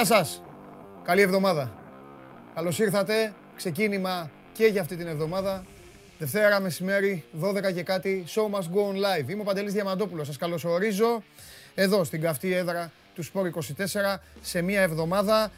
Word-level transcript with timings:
Γεια 0.00 0.16
σας. 0.16 0.42
Καλή 1.04 1.20
εβδομάδα. 1.20 1.72
Καλώς 2.54 2.78
ήρθατε. 2.78 3.34
Ξεκίνημα 3.56 4.30
και 4.52 4.64
για 4.64 4.80
αυτή 4.80 4.96
την 4.96 5.06
εβδομάδα. 5.06 5.64
Δευτέρα 6.18 6.60
μεσημέρι, 6.60 7.24
12 7.40 7.72
και 7.72 7.82
κάτι, 7.82 8.24
Show 8.28 8.56
Must 8.56 8.62
Go 8.62 8.92
On 8.92 8.94
Live. 8.94 9.28
Είμαι 9.28 9.40
ο 9.40 9.44
Παντελής 9.44 9.72
Διαμαντόπουλος. 9.72 10.26
Σας 10.26 10.36
καλωσορίζω 10.36 11.22
εδώ 11.74 12.04
στην 12.04 12.20
καυτή 12.20 12.52
έδρα 12.52 12.92
του 13.14 13.22
Σπόρ 13.22 13.46
24 13.46 14.20
σε 14.40 14.62
μια 14.62 14.80
εβδομάδα 14.80 15.50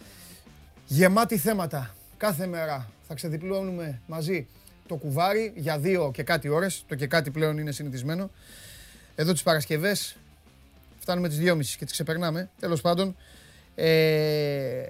γεμάτη 0.86 1.36
θέματα. 1.36 1.94
Κάθε 2.16 2.46
μέρα 2.46 2.90
θα 3.08 3.14
ξεδιπλώνουμε 3.14 4.00
μαζί 4.06 4.46
το 4.86 4.94
κουβάρι 4.94 5.52
για 5.56 5.78
δύο 5.78 6.10
και 6.14 6.22
κάτι 6.22 6.48
ώρες. 6.48 6.84
Το 6.88 6.94
και 6.94 7.06
κάτι 7.06 7.30
πλέον 7.30 7.58
είναι 7.58 7.72
συνηθισμένο. 7.72 8.30
Εδώ 9.14 9.32
τις 9.32 9.42
Παρασκευές 9.42 10.16
φτάνουμε 10.98 11.28
τις 11.28 11.38
2.30 11.38 11.76
και 11.78 11.84
τις 11.84 11.92
ξεπερνάμε. 11.92 12.50
Τέλος 12.60 12.80
πάντων, 12.80 13.16
ε, 13.74 14.82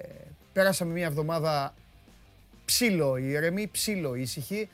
πέρασαμε 0.52 0.92
μια 0.92 1.06
εβδομάδα 1.06 1.74
ψήλο 2.64 3.16
ήρεμη, 3.16 3.68
ψήλο 3.72 4.14
ήσυχη, 4.14 4.68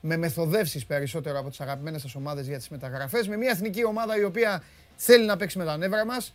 με 0.00 0.16
μεθοδεύσεις 0.16 0.86
περισσότερο 0.86 1.38
από 1.38 1.48
τις 1.48 1.60
αγαπημένες 1.60 2.00
σας 2.00 2.14
ομάδες 2.14 2.46
για 2.46 2.58
τις 2.58 2.68
μεταγραφές, 2.68 3.28
με 3.28 3.36
μια 3.36 3.50
εθνική 3.50 3.84
ομάδα 3.84 4.18
η 4.18 4.24
οποία 4.24 4.62
θέλει 4.96 5.26
να 5.26 5.36
παίξει 5.36 5.58
με 5.58 5.64
τα 5.64 5.76
νεύρα 5.76 6.06
μας, 6.06 6.34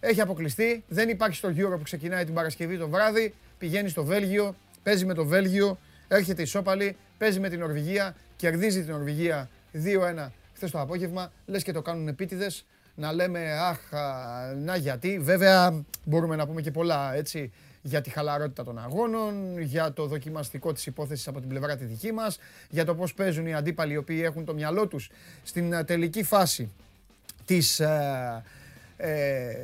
έχει 0.00 0.20
αποκλειστεί, 0.20 0.84
δεν 0.88 1.08
υπάρχει 1.08 1.36
στο 1.36 1.48
Euro 1.48 1.76
που 1.76 1.82
ξεκινάει 1.82 2.24
την 2.24 2.34
Παρασκευή 2.34 2.78
το 2.78 2.88
βράδυ, 2.88 3.34
πηγαίνει 3.58 3.88
στο 3.88 4.04
Βέλγιο, 4.04 4.56
παίζει 4.82 5.04
με 5.04 5.14
το 5.14 5.24
Βέλγιο, 5.24 5.78
έρχεται 6.08 6.42
η 6.42 6.44
Σόπαλη, 6.44 6.96
παίζει 7.18 7.40
με 7.40 7.48
την 7.48 7.58
Νορβηγία, 7.58 8.16
κερδίζει 8.36 8.82
την 8.82 8.92
Νορβηγία 8.92 9.50
2-1 9.72 10.30
χθες 10.54 10.70
το 10.70 10.80
απόγευμα, 10.80 11.32
λες 11.46 11.62
και 11.62 11.72
το 11.72 11.82
κάνουν 11.82 12.08
επίτηδες, 12.08 12.64
να 12.94 13.12
λέμε 13.12 13.52
αχ, 13.52 13.78
να 14.56 14.76
γιατί. 14.76 15.18
Βέβαια 15.18 15.84
μπορούμε 16.04 16.36
να 16.36 16.46
πούμε 16.46 16.60
και 16.60 16.70
πολλά 16.70 17.14
έτσι 17.14 17.52
για 17.82 18.00
τη 18.00 18.10
χαλαρότητα 18.10 18.64
των 18.64 18.78
αγώνων, 18.78 19.58
για 19.58 19.92
το 19.92 20.06
δοκιμαστικό 20.06 20.72
της 20.72 20.86
υπόθεσης 20.86 21.28
από 21.28 21.40
την 21.40 21.48
πλευρά 21.48 21.76
τη 21.76 21.84
δική 21.84 22.12
μας, 22.12 22.38
για 22.68 22.84
το 22.84 22.94
πώς 22.94 23.14
παίζουν 23.14 23.46
οι 23.46 23.54
αντίπαλοι 23.54 23.92
οι 23.92 23.96
οποίοι 23.96 24.20
έχουν 24.24 24.44
το 24.44 24.54
μυαλό 24.54 24.86
τους 24.86 25.10
στην 25.42 25.72
ε, 25.72 25.84
τελική 25.84 26.22
φάση 26.22 26.72
της 27.44 27.80
ε, 27.80 28.42
ε, 28.96 29.56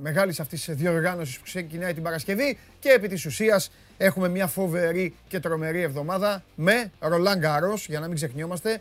μεγάλης 0.00 0.40
αυτής 0.40 0.68
διοργάνωσης 0.70 1.38
που 1.38 1.44
ξεκινάει 1.44 1.94
την 1.94 2.02
Παρασκευή 2.02 2.58
και 2.78 2.88
επί 2.88 3.08
της 3.08 3.26
ουσίας 3.26 3.70
έχουμε 3.98 4.28
μια 4.28 4.46
φοβερή 4.46 5.14
και 5.28 5.40
τρομερή 5.40 5.80
εβδομάδα 5.80 6.42
με 6.54 6.90
Ρολάν 6.98 7.38
Γκάρος, 7.38 7.86
για 7.86 8.00
να 8.00 8.06
μην 8.06 8.16
ξεχνιόμαστε, 8.16 8.80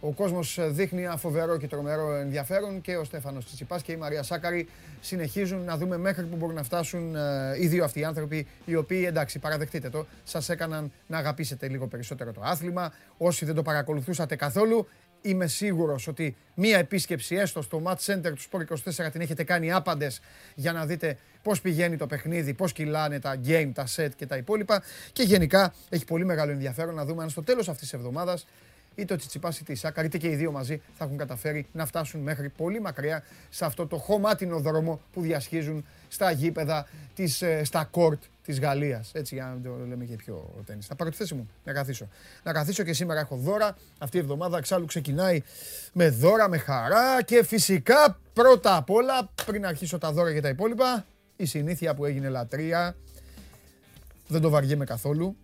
ο 0.00 0.12
κόσμος 0.12 0.58
δείχνει 0.60 1.02
ένα 1.02 1.16
φοβερό 1.16 1.56
και 1.56 1.66
τρομερό 1.66 2.14
ενδιαφέρον 2.14 2.80
και 2.80 2.96
ο 2.96 3.04
Στέφανος 3.04 3.44
Τσιτσιπάς 3.44 3.82
και 3.82 3.92
η 3.92 3.96
Μαρία 3.96 4.22
Σάκαρη 4.22 4.68
συνεχίζουν 5.00 5.64
να 5.64 5.76
δούμε 5.76 5.96
μέχρι 5.96 6.24
που 6.24 6.36
μπορούν 6.36 6.54
να 6.54 6.62
φτάσουν 6.62 7.16
ε, 7.16 7.20
οι 7.60 7.66
δύο 7.66 7.84
αυτοί 7.84 8.00
οι 8.00 8.04
άνθρωποι, 8.04 8.46
οι 8.64 8.74
οποίοι 8.74 9.04
εντάξει, 9.06 9.38
παραδεχτείτε 9.38 9.90
το, 9.90 10.06
σας 10.24 10.48
έκαναν 10.48 10.92
να 11.06 11.18
αγαπήσετε 11.18 11.68
λίγο 11.68 11.86
περισσότερο 11.86 12.32
το 12.32 12.40
άθλημα. 12.44 12.92
Όσοι 13.16 13.44
δεν 13.44 13.54
το 13.54 13.62
παρακολουθούσατε 13.62 14.36
καθόλου, 14.36 14.86
είμαι 15.22 15.46
σίγουρος 15.46 16.06
ότι 16.06 16.36
μία 16.54 16.78
επίσκεψη 16.78 17.34
έστω 17.34 17.62
στο 17.62 17.82
Match 17.84 18.12
Center 18.14 18.32
του 18.34 18.42
Sport 18.50 19.04
24 19.06 19.10
την 19.12 19.20
έχετε 19.20 19.44
κάνει 19.44 19.72
άπαντες 19.72 20.20
για 20.54 20.72
να 20.72 20.86
δείτε 20.86 21.16
πώς 21.42 21.60
πηγαίνει 21.60 21.96
το 21.96 22.06
παιχνίδι, 22.06 22.54
πώς 22.54 22.72
κυλάνε 22.72 23.20
τα 23.20 23.40
game, 23.46 23.70
τα 23.74 23.86
set 23.96 24.08
και 24.16 24.26
τα 24.26 24.36
υπόλοιπα. 24.36 24.82
Και 25.12 25.22
γενικά 25.22 25.74
έχει 25.88 26.04
πολύ 26.04 26.24
μεγάλο 26.24 26.52
ενδιαφέρον 26.52 26.94
να 26.94 27.04
δούμε 27.04 27.22
αν 27.22 27.30
στο 27.30 27.42
τέλος 27.42 27.68
αυτής 27.68 27.88
της 27.88 27.98
εβδομάδας 27.98 28.46
είτε 28.98 29.14
ο 29.14 29.16
Τσιτσιπάς 29.16 29.58
είτε 29.58 29.72
η 29.72 29.74
Σάκα, 29.74 30.04
είτε 30.04 30.18
και 30.18 30.28
οι 30.28 30.34
δύο 30.34 30.52
μαζί 30.52 30.80
θα 30.98 31.04
έχουν 31.04 31.16
καταφέρει 31.16 31.66
να 31.72 31.86
φτάσουν 31.86 32.20
μέχρι 32.20 32.48
πολύ 32.48 32.80
μακριά 32.80 33.22
σε 33.50 33.64
αυτό 33.64 33.86
το 33.86 33.96
χωμάτινο 33.96 34.60
δρόμο 34.60 35.00
που 35.12 35.20
διασχίζουν 35.20 35.84
στα 36.08 36.30
γήπεδα, 36.30 36.86
της, 37.14 37.42
ε, 37.42 37.64
στα 37.64 37.84
κόρτ 37.84 38.22
της 38.44 38.60
Γαλλίας. 38.60 39.10
Έτσι, 39.14 39.34
για 39.34 39.44
να 39.44 39.70
το 39.70 39.86
λέμε 39.86 40.04
και 40.04 40.16
πιο 40.16 40.62
τέννη. 40.66 40.82
Θα 40.82 40.94
πάρω 40.94 41.10
τη 41.10 41.16
θέση 41.16 41.34
μου 41.34 41.48
να 41.64 41.72
καθίσω. 41.72 42.08
Να 42.42 42.52
καθίσω 42.52 42.82
και 42.82 42.92
σήμερα 42.92 43.20
έχω 43.20 43.36
δώρα. 43.36 43.76
Αυτή 43.98 44.16
η 44.16 44.20
εβδομάδα 44.20 44.58
εξάλλου 44.58 44.84
ξεκινάει 44.84 45.42
με 45.92 46.08
δώρα, 46.08 46.48
με 46.48 46.58
χαρά 46.58 47.22
και 47.22 47.44
φυσικά 47.44 48.18
πρώτα 48.32 48.76
απ' 48.76 48.90
όλα, 48.90 49.30
πριν 49.46 49.66
αρχίσω 49.66 49.98
τα 49.98 50.12
δώρα 50.12 50.32
και 50.32 50.40
τα 50.40 50.48
υπόλοιπα, 50.48 51.04
η 51.36 51.44
συνήθεια 51.44 51.94
που 51.94 52.04
έγινε 52.04 52.28
λατρεία. 52.28 52.96
Δεν 54.26 54.40
το 54.40 54.50
βαριέμαι 54.50 54.84
καθόλου, 54.84 55.36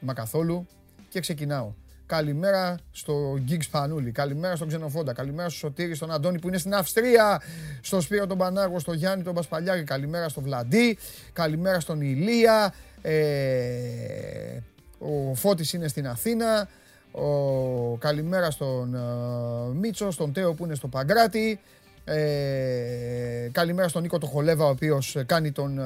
μα 0.00 0.14
καθόλου 0.14 0.66
και 1.08 1.20
ξεκινάω. 1.20 1.72
Καλημέρα 2.06 2.78
στο 2.92 3.38
Γκίγκς 3.38 3.68
Πανούλη. 3.68 4.10
Καλημέρα 4.10 4.56
στον 4.56 4.68
Ξενοφόντα. 4.68 5.12
Καλημέρα 5.12 5.48
στο 5.48 5.58
Σωτήρη, 5.58 5.94
στον 5.94 6.10
Αντώνη 6.10 6.38
που 6.38 6.48
είναι 6.48 6.58
στην 6.58 6.74
Αυστρία. 6.74 7.42
Στο 7.80 8.00
Σπύρο 8.00 8.26
τον 8.26 8.38
Πανάγο, 8.38 8.78
στο 8.78 8.92
Γιάννη 8.92 9.24
τον 9.24 9.34
Πασπαλιάκη. 9.34 9.84
Καλημέρα 9.84 10.28
στο 10.28 10.40
Βλαντί. 10.40 10.98
Καλημέρα 11.32 11.80
στον 11.80 12.00
Ηλία. 12.00 12.74
Ε, 13.02 14.58
ο 14.98 15.34
Φώτης 15.34 15.72
είναι 15.72 15.88
στην 15.88 16.08
Αθήνα. 16.08 16.68
Ο, 17.12 17.96
καλημέρα 17.96 18.50
στον 18.50 18.96
uh, 18.96 19.74
Μίτσο, 19.74 20.10
στον 20.10 20.32
Τέο 20.32 20.54
που 20.54 20.64
είναι 20.64 20.74
στο 20.74 20.88
Παγκράτη. 20.88 21.60
Ε, 22.04 23.48
καλημέρα 23.52 23.88
στον 23.88 24.02
Νίκο 24.02 24.18
το 24.18 24.26
Χολέβα, 24.26 24.64
ο 24.64 24.68
οποίος 24.68 25.16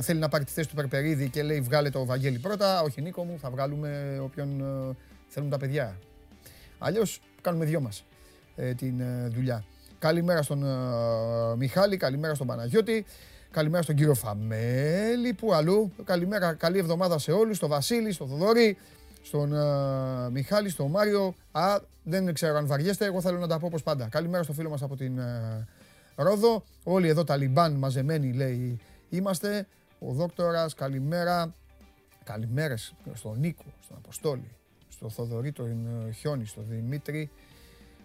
θέλει 0.01 0.19
να 0.19 0.29
πάρει 0.29 0.45
τη 0.45 0.53
θέση 0.53 0.69
του 0.69 0.75
Περπερίδη 0.75 1.29
και 1.29 1.43
λέει: 1.43 1.61
Βγάλε 1.61 1.91
το 1.91 2.05
Βαγγέλη 2.05 2.39
πρώτα. 2.39 2.83
Όχι, 2.83 3.01
Νίκο 3.01 3.25
μου, 3.25 3.39
θα 3.41 3.51
βγάλουμε 3.51 4.21
όποιον 4.23 4.61
ε, 4.61 4.97
θέλουν 5.37 5.51
τα 5.51 5.59
παιδιά. 5.59 5.99
Αλλιώς 6.79 7.21
κάνουμε 7.41 7.65
δυο 7.65 7.81
μας 7.81 8.05
ε, 8.57 8.75
την 8.75 9.01
ε, 9.01 9.29
δουλειά. 9.29 9.65
Καλημέρα 9.99 10.43
στον 10.43 10.65
ε, 10.65 11.57
Μιχάλη, 11.57 11.97
καλημέρα 11.97 12.35
στον 12.35 12.47
Παναγιώτη, 12.47 13.05
καλημέρα 13.51 13.83
στον 13.83 13.95
κύριο 13.95 14.15
Φαμέλη, 14.15 15.33
που 15.33 15.53
αλλού. 15.53 15.93
Καλημέρα, 16.05 16.55
καλή 16.55 16.79
εβδομάδα 16.79 17.19
σε 17.19 17.33
όλους, 17.33 17.57
στον 17.57 17.69
Βασίλη, 17.69 18.13
στον 18.13 18.29
Θοδωρή, 18.29 18.77
στον 19.23 19.53
Μιχάλη, 20.33 20.69
στον 20.69 20.91
Μάριο. 20.91 21.35
Α, 21.53 21.79
δεν 22.03 22.35
ξέρω 22.35 22.57
αν 22.57 22.67
βαριέστε, 22.67 23.05
εγώ 23.05 23.21
θέλω 23.21 23.39
να 23.39 23.47
τα 23.47 23.59
πω 23.59 23.67
όπως 23.67 23.83
πάντα. 23.83 24.09
Καλημέρα 24.09 24.43
στο 24.43 24.53
φίλο 24.53 24.69
μας 24.69 24.83
από 24.83 24.97
την 24.97 25.21
Ρόδο. 26.15 26.65
Όλοι 26.85 27.09
εδώ 27.09 27.25
τα 27.25 27.37
λιμπάν 27.37 27.73
μαζεμένοι 27.73 28.33
λέει 28.33 28.81
είμαστε. 29.09 29.67
Ο 29.99 30.13
Δόκτορας, 30.13 30.75
καλημέρα. 30.75 31.55
Καλημέρες 32.25 32.95
στον 33.15 33.39
Νίκο, 33.39 33.65
στον 33.85 33.97
Αποστόλη, 33.97 34.56
στο 34.97 35.09
Θοδωρή, 35.09 35.53
τον 35.53 35.87
ε, 36.09 36.13
Χιόνι, 36.13 36.47
στον 36.47 36.65
Δημήτρη, 36.69 37.31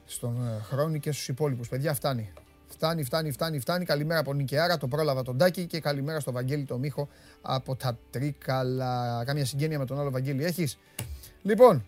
στον 0.05 0.47
ε, 0.47 0.61
Χρόνη 0.61 0.99
και 0.99 1.11
στους 1.11 1.27
υπόλοιπους. 1.27 1.67
Παιδιά, 1.69 1.93
φτάνει. 1.93 2.33
Φτάνει, 2.67 3.03
φτάνει, 3.03 3.31
φτάνει, 3.31 3.59
φτάνει. 3.59 3.85
Καλημέρα 3.85 4.19
από 4.19 4.33
Νικαιάρα, 4.33 4.77
το 4.77 4.87
πρόλαβα 4.87 5.23
τον 5.23 5.37
Τάκη 5.37 5.65
και 5.65 5.79
καλημέρα 5.79 6.19
στο 6.19 6.31
Βαγγέλη 6.31 6.63
το 6.63 6.77
Μίχο 6.77 7.07
από 7.41 7.75
τα 7.75 7.97
Τρίκαλα. 8.09 9.23
Κάμια 9.25 9.45
συγγένεια 9.45 9.79
με 9.79 9.85
τον 9.85 9.99
άλλο 9.99 10.11
Βαγγέλη 10.11 10.43
έχεις; 10.43 10.77
Λοιπόν, 11.41 11.85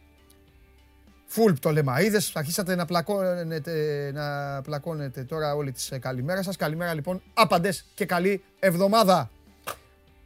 φουλ 1.25 1.53
το 1.53 1.69
Λεμαΐδες, 1.69 2.31
αρχίσατε 2.33 2.75
να 2.75 2.85
πλακώνετε, 2.85 4.11
να 4.13 4.61
πλακώνετε 4.61 5.23
τώρα 5.23 5.55
όλη 5.55 5.71
τις 5.71 5.91
ε, 5.91 5.97
καλημέρα 5.97 6.43
σας. 6.43 6.55
Καλημέρα 6.55 6.93
λοιπόν, 6.93 7.21
άπαντες 7.33 7.85
και 7.93 8.05
καλή 8.05 8.43
εβδομάδα. 8.59 9.31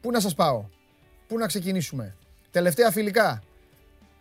Πού 0.02 0.12
να 0.12 0.20
σας 0.20 0.36
πάω, 0.36 0.66
πού 1.28 1.38
να 1.38 1.48
ξεκινήσουμε; 1.48 2.16
Τελευταία 2.52 2.92
φιλικά, 2.92 3.44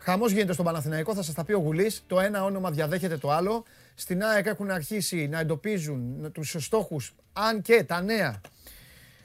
Χαμός 0.08 0.32
γίνεται 0.32 0.52
στον 0.52 0.64
Παναθηναϊκό, 0.64 1.14
θα 1.14 1.22
σας 1.22 1.34
τα 1.34 1.44
πει 1.44 1.52
ο 1.52 1.58
Γουλής. 1.58 2.02
Το 2.06 2.20
ένα 2.20 2.44
όνομα 2.44 2.70
διαδέχεται 2.70 3.16
το 3.16 3.30
άλλο. 3.30 3.64
Στην 3.94 4.24
ΑΕΚ 4.24 4.46
έχουν 4.46 4.70
αρχίσει 4.70 5.28
να 5.28 5.40
εντοπίζουν 5.40 6.32
τους 6.32 6.56
στόχους, 6.58 7.14
αν 7.32 7.62
και 7.62 7.84
τα 7.84 8.00
νέα 8.00 8.40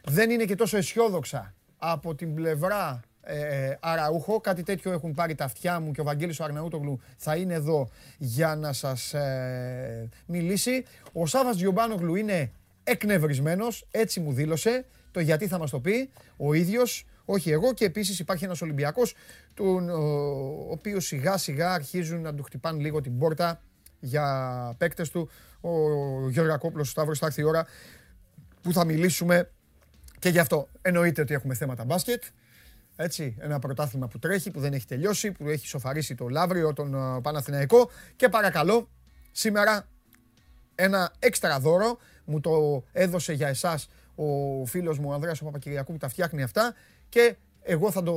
δεν 0.03 0.29
είναι 0.29 0.45
και 0.45 0.55
τόσο 0.55 0.77
αισιόδοξα 0.77 1.53
από 1.77 2.15
την 2.15 2.33
πλευρά 2.33 2.99
ε, 3.21 3.73
Αραούχο. 3.79 4.39
Κάτι 4.39 4.63
τέτοιο 4.63 4.91
έχουν 4.91 5.13
πάρει 5.13 5.35
τα 5.35 5.43
αυτιά 5.43 5.79
μου 5.79 5.91
και 5.91 6.01
ο 6.01 6.03
Βαγγέλης 6.03 6.39
ο 6.39 6.43
Αρναούτογλου 6.43 7.01
θα 7.17 7.35
είναι 7.35 7.53
εδώ 7.53 7.89
για 8.17 8.55
να 8.55 8.73
σας 8.73 9.13
ε, 9.13 10.09
μιλήσει. 10.25 10.85
Ο 11.13 11.25
Σάβας 11.25 11.55
Γιουμπάνογλου 11.55 12.15
είναι 12.15 12.51
εκνευρισμένος, 12.91 13.87
έτσι 13.91 14.19
μου 14.19 14.33
δήλωσε. 14.33 14.85
Το 15.11 15.19
γιατί 15.19 15.47
θα 15.47 15.57
μας 15.57 15.69
το 15.69 15.79
πει 15.79 16.09
ο 16.37 16.53
ίδιος 16.53 17.05
όχι 17.25 17.51
εγώ 17.51 17.73
και 17.73 17.85
επίσης 17.85 18.19
υπάρχει 18.19 18.43
ένας 18.43 18.61
Ολυμπιακός 18.61 19.13
τον 19.53 19.89
ο 19.89 20.71
οποίος 20.71 21.05
σιγά 21.05 21.37
σιγά 21.37 21.73
αρχίζουν 21.73 22.21
να 22.21 22.33
του 22.33 22.43
χτυπάνε 22.43 22.81
λίγο 22.81 23.01
την 23.01 23.17
πόρτα 23.17 23.61
για 23.99 24.75
παίκτες 24.77 25.09
του. 25.09 25.29
Ο 25.61 25.69
Γιώργακόπλος, 26.29 26.87
ο 26.87 26.91
Σταύρος 26.91 27.19
θα 27.19 27.25
έρθει 27.25 27.41
η 27.41 27.43
ώρα 27.43 27.65
που 28.61 28.73
θα 28.73 28.85
μιλήσουμε 28.85 29.51
και 30.19 30.29
γι' 30.29 30.39
αυτό. 30.39 30.67
Εννοείται 30.81 31.21
ότι 31.21 31.33
έχουμε 31.33 31.53
θέματα 31.53 31.85
μπάσκετ. 31.85 32.23
Έτσι, 32.95 33.35
ένα 33.39 33.59
πρωτάθλημα 33.59 34.07
που 34.07 34.19
τρέχει, 34.19 34.51
που 34.51 34.59
δεν 34.59 34.73
έχει 34.73 34.85
τελειώσει, 34.85 35.31
που 35.31 35.47
έχει 35.47 35.67
σοφαρίσει 35.67 36.15
το 36.15 36.27
Λαύριο, 36.27 36.73
τον 36.73 37.21
Παναθηναϊκό. 37.21 37.89
Και 38.15 38.29
παρακαλώ, 38.29 38.89
σήμερα 39.31 39.87
ένα 40.75 41.13
έξτρα 41.19 41.59
δώρο. 41.59 41.97
Μου 42.31 42.39
το 42.39 42.83
έδωσε 42.91 43.33
για 43.33 43.47
εσάς 43.47 43.89
ο 44.15 44.25
φίλος 44.65 44.99
μου 44.99 45.09
ο 45.09 45.13
Ανδρέας 45.13 45.41
ο 45.41 45.45
Παπακυριακού 45.45 45.91
που 45.91 45.97
τα 45.97 46.07
φτιάχνει 46.07 46.43
αυτά 46.43 46.73
και 47.09 47.35
εγώ 47.61 47.91
θα 47.91 48.03
το 48.03 48.13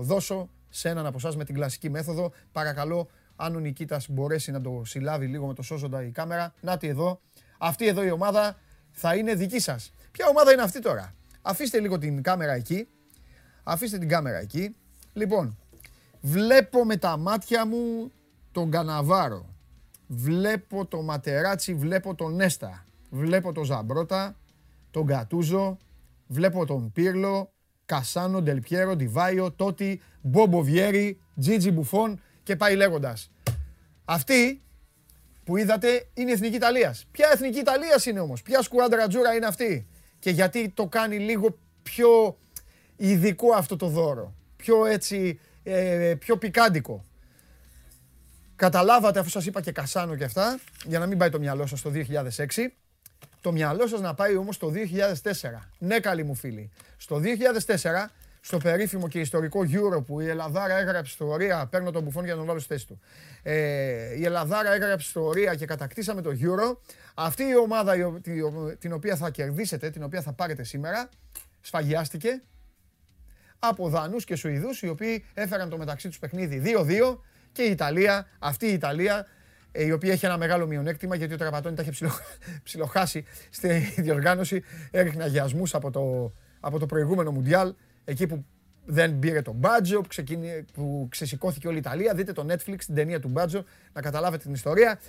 δώσω 0.00 0.48
σε 0.68 0.88
έναν 0.88 1.06
από 1.06 1.16
εσάς 1.16 1.36
με 1.36 1.44
την 1.44 1.54
κλασική 1.54 1.90
μέθοδο. 1.90 2.32
Παρακαλώ, 2.52 3.08
αν 3.36 3.54
ο 3.54 3.58
Νικήτας 3.58 4.08
μπορέσει 4.08 4.50
να 4.50 4.60
το 4.60 4.82
συλλάβει 4.84 5.26
λίγο 5.26 5.46
με 5.46 5.54
το 5.54 5.62
σώζοντα 5.62 6.02
η 6.04 6.10
κάμερα. 6.10 6.54
Νάτι 6.60 6.88
εδώ. 6.88 7.20
Αυτή 7.58 7.86
εδώ 7.86 8.04
η 8.04 8.10
ομάδα 8.10 8.56
θα 8.90 9.14
είναι 9.14 9.34
δική 9.34 9.60
σας. 9.60 9.92
Ποια 10.10 10.26
ομάδα 10.28 10.52
είναι 10.52 10.62
αυτή 10.62 10.80
τώρα; 10.80 11.14
Αφήστε 11.42 11.80
λίγο 11.80 11.98
την 11.98 12.22
κάμερα 12.22 12.52
εκεί. 12.52 12.88
Αφήστε 13.62 13.98
την 13.98 14.08
κάμερα 14.08 14.38
εκεί. 14.38 14.76
Λοιπόν, 15.12 15.58
βλέπω 16.20 16.84
με 16.84 16.96
τα 16.96 17.16
μάτια 17.16 17.66
μου 17.66 18.12
τον 18.52 18.70
Καναβάρο. 18.70 19.54
Βλέπω 20.06 20.86
το 20.86 21.02
Ματεράτσι, 21.02 21.74
βλέπω 21.74 22.14
τον 22.14 22.34
Νέστα. 22.34 22.84
Βλέπω 23.10 23.52
τον 23.52 23.64
Ζαμπρότα, 23.64 24.36
τον 24.90 25.04
Γκατούζο, 25.04 25.76
βλέπω 26.26 26.66
τον 26.66 26.92
Πύρλο, 26.92 27.52
Κασάνο, 27.86 28.42
Ντελπιέρο, 28.42 28.96
Ντιβάιο, 28.96 29.52
Τότι, 29.52 30.00
Μπόμπο 30.20 30.62
Βιέρι, 30.62 31.20
Τζίτζι 31.40 31.70
Μπουφόν 31.70 32.20
και 32.42 32.56
πάει 32.56 32.76
λέγοντας. 32.76 33.30
Αυτή 34.04 34.62
που 35.44 35.56
είδατε 35.56 36.08
είναι 36.14 36.30
η 36.30 36.32
Εθνική 36.32 36.56
Ιταλίας. 36.56 37.06
Ποια 37.10 37.28
Εθνική 37.32 37.58
Ιταλίας 37.58 38.06
είναι 38.06 38.20
όμως, 38.20 38.42
ποια 38.42 38.62
σκουάντρα 38.62 39.06
τζούρα 39.06 39.34
είναι 39.34 39.46
αυτή; 39.46 39.86
Και 40.18 40.30
γιατί 40.30 40.68
το 40.68 40.86
κάνει 40.86 41.18
λίγο 41.18 41.58
πιο 41.82 42.38
ειδικό 42.96 43.52
αυτό 43.52 43.76
το 43.76 43.86
δώρο; 43.86 44.34
Πιο 44.56 44.86
έτσι, 44.86 45.40
ε, 45.62 46.14
πιο 46.18 46.36
πικάντικο; 46.36 47.04
Καταλάβατε 48.56 49.18
αφού 49.18 49.28
σας 49.28 49.46
είπα 49.46 49.60
και 49.60 49.72
Κασάνο 49.72 50.16
και 50.16 50.24
αυτά, 50.24 50.58
για 50.84 50.98
να 50.98 51.06
μην 51.06 51.18
πάει 51.18 51.30
το 51.30 51.38
μυαλό 51.38 51.66
σας 51.66 51.82
το 51.82 51.90
2006. 51.90 52.79
Το 53.40 53.52
μυαλό 53.52 53.86
σας 53.86 54.00
να 54.00 54.14
πάει 54.14 54.36
όμως 54.36 54.58
το 54.58 54.72
2004. 55.22 55.68
Ναι 55.78 56.00
καλοί 56.00 56.22
μου 56.22 56.34
φίλοι. 56.34 56.70
Στο 56.96 57.20
2004, 57.66 58.06
στο 58.40 58.58
περίφημο 58.58 59.08
και 59.08 59.20
ιστορικό 59.20 59.60
Euro 59.60 60.04
που 60.06 60.20
η 60.20 60.28
Ελλαδάρα 60.28 60.78
έγραψε 60.78 61.12
ιστορία, 61.12 61.66
παίρνω 61.70 61.90
τον 61.90 62.02
μπουφόν 62.02 62.24
για 62.24 62.32
να 62.32 62.38
τον 62.38 62.46
βάλω 62.46 62.58
στη 62.58 62.72
θέση 62.72 62.86
του. 62.86 63.00
Ε, 63.42 64.18
η 64.18 64.24
Ελλαδάρα 64.24 64.72
έγραψε 64.74 65.06
ιστορία 65.06 65.54
και 65.54 65.66
κατακτήσαμε 65.66 66.22
το 66.22 66.30
Euro. 66.30 66.76
Αυτή 67.14 67.42
η 67.42 67.56
ομάδα 67.56 67.94
την 68.78 68.92
οποία 68.92 69.16
θα 69.16 69.30
κερδίσετε, 69.30 69.90
την 69.90 70.02
οποία 70.02 70.22
θα 70.22 70.32
πάρετε 70.32 70.62
σήμερα, 70.62 71.08
σφαγιάστηκε 71.60 72.42
από 73.58 73.88
Δανούς 73.88 74.24
και 74.24 74.36
Σουηδούς 74.36 74.82
οι 74.82 74.88
οποίοι 74.88 75.24
έφεραν 75.34 75.68
το 75.68 75.78
μεταξύ 75.78 76.08
τους 76.08 76.18
παιχνίδι 76.18 76.62
2-2 76.64 77.18
και 77.52 77.62
η 77.62 77.70
Ιταλία, 77.70 78.26
αυτή 78.38 78.66
η 78.66 78.72
Ιταλία 78.72 79.18
ε, 79.18 79.24
η 79.72 79.92
οποία 79.92 80.12
έχει 80.12 80.26
ένα 80.26 80.38
μεγάλο 80.38 80.66
μειονέκτημα 80.66 81.16
γιατί 81.16 81.34
ο 81.34 81.36
Τραπατώνη 81.36 81.76
τα 81.76 81.82
είχε 81.82 81.90
ψιλο, 81.90 82.10
ψιλοχάσει 82.62 83.24
στη 83.50 83.68
διοργάνωση, 84.04 84.62
έριχνε 84.90 85.24
αγιασμούς 85.24 85.74
από 85.74 85.90
το, 85.90 86.32
από 86.60 86.78
το 86.78 86.86
προηγούμενο 86.86 87.30
Μουντιάλ, 87.30 87.74
εκεί 88.04 88.26
που 88.26 88.44
δεν 88.84 89.18
πήρε 89.18 89.42
τον 89.42 89.54
Μπάτζο, 89.54 90.00
που, 90.00 90.08
ξεκίνη, 90.08 90.64
που 90.72 91.06
ξεσηκώθηκε 91.10 91.66
όλη 91.66 91.76
η 91.76 91.80
Ιταλία. 91.80 92.14
Δείτε 92.14 92.32
το 92.32 92.46
Netflix, 92.48 92.76
την 92.86 92.94
ταινία 92.94 93.20
του 93.20 93.28
Μπάτζο, 93.28 93.64
να 93.92 94.00
καταλάβετε 94.00 94.42
την 94.42 94.52
ιστορία. 94.52 95.00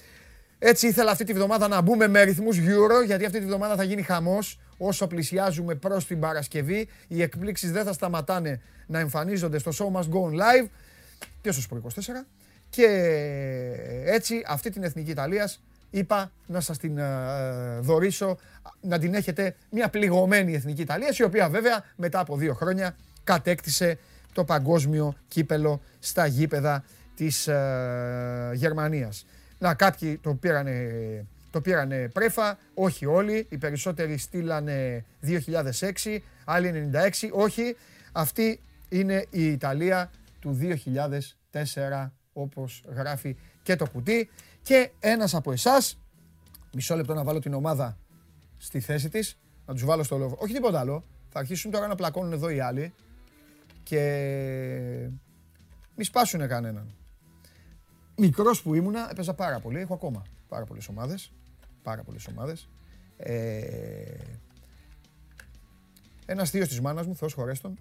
Έτσι 0.59 0.87
ήθελα 0.87 1.11
αυτή 1.11 1.23
τη 1.23 1.33
βδομάδα 1.33 1.67
να 1.67 1.81
μπούμε 1.81 2.07
με 2.07 2.23
ρυθμούς 2.23 2.57
Euro, 2.57 3.05
γιατί 3.05 3.25
αυτή 3.25 3.39
τη 3.39 3.45
βδομάδα 3.45 3.75
θα 3.75 3.83
γίνει 3.83 4.01
χαμός. 4.01 4.59
Όσο 4.77 5.07
πλησιάζουμε 5.07 5.75
προς 5.75 6.07
την 6.07 6.19
Παρασκευή, 6.19 6.87
οι 7.07 7.21
εκπλήξεις 7.21 7.71
δεν 7.71 7.83
θα 7.83 7.93
σταματάνε 7.93 8.61
να 8.87 8.99
εμφανίζονται 8.99 9.59
στο 9.59 9.71
Show 9.73 9.99
Must 9.99 10.03
Go 10.03 10.29
On 10.29 10.33
Live 10.33 10.67
και 11.41 11.51
στο 11.51 11.61
Sport 11.69 11.87
24. 11.87 11.89
Και 12.71 12.87
έτσι 14.05 14.43
αυτή 14.47 14.69
την 14.69 14.83
Εθνική 14.83 15.11
Ιταλίας 15.11 15.61
είπα 15.89 16.31
να 16.47 16.59
σας 16.59 16.77
την 16.77 16.97
uh, 16.99 17.81
δωρήσω, 17.81 18.37
να 18.81 18.99
την 18.99 19.13
έχετε 19.13 19.55
μια 19.69 19.89
πληγωμένη 19.89 20.53
Εθνική 20.53 20.81
Ιταλίας, 20.81 21.17
η 21.17 21.23
οποία 21.23 21.49
βέβαια 21.49 21.83
μετά 21.95 22.19
από 22.19 22.37
δύο 22.37 22.53
χρόνια 22.53 22.95
κατέκτησε 23.23 23.97
το 24.33 24.43
παγκόσμιο 24.43 25.13
κύπελο 25.27 25.81
στα 25.99 26.25
γήπεδα 26.25 26.83
της 27.15 27.47
uh, 27.49 28.53
Γερμανίας. 28.53 29.25
Να, 29.57 29.73
κάποιοι 29.73 30.17
το 30.17 30.33
πήρανε, 30.33 30.91
το 31.49 31.61
πήρανε 31.61 32.09
πρέφα, 32.13 32.57
όχι 32.73 33.05
όλοι. 33.05 33.45
Οι 33.49 33.57
περισσότεροι 33.57 34.17
στείλανε 34.17 35.05
2006, 36.03 36.17
άλλοι 36.45 36.91
96. 36.93 37.29
Όχι, 37.31 37.75
αυτή 38.11 38.61
είναι 38.89 39.25
η 39.29 39.45
Ιταλία 39.45 40.11
του 40.39 40.59
2004, 41.51 42.11
όπως 42.33 42.83
γράφει 42.87 43.37
και 43.63 43.75
το 43.75 43.89
κουτί. 43.89 44.29
Και 44.61 44.91
ένας 44.99 45.33
από 45.33 45.51
εσάς, 45.51 45.99
μισό 46.73 46.95
λεπτό 46.95 47.13
να 47.13 47.23
βάλω 47.23 47.39
την 47.39 47.53
ομάδα 47.53 47.97
στη 48.57 48.79
θέση 48.79 49.09
της, 49.09 49.37
να 49.65 49.73
τους 49.73 49.85
βάλω 49.85 50.03
στο 50.03 50.17
λόγο. 50.17 50.37
Όχι 50.39 50.53
τίποτα 50.53 50.79
άλλο. 50.79 51.03
Θα 51.29 51.39
αρχίσουν 51.39 51.71
τώρα 51.71 51.87
να 51.87 51.95
πλακώνουν 51.95 52.31
εδώ 52.31 52.49
οι 52.49 52.59
άλλοι 52.59 52.93
και 53.83 55.09
μη 55.95 56.03
σπάσουνε 56.03 56.47
κανέναν 56.47 56.95
μικρός 58.21 58.61
που 58.61 58.73
ήμουνα 58.73 59.07
έπαιζα 59.11 59.33
πάρα 59.33 59.59
πολύ. 59.59 59.79
Έχω 59.79 59.93
ακόμα 59.93 60.21
πάρα 60.47 60.65
πολλές 60.65 60.87
ομάδες. 60.87 61.31
Πάρα 61.83 62.03
πολλές 62.03 62.27
ομάδες. 62.27 62.69
Ε, 63.17 64.15
ένας 66.25 66.49
θείος 66.49 66.67
της 66.67 66.81
μάνας 66.81 67.05
μου, 67.05 67.15
Θεός 67.15 67.33
χωρέστον, 67.33 67.77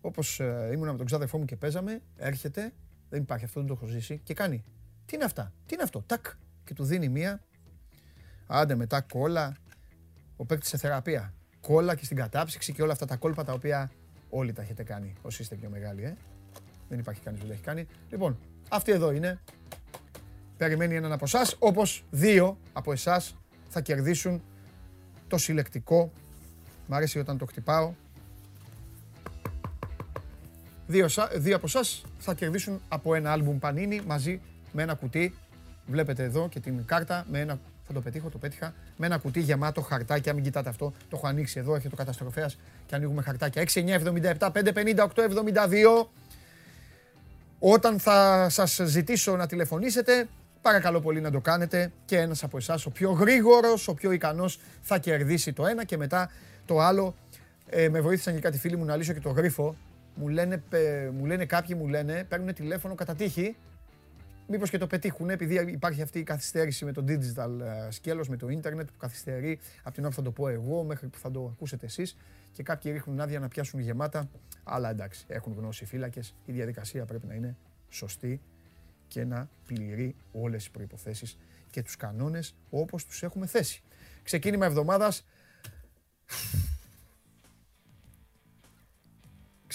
όπως 0.00 0.40
ε, 0.40 0.70
ήμουνα 0.72 0.90
με 0.90 0.96
τον 0.96 1.06
ξάδερφό 1.06 1.38
μου 1.38 1.44
και 1.44 1.56
παίζαμε, 1.56 2.00
έρχεται, 2.16 2.72
δεν 3.10 3.22
υπάρχει 3.22 3.44
αυτό, 3.44 3.60
δεν 3.60 3.68
το 3.68 3.74
έχω 3.80 3.86
ζήσει, 3.86 4.20
και 4.24 4.34
κάνει. 4.34 4.64
Τι 5.06 5.14
είναι 5.14 5.24
αυτά, 5.24 5.52
τι 5.66 5.74
είναι 5.74 5.82
αυτό, 5.82 6.02
τάκ, 6.02 6.26
και 6.64 6.74
του 6.74 6.84
δίνει 6.84 7.08
μία. 7.08 7.40
Άντε 8.46 8.74
μετά 8.74 9.00
κόλλα, 9.00 9.56
ο 10.36 10.44
παίκτης 10.44 10.68
σε 10.68 10.76
θεραπεία. 10.76 11.34
Κόλλα 11.60 11.94
και 11.94 12.04
στην 12.04 12.16
κατάψυξη 12.16 12.72
και 12.72 12.82
όλα 12.82 12.92
αυτά 12.92 13.06
τα 13.06 13.16
κόλπα 13.16 13.44
τα 13.44 13.52
οποία 13.52 13.90
όλοι 14.30 14.52
τα 14.52 14.62
έχετε 14.62 14.82
κάνει 14.82 15.12
όσοι 15.22 15.42
είστε 15.42 15.54
πιο 15.54 15.68
μεγάλοι, 15.70 16.04
ε. 16.04 16.16
Δεν 16.88 16.98
υπάρχει 16.98 17.20
κανείς 17.20 17.40
που 17.40 17.46
δεν 17.46 17.54
έχει 17.54 17.64
κάνει. 17.64 17.86
Λοιπόν, 18.10 18.38
αυτή 18.68 18.92
εδώ 18.92 19.10
είναι. 19.10 19.40
Περιμένει 20.56 20.96
έναν 20.96 21.12
από 21.12 21.24
εσάς, 21.24 21.56
όπως 21.58 22.04
δύο 22.10 22.58
από 22.72 22.92
εσάς 22.92 23.36
θα 23.68 23.80
κερδίσουν 23.80 24.42
το 25.28 25.38
συλλεκτικό. 25.38 26.12
Μ' 26.86 26.94
αρέσει 26.94 27.18
όταν 27.18 27.38
το 27.38 27.46
χτυπάω. 27.46 27.94
Δύο, 30.90 31.08
δύο 31.34 31.56
από 31.56 31.66
εσάς 31.66 32.02
θα 32.18 32.34
κερδίσουν 32.34 32.80
από 32.88 33.14
ένα 33.14 33.32
άλμπουμ 33.32 33.58
πανίνι 33.58 34.00
μαζί 34.06 34.40
με 34.72 34.82
ένα 34.82 34.94
κουτί. 34.94 35.34
Βλέπετε 35.86 36.22
εδώ 36.22 36.48
και 36.48 36.60
την 36.60 36.84
κάρτα 36.84 37.26
με 37.30 37.40
ένα 37.40 37.58
θα 37.86 37.92
το 37.92 38.00
πετύχω, 38.00 38.28
το 38.28 38.38
πέτυχα. 38.38 38.74
Με 38.96 39.06
ένα 39.06 39.18
κουτί 39.18 39.40
γεμάτο 39.40 39.80
χαρτάκια. 39.80 40.34
Μην 40.34 40.44
κοιτάτε 40.44 40.68
αυτό. 40.68 40.92
Το 41.08 41.16
έχω 41.16 41.26
ανοίξει 41.26 41.58
εδώ. 41.58 41.74
Έχει 41.74 41.88
το 41.88 41.96
καταστροφέας 41.96 42.58
και 42.86 42.94
ανοίγουμε 42.94 43.22
χαρτάκια. 43.22 43.62
6, 43.62 43.80
9, 43.80 43.94
77, 43.94 44.50
5, 44.52 44.72
50, 44.72 45.02
8, 45.02 45.22
72. 45.22 46.08
Όταν 47.58 47.98
θα 47.98 48.48
σας 48.48 48.80
ζητήσω 48.84 49.36
να 49.36 49.46
τηλεφωνήσετε, 49.46 50.28
παρακαλώ 50.62 51.00
πολύ 51.00 51.20
να 51.20 51.30
το 51.30 51.40
κάνετε 51.40 51.92
και 52.04 52.18
ένας 52.18 52.42
από 52.42 52.56
εσάς, 52.56 52.86
ο 52.86 52.90
πιο 52.90 53.10
γρήγορος, 53.10 53.88
ο 53.88 53.94
πιο 53.94 54.12
ικανός, 54.12 54.60
θα 54.80 54.98
κερδίσει 54.98 55.52
το 55.52 55.66
ένα 55.66 55.84
και 55.84 55.96
μετά 55.96 56.30
το 56.64 56.80
άλλο. 56.80 57.14
Ε, 57.66 57.88
με 57.88 58.00
βοήθησαν 58.00 58.34
και 58.34 58.40
κάτι 58.40 58.58
φίλοι 58.58 58.76
μου 58.76 58.84
να 58.84 58.96
λύσω 58.96 59.12
και 59.12 59.20
το 59.20 59.30
γρίφο. 59.30 59.76
Μου 60.20 60.28
λένε, 60.28 60.62
μου 61.12 61.24
λένε 61.24 61.44
κάποιοι, 61.44 61.76
μου 61.78 61.88
λένε, 61.88 62.24
παίρνουν 62.24 62.54
τηλέφωνο 62.54 62.94
κατά 62.94 63.14
τύχη 63.14 63.56
Μήπως 64.52 64.70
και 64.70 64.78
το 64.78 64.86
πετύχουν, 64.86 65.30
επειδή 65.30 65.54
υπάρχει 65.72 66.02
αυτή 66.02 66.18
η 66.18 66.22
καθυστέρηση 66.22 66.84
με 66.84 66.92
το 66.92 67.04
digital 67.08 67.60
ε, 67.60 67.90
σκέλος, 67.90 68.28
με 68.28 68.36
το 68.36 68.48
ίντερνετ 68.48 68.86
που 68.86 68.96
καθυστερεί 68.98 69.58
από 69.82 69.94
την 69.94 70.02
ώρα 70.04 70.10
που 70.10 70.16
θα 70.16 70.22
το 70.22 70.30
πω 70.30 70.48
εγώ 70.48 70.82
μέχρι 70.82 71.06
που 71.06 71.18
θα 71.18 71.30
το 71.30 71.50
ακούσετε 71.52 71.86
εσείς. 71.86 72.16
Και 72.52 72.62
κάποιοι 72.62 72.92
ρίχνουν 72.92 73.20
άδεια 73.20 73.38
να 73.38 73.48
πιάσουν 73.48 73.80
γεμάτα. 73.80 74.28
Αλλά 74.64 74.90
εντάξει, 74.90 75.24
έχουν 75.28 75.54
γνώση 75.56 75.84
οι 75.84 75.86
φύλακες. 75.86 76.34
Η 76.44 76.52
διαδικασία 76.52 77.04
πρέπει 77.04 77.26
να 77.26 77.34
είναι 77.34 77.56
σωστή 77.88 78.40
και 79.08 79.24
να 79.24 79.48
πληρεί 79.66 80.16
όλες 80.32 80.64
τι 80.64 80.70
προποθέσει 80.70 81.36
και 81.70 81.82
τους 81.82 81.96
κανόνες 81.96 82.54
όπως 82.70 83.06
τους 83.06 83.22
έχουμε 83.22 83.46
θέσει. 83.46 83.82
Ξεκίνημα 84.22 84.66
εβδομάδας. 84.66 85.26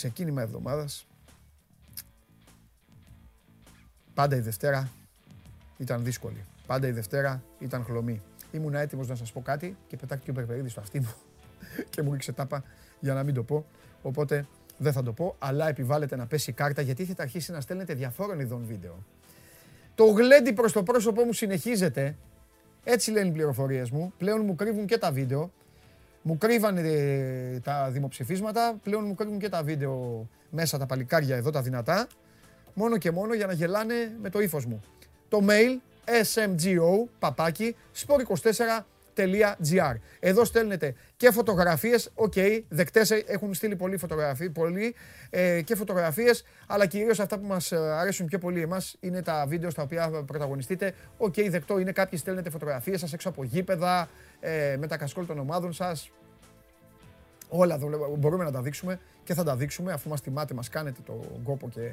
Ξεκίνημα 0.05 0.41
εβδομάδας 0.41 1.07
Πάντα 4.13 4.35
η 4.35 4.39
Δευτέρα 4.39 4.89
ήταν 5.77 6.03
δύσκολη. 6.03 6.45
Πάντα 6.67 6.88
η 6.88 6.91
Δευτέρα 6.91 7.43
ήταν 7.59 7.83
χλωμή. 7.83 8.21
Ήμουν 8.51 8.75
έτοιμος 8.75 9.07
να 9.07 9.15
σας 9.15 9.31
πω 9.31 9.41
κάτι 9.41 9.77
και 9.88 9.97
πετάχτηκε 9.97 10.31
ο 10.31 10.33
Περπερίδης 10.33 10.71
στο 10.71 10.81
αυτί 10.81 11.00
μου 11.00 11.13
και 11.89 12.01
μου 12.01 12.12
ρίξε 12.12 12.31
τάπα 12.31 12.63
για 13.00 13.13
να 13.13 13.24
μην 13.24 13.33
το 13.33 13.43
πω. 13.43 13.65
Οπότε 14.01 14.47
δεν 14.77 14.91
θα 14.93 15.03
το 15.03 15.13
πω, 15.13 15.35
αλλά 15.39 15.67
επιβάλλεται 15.67 16.15
να 16.15 16.25
πέσει 16.25 16.50
η 16.50 16.53
κάρτα 16.53 16.81
γιατί 16.81 17.03
έχετε 17.03 17.21
αρχίσει 17.21 17.51
να 17.51 17.62
στέλνετε 17.62 17.93
διαφόρων 17.93 18.39
ειδών 18.39 18.65
βίντεο. 18.65 19.03
Το 19.95 20.05
γλέντι 20.05 20.53
προς 20.53 20.71
το 20.71 20.83
πρόσωπό 20.83 21.24
μου 21.24 21.33
συνεχίζεται. 21.33 22.15
Έτσι 22.83 23.12
λένε 23.12 23.27
οι 23.27 23.31
πληροφορίες 23.31 23.89
μου. 23.89 24.13
Πλέον 24.17 24.45
μου 24.45 24.55
κρύβουν 24.55 24.85
και 24.85 24.97
τα 24.97 25.12
βίντεο. 25.12 25.51
Μου 26.27 26.38
κρύβανε 26.38 26.82
ε, 26.82 27.60
τα 27.60 27.89
δημοψηφίσματα. 27.91 28.79
Πλέον 28.84 29.05
μου 29.05 29.15
κρύβουν 29.15 29.39
και 29.39 29.50
τα 29.50 29.63
βίντεο 29.63 30.27
μέσα 30.50 30.77
τα 30.77 30.86
παλικάρια 30.86 31.36
εδώ, 31.36 31.50
τα 31.50 31.62
δυνατά 31.62 32.08
μόνο 32.74 32.98
και 32.98 33.12
μόνο 33.12 33.34
για 33.34 33.46
να 33.46 33.53
γελάνε 33.53 34.15
με 34.22 34.29
το 34.29 34.39
ύφος 34.39 34.65
μου. 34.65 34.82
Το 35.29 35.46
mail 35.50 35.79
SMGO 36.24 37.07
παπάκι 37.20 37.75
sport24.gr. 38.05 39.96
Εδώ 40.20 40.46
στέλνετε 40.46 40.94
και 41.17 41.32
φωτογραφίες, 41.32 42.12
OK, 42.13 42.33
okay, 42.36 42.62
δεκτές 42.70 43.12
έχουν 43.12 43.53
στείλει 43.53 43.75
πολλοί 43.75 43.98
φωτογραφίες, 43.98 44.51
πολλοί, 44.53 44.96
ε, 45.29 45.62
και 45.62 45.75
φωτογραφίες, 45.75 46.44
αλλά 46.67 46.86
κυρίως 46.86 47.20
αυτά 47.20 47.38
που 47.38 47.46
μας 47.46 47.72
ε, 47.72 47.77
αρέσουν 47.77 48.25
πιο 48.25 48.39
πολύ 48.39 48.62
εμάς 48.62 48.96
είναι 49.00 49.22
τα 49.22 49.46
βίντεο 49.48 49.70
στα 49.70 49.84
οποία 49.84 50.10
πρωταγωνιστείτε. 50.25 50.94
OK, 51.17 51.33
okay, 51.34 51.48
δεκτό 51.50 51.79
είναι 51.79 51.91
κάποιοι 51.91 52.20
στέλνετε 52.20 52.50
φωτογραφίες 52.50 53.00
σας 53.00 53.13
έξω 53.13 53.29
από 53.29 53.44
γήπεδα, 53.44 54.10
ε, 54.45 54.77
με 54.77 54.87
τα 54.87 54.97
κασκόλ 54.97 55.25
των 55.25 55.39
ομάδων 55.39 55.73
σας. 55.73 56.11
Όλα 57.49 57.79
μπορούμε 58.17 58.43
να 58.43 58.51
τα 58.51 58.61
δείξουμε 58.61 58.99
και 59.23 59.33
θα 59.33 59.43
τα 59.43 59.55
δείξουμε 59.55 59.91
αφού 59.91 60.09
μας 60.09 60.21
τιμάτε, 60.21 60.53
μας 60.53 60.69
κάνετε 60.69 60.99
το 61.05 61.25
κόπο 61.43 61.69
και 61.69 61.89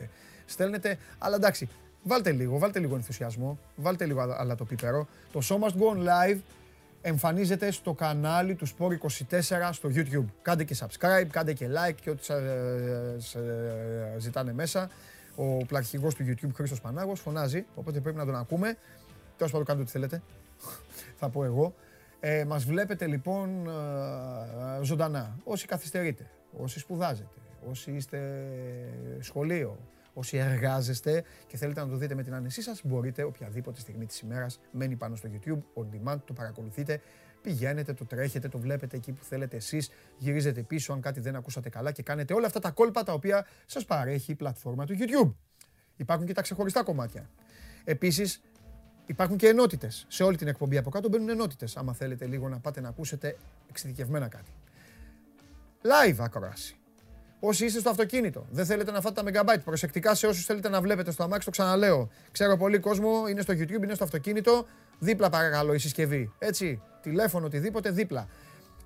στέλνετε. 0.46 0.98
Αλλά 1.18 1.36
εντάξει, 1.36 1.68
βάλτε 2.02 2.32
λίγο, 2.32 2.58
βάλτε 2.58 2.78
λίγο 2.78 2.94
ενθουσιασμό, 2.94 3.58
βάλτε 3.76 4.04
λίγο 4.04 4.20
αλλά 4.20 4.54
το 4.54 4.64
πίπερο. 4.64 5.06
Το 5.32 5.40
Show 5.42 5.54
Must 5.54 5.72
Go 5.80 5.96
On 5.96 6.08
Live 6.08 6.38
εμφανίζεται 7.02 7.70
στο 7.70 7.92
κανάλι 7.92 8.54
του 8.54 8.66
Sport24 8.68 9.70
στο 9.72 9.88
YouTube. 9.94 10.24
Κάντε 10.42 10.64
και 10.64 10.76
subscribe, 10.78 11.26
κάντε 11.30 11.52
και 11.52 11.68
like 11.68 11.94
και 12.00 12.10
ό,τι 12.10 12.24
σας 12.24 13.36
ζητάνε 14.18 14.52
μέσα. 14.52 14.90
Ο 15.36 15.56
πλαρχηγός 15.66 16.14
του 16.14 16.24
YouTube 16.28 16.52
Χρήστος 16.54 16.80
Πανάγος 16.80 17.20
φωνάζει, 17.20 17.64
οπότε 17.74 18.00
πρέπει 18.00 18.16
να 18.16 18.24
τον 18.24 18.36
ακούμε. 18.36 18.76
Τέλος 19.36 19.52
πάντων 19.52 19.66
κάντε 19.66 19.80
ό,τι 19.80 19.90
θέλετε, 19.90 20.22
θα 21.18 21.28
πω 21.28 21.44
εγώ. 21.44 21.74
Ε, 22.24 22.44
μας 22.44 22.64
βλέπετε 22.64 23.06
λοιπόν 23.06 23.66
ε, 23.66 24.84
ζωντανά, 24.84 25.38
όσοι 25.44 25.66
καθυστερείτε, 25.66 26.30
όσοι 26.52 26.78
σπουδάζετε, 26.78 27.40
όσοι 27.68 27.90
είστε 27.90 28.18
σχολείο, 29.20 29.78
όσοι 30.14 30.36
εργάζεστε 30.36 31.24
και 31.46 31.56
θέλετε 31.56 31.80
να 31.80 31.88
το 31.88 31.96
δείτε 31.96 32.14
με 32.14 32.22
την 32.22 32.34
άνεσή 32.34 32.62
σας, 32.62 32.80
μπορείτε 32.84 33.22
οποιαδήποτε 33.22 33.80
στιγμή 33.80 34.06
της 34.06 34.20
ημέρας, 34.20 34.60
μένει 34.70 34.96
πάνω 34.96 35.16
στο 35.16 35.28
YouTube, 35.32 35.82
on 35.82 35.82
demand, 35.82 36.18
το 36.24 36.32
παρακολουθείτε, 36.32 37.00
πηγαίνετε, 37.42 37.92
το 37.92 38.04
τρέχετε, 38.04 38.48
το 38.48 38.58
βλέπετε 38.58 38.96
εκεί 38.96 39.12
που 39.12 39.24
θέλετε 39.24 39.56
εσείς, 39.56 39.90
γυρίζετε 40.18 40.62
πίσω 40.62 40.92
αν 40.92 41.00
κάτι 41.00 41.20
δεν 41.20 41.36
ακούσατε 41.36 41.68
καλά 41.68 41.92
και 41.92 42.02
κάνετε 42.02 42.34
όλα 42.34 42.46
αυτά 42.46 42.60
τα 42.60 42.70
κόλπα 42.70 43.02
τα 43.02 43.12
οποία 43.12 43.46
σας 43.66 43.84
παρέχει 43.84 44.32
η 44.32 44.34
πλατφόρμα 44.34 44.86
του 44.86 44.96
YouTube. 44.98 45.34
Υπάρχουν 45.96 46.26
και 46.26 46.32
τα 46.34 46.42
ξεχωριστά 46.42 46.82
κομμάτια. 46.82 47.30
Επίσης, 47.84 48.40
υπάρχουν 49.06 49.36
και 49.36 49.48
ενότητες. 49.48 50.04
Σε 50.08 50.22
όλη 50.22 50.36
την 50.36 50.48
εκπομπή 50.48 50.76
από 50.78 50.90
κάτω 50.90 51.08
μπαίνουν 51.08 51.28
ενότητες, 51.28 51.76
άμα 51.76 51.92
θέλετε 51.92 52.26
λίγο 52.26 52.48
να 52.48 52.58
πάτε 52.58 52.80
να 52.80 52.88
ακούσετε 52.88 53.36
εξειδικευμένα 53.68 54.28
κάτι. 54.28 54.52
Live 55.82 56.16
ακρόαση. 56.18 56.76
Όσοι 57.44 57.64
είστε 57.64 57.80
στο 57.80 57.90
αυτοκίνητο, 57.90 58.46
δεν 58.50 58.66
θέλετε 58.66 58.90
να 58.90 59.00
φάτε 59.00 59.22
τα 59.22 59.30
megabyte. 59.30 59.60
Προσεκτικά 59.64 60.14
σε 60.14 60.26
όσους 60.26 60.44
θέλετε 60.44 60.68
να 60.68 60.80
βλέπετε 60.80 61.10
στο 61.10 61.22
αμάξι, 61.22 61.44
το 61.44 61.50
ξαναλέω. 61.50 62.10
Ξέρω 62.32 62.56
πολύ 62.56 62.78
κόσμο, 62.78 63.28
είναι 63.28 63.40
στο 63.40 63.52
YouTube, 63.52 63.82
είναι 63.82 63.94
στο 63.94 64.04
αυτοκίνητο. 64.04 64.66
Δίπλα 64.98 65.30
παρακαλώ 65.30 65.74
η 65.74 65.78
συσκευή. 65.78 66.32
Έτσι, 66.38 66.82
τηλέφωνο, 67.02 67.46
οτιδήποτε, 67.46 67.90
δίπλα. 67.90 68.28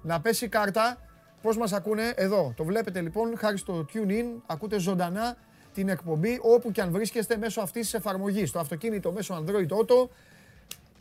Να 0.02 0.20
πέσει 0.20 0.48
κάρτα, 0.48 0.98
πώς 1.42 1.56
μας 1.56 1.72
ακούνε; 1.72 2.12
Εδώ. 2.16 2.52
Το 2.56 2.64
βλέπετε 2.64 3.00
λοιπόν, 3.00 3.38
χάρη 3.38 3.58
στο 3.58 3.86
TuneIn, 3.94 4.42
ακούτε 4.46 4.78
ζωντανά 4.78 5.36
την 5.76 5.88
εκπομπή 5.88 6.38
όπου 6.42 6.70
και 6.70 6.80
αν 6.80 6.90
βρίσκεστε 6.90 7.36
μέσω 7.36 7.60
αυτής 7.60 7.82
της 7.82 7.94
εφαρμογής. 7.94 8.48
Στο 8.48 8.58
αυτοκίνητο 8.58 9.12
μέσω 9.12 9.44
Android 9.44 9.68
Auto, 9.68 10.08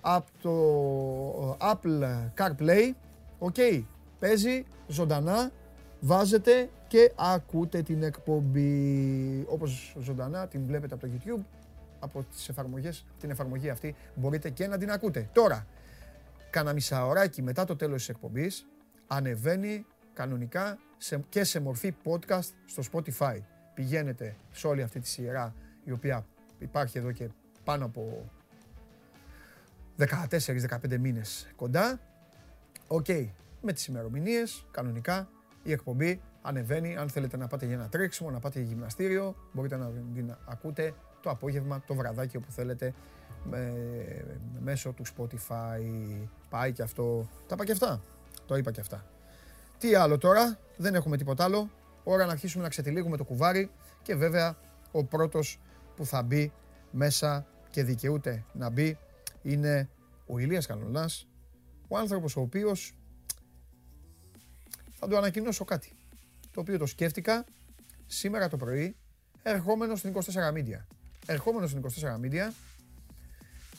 από 0.02 0.28
το 0.42 1.58
Apple 1.72 2.30
CarPlay. 2.38 2.92
OK, 3.40 3.56
παίζει 4.20 4.66
ζωντανά, 4.88 5.52
βάζετε 6.00 6.70
και 6.88 7.12
ακούτε 7.16 7.82
την 7.82 8.04
εκπομπή. 8.04 9.46
Όπως 9.48 9.96
ζωντανά 10.00 10.48
την 10.48 10.66
βλέπετε 10.66 10.94
από 10.94 11.08
το 11.08 11.12
YouTube, 11.14 11.44
από 12.00 12.24
τις 12.24 12.50
εφαρμογές, 12.50 13.06
την 13.20 13.30
εφαρμογή 13.30 13.70
αυτή 13.70 13.96
μπορείτε 14.16 14.50
και 14.50 14.68
να 14.68 14.78
την 14.78 14.92
ακούτε. 14.92 15.30
Τώρα, 15.34 15.68
κάνα 16.50 16.74
μισαωράκι 16.74 17.42
μετά 17.42 17.66
το 17.66 17.76
τέλος 17.76 17.98
της 17.98 18.10
εκπομπής, 18.10 18.68
ανεβαίνει 19.08 19.86
κανονικά 20.14 20.78
σε, 20.98 21.24
και 21.30 21.44
σε 21.44 21.60
μορφή 21.60 21.96
podcast 22.04 22.50
στο 22.66 22.84
Spotify. 22.92 23.55
Πηγαίνετε 23.76 24.36
σε 24.52 24.68
όλη 24.68 24.82
αυτή 24.82 25.00
τη 25.00 25.08
σειρά 25.08 25.54
η 25.84 25.92
οποία 25.92 26.26
υπάρχει 26.60 26.98
εδώ 26.98 27.12
και 27.12 27.30
πάνω 27.64 27.86
από 27.86 28.30
14-15 29.98 30.98
μήνες 31.00 31.48
κοντά. 31.56 32.00
Οκ, 32.88 33.08
με 33.62 33.74
τις 33.74 33.86
ημερομηνίες, 33.86 34.66
κανονικά, 34.72 35.30
η 35.64 35.72
εκπομπή 35.72 36.22
ανεβαίνει. 36.42 36.98
Αν 36.98 37.10
θέλετε 37.10 37.38
να 37.38 37.48
πάτε 37.48 37.66
για 37.66 37.76
ένα 37.76 37.90
τρέξιμο, 37.90 38.32
να 38.32 38.40
πάτε 38.40 38.60
για 38.60 38.68
γυμναστήριο, 38.68 39.36
μπορείτε 39.52 39.78
να 39.78 39.92
την 40.14 40.36
ακούτε 40.46 40.94
το 41.22 41.30
απόγευμα, 41.30 41.84
το 41.88 41.94
βραδάκι 41.94 42.38
όπου 42.38 42.52
θέλετε 42.52 42.94
με, 43.44 43.74
μέσω 44.60 44.92
του 44.92 45.04
Spotify. 45.06 45.82
Πάει 46.50 46.72
και 46.72 46.82
αυτό. 46.82 47.30
Τα 47.48 47.54
είπα 47.56 47.66
και 47.66 47.72
αυτά. 47.72 48.02
Το 48.46 48.56
είπα 48.56 48.72
και 48.72 48.82
αυτά. 48.82 49.06
Τι 49.78 49.96
άλλο 49.96 50.18
τώρα, 50.18 50.58
δεν 50.78 50.96
έχουμε 50.96 51.18
τίποτα 51.18 51.44
άλλο. 51.44 51.70
Ώρα 52.08 52.26
να 52.26 52.32
αρχίσουμε 52.32 52.64
να 52.64 52.70
ξετυλίγουμε 52.70 53.18
το 53.18 53.24
κουβάρι 53.24 53.72
και 54.02 54.16
βέβαια 54.16 54.58
ο 54.92 55.04
πρώτος 55.04 55.60
που 55.96 56.06
θα 56.06 56.24
μπει 56.24 56.52
μέσα 56.92 57.46
και 57.70 57.84
δικαιούται 57.84 58.46
να 58.54 58.70
μπει 58.70 58.98
είναι 59.42 59.90
ο 60.28 60.38
Ηλίας 60.38 60.66
Καλονάς, 60.66 61.28
ο 61.88 61.98
άνθρωπος 61.98 62.36
ο 62.36 62.42
οποίος 62.42 62.96
θα 65.00 65.08
του 65.08 65.18
ανακοινώσω 65.18 65.66
κάτι 65.66 65.94
το 66.52 66.60
οποίο 66.60 66.78
το 66.78 66.86
σκέφτηκα 66.86 67.46
σήμερα 68.06 68.50
το 68.50 68.58
πρωί, 68.58 68.96
ερχόμενος 69.44 70.00
στην 70.00 70.14
24 70.14 70.54
Media. 70.54 70.86
Ερχόμενος 71.26 71.70
στην 71.70 71.82
24 71.82 72.26
Media, 72.26 72.52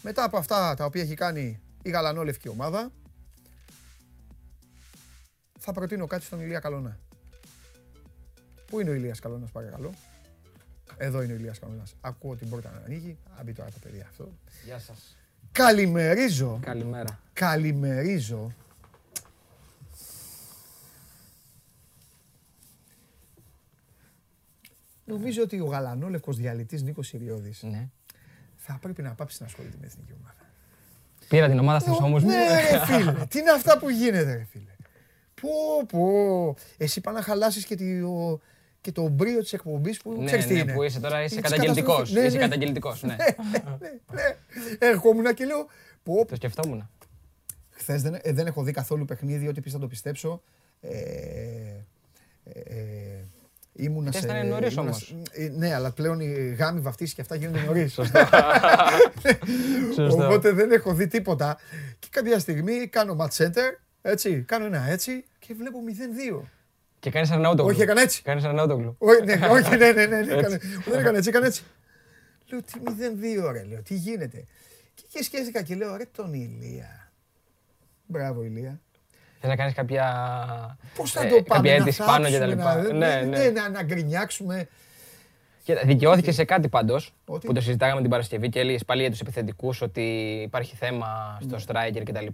μετά 0.02 0.24
από 0.24 0.36
αυτά 0.36 0.74
τα 0.74 0.84
οποία 0.84 1.02
έχει 1.02 1.14
κάνει 1.14 1.60
η 1.82 1.90
γαλανόλευκη 1.90 2.48
ομάδα, 2.48 2.92
θα 5.58 5.72
προτείνω 5.72 6.06
κάτι 6.06 6.24
στον 6.24 6.40
Ηλία 6.40 6.60
Καλώνα. 6.60 7.05
Πού 8.66 8.80
είναι 8.80 8.90
ο 8.90 8.94
Ηλίας 8.94 9.20
Καλώνας 9.20 9.50
παρακαλώ; 9.50 9.92
Εδώ 10.96 11.22
είναι 11.22 11.32
ο 11.32 11.36
Ηλίας 11.36 11.58
Καλώνας. 11.58 11.94
Ακούω 12.00 12.34
την 12.34 12.48
πόρτα 12.48 12.70
να 12.70 12.84
ανοίγει. 12.84 13.18
Αν 13.38 13.44
μπει 13.44 13.52
τώρα 13.52 13.70
το 13.70 13.78
παιδί 13.82 14.00
αυτό. 14.00 14.32
Γεια 14.64 14.78
σας. 14.78 15.16
Καλημερίζω. 15.52 16.58
Καλημέρα. 16.62 17.20
Καλημερίζω 17.32 18.52
Νομίζω 25.06 25.42
ότι 25.42 25.60
ο 25.60 25.64
γαλανόλευκος 25.64 26.36
διαλυτής 26.36 26.82
Νίκος 26.82 27.12
Ιριώδη 27.12 27.54
ναι. 27.60 27.88
θα 28.56 28.78
πρέπει 28.80 29.02
να 29.02 29.14
πάψει 29.14 29.36
να 29.40 29.46
ασχολείται 29.46 29.76
με 29.80 29.86
την 29.86 29.96
εθνική 29.96 30.20
ομάδα. 30.22 30.50
Πήρα 31.28 31.48
την 31.48 31.58
ομάδα 31.58 31.78
στους 31.78 31.98
ώμους 32.00 32.22
μου. 32.22 32.28
Ναι, 32.28 32.44
ρε 32.70 32.84
φίλε. 32.84 33.12
Τι 33.30 33.38
είναι 33.38 33.50
αυτά 33.50 33.78
που 33.78 33.88
γίνεται, 33.90 34.34
ρε 34.34 34.46
φίλε. 34.50 34.70
Πω, 35.40 35.48
πω. 35.88 36.56
Εσύ 36.76 37.00
πάει 37.00 37.14
να 37.14 37.22
χαλάσεις 37.22 37.64
και, 37.64 37.76
το, 37.76 38.40
και 38.86 38.92
το 38.92 39.08
μπρίο 39.08 39.40
της 39.40 39.52
εκπομπής 39.52 40.02
που 40.02 40.16
ναι, 40.18 40.24
ξέρεις 40.24 40.46
ναι, 40.46 40.52
τι 40.52 40.58
είναι. 40.60 40.72
που 40.72 40.82
είσαι 40.82 41.00
τώρα, 41.00 41.22
είσαι 41.22 41.40
καταγγελτικός. 41.40 42.12
Ναι, 42.12 42.20
είσαι 42.20 42.36
ναι. 42.36 42.42
καταγγελτικός. 42.42 43.02
Ναι. 43.02 43.16
ναι, 43.16 43.58
ναι, 43.80 43.90
ναι. 44.12 44.36
Ερχόμουν 44.78 45.34
και 45.34 45.44
λέω. 45.44 45.66
Πω, 46.02 46.24
το 46.26 46.34
σκεφτόμουν. 46.34 46.90
Χθες 47.70 48.02
δεν, 48.02 48.18
ε, 48.22 48.32
δεν 48.32 48.46
έχω 48.46 48.62
δει 48.62 48.72
καθόλου 48.72 49.04
παιχνίδι, 49.04 49.48
ό,τι 49.48 49.60
πεις 49.60 49.72
θα 49.72 49.78
το 49.78 49.86
πιστέψω. 49.86 50.42
Ε, 50.80 50.90
ε, 52.44 52.60
ε 52.60 53.24
Ήμουνα 53.72 54.12
σε. 54.12 54.18
Ήταν 54.18 54.48
νωρίς 54.48 54.76
όμως. 54.76 55.16
Ε, 55.30 55.48
ναι, 55.48 55.74
αλλά 55.74 55.92
πλέον 55.92 56.20
οι 56.20 56.54
γάμοι 56.58 56.80
βαφτίσει 56.80 57.14
και 57.14 57.20
αυτά 57.20 57.34
γίνονται 57.34 57.60
νωρίς. 57.60 57.92
Σωστά. 59.94 60.26
Οπότε 60.26 60.50
δεν 60.50 60.70
έχω 60.72 60.94
δει 60.94 61.06
τίποτα. 61.06 61.58
Και 61.98 62.08
κάποια 62.10 62.38
στιγμή 62.38 62.86
κάνω 62.86 63.16
match 63.20 63.44
center, 63.44 63.78
έτσι, 64.02 64.42
κάνω 64.42 64.64
ένα 64.64 64.88
έτσι 64.88 65.24
και 65.38 65.54
βλέπω 65.54 65.78
0-2. 66.40 66.48
Και 66.98 67.10
κάνεις 67.10 67.30
ένα 67.30 67.50
autoglu. 67.50 67.64
Όχι, 67.64 67.82
έκανε 67.82 68.00
έτσι. 68.00 68.22
Κάνεις 68.22 68.44
ένα 68.44 68.64
autoglu. 68.64 68.94
Όχι, 68.98 69.24
ναι, 69.24 69.48
όχι, 69.48 69.76
ναι, 69.76 69.92
ναι, 69.92 70.06
ναι, 70.06 70.20
ναι 70.20 70.58
δεν 70.84 70.98
έκανε 70.98 71.16
έτσι, 71.16 71.28
έκανε 71.28 71.46
έτσι. 71.46 71.62
Λέω 72.46 72.62
τι 72.62 72.72
0-2, 72.84 73.52
ρε, 73.52 73.62
λέω, 73.62 73.82
τι 73.82 73.94
γίνεται. 73.94 74.44
Και 75.08 75.22
σκέφτηκα 75.22 75.62
και 75.62 75.74
λέω, 75.74 75.96
ρε 75.96 76.04
τον 76.16 76.32
Ηλία. 76.32 77.12
Μπράβο, 78.06 78.42
Ηλία. 78.42 78.80
Θες 79.40 79.50
να 79.50 79.56
κάνεις 79.56 79.74
κάποια. 79.74 80.78
Πώς 80.94 81.12
θα 81.12 81.22
ε, 81.22 81.28
το 81.28 81.42
πάμε, 81.42 81.70
αίτηση 81.70 82.02
πάνω 82.04 82.28
και 82.28 82.38
τα 82.38 82.46
λοιπά. 82.46 82.76
Ναι, 82.76 82.92
ναι, 82.92 83.22
ναι. 83.22 83.50
Να, 83.50 83.68
να 83.68 83.82
γκρινιάξουμε. 85.66 85.92
Δικαιώθηκε 85.92 86.32
σε 86.32 86.44
κάτι 86.44 86.68
πάντως 86.68 87.14
που 87.24 87.52
το 87.52 87.60
συζητάγαμε 87.60 88.00
την 88.00 88.10
Παρασκευή 88.10 88.48
και 88.48 88.60
έλεγε 88.60 88.78
πάλι 88.86 89.00
για 89.00 89.10
τους 89.10 89.20
επιθετικούς 89.20 89.82
ότι 89.82 90.02
υπάρχει 90.42 90.76
θέμα 90.76 91.38
στο 91.42 91.56
striker 91.66 92.02
κτλ. 92.04 92.26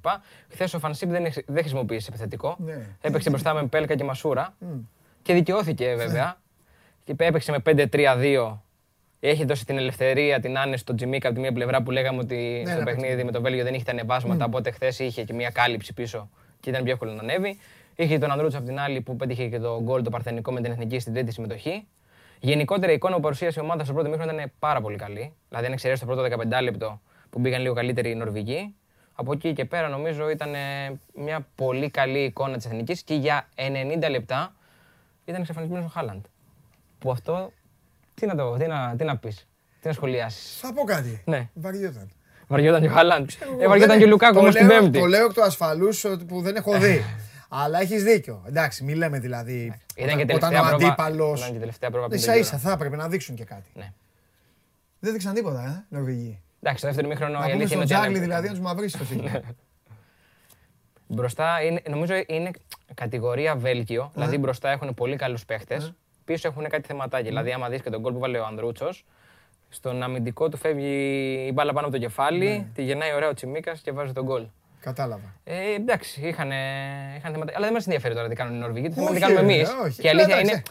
Χθες 0.48 0.74
ο 0.74 0.78
Φανσίπ 0.78 1.10
δεν, 1.10 1.32
δεν 1.46 1.58
χρησιμοποίησε 1.58 2.06
επιθετικό. 2.08 2.56
Ναι. 2.58 2.86
Έπαιξε 3.00 3.30
μπροστά 3.30 3.54
με 3.54 3.66
Πέλκα 3.66 3.94
και 3.94 4.04
Μασούρα 4.04 4.54
και 5.22 5.34
δικαιώθηκε 5.34 5.94
βέβαια. 5.94 6.36
Και 7.04 7.14
έπαιξε 7.16 7.60
με 7.64 7.88
5-3-2 7.90 8.56
έχει 9.20 9.44
δώσει 9.44 9.64
την 9.64 9.78
ελευθερία, 9.78 10.40
την 10.40 10.58
άνεση 10.58 10.82
στον 10.82 10.96
Τζιμίκα 10.96 11.26
από 11.26 11.36
τη 11.36 11.42
μία 11.42 11.52
πλευρά 11.52 11.82
που 11.82 11.90
λέγαμε 11.90 12.18
ότι 12.18 12.64
στο 12.66 12.82
παιχνίδι 12.82 13.24
με 13.24 13.32
το 13.32 13.40
Βέλγιο 13.40 13.64
δεν 13.64 13.74
είχε 13.74 13.84
τα 13.84 13.90
ανεβάσματα. 13.90 14.44
Οπότε 14.44 14.70
χθες 14.70 14.98
είχε 14.98 15.24
και 15.24 15.32
μια 15.32 15.50
κάλυψη 15.50 15.92
πίσω 15.92 16.30
και 16.60 16.70
ήταν 16.70 16.82
πιο 16.82 16.92
εύκολο 16.92 17.12
να 17.12 17.20
ανέβει. 17.20 17.58
Είχε 17.96 18.18
τον 18.18 18.30
Ανδρούτσο 18.30 18.58
από 18.58 18.66
την 18.66 18.78
άλλη 18.78 19.00
που 19.00 19.16
πέτυχε 19.16 19.48
και 19.48 19.58
το 19.58 19.80
γκολ 19.82 20.02
το 20.02 20.10
παρθενικό 20.10 20.52
με 20.52 20.60
την 20.60 20.70
εθνική 20.70 20.98
στην 20.98 21.12
τρίτη 21.12 21.32
συμμετοχή. 21.32 21.86
Γενικότερα 22.44 22.92
η 22.92 22.94
εικόνα 22.94 23.14
που 23.14 23.20
παρουσίασε 23.20 23.60
η 23.60 23.62
ομάδα 23.62 23.84
στο 23.84 23.92
πρώτο 23.92 24.08
μήχρονο 24.08 24.32
ήταν 24.32 24.52
πάρα 24.58 24.80
πολύ 24.80 24.96
καλή. 24.96 25.34
Δηλαδή, 25.48 25.66
αν 25.66 25.72
εξαιρέσεις 25.72 26.06
το 26.06 26.14
πρώτο 26.14 26.36
15 26.58 26.62
λεπτό 26.62 27.00
που 27.30 27.38
μπήκαν 27.38 27.60
λίγο 27.62 27.74
καλύτεροι 27.74 28.10
οι 28.10 28.14
Νορβηγοί, 28.14 28.74
από 29.14 29.32
εκεί 29.32 29.52
και 29.52 29.64
πέρα 29.64 29.88
νομίζω 29.88 30.30
ήταν 30.30 30.50
μια 31.14 31.46
πολύ 31.54 31.90
καλή 31.90 32.18
εικόνα 32.18 32.56
της 32.56 32.66
εθνικής 32.66 33.02
και 33.02 33.14
για 33.14 33.48
90 34.04 34.10
λεπτά 34.10 34.54
ήταν 35.24 35.40
εξαφανισμένος 35.40 35.86
ο 35.86 35.88
Χάλαντ. 35.88 36.24
Που 36.98 37.10
αυτό 37.10 37.52
τι 38.14 38.26
να, 38.26 38.34
το, 38.34 38.56
τι 38.56 38.66
να, 38.66 38.94
τι 38.98 39.04
να 39.04 39.16
πεις, 39.16 39.48
τι 39.80 39.86
να 39.86 39.92
σχολιάσεις. 39.92 40.58
Θα 40.58 40.72
πω 40.72 40.82
κάτι. 40.82 41.22
Ναι. 41.24 41.48
Βαριόταν. 41.54 42.10
Βαριόταν 42.46 42.80
και 42.80 42.88
ο 42.88 42.90
Χάλαντ. 42.90 43.30
Ε, 43.60 43.68
βαριόταν 43.68 43.98
και 43.98 44.04
ο 44.04 44.08
Λουκάκου 44.08 44.38
όμως 44.38 44.54
την 44.54 44.66
Πέμπτη. 44.66 44.98
Το 44.98 45.06
λέω 45.06 45.24
εκ 45.24 45.32
του 45.32 45.42
ασφαλούς 45.42 46.06
που 46.28 46.40
δεν 46.40 46.56
έχω 46.56 46.78
δει. 46.82 47.04
Αλλά 47.54 47.80
έχεις 47.80 48.02
δίκιο. 48.02 48.42
Εντάξει, 48.46 48.84
μην 48.84 48.96
λέμε 48.96 49.18
δηλαδή. 49.18 49.80
Ήταν 49.96 50.26
και 50.26 50.34
όταν 50.34 50.54
ο 50.54 50.58
αντίπαλο. 50.58 51.34
Ήταν 51.36 51.52
και 51.52 51.58
τελευταία 51.58 51.90
πρόβα 51.90 52.18
σα 52.18 52.36
ίσα 52.36 52.58
θα 52.58 52.72
έπρεπε 52.72 52.96
να 52.96 53.08
δείξουν 53.08 53.34
και 53.34 53.44
κάτι. 53.44 53.70
Ναι. 53.74 53.92
Δεν 54.98 55.12
δείξαν 55.12 55.34
τίποτα, 55.34 55.62
ε, 55.62 55.94
Νορβηγοί. 55.96 56.42
Εντάξει, 56.60 56.80
το 56.80 56.86
δεύτερο 56.86 57.08
μήχρονο 57.08 57.32
η 57.48 57.50
αλήθεια 57.50 57.76
είναι. 57.76 57.84
Τζάγλι 57.84 58.18
δηλαδή 58.18 58.46
να 58.46 58.52
τους 58.52 58.62
μαυρίσει 58.62 58.98
το 58.98 59.04
σύγχρονο. 59.04 59.40
Μπροστά 61.14 61.62
είναι, 61.62 61.82
νομίζω 61.88 62.14
είναι 62.26 62.50
κατηγορία 62.94 63.56
Βέλγιο. 63.56 64.10
Δηλαδή 64.14 64.38
μπροστά 64.38 64.70
έχουν 64.70 64.94
πολύ 64.94 65.16
καλούς 65.16 65.44
παίχτες. 65.44 65.92
Πίσω 66.24 66.48
έχουν 66.48 66.68
κάτι 66.68 66.86
θεματάκι. 66.86 67.28
Δηλαδή, 67.28 67.52
άμα 67.52 67.68
δεις 67.68 67.82
και 67.82 67.90
τον 67.90 68.02
κόλ 68.02 68.12
που 68.12 68.18
βάλε 68.18 68.38
ο 68.38 68.44
Ανδρούτσος, 68.44 69.04
στον 69.68 70.02
αμυντικό 70.02 70.48
του 70.48 70.56
φεύγει 70.56 71.46
η 71.48 71.52
μπάλα 71.52 71.72
πάνω 71.72 71.86
από 71.86 71.96
το 71.96 72.02
κεφάλι, 72.02 72.48
ναι. 72.48 72.66
τη 72.74 72.82
γεννάει 72.82 73.14
ωραίο 73.14 73.34
Τσιμίκας 73.34 73.80
και 73.80 73.92
βάζει 73.92 74.12
τον 74.12 74.24
γκολ. 74.24 74.46
Κατάλαβα. 74.82 75.34
Ε, 75.44 75.74
εντάξει, 75.74 76.20
είχαν, 76.20 76.50
είχαν 77.16 77.32
θέματα. 77.32 77.52
Αλλά 77.54 77.64
δεν 77.64 77.72
μας 77.72 77.84
ενδιαφέρει 77.84 78.14
τώρα 78.14 78.28
τι 78.28 78.34
κάνουν 78.34 78.54
οι 78.54 78.58
Νορβηγοί. 78.58 78.88
Τι 78.88 78.94
θέλουμε 78.94 79.18
να 79.18 79.26
κάνουμε 79.26 79.40
εμείς. 79.40 79.70
Και 79.98 80.06
η 80.06 80.10
αλήθεια 80.10 80.40
είναι. 80.40 80.62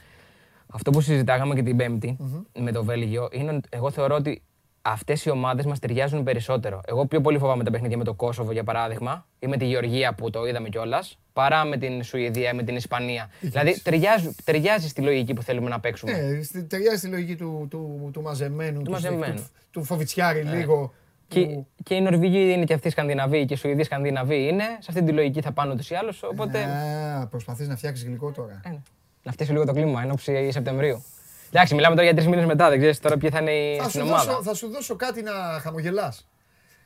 Αυτό 0.73 0.91
που 0.91 1.01
συζητάγαμε 1.01 1.55
και 1.55 1.63
την 1.63 1.77
Πέμπτη 1.77 2.17
με 2.59 2.71
το 2.71 2.83
Βέλγιο 2.83 3.29
είναι 3.31 3.51
ότι 3.51 3.69
εγώ 3.71 3.91
θεωρώ 3.91 4.15
ότι 4.15 4.41
αυτές 4.81 5.25
οι 5.25 5.29
ομάδες 5.29 5.65
μας 5.65 5.79
ταιριάζουν 5.79 6.23
περισσότερο. 6.23 6.81
Εγώ 6.85 7.05
πιο 7.05 7.21
πολύ 7.21 7.37
φοβάμαι 7.37 7.63
τα 7.63 7.71
παιχνίδια 7.71 7.97
με 7.97 8.03
το 8.03 8.13
Κόσοβο 8.13 8.51
για 8.51 8.63
παράδειγμα 8.63 9.25
ή 9.39 9.47
με 9.47 9.57
τη 9.57 9.65
Γεωργία 9.65 10.13
που 10.13 10.29
το 10.29 10.45
είδαμε 10.47 10.69
κιόλας 10.69 11.19
παρά 11.33 11.65
με 11.65 11.77
την 11.77 12.03
Σουηδία 12.03 12.49
ή 12.49 12.53
με 12.53 12.63
την 12.63 12.75
Ισπανία. 12.75 13.29
Δηλαδή 13.39 13.81
ταιριάζει, 13.81 14.35
ταιριάζει 14.43 14.87
στη 14.87 15.01
λογική 15.01 15.33
που 15.33 15.43
θέλουμε 15.43 15.69
να 15.69 15.79
παίξουμε. 15.79 16.11
Ναι, 16.11 16.61
ταιριάζει 16.61 16.97
στη 16.97 17.07
λογική 17.07 17.35
του, 17.35 17.67
του, 17.69 18.09
του 18.13 18.21
μαζεμένου, 18.21 18.81
του, 18.81 18.91
του, 18.91 19.49
του, 19.71 19.83
Φοβιτσιάρη 19.83 20.43
ναι. 20.43 20.55
λίγο. 20.55 20.93
Και, 21.33 21.63
και 21.83 21.95
οι 21.95 22.01
Νορβηγοί 22.01 22.51
είναι 22.51 22.63
και 22.63 22.73
αυτοί 22.73 22.87
οι 22.87 22.91
Σκανδιναβοί 22.91 23.45
και 23.45 23.53
οι 23.53 23.57
Σουηδοί 23.57 23.83
Σκανδιναβοί 23.83 24.47
είναι. 24.47 24.63
Σε 24.63 24.85
αυτή 24.87 25.03
τη 25.03 25.11
λογική 25.11 25.41
θα 25.41 25.51
πάνε 25.51 25.73
ούτως 25.73 25.89
ή 25.89 25.95
άλλως. 25.95 26.23
Οπότε. 26.23 26.59
Ε, 26.59 27.25
Προσπαθείς 27.29 27.67
να 27.67 27.75
φτιάξεις 27.75 28.05
γλυκό 28.05 28.31
τώρα. 28.31 28.61
Ε, 28.65 28.69
ναι. 28.69 28.81
Να 29.23 29.31
φτιάξεις 29.31 29.55
λίγο 29.55 29.65
το 29.65 29.73
κλίμα 29.73 30.01
εν 30.01 30.11
ώψη 30.11 30.51
Σεπτεμβρίου. 30.51 31.03
Εντάξει, 31.49 31.75
μιλάμε 31.75 31.95
τώρα 31.95 32.07
για 32.07 32.15
τρεις 32.15 32.27
μήνες 32.27 32.45
μετά. 32.45 32.69
Δεν 32.69 32.77
ξέρεις 32.77 32.99
τώρα 32.99 33.17
ποια 33.17 33.29
θα 33.29 33.39
είναι 33.39 33.51
η 33.51 33.77
θα 33.77 33.89
στην 33.89 34.01
ομάδα. 34.01 34.23
Δώσω, 34.23 34.43
θα 34.43 34.53
σου 34.53 34.69
δώσω 34.69 34.95
κάτι 34.95 35.21
να 35.21 35.31
χαμογελάς. 35.61 36.27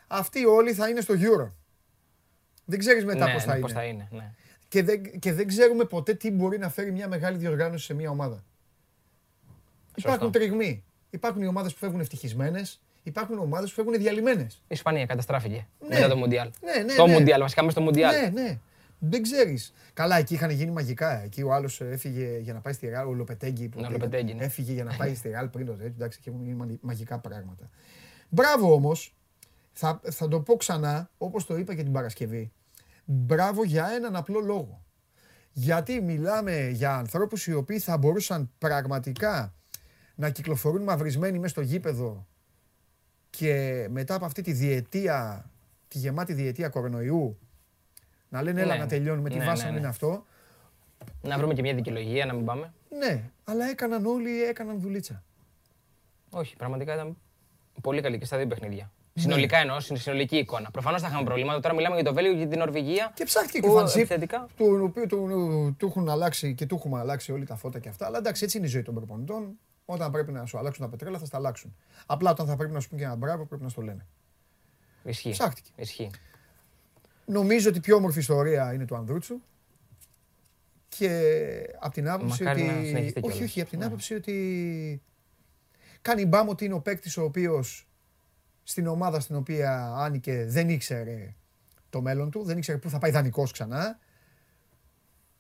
Αυτοί 0.08 0.46
όλοι 0.46 0.74
θα 0.74 0.90
είναι 0.90 1.02
στο 1.02 1.14
Euro. 1.14 1.52
Δεν 2.66 2.80
ξέρεις 2.80 3.06
μετά 3.06 3.26
ναι, 3.26 3.34
πώς 3.34 3.44
θα, 3.44 3.52
ναι, 3.54 3.58
είναι. 3.58 3.68
θα 3.68 3.84
είναι. 3.84 4.08
Ναι. 4.12 4.32
Και, 4.68 4.84
δεν, 4.84 5.20
και 5.20 5.34
δεν 5.34 5.48
ξέρουμε 5.48 5.84
ποτέ 5.84 6.14
τι 6.14 6.32
μπορεί 6.32 6.58
να 6.58 6.70
φέρει 6.70 6.92
μια 6.92 7.08
μεγάλη 7.08 7.38
διοργάνωση 7.38 7.86
σε 7.86 7.94
μια 7.94 8.10
ομάδα. 8.10 8.44
Σωστό. 9.94 10.10
Υπάρχουν 10.10 10.32
τριγμοί. 10.32 10.84
Υπάρχουν 11.10 11.42
οι 11.42 11.48
ομάδες 11.48 11.74
που 11.74 11.80
φεύγουν 11.80 12.00
ευτυχισμένες. 12.00 12.82
Υπάρχουν 13.06 13.40
ομάδες 13.40 13.70
που 13.70 13.76
φεύγουν 13.76 13.98
διαλυμένες. 13.98 14.54
Η 14.54 14.68
Ισπανία 14.68 15.06
καταστράφηκε 15.06 15.68
ναι. 15.80 15.96
μετά 15.96 16.08
το 16.08 16.16
Μουντιάλ. 16.16 16.50
Ναι, 16.62 16.84
ναι, 16.84 16.94
το 16.94 17.08
ναι. 17.08 17.14
Μουντιάλ, 17.14 17.42
βασικά 17.42 17.62
μέσα 17.62 17.74
στο 17.74 17.82
Μουντιάλ. 17.82 18.14
Ναι, 18.22 18.42
ναι. 18.42 18.60
Δεν 19.00 19.22
ξέρεις. 19.22 19.74
Καλά, 19.94 20.18
εκεί 20.18 20.34
είχαν 20.34 20.50
γίνει 20.50 20.72
μαγικά. 20.72 21.24
Εκεί 21.24 21.42
ο 21.42 21.54
άλλος 21.54 21.82
έφυγε 21.82 22.38
για 22.38 22.54
να 22.54 22.60
πάει 22.60 22.74
στη 22.74 22.88
Ρεάλ, 22.88 23.08
ο 23.08 23.14
Λοπετέγκη 23.14 23.68
που 23.68 23.80
ναι, 23.80 24.36
έφυγε 24.38 24.74
για 24.74 24.84
να 24.84 24.96
πάει 24.96 25.16
στη 25.16 25.30
Ρεάλ 25.30 25.48
πριν 25.48 25.66
το 25.66 25.72
τέτοιο. 25.72 25.94
Εντάξει, 25.96 26.20
και 26.20 26.30
έχουν 26.30 26.44
γίνει 26.44 26.80
μαγικά 26.82 27.20
πράγματα. 27.20 27.70
Μπράβο 28.30 28.74
όμως, 28.74 29.16
θα, 29.74 30.02
θα 30.04 30.28
το 30.28 30.40
πω 30.40 30.56
ξανά, 30.56 31.10
όπως 31.18 31.46
το 31.46 31.58
είπα 31.58 31.76
και 31.76 31.84
την 31.84 31.92
Παρασκευή. 31.92 32.52
Μπράβο 33.06 33.64
για 33.64 33.90
έναν 33.96 34.16
απλό 34.16 34.40
λόγο. 34.40 34.84
Γιατί 35.52 36.02
μιλάμε 36.02 36.70
για 36.70 36.96
ανθρώπους 36.96 37.48
οι 37.48 37.54
οποίοι 37.54 37.80
θα 37.80 37.98
μπορούσαν 37.98 38.52
πραγματικά 38.58 39.54
να 40.16 40.30
κυκλοφορούν 40.30 40.84
μαυρισμένοι 40.84 41.40
μέσα 41.40 41.50
στο 41.50 41.62
γήπεδο 41.62 42.28
και 43.38 43.88
μετά 43.90 44.16
από 44.16 44.26
αυτή 44.26 44.42
τη 44.42 44.52
διετία, 44.52 45.50
τη 45.88 45.98
γεμάτη 45.98 46.34
διετία 46.34 46.70
κορονοϊού, 46.70 47.38
να 48.30 48.42
λένε 48.42 48.62
έλα 48.62 48.74
ναι. 48.74 48.80
να 48.80 48.88
τελειώνουμε, 48.88 49.30
τι 49.30 49.38
ναι, 49.38 49.46
βάση 49.46 49.72
ναι, 49.72 49.78
είναι 49.78 49.88
αυτό. 49.88 50.26
Να 51.22 51.38
βρούμε 51.38 51.54
και 51.54 51.62
μια 51.62 51.74
δικαιολογία, 51.74 52.26
να 52.26 52.34
μην 52.34 52.46
πάμε. 52.46 52.74
Ναι, 53.00 53.24
αλλά 53.44 53.66
έκαναν 53.70 54.06
όλοι, 54.06 54.44
έκαναν 54.44 54.80
δουλίτσα. 54.80 55.24
Όχι, 56.30 56.56
πραγματικά 56.56 56.94
ήταν 56.94 57.18
πολύ 57.82 58.02
καλή 58.02 58.18
και 58.18 58.26
στα 58.26 58.38
δύο 58.38 58.48
παιχνίδια. 58.48 58.92
Συνολικά 59.14 59.58
εννοώ, 59.58 59.80
στην 59.80 59.98
συνολική 59.98 60.38
εικόνα. 60.38 60.72
Προφανώς 60.72 61.02
θα 61.02 61.08
είχαμε 61.08 61.24
προβλήματα. 61.24 61.60
Τώρα 61.60 61.76
μιλάμε 61.76 61.96
για 61.96 62.04
το 62.04 62.14
Βέλγιο 62.14 62.34
και 62.34 62.46
την 62.46 62.60
Νορβηγία. 62.60 63.12
Και 63.14 63.24
ψάχτηκε 63.24 63.60
και 63.60 63.68
ο 63.68 63.72
Φανσίπ, 63.72 64.08
του 64.56 64.80
οποίου 64.84 65.08
του, 65.08 65.76
του, 65.80 65.86
έχουν 65.86 66.10
αλλάξει 66.10 66.56
και 66.56 66.66
του 66.66 66.76
έχουμε 66.76 67.00
αλλάξει 67.00 67.32
όλοι 67.32 67.46
τα 67.46 67.56
φώτα 67.56 67.80
και 67.80 67.90
αυτά. 67.90 68.06
Αλλά 68.06 68.18
εντάξει, 68.18 68.44
έτσι 68.44 68.58
είναι 68.58 68.66
η 68.66 68.70
ζωή 68.70 68.82
των 68.82 68.94
προπονητών. 68.94 69.60
Όταν 69.86 70.12
πρέπει 70.12 70.32
να 70.32 70.46
σου 70.46 70.58
αλλάξουν 70.58 70.86
τα 70.86 70.92
πετρέλα, 70.92 71.20
θα 71.20 71.26
στα 71.26 71.38
αλλάξουν. 71.38 71.76
Απλά 72.06 72.32
όταν 72.32 72.48
θα 72.48 72.56
πρέπει 72.56 72.74
να 72.74 72.80
σου 72.80 72.90
πούν 72.90 72.98
και 72.98 73.04
ένα 73.04 73.16
μπράβο, 73.16 73.46
πρέπει 73.46 73.64
να 73.64 73.70
στο 73.70 73.82
λένε. 73.82 74.06
Ισχύει. 75.04 75.32
Ψάχτηκε. 75.32 75.72
Ισχύει. 75.76 76.12
Νομίζω 77.26 77.70
ότι 77.70 77.78
η 77.78 77.82
πιο 77.82 77.96
όμορφη 77.96 78.20
ιστορία 78.20 78.74
είναι 78.74 78.86
του 78.86 78.96
Ανδρούτσου. 78.96 79.40
Και 80.88 81.76
από 81.80 81.94
την 81.94 82.10
άποψη 82.10 82.46
ότι. 82.46 83.14
Όχι, 83.22 83.44
όχι, 83.44 83.62
από 83.62 83.70
την 83.70 83.80
ναι. 83.80 83.86
άποψη 83.86 84.14
ότι. 84.14 85.02
Κάνει 86.02 86.26
μπάμ 86.26 86.50
ότι 86.50 86.66
είναι 86.66 86.74
ο 86.74 86.82
παίκτης 86.82 87.18
ο 87.18 87.24
οποίος 87.24 87.88
στην 88.64 88.88
ομάδα 88.88 89.20
στην 89.20 89.36
οποία 89.36 89.94
άνοικε 89.96 90.46
δεν 90.46 90.70
ήξερε 90.70 91.36
το 91.90 92.02
μέλλον 92.02 92.32
του, 92.32 92.44
δεν 92.44 92.58
ήξερε 92.58 92.78
πού 92.78 92.90
θα 92.90 92.98
πάει 92.98 93.12
δανεικός 93.12 93.52
ξανά. 93.52 94.00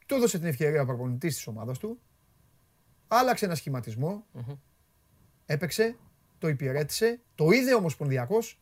Του 0.06 0.16
έδωσε 0.16 0.38
την 0.38 0.48
ευκαιρία 0.48 0.82
ο 0.82 0.86
προπονητής 0.86 1.36
της 1.36 1.48
ομάδας 1.48 1.78
του. 1.78 2.00
Άλλαξε 3.08 3.46
ένα 3.46 3.58
Έπαιξε, 5.46 5.96
το 6.38 6.48
υπηρέτησε, 6.48 7.20
το 7.36 7.50
είδε 7.50 7.74
ο 7.74 7.78
Ομοσπονδιακός 7.78 8.60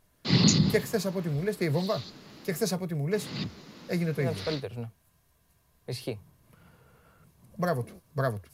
και 0.71 0.79
χθες 0.79 1.05
από 1.05 1.17
ό,τι 1.17 1.29
μου 1.29 1.41
λες, 1.41 1.57
τη 1.57 1.69
βόμβα. 1.69 2.01
Και 2.43 2.53
χθες 2.53 2.73
από 2.73 2.83
ό,τι 2.83 2.95
μου 2.95 3.07
λες, 3.07 3.27
έγινε 3.87 4.11
το 4.11 4.21
ίδιο. 4.21 4.33
Είναι 4.51 4.69
ναι. 4.75 4.89
Ισχύει. 5.85 6.19
Μπράβο 7.55 7.83
του. 7.83 8.01
Μπράβο 8.13 8.39
του. 8.39 8.49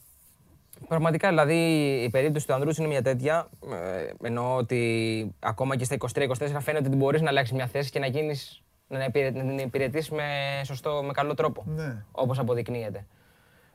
Πραγματικά, 0.88 1.28
δηλαδή 1.28 1.54
η 2.02 2.10
περίπτωση 2.10 2.46
του 2.46 2.54
Ανδρούς 2.54 2.78
είναι 2.78 2.86
μια 2.88 3.02
τέτοια. 3.02 3.50
Ε, 3.72 4.12
εννοώ 4.22 4.56
ότι 4.56 5.34
ακόμα 5.38 5.76
και 5.76 5.84
στα 5.84 5.96
23-24 6.14 6.56
φαίνεται 6.60 6.86
ότι 6.86 6.96
μπορείς 6.96 7.20
να 7.20 7.28
αλλάξεις 7.28 7.54
μια 7.54 7.66
θέση 7.66 7.90
και 7.90 7.98
να 7.98 8.06
γίνεις 8.06 8.62
να 8.88 9.10
την 9.10 9.58
υπηρετήσεις 9.58 10.10
με, 10.10 10.24
σωστό, 10.64 11.02
με 11.02 11.12
καλό 11.12 11.34
τρόπο. 11.34 11.64
Ναι. 11.66 12.04
Όπως 12.12 12.38
αποδεικνύεται. 12.38 13.06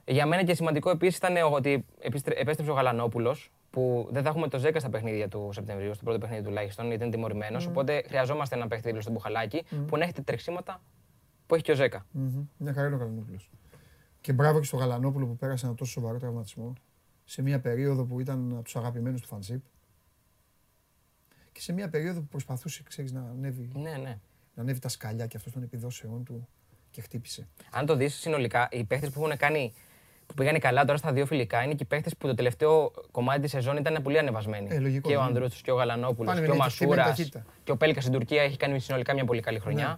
Για 0.07 0.25
μένα 0.25 0.43
και 0.43 0.53
σημαντικό 0.53 0.89
επίσης 0.89 1.17
ήταν 1.17 1.35
ότι 1.51 1.85
επέστρεψε 2.35 2.71
ο 2.71 2.73
Γαλανόπουλος, 2.73 3.51
που 3.69 4.07
δεν 4.11 4.23
θα 4.23 4.29
έχουμε 4.29 4.47
το 4.47 4.61
10 4.63 4.75
στα 4.79 4.89
παιχνίδια 4.89 5.27
του 5.27 5.49
Σεπτεμβρίου, 5.53 5.93
στο 5.93 6.03
πρώτο 6.03 6.19
παιχνίδι 6.19 6.43
τουλάχιστον, 6.43 6.87
γιατί 6.87 7.03
είναι 7.03 7.13
τιμωρημένος. 7.13 7.65
Mm. 7.65 7.69
Οπότε 7.69 8.03
χρειαζόμαστε 8.07 8.55
ένα 8.55 8.67
παιχνίδι 8.67 9.01
στο 9.01 9.11
μπουχαλάκι 9.11 9.63
mm. 9.71 9.83
που 9.87 9.97
να 9.97 10.03
έχει 10.03 10.13
τρεξίματα 10.13 10.81
που 11.45 11.55
έχει 11.55 11.63
και 11.63 11.71
ο 11.71 11.75
10. 11.77 11.85
Mm-hmm. 11.85 12.45
Μια 12.57 12.73
χαρά 12.73 12.87
είναι 12.87 12.95
ο 12.95 12.99
Γαλανόπουλος. 12.99 13.51
Και 14.21 14.33
μπράβο 14.33 14.59
και 14.59 14.65
στο 14.65 14.77
Γαλανόπουλο 14.77 15.25
που 15.25 15.35
πέρασε 15.35 15.65
ένα 15.65 15.75
τόσο 15.75 15.91
σοβαρό 15.91 16.17
τραυματισμό 16.17 16.73
σε 17.23 17.41
μια 17.41 17.59
περίοδο 17.59 18.03
που 18.03 18.19
ήταν 18.19 18.51
από 18.51 18.63
τους 18.63 18.75
αγαπημένους 18.75 19.21
του 19.21 19.27
Φανσίπ. 19.27 19.63
Και 21.51 21.61
σε 21.61 21.73
μια 21.73 21.89
περίοδο 21.89 22.19
που 22.19 22.27
προσπαθούσε, 22.27 22.83
ξέρεις, 22.83 23.11
να 23.11 23.21
ανέβει, 23.21 23.69
ναι, 23.73 23.91
ναι. 23.91 24.19
να 24.53 24.61
ανέβει 24.61 24.79
τα 24.79 24.89
σκαλιά 24.89 25.27
και 25.27 25.37
αυτός 25.37 25.53
των 25.53 25.63
επιδόσεών 25.63 26.23
του 26.23 26.47
και 26.89 27.01
χτύπησε. 27.01 27.47
Αν 27.71 27.85
το 27.85 27.95
δεις 27.95 28.15
συνολικά, 28.15 28.67
οι 28.71 28.83
παίχτε 28.83 29.09
που 29.09 29.23
έχουν 29.23 29.37
κάνει 29.37 29.73
που 30.25 30.33
πήγανε 30.33 30.57
καλά 30.57 30.85
τώρα 30.85 30.97
στα 30.97 31.11
δύο 31.11 31.25
φιλικά 31.25 31.63
είναι 31.63 31.73
και 31.73 31.83
οι 31.83 31.85
παίχτε 31.85 32.09
που 32.17 32.27
το 32.27 32.33
τελευταίο 32.33 32.91
κομμάτι 33.11 33.41
της 33.41 33.51
σεζόν 33.51 33.77
ήταν 33.77 33.99
πολύ 34.03 34.17
ανεβασμένοι. 34.17 34.67
Ε, 34.71 34.79
λογικό, 34.79 35.09
και 35.09 35.15
ο 35.15 35.19
ναι. 35.19 35.25
Ανδρούτσο 35.25 35.59
και 35.63 35.71
ο 35.71 35.75
Γαλανόπουλος 35.75 36.39
και 36.39 36.51
ο 36.51 36.55
Μασούρα 36.55 37.15
και 37.63 37.71
ο 37.71 37.77
Πέλκας 37.77 38.03
στην 38.03 38.15
Τουρκία 38.15 38.43
έχει 38.43 38.57
κάνει 38.57 38.79
συνολικά 38.79 39.13
μια 39.13 39.25
πολύ 39.25 39.41
καλή 39.41 39.59
χρονιά. 39.59 39.87
Ναι. 39.87 39.97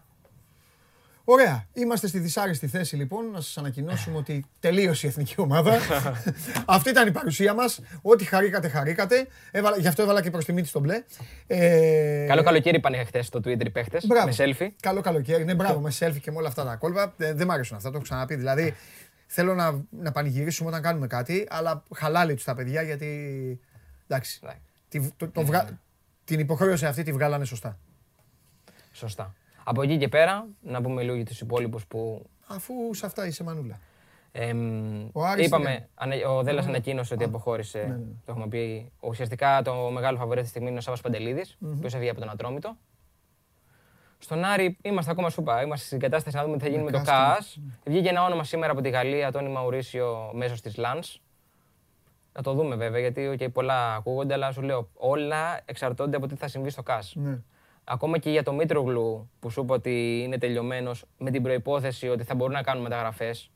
Ωραία. 1.30 1.68
Είμαστε 1.74 2.08
στη 2.08 2.20
δυσάρεστη 2.20 2.68
θέση 2.68 2.96
λοιπόν 2.96 3.32
να 3.32 3.42
σας 3.42 3.58
ανακοινώσουμε 3.58 4.18
ότι 4.18 4.46
τελείωσε 4.60 5.06
η 5.06 5.10
εθνική 5.10 5.34
ομάδα. 5.38 5.78
Αυτή 6.66 6.90
ήταν 6.90 7.08
η 7.08 7.12
παρουσία 7.12 7.54
μας. 7.54 7.80
Ό,τι 8.02 8.26
χαρήκατε, 8.26 8.68
χαρήκατε. 8.68 9.28
Έβαλα, 9.52 9.78
γι' 9.78 9.88
αυτό 9.88 10.02
έβαλα 10.02 10.22
και 10.22 10.30
προς 10.30 10.46
της 10.46 10.54
μύτη 10.54 10.68
στο 10.68 10.80
μπλε. 10.80 11.04
Ε... 11.48 12.26
Καλό 12.28 12.44
καλοκαίρι 12.44 12.78
είπαν 12.78 12.94
χθες 13.06 13.26
στο 13.26 13.40
Twitter 13.40 13.66
οι 13.66 13.70
παίχτε. 13.70 14.00
Με 14.08 14.36
selfie. 14.38 14.68
Καλό 14.80 15.02
καλοκαίρι. 15.02 15.44
Ναι, 15.44 15.56
μπράβο, 15.56 15.80
με 15.80 15.92
selfie 16.00 16.20
και 16.22 16.32
με 16.32 16.38
όλα 16.38 16.48
αυτά 16.48 16.63
τα 16.63 16.76
κόλπα. 16.76 17.13
Ε, 17.18 17.34
δεν 17.34 17.48
μ' 17.48 17.52
αρέσουν 17.52 17.78
αυτά, 17.78 17.90
το 17.90 17.96
έχω 17.96 18.04
ξαναπεί. 18.04 18.36
Δηλαδή 18.36 18.76
θέλω 19.28 19.56
να, 19.56 19.84
να 19.90 20.12
πανηγυρίσουμε 20.12 20.70
όταν 20.70 20.82
κάνουμε 20.82 21.08
κάτι, 21.08 21.48
αλλά 21.50 21.84
χαλάλη 21.96 22.34
τους 22.34 22.44
τα 22.44 22.56
παιδιά 22.56 22.82
γιατί. 22.82 23.60
Εντάξει. 24.08 24.40
Τη, 24.90 25.12
το, 25.12 25.30
το, 25.30 25.42
ναι, 25.44 25.50
ναι. 25.50 25.78
Την 26.24 26.40
υποχρέωση 26.40 26.86
αυτή 26.86 27.04
τη 27.04 27.12
βγάλανε 27.12 27.46
σωστά. 27.46 27.78
Σωστά. 28.92 29.34
Από 29.63 29.82
εκεί 29.82 29.98
και 29.98 30.08
πέρα, 30.08 30.48
να 30.62 30.82
πούμε 30.82 31.04
λίγο 31.04 31.16
για 31.16 31.26
τους 31.26 31.42
υπόλοιπους 31.42 31.86
που. 31.86 32.30
Αφού 32.48 32.94
σε 32.94 33.06
αυτά 33.06 33.28
είσαι 33.28 33.44
μανούλα. 33.44 33.80
Ε, 34.32 34.54
ο 35.12 35.26
Άρης 35.26 35.46
είπαμε, 35.46 35.90
ο 36.28 36.44
Δέλλα 36.44 36.62
ανακοίνωσε 36.62 37.13
ότι 37.13 37.24
αποχώρησε. 37.24 37.80
Ναι, 37.80 37.86
ναι. 37.86 37.98
Το 38.26 38.32
έχουμε 38.32 38.48
πει. 38.48 38.92
Ουσιαστικά 39.00 39.62
το 39.62 39.74
μεγάλο 39.74 40.18
φαβορέ 40.18 40.42
τη 40.42 40.48
στιγμή 40.48 40.70
είναι 40.70 40.78
ο 40.78 40.82
Σάβα 40.82 40.98
Παντελίδης, 41.02 41.58
ο 41.62 41.68
οποίο 41.70 41.90
έβγαινε 41.94 42.10
από 42.10 42.20
τον 42.20 42.30
Ατρόμητο. 42.30 42.78
Στον 44.20 44.44
Άρη 44.44 44.78
είμαστε 44.82 45.12
ακόμα 45.12 45.30
σούπα. 45.30 45.62
Είμαστε 45.62 45.86
στην 45.86 46.00
κατάσταση 46.00 46.36
να 46.36 46.44
δούμε 46.44 46.58
τι 46.58 46.64
θα 46.64 46.70
γίνει 46.70 46.84
με, 46.84 46.92
το 46.92 47.02
ΚΑΣ. 47.06 47.60
Βγήκε 47.86 48.10
ένα 48.10 48.24
όνομα 48.24 48.44
σήμερα 48.44 48.72
από 48.72 48.82
τη 48.82 48.90
Γαλλία, 48.90 49.32
Τόνι 49.32 49.50
Μαουρίσιο, 49.50 50.32
μέσω 50.34 50.62
της 50.62 50.78
Λαντ. 50.78 51.04
Να 52.34 52.42
το 52.42 52.54
δούμε 52.54 52.76
βέβαια, 52.76 53.00
γιατί 53.00 53.32
okay, 53.34 53.52
πολλά 53.54 53.96
ακούγονται, 53.96 54.34
αλλά 54.34 54.52
σου 54.52 54.62
λέω 54.62 54.90
όλα 54.94 55.62
εξαρτώνται 55.66 56.18
από 56.18 56.28
τι 56.28 56.36
θα 56.36 56.48
συμβεί 56.48 56.70
στο 56.70 56.84
ΚΑΣ. 56.84 57.16
Ναι 57.16 57.40
ακόμα 57.90 58.18
και 58.18 58.30
για 58.30 58.44
το 58.44 58.54
Μήτρογλου 58.54 59.30
που 59.40 59.50
σου 59.50 59.62
είπα 59.62 59.74
ότι 59.74 60.22
είναι 60.24 60.38
τελειωμένος 60.38 61.06
με 61.18 61.32
την 61.32 61.44
προπόθεση 61.44 62.10
ότι 62.10 62.24
θα 62.24 62.36
μπορούν 62.36 62.54
να 62.54 62.62
κάνουν 62.62 62.84
μεταγραφές. 62.84 63.52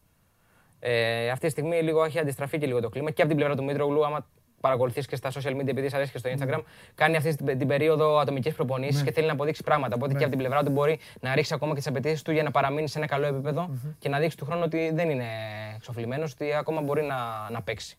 Ε, 0.80 1.30
αυτή 1.30 1.46
τη 1.46 1.52
στιγμή 1.52 1.82
λίγο 1.82 2.04
έχει 2.04 2.20
αντιστραφεί 2.20 2.58
και 2.58 2.66
λίγο 2.66 2.82
το 2.82 2.90
κλίμα 2.90 3.12
και 3.12 3.22
από 3.22 3.30
την 3.30 3.38
πλευρά 3.40 3.56
του 3.56 3.64
Μήτρογλου, 3.64 4.06
άμα 4.06 4.28
παρακολουθείς 4.62 5.08
και 5.08 5.16
στα 5.16 5.32
social 5.32 5.56
media, 5.56 5.68
επειδή 5.68 5.90
σα 5.90 5.96
αρέσει 5.96 6.12
και 6.12 6.18
στο 6.18 6.30
Instagram, 6.30 6.58
mm. 6.58 6.64
κάνει 6.96 7.16
αυτή 7.16 7.36
την, 7.36 7.68
περίοδο 7.68 8.18
ατομικέ 8.18 8.52
προπονήσεις 8.52 9.00
ναι. 9.00 9.06
και 9.06 9.12
θέλει 9.12 9.28
να 9.28 9.34
αποδείξει 9.34 9.64
πράγματα. 9.64 9.96
Οπότε 9.96 10.12
ναι. 10.12 10.18
και 10.18 10.26
από 10.26 10.34
την 10.36 10.44
πλευρά 10.44 10.64
του 10.64 10.72
μπορεί 10.72 11.00
να 11.20 11.36
ρίξει 11.36 11.54
ακόμα 11.54 11.72
και 11.72 11.78
τις 11.78 11.88
απαιτήσεις 11.88 12.22
του 12.22 12.32
για 12.32 12.44
να 12.44 12.52
παραμείνει 12.52 12.88
σε 12.88 12.98
ένα 12.98 13.08
καλό 13.08 13.26
επίπεδο 13.26 13.70
mm-hmm. 13.72 13.96
και 14.00 14.10
να 14.10 14.20
δείξει 14.20 14.38
του 14.38 14.46
χρόνου 14.46 14.62
ότι 14.66 14.92
δεν 14.94 15.10
είναι 15.10 15.28
εξοφλημένος, 15.76 16.32
ότι 16.32 16.54
ακόμα 16.54 16.82
μπορεί 16.82 17.02
να, 17.02 17.50
να 17.52 17.62
παίξει. 17.62 17.98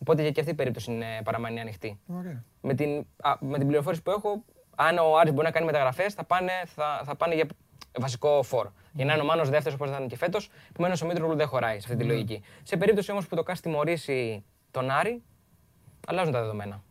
Οπότε 0.00 0.30
και 0.30 0.40
αυτή 0.40 0.52
η 0.52 0.54
περίπτωση 0.54 0.92
είναι, 0.92 1.06
παραμένει 1.24 1.60
ανοιχτή. 1.60 2.00
Okay. 2.08 2.42
Με, 2.60 2.74
την, 2.74 3.06
α, 3.22 3.34
με 3.40 3.58
την 3.58 3.66
πληροφόρηση 3.66 4.02
που 4.02 4.10
έχω, 4.10 4.44
αν 4.76 4.98
ο 4.98 5.18
Άρης 5.18 5.32
μπορεί 5.32 5.46
να 5.46 5.52
κάνει 5.52 5.66
μεταγραφές, 5.66 6.14
θα 6.14 6.24
πάνε, 6.24 6.52
θα, 6.66 7.02
θα 7.04 7.16
πάνε 7.16 7.34
για 7.34 7.46
βασικό 7.98 8.42
φόρ. 8.42 8.66
Mm. 8.66 8.72
Για 8.92 9.04
να 9.04 9.12
είναι 9.12 9.22
ο 9.22 9.24
Μάνος 9.24 9.48
δεύτερος 9.48 9.74
όπως 9.74 9.88
ήταν 9.88 10.08
και 10.08 10.16
φέτος, 10.16 10.50
επομένως 10.70 11.02
ο 11.02 11.06
Μήτρογλου 11.06 11.36
δεν 11.36 11.46
χωράει 11.46 11.80
σε 11.80 11.86
αυτή 11.90 11.96
τη 11.96 12.04
mm. 12.04 12.12
λογική. 12.12 12.42
Σε 12.62 12.76
περίπτωση 12.76 13.10
όμως 13.10 13.26
που 13.26 13.36
το 13.36 13.42
Κάστη 13.42 13.68
τιμωρήσει 13.68 14.44
τον 14.70 14.90
Άρη, 14.90 15.22
αλλάζουν 16.06 16.32
τα 16.32 16.40
δεδομένα. 16.40 16.82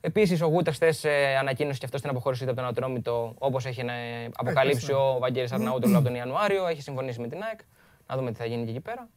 Επίσης, 0.00 0.40
ο 0.42 0.46
Γούτερ 0.46 0.72
χθε 0.72 0.94
ε, 1.02 1.36
ανακοίνωσε 1.36 1.78
και 1.78 1.84
αυτός 1.84 2.00
την 2.00 2.10
αποχώρησή 2.10 2.44
του 2.44 2.50
από 2.50 2.60
τον 2.60 2.68
Ατρόμητο, 2.68 3.34
όπως 3.38 3.66
έχει 3.66 3.80
ε, 3.80 4.28
αποκαλύψει 4.36 4.92
ο 4.92 5.16
Βαγγέλης 5.20 5.52
Αρναούτολο 5.52 5.96
από 5.96 6.04
τον 6.04 6.14
Ιανουάριο. 6.20 6.66
Έχει 6.66 6.82
συμφωνήσει 6.82 7.20
με 7.20 7.28
την 7.28 7.42
ΑΕΚ. 7.42 7.60
Να 8.06 8.16
δούμε 8.16 8.32
τι 8.32 8.38
θα 8.38 8.44
γίνει 8.44 8.64
και 8.64 8.70
εκεί 8.70 8.80
πέρα. 8.80 9.08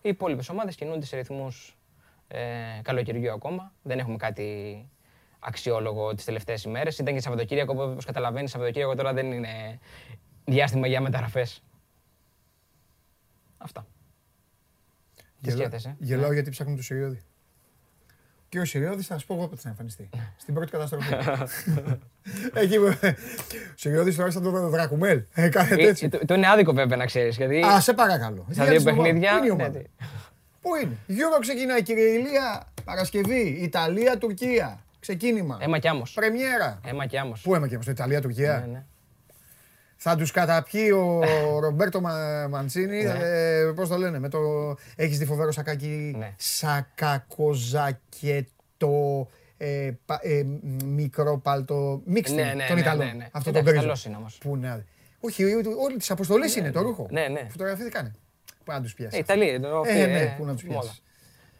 Οι 0.00 0.08
υπόλοιπες 0.08 0.48
ομάδες 0.48 0.74
κινούνται 0.74 1.06
σε 1.06 1.16
ρυθμούς 1.16 1.76
ε, 2.28 2.40
καλοκαιριού 2.82 3.32
ακόμα. 3.32 3.72
Δεν 3.82 3.98
έχουμε 3.98 4.16
κάτι 4.16 4.88
αξιόλογο 5.38 6.14
τις 6.14 6.24
τελευταίες 6.24 6.64
ημέρες. 6.64 6.98
Ήταν 6.98 7.14
και 7.14 7.20
Σαββατοκύριακο, 7.20 7.82
όπως 7.82 8.04
καταλαβαίνεις, 8.04 8.50
Σαββατοκύριακο 8.50 8.94
τώρα 8.94 9.12
δεν 9.12 9.32
είναι 9.32 9.78
διάστημα 10.44 10.86
για 10.86 11.00
μεταγραφές. 11.00 11.62
Αυτά. 13.58 13.86
Τις 15.40 15.52
σκέφτεσαι. 15.52 15.96
Γελάω 15.98 16.28
ναι. 16.28 16.34
γιατί 16.34 16.50
ψάχνουμε 16.50 16.78
το 16.78 16.84
Σιριώδη. 16.84 17.22
Και 18.54 18.60
ο 18.60 18.64
Σιριώδης 18.64 19.06
θα 19.06 19.18
σου 19.18 19.26
πω 19.26 19.34
εγώ 19.34 19.48
πότε 19.48 19.60
θα 19.60 19.68
εμφανιστεί. 19.68 20.08
Στην 20.42 20.54
πρώτη 20.54 20.70
καταστροφή. 20.70 21.14
Εκεί 22.62 22.76
ο 22.76 22.98
Σιριώδης 23.80 24.16
τώρα 24.16 24.30
σαν 24.30 24.42
το 24.42 24.68
Δρακουμέλ. 24.68 25.22
Ε, 25.34 25.44
ε, 25.44 26.08
το 26.26 26.34
είναι 26.34 26.48
άδικο 26.48 26.72
βέβαια 26.72 26.96
να 26.96 27.04
ξέρεις. 27.04 27.36
Γιατί... 27.36 27.64
Α, 27.64 27.80
σε 27.80 27.92
παρακαλώ. 27.92 28.46
Στα 28.50 28.64
δύο 28.64 28.82
παιχνίδια. 28.82 29.32
Ναι, 29.56 29.68
ναι. 29.68 29.82
Πού 30.60 30.74
είναι; 30.82 30.96
Γιώργο 31.06 31.38
ξεκινάει 31.38 31.82
κύριε 31.82 32.04
Ηλία. 32.04 32.72
Παρασκευή. 32.84 33.58
Ιταλία, 33.62 34.18
Τουρκία. 34.18 34.78
Ξεκίνημα. 35.00 35.58
Έμα 35.60 35.78
κι 35.78 35.88
άμμος. 35.88 36.12
Πρεμιέρα. 36.12 36.80
Έμα 36.84 37.06
κι 37.06 37.18
άμμος. 37.18 37.40
Πού 37.40 37.54
έμα 37.54 37.66
κι 37.66 37.74
άμμος, 37.74 37.86
Ιταλία, 37.86 38.20
Τουρκία; 38.20 38.86
Ναι, 39.94 40.10
ναι. 40.10 40.16
Θα 40.16 40.16
τους 40.16 40.30
καταπιεί 40.30 40.90
ο 40.94 41.20
Ρομπέρτο 41.64 42.00
Μαντσίνη, 42.50 43.02
ναι. 43.02 43.18
ε, 43.22 43.72
πώς 43.74 43.88
το 43.88 43.96
λένε, 43.96 44.18
με 44.18 44.28
το... 44.28 44.38
Έχεις 44.96 45.18
δει 45.18 45.24
φοβερό 45.24 45.52
σακάκι, 45.52 46.14
ναι. 46.18 46.34
σακακοζακέτο, 46.36 49.28
ε, 49.56 49.92
ε, 50.20 50.44
μικρό 50.84 51.38
παλτό, 51.38 52.02
μίξτε 52.04 52.44
ναι, 52.44 52.54
ναι, 52.54 52.66
τον 52.66 52.74
ναι, 52.74 52.80
Ιταλό. 52.80 53.04
Ναι, 53.04 53.12
ναι. 53.12 53.28
Αυτό 53.32 53.52
το 53.52 53.62
παίρνει. 53.62 53.80
Καλός 53.80 54.04
είναι 54.04 54.16
όμως. 54.16 54.38
Πού 54.38 54.56
ναι. 54.56 54.84
Όχι, 55.20 55.44
όλη 55.84 55.96
τις 55.98 56.10
αποστολές 56.10 56.56
είναι 56.56 56.70
το 56.70 56.80
ρούχο. 56.80 57.06
Ναι, 57.10 57.28
ναι. 57.28 57.46
Φωτογραφήθηκανε. 57.50 58.12
Πού 58.64 58.72
να 58.72 58.80
τους 58.80 58.94
πιάσει. 58.94 59.16
Ε, 59.16 59.18
Ιταλία. 59.18 59.60
Ε, 59.86 60.06
ναι, 60.06 60.34
πού 60.38 60.44
να 60.44 60.52
τους 60.52 60.62
πιάσει. 60.62 61.02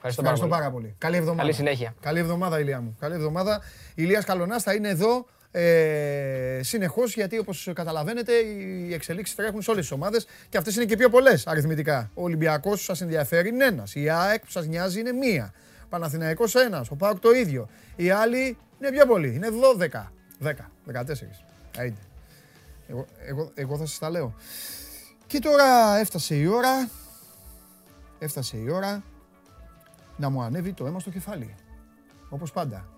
Ευχαριστώ, 0.07 0.23
Ευχαριστώ 0.23 0.47
πάρα, 0.47 0.71
πολύ. 0.71 0.95
Καλή 0.99 1.17
εβδομάδα. 1.17 1.43
Καλή 1.43 1.55
συνέχεια. 1.55 1.95
Καλή 2.01 2.19
εβδομάδα, 2.19 2.61
Ηλία 2.61 2.81
μου. 2.81 2.97
Καλή 3.01 3.15
εβδομάδα. 3.15 3.61
Ηλίας 3.95 4.25
Καλονάς 4.25 4.63
θα 4.63 4.75
είναι 4.75 4.89
εδώ 4.89 5.27
ε, 5.57 6.61
συνεχώς 6.63 7.15
γιατί 7.15 7.39
όπως 7.39 7.71
καταλαβαίνετε 7.75 8.33
οι 8.33 8.95
εξελίξεις 8.95 9.37
τρέχουν 9.37 9.63
σε 9.63 9.71
όλες 9.71 9.83
τις 9.83 9.93
ομάδες 9.93 10.27
και 10.49 10.59
αυτές 10.59 10.77
είναι 10.77 10.85
και 10.85 10.97
πιο 10.97 11.09
πολλές 11.09 11.47
αριθμητικά. 11.47 12.11
Ο 12.15 12.23
Ολυμπιακός 12.23 12.79
που 12.79 12.85
σας 12.85 13.01
ενδιαφέρει 13.01 13.49
είναι 13.49 13.65
ένας. 13.65 13.95
Η 13.95 14.09
ΑΕΚ 14.09 14.41
που 14.41 14.51
σας 14.51 14.67
νοιάζει 14.67 15.01
είναι 15.01 15.13
μία. 15.13 15.53
Παναθηναϊκός 15.89 16.55
ένας. 16.55 16.91
Ο 16.91 16.97
Πάουκ 16.97 17.19
το 17.19 17.31
ίδιο. 17.31 17.69
Οι 17.97 18.11
άλλοι 18.11 18.57
είναι 18.81 18.91
πιο 18.91 19.07
πολλοί. 19.07 19.35
Είναι 19.35 19.49
12. 19.79 20.13
10. 20.39 20.71
14. 20.85 21.45
Εγώ, 22.89 23.07
εγώ, 23.27 23.51
εγώ 23.55 23.77
θα 23.77 23.87
σας 23.87 23.99
τα 23.99 24.11
λέω. 24.11 24.35
Και 25.27 25.39
τώρα 25.39 25.97
έφτασε 25.99 26.35
η 26.35 26.47
ώρα. 26.47 26.89
Έφτασε 28.19 28.57
η 28.57 28.71
ώρα 28.71 29.03
να 30.17 30.29
μου 30.29 30.43
ανέβει 30.43 30.73
το 30.73 30.87
αίμα 30.87 31.01
στο 31.01 31.11
κεφάλι. 31.11 31.55
Όπως 32.29 32.53
πάντα. 32.53 32.89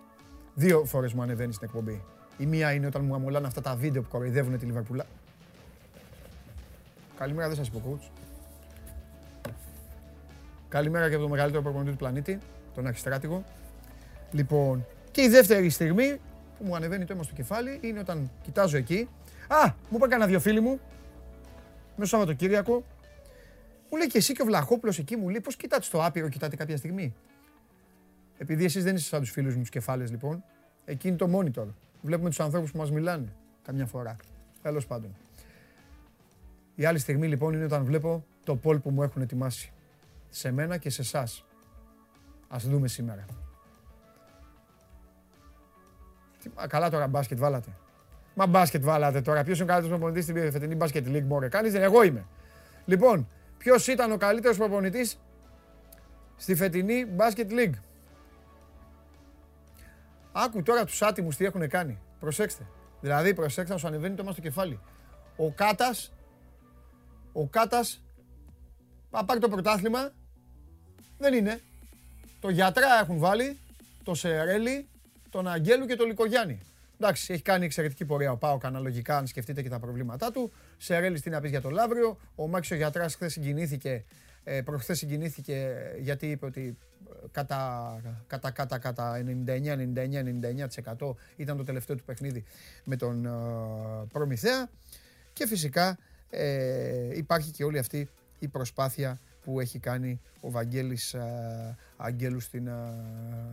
Δύο 0.54 0.84
φορές 0.84 1.12
μου 1.12 1.22
ανεβαίνει 1.22 1.52
στην 1.52 1.66
εκπομπή. 1.66 2.04
Η 2.38 2.46
μία 2.46 2.72
είναι 2.72 2.86
όταν 2.86 3.04
μου 3.04 3.14
αμολάνε 3.14 3.46
αυτά 3.46 3.60
τα 3.60 3.76
βίντεο 3.76 4.02
που 4.02 4.08
κοροϊδεύουν 4.08 4.58
τη 4.58 4.66
Λιβερπούλα. 4.66 5.06
Καλημέρα, 7.18 7.48
δεν 7.48 7.56
σας 7.56 7.70
πω 7.70 7.82
coach. 7.86 8.10
Καλημέρα 10.68 11.08
και 11.08 11.14
από 11.14 11.22
το 11.22 11.28
μεγαλύτερο 11.30 11.62
προπονητή 11.62 11.90
του 11.90 11.96
πλανήτη, 11.96 12.38
τον 12.74 12.86
Αρχιστράτηγο. 12.86 13.44
Λοιπόν, 14.30 14.86
και 15.10 15.22
η 15.22 15.28
δεύτερη 15.28 15.70
στιγμή 15.70 16.20
που 16.58 16.64
μου 16.64 16.76
ανεβαίνει 16.76 17.04
το 17.04 17.12
αίμα 17.12 17.22
στο 17.22 17.34
κεφάλι 17.34 17.78
είναι 17.82 17.98
όταν 17.98 18.30
κοιτάζω 18.42 18.76
εκεί. 18.76 19.08
Α, 19.48 19.72
μου 19.88 19.96
είπαν 19.96 20.08
κανένα 20.08 20.28
δύο 20.30 20.40
φίλοι 20.40 20.60
μου, 20.60 20.80
μέσα 21.96 22.06
στο 22.06 22.06
Σαββατοκύριακο, 22.06 22.84
μου 23.90 23.98
λέει 23.98 24.06
και 24.06 24.18
εσύ 24.18 24.32
και 24.32 24.42
ο 24.42 24.44
Βλαχόπουλος 24.44 24.98
εκεί 24.98 25.16
μου 25.16 25.28
λέει 25.28 25.40
πώς 25.40 25.56
κοιτάτε 25.56 25.82
στο 25.82 26.04
άπειρο, 26.04 26.28
κοιτάτε 26.28 26.56
κάποια 26.56 26.76
στιγμή; 26.76 27.14
Επειδή 28.38 28.64
εσείς 28.64 28.84
δεν 28.84 28.94
είστε 28.94 29.08
σαν 29.08 29.20
τους 29.20 29.30
φίλους 29.30 29.54
μου 29.54 29.60
τους 29.60 29.70
κεφάλες 29.70 30.10
λοιπόν, 30.10 30.44
εκεί 30.84 31.08
είναι 31.08 31.16
το 31.16 31.30
monitor. 31.38 31.66
Βλέπουμε 32.06 32.28
τους 32.28 32.40
ανθρώπους 32.40 32.70
που 32.70 32.78
μας 32.78 32.90
μιλάνε 32.90 33.32
καμιά 33.62 33.86
φορά. 33.86 34.16
Τέλος 34.62 34.86
πάντων. 34.86 35.16
Η 36.74 36.84
άλλη 36.84 36.98
στιγμή 36.98 37.28
λοιπόν 37.28 37.54
είναι 37.54 37.64
όταν 37.64 37.84
βλέπω 37.84 38.24
το 38.44 38.56
πόλ 38.56 38.78
που 38.78 38.90
μου 38.90 39.02
έχουν 39.02 39.22
ετοιμάσει. 39.22 39.72
Σε 40.28 40.52
μένα 40.52 40.76
και 40.76 40.90
σε 40.90 41.02
εσάς. 41.02 41.44
Α 42.48 42.56
δούμε 42.58 42.88
σήμερα. 42.88 43.24
Μα 46.56 46.66
καλά 46.66 46.90
τώρα 46.90 47.06
μπάσκετ 47.06 47.38
βάλατε. 47.38 47.70
Μα 48.34 48.46
μπάσκετ 48.46 48.84
βάλατε 48.84 49.20
τώρα. 49.20 49.44
Ποιος 49.44 49.56
είναι 49.56 49.64
ο 49.64 49.72
καλύτερος 49.72 49.98
προπονητής 49.98 50.24
στην 50.24 50.52
φετινή 50.52 50.74
μπάσκετ 50.74 51.06
league, 51.08 51.24
Μόρε. 51.26 51.48
Κανεί 51.48 51.68
δεν, 51.68 51.82
εγώ 51.82 52.02
είμαι. 52.02 52.26
Λοιπόν, 52.84 53.28
ποιος 53.58 53.86
ήταν 53.86 54.12
ο 54.12 54.16
καλύτερος 54.16 54.56
προπονητής 54.56 55.20
στη 56.36 56.54
φετινή 56.54 57.06
μπάσκετ 57.06 57.50
league; 57.52 57.74
Άκου 60.38 60.62
τώρα 60.62 60.84
τους 60.84 61.02
άτιμους 61.02 61.36
τι 61.36 61.44
έχουν 61.44 61.68
κάνει. 61.68 61.98
Προσέξτε. 62.20 62.66
Δηλαδή, 63.00 63.34
προσέξτε 63.34 63.72
να 63.72 63.78
σου 63.78 63.86
ανεβαίνει 63.86 64.14
το 64.14 64.24
μας 64.24 64.32
στο 64.32 64.42
κεφάλι. 64.42 64.80
Ο 65.36 65.50
Κάτας, 65.50 66.12
ο 67.32 67.46
Κάτας, 67.46 68.02
θα 69.10 69.24
πάρει 69.24 69.40
το 69.40 69.48
πρωτάθλημα. 69.48 70.12
Δεν 71.18 71.34
είναι. 71.34 71.60
Το 72.40 72.50
Γιατρά 72.50 73.00
έχουν 73.02 73.18
βάλει, 73.18 73.58
το 74.02 74.14
Σερέλι, 74.14 74.88
τον 75.30 75.48
Αγγέλου 75.48 75.86
και 75.86 75.96
τον 75.96 76.06
Λικογιάννη. 76.06 76.60
Εντάξει, 77.00 77.32
έχει 77.32 77.42
κάνει 77.42 77.64
εξαιρετική 77.64 78.04
πορεία 78.04 78.32
ο 78.32 78.36
Πάοκ 78.36 78.64
αναλογικά, 78.64 79.16
αν 79.16 79.26
σκεφτείτε 79.26 79.62
και 79.62 79.68
τα 79.68 79.78
προβλήματά 79.78 80.30
του. 80.30 80.52
Σερέλη, 80.76 81.20
τι 81.20 81.30
να 81.30 81.40
πεις 81.40 81.50
για 81.50 81.60
το 81.60 81.70
Λαύριο. 81.70 82.18
Ο 82.34 82.48
Μάξο 82.48 82.74
Γιατράς 82.74 83.14
χθες 83.14 83.32
συγκινήθηκε, 83.32 84.04
ε, 84.48 84.62
προχθές 84.62 84.98
συγκινήθηκε 84.98 85.76
γιατί 85.98 86.30
είπε 86.30 86.46
ότι 86.46 86.76
ε, 87.08 87.26
κατά, 87.30 88.00
κατά, 88.26 88.50
κατά, 88.50 88.78
κατά 88.78 89.22
99-99-99% 89.46 91.14
ήταν 91.36 91.56
το 91.56 91.64
τελευταίο 91.64 91.96
του 91.96 92.04
παιχνίδι 92.04 92.44
με 92.84 92.96
τον 92.96 93.26
ε, 93.26 93.30
Προμηθέα. 94.12 94.68
Και 95.32 95.46
φυσικά 95.46 95.98
ε, 96.30 97.16
υπάρχει 97.16 97.50
και 97.50 97.64
όλη 97.64 97.78
αυτή 97.78 98.08
η 98.38 98.48
προσπάθεια 98.48 99.20
που 99.44 99.60
έχει 99.60 99.78
κάνει 99.78 100.20
ο 100.40 100.50
Βαγγέλης 100.50 101.14
ε, 101.14 101.76
Αγγέλου 101.96 102.40
στην 102.40 102.66
ε, 102.66 102.72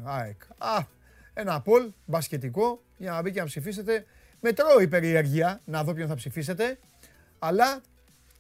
ΑΕΚ. 0.04 0.42
Α, 0.58 0.86
ένα 1.34 1.62
πολ 1.62 1.92
μπασκετικό 2.06 2.82
για 2.98 3.12
να 3.12 3.22
μπει 3.22 3.32
και 3.32 3.40
να 3.40 3.46
ψηφίσετε. 3.46 4.06
Μετρώ 4.42 4.80
η 4.82 4.88
περιέργεια 4.88 5.62
να 5.66 5.84
δω 5.84 5.94
ποιον 5.94 6.08
θα 6.08 6.16
ψηφίσετε. 6.16 6.80
Αλλά 7.40 7.82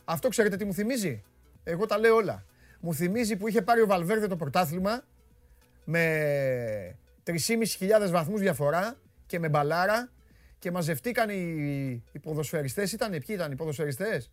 αυτό 0.05 0.29
ξέρετε 0.29 0.55
τι 0.55 0.65
μου 0.65 0.73
θυμίζει; 0.73 1.23
Εγώ 1.63 1.85
τα 1.85 1.97
λέω 1.97 2.15
όλα. 2.15 2.45
Μου 2.79 2.93
θυμίζει 2.93 3.35
που 3.35 3.47
είχε 3.47 3.61
πάρει 3.61 3.81
ο 3.81 3.87
Βαλβέρδε 3.87 4.27
το 4.27 4.35
πρωτάθλημα 4.35 5.03
με 5.83 6.97
3.500 7.23 7.33
βαθμούς 8.09 8.39
διαφορά 8.39 8.97
και 9.25 9.39
με 9.39 9.49
μπαλάρα 9.49 10.11
και 10.59 10.71
μαζευτήκαν 10.71 11.29
οι, 11.29 12.03
οι 12.11 12.19
ποδοσφαιριστές. 12.19 12.91
Ήταν, 12.91 13.11
ποιοι 13.11 13.25
ήταν 13.27 13.51
οι 13.51 13.55
ποδοσφαιριστές; 13.55 14.31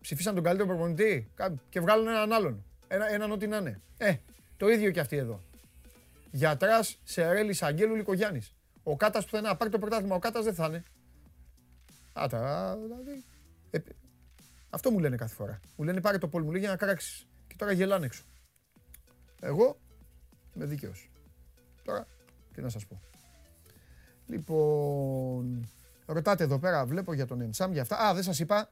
Ψηφίσαν 0.00 0.34
τον 0.34 0.44
καλύτερο 0.44 0.68
προπονητή 0.68 1.30
και 1.68 1.80
βγάλουν 1.80 2.08
έναν 2.08 2.32
άλλον. 2.32 2.64
Ένα, 2.88 3.12
έναν 3.12 3.32
ό,τι 3.32 3.46
να 3.46 3.56
είναι. 3.56 3.80
Ε, 3.98 4.14
το 4.56 4.68
ίδιο 4.68 4.90
και 4.90 5.00
αυτοί 5.00 5.16
εδώ. 5.16 5.42
Γιατράς 6.30 7.00
Σερέλης 7.04 7.62
Αγγέλου 7.62 7.94
Λικογιάννη. 7.94 8.46
Ο 8.82 8.96
Κάτας 8.96 9.24
που 9.24 9.30
θα 9.30 9.38
είναι 9.38 9.48
να 9.48 9.56
πάρει 9.56 9.70
το 9.70 9.78
πρωτάθλημα, 9.78 10.14
ο 10.14 10.18
Κάτας 10.18 10.44
δεν 10.44 10.54
θα 10.54 10.66
είναι. 10.66 10.82
Άτα, 12.12 12.76
δηλαδή. 12.82 13.24
Ε, 14.74 14.76
αυτό 14.76 14.90
μου 14.90 14.98
λένε 14.98 15.16
κάθε 15.16 15.34
φορά. 15.34 15.60
Μου 15.76 15.84
λένε 15.84 16.00
πάρε 16.00 16.18
το 16.18 16.28
πόλι 16.28 16.44
μου 16.44 16.50
λέει 16.50 16.60
για 16.60 16.70
να 16.70 16.76
κράξεις. 16.76 17.26
Και 17.46 17.54
τώρα 17.58 17.72
γελάνε 17.72 18.06
έξω. 18.06 18.24
Εγώ 19.40 19.78
είμαι 20.54 20.64
δίκαιος. 20.64 21.10
Τώρα 21.82 22.06
τι 22.52 22.60
να 22.60 22.68
σας 22.68 22.86
πω. 22.86 23.00
Λοιπόν, 24.26 25.68
ρωτάτε 26.06 26.44
εδώ 26.44 26.58
πέρα, 26.58 26.86
βλέπω 26.86 27.12
για 27.12 27.26
τον 27.26 27.40
Εντσάμ 27.40 27.72
για 27.72 27.82
αυτά. 27.82 27.96
Α, 27.98 28.14
δεν 28.14 28.22
σας 28.22 28.38
είπα. 28.38 28.70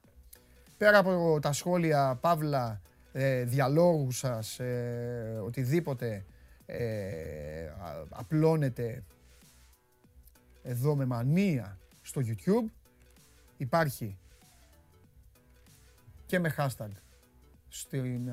Πέρα 0.76 0.98
από 0.98 1.38
τα 1.42 1.52
σχόλια 1.52 2.18
Παύλα 2.20 2.80
ε, 3.12 3.44
διαλόγου 3.44 4.10
σας, 4.10 4.58
ε, 4.58 5.40
οτιδήποτε 5.44 6.24
ε, 6.66 7.72
απλώνεται 8.08 9.04
εδώ 10.62 10.96
με 10.96 11.04
μανία 11.04 11.78
στο 12.02 12.20
YouTube 12.24 12.70
υπάρχει 13.56 14.18
και 16.32 16.38
με 16.38 16.54
hashtag 16.56 16.90
στην, 17.68 18.26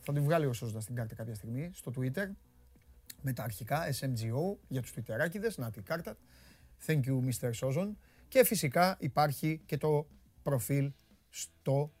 θα 0.00 0.12
την 0.12 0.22
βγάλει 0.22 0.46
ο 0.46 0.52
Σόζοντας 0.52 0.82
στην 0.82 0.94
κάρτα 0.94 1.14
κάποια 1.14 1.34
στιγμή 1.34 1.70
στο 1.72 1.92
Twitter 1.96 2.26
με 3.22 3.32
τα 3.32 3.42
αρχικά 3.42 3.84
SMGO 4.00 4.56
για 4.68 4.82
τους 4.82 4.94
Twitterάκηδες, 4.96 5.56
να 5.56 5.70
την 5.70 5.82
κάρτα. 5.82 6.16
Thank 6.86 7.00
you 7.04 7.28
Mr. 7.28 7.50
Sozon 7.60 7.88
και 8.28 8.44
φυσικά 8.44 8.96
υπάρχει 9.00 9.62
και 9.66 9.76
το 9.76 10.06
προφίλ 10.42 10.92
στο 11.28 11.92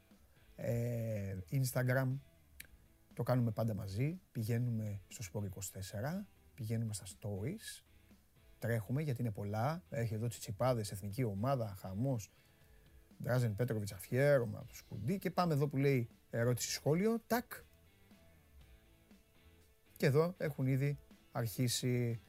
ε, 0.56 1.36
Instagram. 1.50 2.18
Το 3.14 3.22
κάνουμε 3.22 3.50
πάντα 3.50 3.74
μαζί, 3.74 4.20
πηγαίνουμε 4.32 5.00
στο 5.08 5.24
Sport 5.32 5.44
24, 5.44 5.48
πηγαίνουμε 6.54 6.94
στα 6.94 7.04
stories, 7.04 7.84
τρέχουμε 8.58 9.02
γιατί 9.02 9.20
είναι 9.20 9.32
πολλά, 9.32 9.82
έχει 9.88 10.14
εδώ 10.14 10.26
τσιτσιπάδες, 10.26 10.92
εθνική 10.92 11.24
ομάδα, 11.24 11.74
χαμός, 11.78 12.30
Ντράζεν 13.22 13.54
Πέτροβιτς 13.54 13.92
αφιέρωμα, 13.92 14.64
το 14.68 14.74
σκουντί 14.74 15.18
και 15.18 15.30
πάμε 15.30 15.54
εδώ 15.54 15.68
που 15.68 15.76
λέει 15.76 16.08
ερώτηση 16.30 16.70
σχόλιο, 16.70 17.20
τάκ. 17.26 17.52
Και 19.96 20.06
εδώ 20.06 20.34
έχουν 20.38 20.66
ήδη 20.66 20.98
αρχίσει 21.32 22.20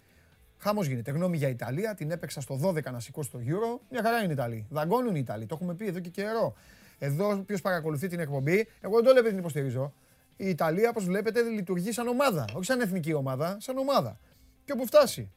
Χάμο 0.57 0.83
γίνεται. 0.83 1.11
Γνώμη 1.11 1.37
για 1.37 1.47
Ιταλία. 1.47 1.93
Την 1.93 2.11
έπαιξα 2.11 2.41
στο 2.41 2.59
12 2.63 2.91
να 2.91 2.99
σηκώσει 2.99 3.31
το 3.31 3.39
Euro. 3.45 3.79
Μια 3.89 4.01
χαρά 4.03 4.17
είναι 4.17 4.29
οι 4.29 4.31
Ιταλοί. 4.31 4.67
Δαγκώνουν 4.69 5.15
οι 5.15 5.19
Ιταλοί. 5.23 5.45
Το 5.45 5.55
έχουμε 5.55 5.75
πει 5.75 5.85
εδώ 5.85 5.99
και 5.99 6.09
καιρό. 6.09 6.55
Εδώ, 6.99 7.31
όποιο 7.31 7.57
παρακολουθεί 7.61 8.07
την 8.07 8.19
εκπομπή, 8.19 8.67
εγώ 8.81 8.95
δεν 8.95 9.03
το 9.03 9.13
λέω 9.13 9.23
την 9.23 9.37
υποστηρίζω. 9.37 9.93
Η 10.35 10.49
Ιταλία, 10.49 10.89
όπως 10.89 11.05
βλέπετε, 11.05 11.41
λειτουργεί 11.41 11.91
σαν 11.91 12.07
ομάδα. 12.07 12.45
Όχι 12.53 12.65
σαν 12.65 12.81
εθνική 12.81 13.13
ομάδα, 13.13 13.57
σαν 13.59 13.77
ομάδα. 13.77 14.19
Και 14.65 14.71
όπου 14.71 14.85
φτάσει. 14.85 15.31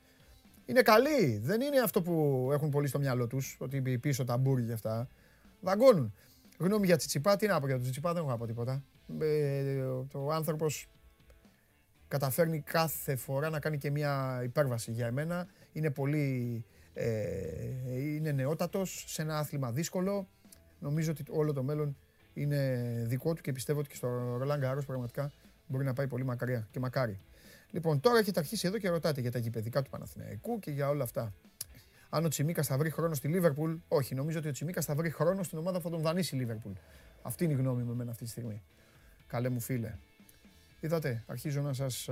Είναι 0.65 0.83
καλή. 0.83 1.41
Δεν 1.43 1.61
είναι 1.61 1.81
αυτό 1.81 2.03
που 2.03 2.49
έχουν 2.53 2.71
πολύ 2.71 2.87
στο 2.87 2.99
μυαλό 2.99 3.27
τους, 3.27 3.57
ότι 3.61 3.99
πίσω 3.99 4.25
τα 4.25 4.37
μπουργκ 4.37 4.67
και 4.67 4.73
αυτά. 4.73 5.09
Δαγκώνουν. 5.61 6.15
Γνώμη 6.59 6.87
για 6.87 6.97
Τσιτσιπά, 6.97 7.37
τι 7.37 7.47
να 7.47 7.61
πω 7.61 7.67
για 7.67 7.75
τον 7.75 7.83
Τσιτσιπά, 7.83 8.13
δεν 8.13 8.23
έχω 8.23 8.31
να 8.31 8.37
πω 8.37 8.47
τίποτα. 8.47 8.83
Ε, 9.21 9.81
ο 10.13 10.33
άνθρωπος 10.33 10.89
καταφέρνει 12.09 12.61
κάθε 12.61 13.17
φορά 13.17 13.51
να 13.51 13.61
κάνει 13.61 13.79
και 13.79 13.91
μια 13.91 14.41
υπέρβαση 14.45 14.93
για 14.93 15.07
εμένα. 15.07 15.47
Είναι 15.73 15.91
πολύ, 15.91 16.65
ε, 16.95 17.09
είναι 17.95 18.33
νεότατος 18.33 19.05
σε 19.07 19.23
ένα 19.23 19.39
άθλημα 19.39 19.73
δύσκολο. 19.73 20.29
Νομίζω 20.79 21.11
ότι 21.11 21.25
όλο 21.31 21.53
το 21.53 21.63
μέλλον 21.63 21.97
είναι 22.35 23.03
δικό 23.07 23.35
του 23.35 23.43
και 23.43 23.53
πιστεύω 23.53 23.79
ότι 23.79 23.89
και 23.89 23.95
στο 23.95 24.37
Ρολάν 24.39 24.59
Γκάρος 24.59 24.85
πραγματικά 24.85 25.33
μπορεί 25.67 25.85
να 25.85 25.93
πάει 25.93 26.07
πολύ 26.07 26.25
μακριά 26.25 26.69
και 26.71 26.81
μακάρι. 26.81 27.19
Λοιπόν, 27.71 28.01
τώρα 28.01 28.19
έχετε 28.19 28.41
αρχίσει 28.41 28.67
εδώ 28.67 28.79
και 28.79 28.89
ρωτάτε 28.89 29.21
για 29.21 29.31
τα 29.31 29.39
γηπαιδικά 29.39 29.83
του 29.83 29.91
Παναθηναϊκού 29.91 30.59
και 30.59 30.71
για 30.71 30.89
όλα 30.89 31.05
αυτά. 31.05 31.35
Αν 32.11 32.25
ο 32.25 32.29
Τσιμίκας 32.29 32.67
θα 32.67 32.79
βρει 32.79 32.91
χρόνο 32.91 33.15
στη 33.15 33.29
Λίβερπουλ, 33.29 33.75
όχι. 33.89 34.15
Νομίζω 34.15 34.39
ότι 34.39 34.49
ο 34.49 34.53
Τσιμίκας 34.53 34.85
θα 34.85 34.95
βρει 34.95 35.11
χρόνο 35.11 35.43
στην 35.43 35.59
ομάδα 35.59 35.77
που 35.77 35.83
θα 35.83 35.91
τον 35.91 36.01
δανείσει 36.01 36.37
η 36.37 36.39
Λίβερπουλ. 36.39 36.73
Αυτή 37.23 37.45
είναι 37.45 37.53
η 37.53 37.57
γνώμη 37.57 37.83
μου 37.83 37.93
εμένα 37.93 38.11
αυτή 38.11 38.25
τη 38.25 38.31
στιγμή. 38.31 38.63
Καλέ 39.27 39.49
μου 39.49 39.61
φίλε. 39.61 39.95
Είδατε, 40.81 41.25
αρχίζω 41.27 41.61
να 41.61 41.73
σας, 41.73 42.09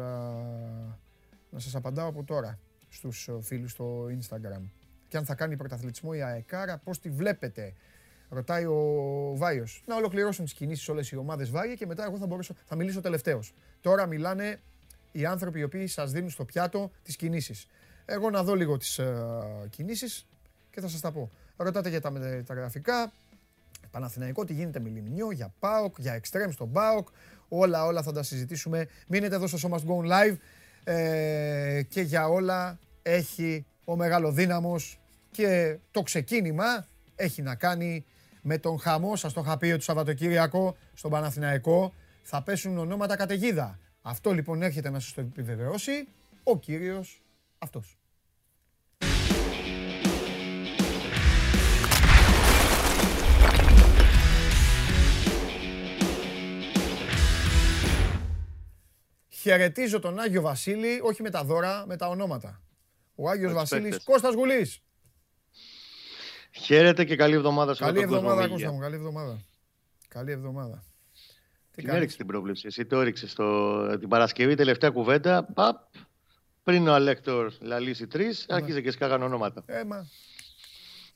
να 1.51 1.59
σας 1.59 1.75
απαντάω 1.75 2.09
από 2.09 2.25
τώρα 2.25 2.59
στους 2.89 3.29
φίλους 3.41 3.71
στο 3.71 4.05
Instagram. 4.05 4.63
Και 5.09 5.17
αν 5.17 5.25
θα 5.25 5.35
κάνει 5.35 5.57
πρωταθλητισμό 5.57 6.11
η 6.15 6.23
ΑΕΚΑΡΑ, 6.23 6.79
πώς 6.79 7.01
τη 7.01 7.11
βλέπετε; 7.11 7.75
Ρωτάει 8.31 8.65
ο 8.65 9.33
Βάιος. 9.37 9.83
Να 9.87 9.97
ολοκληρώσουν 9.97 10.45
τις 10.45 10.55
κινήσεις 10.55 10.89
όλες 10.89 11.11
οι 11.11 11.17
ομάδες 11.17 11.51
Βάγια 11.51 11.75
και 11.75 11.87
μετά 11.87 12.05
εγώ 12.05 12.19
θα, 12.19 12.27
μπορέσω, 12.27 12.55
θα 12.65 12.77
μιλήσω 12.77 13.01
τελευταίος. 13.01 13.55
Τώρα 13.81 14.07
μιλάνε 14.07 14.61
οι 15.13 15.27
άνθρωποι 15.27 15.59
οι 15.59 15.63
οποίοι 15.63 15.87
σας 15.87 16.13
δίνουν 16.13 16.31
στο 16.31 16.45
πιάτο 16.45 16.91
τις 17.03 17.17
κινήσεις. 17.17 17.67
Εγώ 18.11 18.31
να 18.31 18.43
δω 18.43 18.55
λίγο 18.55 18.77
τις 18.77 19.01
uh, 19.03 19.69
κινήσεις 19.71 20.27
και 20.71 20.81
θα 20.81 20.89
σας 20.89 21.01
τα 21.01 21.13
πω. 21.13 21.31
Ρωτάτε 21.57 21.89
για 21.89 22.01
τα 22.01 22.11
μεταγραφικά. 22.11 23.13
Παναθηναϊκό, 23.91 24.45
τι 24.45 24.53
γίνεται 24.53 24.81
με 24.81 24.89
Λιμνιό, 24.89 25.31
για 25.31 25.55
ΠΑΟΚ, 25.59 25.95
για 25.99 26.13
Εξτρέμ 26.13 26.51
στον 26.51 26.73
ΠΑΟΚ. 26.73 27.09
Όλα, 27.49 27.85
όλα 27.85 28.03
θα 28.03 28.13
τα 28.13 28.23
συζητήσουμε. 28.23 28.89
Μείνετε 29.07 29.35
εδώ 29.35 29.47
στο 29.47 29.59
Show 29.63 29.75
Must 29.75 29.87
Go 29.87 30.11
Live 30.13 30.37
ε, 30.85 31.83
και 31.89 32.01
για 32.01 32.29
όλα 32.29 32.79
έχει 33.03 33.67
ο 33.85 33.97
μεγαλοδύναμος 33.97 35.01
και 35.31 35.79
το 35.91 36.03
ξεκίνημα 36.03 36.87
έχει 37.17 37.43
να 37.43 37.55
κάνει 37.55 38.05
με 38.43 38.59
τον 38.59 38.79
χαμό. 38.79 39.17
Σας 39.17 39.33
το 39.33 39.41
είχα 39.41 39.57
πει 39.57 39.71
το 39.71 39.81
Σαββατοκύριακο 39.81 40.77
στον 40.95 41.11
Παναθηναϊκό 41.11 41.93
θα 42.23 42.43
πέσουν 42.43 42.79
ονόματα 42.79 43.17
καταιγίδα. 43.17 43.79
Αυτό 44.03 44.33
λοιπόν 44.33 44.63
έρχεται 44.63 44.91
να 44.91 45.01
σας 45.01 45.13
το 45.13 45.21
επιβεβαιώσει 45.21 46.09
ο 46.43 46.59
κύριος 46.59 47.23
αυτός. 47.59 47.98
Χαιρετίζω 59.41 59.99
τον 60.01 60.19
Άγιο 60.19 60.43
Βασίλη, 60.43 61.01
όχι 61.03 61.23
με 61.23 61.31
τα 61.31 61.45
δώρα, 61.45 61.85
με 61.87 61.97
τα 61.97 62.09
ονόματα. 62.09 62.63
Ο 63.15 63.29
Άγιος 63.29 63.53
Βασίλης 63.53 64.05
Κώστας 64.05 64.35
Γουλής. 64.35 64.81
Χαίρετε 66.51 67.05
και 67.05 67.17
καλή 67.17 67.35
εβδομάδα 67.35 67.75
σε 67.75 67.85
Καλή 67.85 68.01
εβδομάδα, 68.01 68.49
Κώστα 68.49 68.73
μου, 68.73 68.79
καλή 68.79 68.95
εβδομάδα. 68.95 69.45
Καλή 70.09 70.31
εβδομάδα. 70.31 70.85
Τι 71.71 71.83
την 71.83 71.91
έριξε 71.91 72.17
την 72.17 72.27
πρόβλεψη. 72.27 72.67
Εσύ 72.67 72.87
το 72.87 73.01
έριξες 73.01 73.35
την 73.99 74.09
Παρασκευή, 74.09 74.55
τελευταία 74.55 74.91
κουβέντα. 74.91 75.45
Παπ, 75.45 75.77
πριν 76.63 76.89
ο 76.89 76.95
Αλέκτορ 76.95 77.53
λαλήσει 77.61 78.07
τρεις, 78.07 78.47
άρχισε 78.49 78.81
και 78.81 78.91
σκάγαν 78.91 79.23
ονόματα. 79.23 79.63
Έμα. 79.67 80.09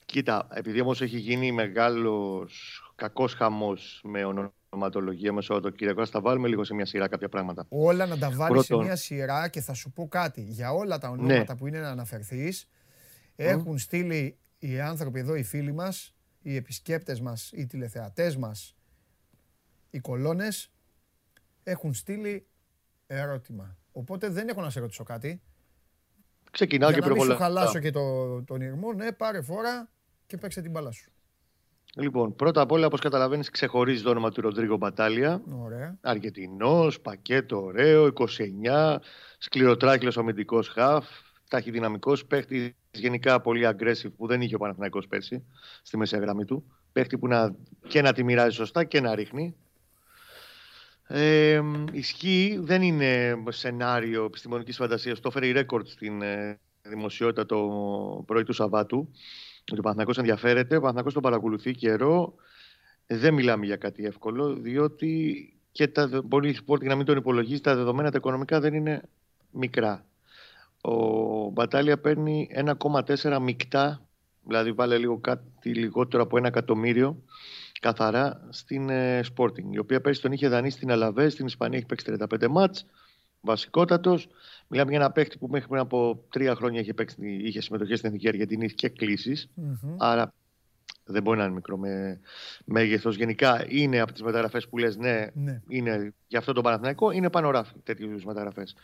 Κοίτα, 0.05 0.49
επειδή 0.53 0.81
όμως 0.81 1.01
έχει 1.03 1.19
γίνει 1.19 1.53
μεγάλος 1.53 2.83
κακός 2.95 3.35
χαμός 3.35 4.01
με 4.05 4.25
ονόματα 4.25 4.55
ονοματολογία 4.73 5.33
με 5.33 5.43
Σαββατοκύριακος. 5.43 6.11
Θα 6.11 6.21
βάλουμε 6.21 6.49
λίγο 6.49 6.65
σε 6.65 6.75
μια 6.75 6.87
σειρά 6.87 7.09
κάποια 7.09 7.29
πράγματα. 7.29 7.67
Όλα 7.69 8.07
να 8.07 8.19
τα 8.19 8.31
βάλεις 8.31 8.65
σε 8.65 8.77
μια 8.77 8.97
σειρά 8.97 9.49
και 9.49 9.61
θα 9.61 9.75
σου 9.75 9.91
πω 9.91 10.09
κάτι. 10.09 10.41
Για 10.41 10.73
όλα 10.73 10.99
τα 10.99 11.09
ονόματα 11.09 11.53
ναι. 11.53 11.59
που 11.59 11.67
είναι 11.67 11.81
να 11.81 11.89
αναφερθείς, 11.89 12.69
έχουν 13.37 13.79
στείλει 13.79 14.39
οι 14.59 14.81
άνθρωποι 14.81 15.19
εδώ, 15.19 15.35
οι 15.35 15.43
φίλοι 15.43 15.73
μας, 15.73 16.15
οι 16.43 16.57
επισκέπτες 16.57 17.21
μας, 17.21 17.51
οι 17.53 17.67
τηλεθεατές 17.67 18.37
μας, 18.37 18.77
οι 19.91 20.01
κολόνες, 20.01 20.73
έχουν 21.63 21.95
στείλει 21.95 22.47
ερώτημα. 23.07 23.77
Οπότε 23.93 24.29
δεν 24.29 24.49
έχω 24.49 24.61
να 24.61 24.71
σε 24.71 24.81
ρωτήσω 24.81 25.05
κάτι. 25.05 25.43
Ξεκινάω 26.51 26.91
Για 26.91 26.99
και 26.99 27.09
να 27.09 27.15
μην 27.15 27.25
σου 27.25 27.37
χαλάσω 27.37 27.79
και 27.79 27.91
το, 27.91 28.43
τον 28.43 28.61
ήρμο, 28.61 28.93
ναι, 28.93 29.13
πάρε 29.13 29.43
φορά 29.43 29.91
και 30.27 30.37
παίξε 30.37 30.61
την 30.61 30.71
μπάλα 30.71 30.91
σου. 30.91 31.12
Λοιπόν, 31.97 32.35
πρώτα 32.35 32.61
απ' 32.61 32.73
όλα, 32.73 32.87
όπως 32.87 33.01
καταλαβαίνεις, 33.01 33.51
ξεχωρίζει 33.51 34.03
το 34.03 34.11
όνομα 34.11 34.31
του 34.31 34.41
Ροντρίγκο 34.41 34.77
Μπατάλια. 34.77 35.43
Ωραία. 35.63 35.99
Αργεντινός, 36.01 37.01
πακέτο 37.01 37.63
ωραίο, 37.63 38.07
29, 38.07 39.01
σκληροτράχυλος 39.39 40.19
αμυντικός 40.19 40.69
χαφ, 40.69 41.07
ταχυδυναμικός 41.49 42.27
παίχτης, 42.27 42.71
γενικά 42.91 43.41
πολύ 43.41 43.69
aggressive 43.71 44.13
που 44.17 44.27
δεν 44.27 44.41
είχε 44.41 44.55
ο 44.55 44.59
Παναθηναϊκός 44.59 45.07
πέρσι 45.07 45.45
στη 45.83 45.97
μέση 45.97 46.17
γραμμή 46.17 46.45
του. 46.45 46.65
Παίχτη 46.93 47.19
που 47.19 47.29
να, 47.29 47.55
και 47.89 48.03
να 48.03 48.13
τη 48.13 48.25
μοιράζει 48.25 48.55
σωστά 48.55 48.85
και 48.85 49.01
να 49.01 49.15
ρίχνει. 49.15 49.57
Ε, 51.07 51.61
ισχύει, 51.93 52.59
δεν 52.63 52.83
είναι 52.83 53.43
σενάριο 53.49 54.25
επιστημονικής 54.25 54.77
φαντασίας. 54.77 55.21
Το 55.21 55.29
έφερε 55.29 55.47
η 55.47 55.53
ρέκορτ 55.53 55.87
στην 55.87 56.23
ε, 56.23 56.61
δημοσιότητα 56.83 57.47
το 57.47 57.59
πρωί 58.27 58.43
του 58.43 58.53
Σαββάτου 58.53 59.09
ότι 59.73 59.81
ο 59.81 59.83
Παναθηναϊκός 59.83 60.19
ενδιαφέρεται, 60.19 60.77
ο 60.77 60.79
Παναθηναϊκός 60.79 61.13
τον 61.13 61.23
παρακολουθεί 61.23 61.73
καιρό. 61.73 62.35
Δεν 63.07 63.35
μιλάμε 63.35 63.67
για 63.67 63.77
κάτι 63.77 64.05
εύκολο, 64.05 64.55
διότι 64.55 65.47
και 65.73 65.89
τα, 65.89 66.23
πολύ 66.29 66.55
σπόρτι 66.55 66.87
να 66.87 66.95
μην 66.95 67.07
τον 67.07 67.17
υπολογίζει, 67.17 67.61
τα 67.61 67.75
δεδομένα 67.75 68.11
τα 68.11 68.17
οικονομικά 68.17 68.61
δεν 68.61 68.75
είναι 68.75 69.03
μικρά. 69.51 70.05
Ο 70.81 70.97
Μπατάλια 71.51 71.99
παίρνει 71.99 72.49
1,4 72.81 73.39
μεικτά, 73.41 74.03
δηλαδή 74.47 74.73
βάλε 74.73 74.99
λίγο 74.99 75.19
κάτι 75.19 75.75
λιγότερο 75.75 76.23
από 76.23 76.37
ένα 76.37 76.47
εκατομμύριο 76.47 77.23
καθαρά 77.81 78.47
στην 78.49 78.89
ε, 78.89 79.21
Sporting, 79.35 79.71
η 79.71 79.79
οποία 79.79 80.01
πέρσι 80.01 80.21
τον 80.21 80.33
είχε 80.33 80.49
δανείσει 80.49 80.77
στην 80.77 80.91
Αλαβές, 80.91 81.33
στην 81.33 81.47
Ισπανία 81.47 81.79
έχει 81.79 81.87
παίξει 81.87 82.17
35 82.19 82.49
μάτς, 82.49 82.87
βασικότατος. 83.43 84.29
Μιλάμε 84.69 84.91
για 84.91 84.99
ένα 84.99 85.11
παίχτη 85.11 85.39
που 85.39 85.49
μέχρι 85.51 85.69
πριν 85.69 85.81
από 85.81 86.25
τρία 86.29 86.55
χρόνια 86.55 86.81
είχε, 86.81 86.95
παίξει, 86.95 87.17
είχε 87.21 87.61
συμμετοχή 87.61 87.95
στην 87.95 88.09
Εθνική 88.09 88.29
Αργεντινή 88.29 88.71
και 88.71 88.89
κλησει 88.89 89.51
Άρα 89.99 90.33
δεν 91.05 91.23
μπορεί 91.23 91.39
να 91.39 91.45
είναι 91.45 91.55
μικρό 91.55 91.77
με 91.77 92.21
μέγεθος. 92.65 93.17
Γενικά 93.17 93.65
είναι 93.69 94.01
από 94.01 94.13
τις 94.13 94.23
μεταγραφές 94.23 94.69
που 94.69 94.79
λες, 94.79 94.97
ναι, 94.97 95.27
ναι, 95.35 95.63
είναι 95.69 96.15
για 96.27 96.39
αυτό 96.39 96.53
το 96.53 96.61
Παναθηναϊκό, 96.61 97.11
είναι 97.11 97.31
πανοράφη 97.31 97.75
τέτοιους 97.83 98.25
μεταγραφές. 98.25 98.77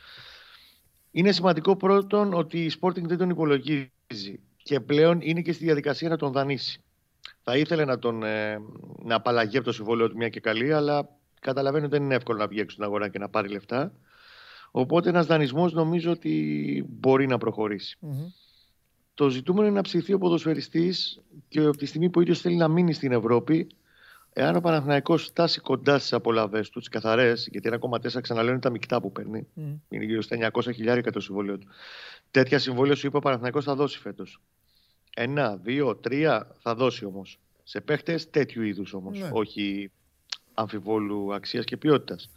Είναι 1.10 1.32
σημαντικό 1.32 1.76
πρώτον 1.76 2.34
ότι 2.34 2.64
η 2.64 2.72
Sporting 2.80 3.02
δεν 3.02 3.18
τον 3.18 3.30
υπολογίζει 3.30 4.40
και 4.56 4.80
πλέον 4.80 5.18
είναι 5.20 5.40
και 5.40 5.52
στη 5.52 5.64
διαδικασία 5.64 6.08
να 6.08 6.16
τον 6.16 6.32
δανείσει. 6.32 6.80
Θα 7.42 7.56
ήθελε 7.56 7.84
να, 7.84 7.98
τον, 7.98 8.22
ε, 8.22 8.58
να 9.02 9.14
απαλλαγεί 9.14 9.56
από 9.56 9.66
το 9.66 9.72
συμβόλαιο 9.72 10.08
του 10.08 10.16
μια 10.16 10.28
και 10.28 10.40
καλή, 10.40 10.72
αλλά 10.72 11.18
Καταλαβαίνω 11.40 11.84
ότι 11.84 11.94
δεν 11.94 12.04
είναι 12.04 12.14
εύκολο 12.14 12.38
να 12.38 12.46
βγει 12.46 12.60
έξω 12.60 12.72
στην 12.72 12.84
αγορά 12.84 13.08
και 13.08 13.18
να 13.18 13.28
πάρει 13.28 13.48
λεφτά. 13.48 13.92
Οπότε 14.70 15.08
ένας 15.08 15.26
δανεισμός 15.26 15.72
νομίζω 15.72 16.10
ότι 16.10 16.84
μπορεί 16.88 17.26
να 17.26 17.38
προχωρήσει. 17.38 17.98
Το 19.14 19.28
ζητούμενο 19.28 19.66
είναι 19.66 19.76
να 19.76 19.82
ψηθεί 19.82 20.12
ο 20.12 20.18
ποδοσφαιριστής 20.18 21.20
και 21.48 21.60
από 21.60 21.76
τη 21.76 21.86
στιγμή 21.86 22.10
που 22.10 22.18
ο 22.18 22.22
ίδιος 22.22 22.40
θέλει 22.40 22.56
να 22.56 22.68
μείνει 22.68 22.92
στην 22.92 23.12
Ευρώπη, 23.12 23.66
εάν 24.32 24.56
ο 24.56 24.60
Παναθηναϊκός 24.60 25.24
φτάσει 25.24 25.60
κοντά 25.60 25.98
στις 25.98 26.12
απολαυέ 26.12 26.60
του, 26.60 26.78
τις 26.78 26.88
καθαρές, 26.88 27.48
γιατί 27.50 27.68
1,4 27.68 28.20
ξαναλέω 28.20 28.50
είναι 28.50 28.60
τα 28.60 28.70
μεικτά 28.70 29.00
που 29.00 29.12
παίρνει, 29.12 29.46
mm. 29.56 29.60
είναι 29.88 30.04
γύρω 30.04 30.22
στα 30.22 30.50
900 30.52 30.72
χιλιάρικα 30.74 31.10
το 31.10 31.20
συμβόλαιο 31.20 31.58
του. 31.58 31.66
Τέτοια 32.30 32.58
συμβόλαια 32.58 32.94
σου 32.94 33.06
είπε 33.06 33.16
ο 33.16 33.20
Παναθηναϊκός 33.20 33.64
θα 33.64 33.74
δώσει 33.74 33.98
φέτος. 33.98 34.40
Ένα, 35.14 35.56
δύο, 35.56 35.96
τρία 35.96 36.54
θα 36.58 36.74
δώσει 36.74 37.04
όμως. 37.04 37.38
Σε 37.64 37.80
παίχτες 37.80 38.30
τέτοιου 38.30 38.62
είδους 38.62 38.92
όμως. 38.92 39.18
Ναι. 39.18 39.28
Όχι 39.32 39.90
αμφιβόλου 40.54 41.34
αξίας 41.34 41.64
και 41.64 41.76
ποιότητας. 41.76 42.30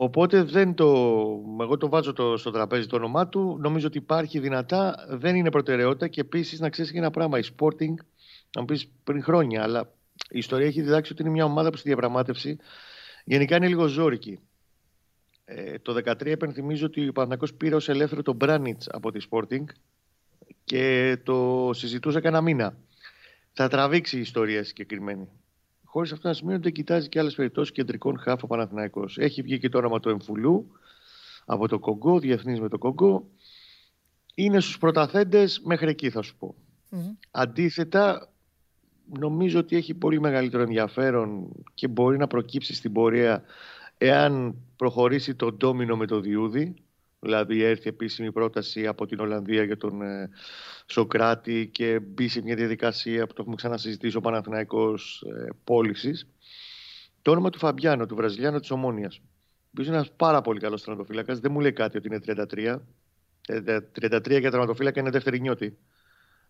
Οπότε 0.00 0.42
δεν 0.42 0.74
το, 0.74 0.86
εγώ 1.60 1.76
το 1.76 1.88
βάζω 1.88 2.12
το, 2.12 2.36
στο 2.36 2.50
τραπέζι 2.50 2.86
το 2.86 2.96
όνομά 2.96 3.28
του. 3.28 3.58
Νομίζω 3.60 3.86
ότι 3.86 3.98
υπάρχει 3.98 4.38
δυνατά, 4.38 5.06
δεν 5.08 5.36
είναι 5.36 5.50
προτεραιότητα 5.50 6.08
και 6.08 6.20
επίσης 6.20 6.60
να 6.60 6.68
ξέρεις 6.68 6.90
και 6.90 6.98
ένα 6.98 7.10
πράγμα. 7.10 7.38
Η 7.38 7.42
Sporting, 7.56 7.94
να 8.54 8.60
μου 8.60 8.64
πεις 8.64 8.88
πριν 9.04 9.22
χρόνια, 9.22 9.62
αλλά 9.62 9.92
η 10.30 10.38
ιστορία 10.38 10.66
έχει 10.66 10.82
διδάξει 10.82 11.12
ότι 11.12 11.22
είναι 11.22 11.30
μια 11.30 11.44
ομάδα 11.44 11.70
που 11.70 11.76
στη 11.76 11.88
διαπραγμάτευση 11.88 12.56
γενικά 13.24 13.56
είναι 13.56 13.68
λίγο 13.68 13.86
ζώρικη. 13.86 14.38
Ε, 15.44 15.78
το 15.78 15.94
2013 16.04 16.26
επενθυμίζω 16.26 16.86
ότι 16.86 17.08
ο 17.08 17.12
Παναγιώ 17.12 17.48
πήρε 17.56 17.74
ως 17.74 17.88
ελεύθερο 17.88 18.22
τον 18.22 18.36
Μπράνιτς 18.36 18.88
από 18.88 19.12
τη 19.12 19.26
Sporting 19.30 19.64
και 20.64 21.18
το 21.22 21.70
συζητούσα 21.72 22.20
κανένα 22.20 22.42
μήνα. 22.42 22.76
Θα 23.52 23.68
τραβήξει 23.68 24.16
η 24.16 24.20
ιστορία 24.20 24.64
συγκεκριμένη. 24.64 25.28
Χωρίς 25.90 26.12
αυτό 26.12 26.28
να 26.28 26.34
σημαίνει 26.34 26.58
ότι 26.58 26.72
κοιτάζει 26.72 27.08
και 27.08 27.18
άλλες 27.18 27.34
περιπτώσεις 27.34 27.72
κεντρικών 27.72 28.18
χάφο 28.18 28.46
Παναθυναϊκό. 28.46 29.04
Έχει 29.16 29.42
βγει 29.42 29.58
και 29.58 29.68
το 29.68 29.78
όνομα 29.78 30.00
του 30.00 30.08
Εμφουλού 30.08 30.70
από 31.44 31.68
το 31.68 31.78
Κογκό, 31.78 32.18
διεθνής 32.18 32.60
με 32.60 32.68
το 32.68 32.78
Κογκό. 32.78 33.28
Είναι 34.34 34.60
στους 34.60 34.78
πρωταθέντες 34.78 35.60
μέχρι 35.64 35.88
εκεί, 35.88 36.10
θα 36.10 36.22
σου 36.22 36.36
πω. 36.36 36.54
Αντίθετα, 37.30 38.32
νομίζω 39.18 39.58
ότι 39.58 39.76
έχει 39.76 39.94
πολύ 39.94 40.20
μεγαλύτερο 40.20 40.62
ενδιαφέρον 40.62 41.52
και 41.74 41.88
μπορεί 41.88 42.18
να 42.18 42.26
προκύψει 42.26 42.74
στην 42.74 42.92
πορεία 42.92 43.42
εάν 43.98 44.54
προχωρήσει 44.76 45.34
το 45.34 45.52
ντόμινο 45.52 45.96
με 45.96 46.06
το 46.06 46.20
Διούδη 46.20 46.74
Δηλαδή 47.20 47.62
έρθει 47.62 47.88
επίσημη 47.88 48.32
πρόταση 48.32 48.86
από 48.86 49.06
την 49.06 49.20
Ολλανδία 49.20 49.62
για 49.62 49.76
τον 49.76 50.02
ε, 50.02 50.30
Σοκράτη 50.86 51.68
και 51.72 52.00
μπει 52.00 52.28
σε 52.28 52.42
μια 52.42 52.54
διαδικασία 52.54 53.26
που 53.26 53.32
το 53.32 53.38
έχουμε 53.40 53.56
ξανασυζητήσει 53.56 54.16
ο 54.16 54.20
Παναθηναϊκός 54.20 55.24
ε, 55.36 55.48
πώλησης. 55.64 56.26
Το 57.22 57.30
όνομα 57.30 57.50
του 57.50 57.58
Φαμπιάνο, 57.58 58.06
του 58.06 58.14
Βραζιλιάνου 58.14 58.60
της 58.60 58.70
Ομόνιας. 58.70 59.20
Ο 59.78 59.82
είναι 59.82 59.94
ένας 59.94 60.12
πάρα 60.12 60.40
πολύ 60.40 60.60
καλός 60.60 60.80
στρατοφύλακα. 60.80 61.34
Δεν 61.34 61.52
μου 61.52 61.60
λέει 61.60 61.72
κάτι 61.72 61.96
ότι 61.96 62.06
είναι 62.06 62.20
33. 62.26 62.78
33 63.48 64.30
ε, 64.30 64.38
για 64.38 64.50
τερματοφύλακα 64.50 65.00
είναι 65.00 65.10
δεύτερη 65.10 65.40
νιώτη. 65.40 65.78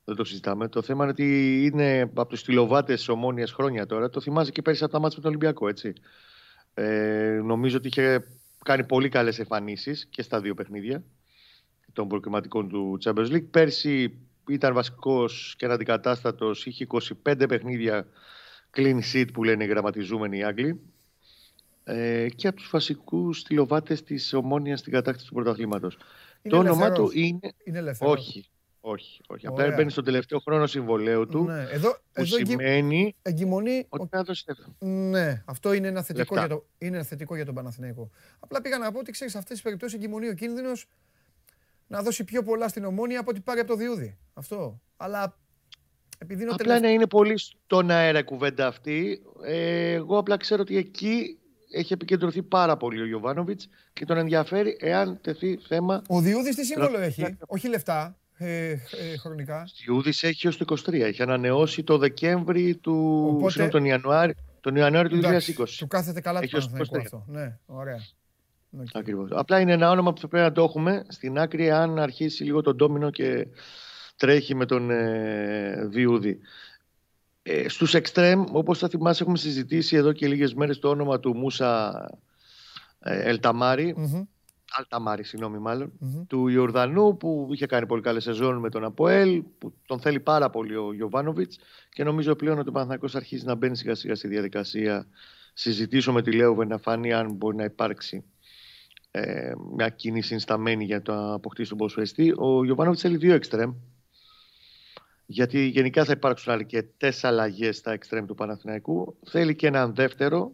Δεν 0.04 0.16
το 0.16 0.24
συζητάμε. 0.24 0.68
Το 0.68 0.82
θέμα 0.82 1.02
είναι 1.02 1.12
ότι 1.12 1.64
είναι 1.64 2.00
από 2.00 2.26
τους 2.26 2.42
τηλεοβάτε 2.42 2.94
τη 2.94 3.04
Ομόνιας 3.08 3.52
χρόνια 3.52 3.86
τώρα. 3.86 4.10
Το 4.10 4.20
θυμάσαι 4.20 4.50
και 4.50 4.62
πέρυσι 4.62 4.84
από 4.84 4.92
τα 4.92 5.00
μάτια 5.00 5.16
με 5.16 5.22
τον 5.22 5.30
Ολυμπιακό, 5.30 5.68
έτσι. 5.68 5.92
Ε, 6.74 7.40
νομίζω 7.44 7.76
ότι 7.76 7.88
είχε 7.88 8.24
κάνει 8.64 8.84
πολύ 8.84 9.08
καλές 9.08 9.38
εμφανίσεις 9.38 10.06
και 10.10 10.22
στα 10.22 10.40
δύο 10.40 10.54
παιχνίδια 10.54 11.02
των 11.92 12.08
προκριματικών 12.08 12.68
του 12.68 12.98
Champions 13.04 13.30
League. 13.30 13.50
Πέρσι 13.50 14.18
ήταν 14.48 14.74
βασικός 14.74 15.54
και 15.58 15.66
αντικατάστατος, 15.66 16.66
είχε 16.66 16.86
25 17.24 17.48
παιχνίδια 17.48 18.06
clean 18.76 18.98
sheet 19.12 19.26
που 19.32 19.44
λένε 19.44 19.64
οι 19.64 19.66
γραμματιζούμενοι 19.66 20.38
οι 20.38 20.44
Άγγλοι. 20.44 20.80
Ε, 21.84 22.28
και 22.28 22.48
από 22.48 22.56
τους 22.56 22.70
βασικούς 22.70 23.42
τηλεοβάτε 23.42 23.94
της 23.94 24.32
Ομόνιας 24.32 24.80
στην 24.80 24.92
κατάκτηση 24.92 25.26
του 25.26 25.34
πρωταθλήματος. 25.34 25.98
Το 26.48 26.58
όνομά 26.58 26.92
του 26.92 27.10
είναι. 27.12 27.54
Είναι 27.64 27.78
ελεύθερο. 27.78 28.10
Όχι. 28.10 28.50
Όχι, 28.80 29.20
όχι. 29.26 29.46
Απλά 29.46 29.74
μπαίνει 29.74 29.90
στον 29.90 30.04
τελευταίο 30.04 30.38
χρόνο 30.38 30.66
συμβολέου 30.66 31.26
του. 31.26 31.44
Ναι. 31.44 31.66
Εδώ, 31.70 31.90
που 31.90 31.98
εδώ 32.12 32.36
σημαίνει 32.36 33.14
εγκυμονεί. 33.22 33.86
Ότι 33.88 34.06
θα 34.10 34.22
δώσει 34.22 34.44
Ναι, 34.78 35.42
αυτό 35.44 35.72
είναι 35.72 35.88
ένα 35.88 36.02
θετικό, 36.02 36.34
για, 36.34 36.48
το, 36.48 36.66
είναι 36.78 36.96
ένα 36.96 37.04
θετικό 37.04 37.34
για 37.34 37.44
τον 37.44 37.54
Παναθηναϊκό. 37.54 38.10
Απλά 38.40 38.60
πήγα 38.60 38.78
να 38.78 38.92
πω 38.92 38.98
ότι 38.98 39.10
ξέρεις, 39.10 39.32
σε 39.32 39.38
αυτές 39.38 39.54
τις 39.54 39.62
περιπτώσεις 39.62 39.98
εγκυμονεί 39.98 40.28
ο 40.28 40.34
κίνδυνος 40.34 40.88
να 41.86 42.02
δώσει 42.02 42.24
πιο 42.24 42.42
πολλά 42.42 42.68
στην 42.68 42.84
ομόνια 42.84 43.20
από 43.20 43.30
ό,τι 43.30 43.40
πάρει 43.40 43.60
από 43.60 43.68
το 43.68 43.76
διούδι. 43.76 44.18
Αυτό. 44.34 44.80
Αλλά 44.96 45.36
επειδή 46.18 46.42
είναι 46.42 46.52
Απλά 46.54 46.78
ναι, 46.78 46.90
είναι 46.90 47.06
πολύ 47.06 47.38
στον 47.38 47.90
αέρα 47.90 48.22
κουβέντα 48.22 48.66
αυτή. 48.66 49.22
Ε, 49.44 49.92
εγώ 49.92 50.18
απλά 50.18 50.36
ξέρω 50.36 50.62
ότι 50.62 50.76
εκεί 50.76 51.38
έχει 51.70 51.92
επικεντρωθεί 51.92 52.42
πάρα 52.42 52.76
πολύ 52.76 53.00
ο 53.00 53.06
Γιωβάνοβιτς 53.06 53.68
και 53.92 54.04
τον 54.04 54.16
ενδιαφέρει 54.16 54.76
εάν 54.80 55.18
τεθεί 55.20 55.56
θέμα. 55.56 56.02
Ο 56.08 56.20
Διούδης 56.20 56.54
τι 56.54 56.64
σύμβολο 56.64 56.98
έχει, 56.98 57.36
όχι 57.46 57.68
λεφτά 57.68 58.18
ε, 58.38 58.70
ε, 58.70 58.78
χρονικά. 59.18 59.68
Σιούδη 59.74 60.12
έχει 60.20 60.48
ως 60.48 60.56
το 60.56 60.76
23. 60.86 60.92
Έχει 60.92 61.22
ανανεώσει 61.22 61.82
το 61.82 61.98
Δεκέμβρη 61.98 62.76
του. 62.76 63.24
Οπότε... 63.34 63.68
τον 63.68 63.84
Ιανουάριο, 63.84 64.34
τον 64.60 64.76
Ιανουάριο 64.76 65.20
του 65.20 65.26
2020. 65.26 65.68
Του 65.78 65.86
κάθεται 65.86 66.20
καλά 66.20 66.40
το 66.40 66.58
αυτό. 67.00 67.24
Ναι, 67.26 67.58
ωραία. 67.66 68.00
Ακριβώς. 68.92 69.30
Απλά 69.32 69.60
είναι 69.60 69.72
ένα 69.72 69.90
όνομα 69.90 70.12
που 70.12 70.20
θα 70.20 70.28
πρέπει 70.28 70.44
να 70.44 70.52
το 70.52 70.62
έχουμε 70.62 71.04
στην 71.08 71.38
άκρη 71.38 71.70
αν 71.70 71.98
αρχίσει 71.98 72.44
λίγο 72.44 72.60
τον 72.60 72.76
ντόμινο 72.76 73.10
και 73.10 73.46
τρέχει 74.16 74.54
με 74.54 74.66
τον 74.66 74.90
ε, 74.90 75.86
Διούδη. 75.90 76.38
Ε, 77.42 77.68
στους 77.68 77.94
εξτρέμ, 77.94 78.44
όπως 78.52 78.78
θα 78.78 78.88
θυμάσαι, 78.88 79.22
έχουμε 79.22 79.38
συζητήσει 79.38 79.96
εδώ 79.96 80.12
και 80.12 80.28
λίγες 80.28 80.54
μέρες 80.54 80.78
το 80.78 80.88
όνομα 80.88 81.20
του 81.20 81.36
Μούσα 81.36 82.04
ε, 82.98 83.20
Ελταμάρη. 83.28 83.94
Mm-hmm. 83.98 84.22
Αλταμάρη, 84.76 85.24
συγγνώμη 85.24 85.88
του 86.26 86.48
Ιορδανού 86.48 87.16
που 87.16 87.48
είχε 87.52 87.66
κάνει 87.66 87.86
πολύ 87.86 88.02
καλή 88.02 88.20
σεζόν 88.20 88.56
με 88.56 88.68
τον 88.68 88.84
Αποέλ, 88.84 89.42
που 89.58 89.74
τον 89.86 90.00
θέλει 90.00 90.20
πάρα 90.20 90.50
πολύ 90.50 90.76
ο 90.76 90.92
Γιωβάνοβιτς 90.92 91.58
και 91.88 92.04
νομίζω 92.04 92.34
πλέον 92.34 92.58
ότι 92.58 92.68
ο 92.68 92.72
Παναθηναϊκός 92.72 93.14
αρχίζει 93.14 93.44
να 93.44 93.54
μπαίνει 93.54 93.76
σιγά 93.76 93.94
σιγά 93.94 94.14
στη 94.14 94.28
διαδικασία. 94.28 95.06
Συζητήσω 95.52 96.12
με 96.12 96.22
τη 96.22 96.32
Λέοβε 96.32 96.64
να 96.64 96.78
φανεί 96.78 97.12
αν 97.12 97.32
μπορεί 97.32 97.56
να 97.56 97.64
υπάρξει 97.64 98.24
ε, 99.10 99.52
μια 99.76 99.88
κίνηση 99.88 100.34
ενσταμένη 100.34 100.84
για 100.84 101.02
το 101.02 101.32
αποκτήσει 101.32 101.68
τον 101.68 101.78
Ποσφαιστή. 101.78 102.34
Ο 102.36 102.64
Γιωβάνοβιτς 102.64 103.02
θέλει 103.02 103.16
δύο 103.16 103.34
εξτρέμ. 103.34 103.72
Γιατί 105.26 105.66
γενικά 105.66 106.04
θα 106.04 106.12
υπάρξουν 106.12 106.52
αρκετές 106.52 107.24
αλλαγές 107.24 107.76
στα 107.76 107.92
εξτρέμ 107.92 108.24
του 108.24 108.34
Παναθηναϊκού. 108.34 109.16
Θέλει 109.26 109.54
και 109.54 109.66
έναν 109.66 109.94
δεύτερο 109.94 110.52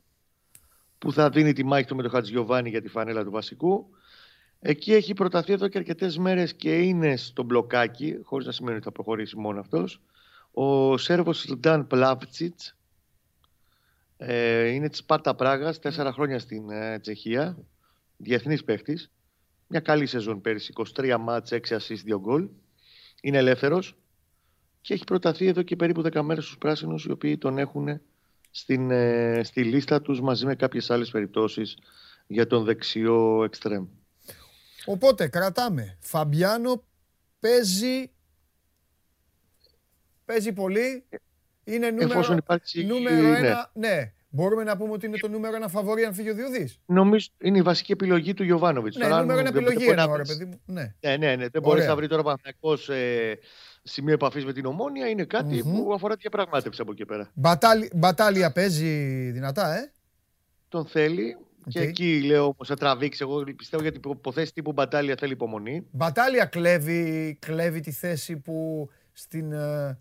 που 0.99 1.13
θα 1.13 1.31
δίνει 1.31 1.53
τη 1.53 1.65
μάχη 1.65 1.87
του 1.87 1.97
με 1.97 2.03
τον 2.03 2.11
Χατζιωβάνι 2.11 2.69
για 2.69 2.83
τη 2.83 2.89
φανέλα 2.89 3.25
του 3.25 3.31
βασικού 3.31 3.87
Εκεί 4.67 4.93
έχει 4.93 5.15
προταθεί 5.15 5.53
εδώ 5.53 5.69
και 5.69 5.79
αρκετές 5.79 6.19
μέρες 6.19 6.55
και 6.55 6.79
είναι 6.79 7.17
στο 7.17 7.43
μπλοκάκι, 7.43 8.19
χωρίς 8.23 8.47
να 8.47 8.53
σημαίνει 8.53 8.77
ότι 8.77 8.85
θα 8.85 8.93
προχωρήσει 8.93 9.37
μόνο 9.37 9.61
αυτός. 9.61 10.01
Ο 10.51 10.97
Σέρβος 10.97 11.49
Λντάν 11.49 11.87
Πλάβτσιτ. 11.87 12.61
Ε, 14.17 14.69
είναι 14.69 14.89
της 14.89 14.99
Σπάρτα 14.99 15.35
Πράγας, 15.35 15.79
τέσσερα 15.79 16.13
χρόνια 16.13 16.39
στην 16.39 16.71
ε, 16.71 16.99
Τσεχία. 16.99 17.57
Διεθνής 18.17 18.65
παίχτης. 18.65 19.11
Μια 19.67 19.81
καλή 19.81 20.07
σεζόν 20.07 20.41
πέρυσι, 20.41 20.73
23 20.97 21.17
μάτς, 21.21 21.53
6 21.53 21.77
assist, 21.77 22.05
2 22.05 22.19
γκολ. 22.21 22.49
Είναι 23.23 23.39
ελεύθερος 23.39 23.97
και 24.81 24.95
έχει 24.95 25.05
προταθεί 25.05 25.47
εδώ 25.47 25.63
και 25.63 25.77
περίπου 25.77 26.03
10 26.03 26.23
μέρες 26.23 26.45
στους 26.45 26.59
πράσινους, 26.59 27.05
οι 27.05 27.11
οποίοι 27.11 27.39
τον 27.39 27.59
έχουν 27.59 28.01
στην, 28.51 28.91
ε, 28.91 29.41
στη 29.45 29.65
λίστα 29.65 30.01
τους 30.03 30.21
μαζί 30.21 30.47
με 30.47 30.55
κάποιες 30.55 30.91
άλλες 30.91 31.11
περιπτώσεις 31.11 31.79
για 32.27 32.47
τον 32.47 32.65
δεξιό 32.65 33.45
εξτρέμ. 33.45 33.87
Οπότε 34.87 35.29
κρατάμε. 35.29 35.97
Φαμπιάνο 36.01 36.85
παίζει. 37.41 38.11
Παίζει 40.25 40.53
πολύ. 40.53 41.05
Είναι 41.65 41.91
νούμερο, 41.91 42.39
νούμερο 42.87 43.35
ένα. 43.35 43.71
Ναι. 43.75 44.13
Μπορούμε 44.29 44.65
να 44.65 44.77
πούμε 44.77 44.93
ότι 44.93 45.07
είναι 45.07 45.17
το 45.17 45.29
νούμερο 45.29 45.57
ένα 45.57 45.69
φαβορή 45.69 46.05
αν 46.05 46.15
φύγει 46.15 46.31
ο 46.31 46.35
Διουδής. 46.35 46.81
Νομίζω 46.87 47.29
είναι 47.39 47.59
η 47.59 47.63
βασική 47.63 47.93
επιλογή 47.93 48.35
του 48.35 48.45
Γιωβάνοβιτς. 48.45 48.97
Ναι, 48.97 49.09
νούμερο 49.09 49.39
ένα 49.39 49.49
επιλογή 49.49 49.85
είναι, 49.85 50.17
ρε 50.17 50.23
παιδί 50.23 50.45
μου. 50.45 50.61
Ναι, 50.65 50.95
ναι, 51.01 51.17
ναι, 51.17 51.37
ναι. 51.37 51.49
Δεν 51.49 51.63
μπορείς 51.63 51.87
να 51.87 51.97
βρεις 51.97 52.09
τώρα 52.09 52.23
Παναθηναϊκός 52.23 52.89
ε, 52.89 53.39
σημείο 53.83 54.15
επαφής 54.15 54.45
με 54.45 54.53
την 54.53 54.67
ομόνια. 54.67 55.09
Είναι 55.09 55.27
που 55.63 55.93
αφορά 55.95 56.17
διαπραγμάτευση 56.17 56.81
από 56.81 56.93
εκεί 56.93 57.05
πέρα. 57.05 57.31
Μπατάλια 57.95 58.53
παίζει 58.53 59.31
δυνατά, 59.31 59.77
ε; 59.77 59.93
Τον 60.69 60.87
θέλει. 60.87 61.37
Και 61.69 61.81
εκεί 61.81 62.23
λέω 62.25 62.43
όμως 62.43 62.69
θα 62.69 62.77
τραβήξει. 62.77 63.23
Εγώ 63.23 63.45
πιστεύω 63.57 63.83
για 63.83 63.93
την 63.93 64.11
υποθέση 64.11 64.53
τύπου 64.53 64.73
Μπατάλια 64.73 65.15
θέλει 65.19 65.33
υπομονή. 65.33 65.87
Μπατάλια 65.91 66.45
κλέβει, 66.45 67.37
κλέβει 67.41 67.81
τη 67.81 67.91
θέση 67.91 68.37
που 68.37 68.89
στην, 69.13 69.53
ε, 69.53 69.99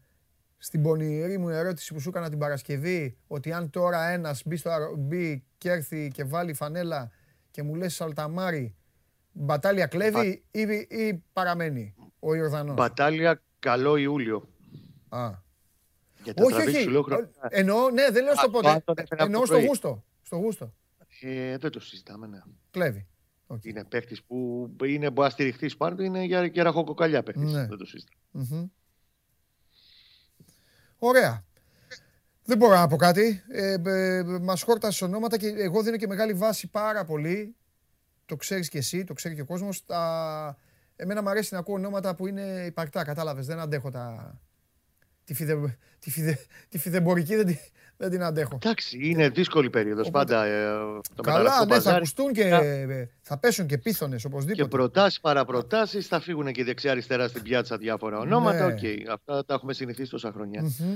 στην 0.57 0.81
πονηρή 0.81 1.37
μου 1.37 1.49
ερώτηση 1.49 1.93
που 1.93 1.99
σου 1.99 2.09
έκανα 2.09 2.29
την 2.29 2.37
Παρασκευή, 2.37 3.17
ότι 3.27 3.53
αν 3.53 3.69
τώρα 3.69 4.09
ένας 4.09 4.41
μπει, 4.45 4.55
στο, 4.55 4.71
μπει 4.97 5.43
και 5.57 5.69
έρθει 5.69 6.11
και 6.13 6.23
βάλει 6.23 6.53
φανέλα 6.53 7.11
και 7.51 7.63
μου 7.63 7.75
λες 7.75 7.93
Σαλταμάρι, 7.93 8.75
Μπατάλια 9.31 9.85
κλέβει 9.85 10.43
ή, 10.51 10.61
ή, 10.89 11.23
παραμένει 11.33 11.95
ο 12.19 12.35
Ιορδανός; 12.35 12.75
Μπατάλια 12.75 13.41
καλό 13.59 13.95
Ιούλιο. 13.95 14.47
Α. 15.09 15.29
όχι, 16.35 16.69
όχι. 16.69 16.89
Εννοώ, 17.49 17.89
ναι, 17.89 18.09
δεν 18.11 18.23
λέω 18.23 18.35
στο 18.35 18.49
πότε. 18.49 18.83
Εννοώ 19.09 19.45
στο 19.45 19.59
γούστο. 19.59 20.03
Στο 20.21 20.35
γούστο. 20.35 20.73
Ε, 21.25 21.57
δεν 21.57 21.71
το 21.71 21.79
συζητάμε, 21.79 22.27
ναι. 22.27 22.39
Κλέβει. 22.71 23.07
Okay. 23.47 23.65
Είναι 23.65 23.83
παίχτη 23.83 24.17
που 24.27 24.69
είναι, 24.83 25.09
μπορεί 25.09 25.27
να 25.27 25.29
στηριχθεί 25.29 25.75
πάνω 25.75 25.95
του, 25.95 26.03
είναι 26.03 26.23
για, 26.23 26.45
για 26.45 26.63
ραχοκοκαλιά 26.63 27.23
παίχτη. 27.23 27.45
Ναι. 27.45 27.65
Δεν 27.65 27.77
το 27.77 27.85
συζητάμε. 27.85 28.19
Mm-hmm. 28.33 28.69
Ωραία. 30.97 31.45
Δεν 32.43 32.57
μπορώ 32.57 32.75
να 32.75 32.87
πω 32.87 32.95
κάτι. 32.95 33.43
Ε, 33.49 33.75
ε, 33.85 34.23
Μας 34.23 34.61
χόρτασες 34.61 35.01
ονόματα 35.01 35.37
και 35.37 35.47
εγώ 35.47 35.83
δίνω 35.83 35.97
και 35.97 36.07
μεγάλη 36.07 36.33
βάση 36.33 36.67
πάρα 36.67 37.05
πολύ. 37.05 37.55
Το 38.25 38.35
ξέρεις 38.35 38.69
και 38.69 38.77
εσύ, 38.77 39.03
το 39.03 39.13
ξέρει 39.13 39.35
και 39.35 39.41
ο 39.41 39.45
κόσμος. 39.45 39.85
Τα... 39.85 40.57
Εμένα 40.95 41.21
μου 41.21 41.29
αρέσει 41.29 41.53
να 41.53 41.59
ακούω 41.59 41.75
ονόματα 41.75 42.15
που 42.15 42.27
είναι 42.27 42.65
υπαρκτά. 42.65 43.03
Κατάλαβες. 43.03 43.45
Δεν 43.45 43.59
αντέχω 43.59 43.89
τα. 43.89 44.35
Τη, 45.23 45.33
φιδε... 45.33 45.77
τη, 45.99 46.11
φιδε... 46.11 46.39
τη 46.69 46.77
φιδεμπορική 46.77 47.35
δεν, 47.35 47.45
τη... 47.45 47.57
δεν 48.03 48.11
την 48.11 48.23
αντέχω. 48.23 48.57
Εντάξει, 48.63 48.97
είναι 49.01 49.29
δύσκολη 49.29 49.69
περίοδος. 49.69 50.09
Πάντα 50.09 50.45
ε, 50.45 50.73
το 51.15 51.21
Καλά, 51.21 51.65
ναι, 51.65 51.79
θα 51.79 51.95
ακουστούν 51.95 52.33
και 52.33 52.43
ε, 52.43 53.09
θα 53.21 53.37
πέσουν 53.37 53.67
και 53.67 53.77
πίθονες 53.77 54.25
οπωσδήποτε. 54.25 54.61
Και 54.61 54.67
προτάσεις, 54.69 55.19
παραπροτάσεις, 55.19 56.07
θα 56.07 56.19
φύγουν 56.19 56.51
και 56.51 56.63
δεξιά-αριστερά 56.63 57.27
στην 57.27 57.41
πιάτσα 57.41 57.77
διάφορα 57.77 58.17
ονόματα. 58.17 58.67
Ναι. 58.67 58.75
Okay, 58.81 58.97
αυτά 59.09 59.45
τα 59.45 59.53
έχουμε 59.53 59.73
συνηθίσει 59.73 60.09
τόσα 60.09 60.31
χρόνια. 60.31 60.63
Mm-hmm. 60.63 60.95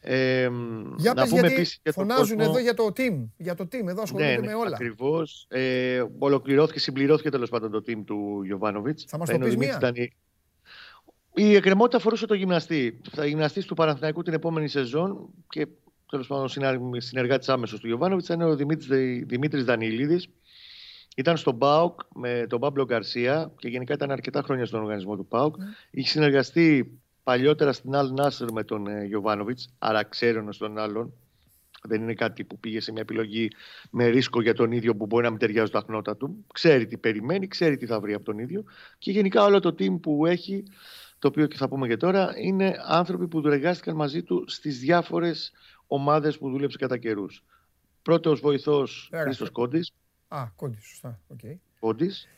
Ε, 0.00 0.48
για 0.96 1.12
να 1.14 1.22
πες 1.22 1.30
πούμε 1.30 1.48
γιατί 1.48 1.80
φωνάζουν 1.90 2.36
κόσμο... 2.36 2.50
εδώ 2.50 2.60
για 2.62 2.74
το 2.74 2.92
team. 2.96 3.28
Για 3.36 3.54
το 3.54 3.64
team, 3.72 3.86
εδώ 3.86 4.02
ασχολούνται 4.02 4.30
ναι, 4.30 4.38
ναι, 4.38 4.46
με 4.46 4.54
όλα. 4.54 4.74
Ακριβώς. 4.74 5.46
Ε, 5.48 6.02
ολοκληρώθηκε, 6.18 6.78
συμπληρώθηκε 6.78 7.30
τέλος 7.30 7.48
πάντων 7.48 7.70
το 7.70 7.82
team 7.86 8.02
του 8.06 8.42
Γιωβάνοβιτς. 8.44 9.04
Θα 9.08 9.18
μας 9.18 9.30
το 9.30 9.38
πεις 9.38 9.56
μία. 9.56 9.76
Ήταν... 9.76 9.94
Η 11.34 11.54
εκκρεμότητα 11.54 11.96
αφορούσε 11.96 12.26
το 12.26 12.34
γυμναστή. 12.34 13.00
Θα 13.10 13.26
γυμναστής 13.26 13.66
του 13.66 13.74
Παναθηναϊκού 13.74 14.22
την 14.22 14.32
επόμενη 14.32 14.68
σεζόν 14.68 15.28
και 15.48 15.66
τέλος 16.12 16.26
πάντων 16.26 16.48
συνεργάτης 17.00 17.48
άμεσος 17.48 17.80
του 17.80 17.86
Γιωβάνοβιτς 17.86 18.28
ήταν 18.28 18.40
ο 18.42 18.56
Δημήτρης 19.26 19.64
Δανιλίδης. 19.64 20.28
Ήταν 21.16 21.36
στον 21.36 21.58
ΠΑΟΚ 21.58 22.00
με 22.14 22.46
τον 22.48 22.60
Παύλο 22.60 22.84
Γκαρσία 22.84 23.52
και 23.58 23.68
γενικά 23.68 23.94
ήταν 23.94 24.10
αρκετά 24.10 24.42
χρόνια 24.42 24.66
στον 24.66 24.80
οργανισμό 24.80 25.16
του 25.16 25.26
ΠΑΟΚ. 25.26 25.54
Mm. 25.58 25.60
Είχε 25.90 26.08
συνεργαστεί 26.08 26.98
παλιότερα 27.22 27.72
στην 27.72 27.94
Αλ 27.94 28.12
Νάσερ 28.12 28.52
με 28.52 28.64
τον 28.64 28.86
ε, 28.86 29.04
Γιωβάνοβιτς, 29.04 29.68
άρα 29.78 30.02
ξέρει 30.02 30.44
τον 30.58 30.78
άλλον. 30.78 31.12
Δεν 31.82 32.02
είναι 32.02 32.14
κάτι 32.14 32.44
που 32.44 32.58
πήγε 32.58 32.80
σε 32.80 32.92
μια 32.92 33.02
επιλογή 33.02 33.50
με 33.90 34.06
ρίσκο 34.06 34.42
για 34.42 34.54
τον 34.54 34.72
ίδιο 34.72 34.96
που 34.96 35.06
μπορεί 35.06 35.24
να 35.24 35.30
μην 35.30 35.38
ταιριάζει 35.38 35.70
τα 35.70 35.82
χνότα 35.86 36.16
του. 36.16 36.44
Ξέρει 36.52 36.86
τι 36.86 36.96
περιμένει, 36.96 37.46
ξέρει 37.46 37.76
τι 37.76 37.86
θα 37.86 38.00
βρει 38.00 38.14
από 38.14 38.24
τον 38.24 38.38
ίδιο. 38.38 38.64
Και 38.98 39.10
γενικά 39.10 39.44
όλο 39.44 39.60
το 39.60 39.74
team 39.78 40.00
που 40.00 40.26
έχει, 40.26 40.62
το 41.18 41.28
οποίο 41.28 41.46
και 41.46 41.56
θα 41.56 41.68
πούμε 41.68 41.88
και 41.88 41.96
τώρα, 41.96 42.32
είναι 42.36 42.74
άνθρωποι 42.86 43.28
που 43.28 43.42
εργάστηκαν 43.44 43.96
μαζί 43.96 44.22
του 44.22 44.44
στις 44.46 44.78
διάφορες 44.78 45.52
ομάδες 45.94 46.38
που 46.38 46.50
δούλεψε 46.50 46.78
κατά 46.78 46.98
καιρούς. 46.98 47.44
Πρώτος 48.02 48.40
βοηθός 48.40 49.10
Χρήστος 49.12 49.50
Κόντι. 49.50 49.80
Α, 50.28 50.46
Κόντι, 50.56 50.78
σωστά. 50.80 51.20
Okay. 51.34 51.54
Κόντις. 51.80 52.28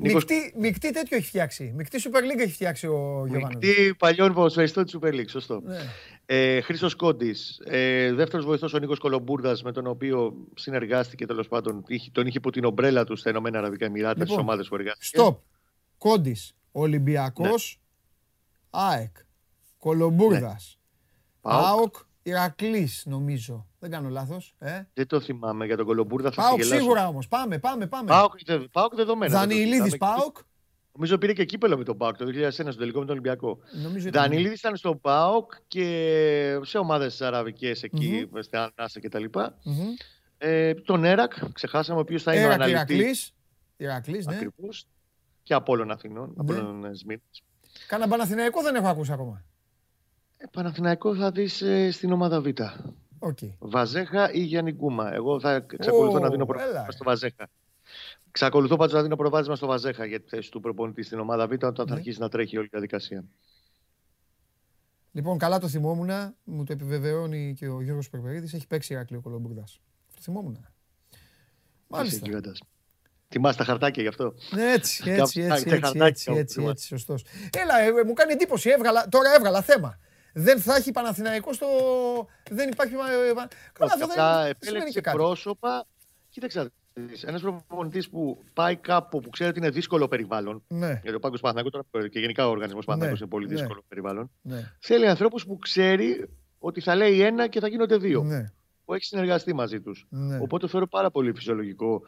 Νίκος... 0.00 0.24
Μικτή, 0.56 0.92
τέτοιο 0.92 1.16
έχει 1.16 1.26
φτιάξει. 1.26 1.72
Μικτή 1.76 2.00
Super 2.04 2.18
League 2.18 2.38
έχει 2.38 2.52
φτιάξει 2.52 2.86
ο 2.86 3.24
Γιωβάνος. 3.28 3.54
Μικτή 3.54 3.94
παλιών 3.98 4.34
ποδοσφαιριστών 4.34 4.84
της 4.84 4.96
Super 5.00 5.12
League, 5.12 5.28
σωστό. 5.28 5.60
Ναι. 5.64 5.78
Ε, 6.26 6.60
Χρήστος 6.60 6.94
Κόντι. 6.94 7.34
Ε, 7.64 8.12
Δεύτερος 8.12 8.46
βοηθός 8.46 8.72
ο 8.72 8.78
Νίκος 8.78 8.98
Κολομπούρδα, 8.98 9.58
με 9.64 9.72
τον 9.72 9.86
οποίο 9.86 10.34
συνεργάστηκε 10.54 11.26
τέλος 11.26 11.48
πάντων. 11.48 11.84
Τον 12.12 12.26
είχε 12.26 12.38
υπό 12.38 12.50
την 12.50 12.64
ομπρέλα 12.64 13.04
του 13.04 13.16
στα 13.16 13.30
Ηνωμένα 13.30 13.58
Αραβικά 13.58 13.84
Εμιράτα, 13.84 14.18
λοιπόν, 14.18 14.36
τις 14.36 14.42
ομάδες 14.42 14.68
που 14.68 14.74
εργάστηκε. 14.74 15.18
Στοπ. 15.18 15.40
Κόντι. 15.98 16.36
Ολυμπιακός. 16.72 17.80
Ναι. 18.72 18.80
ΑΕΚ. 18.80 19.16
Κολομπούρδα. 19.78 20.48
Ναι. 20.48 20.58
ΠΑΟΚ. 21.40 21.96
Ηρακλής, 22.30 23.02
νομίζω. 23.06 23.66
Δεν 23.78 23.90
κάνω 23.90 24.08
λάθος. 24.08 24.54
Ε; 24.58 24.82
Δεν 24.94 25.06
το 25.06 25.20
θυμάμαι 25.20 25.66
για 25.66 25.76
τον 25.76 25.86
Κολομπούρδα. 25.86 26.30
Θα 26.30 26.42
ΠΑΟΚ 26.42 26.62
σίγουρα 26.62 27.08
όμως. 27.08 27.28
Πάμε, 27.28 27.58
πάμε, 27.58 27.86
πάμε. 27.86 28.08
Πάοκ, 28.08 28.32
Πάοκ 28.72 28.94
δεδομένα. 28.94 29.38
Δανιλίδη 29.38 29.96
Πάοκ. 29.96 30.36
Νομίζω 30.92 31.18
πήρε 31.18 31.32
και 31.32 31.44
κύπελο 31.44 31.78
με 31.78 31.84
τον 31.84 31.96
ΠΑΟΚ 31.96 32.16
το 32.16 32.24
2001 32.24 32.50
στο 32.50 32.76
τελικό 32.76 32.98
με 32.98 33.04
τον 33.04 33.10
Ολυμπιακό. 33.10 33.58
Δανιλίδη 34.10 34.54
ήταν 34.54 34.76
στο 34.76 34.94
Πάοκ 34.94 35.52
και 35.68 36.58
σε 36.62 36.78
ομάδες 36.78 37.20
αραβικές 37.20 37.82
εκεί, 37.82 38.28
mm-hmm. 38.32 38.38
στην 38.42 38.58
Ανάσα 38.58 39.00
κτλ. 39.00 39.24
Mm-hmm. 39.32 40.04
Ε, 40.38 40.74
τον 40.74 41.04
Έρακ, 41.04 41.32
ξεχάσαμε 41.52 41.98
ο 41.98 42.02
οποίος 42.02 42.22
θα 42.22 42.34
είναι 42.34 42.46
ο 42.46 42.50
αναλυτής. 42.50 43.34
Ηρακλής, 43.76 44.26
ναι. 44.26 44.34
Ακριβώς. 44.34 44.86
Και 45.42 45.54
από 45.54 45.72
όλων 45.72 45.90
Αθηνών, 45.90 46.34
από 46.36 46.52
όλων 46.52 46.94
Σμίτ. 46.94 47.22
Κάνα 47.86 48.08
Παναθηναϊκό 48.08 48.62
δεν 48.62 48.74
έχω 48.74 48.88
ακούσει 48.88 49.12
ακόμα. 49.12 49.44
Ε, 50.42 50.46
Παναθηναϊκός 50.52 51.18
θα 51.18 51.30
δεις 51.30 51.62
ε, 51.62 51.90
στην 51.90 52.12
ομάδα 52.12 52.40
Β. 52.40 52.46
Okay. 53.18 53.52
Βαζέχα 53.58 54.32
ή 54.32 54.40
Γιάννη 54.40 54.72
Γκούμα. 54.72 55.14
Εγώ 55.14 55.40
θα 55.40 55.52
εξακολουθώ 55.52 56.16
oh, 56.16 56.20
να 56.20 56.28
δίνω 56.28 56.46
προβάδισμα 56.46 56.90
στο 56.90 57.04
Βαζέχα. 57.04 57.50
Ξακολουθώ 58.30 58.76
πάντως 58.76 58.94
να 58.94 59.02
δίνω 59.02 59.16
προβάδισμα 59.16 59.56
στο 59.56 59.66
Βαζέχα 59.66 60.04
για 60.04 60.20
τη 60.20 60.28
θέση 60.28 60.50
του 60.50 60.60
προπονητή 60.60 61.02
στην 61.02 61.18
ομάδα 61.18 61.46
Β 61.46 61.52
όταν 61.52 61.74
θα 61.74 61.84
ναι. 61.84 61.92
αρχίσει 61.92 62.18
να 62.20 62.28
τρέχει 62.28 62.56
όλη 62.56 62.66
η 62.66 62.68
διαδικασία. 62.70 63.24
Λοιπόν, 65.12 65.38
καλά 65.38 65.58
το 65.58 65.68
θυμόμουν. 65.68 66.10
Μου 66.44 66.64
το 66.64 66.72
επιβεβαιώνει 66.72 67.54
και 67.58 67.68
ο 67.68 67.82
Γιώργος 67.82 68.10
Περπερίδης. 68.10 68.54
Έχει 68.54 68.66
παίξει 68.66 68.92
Ηράκλειο 68.92 69.20
Κολομπουρδάς. 69.20 69.80
Το 70.14 70.20
θυμόμουν. 70.20 70.66
Μάλιστα. 71.86 72.40
Θυμάσαι 73.28 73.58
τα 73.58 73.64
χαρτάκια 73.64 74.02
γι' 74.02 74.08
αυτό. 74.08 74.34
Έτσι, 74.50 75.10
έτσι, 75.10 75.40
έτσι, 75.40 75.70
έτσι, 75.70 75.98
έτσι, 76.00 76.32
έτσι, 76.32 76.62
έτσι, 76.62 76.86
σωστός. 76.86 77.24
Έλα, 77.52 77.80
ε, 77.80 78.04
μου 78.06 78.12
κάνει 78.12 78.32
εντύπωση, 78.32 78.70
έβγαλα, 78.70 79.08
τώρα 79.08 79.34
έβγαλα 79.34 79.62
θέμα 79.62 79.98
δεν 80.32 80.60
θα 80.60 80.74
έχει 80.76 80.90
Παναθηναϊκό 80.90 81.52
στο. 81.52 81.66
Δεν 82.50 82.68
υπάρχει. 82.68 82.94
Καλά, 83.72 83.92
αυτό 83.92 84.06
δεν 84.06 84.50
επέλεξε 84.50 85.00
πρόσωπα. 85.00 85.86
Κοίταξε. 86.28 86.72
Ένας 87.24 87.40
προπονητής 87.40 88.08
που 88.08 88.42
πάει 88.54 88.76
κάπου 88.76 89.20
που 89.20 89.30
ξέρει 89.30 89.50
ότι 89.50 89.58
είναι 89.58 89.70
δύσκολο 89.70 90.08
περιβάλλον. 90.08 90.62
Ναι. 90.68 91.00
Γιατί 91.02 91.14
ο 91.14 91.18
Πάγκο 91.18 91.36
Παναθηναϊκός 91.38 92.10
και 92.10 92.18
γενικά 92.18 92.46
ο 92.46 92.50
οργανισμός 92.50 92.84
Παναθηναϊκός 92.84 93.20
ναι. 93.20 93.26
είναι 93.26 93.34
πολύ 93.34 93.48
ναι. 93.48 93.54
δύσκολο 93.54 93.84
περιβάλλον. 93.88 94.30
Ναι. 94.42 94.72
Θέλει 94.78 95.06
ανθρώπους 95.06 95.46
που 95.46 95.58
ξέρει 95.58 96.28
ότι 96.58 96.80
θα 96.80 96.94
λέει 96.94 97.22
ένα 97.22 97.48
και 97.48 97.60
θα 97.60 97.68
γίνονται 97.68 97.96
δύο. 97.96 98.22
Ναι. 98.22 98.44
Που 98.84 98.94
έχει 98.94 99.04
συνεργαστεί 99.04 99.54
μαζί 99.54 99.80
τους. 99.80 100.06
Ναι. 100.08 100.38
Οπότε 100.40 100.68
θεωρώ 100.68 100.86
πάρα 100.86 101.10
πολύ 101.10 101.32
φυσιολογικό. 101.32 102.02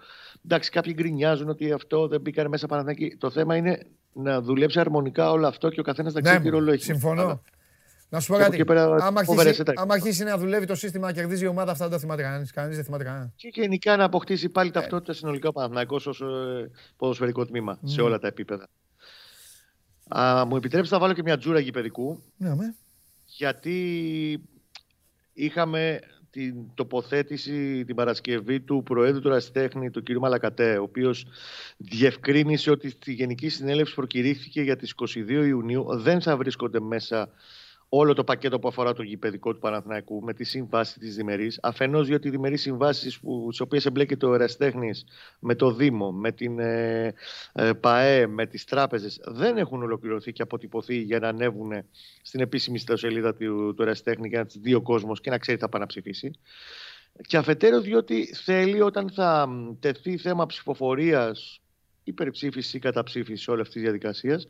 Εντάξει, 0.45 0.71
κάποιοι 0.71 0.93
γκρινιάζουν 0.97 1.49
ότι 1.49 1.73
αυτό 1.73 2.09
δεν 2.09 2.21
μπήκαν 2.21 2.49
μέσα 2.49 2.67
Παναθηναϊκή. 2.67 3.17
Το 3.17 3.31
θέμα 3.31 3.57
είναι 3.57 3.87
να 4.13 4.41
δουλέψει 4.41 4.81
αρμονικά 4.81 5.31
όλο 5.31 5.47
αυτό 5.47 5.69
και 5.69 5.81
ο 5.81 5.83
καθένας 5.83 6.13
να 6.13 6.21
ξέρει 6.21 6.41
τι 6.41 6.49
ρόλο 6.49 6.73
έχει. 6.73 6.83
Συμφωνώ. 6.83 7.43
Να 8.13 8.21
σου 8.21 8.33
πω 8.33 8.39
κάτι. 8.39 8.65
Άμα 9.75 9.95
αρχίσει, 9.95 10.25
να 10.25 10.39
δουλεύει 10.39 10.67
το 10.67 10.75
σύστημα 10.75 11.07
να 11.07 11.13
κερδίζει 11.13 11.45
η 11.45 11.47
ομάδα, 11.47 11.71
αυτά 11.71 11.85
δεν 11.85 11.93
τα 11.93 11.99
θυμάται 11.99 12.23
κανεί. 12.23 12.47
Κανεί 12.47 12.75
δεν 12.75 12.85
θυμάται 12.85 13.05
κανένας. 13.05 13.33
Και 13.37 13.51
γενικά 13.53 13.97
να 13.97 14.05
αποκτήσει 14.05 14.49
πάλι 14.49 14.69
ε. 14.69 14.73
ταυτότητα 14.73 15.13
συνολικά 15.13 15.49
ο 15.49 15.53
Παναθυναϊκό 15.53 16.01
ως 16.07 16.21
ε, 16.21 16.71
ποδοσφαιρικό 16.97 17.47
τμήμα 17.47 17.79
σε 17.85 18.01
όλα 18.01 18.19
τα 18.19 18.27
επίπεδα. 18.27 18.69
Α, 20.09 20.45
μου 20.47 20.57
επιτρέψεις 20.57 20.93
να 20.93 20.99
βάλω 20.99 21.13
και 21.13 21.23
μια 21.23 21.39
τζούρα 21.39 21.59
γηπαιδικού. 21.59 22.23
Ναι, 22.37 22.55
ναι. 22.55 22.75
Γιατί 23.25 24.41
είχαμε 25.33 26.01
την 26.31 26.55
τοποθέτηση 26.75 27.85
την 27.85 27.95
Παρασκευή 27.95 28.61
του 28.61 28.83
Προέδρου 28.83 29.21
του 29.21 29.29
Ραστέχνη, 29.29 29.91
του 29.91 30.03
κ. 30.03 30.17
Μαλακατέ, 30.17 30.79
ο 30.79 30.83
οποίος 30.83 31.27
διευκρίνησε 31.77 32.71
ότι 32.71 32.91
στη 32.91 33.13
Γενική 33.13 33.49
Συνέλευση 33.49 33.95
προκηρύχθηκε 33.95 34.63
για 34.63 34.77
τις 34.77 34.95
22 34.97 35.29
Ιουνίου 35.29 35.87
δεν 35.91 36.21
θα 36.21 36.37
βρίσκονται 36.37 36.81
μέσα 36.81 37.29
όλο 37.95 38.15
το 38.15 38.25
πακέτο 38.25 38.59
που 38.59 38.69
αφορά 38.69 38.93
το 38.93 39.03
γηπαιδικό 39.03 39.53
του 39.53 39.59
Παναθηναϊκού 39.59 40.23
με 40.23 40.35
τη 40.35 40.45
σύμβαση 40.45 40.99
της 40.99 41.17
διμερή. 41.17 41.53
Αφενός, 41.63 42.07
διότι 42.07 42.29
οι 42.29 42.31
διμερεί 42.31 42.57
συμβάσει 42.57 43.11
στις 43.11 43.61
οποίες 43.61 43.87
εμπλέκεται 43.87 44.27
ο 44.27 44.35
Εραστέχνης 44.35 45.05
με 45.39 45.55
το 45.55 45.73
Δήμο, 45.73 46.13
με 46.13 46.33
την 46.33 46.59
ε, 46.59 47.15
ε, 47.53 47.73
ΠαΕ, 47.73 48.27
με 48.27 48.47
τις 48.47 48.65
τράπεζες, 48.65 49.21
δεν 49.25 49.57
έχουν 49.57 49.83
ολοκληρωθεί 49.83 50.33
και 50.33 50.43
αποτυπωθεί 50.43 50.97
για 50.97 51.19
να 51.19 51.29
ανέβουν 51.29 51.73
στην 52.23 52.41
επίσημη 52.41 52.77
ιστοσελίδα 52.77 53.35
του, 53.35 53.75
του 53.77 53.83
Εραστέχνη 53.83 54.29
για 54.29 54.39
να 54.39 54.47
τις 54.47 54.57
δει 54.57 54.75
ο 54.75 54.83
κόσμος 54.83 55.21
και 55.21 55.31
να 55.31 55.39
ξέρει 55.39 55.57
τι 55.57 55.63
θα 55.63 55.69
πάει 55.69 55.81
να 55.81 55.87
ψηφίσει. 55.87 56.31
Και 57.27 57.37
αφετέρου, 57.37 57.81
διότι 57.81 58.35
θέλει 58.35 58.81
όταν 58.81 59.11
θα 59.11 59.49
τεθεί 59.81 60.17
θέμα 60.17 60.47
ψηφοφορίας, 60.47 61.61
υπερψήφιση 62.05 62.77
ή 62.77 62.81
καταψήφιση 62.81 63.51
όλης 63.51 63.61
αυτής 63.61 63.75
της 63.75 63.83
διαδικασίας, 63.83 64.49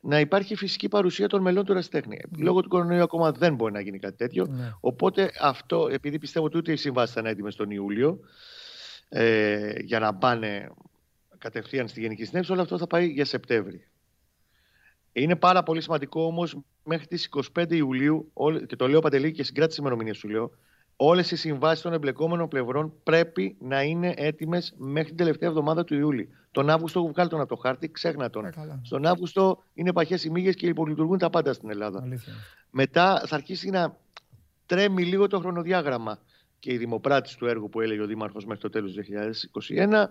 να 0.00 0.20
υπάρχει 0.20 0.54
φυσική 0.54 0.88
παρουσία 0.88 1.28
των 1.28 1.42
μελών 1.42 1.64
του 1.64 1.72
Ραστέχνη. 1.72 2.18
Ναι. 2.28 2.44
Λόγω 2.44 2.62
του 2.62 2.68
κορονοϊού 2.68 3.02
ακόμα 3.02 3.32
δεν 3.32 3.54
μπορεί 3.54 3.72
να 3.72 3.80
γίνει 3.80 3.98
κάτι 3.98 4.16
τέτοιο. 4.16 4.46
Ναι. 4.46 4.72
Οπότε 4.80 5.30
αυτό, 5.40 5.88
επειδή 5.90 6.18
πιστεύω 6.18 6.46
ότι 6.46 6.56
ούτε 6.56 6.72
οι 6.72 6.76
συμβάσεις 6.76 7.14
θα 7.14 7.20
είναι 7.20 7.30
έτοιμες 7.30 7.56
τον 7.56 7.70
Ιούλιο 7.70 8.20
ε, 9.08 9.72
για 9.82 9.98
να 9.98 10.14
πάνε 10.14 10.70
κατευθείαν 11.38 11.88
στη 11.88 12.00
Γενική 12.00 12.24
Συνέλευση, 12.24 12.52
όλο 12.52 12.62
αυτό 12.62 12.78
θα 12.78 12.86
πάει 12.86 13.06
για 13.06 13.24
Σεπτέμβρη. 13.24 13.88
Είναι 15.12 15.36
πάρα 15.36 15.62
πολύ 15.62 15.80
σημαντικό 15.80 16.22
όμως 16.22 16.58
μέχρι 16.84 17.06
τις 17.06 17.28
25 17.56 17.72
Ιουλίου, 17.72 18.32
και 18.66 18.76
το 18.76 18.88
λέω 18.88 19.00
παντελή 19.00 19.32
και 19.32 19.42
συγκράτηση 19.42 19.80
ημερομηνίας 19.80 20.16
σου 20.16 20.28
λέω, 20.28 20.50
όλες 21.00 21.30
οι 21.30 21.36
συμβάσεις 21.36 21.82
των 21.82 21.92
εμπλεκόμενων 21.92 22.48
πλευρών 22.48 22.92
πρέπει 23.02 23.56
να 23.60 23.82
είναι 23.82 24.14
έτοιμες 24.16 24.74
μέχρι 24.76 25.08
την 25.08 25.16
τελευταία 25.16 25.48
εβδομάδα 25.48 25.84
του 25.84 25.94
Ιούλη. 25.94 26.28
Τον 26.50 26.70
Αύγουστο 26.70 26.98
έχουν 26.98 27.12
βγάλει 27.12 27.28
τον 27.28 27.40
από 27.40 27.48
το 27.48 27.56
χάρτη, 27.56 27.90
ξέχνα 27.90 28.30
τον. 28.30 28.44
Ε, 28.44 28.52
Στον 28.82 29.06
Αύγουστο 29.06 29.62
είναι 29.74 29.92
παχές 29.92 30.24
οι 30.24 30.30
μύγες 30.30 30.54
και 30.54 30.66
υπολειτουργούν 30.66 31.18
τα 31.18 31.30
πάντα 31.30 31.52
στην 31.52 31.70
Ελλάδα. 31.70 32.02
Αλήθεια. 32.02 32.32
Μετά 32.70 33.22
θα 33.26 33.34
αρχίσει 33.34 33.70
να 33.70 33.96
τρέμει 34.66 35.04
λίγο 35.04 35.26
το 35.26 35.38
χρονοδιάγραμμα. 35.38 36.18
και 36.60 36.72
η 36.72 36.76
δημοπράτηση 36.76 37.38
του 37.38 37.46
έργου 37.46 37.68
που 37.68 37.80
έλεγε 37.80 38.00
ο 38.00 38.06
Δήμαρχος 38.06 38.44
μέχρι 38.44 38.60
το 38.60 38.70
τέλος 38.70 38.92
του 38.92 39.02
2021 39.68 40.04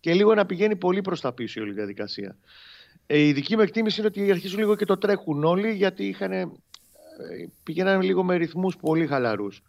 και 0.00 0.14
λίγο 0.14 0.34
να 0.34 0.46
πηγαίνει 0.46 0.76
πολύ 0.76 1.00
προς 1.00 1.20
τα 1.20 1.32
πίσω 1.32 1.60
η 1.60 1.62
όλη 1.62 1.72
διαδικασία. 1.72 2.36
Ε, 3.06 3.18
η 3.18 3.32
δική 3.32 3.56
μου 3.56 3.62
εκτίμηση 3.62 4.00
είναι 4.00 4.08
ότι 4.08 4.30
αρχίζουν 4.30 4.58
λίγο 4.58 4.76
και 4.76 4.84
το 4.84 4.98
τρέχουν 4.98 5.44
όλοι 5.44 5.72
γιατί 5.72 6.04
είχαν, 6.06 6.32
ε, 6.32 6.48
πηγαίνανε 7.62 8.04
λίγο 8.04 8.24
με 8.24 8.36
ρυθμούς 8.36 8.76
πολύ 8.76 9.06
χαλαρούς 9.06 9.62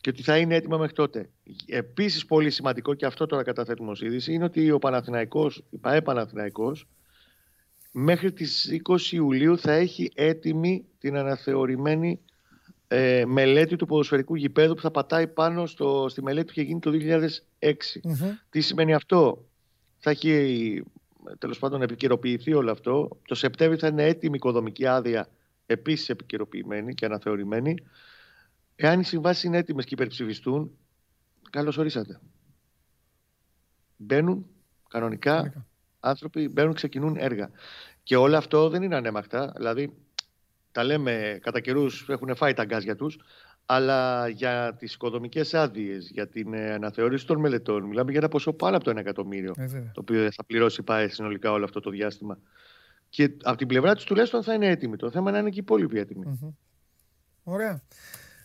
και 0.00 0.10
ότι 0.10 0.22
θα 0.22 0.38
είναι 0.38 0.54
έτοιμα 0.54 0.78
μέχρι 0.78 0.94
τότε. 0.94 1.28
Επίσης 1.66 2.26
πολύ 2.26 2.50
σημαντικό 2.50 2.94
και 2.94 3.06
αυτό 3.06 3.26
τώρα 3.26 3.42
καταθέτουμε 3.42 3.90
ως 3.90 4.02
είδηση 4.02 4.32
είναι 4.32 4.44
ότι 4.44 4.70
ο 4.70 4.78
Παναθηναϊκός, 4.78 5.64
η 5.70 5.76
ΠαΕ 5.76 6.02
Παναθηναϊκός 6.02 6.86
μέχρι 7.92 8.32
τις 8.32 8.80
20 8.88 9.00
Ιουλίου 9.12 9.58
θα 9.58 9.72
έχει 9.72 10.10
έτοιμη 10.14 10.84
την 10.98 11.16
αναθεωρημένη 11.16 12.20
ε, 12.88 13.24
μελέτη 13.26 13.76
του 13.76 13.86
ποδοσφαιρικού 13.86 14.34
γηπέδου 14.34 14.74
που 14.74 14.80
θα 14.80 14.90
πατάει 14.90 15.26
πάνω 15.26 15.66
στο, 15.66 16.06
στη 16.08 16.22
μελέτη 16.22 16.46
που 16.46 16.52
είχε 16.54 16.62
γίνει 16.62 16.80
το 16.80 16.90
2006. 17.58 17.72
Τι 18.50 18.60
σημαίνει 18.60 18.94
αυτό; 18.94 19.44
Θα 19.98 20.10
έχει 20.10 20.82
τέλος 21.38 21.58
πάντων 21.58 21.82
επικαιροποιηθεί 21.82 22.54
όλο 22.54 22.70
αυτό. 22.70 23.08
Το 23.26 23.34
Σεπτέμβριο 23.34 23.78
θα 23.80 23.86
είναι 23.86 24.04
έτοιμη 24.04 24.36
οικοδομική 24.36 24.86
άδεια 24.86 25.28
επίσης 25.66 26.08
επικαιροποιημένη 26.08 26.94
και 26.94 27.04
αναθεωρημένη. 27.04 27.74
Εάν 28.80 29.00
οι 29.00 29.04
συμβάσεις 29.04 29.42
είναι 29.42 29.56
έτοιμες 29.56 29.84
και 29.84 29.94
υπερψηφιστούν, 29.94 30.78
καλώς 31.50 31.76
ορίσατε. 31.76 32.20
Μπαίνουν 33.96 34.46
κανονικά 34.88 35.66
άνθρωποι, 36.00 36.48
μπαίνουν, 36.48 36.74
ξεκινούν 36.74 37.16
έργα. 37.16 37.50
Και 38.02 38.16
όλο 38.16 38.36
αυτό 38.36 38.68
δεν 38.68 38.82
είναι 38.82 38.96
ανέμακτα. 38.96 39.52
Δηλαδή, 39.56 39.96
τα 40.72 40.84
λέμε 40.84 41.38
κατά 41.42 41.60
καιρούς 41.60 42.08
έχουν 42.08 42.36
φάει 42.36 42.54
τα 42.54 42.64
γκάζια 42.64 42.96
τους, 42.96 43.18
αλλά 43.66 44.28
για 44.28 44.74
τις 44.74 44.94
οικοδομικές 44.94 45.54
άδειες, 45.54 46.10
για 46.10 46.28
την 46.28 46.54
ε, 46.54 46.72
αναθεώρηση 46.72 47.26
των 47.26 47.40
μελετών, 47.40 47.84
μιλάμε 47.84 48.10
για 48.10 48.20
ένα 48.20 48.28
ποσό 48.28 48.52
πάνω 48.52 48.76
από 48.76 48.84
το 48.84 48.90
1 48.90 48.96
εκατομμύριο, 48.96 49.54
ε, 49.56 49.66
το 49.66 50.00
οποίο 50.00 50.30
θα 50.30 50.44
πληρώσει 50.44 50.82
πάει 50.82 51.08
συνολικά 51.08 51.52
όλο 51.52 51.64
αυτό 51.64 51.80
το 51.80 51.90
διάστημα. 51.90 52.38
Και 53.08 53.30
από 53.42 53.56
την 53.56 53.66
πλευρά 53.66 53.94
τους 53.94 54.04
τουλάχιστον 54.04 54.42
θα 54.42 54.54
είναι 54.54 54.68
έτοιμη. 54.68 54.96
Το 54.96 55.10
θέμα 55.10 55.30
είναι 55.30 55.38
να 55.38 55.38
είναι 55.38 55.50
και 55.50 55.58
οι 55.58 55.62
υπόλοιποι 55.62 55.98
έτοιμοι. 55.98 56.56
Ωραία. 57.42 57.82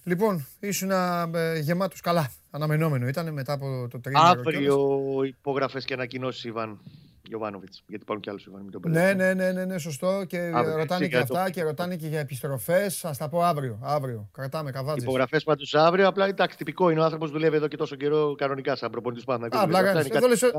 Λοιπόν, 0.03 0.45
ήσουν 0.59 0.91
ε, 0.91 1.59
γεμάτος 1.59 2.01
καλά. 2.01 2.31
Αναμενόμενο 2.51 3.07
ήταν 3.07 3.33
μετά 3.33 3.53
από 3.53 3.87
το 3.91 3.99
τρίμηνο. 3.99 4.25
Αύριο 4.25 4.99
υπογραφέ 5.25 5.79
και 5.79 5.93
ανακοινώσεις, 5.93 6.43
Ιβάν. 6.43 6.79
Γιωβάνοβιτς. 7.27 7.83
Γιατί 7.87 8.03
υπάρχουν 8.03 8.23
και 8.23 8.29
άλλους 8.29 8.45
Ιβάν. 8.45 8.69
Ναι, 8.87 9.13
ναι, 9.13 9.33
ναι, 9.33 9.51
ναι, 9.51 9.65
ναι, 9.65 9.77
σωστό. 9.77 10.23
Και 10.27 10.37
αύριο. 10.37 10.77
ρωτάνε 10.77 11.07
και 11.07 11.17
αυτά 11.17 11.49
και 11.49 11.63
ρωτάνε 11.63 11.95
και 11.95 12.07
για 12.07 12.19
επιστροφές. 12.19 13.05
Α 13.05 13.15
τα 13.17 13.29
πω 13.29 13.43
αύριο. 13.43 13.79
αύριο. 13.81 14.29
Κρατάμε 14.31 14.71
καβάτζες. 14.71 15.03
Υπογραφές 15.03 15.43
πάντως 15.43 15.73
αύριο. 15.73 16.07
Απλά 16.07 16.25
εντάξει, 16.25 16.57
τυπικό 16.57 16.89
είναι 16.89 16.99
ο 16.99 17.03
άνθρωπος 17.03 17.27
που 17.29 17.33
δουλεύει 17.33 17.55
εδώ 17.55 17.67
και 17.67 17.77
τόσο 17.77 17.95
καιρό 17.95 18.35
κανονικά 18.35 18.75
σαν 18.75 18.89
προπονητής 18.89 19.23
πάνω. 19.23 19.47
Απλά 19.51 19.79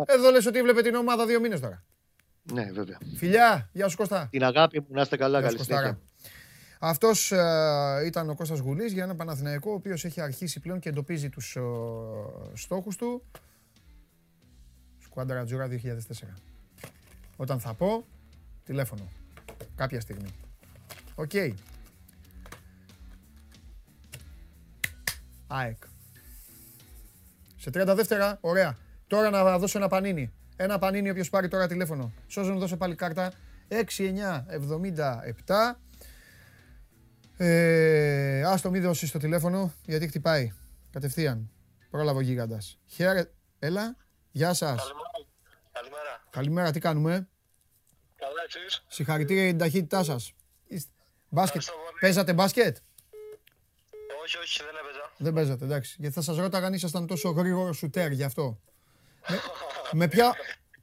εδώ 0.07 0.31
λες 0.31 0.47
ότι 0.47 0.59
έβλεπε 0.59 0.83
την 0.83 0.95
ομάδα 0.95 1.27
δύο 1.27 1.41
μήνες 1.41 1.61
τώρα. 1.61 1.85
Ναι, 2.53 2.71
βέβαια. 2.73 2.99
Φιλιά, 3.17 3.69
γεια 3.73 3.89
σου 3.89 3.97
Κώστα. 3.97 4.29
Την 4.31 4.45
αγάπη 4.45 4.81
μου, 4.81 4.87
να 4.89 5.01
είστε 5.01 5.17
καλά, 5.17 5.43
καλή 5.43 5.63
συνέχεια. 5.63 5.99
Αυτός 6.87 7.32
ε, 7.32 8.03
ήταν 8.07 8.30
ο 8.30 8.35
Κώστας 8.35 8.59
Γουλής 8.59 8.93
για 8.93 9.03
ένα 9.03 9.14
Παναθηναϊκό 9.14 9.70
ο 9.70 9.74
οποίος 9.74 10.05
έχει 10.05 10.20
αρχίσει 10.20 10.61
πλέον 10.61 10.78
και 10.78 10.89
εντοπίζει 10.89 11.28
τους 11.28 11.57
ε, 11.57 11.61
στόχους 12.55 12.97
του. 12.97 13.22
Σκουάντρα 14.99 15.45
Τζούρα 15.45 15.68
2004. 15.68 15.76
Όταν 17.37 17.61
θα 17.61 17.74
πω, 17.74 18.05
τηλέφωνο. 18.64 19.09
Κάποια 19.74 20.01
στιγμή. 20.01 20.28
Οκ. 21.14 21.30
Okay. 21.32 21.53
ΑΕΚ. 25.47 25.82
Σε 27.57 27.70
30 27.74 27.93
δεύτερα, 27.97 28.39
ωραία. 28.41 28.76
Τώρα 29.07 29.30
να 29.30 29.59
δώσω 29.59 29.78
ένα 29.78 29.89
πανίνι. 29.89 30.32
Ένα 30.57 30.78
πανίνι 30.78 31.11
όποιος 31.11 31.30
πάρει 31.30 31.49
τώρα 31.49 31.66
τηλέφωνο. 31.66 32.12
Σώζω 32.26 32.53
να 32.53 32.59
δώσω 32.59 32.76
πάλι 32.76 32.95
κάρτα. 32.95 33.32
6977. 33.68 35.84
Ε, 37.37 38.43
ας 38.43 38.61
το 38.61 38.70
μη 38.70 38.78
δώσεις 38.78 39.11
το 39.11 39.18
τηλέφωνο 39.18 39.72
γιατί 39.85 40.07
χτυπάει. 40.07 40.53
Κατευθείαν. 40.91 41.51
Πρόλαβο 41.91 42.20
γίγαντας. 42.20 42.78
Χαίρε. 42.87 43.30
Έλα. 43.59 43.97
Γεια 44.30 44.55
σας. 44.55 44.82
Καλημέρα. 45.72 46.24
Καλημέρα, 46.30 46.70
τι 46.70 46.80
κάνουμε; 46.80 47.28
Καλά, 48.16 48.43
εσείς; 48.47 48.85
Συγχαρητήρια 48.89 49.43
για 49.43 49.51
την 49.51 49.59
ταχύτητά 49.59 50.05
σας. 50.05 50.32
Μπάσκετ. 51.28 51.62
Παίζατε 52.01 52.32
μπάσκετ; 52.32 52.76
Όχι, 54.22 54.39
όχι, 54.39 54.62
δεν 54.62 54.74
έπαιζα. 54.85 55.12
Δεν 55.16 55.32
παίζατε, 55.32 55.64
εντάξει. 55.64 55.97
Γιατί 55.99 56.14
θα 56.14 56.22
σας 56.22 56.37
ρώταγα 56.37 56.66
αν 56.66 56.72
ήσασταν 56.72 57.07
τόσο 57.07 57.30
γρήγορος 57.30 57.76
σουτέρ 57.76 58.12
γι' 58.12 58.22
αυτό. 58.24 58.61
με, 59.28 59.41
με 59.93 60.09
ποια... 60.09 60.35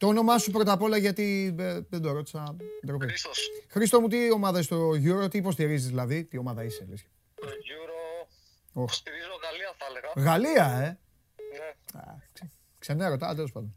Το 0.01 0.07
όνομά 0.07 0.37
σου 0.37 0.51
πρώτα 0.51 0.71
απ' 0.71 0.81
όλα 0.81 0.97
γιατί 0.97 1.55
ε, 1.59 1.79
δεν 1.89 2.01
το 2.01 2.11
ρώτησα. 2.11 2.55
Χρήστος. 3.01 3.49
Χρήστο 3.67 4.01
μου, 4.01 4.07
τι 4.07 4.31
ομάδα 4.31 4.59
είσαι 4.59 4.67
στο 4.67 4.89
Euro, 4.89 5.29
τι 5.29 5.37
υποστηρίζεις 5.37 5.87
δηλαδή, 5.87 6.23
τι 6.23 6.37
ομάδα 6.37 6.63
είσαι. 6.63 6.85
Λες. 6.89 7.05
Το 7.35 7.47
Euro, 7.47 8.81
oh. 8.81 8.85
στηρίζω 8.89 9.39
Γαλλία 9.43 9.73
θα 9.77 9.85
έλεγα. 9.89 10.29
Γαλλία, 10.31 10.85
ε; 10.85 10.99
Ναι. 11.57 11.99
Α, 11.99 12.15
ξε, 12.33 12.49
ξενέρωτα, 12.79 13.35
τέλος 13.35 13.51
πάντων. 13.51 13.75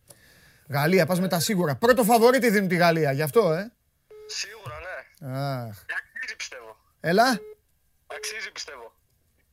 Γαλλία, 0.69 1.07
πας 1.07 1.21
με 1.21 1.29
τα 1.29 1.41
σίγουρα. 1.41 1.77
Πρώτο 1.77 2.05
φαβορήτη 2.05 2.51
δίνουν 2.51 2.69
τη 2.69 2.77
Γαλλία, 2.77 3.13
γι' 3.13 3.23
αυτό, 3.23 3.53
ε; 3.53 3.73
Σίγουρα, 4.27 4.75
ναι. 4.79 5.37
Αχ. 5.39 5.85
Αξίζει, 5.97 6.37
πιστεύω. 6.37 6.77
Έλα. 7.01 7.41
Αξίζει, 8.07 8.53
πιστεύω. 8.53 8.95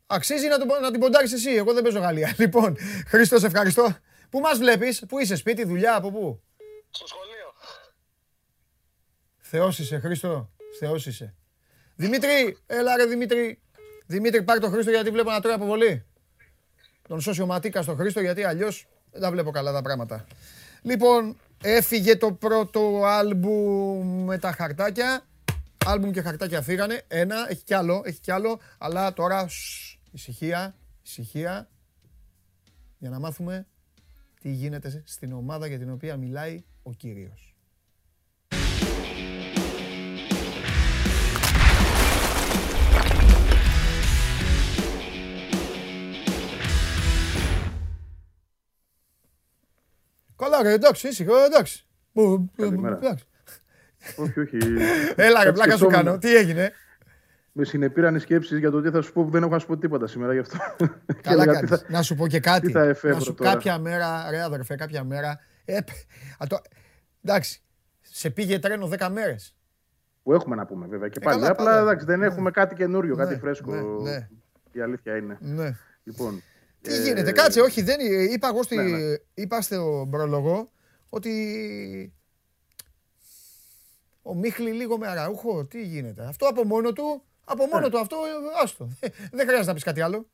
Αξίζει 0.08 0.48
να, 0.48 0.58
το, 0.58 0.66
να 0.82 0.92
την 0.92 1.00
ποντάρεις 1.00 1.34
εσύ, 1.34 1.52
εγώ 1.52 1.74
δεν 1.74 1.84
παίζω 1.84 2.00
Γαλλία. 2.00 2.36
Λοιπόν, 2.44 2.78
Χρήστο, 3.08 3.36
ευχαριστώ. 3.46 3.96
Πού 4.30 4.40
μας 4.40 4.58
βλέπεις, 4.58 5.06
πού 5.08 5.20
είσαι, 5.20 5.36
σπίτι, 5.36 5.66
δουλειά, 5.66 5.96
από 5.96 6.12
πού; 6.12 6.42
Στο 6.92 7.08
σχολείο. 7.08 7.54
Θεός 9.38 9.80
είσαι, 9.80 10.00
Χρήστο. 10.00 10.50
Θεός 10.80 11.06
είσαι. 11.06 11.36
Δημήτρη, 11.96 12.58
έλα 12.66 12.96
ρε 12.96 13.06
Δημήτρη. 13.06 13.62
Δημήτρη, 14.06 14.44
πάρει 14.44 14.60
τον 14.60 14.72
Χρήστο 14.72 14.92
γιατί 14.92 15.10
βλέπω 15.10 15.30
να 15.30 15.42
τρώει 15.42 15.54
αποβολή. 15.54 16.06
Τον 17.08 17.22
σοσιοματίκα 17.22 17.82
στον 17.82 17.98
Χρήστο 17.98 18.22
γιατί 18.22 18.44
αλλιώς 18.44 18.88
δεν 19.12 19.22
τα 19.22 19.32
βλέπω 19.32 19.52
καλά 19.52 19.72
τα 19.72 19.82
πράγματα. 19.82 20.26
Λοιπόν, 20.82 21.38
έφυγε 21.62 22.16
το 22.16 22.34
πρώτο 22.34 23.04
άλμπουμ 23.06 24.24
με 24.24 24.38
τα 24.38 24.52
χαρτάκια. 24.52 25.26
Άλμπουμ 25.86 26.12
και 26.12 26.22
χαρτάκια 26.22 26.62
φύγανε. 26.62 27.02
Ένα, 27.08 27.46
έχει 27.50 27.64
κι 27.64 27.74
άλλο, 27.74 28.02
έχει 28.06 28.20
κι 28.20 28.32
άλλο. 28.32 28.60
Αλλά 28.78 29.14
τώρα, 29.14 29.48
σ, 29.48 29.98
ησυχία, 30.12 30.76
ησυχία. 31.04 31.70
Για 32.98 33.10
να 33.10 33.20
μάθουμε 33.20 33.68
τι 34.42 34.52
γίνεται 34.52 35.04
στην 35.06 35.34
ομάδα 35.34 35.68
για 35.68 35.78
την 35.78 35.92
οποία 35.92 36.18
μιλάει 36.18 36.64
ο 36.84 36.94
Κύριος. 36.94 37.56
Καλά 50.36 50.64
ρε, 50.64 50.72
εντάξει, 50.72 51.08
ήσυχο, 51.08 51.38
εντάξει. 51.38 51.86
Καλημέρα. 52.56 53.00
Όχι, 54.16 54.40
όχι. 54.40 54.58
Έλα 55.16 55.44
ρε, 55.44 55.52
πλάκα 55.52 55.78
σου 55.78 55.88
κάνω. 55.88 56.18
Τι 56.18 56.36
έγινε; 56.36 56.72
Με 57.52 57.66
συνεπήραν 57.66 58.16
οι 58.16 58.20
σκέψεις 58.20 58.60
για 58.60 58.72
το 58.72 58.82
τι 58.82 58.90
θα 58.90 59.02
σου 59.02 59.14
πω 59.14 59.24
που 59.24 59.30
δεν 59.30 59.44
έχω 59.44 59.52
να 59.52 59.60
σου 59.60 59.68
πω 59.68 59.78
τίποτα 59.78 60.08
σήμερα 60.08 60.34
γι' 60.34 60.40
αυτό. 60.40 60.58
Καλά 61.22 61.46
κάνεις. 61.54 61.70
Θα... 61.70 61.82
Να 61.88 62.02
σου 62.02 62.16
πω 62.16 62.28
και 62.28 62.40
κάτι. 62.40 62.68
Τι 62.68 62.72
θα 62.72 62.96
να 63.04 63.20
σου 63.20 63.34
τώρα. 63.34 63.52
κάποια 63.52 63.78
μέρα, 63.78 64.30
ρε 64.30 64.42
αδερφέ, 64.42 64.76
κάποια 64.76 65.04
μέρα. 65.04 65.40
Ε, 65.76 66.46
το... 66.48 66.62
Εντάξει, 67.24 67.62
σε 68.02 68.30
πήγε 68.30 68.60
τρένο 68.60 68.90
10 69.00 69.10
μέρες. 69.12 69.56
Που 70.24 70.34
έχουμε 70.34 70.56
να 70.56 70.66
πούμε 70.66 70.88
βέβαια 70.88 71.08
και 71.08 71.20
ε, 71.22 71.24
πάλι. 71.24 71.40
Καλά, 71.40 71.52
Απλά 71.52 71.80
εντάξει, 71.80 72.06
δεν 72.06 72.20
ναι. 72.20 72.26
έχουμε 72.26 72.52
κάτι 72.52 72.76
καινούριο, 72.76 73.16
ναι, 73.16 73.24
κάτι 73.24 73.40
φρέσκο. 73.40 73.72
Ναι, 73.72 74.10
ναι. 74.12 74.30
Η 74.72 74.82
αλήθεια 74.82 75.18
είναι. 75.18 75.38
Ναι. 75.42 75.78
Λοιπόν, 76.04 76.44
τι 76.82 76.94
ε... 76.94 77.02
γίνεται, 77.02 77.32
κάτσε, 77.32 77.62
όχι, 77.62 77.82
δεν, 77.82 78.00
είπα 78.32 78.48
εγώ 78.48 78.64
στη, 78.64 78.76
ναι, 78.76 78.84
ναι. 78.84 79.16
είπα 79.34 79.62
στο 79.62 80.08
πρόλογο 80.10 80.72
ότι 81.10 82.14
ο 84.22 84.36
Μίχλη 84.36 84.72
λίγο 84.72 84.98
με 84.98 85.08
αραούχο, 85.08 85.66
τι 85.66 85.84
γίνεται. 85.84 86.26
Αυτό 86.28 86.48
από 86.48 86.64
μόνο 86.64 86.94
του 86.94 87.24
από 87.44 87.66
μόνο 87.66 87.90
του 87.90 88.00
αυτό, 88.00 88.18
άστο. 88.64 88.90
Δεν 89.38 89.46
χρειάζεται 89.46 89.66
να 89.66 89.74
πεις 89.74 89.84
κάτι 89.84 90.02
άλλο. 90.02 90.30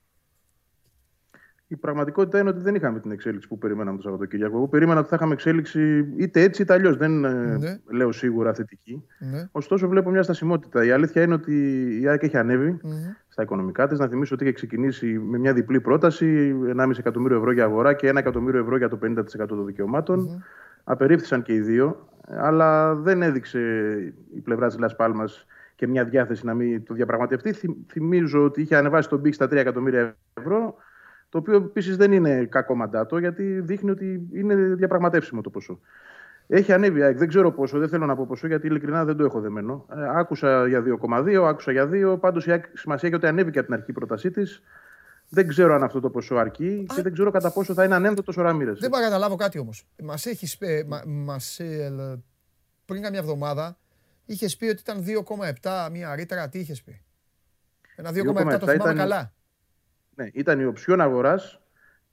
Η 1.68 1.76
πραγματικότητα 1.76 2.40
είναι 2.40 2.50
ότι 2.50 2.60
δεν 2.60 2.76
είχαμε 2.76 3.00
την 3.00 3.12
εξέλιξη 3.12 3.48
που 3.48 3.58
περιμέναμε 3.58 3.98
το 3.98 4.04
Σαββατοκύριακο. 4.04 4.58
Εγώ 4.58 4.68
περίμενα 4.68 5.00
ότι 5.00 5.10
θα 5.10 5.16
είχαμε 5.16 5.34
εξέλιξη 5.34 6.14
είτε 6.18 6.42
έτσι 6.42 6.62
είτε 6.62 6.74
αλλιώς. 6.74 6.98
Δεν 6.98 7.26
ε, 7.26 7.58
ναι. 7.58 7.80
λέω 7.92 8.12
σίγουρα 8.12 8.54
θετική. 8.54 9.04
Ναι. 9.20 9.48
Ωστόσο, 9.52 9.88
βλέπω 9.88 10.10
μια 10.10 10.24
στασιμότητα. 10.24 10.86
Η 10.86 10.92
αλήθεια 10.92 11.22
είναι 11.22 11.34
ότι 11.34 11.54
η 12.02 12.08
ΑΕΚ 12.08 12.24
έχει 12.24 12.38
ανέβει 12.38 12.80
στα 13.28 13.42
οικονομικά 13.42 13.88
της. 13.88 14.00
Να 14.00 14.08
θυμίσω 14.08 14.34
ότι 14.36 14.44
είχε 14.44 14.54
ξεκινήσει 14.54 15.20
με 15.20 15.38
μια 15.38 15.54
διπλή 15.54 15.82
πρόταση: 15.82 16.56
1,5 16.78 16.98
εκατομμύριο 16.98 17.38
ευρώ 17.38 17.52
για 17.52 17.64
αγορά 17.64 17.94
και 17.94 18.10
1 18.10 18.16
εκατομμύριο 18.16 18.60
ευρώ 18.60 18.78
για 18.78 18.90
το 18.90 19.00
50% 19.04 19.48
των 19.48 19.66
δικαιωματων 19.66 20.44
Απερίφθησαν 20.90 21.42
και 21.42 21.54
οι 21.54 21.60
δύο, 21.60 22.08
αλλά 22.28 22.96
δεν 22.96 23.22
έδειξε 23.22 23.60
η 24.36 24.40
πλευρά 24.40 24.68
της 24.68 24.78
Λας 24.78 24.93
Πάλμας 24.93 25.24
και 25.76 25.88
μια 25.88 26.06
διάθεση 26.06 26.46
να 26.46 26.54
μην 26.54 26.84
το 26.84 26.94
διαπραγματευτεί. 26.94 27.56
Θυμίζω 27.88 28.44
ότι 28.44 28.62
είχε 28.62 28.76
ανεβάσει 28.76 29.10
τον 29.10 29.20
πήχη 29.20 29.34
στα 29.34 29.46
3 29.46 29.52
εκατομμύρια 29.52 30.18
ευρώ. 30.34 30.76
Το 31.30 31.38
οποίο 31.38 31.56
επίσης 31.56 31.98
δεν 31.98 32.12
είναι 32.12 32.46
κακό 32.46 32.76
μαντάτο, 32.76 33.18
γιατί 33.18 33.60
δείχνει 33.60 33.90
ότι 33.90 34.28
είναι 34.34 34.56
διαπραγματεύσιμο 34.56 35.42
το 35.42 35.50
ποσό. 35.50 35.80
Έχει 36.48 36.74
ανέβει 36.74 37.02
ΑΕΚ, 37.02 37.18
δεν 37.18 37.28
ξέρω 37.28 37.52
πόσο, 37.52 37.80
δεν 37.80 37.90
θέλω 37.90 38.06
να 38.06 38.16
πω 38.16 38.26
πόσο, 38.26 38.48
γιατί 38.48 38.68
ειλικρινά 38.68 39.06
δεν 39.06 39.18
το 39.18 39.24
έχω 39.24 39.40
δεμένο. 39.40 39.86
Ε, 39.96 40.20
άκουσα 40.20 40.68
για 40.68 40.84
2,2, 41.02 41.44
άκουσα 41.44 41.72
για 41.72 41.90
2. 41.92 42.20
Πάντως 42.20 42.46
η 42.46 42.52
ΑΕΚ 42.52 42.66
σημασία 42.74 43.08
έχει 43.08 43.18
ότι 43.18 43.28
ανέβηκε 43.28 43.60
από 43.60 43.68
την 43.68 43.78
αρχή 43.78 43.92
πρότασή 43.92 44.32
της. 44.32 44.62
Δεν 45.30 45.48
ξέρω 45.48 45.74
αν 45.74 45.84
αυτό 45.84 46.00
το 46.00 46.10
ποσό 46.10 46.36
αρκεί 46.36 46.86
και 46.96 47.02
δεν 47.02 47.14
ξέρω 47.14 47.32
κατά 47.32 47.52
πόσο 47.52 47.74
θα 47.74 47.84
είναι 47.84 47.96
ανένδοτος 47.96 48.38
ο 48.38 48.42
Ραμίρεθ. 48.42 48.74
Δεν 48.74 48.90
πάω 48.90 49.00
να 49.00 49.06
καταλάβω 49.06 49.36
κάτι 49.36 49.60
όμως. 49.60 49.88
Μας 50.04 50.26
έχεις 50.26 50.54
ε, 50.60 50.84
μας, 51.06 51.60
ε, 51.60 52.24
πριν 52.86 53.02
καμιά 53.02 53.20
εβδομάδα 53.20 53.78
είχες 54.26 54.58
πει 54.58 54.66
ότι 54.66 54.82
ήταν 54.82 55.04
2,7 55.62 55.90
μία 55.92 56.16
ρήτρα. 56.16 56.50
Τι 56.50 56.60
είχες 56.60 56.84
πει; 56.84 57.02
Ένα 57.96 58.10
2,7 58.10 58.14
το 58.14 58.32
θυμάμαι 58.34 58.76
ήταν, 58.76 58.96
καλά. 58.96 59.34
Ναι, 60.18 60.30
ήταν 60.34 60.60
η 60.60 60.66
οψιόν 60.66 61.02
αγοράς 61.02 61.62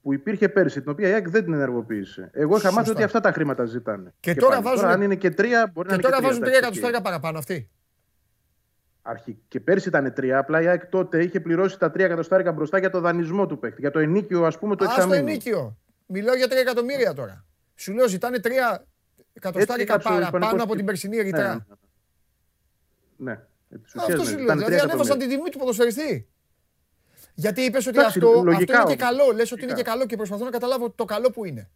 που 0.01 0.13
υπήρχε 0.13 0.49
πέρσι, 0.49 0.81
την 0.81 0.91
οποία 0.91 1.09
η 1.09 1.11
ΑΕΚ 1.11 1.29
δεν 1.29 1.43
την 1.43 1.53
ενεργοποίησε. 1.53 2.29
Εγώ 2.33 2.57
είχα 2.57 2.71
μάθει 2.71 2.89
ότι 2.89 3.03
αυτά 3.03 3.19
τα 3.19 3.31
χρήματα 3.31 3.65
ζητάνε. 3.65 4.13
Και, 4.19 4.33
και 4.33 4.39
τώρα 4.39 4.61
βάζουν. 4.61 4.85
αν 4.85 5.01
είναι 5.01 5.15
και 5.15 5.29
τρία, 5.29 5.71
μπορεί 5.73 5.87
και 5.89 5.95
να 5.95 6.01
τώρα 6.01 6.21
βάζουν 6.21 6.43
τρία 6.43 6.57
εκατοστάρια 6.57 7.01
παραπάνω 7.01 7.37
αυτοί. 7.37 7.69
Αρχή. 9.01 9.39
Και 9.47 9.59
πέρσι 9.59 9.87
ήταν 9.87 10.13
τρία. 10.13 10.37
Απλά 10.37 10.61
η 10.61 10.67
ΑΕΚ 10.67 10.85
τότε 10.85 11.23
είχε 11.23 11.39
πληρώσει 11.39 11.79
τα 11.79 11.91
τρία 11.91 12.05
εκατοστάρια 12.05 12.51
μπροστά 12.51 12.79
για 12.79 12.89
το 12.89 12.99
δανεισμό 12.99 13.45
του 13.45 13.59
παίκτη. 13.59 13.81
Για 13.81 13.91
το 13.91 13.99
ενίκιο, 13.99 14.45
ας 14.45 14.59
πούμε, 14.59 14.75
το 14.75 14.83
εξαμήνου. 14.83 15.13
Α 15.13 15.17
το 15.17 15.21
ενίκιο. 15.21 15.77
Μιλάω 16.05 16.35
για 16.35 16.47
τρία 16.47 16.61
εκατομμύρια 16.61 17.13
τώρα. 17.13 17.45
Σου 17.75 17.93
λέω 17.93 18.07
ζητάνε 18.07 18.39
τρία 18.39 18.85
εκατοστάρια 19.33 19.85
παραπάνω 19.85 20.63
από 20.63 20.75
την 20.75 20.85
περσινή 20.85 21.21
ρητρά. 21.21 21.65
Ναι. 23.17 23.31
ναι. 23.31 23.31
ναι. 23.31 23.81
Αυτό 23.95 24.23
σου 24.23 24.37
λέω. 24.37 24.55
Δηλαδή 24.55 24.79
ανέβασαν 24.79 25.19
την 25.19 25.29
τιμή 25.29 25.49
του 25.49 25.57
ποδοσφαιριστή. 25.57 26.29
Γιατί 27.35 27.61
είπες 27.61 27.87
ότι 27.87 27.99
αυτό, 27.99 28.29
αυτό 28.29 28.51
είναι 28.51 28.65
και 28.87 28.95
καλό. 28.95 29.31
Λες 29.35 29.51
ότι 29.51 29.63
είναι 29.63 29.73
και 29.73 29.83
καλό 29.83 30.05
και 30.05 30.15
προσπαθώ 30.15 30.43
να 30.43 30.49
καταλάβω 30.49 30.89
το 30.89 31.05
καλό 31.05 31.31
που 31.31 31.45
είναι. 31.45 31.69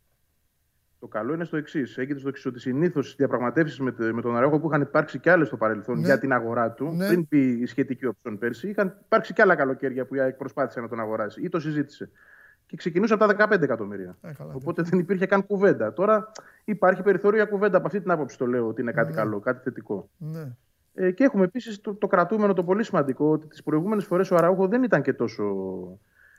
Το 1.00 1.08
καλό 1.08 1.34
είναι 1.34 1.44
στο 1.44 1.58
εξής. 1.58 1.98
Έγινε 1.98 2.20
στο 2.20 2.30
εξής 2.30 2.46
ότι 2.46 2.60
συνήθως 2.60 3.06
στις 3.06 3.18
διαπραγματεύσεις 3.18 3.80
με, 3.80 3.94
με 3.98 4.22
τον 4.22 4.38
Αρέγο 4.38 4.60
που 4.60 4.68
είχαν 4.68 4.82
υπάρξει 4.82 5.20
και 5.20 5.32
άλλες 5.32 5.48
στο 5.48 5.58
παρελθόν 5.58 6.00
ναι. 6.00 6.06
για 6.06 6.20
την 6.20 6.34
αγορά 6.34 6.72
του, 6.72 6.92
ναι. 6.92 7.08
πριν 7.08 7.28
πει 7.28 7.40
η 7.62 7.66
σχετική 7.66 8.06
όψη 8.06 8.36
πέρσι, 8.40 8.70
είχαν 8.70 8.98
υπάρξει 9.06 9.34
και 9.34 9.42
άλλα 9.42 9.56
καλοκαίρια 9.56 10.06
που 10.06 10.16
η 10.16 10.34
προσπάθησε 10.38 10.80
να 10.80 10.88
τον 10.88 11.00
αγοράσει 11.00 11.42
ή 11.42 11.50
το 11.50 11.60
συζήτησε. 11.60 12.10
Και 12.66 12.76
ξεκινούσε 12.76 13.14
από 13.14 13.34
τα 13.34 13.48
15 13.48 13.62
εκατομμύρια. 13.62 14.18
Ε, 14.22 14.32
Οπότε 14.54 14.82
δεν 14.82 15.00
υπήρχε 15.00 15.26
καν 15.26 15.46
κουβέντα. 15.46 15.94
Τώρα 15.94 16.32
υπάρχει 16.64 17.02
περιθώριο 17.02 17.42
για 17.42 17.52
κουβέντα. 17.52 17.78
Από 17.78 17.86
αυτή 17.88 18.02
την 18.02 18.12
άποψη 18.12 18.38
το 18.38 18.46
λέω 18.46 18.68
ότι 18.68 18.82
είναι 18.82 18.92
κάτι 18.92 19.10
ναι. 19.10 19.16
καλό, 19.16 19.40
κάτι 19.40 19.62
θετικό. 19.64 20.10
Ναι. 20.18 20.48
Ε, 20.94 21.12
και 21.12 21.24
έχουμε 21.24 21.44
επίσης 21.44 21.82
το, 21.82 21.94
το, 21.94 22.08
κρατούμενο 22.08 22.54
το 22.54 22.64
πολύ 22.64 22.84
σημαντικό 22.84 23.32
ότι 23.32 23.48
τις 23.48 23.64
προηγούμενες 23.64 24.06
φορές 24.06 24.32
ο 24.32 24.36
Αραούχο 24.36 24.68
δεν 24.68 24.84
ήταν 24.84 25.02
και 25.02 25.14
τόσο 25.14 25.44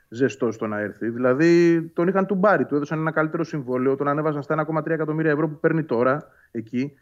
ζεστός 0.09 0.55
στο 0.55 0.67
να 0.67 0.79
έρθει. 0.79 1.09
Δηλαδή 1.09 1.81
τον 1.93 2.07
είχαν 2.07 2.25
του 2.25 2.35
μπάρι, 2.35 2.65
του 2.65 2.75
έδωσαν 2.75 2.99
ένα 2.99 3.11
καλύτερο 3.11 3.43
συμβόλαιο, 3.43 3.95
τον 3.95 4.07
ανέβασαν 4.07 4.41
στα 4.41 4.65
1,3 4.67 4.87
εκατομμύρια 4.87 5.31
ευρώ 5.31 5.49
που 5.49 5.59
παίρνει 5.59 5.83
τώρα 5.83 6.27
εκεί 6.51 6.93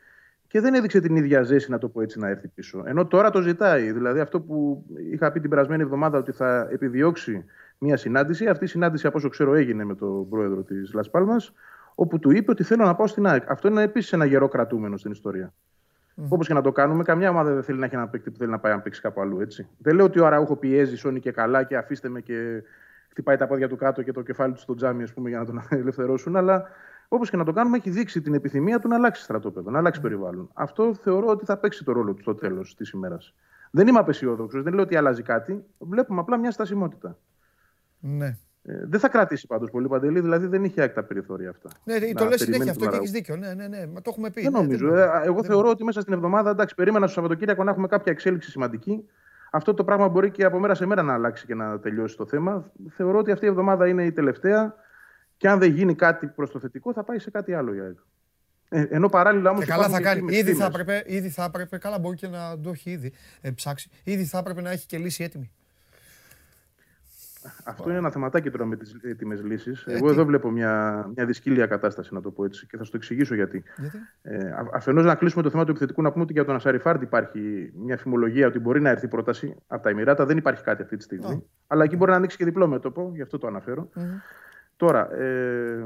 και 0.49 0.59
δεν 0.59 0.73
έδειξε 0.73 0.99
την 0.99 1.15
ίδια 1.15 1.43
ζέση, 1.43 1.71
να 1.71 1.77
το 1.77 1.87
πω 1.89 2.01
έτσι, 2.01 2.19
να 2.19 2.27
έρθει 2.27 2.47
πίσω. 2.47 2.83
Ενώ 2.85 3.05
τώρα 3.05 3.29
το 3.29 3.41
ζητάει. 3.41 3.91
Δηλαδή 3.91 4.19
αυτό 4.19 4.41
που 4.41 4.85
είχα 5.11 5.31
πει 5.31 5.39
την 5.39 5.49
περασμένη 5.49 5.81
εβδομάδα 5.81 6.17
ότι 6.17 6.31
θα 6.31 6.67
επιδιώξει 6.71 7.45
μια 7.77 7.97
συνάντηση, 7.97 8.47
αυτή 8.47 8.63
η 8.63 8.67
συνάντηση 8.67 9.07
από 9.07 9.17
όσο 9.17 9.29
ξέρω 9.29 9.53
έγινε 9.53 9.83
με 9.83 9.95
τον 9.95 10.29
πρόεδρο 10.29 10.63
της 10.63 10.93
Λασπάλμα, 10.93 11.35
όπου 11.95 12.19
του 12.19 12.31
είπε 12.31 12.51
ότι 12.51 12.63
θέλω 12.63 12.85
να 12.85 12.95
πάω 12.95 13.07
στην 13.07 13.27
ΑΕΚ. 13.27 13.49
Αυτό 13.49 13.67
είναι 13.67 13.81
επίσης 13.81 14.13
ένα 14.13 14.25
γερό 14.25 14.47
κρατούμενο 14.47 14.97
στην 14.97 15.11
ιστορία. 15.11 15.53
Mm. 16.19 16.25
Όπως 16.29 16.47
και 16.47 16.53
να 16.53 16.61
το 16.61 16.71
κάνουμε, 16.71 17.03
καμιά 17.03 17.29
ομάδα 17.29 17.53
δεν 17.53 17.63
θέλει 17.63 17.79
να 17.79 17.85
έχει 17.85 17.95
ένα 17.95 18.07
παίκτη 18.07 18.31
που 18.31 18.37
θέλει 18.37 18.51
να 18.51 18.59
πάει 18.59 18.73
να 18.73 18.79
παίξει 18.79 19.01
κάπου 19.01 19.21
αλλού. 19.21 19.39
Έτσι. 19.39 19.67
Δεν 19.77 19.95
λέω 19.95 20.05
ότι 20.05 20.19
ο 20.19 20.25
Αραούχο 20.25 20.55
πιέζει, 20.55 20.95
σώνει 20.95 21.19
και 21.19 21.31
καλά 21.31 21.63
και 21.63 21.77
αφήστε 21.77 22.09
με 22.09 22.21
και 22.21 22.63
χτυπάει 23.09 23.37
τα 23.37 23.47
πόδια 23.47 23.69
του 23.69 23.75
κάτω 23.75 24.03
και 24.03 24.11
το 24.11 24.21
κεφάλι 24.21 24.53
του 24.53 24.59
στο 24.59 24.75
τζάμι 24.75 25.03
ας 25.03 25.13
πούμε, 25.13 25.29
για 25.29 25.39
να 25.39 25.45
τον 25.45 25.61
ελευθερώσουν. 25.81 26.35
Αλλά 26.35 26.67
όπως 27.07 27.29
και 27.29 27.37
να 27.37 27.43
το 27.43 27.53
κάνουμε, 27.53 27.77
έχει 27.77 27.89
δείξει 27.89 28.21
την 28.21 28.33
επιθυμία 28.33 28.79
του 28.79 28.87
να 28.87 28.95
αλλάξει 28.95 29.23
στρατόπεδο, 29.23 29.71
να 29.71 29.77
αλλάξει 29.77 30.01
περιβάλλον. 30.01 30.49
Αυτό 30.53 30.93
θεωρώ 30.93 31.27
ότι 31.27 31.45
θα 31.45 31.57
παίξει 31.57 31.83
το 31.83 31.91
ρόλο 31.91 32.13
του 32.13 32.21
στο 32.21 32.35
τέλος 32.35 32.75
της 32.75 32.89
ημέρας. 32.89 33.33
Δεν 33.71 33.87
είμαι 33.87 33.99
απαισιόδοξος, 33.99 34.63
δεν 34.63 34.73
λέω 34.73 34.83
ότι 34.83 34.95
αλλάζει 34.95 35.21
κάτι. 35.21 35.63
Βλέπουμε 35.77 36.19
απλά 36.19 36.37
μια 36.37 36.51
στασιμότητα. 36.51 37.17
Ναι. 37.99 38.37
Ε, 38.63 38.85
δεν 38.85 38.99
θα 38.99 39.09
κρατήσει 39.09 39.47
πάντως 39.47 39.69
πολύ 39.71 39.87
παντελή, 39.87 40.19
δηλαδή 40.19 40.47
δεν 40.47 40.63
είχε 40.63 40.81
άλλα 40.81 41.03
περιθώρια 41.03 41.49
αυτά. 41.49 41.69
Ναι, 41.83 42.13
το 42.13 42.25
λες 42.25 42.41
συνέχεια 42.41 42.71
αυτό 42.71 42.87
και 42.87 42.95
έχεις 42.95 43.11
δίκιο. 43.11 43.35
Ναι, 43.35 43.53
ναι, 43.53 43.67
ναι, 43.67 43.87
μα 43.87 44.01
το 44.01 44.09
έχουμε 44.09 44.29
πει. 44.29 44.41
Δεν 44.41 44.51
ναι, 44.51 44.59
νομίζω. 44.59 44.95
Ε, 44.95 45.21
εγώ 45.23 45.43
θεωρώ 45.43 45.69
ότι 45.69 45.83
μέσα 45.83 46.01
στην 46.01 46.13
εβδομάδα, 46.13 46.49
εντάξει, 46.49 46.75
περίμενα 46.75 47.05
στο 47.05 47.15
Σαββατοκύριακο 47.15 47.63
να 47.63 47.71
έχουμε 47.71 47.87
κάποια 47.87 48.11
εξέλιξη 48.11 48.49
σημαντική. 48.49 49.05
Αυτό 49.51 49.73
το 49.73 49.83
πράγμα 49.83 50.07
μπορεί 50.07 50.31
και 50.31 50.43
από 50.43 50.59
μέρα 50.59 50.75
σε 50.75 50.85
μέρα 50.85 51.01
να 51.01 51.13
αλλάξει 51.13 51.45
και 51.45 51.55
να 51.55 51.79
τελειώσει 51.79 52.17
το 52.17 52.25
θέμα. 52.25 52.71
Θεωρώ 52.89 53.17
ότι 53.17 53.31
αυτή 53.31 53.45
η 53.45 53.47
εβδομάδα 53.47 53.87
είναι 53.87 54.03
η 54.05 54.11
τελευταία 54.11 54.75
και 55.37 55.49
αν 55.49 55.59
δεν 55.59 55.71
γίνει 55.71 55.95
κάτι 55.95 56.27
προς 56.27 56.51
το 56.51 56.59
θετικό, 56.59 56.93
θα 56.93 57.03
πάει 57.03 57.19
σε 57.19 57.31
κάτι 57.31 57.53
άλλο 57.53 57.73
για 57.73 57.95
ε, 58.69 58.85
ενώ 58.89 59.09
παράλληλα 59.09 59.49
όμως. 59.49 59.65
καλά 59.65 59.89
θα 59.89 60.01
κάνει. 60.01 60.37
Ήδη 60.37 60.53
θα, 60.53 60.65
έπρεπε, 60.65 61.03
ήδη 61.05 61.29
θα 61.29 61.43
έπρεπε, 61.43 61.77
καλά 61.77 61.99
μπορεί 61.99 62.15
και 62.15 62.27
να 62.27 62.59
το 62.59 62.69
έχει 62.69 62.89
ήδη 62.89 63.13
ε, 63.41 63.51
ψάξει. 63.51 63.89
Ήδη 64.03 64.23
θα 64.23 64.37
έπρεπε 64.37 64.61
να 64.61 64.69
έχει 64.71 64.85
και 64.85 64.97
λύση 64.97 65.23
έτοιμη. 65.23 65.51
Αυτό 67.65 67.89
είναι 67.89 67.97
ένα 67.97 68.09
θεματάκι 68.09 68.49
τώρα 68.49 68.65
με 68.65 68.75
τις 68.75 68.97
έτοιμες 69.01 69.43
λύσεις. 69.43 69.85
Εγώ 69.87 70.09
εδώ 70.09 70.25
βλέπω 70.25 70.51
μια, 70.51 71.05
μια 71.15 71.25
δυσκύλια 71.25 71.65
κατάσταση, 71.65 72.13
να 72.13 72.21
το 72.21 72.31
πω 72.31 72.45
έτσι, 72.45 72.67
και 72.67 72.77
θα 72.77 72.83
σου 72.83 72.91
το 72.91 72.97
εξηγήσω 72.97 73.35
γιατί. 73.35 73.63
γιατί; 73.77 73.97
Ε, 74.21 74.51
Αφενός, 74.73 75.05
να 75.05 75.15
κλείσουμε 75.15 75.43
το 75.43 75.49
θέμα 75.49 75.63
του 75.63 75.69
επιθετικού, 75.69 76.01
να 76.01 76.11
πούμε 76.11 76.23
ότι 76.23 76.33
για 76.33 76.45
τον 76.45 76.55
Ασαριφάρντ 76.55 77.01
υπάρχει 77.01 77.71
μια 77.75 77.97
φημολογία 77.97 78.47
ότι 78.47 78.59
μπορεί 78.59 78.81
να 78.81 78.89
έρθει 78.89 79.07
πρόταση 79.07 79.55
από 79.67 79.83
τα 79.83 79.89
Εμμυράτα. 79.89 80.25
Δεν 80.25 80.37
υπάρχει 80.37 80.63
κάτι 80.63 80.81
αυτή 80.81 80.97
τη 80.97 81.03
στιγμή. 81.03 81.43
Αλλά 81.67 81.83
εκεί 81.83 81.95
μπορεί 81.95 82.11
να 82.11 82.17
ανοίξει 82.17 82.37
και 82.37 82.45
διπλό 82.45 82.67
μέτωπο, 82.67 83.11
γι' 83.13 83.21
αυτό 83.21 83.37
το 83.37 83.47
αναφερω 83.47 83.89
Τώρα, 84.79 85.13
ε, 85.13 85.85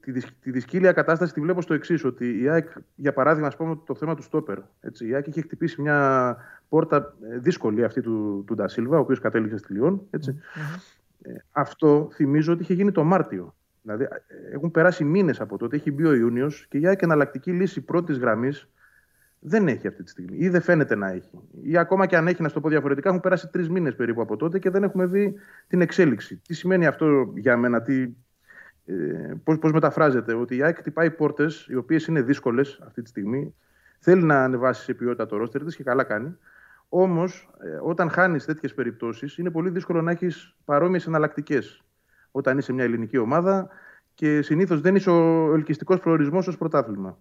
τη, 0.00 0.12
τη 0.40 0.50
δυσκύλια 0.50 0.92
κατάσταση 0.92 1.32
τη 1.32 1.40
βλέπω 1.40 1.62
στο 1.62 1.74
εξής, 1.74 2.04
ότι 2.04 2.42
η 2.42 2.48
ΑΕΚ, 2.48 2.68
για 2.94 3.12
παράδειγμα, 3.12 3.46
ας 3.46 3.56
πούμε, 3.56 3.78
το 3.86 3.94
θέμα 3.94 4.14
του 4.14 4.22
Στόπερ. 4.22 4.58
Έτσι, 4.80 5.08
η 5.08 5.14
ΑΕΚ 5.14 5.26
είχε 5.26 5.40
χτυπήσει 5.40 5.82
μια 5.82 6.36
πόρτα 6.74 7.14
ε, 7.30 7.38
δύσκολη 7.38 7.84
αυτή 7.84 8.00
του, 8.00 8.44
του 8.46 8.54
Ντασίλβα, 8.54 8.96
ο 8.96 9.00
οποίος 9.00 9.20
κατέληξε 9.20 9.56
στη 9.56 9.72
Λιόν. 9.72 10.06
Ε, 11.22 11.32
αυτό 11.52 12.08
θυμίζω 12.12 12.52
ότι 12.52 12.62
είχε 12.62 12.74
γίνει 12.74 12.92
το 12.92 13.04
Μάρτιο. 13.04 13.54
Δηλαδή, 13.82 14.04
ε, 14.04 14.54
έχουν 14.54 14.70
περάσει 14.70 15.04
μήνες 15.04 15.40
από 15.40 15.58
τότε, 15.58 15.76
έχει 15.76 15.92
μπει 15.92 16.04
ο 16.06 16.14
Ιούνιος 16.14 16.66
και 16.68 16.78
η 16.78 16.86
ΑΕΚ 16.86 17.02
εναλλακτική 17.02 17.52
λύση 17.52 17.80
πρώτης 17.80 18.18
γραμμής 18.18 18.68
δεν 19.38 19.68
έχει 19.68 19.86
αυτή 19.86 20.02
τη 20.02 20.10
στιγμή. 20.10 20.36
Ή 20.38 20.48
δεν 20.48 20.60
φαίνεται 20.60 20.94
να 20.94 21.08
έχει. 21.08 21.40
Ή 21.62 21.78
ακόμα 21.78 22.06
και 22.06 22.16
αν 22.16 22.26
έχει, 22.26 22.42
να 22.42 22.50
το 22.50 22.60
πω 22.60 22.68
διαφορετικά, 22.68 23.08
έχουν 23.08 23.20
περάσει 23.20 23.48
τρεις 23.48 23.68
μήνες 23.68 23.94
περίπου 23.94 24.20
από 24.20 24.36
τότε 24.36 24.58
και 24.58 24.70
δεν 24.70 24.82
έχουμε 24.82 25.06
δει 25.06 25.34
την 25.66 25.80
εξέλιξη. 25.80 26.36
Τι 26.36 26.54
σημαίνει 26.54 26.86
αυτό 26.86 27.32
για 27.36 27.56
μένα, 27.56 27.82
τι, 27.82 28.02
ε, 28.86 28.94
πώς, 29.44 29.58
πώς 29.58 29.72
μεταφράζεται, 29.72 30.34
ότι 30.34 30.56
η 30.56 30.62
ΑΕΚ 30.62 30.76
χτυπάει 30.76 31.10
πόρτες 31.10 31.66
οι 31.70 31.76
οποίες 31.76 32.06
είναι 32.06 32.22
δύσκολες 32.22 32.80
αυτή 32.86 33.02
τη 33.02 33.08
στιγμή, 33.08 33.54
θέλει 34.04 34.22
να 34.22 34.44
ανεβάσει 34.44 34.82
σε 34.82 34.94
ποιότητα 34.94 35.26
το 35.26 35.36
ρόστερ 35.36 35.64
της 35.64 35.76
και 35.76 35.82
καλά 35.82 36.04
κάνει. 36.04 36.36
Όμως, 36.96 37.48
ε, 37.60 37.78
όταν 37.82 38.10
χάνεις 38.10 38.44
τέτοιες 38.44 38.74
περιπτώσεις, 38.74 39.38
είναι 39.38 39.50
πολύ 39.50 39.70
δύσκολο 39.70 40.02
να 40.02 40.10
έχεις 40.10 40.54
παρόμοιες 40.64 41.06
εναλλακτικές. 41.06 41.84
Όταν 42.30 42.58
είσαι 42.58 42.72
μια 42.72 42.84
ελληνική 42.84 43.18
ομάδα 43.18 43.68
και 44.14 44.42
συνήθως 44.42 44.80
δεν 44.80 44.94
είσαι 44.94 45.10
ο 45.10 45.52
ελκυστικός 45.54 46.00
προορισμός 46.00 46.46
ως 46.46 46.58
πρωτάθλημα. 46.58 47.18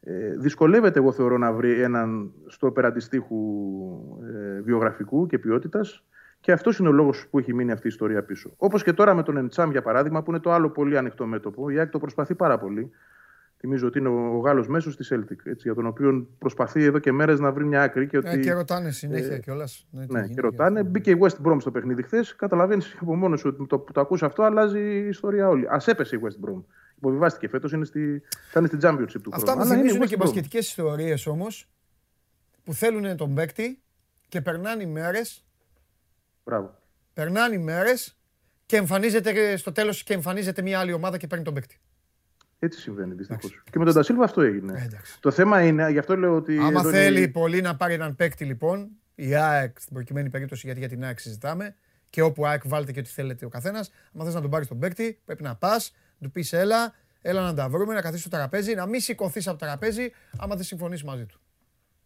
Ε, 0.00 0.36
δυσκολεύεται, 0.36 0.98
εγώ 0.98 1.12
θεωρώ, 1.12 1.38
να 1.38 1.52
βρει 1.52 1.80
έναν 1.80 2.32
στο 2.46 2.70
περαντιστήχου 2.70 3.36
ε, 4.34 4.60
βιογραφικού 4.60 5.26
και 5.26 5.38
ποιότητας 5.38 6.04
και 6.40 6.52
αυτός 6.52 6.78
είναι 6.78 6.88
ο 6.88 6.92
λόγος 6.92 7.26
που 7.30 7.38
έχει 7.38 7.54
μείνει 7.54 7.72
αυτή 7.72 7.86
η 7.86 7.90
ιστορία 7.90 8.22
πίσω. 8.22 8.52
Όπως 8.56 8.82
και 8.82 8.92
τώρα 8.92 9.14
με 9.14 9.22
τον 9.22 9.36
Εντσάμ, 9.36 9.70
για 9.70 9.82
παράδειγμα, 9.82 10.22
που 10.22 10.30
είναι 10.30 10.40
το 10.40 10.52
άλλο 10.52 10.70
πολύ 10.70 10.98
ανοιχτό 10.98 11.26
μέτωπο. 11.26 11.70
Η 11.70 11.78
ΑΕΚ 11.78 11.90
το 11.90 11.98
προσπαθεί 11.98 12.34
πάρα 12.34 12.58
πολύ. 12.58 12.90
Θυμίζω 13.58 13.86
ότι 13.86 13.98
είναι 13.98 14.08
ο 14.08 14.38
Γάλλος 14.38 14.68
μέσος 14.68 14.96
της 14.96 15.12
Celtic, 15.12 15.36
έτσι, 15.44 15.62
για 15.62 15.74
τον 15.74 15.86
οποίο 15.86 16.28
προσπαθεί 16.38 16.82
εδώ 16.82 16.98
και 16.98 17.12
μέρες 17.12 17.40
να 17.40 17.52
βρει 17.52 17.64
μια 17.64 17.82
άκρη. 17.82 18.06
Και, 18.06 18.16
ε, 18.16 18.18
ότι, 18.18 18.28
ε, 18.28 18.38
και 18.38 18.52
ρωτάνε 18.52 18.90
συνέχεια 18.90 19.34
ε, 19.34 19.38
κιόλας. 19.38 19.86
Ναι, 19.90 20.04
ναι 20.08 20.28
και 20.28 20.40
ρωτάνε. 20.40 20.82
Μπήκε 20.82 21.10
η 21.10 21.18
West 21.20 21.46
Brom 21.46 21.56
στο 21.60 21.70
παιχνίδι 21.70 22.02
χθες. 22.02 22.36
Καταλαβαίνεις 22.36 22.96
από 23.00 23.16
μόνος 23.16 23.44
ότι 23.44 23.66
το, 23.66 23.78
το 23.92 24.00
ακούς 24.00 24.22
αυτό, 24.22 24.42
αλλάζει 24.42 24.80
η 24.80 25.08
ιστορία 25.08 25.48
όλη. 25.48 25.66
Α 25.66 25.82
έπεσε 25.84 26.16
η 26.16 26.20
West 26.22 26.48
Brom. 26.48 26.62
Υποβιβάστηκε 26.96 27.48
φέτος, 27.48 27.72
είναι 27.72 27.84
στη, 27.84 28.22
θα 28.50 28.58
είναι 28.58 28.68
στη 28.68 28.78
Championship 28.82 29.20
του 29.22 29.30
Αυτά 29.32 29.56
μου 29.56 29.64
θυμίζουν 29.64 30.06
και 30.06 30.16
μπασκετικές 30.16 30.68
ιστορίες 30.68 31.26
όμως 31.26 31.70
που 32.64 32.74
θέλουν 32.74 33.16
τον 33.16 33.34
παίκτη 33.34 33.82
και 34.28 34.40
περνάνε 34.40 34.82
οι 34.82 34.86
μέρε 34.86 35.20
Μπράβο. 36.44 36.78
Περνάνε 37.12 37.54
οι 37.54 37.58
μέρες 37.58 38.16
και 38.66 38.76
εμφανίζεται 38.76 39.56
στο 39.56 39.72
τέλος 39.72 40.02
και 40.02 40.14
εμφανίζεται 40.14 40.62
μια 40.62 40.78
άλλη 40.78 40.92
ομάδα 40.92 41.16
και 41.16 41.26
παίρνει 41.26 41.44
τον 41.44 41.54
παίκτη. 41.54 41.80
Έτσι 42.58 42.80
συμβαίνει 42.80 43.14
δυστυχώς. 43.14 43.62
Και 43.70 43.78
με 43.78 43.84
τον 43.84 43.94
Τασίλβα 43.94 44.24
αυτό 44.24 44.40
έγινε. 44.40 44.72
Ε, 44.72 44.88
το 45.20 45.30
θέμα 45.30 45.62
είναι, 45.62 45.90
γι' 45.90 45.98
αυτό 45.98 46.16
λέω 46.16 46.34
ότι. 46.34 46.58
Άμα 46.58 46.82
θέλει 46.82 47.18
είναι... 47.18 47.28
πολύ 47.28 47.60
να 47.60 47.76
πάρει 47.76 47.94
έναν 47.94 48.16
παίκτη, 48.16 48.44
λοιπόν, 48.44 48.88
η 49.14 49.34
ΑΕΚ 49.34 49.80
στην 49.80 49.94
προκειμένη 49.94 50.30
περίπτωση, 50.30 50.66
γιατί 50.66 50.80
για 50.80 50.88
την 50.88 51.04
ΑΕΚ 51.04 51.18
συζητάμε, 51.18 51.74
και 52.10 52.22
όπου 52.22 52.46
ΑΕΚ 52.46 52.62
βάλετε 52.64 52.92
και 52.92 53.00
ό,τι 53.00 53.08
θέλετε 53.08 53.44
ο 53.44 53.48
καθένας, 53.48 53.90
άμα 54.14 54.24
θες 54.24 54.34
να 54.34 54.40
τον 54.40 54.50
πάρεις 54.50 54.68
τον 54.68 54.78
παίκτη, 54.78 55.20
πρέπει 55.24 55.42
να 55.42 55.56
πας, 55.56 55.92
του 56.20 56.30
πεις 56.30 56.52
έλα, 56.52 56.94
έλα 57.22 57.42
να 57.42 57.54
τα 57.54 57.68
βρούμε, 57.68 57.94
να 57.94 58.00
καθίσεις 58.00 58.26
στο 58.26 58.36
τραπέζι, 58.36 58.74
να 58.74 58.86
μην 58.86 59.00
σηκωθείς 59.00 59.48
από 59.48 59.58
το 59.58 59.66
τραπέζι, 59.66 60.12
άμα 60.38 60.54
δεν 60.54 60.64
συμφωνήσει 60.64 61.04
μαζί 61.04 61.26
του. 61.26 61.40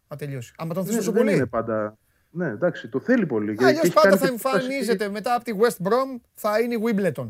Να 0.07 0.15
τελειώσει. 0.15 0.53
Άμα 0.57 0.73
τον 0.73 0.83
θες 0.83 0.93
ναι, 0.93 0.99
τόσο 0.99 1.11
πολύ. 1.11 1.33
Είναι 1.33 1.45
πάντα... 1.45 1.97
Ναι, 2.29 2.47
εντάξει, 2.47 2.87
το 2.87 2.99
θέλει 2.99 3.25
πολύ. 3.25 3.55
Αλλιώς 3.59 3.89
πάντα 3.89 4.17
θα 4.17 4.27
εμφανίζεται 4.27 5.09
μετά 5.09 5.35
από 5.35 5.43
τη 5.43 5.51
West 5.59 5.87
Brom 5.87 6.21
θα 6.33 6.59
είναι 6.59 6.73
η 6.73 6.79
Wimbledon. 6.85 7.29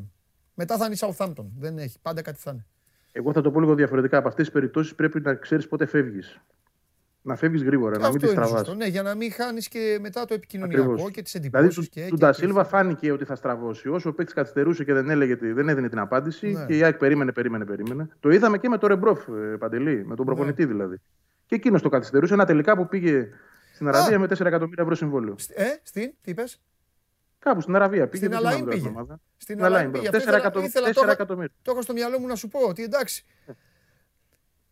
Μετά 0.54 0.78
θα 0.78 0.86
είναι 0.86 0.94
η 0.94 0.98
Southampton. 1.02 1.46
Δεν 1.58 1.78
έχει. 1.78 2.00
Πάντα 2.02 2.22
κάτι 2.22 2.40
θα 2.40 2.52
είναι. 2.52 2.66
Εγώ 3.12 3.34
θα 3.34 3.42
το 3.42 3.52
πω 3.52 3.60
λίγο 3.60 3.76
διαφορετικά. 3.76 4.18
Από 4.18 4.28
αυτές 4.28 4.46
τις 4.46 4.54
περιπτώσεις 4.54 4.96
πρέπει 4.96 5.22
να 5.22 5.34
ξέρεις 5.34 5.68
πότε 5.68 5.86
φεύγεις. 5.86 6.42
Να 7.24 7.36
φεύγεις 7.36 7.64
γρήγορα, 7.64 7.98
να 7.98 8.10
μην 8.10 8.20
τη 8.20 8.34
τραβάς. 8.34 8.76
Ναι, 8.76 8.86
για 8.86 9.02
να 9.02 9.16
μην 9.16 9.32
χάνεις 9.32 9.68
και 9.68 9.98
μετά 10.02 10.26
το 10.26 10.34
επικοινωνιακό 10.34 10.92
Ακριβώς. 10.92 11.12
και 11.12 11.22
τις 11.22 11.36
εντυπώσεις. 11.36 11.74
Δηλαδή, 11.74 11.90
και, 11.90 12.06
του 12.10 12.16
Ντασίλβα 12.16 12.64
φάνηκε 12.64 13.12
ότι 13.12 13.26
θα 13.26 13.36
στραβώσει. 13.36 13.90
Όσο 13.90 14.10
ο 14.10 14.14
παίκτης 14.14 14.34
καθυστερούσε 14.34 14.84
και 14.84 14.94
δεν, 14.94 15.10
έλεγε, 15.10 15.36
δεν 15.36 15.70
έδινε 15.70 15.90
την 15.90 16.00
απάντηση 16.00 16.48
ναι. 16.52 16.66
και 16.66 16.78
η 16.78 16.84
ΑΕΚ 16.84 16.98
περίμενε, 16.98 17.32
περίμενε, 17.32 17.66
περίμενε. 17.66 18.08
Το 18.20 18.30
είδαμε 18.30 18.58
και 18.58 18.70
με 18.70 18.78
τον 18.78 18.90
Ρεμπρόφ 18.90 19.28
ε, 19.28 19.58
Παντελή, 19.58 20.06
με 20.06 20.16
τον 20.16 20.26
ναι. 20.26 20.26
προπονητή 20.26 20.62
ναι. 20.62 20.72
δηλαδή. 20.72 20.96
Και 21.46 21.56
εκείνος 21.56 21.82
το 21.82 21.90
καθυστερούσε. 21.90 22.34
Ένα 22.34 22.46
τελικά 22.46 22.78
που 22.78 22.88
πήγε 22.88 23.30
στην 23.74 23.88
Αραβία 23.88 24.20
με 24.20 24.26
4 24.26 24.46
εκατομμύρια 24.46 24.84
ευρώ 24.84 24.96
συμβόλαιο. 24.96 25.36
Ε, 25.54 25.66
στην, 25.84 26.14
τι 26.22 26.32
είπες; 26.32 26.62
Κάπου 27.44 27.62
στην 27.62 27.76
Αραβία 27.76 28.08
πήγε. 28.08 28.26
Στην 28.26 28.38
Αλάιν 28.38 28.66
πήγε. 28.66 28.92
Στην 29.38 29.64
Αλάιν 29.64 29.92
πήγε. 29.92 30.10
4 30.12 30.14
εκατομμύρια. 31.12 31.50
Το 31.62 31.72
έχω 31.72 31.82
στο 31.82 31.94
μυαλό 31.94 32.20
μου 32.20 32.28
να 32.28 32.36
σου 32.36 32.48
πω 32.48 32.60
ότι 32.60 32.84
εντάξει. 32.84 33.26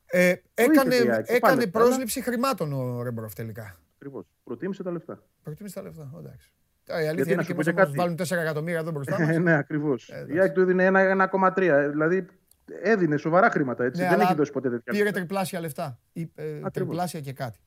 Ε, 0.05 0.36
έκανε 0.53 1.24
έκανε 1.26 1.67
πρόσληψη 1.67 2.22
χρημάτων 2.22 2.74
ο 2.74 3.01
Ρεμπρόφ 3.01 3.34
τελικά. 3.34 3.80
Ακριβώς. 3.95 4.26
Προτίμησε 4.43 4.84
τα 4.84 4.91
λεφτά. 4.91 5.24
Προτίμησε 5.43 5.76
τα 5.76 5.82
λεφτά. 5.82 6.11
Εντάξει. 6.17 6.51
Η 7.03 7.07
αλήθεια 7.07 7.34
είναι 7.34 7.43
και 7.43 7.72
να 7.72 7.86
βάλουν 7.95 8.15
4 8.15 8.32
εκατομμύρια 8.32 8.80
εδώ 8.80 8.91
μπροστά 8.91 9.22
μας. 9.22 9.38
ναι, 9.38 9.53
ακριβώς. 9.53 10.09
Ε, 10.09 10.26
η 10.30 10.39
ΑΕΚ 10.39 10.53
του 10.53 10.61
έδινε 10.61 10.89
1,3. 11.32 11.88
Δηλαδή 11.89 12.26
έδινε 12.82 13.17
σοβαρά 13.17 13.49
χρήματα. 13.49 13.84
Έτσι. 13.84 14.01
Ναι, 14.01 14.09
Δεν 14.09 14.20
έχει 14.20 14.34
δώσει 14.34 14.51
ποτέ 14.51 14.70
τέτοια. 14.70 14.93
Πήρε 14.93 15.11
τριπλάσια 15.11 15.59
λεφτά. 15.59 15.99
Ή, 16.13 16.32
ε, 16.36 16.59
τριπλάσια 16.74 17.20
και 17.20 17.34
κάτι. 17.34 17.59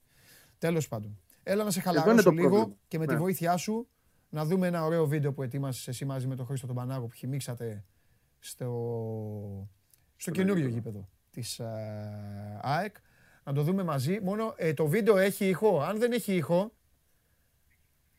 Τέλος 0.59 0.88
πάντων. 0.88 1.20
Έλα 1.42 1.64
να 1.64 1.70
σε 1.70 1.80
χαλαρώσω 1.80 2.30
λίγο 2.30 2.76
και 2.88 2.98
με 2.98 3.07
τη 3.07 3.12
ναι. 3.12 3.18
βοήθειά 3.18 3.57
σου 3.57 3.88
να 4.33 4.45
δούμε 4.45 4.66
ένα 4.66 4.85
ωραίο 4.85 5.07
βίντεο 5.07 5.33
που 5.33 5.43
ετοίμασες 5.43 5.89
εσύ 5.89 6.05
μαζί 6.05 6.26
με 6.26 6.37
τον 6.37 6.47
Χρήστο 6.47 6.66
τον 6.66 6.76
Πανάγο 6.76 7.07
που 7.07 7.14
χυμίξατε 7.14 7.85
στο, 8.39 9.68
στο 10.16 10.30
καινούριο 10.30 10.68
γήπεδο 10.68 11.09
της 11.30 11.61
uh, 11.62 11.64
ΑΕΚ. 12.61 12.97
Να 13.45 13.53
το 13.53 13.62
δούμε 13.62 13.83
μαζί. 13.83 14.20
Μόνο 14.22 14.55
ε, 14.57 14.72
το 14.72 14.87
βίντεο 14.87 15.16
έχει 15.16 15.49
ήχο. 15.49 15.80
Αν 15.80 15.99
δεν 15.99 16.12
έχει 16.12 16.35
ήχο... 16.35 16.72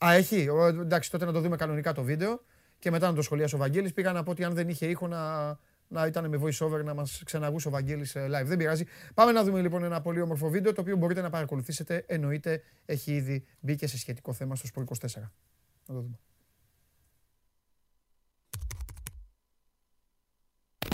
Α, 0.05 0.13
έχει. 0.13 0.49
Ο, 0.49 0.65
εντάξει, 0.65 1.11
τότε 1.11 1.25
να 1.25 1.31
το 1.31 1.41
δούμε 1.41 1.55
κανονικά 1.55 1.93
το 1.93 2.03
βίντεο 2.03 2.41
και 2.79 2.91
μετά 2.91 3.07
να 3.07 3.15
το 3.15 3.21
σχολιάσει 3.21 3.55
ο 3.55 3.57
Βαγγέλης. 3.57 3.93
Πήγα 3.93 4.11
να 4.11 4.23
πω 4.23 4.31
ότι 4.31 4.43
αν 4.43 4.53
δεν 4.53 4.69
είχε 4.69 4.85
ήχο 4.85 5.07
να, 5.07 5.47
να 5.87 6.05
ήταν 6.05 6.29
με 6.29 6.39
voice 6.41 6.65
over 6.65 6.83
να 6.83 6.93
μας 6.93 7.21
ξαναγούσε 7.25 7.67
ο 7.67 7.71
Βαγγέλης 7.71 8.15
ε, 8.15 8.25
live. 8.25 8.45
Δεν 8.45 8.57
πειράζει. 8.57 8.85
Πάμε 9.13 9.31
να 9.31 9.43
δούμε 9.43 9.61
λοιπόν 9.61 9.83
ένα 9.83 10.01
πολύ 10.01 10.21
όμορφο 10.21 10.49
βίντεο 10.49 10.73
το 10.73 10.81
οποίο 10.81 10.95
μπορείτε 10.95 11.21
να 11.21 11.29
παρακολουθήσετε. 11.29 12.03
Εννοείται 12.07 12.61
έχει 12.85 13.15
ήδη 13.15 13.45
μπει 13.59 13.75
και 13.75 13.87
σε 13.87 13.97
σχετικό 13.97 14.33
θέμα 14.33 14.55
στο 14.55 14.67
Σπορ 14.67 14.83
24. 14.99 15.07
Να 15.87 15.95
το 15.95 16.01
δούμε. 16.01 16.17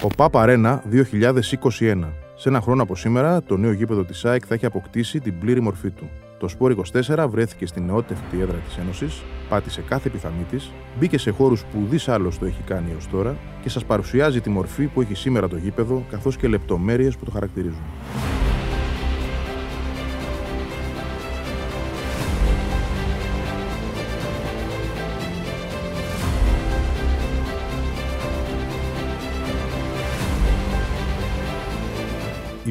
Ο 0.01 0.07
ΠΑΠ 0.07 0.37
Αρένα 0.37 0.83
2021. 0.91 2.13
Σε 2.35 2.49
ένα 2.49 2.61
χρόνο 2.61 2.83
από 2.83 2.95
σήμερα, 2.95 3.43
το 3.43 3.57
νέο 3.57 3.71
γήπεδο 3.71 4.03
της 4.03 4.25
ΑΕΚ 4.25 4.43
θα 4.47 4.53
έχει 4.53 4.65
αποκτήσει 4.65 5.19
την 5.19 5.39
πλήρη 5.39 5.61
μορφή 5.61 5.89
του. 5.89 6.09
Το 6.39 6.47
Σπόρ 6.47 6.75
24 6.93 7.27
βρέθηκε 7.29 7.65
στην 7.65 7.85
νεότευτη 7.85 8.39
έδρα 8.39 8.57
της 8.57 8.77
Ένωσης, 8.77 9.23
πάτησε 9.49 9.81
κάθε 9.81 10.09
πιθανή 10.09 10.43
της, 10.43 10.71
μπήκε 10.99 11.17
σε 11.17 11.31
χώρους 11.31 11.63
που 11.63 11.79
ουδής 11.81 12.07
άλλος 12.07 12.39
το 12.39 12.45
έχει 12.45 12.61
κάνει 12.61 12.91
έως 12.91 13.09
τώρα 13.09 13.37
και 13.61 13.69
σας 13.69 13.85
παρουσιάζει 13.85 14.41
τη 14.41 14.49
μορφή 14.49 14.85
που 14.85 15.01
έχει 15.01 15.13
σήμερα 15.13 15.47
το 15.47 15.57
γήπεδο, 15.57 16.05
καθώς 16.09 16.37
και 16.37 16.47
λεπτομέρειες 16.47 17.17
που 17.17 17.25
το 17.25 17.31
χαρακτηρίζουν. 17.31 17.83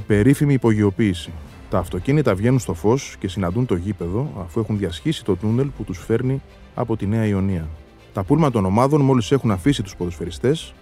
Περίφημη 0.09 0.53
υπογειοποίηση. 0.53 1.31
Τα 1.71 1.79
αυτοκίνητα 1.79 2.35
βγαίνουν 2.35 2.59
στο 2.59 2.75
φως 2.75 3.17
και 3.19 3.29
συναντούν 3.29 3.67
το 3.67 3.75
γήπεδο 3.75 4.33
αφού 4.45 4.61
έχουν 4.61 4.79
διασχίσει 4.79 5.25
το 5.25 5.37
τούνελ 5.37 5.67
που 5.67 5.85
τους 5.85 5.99
φέρνει 5.99 6.43
από 6.75 6.97
τη 6.97 7.07
Νέα 7.07 7.27
Ιωνία. 7.27 7.69
Τα 8.13 8.23
πούλμα 8.23 8.51
των 8.51 8.65
ομάδων 8.65 9.01
μόλις 9.01 9.33
έχουν 9.33 9.51
αφήσει 9.51 9.83
τους 9.83 9.97
ποδοσφαιριστές 9.97 10.75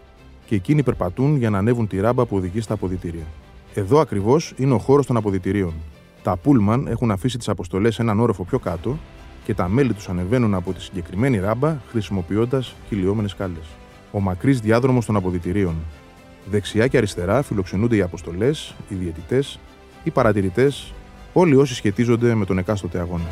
και 0.47 0.55
εκείνοι 0.55 0.83
περπατούν 0.83 1.37
για 1.37 1.51
να 1.51 1.59
ανέβουν 1.59 1.87
τη 1.87 2.01
ράμπα 2.01 2.27
που 2.27 2.37
οδηγεί 2.37 2.61
στα 2.61 2.74
αποδητήρια. 2.74 3.27
Εδώ 3.74 3.99
ακριβώς 3.99 4.55
είναι 4.57 4.74
ο 4.74 4.79
χώρος 4.79 5.07
των 5.07 5.16
αποδητηρίων. 5.16 5.74
Τα 6.22 6.37
πούλμαν 6.37 6.87
έχουν 6.87 7.11
αφήσει 7.11 7.39
τις 7.39 7.49
αποστολές 7.49 7.99
έναν 7.99 8.20
όροφο 8.20 8.45
πιο 8.45 8.59
κάτω 8.59 8.97
και 9.45 9.55
τα 9.55 9.68
μέλη 9.68 9.93
τους 9.93 10.09
ανεβαίνουν 10.09 10.55
από 10.55 10.72
τη 10.72 10.83
συγκεκριμένη 10.83 11.39
ράμπα 11.39 11.77
χρησιμοποιώντας 11.91 12.74
κυλιόμενε 12.89 13.29
κάλε. 13.37 13.61
Ο 14.12 14.20
μακρύς 14.20 14.61
διάδρομος 14.61 15.07
των 15.07 15.16
αποδητηρίων 15.16 15.74
Δεξιά 16.51 16.87
και 16.87 16.97
αριστερά 16.97 17.43
φιλοξενούνται 17.43 17.97
οι 17.97 18.03
αποστολές, 18.03 18.75
οι 18.89 18.95
διαιτητές, 18.95 19.59
οι 20.05 20.11
παρατηρητές, 20.11 20.93
όλοι 21.33 21.57
όσοι 21.57 21.75
σχετίζονται 21.75 22.35
με 22.35 22.45
τον 22.45 22.59
εκάστοτε 22.59 22.99
αγώνα. 22.99 23.25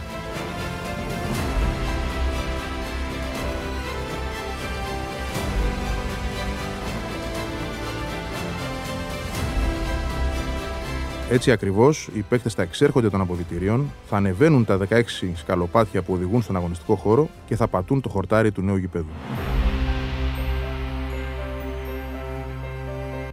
Έτσι 11.30 11.50
ακριβώς, 11.50 12.08
οι 12.14 12.20
παίκτες 12.20 12.54
θα 12.54 12.62
εξέρχονται 12.62 13.10
των 13.10 13.20
αποδητηρίων, 13.20 13.92
θα 14.08 14.16
ανεβαίνουν 14.16 14.64
τα 14.64 14.78
16 14.78 15.32
σκαλοπάτια 15.34 16.02
που 16.02 16.12
οδηγούν 16.12 16.42
στον 16.42 16.56
αγωνιστικό 16.56 16.94
χώρο 16.94 17.28
και 17.46 17.56
θα 17.56 17.68
πατούν 17.68 18.00
το 18.00 18.08
χορτάρι 18.08 18.52
του 18.52 18.62
νέου 18.62 18.76
γηπέδου. 18.76 19.12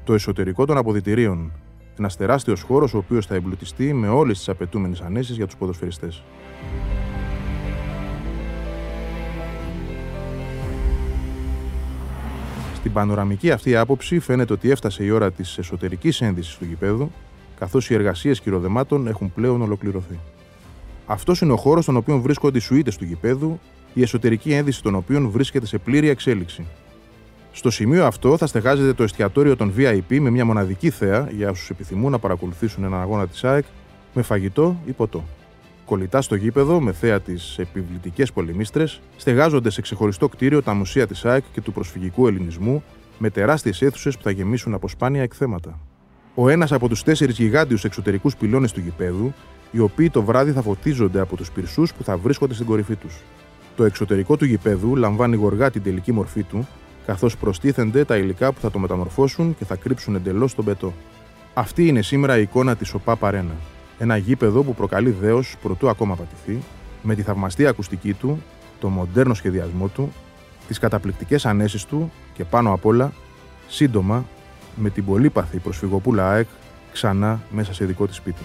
Το 0.03 0.13
εσωτερικό 0.13 0.65
των 0.65 0.77
αποδητηρίων. 0.77 1.51
Ένα 1.99 2.09
τεράστιο 2.09 2.55
χώρος 2.67 2.93
ο 2.93 2.97
οποίος 2.97 3.25
θα 3.25 3.35
εμπλουτιστεί 3.35 3.93
με 3.93 4.07
όλες 4.07 4.37
τις 4.37 4.49
απαιτούμενες 4.49 5.01
ανέσεις 5.01 5.35
για 5.35 5.45
τους 5.45 5.55
ποδοσφαιριστές. 5.55 6.23
Στην 12.75 12.93
πανοραμική 12.93 13.51
αυτή 13.51 13.75
άποψη 13.75 14.19
φαίνεται 14.19 14.53
ότι 14.53 14.69
έφτασε 14.71 15.03
η 15.03 15.09
ώρα 15.09 15.31
της 15.31 15.57
εσωτερικής 15.57 16.21
ένδυσης 16.21 16.57
του 16.57 16.65
γηπέδου, 16.65 17.11
καθώς 17.59 17.89
οι 17.89 17.93
εργασίες 17.93 18.41
κυροδεμάτων 18.41 19.07
έχουν 19.07 19.33
πλέον 19.33 19.61
ολοκληρωθεί. 19.61 20.19
Αυτός 21.05 21.41
είναι 21.41 21.51
ο 21.51 21.57
χώρος 21.57 21.83
στον 21.83 21.95
οποίο 21.95 22.19
βρίσκονται 22.19 22.57
οι 22.57 22.61
σουίτες 22.61 22.97
του 22.97 23.05
γηπέδου, 23.05 23.59
η 23.93 24.01
εσωτερική 24.01 24.53
ένδυση 24.53 24.83
των 24.83 24.95
οποίων 24.95 25.29
βρίσκεται 25.29 25.65
σε 25.65 25.77
πλήρη 25.77 26.09
εξέλιξη. 26.09 26.65
Στο 27.51 27.69
σημείο 27.69 28.05
αυτό 28.05 28.37
θα 28.37 28.47
στεγάζεται 28.47 28.93
το 28.93 29.03
εστιατόριο 29.03 29.55
των 29.55 29.73
VIP 29.77 30.19
με 30.19 30.29
μια 30.29 30.45
μοναδική 30.45 30.89
θέα 30.89 31.29
για 31.31 31.49
όσους 31.49 31.69
επιθυμούν 31.69 32.11
να 32.11 32.19
παρακολουθήσουν 32.19 32.83
έναν 32.83 33.01
αγώνα 33.01 33.27
της 33.27 33.43
ΑΕΚ 33.43 33.63
με 34.13 34.21
φαγητό 34.21 34.75
ή 34.85 34.91
ποτό. 34.91 35.23
Κολλητά 35.85 36.21
στο 36.21 36.35
γήπεδο, 36.35 36.79
με 36.81 36.91
θέα 36.91 37.19
τι 37.19 37.33
επιβλητικές 37.57 38.31
πολεμίστρες, 38.31 39.01
στεγάζονται 39.17 39.69
σε 39.69 39.81
ξεχωριστό 39.81 40.29
κτίριο 40.29 40.63
τα 40.63 40.73
μουσεία 40.73 41.07
της 41.07 41.25
ΑΕΚ 41.25 41.43
και 41.53 41.61
του 41.61 41.71
προσφυγικού 41.71 42.27
ελληνισμού, 42.27 42.83
με 43.17 43.29
τεράστιες 43.29 43.81
αίθουσες 43.81 44.17
που 44.17 44.23
θα 44.23 44.31
γεμίσουν 44.31 44.73
από 44.73 44.87
σπάνια 44.87 45.21
εκθέματα. 45.21 45.79
Ο 46.35 46.49
ένας 46.49 46.71
από 46.71 46.87
τους 46.87 47.03
τέσσερις 47.03 47.37
γιγάντιους 47.37 47.83
εξωτερικούς 47.83 48.35
πυλώνες 48.35 48.71
του 48.71 48.79
γηπέδου, 48.79 49.33
οι 49.71 49.79
οποίοι 49.79 50.09
το 50.09 50.23
βράδυ 50.23 50.51
θα 50.51 50.61
φωτίζονται 50.61 51.19
από 51.19 51.35
τους 51.35 51.51
πυρσούς 51.51 51.93
που 51.93 52.03
θα 52.03 52.17
βρίσκονται 52.17 52.53
στην 52.53 52.65
κορυφή 52.65 52.95
τους. 52.95 53.21
Το 53.75 53.83
εξωτερικό 53.83 54.37
του 54.37 54.45
γηπέδου 54.45 54.95
λαμβάνει 54.95 55.35
γοργά 55.35 55.71
την 55.71 55.83
τελική 55.83 56.11
μορφή 56.11 56.43
του 56.43 56.67
καθώς 57.05 57.37
προστίθενται 57.37 58.05
τα 58.05 58.17
υλικά 58.17 58.51
που 58.51 58.59
θα 58.59 58.71
το 58.71 58.79
μεταμορφώσουν 58.79 59.55
και 59.57 59.65
θα 59.65 59.75
κρύψουν 59.75 60.15
εντελώς 60.15 60.55
τον 60.55 60.65
πετό. 60.65 60.93
Αυτή 61.53 61.87
είναι 61.87 62.01
σήμερα 62.01 62.37
η 62.37 62.41
εικόνα 62.41 62.75
της 62.75 62.93
ΟΠΑ 62.93 63.15
Παρένα. 63.15 63.55
Ένα 63.99 64.17
γήπεδο 64.17 64.63
που 64.63 64.73
προκαλεί 64.73 65.09
δέος 65.09 65.55
προτού 65.61 65.89
ακόμα 65.89 66.15
πατηθεί, 66.15 66.59
με 67.01 67.15
τη 67.15 67.21
θαυμαστή 67.21 67.67
ακουστική 67.67 68.13
του, 68.13 68.43
το 68.79 68.89
μοντέρνο 68.89 69.33
σχεδιασμό 69.33 69.87
του, 69.87 70.13
τις 70.67 70.79
καταπληκτικές 70.79 71.45
ανέσεις 71.45 71.85
του 71.85 72.11
και 72.33 72.43
πάνω 72.43 72.73
απ' 72.73 72.85
όλα, 72.85 73.13
σύντομα, 73.67 74.25
με 74.75 74.89
την 74.89 75.05
πολύπαθη 75.05 75.57
προσφυγοπούλα 75.57 76.29
ΑΕΚ 76.29 76.47
ξανά 76.91 77.41
μέσα 77.49 77.73
σε 77.73 77.85
δικό 77.85 78.07
της 78.07 78.15
σπίτι. 78.15 78.41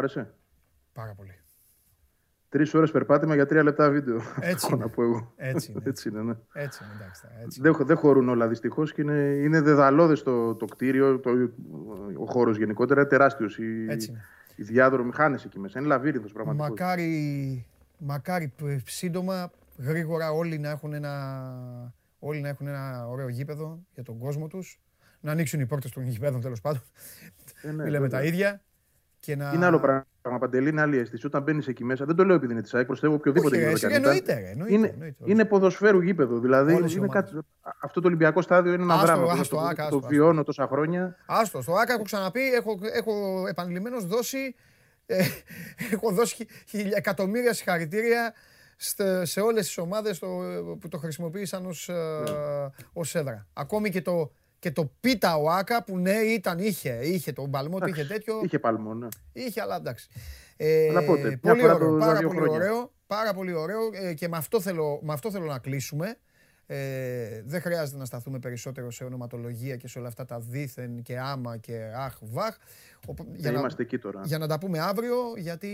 Άρεσε. 0.00 0.34
Πάρα 0.92 1.14
πολύ. 1.16 1.34
Τρεις 2.48 2.74
ώρες 2.74 2.90
περπάτημα 2.90 3.34
για 3.34 3.46
τρία 3.46 3.62
λεπτά 3.62 3.90
βίντεο. 3.90 4.20
Έτσι. 4.40 4.76
να 4.76 4.88
πω 4.88 5.02
εγώ. 5.02 5.32
Έτσι 5.36 5.70
είναι. 5.70 5.82
έτσι 5.84 6.08
είναι, 6.08 6.22
ναι. 6.22 6.34
Έτσι 6.52 6.84
είναι, 6.84 6.92
εντάξει, 7.00 7.22
έτσι. 7.44 7.60
Δεν, 7.60 7.76
δεν 7.80 7.96
χωρούν 7.96 8.28
όλα 8.28 8.48
δυστυχώς 8.48 8.92
και 8.92 9.02
είναι, 9.02 9.18
είναι 9.18 9.60
δεδαλώδες 9.60 10.22
το, 10.22 10.54
το 10.54 10.66
κτίριο, 10.66 11.18
το, 11.18 11.30
ο 12.18 12.26
χώρος 12.26 12.56
γενικότερα. 12.56 13.06
Τεράστιος. 13.06 13.58
Η, 13.58 13.86
η 14.56 14.62
διάδρομη 14.62 15.12
χάνεσαι 15.12 15.46
εκεί 15.46 15.58
μέσα. 15.58 15.78
Είναι 15.78 15.88
λαβύρινθος 15.88 16.32
πραγματικά. 16.32 16.68
Μακάρι 16.68 17.66
μακάρι 17.98 18.52
σύντομα, 18.86 19.50
γρήγορα 19.76 20.30
όλοι 20.30 20.58
να 20.58 20.70
έχουν 20.70 20.92
ένα, 20.92 21.94
όλοι 22.18 22.40
να 22.40 22.48
έχουν 22.48 22.66
ένα 22.66 23.08
ωραίο 23.08 23.28
γήπεδο 23.28 23.80
για 23.94 24.02
τον 24.02 24.18
κόσμο 24.18 24.46
τους. 24.46 24.80
Να 25.20 25.30
ανοίξουν 25.30 25.60
οι 25.60 25.66
πόρτες 25.66 25.90
των 25.90 26.02
γηπέδων 26.02 26.40
τέλος 26.40 26.60
πάντων. 26.60 26.82
Ε, 27.62 27.70
ναι, 27.70 27.82
Μιλάμε 27.82 28.08
τα 28.08 28.22
ίδια. 28.22 28.62
Και 29.20 29.36
να... 29.36 29.52
Είναι 29.54 29.66
άλλο 29.66 29.80
πράγμα, 29.80 30.38
Παντελή, 30.38 30.68
είναι 30.68 30.80
άλλη 30.80 30.98
αίσθηση. 30.98 31.26
Όταν 31.26 31.42
μπαίνεις 31.42 31.68
εκεί 31.68 31.84
μέσα, 31.84 32.04
δεν 32.04 32.16
το 32.16 32.24
λέω 32.24 32.36
επειδή 32.36 32.52
είναι 32.52 32.62
της 32.62 32.74
ΑΕΚ, 32.74 32.86
προστεύω 32.86 33.14
οποιοδήποτε 33.14 33.56
γήπεδο. 33.58 33.94
Εννοείται, 33.94 34.32
εννοείται, 34.32 34.74
είναι, 34.74 34.88
εννοείται, 34.88 35.24
είναι 35.24 35.44
ποδοσφαίρου 35.44 36.00
γήπεδο. 36.00 36.38
Δηλαδή, 36.38 36.94
είναι 36.96 37.06
κάτι, 37.06 37.38
αυτό 37.80 38.00
το 38.00 38.06
Ολυμπιακό 38.06 38.42
στάδιο 38.42 38.72
είναι 38.72 38.82
ένα 38.82 38.94
άστο, 38.94 39.06
δράμα. 39.06 39.32
Άστο, 39.32 39.56
το, 39.56 39.62
άστο, 39.62 39.88
το, 39.88 40.00
το 40.00 40.06
βιώνω 40.08 40.42
τόσα 40.42 40.66
χρόνια. 40.66 41.16
Άστο, 41.26 41.62
στο 41.62 41.74
ΑΚΑ 41.74 41.92
έχω 41.92 42.02
ξαναπεί, 42.02 42.52
έχω, 42.52 42.78
έχω 42.92 43.44
επανειλημμένως 43.48 44.06
δώσει, 44.06 44.54
ε, 45.06 45.24
έχω 45.92 46.12
δώσει 46.12 46.46
εκατομμύρια 46.94 47.52
συγχαρητήρια 47.52 48.34
σε 49.22 49.40
όλες 49.40 49.66
τις 49.66 49.78
ομάδες 49.78 50.18
που 50.80 50.88
το 50.88 50.98
χρησιμοποίησαν 50.98 51.66
ως, 51.66 51.88
ε, 51.88 51.92
ναι. 51.92 52.68
ως 52.92 53.14
έδρα. 53.14 53.46
Ακόμη 53.52 53.90
και 53.90 54.02
το, 54.02 54.32
και 54.60 54.70
το 54.70 54.92
πίτα 55.00 55.36
ο 55.36 55.50
Άκα 55.50 55.84
που 55.84 55.98
ναι 55.98 56.16
ήταν, 56.16 56.58
είχε, 56.58 56.98
είχε 57.02 57.32
τον 57.32 57.50
παλμό 57.50 57.78
του, 57.78 57.88
είχε 57.88 58.04
τέτοιο. 58.04 58.40
Είχε 58.44 58.58
παλμό, 58.58 58.94
ναι. 58.94 59.08
Είχε, 59.32 59.60
αλλά 59.60 59.76
εντάξει. 59.76 60.08
Ε, 60.56 60.88
αλλά 60.88 61.04
πότε, 61.04 61.36
πολύ 61.42 61.62
ωραίο, 61.62 61.98
πάρα 61.98 62.20
πολύ 62.20 62.48
ωραίο, 62.48 62.92
πάρα 63.06 63.34
πολύ 63.34 63.52
ωραίο 63.52 63.80
ε, 63.92 64.14
και 64.14 64.28
με 64.28 64.36
αυτό, 64.36 64.60
θέλω, 64.60 65.00
με 65.02 65.12
αυτό 65.12 65.30
θέλω 65.30 65.44
να 65.44 65.58
κλείσουμε. 65.58 66.16
Ε, 66.66 67.42
δεν 67.44 67.60
χρειάζεται 67.60 67.98
να 67.98 68.04
σταθούμε 68.04 68.38
περισσότερο 68.38 68.90
σε 68.90 69.04
ονοματολογία 69.04 69.76
και 69.76 69.88
σε 69.88 69.98
όλα 69.98 70.08
αυτά 70.08 70.24
τα 70.24 70.40
δίθεν 70.40 71.02
και 71.02 71.18
άμα 71.18 71.56
και 71.56 71.90
αχ 71.96 72.18
βαχ. 72.20 72.56
Για, 73.34 73.52
να, 73.52 73.70
εκεί 73.76 73.98
τώρα. 73.98 74.20
για 74.24 74.38
να 74.38 74.46
τα 74.46 74.58
πούμε 74.58 74.78
αύριο, 74.78 75.16
γιατί 75.36 75.68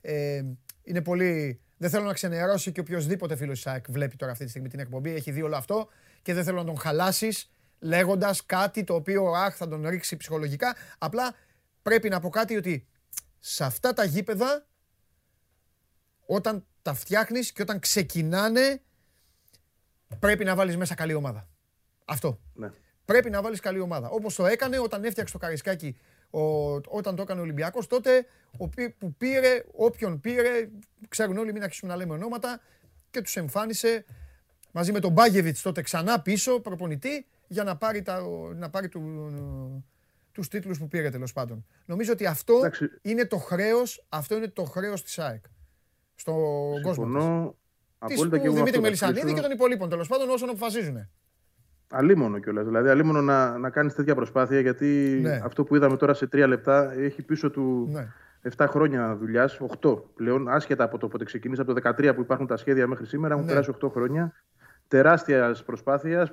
ε, 0.00 0.42
είναι 0.82 1.02
πολύ... 1.02 1.60
Δεν 1.76 1.90
θέλω 1.90 2.04
να 2.04 2.12
ξενερώσει 2.12 2.72
και 2.72 2.80
οποιοδήποτε 2.80 3.36
φίλος 3.36 3.60
ΣΑΚ 3.60 3.84
βλέπει 3.90 4.16
τώρα 4.16 4.32
αυτή 4.32 4.44
τη 4.44 4.50
στιγμή 4.50 4.68
την 4.68 4.80
εκπομπή. 4.80 5.14
Έχει 5.14 5.30
δει 5.30 5.42
όλο 5.42 5.56
αυτό 5.56 5.88
και 6.22 6.34
δεν 6.34 6.44
θέλω 6.44 6.58
να 6.58 6.64
τον 6.64 6.78
χαλάσεις 6.78 7.50
λέγοντας 7.78 8.46
κάτι 8.46 8.84
το 8.84 8.94
οποίο 8.94 9.30
αχ, 9.30 9.56
θα 9.56 9.68
τον 9.68 9.88
ρίξει 9.88 10.16
ψυχολογικά. 10.16 10.76
Απλά 10.98 11.34
πρέπει 11.82 12.08
να 12.08 12.20
πω 12.20 12.28
κάτι 12.28 12.56
ότι 12.56 12.86
σε 13.38 13.64
αυτά 13.64 13.92
τα 13.92 14.04
γήπεδα, 14.04 14.66
όταν 16.26 16.66
τα 16.82 16.94
φτιάχνεις 16.94 17.52
και 17.52 17.62
όταν 17.62 17.78
ξεκινάνε, 17.78 18.82
πρέπει 20.18 20.44
να 20.44 20.54
βάλεις 20.54 20.76
μέσα 20.76 20.94
καλή 20.94 21.14
ομάδα. 21.14 21.48
Αυτό. 22.04 22.40
Ναι. 22.54 22.70
Πρέπει 23.04 23.30
να 23.30 23.42
βάλεις 23.42 23.60
καλή 23.60 23.80
ομάδα. 23.80 24.08
Όπως 24.08 24.34
το 24.34 24.46
έκανε 24.46 24.78
όταν 24.78 25.04
έφτιαξε 25.04 25.32
το 25.32 25.38
Καρισκάκι, 25.38 25.98
ο, 26.30 26.40
όταν 26.74 27.16
το 27.16 27.22
έκανε 27.22 27.40
ο 27.40 27.42
Ολυμπιακός, 27.42 27.86
τότε 27.86 28.26
ο, 28.58 28.68
που 28.98 29.14
πήρε, 29.18 29.64
όποιον 29.72 30.20
πήρε, 30.20 30.68
ξέρουν 31.08 31.36
όλοι, 31.36 31.52
μην 31.52 31.62
αρχίσουμε 31.62 31.90
να 31.92 31.96
λέμε 31.98 32.14
ονόματα, 32.14 32.60
και 33.10 33.20
τους 33.20 33.36
εμφάνισε 33.36 34.04
μαζί 34.72 34.92
με 34.92 35.00
τον 35.00 35.12
Μπάγεβιτς 35.12 35.62
τότε 35.62 35.82
ξανά 35.82 36.20
πίσω, 36.20 36.60
προπονητή, 36.60 37.26
για 37.48 37.64
να 37.64 37.76
πάρει, 37.76 38.02
τα, 38.02 38.22
να 38.54 38.70
πάρει 38.70 38.88
του, 38.88 39.02
τους 40.32 40.48
τίτλους 40.48 40.78
που 40.78 40.88
πήρε 40.88 41.10
τέλος 41.10 41.32
πάντων. 41.32 41.66
Νομίζω 41.84 42.12
ότι 42.12 42.26
αυτό 42.26 42.54
είναι 43.02 43.26
το 43.26 43.36
χρέος, 43.36 44.06
αυτό 44.08 44.36
είναι 44.36 44.48
το 44.48 44.64
χρέος 44.64 45.02
της 45.02 45.18
ΑΕΚ 45.18 45.44
στον 46.14 46.82
κόσμο 46.82 47.56
της. 48.06 48.20
Της 48.20 48.42
του 48.42 48.52
Δημήτρη 48.52 48.80
Μελισανίδη 48.80 49.34
και 49.34 49.40
των 49.40 49.50
υπολείπων 49.50 49.88
τέλος 49.88 50.08
πάντων 50.08 50.28
όσων 50.28 50.48
αποφασίζουν. 50.48 51.08
Αλίμονο 51.90 52.38
κιόλας. 52.38 52.64
Δηλαδή, 52.66 52.88
αλίμονο 52.88 53.20
να, 53.20 53.58
να 53.58 53.70
κάνεις 53.70 53.94
τέτοια 53.94 54.14
προσπάθεια 54.14 54.60
γιατί 54.60 55.18
ναι. 55.22 55.40
αυτό 55.44 55.64
που 55.64 55.76
είδαμε 55.76 55.96
τώρα 55.96 56.14
σε 56.14 56.26
τρία 56.26 56.46
λεπτά 56.46 56.92
έχει 56.92 57.22
πίσω 57.22 57.50
του 57.50 57.88
ναι. 57.90 58.12
7 58.56 58.66
χρόνια 58.68 59.16
δουλειάς, 59.16 59.60
8 59.80 60.02
πλέον, 60.14 60.48
άσχετα 60.48 60.84
από 60.84 60.98
το 60.98 61.08
πότε 61.08 61.24
ξεκίνησε, 61.24 61.62
από 61.62 61.74
το 61.74 61.90
13 61.98 62.12
που 62.14 62.20
υπάρχουν 62.20 62.46
τα 62.46 62.56
σχέδια 62.56 62.86
μέχρι 62.86 63.06
σήμερα, 63.06 63.34
έχουν 63.34 63.46
ναι. 63.46 63.52
περάσει 63.52 63.72
8 63.82 63.90
χρόνια 63.90 64.32
τεράστιας 64.88 65.64
προσπάθειας, 65.64 66.32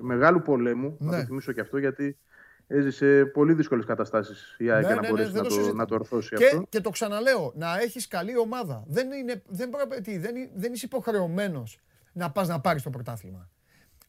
μεγάλου 0.00 0.42
πολέμου. 0.42 0.96
Ναι. 0.98 1.10
Να 1.10 1.18
το 1.20 1.26
θυμίσω 1.26 1.52
και 1.52 1.60
αυτό, 1.60 1.78
γιατί 1.78 2.18
έζησε 2.66 3.24
πολύ 3.24 3.54
δύσκολες 3.54 3.84
καταστάσεις 3.84 4.54
η 4.58 4.70
ΑΕΚ 4.70 4.82
ναι, 4.82 4.88
να 4.88 4.94
ναι, 4.94 5.00
ναι 5.00 5.08
μπορέσει 5.08 5.32
ναι, 5.32 5.40
να, 5.40 5.48
το, 5.48 5.74
να 5.74 5.84
το 5.84 5.94
ορθώσει 5.94 6.36
και, 6.36 6.44
αυτό. 6.44 6.66
Και 6.68 6.80
το 6.80 6.90
ξαναλέω, 6.90 7.52
να 7.56 7.80
έχεις 7.80 8.08
καλή 8.08 8.38
ομάδα. 8.38 8.84
Δεν, 8.86 9.12
είναι, 9.12 9.42
δεν, 9.46 9.70
πρέπει, 9.70 10.18
δεν, 10.18 10.34
δεν 10.54 10.72
είσαι 10.72 10.86
υποχρεωμένος 10.86 11.80
να 12.12 12.30
πας 12.30 12.48
να 12.48 12.60
πάρεις 12.60 12.82
το 12.82 12.90
πρωτάθλημα. 12.90 13.48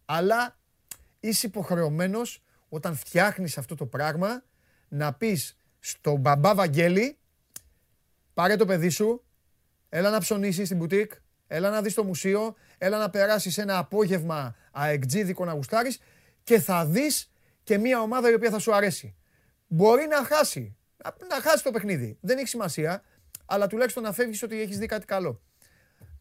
Αλλά 0.05 0.57
είσαι 1.19 1.47
υποχρεωμένος 1.47 2.43
όταν 2.69 2.95
φτιάχνεις 2.95 3.57
αυτό 3.57 3.75
το 3.75 3.85
πράγμα 3.85 4.43
να 4.87 5.13
πεις 5.13 5.59
στον 5.79 6.19
μπαμπά 6.19 6.55
Βαγγέλη, 6.55 7.17
πάρε 8.33 8.55
το 8.55 8.65
παιδί 8.65 8.89
σου, 8.89 9.23
έλα 9.89 10.09
να 10.09 10.19
ψωνίσεις 10.19 10.65
στην 10.65 10.77
μπουτίκ, 10.77 11.11
έλα 11.47 11.69
να 11.69 11.81
δεις 11.81 11.93
το 11.93 12.03
μουσείο, 12.03 12.55
έλα 12.77 12.97
να 12.97 13.09
περάσεις 13.09 13.57
ένα 13.57 13.77
απόγευμα 13.77 14.55
αεκτζίδικο 14.71 15.45
να 15.45 15.53
γουστάρεις 15.53 15.99
και 16.43 16.59
θα 16.59 16.85
δεις 16.85 17.31
και 17.63 17.77
μια 17.77 18.01
ομάδα 18.01 18.29
η 18.29 18.33
οποία 18.33 18.49
θα 18.49 18.59
σου 18.59 18.75
αρέσει. 18.75 19.15
Μπορεί 19.67 20.07
να 20.07 20.23
χάσει. 20.23 20.75
Να, 21.29 21.41
χάσει 21.41 21.63
το 21.63 21.71
παιχνίδι. 21.71 22.17
Δεν 22.21 22.37
έχει 22.37 22.47
σημασία, 22.47 23.03
αλλά 23.45 23.67
τουλάχιστον 23.67 24.03
να 24.03 24.11
φεύγεις 24.11 24.43
ότι 24.43 24.61
έχεις 24.61 24.77
δει 24.77 24.85
κάτι 24.85 25.05
καλό. 25.05 25.41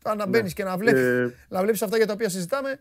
Τώρα 0.03 0.17
να 0.17 0.25
ναι. 0.25 0.31
μπαίνεις 0.31 0.53
και 0.53 0.65
να 0.65 0.77
βλέπεις 0.77 1.01
ε... 1.01 1.35
να 1.49 1.63
βλέπεις 1.63 1.83
αυτά 1.83 1.97
για 1.97 2.07
τα 2.07 2.13
οποία 2.13 2.29
συζητάμε, 2.29 2.81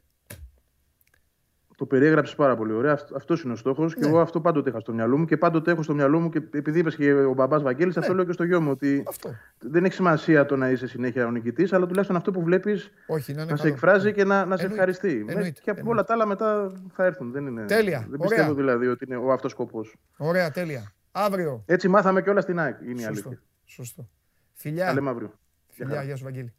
το 1.75 1.85
περιέγραψες 1.85 2.35
πάρα 2.35 2.55
πολύ 2.55 2.73
ωραία. 2.73 2.99
Αυτός 3.15 3.43
είναι 3.43 3.53
ο 3.53 3.55
στόχος. 3.55 3.95
Ναι. 3.95 4.01
Και 4.01 4.07
εγώ 4.07 4.19
αυτό 4.19 4.41
πάντοτε 4.41 4.69
είχα 4.69 4.79
στο 4.79 4.93
μυαλό 4.93 5.17
μου 5.17 5.25
και 5.25 5.37
πάντοτε 5.37 5.71
έχω 5.71 5.83
στο 5.83 5.93
μυαλό 5.93 6.19
μου 6.19 6.29
και 6.29 6.37
επειδή 6.51 6.79
είπες 6.79 6.95
και 6.95 7.13
ο 7.13 7.33
μπαμπάς 7.33 7.63
Βαγγέλης, 7.63 7.95
ναι. 7.95 8.01
αυτό 8.01 8.13
λέω 8.13 8.23
και 8.23 8.31
στο 8.31 8.43
γιο 8.43 8.61
μου. 8.61 8.71
Ότι 8.71 9.03
αυτό. 9.07 9.29
δεν 9.59 9.85
έχει 9.85 9.93
σημασία 9.93 10.45
το 10.45 10.55
να 10.55 10.69
είσαι 10.69 10.87
συνέχεια 10.87 11.25
ο 11.25 11.31
νικητής, 11.31 11.73
αλλά 11.73 11.85
τουλάχιστον 11.85 12.15
αυτό 12.17 12.31
που 12.31 12.43
βλέπεις 12.43 12.91
να, 13.27 13.45
να 13.45 13.55
σε 13.55 13.67
εκφράζει 13.67 14.13
και 14.13 14.23
να, 14.23 14.45
να 14.45 14.57
σε 14.57 14.65
ευχαριστεί. 14.65 15.25
Εννοείται. 15.27 15.59
Και 15.61 15.69
από 15.69 15.89
όλα 15.89 16.03
τα 16.03 16.13
άλλα 16.13 16.25
μετά 16.25 16.71
θα 16.93 17.05
έρθουν. 17.05 17.31
Δεν 17.31 17.45
είναι, 17.45 17.65
τέλεια. 17.65 18.07
Δεν 18.09 18.19
πιστεύω 18.19 18.53
δηλαδή 18.53 18.87
ότι 18.87 19.05
είναι 19.05 19.15
ο 19.15 19.31
αυτός 19.31 19.51
σκοπός. 19.51 19.95
Ωραία, 20.17 20.51
τέλεια. 20.51 20.93
Αύριο. 21.11 21.63
Έτσι 21.65 21.87
μάθαμε 21.87 22.21
και 22.21 22.29
όλα 22.29 22.41
στην 22.41 22.59
ΑΕΚ. 22.59 22.77
Είναι 22.81 23.01
η 23.01 23.05
αλήθεια. 23.05 23.41
Σωστό. 23.65 24.09
Φιλιά. 24.53 24.93
λέμε 24.93 25.09
αύριο. 25.09 25.33
Φιλιά, 25.67 26.03
γεια 26.03 26.15
σου 26.15 26.23
Βαγγέλη. 26.23 26.53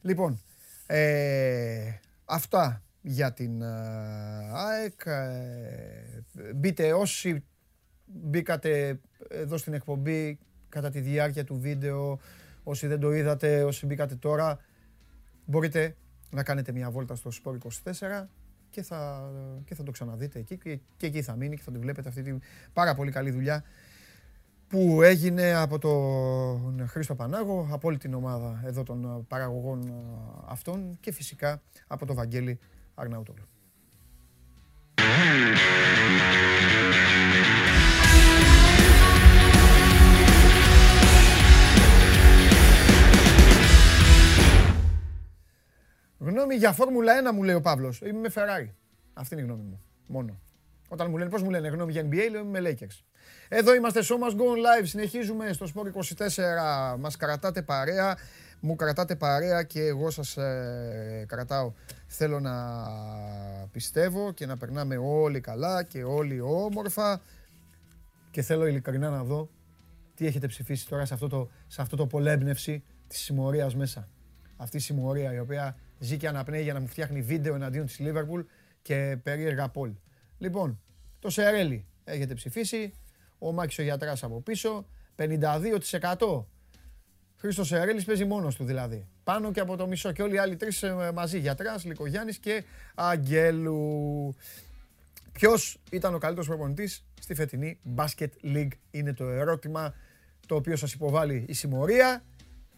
Λοιπόν, 0.00 0.40
ε, 0.86 1.98
αυτά 2.24 2.82
για 3.06 3.32
την 3.32 3.62
ε, 3.62 3.66
ΑΕΚ. 4.52 5.00
Ε, 5.04 6.52
μπείτε 6.54 6.92
όσοι 6.92 7.44
μπήκατε 8.04 9.00
εδώ 9.28 9.56
στην 9.56 9.74
εκπομπή 9.74 10.38
κατά 10.68 10.90
τη 10.90 11.00
διάρκεια 11.00 11.44
του 11.44 11.58
βίντεο, 11.60 12.18
όσοι 12.62 12.86
δεν 12.86 13.00
το 13.00 13.12
είδατε, 13.12 13.62
όσοι 13.62 13.86
μπήκατε 13.86 14.14
τώρα, 14.14 14.58
μπορείτε 15.44 15.96
να 16.30 16.42
κάνετε 16.42 16.72
μια 16.72 16.90
βόλτα 16.90 17.14
στο 17.14 17.30
Sport 17.42 17.58
24 17.92 18.24
και 18.70 18.82
θα, 18.82 19.30
και 19.64 19.74
θα 19.74 19.82
το 19.82 19.90
ξαναδείτε 19.90 20.38
εκεί 20.38 20.58
και, 20.58 20.78
και 20.96 21.06
εκεί 21.06 21.22
θα 21.22 21.36
μείνει 21.36 21.56
και 21.56 21.62
θα 21.62 21.72
τη 21.72 21.78
βλέπετε 21.78 22.08
αυτή 22.08 22.22
τη 22.22 22.34
πάρα 22.72 22.94
πολύ 22.94 23.10
καλή 23.10 23.30
δουλειά 23.30 23.64
που 24.68 25.02
έγινε 25.02 25.54
από 25.54 25.78
τον 25.78 26.88
Χρήστο 26.88 27.14
Πανάγο, 27.14 27.68
από 27.70 27.88
όλη 27.88 27.98
την 27.98 28.14
ομάδα 28.14 28.62
εδώ 28.64 28.82
των 28.82 29.26
παραγωγών 29.28 29.92
αυτών 30.46 30.96
και 31.00 31.12
φυσικά 31.12 31.62
από 31.86 32.06
τον 32.06 32.16
Βαγγέλη 32.16 32.58
Αρναούτογλου. 32.94 33.44
Γνώμη 46.18 46.54
για 46.54 46.72
Φόρμουλα 46.72 47.12
1 47.30 47.34
μου 47.34 47.42
λέει 47.42 47.54
ο 47.54 47.60
Παύλος. 47.60 48.00
Είμαι 48.00 48.18
με 48.18 48.30
Ferrari. 48.34 48.68
Αυτή 49.14 49.34
είναι 49.34 49.42
η 49.42 49.46
γνώμη 49.46 49.62
μου. 49.62 49.82
Μόνο. 50.06 50.40
Όταν 50.88 51.10
μου 51.10 51.16
λένε 51.16 51.30
πώς 51.30 51.42
μου 51.42 51.50
λένε 51.50 51.68
γνώμη 51.68 51.92
για 51.92 52.02
NBA, 52.02 52.30
λέω 52.30 52.40
είμαι 52.40 52.60
με 52.60 52.70
Lakers. 52.70 53.02
Εδώ 53.48 53.74
είμαστε, 53.74 54.00
Show 54.02 54.28
Must 54.28 54.36
Go 54.36 54.80
Live. 54.80 54.84
Συνεχίζουμε 54.84 55.52
στο 55.52 55.66
Sport 55.74 55.86
24. 55.86 56.96
Μας 56.98 57.16
κρατάτε 57.16 57.62
παρέα 57.62 58.16
μου 58.60 58.76
κρατάτε 58.76 59.16
παρέα 59.16 59.62
και 59.62 59.80
εγώ 59.80 60.10
σας 60.10 60.36
ε, 60.36 61.24
κρατάω. 61.28 61.72
Θέλω 62.06 62.40
να 62.40 62.54
πιστεύω 63.72 64.32
και 64.32 64.46
να 64.46 64.56
περνάμε 64.56 64.96
όλοι 64.96 65.40
καλά 65.40 65.82
και 65.82 66.04
όλοι 66.04 66.40
όμορφα 66.40 67.20
και 68.30 68.42
θέλω 68.42 68.66
ειλικρινά 68.66 69.10
να 69.10 69.24
δω 69.24 69.48
τι 70.14 70.26
έχετε 70.26 70.46
ψηφίσει 70.46 70.88
τώρα 70.88 71.04
σε 71.04 71.14
αυτό 71.14 71.28
το, 71.28 71.50
σε 71.66 71.82
αυτό 71.82 71.96
το 71.96 72.06
πολέμπνευση 72.06 72.84
της 73.06 73.20
συμμορίας 73.20 73.74
μέσα. 73.74 74.08
Αυτή 74.56 74.76
η 74.76 74.80
συμμορία 74.80 75.34
η 75.34 75.38
οποία 75.38 75.76
ζει 75.98 76.16
και 76.16 76.28
αναπνέει 76.28 76.62
για 76.62 76.72
να 76.72 76.80
μου 76.80 76.86
φτιάχνει 76.86 77.22
βίντεο 77.22 77.54
εναντίον 77.54 77.86
της 77.86 77.98
Λίβερπουλ 77.98 78.40
και 78.82 79.18
περίεργα 79.22 79.68
πόλ. 79.68 79.92
Λοιπόν, 80.38 80.80
το 81.18 81.30
Σερέλι 81.30 81.86
έχετε 82.04 82.34
ψηφίσει, 82.34 82.94
ο 83.38 83.52
Μάκης 83.52 83.78
ο 83.78 83.82
Γιατράς 83.82 84.22
από 84.22 84.40
πίσω, 84.40 84.86
52% 85.16 86.44
Χρήστος 87.36 87.66
Σερέλη 87.66 88.02
παίζει 88.02 88.24
μόνος 88.24 88.56
του 88.56 88.64
δηλαδή. 88.64 89.08
Πάνω 89.24 89.52
και 89.52 89.60
από 89.60 89.76
το 89.76 89.86
μισό. 89.86 90.12
Και 90.12 90.22
όλοι 90.22 90.34
οι 90.34 90.38
άλλοι 90.38 90.56
τρεις 90.56 90.82
ε, 90.82 91.10
μαζί. 91.14 91.38
Γιατράς, 91.38 91.84
Λικογιάννη 91.84 92.34
και 92.34 92.64
Αγγέλου. 92.94 94.34
Ποιος 95.32 95.80
ήταν 95.90 96.14
ο 96.14 96.18
καλύτερος 96.18 96.48
προπονητής 96.48 97.04
στη 97.20 97.34
φετινή 97.34 97.78
Basket 97.96 98.28
League, 98.42 98.68
είναι 98.90 99.12
το 99.12 99.24
ερώτημα 99.24 99.94
το 100.46 100.54
οποίο 100.54 100.76
σας 100.76 100.92
υποβάλλει 100.92 101.44
η 101.48 101.52
συμμορία. 101.52 102.24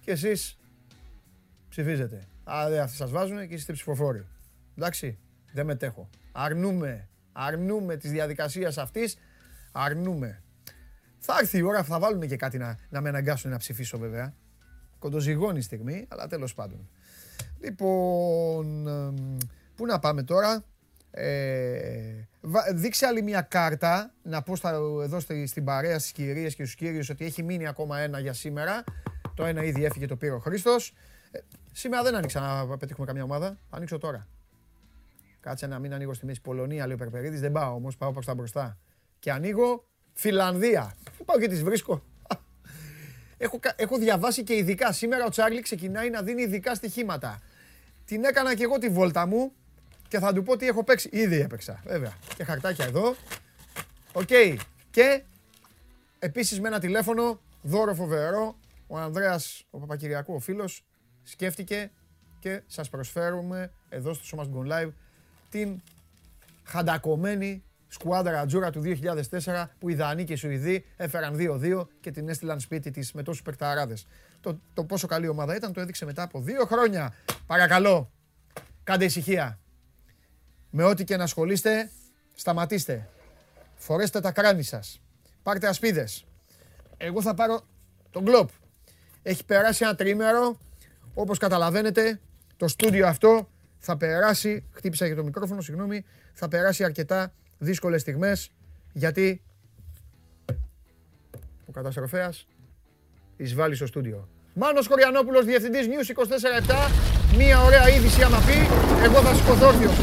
και 0.00 0.11
εσείς 0.11 0.59
ψηφίζετε. 1.68 2.28
Α, 2.44 2.82
αυτοί 2.82 2.96
σας 2.96 3.11
βάζουν 3.11 3.48
και 3.48 3.54
είστε 3.54 3.72
ψηφοφόροι. 3.72 4.26
Εντάξει, 4.78 5.18
δεν 5.52 5.66
μετέχω. 5.66 6.09
Αρνούμε, 6.32 7.09
αρνούμε 7.32 7.96
της 7.96 8.11
διαδικασίας 8.11 8.78
αυτής, 8.78 9.16
αρνούμε. 9.72 10.42
Θα 11.18 11.36
έρθει 11.40 11.59
η 11.59 11.62
ώρα, 11.62 11.84
θα 11.84 11.98
βάλουν 11.98 12.28
και 12.28 12.36
κάτι 12.36 12.59
να, 12.59 12.78
να 12.88 13.00
με 13.00 13.09
αναγκάσουν 13.09 13.50
να 13.50 13.57
ψηφίσω 13.57 13.98
βέβαια. 13.98 14.34
Κοντοζυγώνει 15.07 15.59
η 15.59 15.62
στιγμή, 15.62 16.07
αλλά 16.09 16.26
τέλος 16.26 16.54
πάντων. 16.54 16.88
Λοιπόν, 17.61 18.84
πού 19.74 19.86
να 19.86 19.98
πάμε 19.98 20.22
τώρα; 20.22 20.64
Ε, 21.11 22.26
δείξε 22.74 23.07
άλλη 23.07 23.22
μια 23.22 23.40
κάρτα, 23.40 24.12
να 24.22 24.42
πω 24.42 24.57
στα, 24.57 24.70
εδώ 25.02 25.20
στην 25.44 25.64
παρέα 25.64 25.98
στις 25.98 26.12
κυρίες 26.12 26.54
και 26.54 26.62
στους 26.62 26.76
κύριους 26.76 27.09
ότι 27.09 27.24
έχει 27.24 27.42
μείνει 27.42 27.66
ακόμα 27.66 27.98
ένα 27.98 28.18
για 28.18 28.32
σήμερα. 28.32 28.84
Το 29.34 29.44
ένα 29.44 29.64
ήδη 29.64 29.84
έφυγε, 29.84 30.07
το 30.07 30.16
πήρε 30.16 30.32
ο 30.32 30.38
Χρήστος. 30.38 30.92
Ε, 31.30 31.38
σήμερα 31.72 32.02
δεν 32.02 32.14
άνοιξα 32.14 32.40
να 32.40 32.76
πετύχουμε 32.76 33.07
καμιά 33.07 33.22
ομάδα. 33.22 33.59
Ανοίξω 33.70 33.98
τώρα. 33.98 34.26
Κάτσε 35.40 35.66
να 35.66 35.78
μην 35.78 35.94
ανοίγω 35.94 36.14
στη 36.14 36.26
μέση 36.26 36.40
Πολωνία, 36.40 36.86
λέει 36.86 36.94
ο 36.94 36.98
Περπερίδης. 36.98 37.40
Δεν 37.40 37.52
πάω 37.52 37.74
όμως, 37.74 37.96
πάω 37.96 38.12
προς 38.12 38.26
τα 38.26 38.34
μπροστά. 38.34 38.78
Και 39.18 39.32
ανοίγω 39.32 39.84
Φιλανδία. 40.12 40.94
Πού 41.18 41.24
πάω 41.24 41.38
και 41.38 41.48
τις 41.48 41.62
βρίσκω. 41.62 42.02
Έχω, 43.39 43.61
έχω 43.76 43.99
διαβάσει 43.99 44.43
και 44.43 44.55
ειδικά. 44.55 44.93
Σήμερα 44.93 45.24
ο 45.24 45.28
Τσάρλι 45.28 45.61
ξεκινάει 45.61 46.11
να 46.11 46.22
δίνει 46.22 46.43
ειδικά 46.43 46.74
στοιχήματα. 46.74 47.43
Την 48.05 48.24
έκανα 48.24 48.55
και 48.55 48.62
εγώ 48.62 48.78
τη 48.78 48.89
βόλτα 48.89 49.26
μου 49.26 49.53
και 50.09 50.18
θα 50.18 50.32
του 50.32 50.43
πω 50.43 50.57
τι 50.57 50.66
έχω 50.66 50.84
παίξει. 50.84 51.09
Ήδη 51.12 51.41
έπαιξα, 51.41 51.82
βέβαια. 51.84 52.16
Και 52.37 52.45
χαρτάκια 52.45 52.84
εδώ. 52.84 53.16
Οκ. 54.12 54.28
Και 54.91 55.22
επίσης 56.18 56.61
με 56.61 56.68
ένα 56.68 56.78
τηλέφωνο, 56.80 57.41
δώρο 57.62 57.95
φοβερό, 57.95 58.57
ο 58.87 58.99
Ανδρέας, 58.99 59.64
ο 59.70 59.78
Παπακυριακού, 59.78 60.34
ο 60.34 60.39
φίλος, 60.39 60.84
σκέφτηκε 61.22 61.91
και 62.39 62.62
σας 62.66 62.89
προσφέρουμε 62.89 63.72
εδώ 63.89 64.14
στο 64.14 64.24
Show 64.24 64.34
Must 64.34 64.45
Go 64.45 64.57
On 64.57 64.68
Live 64.70 64.91
την 65.51 65.82
χαντακωμένη 66.64 67.64
σκουάδρα 67.89 68.41
Ατζούρα 68.41 68.70
του 68.70 68.82
2004 68.84 69.64
που 69.78 69.89
οι 69.89 69.95
Δανείοι 69.95 70.24
και 70.24 70.32
οι 70.32 70.37
Σουηδοί 70.37 70.84
έφεραν 70.97 71.37
2-2 71.39 71.87
και 72.01 72.11
την 72.11 72.28
έστειλαν 72.28 72.61
σπίτι 72.61 72.91
της 72.91 73.12
με 73.12 73.22
τόσους 73.22 73.43
παικταράδες. 73.43 74.07
Το, 74.41 74.61
το 74.74 74.84
πόσο 74.84 75.07
καλή 75.07 75.28
ομάδα 75.28 75.57
ήταν 75.57 75.72
το 75.72 75.80
έδειξε 75.80 76.05
μετά 76.05 76.22
από 76.22 76.41
δύο 76.41 76.64
χρόνια. 76.64 77.14
Παρακαλώ, 77.47 78.11
κάντε 78.84 79.05
ησυχία. 79.05 79.59
Με 80.70 80.84
ό,τι 80.84 81.05
και 81.05 81.16
να 81.16 81.22
ασχολείστε, 81.22 81.91
σταματήστε. 82.34 83.09
Φορέστε 83.74 84.20
τα 84.20 84.32
κράνη 84.32 84.62
σας. 84.62 85.01
Πάρτε 85.43 85.66
ασπίδες. 85.66 86.24
Εγώ 86.97 87.22
θα 87.22 87.34
πάρω 87.34 87.66
τον 88.11 88.22
γκλόπ. 88.22 88.51
Έχει 89.22 89.45
περάσει 89.45 89.84
ένα 89.84 89.95
τρίμερο. 89.95 90.59
Όπως 91.14 91.39
καταλαβαίνετε, 91.39 92.20
το 92.57 92.68
στούντιο 92.68 93.07
αυτό 93.07 93.49
θα 93.78 93.97
περάσει, 93.97 94.64
χτύπησα 94.72 95.07
για 95.07 95.16
το 95.16 95.24
μικρόφωνο, 95.24 95.61
συγγνώμη, 95.61 96.05
θα 96.32 96.49
περάσει 96.49 96.84
αρκετά 96.84 97.32
δύσκολες 97.59 98.00
στιγμές, 98.00 98.50
γιατί 98.92 99.42
ο 101.66 101.72
καταστροφέας 101.72 102.46
εισβάλλει 103.36 103.74
στο 103.74 103.86
στούντιο. 103.86 104.28
Μάνος 104.54 104.86
Χωριανόπουλος, 104.86 105.44
Διευθυντής 105.44 105.86
News 105.86 106.11
24-7, 106.11 106.90
μία 107.36 107.62
ωραία 107.62 107.88
είδηση 107.88 108.22
άμα 108.22 108.38
πει, 108.38 108.52
εγώ 109.04 109.22
θα 109.22 109.34
σηκωθώ 109.34 109.66
όρθιος. 109.66 109.94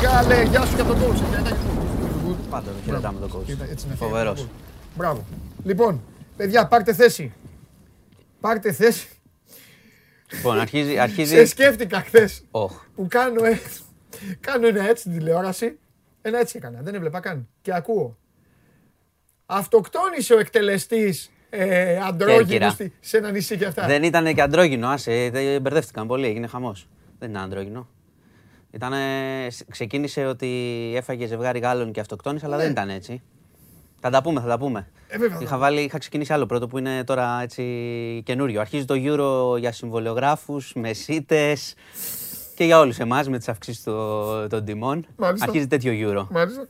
Καλέ, 0.00 0.42
γεια 0.42 0.64
σου 0.64 0.76
και 0.76 0.82
τον 0.82 0.98
coach. 1.00 1.20
Πάντα 2.50 2.70
το 2.70 2.76
χαιρετάμε 2.84 3.20
τον 3.20 3.30
coach. 3.32 3.76
Φοβερός. 3.96 4.46
Μπράβο. 4.96 5.24
Λοιπόν, 5.64 6.02
παιδιά, 6.36 6.66
πάρτε 6.66 6.92
θέση. 6.92 7.32
Πάρτε 8.40 8.72
θέση. 8.72 9.08
Λοιπόν, 10.32 10.60
αρχίζει... 10.60 10.98
αρχίζει... 10.98 11.34
Σε 11.34 11.44
σκέφτηκα 11.44 12.00
χθες 12.00 12.44
που 12.94 13.06
κάνω, 13.08 13.44
έτσι, 13.44 13.80
κάνω 14.40 14.66
ένα 14.66 14.88
έτσι 14.88 15.00
στην 15.00 15.12
τηλεόραση. 15.12 15.78
Ένα 16.22 16.38
έτσι 16.38 16.56
έκανα, 16.56 16.80
δεν 16.82 16.94
έβλεπα 16.94 17.20
καν. 17.20 17.48
Και 17.62 17.74
ακούω. 17.74 18.18
Αυτοκτόνησε 19.46 20.34
ο 20.34 20.38
εκτελεστής 20.38 21.30
ε, 21.50 21.98
αντρόγινος 21.98 22.76
σε 23.00 23.16
ένα 23.16 23.30
νησί 23.30 23.56
και 23.56 23.64
αυτά. 23.64 23.86
Δεν 23.86 24.02
ήταν 24.02 24.34
και 24.34 24.42
αντρόγινο, 24.42 24.88
άσε, 24.88 25.30
μπερδεύτηκαν 25.62 26.06
πολύ, 26.06 26.26
έγινε 26.26 26.46
χαμός. 26.46 26.88
Δεν 27.18 27.30
ήταν 27.30 27.42
αντρόγινο. 27.42 27.88
Ήτανε, 28.70 28.98
ξεκίνησε 29.70 30.26
ότι 30.26 30.48
έφαγε 30.96 31.26
ζευγάρι 31.26 31.58
Γάλλων 31.58 31.92
και 31.92 32.00
αυτοκτόνησε, 32.00 32.46
αλλά 32.46 32.56
δεν 32.56 32.66
ναι. 32.66 32.72
ήταν 32.72 32.88
έτσι. 32.88 33.22
Θα 34.00 34.10
τα 34.10 34.22
πούμε, 34.22 34.40
θα 34.40 34.46
τα 34.46 34.58
πούμε. 34.58 34.88
Ε, 35.08 35.18
είχα, 35.40 35.58
βάλει, 35.58 35.80
είχα 35.80 35.98
ξεκινήσει 35.98 36.32
άλλο 36.32 36.46
πρώτο 36.46 36.66
που 36.66 36.78
είναι 36.78 37.04
τώρα 37.04 37.40
έτσι 37.42 37.62
καινούριο. 38.24 38.60
Αρχίζει 38.60 38.84
το 38.84 38.94
Euro 38.96 39.58
για 39.58 39.72
συμβολιογράφους, 39.72 40.72
μεσίτες 40.74 41.74
και 42.60 42.66
για 42.66 42.78
όλους 42.78 42.98
εμάς 42.98 43.28
με 43.28 43.38
τις 43.38 43.48
αυξήσεις 43.48 43.82
των, 43.82 44.48
των 44.48 44.64
τιμών. 44.64 45.06
Μάλιστα. 45.16 45.46
Αρχίζει 45.46 45.66
τέτοιο 45.66 45.92
Euro. 45.92 46.26
Μάλιστα. 46.30 46.68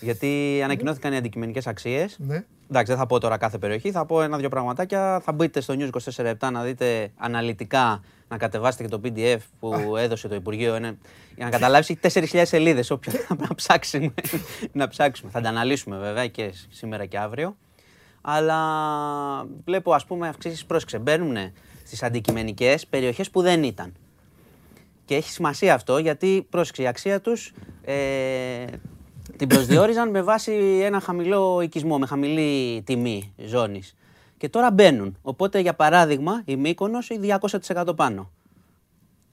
Γιατί 0.00 0.60
ανακοινώθηκαν 0.64 1.12
οι 1.12 1.16
αντικειμενικές 1.16 1.66
αξίες. 1.66 2.16
Ναι. 2.18 2.44
Εντάξει, 2.70 2.92
δεν 2.92 2.96
θα 2.96 3.06
πω 3.06 3.18
τώρα 3.20 3.36
κάθε 3.36 3.58
περιοχή, 3.58 3.90
θα 3.90 4.06
πω 4.06 4.22
ένα-δυο 4.22 4.48
πραγματάκια. 4.48 5.20
Θα 5.24 5.32
μπείτε 5.32 5.60
στο 5.60 5.74
News 5.78 5.90
24 6.22 6.50
να 6.52 6.62
δείτε 6.62 7.12
αναλυτικά, 7.16 8.02
να 8.28 8.36
κατεβάσετε 8.36 8.82
και 8.82 8.88
το 8.88 9.00
PDF 9.04 9.38
που 9.60 9.96
έδωσε 9.96 10.28
το 10.28 10.34
Υπουργείο. 10.34 10.76
Είναι, 10.76 10.98
για 11.36 11.44
να 11.44 11.50
καταλάβεις, 11.50 11.90
έχει 11.90 12.28
4.000 12.32 12.42
σελίδες. 12.44 12.90
Όποιο 12.90 13.12
να 13.48 13.54
ψάξουμε, 13.54 14.14
να 14.72 14.88
ψάξουμε. 14.88 15.30
Θα 15.30 15.40
τα 15.40 15.48
αναλύσουμε 15.48 15.98
βέβαια 15.98 16.26
και 16.26 16.54
σήμερα 16.68 17.06
και 17.06 17.18
αύριο. 17.18 17.56
Αλλά 18.20 18.58
βλέπω, 19.64 19.92
ας 19.92 20.04
πούμε, 20.04 20.28
αυξήσεις 20.28 20.64
πρόσεξε. 20.64 20.98
Μπαίνουν 20.98 21.36
στις 21.84 22.02
αντικειμενικές 22.02 22.86
περιοχές 22.86 23.30
που 23.30 23.42
δεν 23.42 23.62
ήταν. 23.62 23.92
Και 25.10 25.16
έχει 25.16 25.30
σημασία 25.30 25.74
αυτό 25.74 25.98
γιατί 25.98 26.46
πρόσεξε 26.50 26.82
η 26.82 26.86
αξία 26.86 27.20
τους 27.20 27.52
ε, 27.84 28.64
την 29.36 29.48
προσδιορίζαν 29.48 30.10
με 30.10 30.22
βάση 30.22 30.80
ένα 30.82 31.00
χαμηλό 31.00 31.60
οικισμό, 31.60 31.98
με 31.98 32.06
χαμηλή 32.06 32.82
τιμή 32.82 33.34
ζώνης. 33.36 33.94
Και 34.36 34.48
τώρα 34.48 34.70
μπαίνουν. 34.70 35.16
Οπότε, 35.22 35.58
για 35.58 35.74
παράδειγμα, 35.74 36.42
η 36.44 36.56
Μύκονος 36.56 37.10
έχει 37.10 37.20
200% 37.64 37.96
πάνω. 37.96 38.30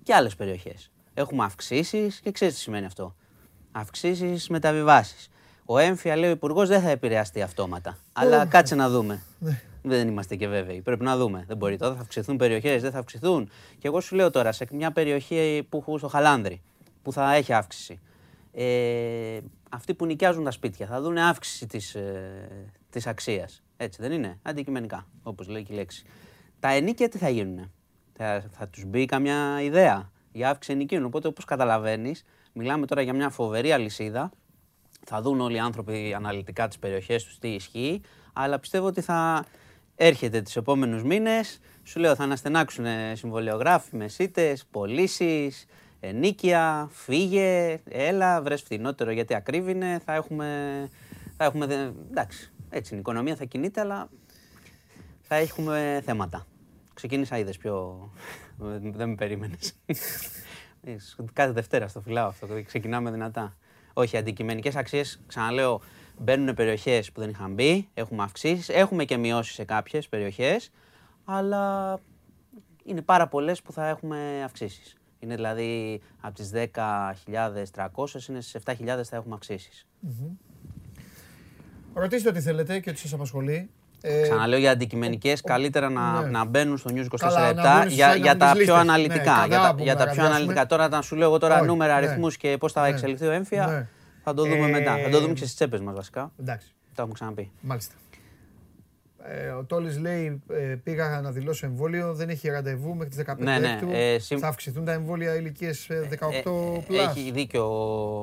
Και 0.04 0.14
άλλες 0.14 0.36
περιοχές. 0.36 0.92
Έχουμε 1.14 1.44
αυξήσεις 1.44 2.20
και 2.20 2.32
ξέρεις 2.32 2.54
τι 2.54 2.60
σημαίνει 2.60 2.86
αυτό. 2.86 3.16
Αυξήσεις 3.72 4.48
μεταβιβάσεις. 4.48 5.30
Ο 5.66 5.78
έμφυα, 5.78 6.16
λέει 6.16 6.30
ο 6.30 6.34
Υπουργός, 6.34 6.68
δεν 6.68 6.82
θα 6.82 6.90
επηρεαστεί 6.90 7.42
αυτόματα. 7.42 7.98
Αλλά 8.14 8.46
κάτσε 8.46 8.76
να 8.76 8.90
δούμε. 8.90 9.22
Ναι. 9.88 9.96
Δεν 9.96 10.08
είμαστε 10.08 10.36
και 10.36 10.48
βέβαιοι. 10.48 10.82
Πρέπει 10.82 11.04
να 11.04 11.18
δούμε. 11.18 11.44
Δεν 11.48 11.58
μπορεί 11.58 11.78
τώρα, 11.78 11.96
θα 11.96 12.02
αυξηθούν 12.02 12.38
περιοχές, 12.38 12.82
δεν 12.82 12.92
θα 12.92 13.00
αυξηθούν. 13.00 13.50
Και 13.78 13.88
εγώ 13.88 14.02
σου 14.02 14.16
λέω 14.16 14.32
τώρα, 14.32 14.52
σε 14.52 14.68
μια 14.72 14.92
περιοχή 14.92 15.66
που 15.70 15.78
έχω 15.78 15.98
στο 15.98 16.08
Χαλάνδρη, 16.08 16.62
που 17.02 17.12
θα 17.12 17.34
έχει 17.34 17.54
αύξηση, 17.54 18.00
ε, 18.52 19.40
αυτοί 19.72 19.94
που 19.94 20.06
νοικιάζουν 20.06 20.44
τα 20.44 20.52
σπίτια 20.52 20.88
θα 20.88 21.02
δουν 21.02 21.18
αύξηση 21.18 21.68
της, 21.68 21.96
ε, 21.96 22.72
της 22.90 23.08
αξίας. 23.08 23.64
Έτσι 23.78 24.02
δεν 24.02 24.12
είναι, 24.12 24.40
αντικειμενικά, 24.42 25.08
όπως 25.24 25.48
λέει 25.48 25.64
και 25.64 25.74
η 25.74 25.76
λέξη. 25.76 26.06
Τα 26.60 26.70
ενίκια 26.70 27.10
τι 27.10 27.18
θα 27.18 27.30
γίνουν, 27.30 27.72
θα, 28.14 28.44
θα 28.52 28.68
τους 28.68 28.86
μπει 28.86 29.06
καμιά 29.06 29.62
ιδέα; 29.62 30.12
Για 30.32 30.50
αύξηση 30.50 30.78
ενοικίων. 30.78 31.06
Οπότε 31.06 31.28
όπως 31.28 31.46
καταλαβαίνεις, 31.46 32.24
μιλάμε 32.54 32.86
τώρα 32.86 33.02
για 33.02 33.14
μια 33.14 33.30
φοβερή 33.30 33.72
αλυσίδα, 33.72 34.32
θα 35.06 35.22
δουν 35.22 35.42
όλοι 35.42 35.56
οι 35.56 35.60
άνθρωποι 35.60 36.14
αναλυτικά 36.14 36.68
τις 36.68 36.80
περιοχές 36.80 37.24
τους 37.24 37.40
τι 37.40 37.48
ισχύει, 37.48 38.02
αλλά 38.34 38.60
πιστεύω 38.60 38.86
ότι 38.86 39.02
θα 39.02 39.46
έρχεται 39.98 40.42
τις 40.42 40.56
επόμενους 40.56 41.04
μήνες, 41.04 41.60
σου 41.84 42.00
λέω 42.00 42.16
θα 42.16 42.24
αναστενάξουν 42.24 42.86
συμβολιογράφοι, 43.14 43.96
μεσίτες, 43.96 44.66
πωλήσεις, 44.72 45.66
ενίκεια, 46.00 46.90
φύγε, 46.92 47.82
έλα, 47.90 48.42
βρες 48.42 48.62
φθηνότερο 48.62 49.12
γιατί 49.12 49.34
ακρίβεινε, 49.34 50.02
θα 50.06 50.14
έχουμε, 50.14 50.90
θα 51.38 51.46
έχουμε, 51.46 51.94
εντάξει, 52.10 52.52
έτσι 52.70 52.90
είναι, 52.94 52.98
η 52.98 53.00
οικονομία 53.00 53.36
θα 53.36 53.46
κινείται, 53.46 53.82
αλλά 53.82 54.10
θα 55.22 55.36
έχουμε 55.36 56.02
θέματα. 56.06 56.48
Ξεκίνησα 56.94 57.38
είδες 57.38 57.58
πιο, 57.58 58.00
δεν 58.98 59.10
με 59.10 59.16
περίμενες. 59.16 59.74
Κάθε 61.34 61.52
Δευτέρα 61.52 61.88
στο 61.88 62.02
φυλάω 62.02 62.28
αυτό, 62.28 62.48
ξεκινάμε 62.66 63.12
δυνατά. 63.12 63.58
Όχι, 63.94 64.18
αντικειμενικές 64.18 64.76
αξίες, 64.76 65.20
ξαναλέω, 65.28 65.82
μπαίνουν 66.18 66.54
περιοχές 66.54 67.12
που 67.12 67.20
δεν 67.20 67.30
είχαν 67.30 67.54
μπει, 67.54 67.90
έχουμε 67.94 68.24
αυξήσεις, 68.24 68.70
έχουμε 68.70 69.06
και 69.06 69.18
μειώσεις 69.18 69.54
σε 69.54 69.64
κάποιες 69.64 70.08
περιοχές, 70.08 70.72
αλλά 71.26 72.00
είναι 72.84 73.02
πάρα 73.02 73.28
πολλές 73.28 73.62
που 73.62 73.72
θα 73.72 73.88
έχουμε 73.88 74.42
αυξήσεις. 74.46 74.96
Είναι 75.20 75.36
δηλαδή 75.36 76.02
από 76.22 76.36
τις 76.36 76.52
10.300 76.54 78.30
είναι 78.30 78.42
στις 78.42 78.62
7.000 78.66 78.76
θα 79.04 79.16
έχουμε 79.16 79.36
αυξήσεις. 79.36 79.88
Ρωτήστε 81.94 82.30
ό,τι 82.30 82.42
θέλετε 82.42 82.80
και 82.80 82.90
ό,τι 82.90 83.00
σας 83.00 83.14
απασχολεί. 83.14 83.70
Ε, 84.02 84.22
Ξαναλέω 84.22 84.60
για 84.60 84.72
αντικειμενικές, 84.72 85.42
καλύτερα 85.42 85.90
να, 85.90 86.22
ναι. 86.22 86.30
να 86.30 86.46
μπαίνουν 86.46 86.78
στο 86.78 86.90
News 86.94 87.06
24 87.20 87.48
λεπτά 87.48 87.86
για, 87.88 88.16
για 88.16 88.38
τα 88.38 88.54
πιο 88.58 88.76
αναλυτικά. 88.76 89.38
Ναι, 89.40 89.48
για, 89.48 89.58
τα, 89.58 89.76
για 89.80 89.96
τα 89.96 90.10
πιο 90.10 90.26
αναλυτικά. 90.26 90.66
Τώρα, 90.66 90.88
να 90.88 91.02
σου 91.02 91.16
λέω 91.16 91.28
εγώ 91.28 91.38
τώρα 91.38 91.64
νούμερα, 91.64 92.00
ναι. 92.00 92.06
αριθμούς 92.06 92.38
και 92.38 92.58
πώς 92.60 92.72
θα 92.72 92.82
ναι. 92.82 92.88
εξελιχθεί 92.88 93.26
ο 93.26 93.32
έμφυα, 93.32 93.68
ναι. 93.68 93.88
Θα 94.28 94.34
το 94.34 94.44
δούμε 94.44 94.68
ε, 94.68 94.70
μετά. 94.70 94.98
Θα 94.98 95.10
το 95.10 95.20
δούμε 95.20 95.34
και 95.34 95.40
στις 95.40 95.56
τσέπες 95.56 95.80
μας 95.80 95.96
βασικά. 95.96 96.32
Εντάξει. 96.40 96.68
Το 96.86 96.94
έχουμε 97.02 97.14
ξαναπεί. 97.14 97.52
Μάλιστα. 97.62 97.94
Ε, 99.24 99.48
ο 99.48 99.64
Τόλη 99.64 100.00
λέει: 100.00 100.42
ε, 100.50 100.76
Πήγα 100.84 101.22
να 101.22 101.32
δηλώσω 101.32 101.66
εμβόλιο, 101.66 102.14
δεν 102.14 102.30
έχει 102.30 102.50
ραντεβού 102.50 102.96
μέχρι 102.96 103.10
τις 103.10 103.24
15 103.28 103.36
ναι, 103.38 103.60
ναι. 103.60 103.80
Ε, 103.92 104.20
συμ... 104.20 104.38
Θα 104.38 104.48
αυξηθούν 104.48 104.86
τα 104.86 104.92
εμβόλια 104.92 105.36
ηλικίες 105.36 105.88
18 105.90 105.96
ε, 106.90 106.96
ε, 106.96 107.02
Έχει 107.02 107.32
δίκιο 107.32 107.66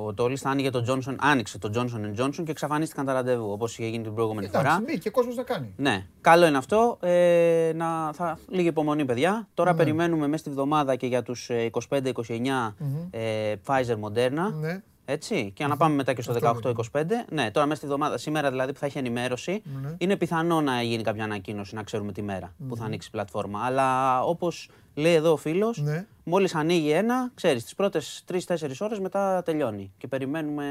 ο 0.05 0.13
Τόλη. 0.13 0.37
Θα 0.37 0.49
άνοιγε 0.49 0.69
το 0.69 0.85
Johnson, 0.87 1.15
άνοιξε 1.19 1.57
το 1.57 1.71
Johnson 1.75 2.21
Johnson 2.21 2.43
και 2.43 2.51
εξαφανίστηκαν 2.51 3.05
τα 3.05 3.13
ραντεβού 3.13 3.51
όπως 3.51 3.77
είχε 3.77 3.87
γίνει 3.89 4.03
την 4.03 4.13
προηγούμενη 4.13 4.47
Εντάξει, 4.47 4.67
φορά. 4.67 4.81
Μπήκε, 4.85 4.97
και 4.97 5.09
κόσμος 5.09 5.35
να 5.35 5.43
κάνει. 5.43 5.73
Ναι, 5.77 6.05
καλό 6.21 6.45
είναι 6.45 6.57
αυτό. 6.57 6.97
Ε, 7.01 7.71
να, 7.75 8.13
θα, 8.13 8.39
λίγη 8.49 8.67
υπομονή, 8.67 9.05
παιδιά. 9.05 9.47
Τώρα 9.53 9.71
ναι. 9.71 9.77
περιμένουμε 9.77 10.27
μέσα 10.27 10.43
στη 10.43 10.49
βδομάδα 10.49 10.95
και 10.95 11.07
για 11.07 11.23
τους 11.23 11.49
25-29 11.89 12.11
ε, 13.11 13.53
Pfizer 13.65 13.99
Moderna. 14.01 14.53
Ναι. 14.59 14.81
Έτσι, 15.05 15.51
και 15.55 15.67
να 15.67 15.77
πάμε 15.77 15.95
μετά 15.95 16.13
και 16.13 16.21
στο 16.21 16.33
18-25. 16.41 17.03
Ναι, 17.31 17.51
τώρα 17.51 17.65
μέσα 17.65 17.77
στη 17.77 17.85
εβδομάδα, 17.85 18.17
σήμερα 18.17 18.49
δηλαδή 18.49 18.73
που 18.73 18.79
θα 18.79 18.85
έχει 18.85 18.97
ενημέρωση, 18.97 19.61
ναι. 19.81 19.95
είναι 19.97 20.15
πιθανό 20.15 20.61
να 20.61 20.81
γίνει 20.81 21.03
κάποια 21.03 21.23
ανακοίνωση, 21.23 21.75
να 21.75 21.83
ξέρουμε 21.83 22.11
τη 22.11 22.21
μέρα 22.21 22.53
που 22.67 22.75
θα 22.75 22.85
ανοίξει 22.85 23.07
η 23.07 23.11
πλατφόρμα. 23.11 23.59
Αλλά 23.63 24.21
όπως 24.21 24.69
λέει 24.93 25.13
εδώ 25.13 25.31
ο 25.31 25.37
φίλος, 25.37 25.77
ναι. 25.77 26.05
μόλις 26.23 26.55
ανοίγει 26.55 26.89
ένα, 26.89 27.31
ξέρεις, 27.33 27.63
τις 27.63 27.75
πρώτες 27.75 28.23
3-4 28.31 28.55
ώρες 28.79 28.99
μετά 28.99 29.41
τελειώνει. 29.43 29.91
Και 29.97 30.07
περιμένουμε 30.07 30.65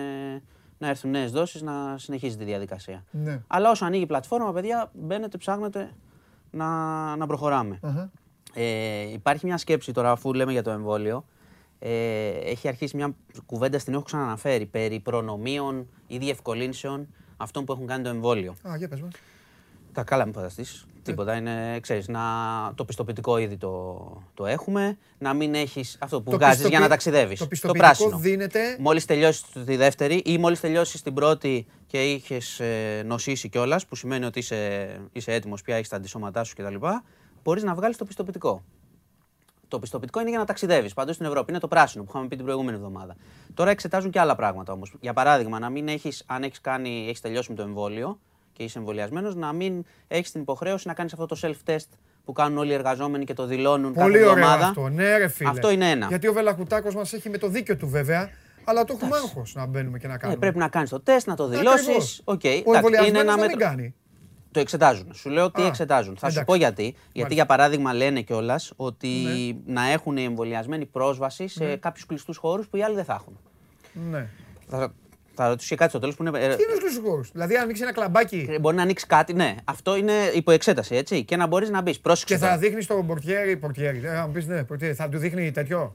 να 0.79 0.89
έρθουν 0.89 1.11
νέες 1.11 1.31
δόσεις 1.31 1.63
να 1.63 1.99
συνεχίζει 1.99 2.37
τη 2.37 2.45
διαδικασία. 2.45 3.05
Ναι. 3.11 3.41
Αλλά 3.47 3.71
όσο 3.71 3.85
ανοίγει 3.85 4.03
η 4.03 4.07
πλατφόρμα, 4.07 4.53
παιδιά, 4.53 4.91
μπαίνετε, 4.93 5.37
ψάχνετε 5.37 5.91
να, 6.51 6.67
να 7.17 7.27
προχωραμε 7.27 7.81
Ε, 8.55 9.13
υπάρχει 9.13 9.47
μια 9.47 9.57
σκέψη 9.57 9.93
τώρα, 9.93 10.11
αφού 10.11 10.33
λέμε 10.33 10.53
για 10.53 10.63
το 10.63 10.71
εμβόλιο 10.71 11.25
ε, 11.87 12.29
έχει 12.29 12.69
αρχίσει 12.69 12.97
μια 12.97 13.15
κουβέντα 13.47 13.79
στην 13.79 13.93
έχω 13.93 14.03
ξαναναφέρει 14.03 14.67
περί 14.67 15.01
προνομίων 15.01 15.89
ή 16.07 16.19
διευκολύνσεων 16.19 17.07
αυτών 17.37 17.65
που 17.65 17.73
έχουν 17.73 17.87
κάνει 17.87 18.03
το 18.03 18.09
εμβόλιο. 18.09 18.55
Α, 18.69 18.77
για 18.77 18.89
πες 18.89 19.01
μας. 19.01 19.13
Τα 19.93 20.03
καλά, 20.03 20.25
μην 20.25 20.35
φανταστεί. 20.35 20.65
Τίποτα. 21.03 21.37
Είναι, 21.37 21.79
ξέρεις, 21.81 22.09
να, 22.09 22.21
το 22.75 22.85
πιστοποιητικό 22.85 23.39
ήδη 23.39 23.57
το, 23.57 24.23
το 24.35 24.47
έχουμε. 24.47 24.99
Να 25.19 25.35
μην 25.35 25.55
έχεις 25.55 25.97
αυτό 26.01 26.23
που 26.23 26.31
βγάζεις 26.31 26.69
για 26.69 26.79
να 26.79 26.89
ταξιδεύεις. 26.89 27.39
Το 27.39 27.47
πιστοποιητικό 27.47 27.95
το 27.95 27.97
πράσινο. 27.97 28.19
δίνεται. 28.19 28.77
Μόλις 28.79 29.05
τελειώσεις 29.05 29.45
τη 29.65 29.77
δεύτερη 29.77 30.23
ή 30.25 30.39
μόλις 30.39 30.61
τελειώσεις 30.61 31.03
την 31.03 31.15
πρώτη 31.15 31.67
και 31.87 32.03
είχες 32.03 32.61
ε, 32.61 33.03
νοσήσει 33.07 33.49
κιόλας, 33.49 33.87
που 33.87 33.97
σημαίνει 33.97 34.25
ότι 34.25 34.39
είσαι, 34.39 34.89
είσαι 35.13 35.33
έτοιμος 35.33 35.63
πια, 35.63 35.77
έχεις 35.77 35.89
τα 35.89 35.97
αντισώματά 35.97 36.45
σου 36.45 36.55
κτλ. 36.55 36.87
Μπορείς 37.43 37.63
να 37.63 37.75
βγάλεις 37.75 37.97
το 37.97 38.05
πιστοποιητικό. 38.05 38.65
Το 39.75 39.81
πιστοποιητικό 39.81 40.21
είναι 40.21 40.29
για 40.31 40.39
να 40.39 40.45
ταξιδεύεις 40.45 40.95
παντού 40.95 41.13
στην 41.13 41.27
Ευρώπη. 41.27 41.51
Είναι 41.51 41.61
το 41.61 41.69
πράσινο 41.69 42.05
που 42.05 42.11
είχαμε 42.13 42.29
πει 42.29 42.37
την 42.37 42.45
προηγούμενη 42.45 42.77
εβδομάδα. 42.77 43.17
Τώρα 43.55 43.71
εξετάζουν 43.71 44.11
και 44.11 44.21
άλλα 44.21 44.35
πράγματα 44.35 44.73
όμως. 44.73 44.95
Για 45.01 45.13
παράδειγμα, 45.13 45.59
να 45.59 45.71
μην 45.71 45.89
έχεις, 45.89 46.25
αν 46.27 46.43
έχεις 46.43 46.61
έχεις 47.07 47.21
τελειώσει 47.21 47.51
με 47.51 47.57
το 47.57 47.63
εμβόλιο 47.63 48.19
και 48.53 48.63
είσαι 48.63 48.79
εμβολιασμένος, 48.79 49.35
να 49.35 49.53
μην 49.53 49.85
έχεις 50.09 50.31
την 50.31 50.41
υποχρέωση 50.41 50.87
να 50.87 50.95
κάνεις 50.95 51.13
αυτό 51.13 51.27
το 51.27 51.37
self-test 51.43 51.89
που 52.25 52.33
κάνουν 52.33 52.59
όλοι 52.59 52.71
οι 52.71 52.75
εργαζόμενοι 52.75 53.25
και 53.25 53.35
το 53.35 53.47
δηλώνουν 53.47 53.93
Πολύ 53.93 54.19
κάθε 54.19 54.31
εβδομάδα. 54.31 54.55
Ωραίο 54.55 54.69
αυτό. 54.69 54.89
Ναι, 54.89 55.17
ρε 55.17 55.29
φίλε. 55.29 55.49
Αυτό 55.49 55.71
είναι 55.71 55.91
ένα. 55.91 56.07
Γιατί 56.07 56.29
ο 56.29 56.33
Βελακουτάκο 56.33 56.93
μας 56.93 57.13
έχει 57.13 57.29
με 57.29 57.39
το 57.39 57.49
δίκιο 57.49 57.77
του 57.77 57.89
βέβαια. 57.89 58.31
Αλλά 58.65 58.85
το 58.85 58.97
έχουμε 58.97 59.17
άγχος 59.17 59.55
να 59.55 59.67
μπαίνουμε 59.67 59.99
και 59.99 60.07
να 60.07 60.17
κάνουμε. 60.17 60.35
Ναι, 60.35 60.41
πρέπει 60.41 60.59
να 60.59 60.69
κάνεις 60.69 60.91
το 60.91 61.01
τεστ, 61.01 61.27
να 61.27 61.37
το 61.37 61.49
δηλώσεις. 61.49 62.23
Okay. 62.25 62.63
Ο 62.65 62.75
εμβολιασμένος 62.75 63.35
δεν 63.37 63.57
κάνει. 63.57 63.95
Το 64.55 64.61
εξετάζουν. 64.61 65.15
Σου 65.15 65.31
λέω 65.31 65.51
τι 65.51 65.63
εξετάζουν. 65.63 66.17
Θα 66.17 66.31
σου 66.31 66.45
πω 66.45 66.55
γιατί. 66.55 66.95
Γιατί 67.13 67.35
για 67.35 67.47
παράδειγμα 67.47 67.93
λένε 67.93 68.21
κιόλας 68.21 68.73
ότι 68.77 69.09
ναι. 69.09 69.73
να 69.73 69.91
έχουν 69.91 70.17
οι 70.17 70.25
εμβολιασμένοι 70.25 70.87
πρόσβαση 70.87 71.49
σε 71.49 71.65
ναι. 71.65 71.77
κάποιους 71.77 72.07
κλειστούς 72.07 72.37
χώρους 72.37 72.69
που 72.69 72.77
οι 72.77 72.83
άλλοι 72.83 72.95
δεν 72.95 73.05
θα 73.05 73.15
έχουν. 73.15 73.39
Ναι. 74.11 74.29
Θα, 74.69 74.93
θα 75.35 75.49
ρωτήσω 75.49 75.69
και 75.69 75.77
κάτι 75.77 75.91
στο 75.91 75.99
τέλος 75.99 76.15
που 76.15 76.23
είναι. 76.23 76.31
Τι 76.39 76.45
είναι 76.45 76.79
κλειστούς 76.79 77.03
χώρους; 77.05 77.31
Δηλαδή, 77.33 77.57
αν 77.57 77.63
ανοίξει 77.63 77.83
ένα 77.83 77.93
κλαμπάκι. 77.93 78.47
Ε, 78.51 78.59
μπορεί 78.59 78.77
να 78.77 78.83
ανοίξει 78.83 79.07
κάτι, 79.07 79.33
ναι. 79.33 79.55
Αυτό 79.65 79.97
είναι 79.97 80.13
υπό 80.35 80.51
εξέταση, 80.51 80.97
έτσι. 80.97 81.25
Και 81.25 81.37
να 81.37 81.47
μπορείς 81.47 81.71
να 81.71 81.83
μπεις. 81.83 82.01
Και 82.25 82.37
θα 82.37 82.59
δείχνεις 82.59 82.87
το 82.87 83.05
πορτιέρι. 83.07 83.57
πορτιέρι. 83.57 84.03
Ε, 84.05 84.27
πεις, 84.33 84.47
ναι, 84.47 84.65
πορτιέρι. 84.65 84.95
Θα 84.95 85.09
του 85.09 85.19
δείχνει 85.19 85.51
τέτοιο. 85.51 85.95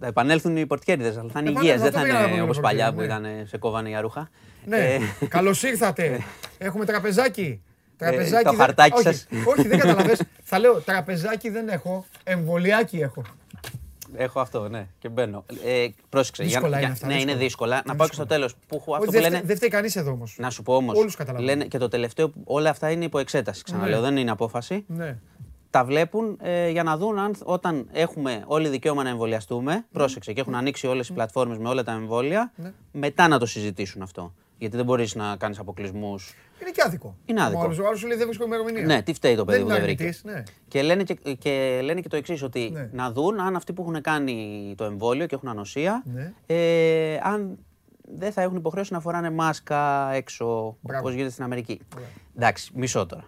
Θα 0.00 0.06
επανέλθουν 0.06 0.56
οι 0.56 0.66
πορτιέριδες, 0.66 1.16
αλλά 1.16 1.30
θα 1.30 1.40
είναι 1.40 1.50
υγιές. 1.50 1.80
Δεν 1.80 1.92
θα 1.92 2.06
είναι 2.06 2.42
όπως 2.42 2.60
παλιά 2.60 2.92
που 2.92 2.98
ναι. 2.98 3.04
ήταν 3.04 3.26
σε 3.44 3.58
κόβανε 3.58 3.88
για 3.88 4.00
ρούχα. 4.00 4.30
Ναι. 4.64 4.76
Ε, 5.20 5.26
Καλώς 5.28 5.62
ήρθατε. 5.62 6.20
Έχουμε 6.58 6.84
τραπεζάκι. 6.84 7.62
Τραπεζάκι. 7.98 8.44
το 8.44 8.52
χαρτάκι 8.52 9.02
σας. 9.02 9.26
Όχι, 9.44 9.68
δεν 9.68 9.78
καταλαβες. 9.78 10.22
Θα 10.42 10.58
λέω 10.58 10.80
τραπεζάκι 10.80 11.50
δεν 11.50 11.68
έχω, 11.68 12.04
εμβολιάκι 12.24 12.98
έχω. 12.98 13.22
Έχω 14.16 14.40
αυτό, 14.40 14.68
ναι, 14.68 14.86
και 14.98 15.08
μπαίνω. 15.08 15.44
Ε, 15.64 15.86
πρόσεξε. 16.08 16.42
Δύσκολα 16.42 16.78
είναι 16.80 16.90
αυτά. 16.90 17.06
Ναι, 17.06 17.20
είναι 17.20 17.34
δύσκολα. 17.34 17.82
Να 17.86 17.96
πάω 17.96 18.08
και 18.08 18.14
στο 18.14 18.26
τέλος. 18.26 18.54
Δεν 19.42 19.56
φταίει 19.56 19.68
κανείς 19.68 19.96
εδώ 19.96 20.10
όμως. 20.10 20.36
Να 20.38 20.50
σου 20.50 20.62
πω 20.62 20.74
όμως. 20.74 20.98
Όλους 20.98 21.16
καταλαβαίνω. 21.16 21.64
Και 21.64 21.78
το 21.78 21.88
τελευταίο, 21.88 22.32
όλα 22.44 22.70
αυτά 22.70 22.90
είναι 22.90 23.04
υπό 23.04 23.18
εξέταση. 23.18 23.62
Ξαναλέω, 23.62 24.00
ναι. 24.00 24.04
δεν 24.04 24.16
είναι 24.16 24.30
απόφαση. 24.30 24.84
Ναι. 24.86 25.18
Τα 25.70 25.84
βλέπουν 25.84 26.38
ε, 26.42 26.68
για 26.68 26.82
να 26.82 26.96
δουν 26.96 27.18
αν 27.18 27.34
όταν 27.42 27.88
έχουμε 27.92 28.42
όλοι 28.46 28.68
δικαίωμα 28.68 29.02
να 29.02 29.08
εμβολιαστούμε, 29.08 29.86
πρόσεξε 29.92 30.32
και 30.32 30.40
έχουν 30.40 30.54
ανοίξει 30.54 30.86
όλες 30.86 31.08
οι 31.08 31.12
πλατφόρμες 31.12 31.58
με 31.58 31.68
όλα 31.68 31.82
τα 31.82 31.92
εμβόλια, 31.92 32.52
μετά 32.92 33.28
να 33.28 33.38
το 33.38 33.46
συζητήσουν 33.46 34.02
αυτό. 34.02 34.34
Γιατί 34.58 34.76
δεν 34.76 34.84
μπορείς 34.84 35.14
να 35.14 35.36
κάνεις 35.36 35.58
αποκλεισμούς. 35.58 36.34
Είναι 36.60 36.70
και 36.70 36.82
άδικο. 36.84 37.16
Είναι 37.24 37.42
άδικο. 37.42 37.60
Ο 37.60 37.86
άλλο 37.86 37.96
σου 37.96 38.06
λέει 38.06 38.16
δεν 38.16 38.26
βρίσκω 38.26 38.44
ημερομηνία. 38.44 38.84
Ναι, 38.84 39.02
τι 39.02 39.12
φταίει 39.12 39.36
το 39.36 39.44
παιδί 39.44 39.62
που 39.62 39.68
δεν 39.68 39.82
βρήκε. 39.82 40.14
Ναι. 40.22 40.42
Και, 40.68 40.82
λένε 40.82 41.02
και, 41.02 41.14
και 41.14 41.80
λένε 41.82 42.00
και 42.00 42.08
το 42.08 42.16
εξής, 42.16 42.42
ότι 42.42 42.70
ναι. 42.72 42.88
να 42.92 43.10
δουν 43.12 43.40
αν 43.40 43.56
αυτοί 43.56 43.72
που 43.72 43.82
έχουν 43.82 44.00
κάνει 44.00 44.74
το 44.76 44.84
εμβόλιο 44.84 45.26
και 45.26 45.34
έχουν 45.34 45.48
ανοσία, 45.48 46.02
ναι. 46.04 46.32
ε, 46.46 47.18
αν 47.22 47.58
δεν 48.14 48.32
θα 48.32 48.42
έχουν 48.42 48.56
υποχρέωση 48.56 48.92
να 48.92 49.00
φοράνε 49.00 49.30
μάσκα 49.30 50.12
έξω 50.12 50.76
όπως 50.82 51.12
γίνεται 51.12 51.30
στην 51.30 51.44
Αμερική. 51.44 51.80
Εντάξει, 52.36 52.70
μισό 52.74 53.06
τώρα. 53.06 53.24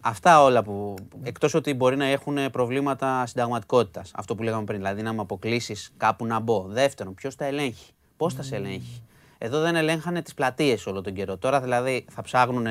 Αυτά 0.00 0.42
όλα 0.42 0.62
που. 0.62 0.94
Εκτός 1.22 1.54
ότι 1.54 1.74
μπορεί 1.74 1.96
να 1.96 2.04
έχουν 2.04 2.50
προβλήματα 2.50 3.26
συνταγματικότητας. 3.26 4.10
Αυτό 4.14 4.34
που 4.34 4.42
λέγαμε 4.42 4.64
πριν. 4.64 4.78
Δηλαδή 4.78 5.02
να 5.02 5.12
με 5.12 5.20
αποκλείσεις 5.20 5.92
κάπου 5.96 6.26
να 6.26 6.40
μπω. 6.40 6.66
Δεύτερον, 6.68 7.14
ποιος 7.14 7.36
τα 7.36 7.44
ελέγχει; 7.44 7.92
Πώς 8.16 8.34
θα 8.34 8.42
σε 8.42 8.56
ελέγχει; 8.56 9.02
Εδώ 9.42 9.60
δεν 9.60 9.76
ελέγχανε 9.76 10.22
τις 10.22 10.34
πλατείες 10.34 10.86
όλο 10.86 11.00
τον 11.00 11.12
καιρό. 11.12 11.36
Τώρα 11.36 11.60
δηλαδή 11.60 12.04
θα 12.10 12.22
ψάχνουν 12.22 12.66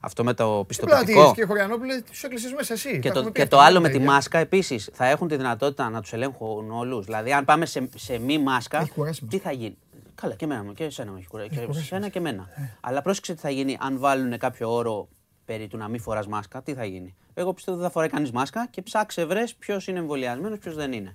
αυτό 0.00 0.24
με 0.24 0.34
το 0.34 0.64
πιστοποιητικό; 0.66 1.12
Πλατείες 1.12 1.32
και 1.34 1.44
Χωριανόπουλες 1.44 2.02
τους 2.02 2.22
έκλεισες 2.22 2.52
μέσα 2.52 2.72
εσύ. 2.72 2.98
Και 2.98 3.10
το, 3.10 3.30
και 3.30 3.46
το 3.46 3.58
άλλο 3.58 3.80
με 3.80 3.88
τη 3.88 3.98
μάσκα 3.98 4.38
επίσης. 4.38 4.90
Θα 4.92 5.06
έχουν 5.06 5.28
τη 5.28 5.36
δυνατότητα 5.36 5.88
να 5.88 6.00
τους 6.00 6.12
ελέγχουν 6.12 6.70
όλους; 6.70 7.04
Δηλαδή, 7.04 7.32
αν 7.32 7.44
πάμε 7.44 7.66
σε, 7.66 7.88
σε 7.94 8.18
μη 8.18 8.38
μάσκα, 8.38 8.88
τι 9.28 9.38
θα 9.38 9.52
γίνει; 9.52 9.78
Καλά, 10.14 10.34
και 10.34 10.44
εμένα 10.44 10.72
και 10.74 10.84
εσένα 10.84 11.10
μου 11.10 11.16
έχει 11.16 11.26
κουράσει. 11.26 11.48
Και 11.48 11.66
εσένα 11.78 12.08
και 12.08 12.18
εμένα. 12.18 12.48
Ε. 12.54 12.62
Αλλά 12.80 13.02
πρόσεξε 13.02 13.34
τι 13.34 13.40
θα 13.40 13.50
γίνει 13.50 13.76
αν 13.80 13.98
βάλουν 13.98 14.38
κάποιο 14.38 14.74
όρο 14.74 15.08
περί 15.44 15.66
του 15.66 15.76
να 15.76 15.88
μην 15.88 16.00
φοράς 16.00 16.26
μάσκα, 16.26 16.62
τι 16.62 16.74
θα 16.74 16.84
γίνει; 16.84 17.14
Εγώ 17.34 17.52
πιστεύω 17.52 17.76
ότι 17.76 17.80
δεν 17.82 17.86
θα 17.86 17.90
φοράει 17.90 18.08
κανείς 18.08 18.30
μάσκα 18.30 18.66
και 18.70 18.82
ψάξε 18.82 19.24
βρες 19.24 19.54
ποιος 19.54 19.86
είναι 19.86 19.98
εμβολιασμένος, 19.98 20.58
ποιος 20.58 20.74
δεν 20.74 20.92
είναι. 20.92 21.14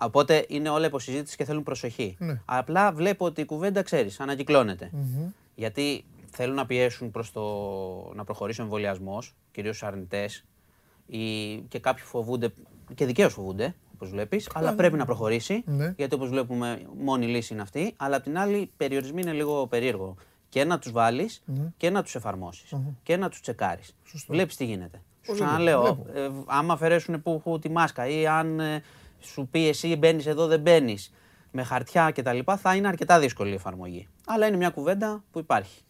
Οπότε 0.00 0.44
είναι 0.48 0.68
όλα 0.68 0.86
υποσυζήτηση 0.86 1.36
και 1.36 1.44
θέλουν 1.44 1.62
προσοχή. 1.62 2.16
Ναι. 2.18 2.40
Απλά 2.44 2.92
βλέπω 2.92 3.24
ότι 3.24 3.40
η 3.40 3.44
κουβέντα 3.44 3.82
ξέρεις, 3.82 4.20
ανακυκλώνεται. 4.20 4.90
Mm-hmm. 4.94 5.32
Γιατί 5.54 6.04
θέλουν 6.30 6.54
να 6.54 6.66
πιέσουν 6.66 7.10
προς 7.10 7.32
το 7.32 7.42
να 8.14 8.24
προχωρήσει 8.24 8.60
ο 8.60 8.64
εμβολιασμός, 8.64 9.34
κυρίως 9.50 9.76
στους 9.76 9.88
αρνητές, 9.88 10.44
και 11.68 11.78
κάποιοι 11.80 12.04
φοβούνται, 12.04 12.52
και 12.94 13.06
δικαίως 13.06 13.32
φοβούνται, 13.32 13.74
όπως 13.94 14.10
βλέπεις, 14.10 14.50
αλλά 14.54 14.74
πρέπει 14.74 14.96
να 14.96 15.04
προχωρήσει. 15.04 15.62
Ναι. 15.66 15.94
Γιατί 15.96 16.14
όπως 16.14 16.28
βλέπουμε, 16.28 16.82
μόνη 16.98 17.26
λύση 17.26 17.52
είναι 17.52 17.62
αυτή. 17.62 17.94
Αλλά 17.96 18.16
απ' 18.16 18.22
την 18.22 18.38
άλλη, 18.38 18.56
οι 18.56 18.70
περιορισμοί 18.76 19.20
είναι 19.20 19.32
λίγο 19.32 19.66
περίεργο. 19.66 20.14
Και 20.48 20.64
να 20.64 20.78
τους 20.78 20.92
βάλεις 20.92 21.42
και 21.76 21.90
να 21.90 22.02
τους 22.02 22.14
εφαρμοσει 22.14 22.64
και 23.02 23.16
να 23.16 23.28
τους 23.28 23.40
τσεκάρεις. 23.40 23.96
Βλέπεις 24.28 24.56
τι 24.56 24.64
γίνεται. 24.64 25.02
Σου 25.22 25.32
ξαναλέω, 25.32 26.06
ε, 26.14 26.28
άμα 26.46 26.72
αφαιρέσουν 26.72 27.22
που, 27.22 27.40
που, 27.40 27.58
τη 27.58 27.70
μάσκα 27.70 28.08
ή 28.08 28.26
αν 28.26 28.60
ε, 28.60 28.82
σου 29.20 29.48
πει 29.50 29.68
εσύ 29.68 29.96
μπαίνεις 29.96 30.26
εδώ, 30.26 30.46
δεν 30.46 30.60
μπαίνεις 30.60 31.10
με 31.50 31.62
χαρτιά 31.62 32.10
κτλ., 32.10 32.38
θα 32.58 32.74
είναι 32.74 32.88
αρκετά 32.88 33.18
δύσκολη 33.18 33.50
η 33.50 33.54
εφαρμογή. 33.54 34.08
Αλλά 34.26 34.46
είναι 34.46 34.56
μια 34.56 34.70
κουβέντα 34.70 35.24
που 35.30 35.38
υπάρχει. 35.38 35.82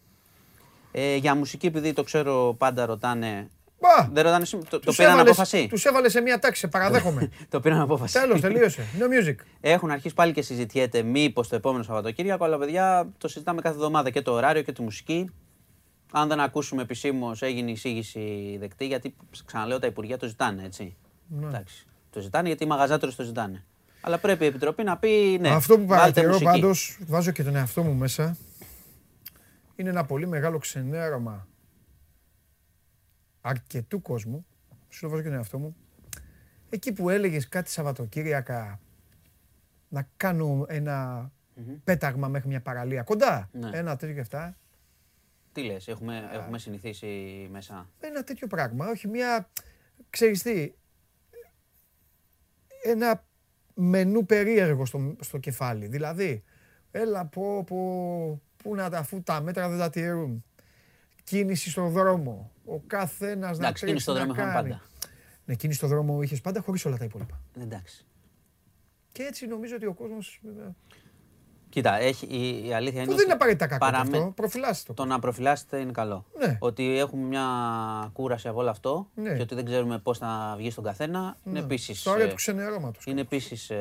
Ε, 0.93 1.17
για 1.17 1.35
μουσική, 1.35 1.67
επειδή 1.67 1.93
το 1.93 2.03
ξέρω, 2.03 2.55
πάντα 2.59 2.87
ρωτάνε. 2.87 3.51
Μπα, 3.81 4.09
δεν 4.13 4.25
ρωτάνε 4.25 4.45
το, 4.69 4.81
το 4.81 4.93
πήραν 4.93 5.19
απόφαση; 5.19 5.67
Τους 5.69 5.85
έβαλες 5.85 6.13
σε 6.13 6.21
μια 6.21 6.39
τάξη, 6.39 6.61
σε 6.61 6.69
παραδέχομαι. 6.69 7.31
το 7.49 7.61
πήραν 7.61 7.81
απόφαση. 7.81 8.19
Τέλος, 8.21 8.41
τελείωσε. 8.41 8.83
No 8.99 9.03
music. 9.03 9.35
Έχουν 9.61 9.91
αρχίσει 9.91 10.15
πάλι 10.15 10.33
και 10.33 10.43
συζητιέται 10.43 11.03
μήπως 11.03 11.49
το 11.49 11.57
επόμενο 11.57 11.83
Σαββατοκύριακο, 11.83 12.45
αλλά 12.45 12.59
παιδιά 12.59 13.09
το 13.19 13.29
συζητάμε 13.29 13.61
κάθε 13.61 13.75
εβδομάδα 13.75 14.11
και 14.11 14.23
το 14.23 14.33
ωράριο 14.33 14.63
και 14.63 14.73
τη 14.73 14.83
μουσική. 14.83 15.31
Αν 16.13 16.29
δεν 16.29 16.41
ακούσουμε 16.41 16.83
επισήμως, 16.83 17.43
έγινε 17.43 17.71
η 17.71 17.73
εισήγηση 17.73 18.57
δεκτή, 18.61 18.87
γιατί 18.87 19.15
ξαναλέω 19.45 19.79
τα 19.79 19.87
υπουργεία 19.87 20.19
το 20.19 20.27
ζητάνε, 20.27 20.65
έτσι. 20.65 20.97
Ναι. 21.29 21.47
Εντάξει 21.47 21.85
το 22.11 22.21
ζητάνε, 22.21 22.49
γιατί 22.49 22.65
οι 22.65 22.67
μαγαζάτορες 22.67 23.15
το 23.15 23.23
ζητάνε. 23.23 23.65
Αλλά 24.01 24.19
πρέπει 24.19 24.45
η 24.45 24.47
Επιτροπή 24.47 24.83
να 24.83 24.99
πει 24.99 25.39
ναι. 25.41 25.49
Αυτό 25.49 25.79
που 25.79 25.85
παρατηρώ 25.85 26.39
πάντως, 26.39 26.99
βάζω 27.07 27.31
και 27.31 27.43
τον 27.43 27.57
εαυτό 27.57 27.83
μου 27.83 27.95
μέσα, 27.95 28.37
είναι 29.77 29.89
ένα 29.89 30.05
πολύ 30.05 30.27
μεγάλο 30.27 30.59
ξενέρωμα 30.59 31.49
αρκετού 33.41 34.03
κόσμου. 34.03 34.47
Σου 34.89 35.01
το 35.01 35.09
βάζω 35.09 35.23
και 35.23 35.29
τον 35.29 35.37
εαυτό 35.37 35.59
μου. 35.59 35.77
Εκεί 36.71 36.93
που 36.93 37.11
έλεγες 37.11 37.49
κάτι 37.49 37.71
Σαββατοκύριακα 37.71 38.81
να 39.89 40.09
κάνω 40.17 40.65
ένα 40.69 41.31
πέταγμα 41.85 42.29
μέχρι 42.29 42.49
μια 42.49 42.61
παραλία 42.61 43.03
κοντά. 43.03 43.49
Ναι. 43.53 43.71
Ένα 43.73 43.97
τέτοιο 43.97 44.15
και 44.15 44.21
αυτά. 44.21 44.57
Τι 45.53 45.63
λες, 45.63 45.89
έχουμε, 45.89 46.29
έχουμε 46.33 46.59
συνηθίσει 46.59 47.49
μέσα. 47.51 47.89
Ένα 48.01 48.25
τέτοιο 48.25 48.47
πράγμα. 48.47 48.89
Όχι 48.89 49.09
μια. 49.09 49.49
Ξέρεις 50.11 50.43
τι, 50.43 50.73
ένα 52.83 53.25
μενού 53.75 54.27
περίεργο 54.27 54.87
στο, 54.87 55.17
στο 55.21 55.39
κεφάλι. 55.39 55.87
Δηλαδή, 55.87 56.43
έλα 56.91 57.27
πω, 57.27 57.65
πω, 57.65 58.43
πού 58.57 58.75
να 58.75 58.91
τα, 58.91 58.99
αφού 58.99 59.23
τα 59.23 59.41
μέτρα 59.41 59.69
δεν 59.69 59.79
τα 59.79 59.91
τηρούν. 59.91 60.45
Κίνηση 61.25 61.71
στον 61.71 61.91
δρόμο. 61.91 62.53
Ο 62.65 62.81
καθένας 62.81 63.59
να 63.59 63.73
ξέρει. 63.73 63.91
Κίνηση 63.91 64.03
στον 64.03 64.15
δρόμο 64.17 64.33
είχαμε 64.33 64.53
πάντα. 64.53 64.83
Ναι, 65.45 65.55
κίνηση 65.55 65.79
στον 65.79 65.91
δρόμο 65.91 66.23
είχες 66.23 66.41
πάντα 66.41 66.61
χωρίς 66.61 66.85
όλα 66.85 66.97
τα 66.97 67.05
υπόλοιπα. 67.05 67.41
Εντάξει. 67.61 68.07
Και 69.13 69.23
έτσι 69.23 69.47
νομίζω 69.47 69.77
ότι 69.77 69.87
ο 69.87 69.95
κόσμος. 69.95 70.41
Κοίτα, 71.71 72.01
έχει, 72.01 72.27
η, 72.27 72.69
η 72.69 72.73
αλήθεια 72.73 73.01
είναι. 73.01 73.11
Που 73.11 73.17
δεν 73.17 73.25
είναι 73.25 73.35
απαραίτητα 73.35 73.67
κακό 73.67 73.87
παραμε... 73.87 74.17
αυτό. 74.17 74.33
Προφυλάσσεται. 74.37 74.93
Το 74.93 75.05
να 75.05 75.19
προφυλάσσεται 75.19 75.79
είναι 75.79 75.93
καλό. 75.93 76.25
Ναι. 76.39 76.57
Ότι 76.61 76.99
έχουμε 76.99 77.23
μια 77.23 77.45
κούραση 78.13 78.49
από 78.49 78.61
όλο 78.61 78.71
αυτό 78.71 79.09
ναι. 79.15 79.35
και 79.35 79.43
ότι 79.43 79.55
δεν 79.55 79.65
ξέρουμε 79.65 79.99
πώς 79.99 80.19
θα 80.19 80.55
βγει 80.57 80.71
στον 80.71 80.85
καθένα. 80.85 81.21
Ναι. 81.21 81.51
Είναι 81.51 81.59
επίση. 81.59 82.05
Το 82.05 82.29
του 82.29 82.35
ξενερώματο. 82.35 83.01
Είναι 83.05 83.21
επίσης. 83.21 83.71
Ε, 83.71 83.77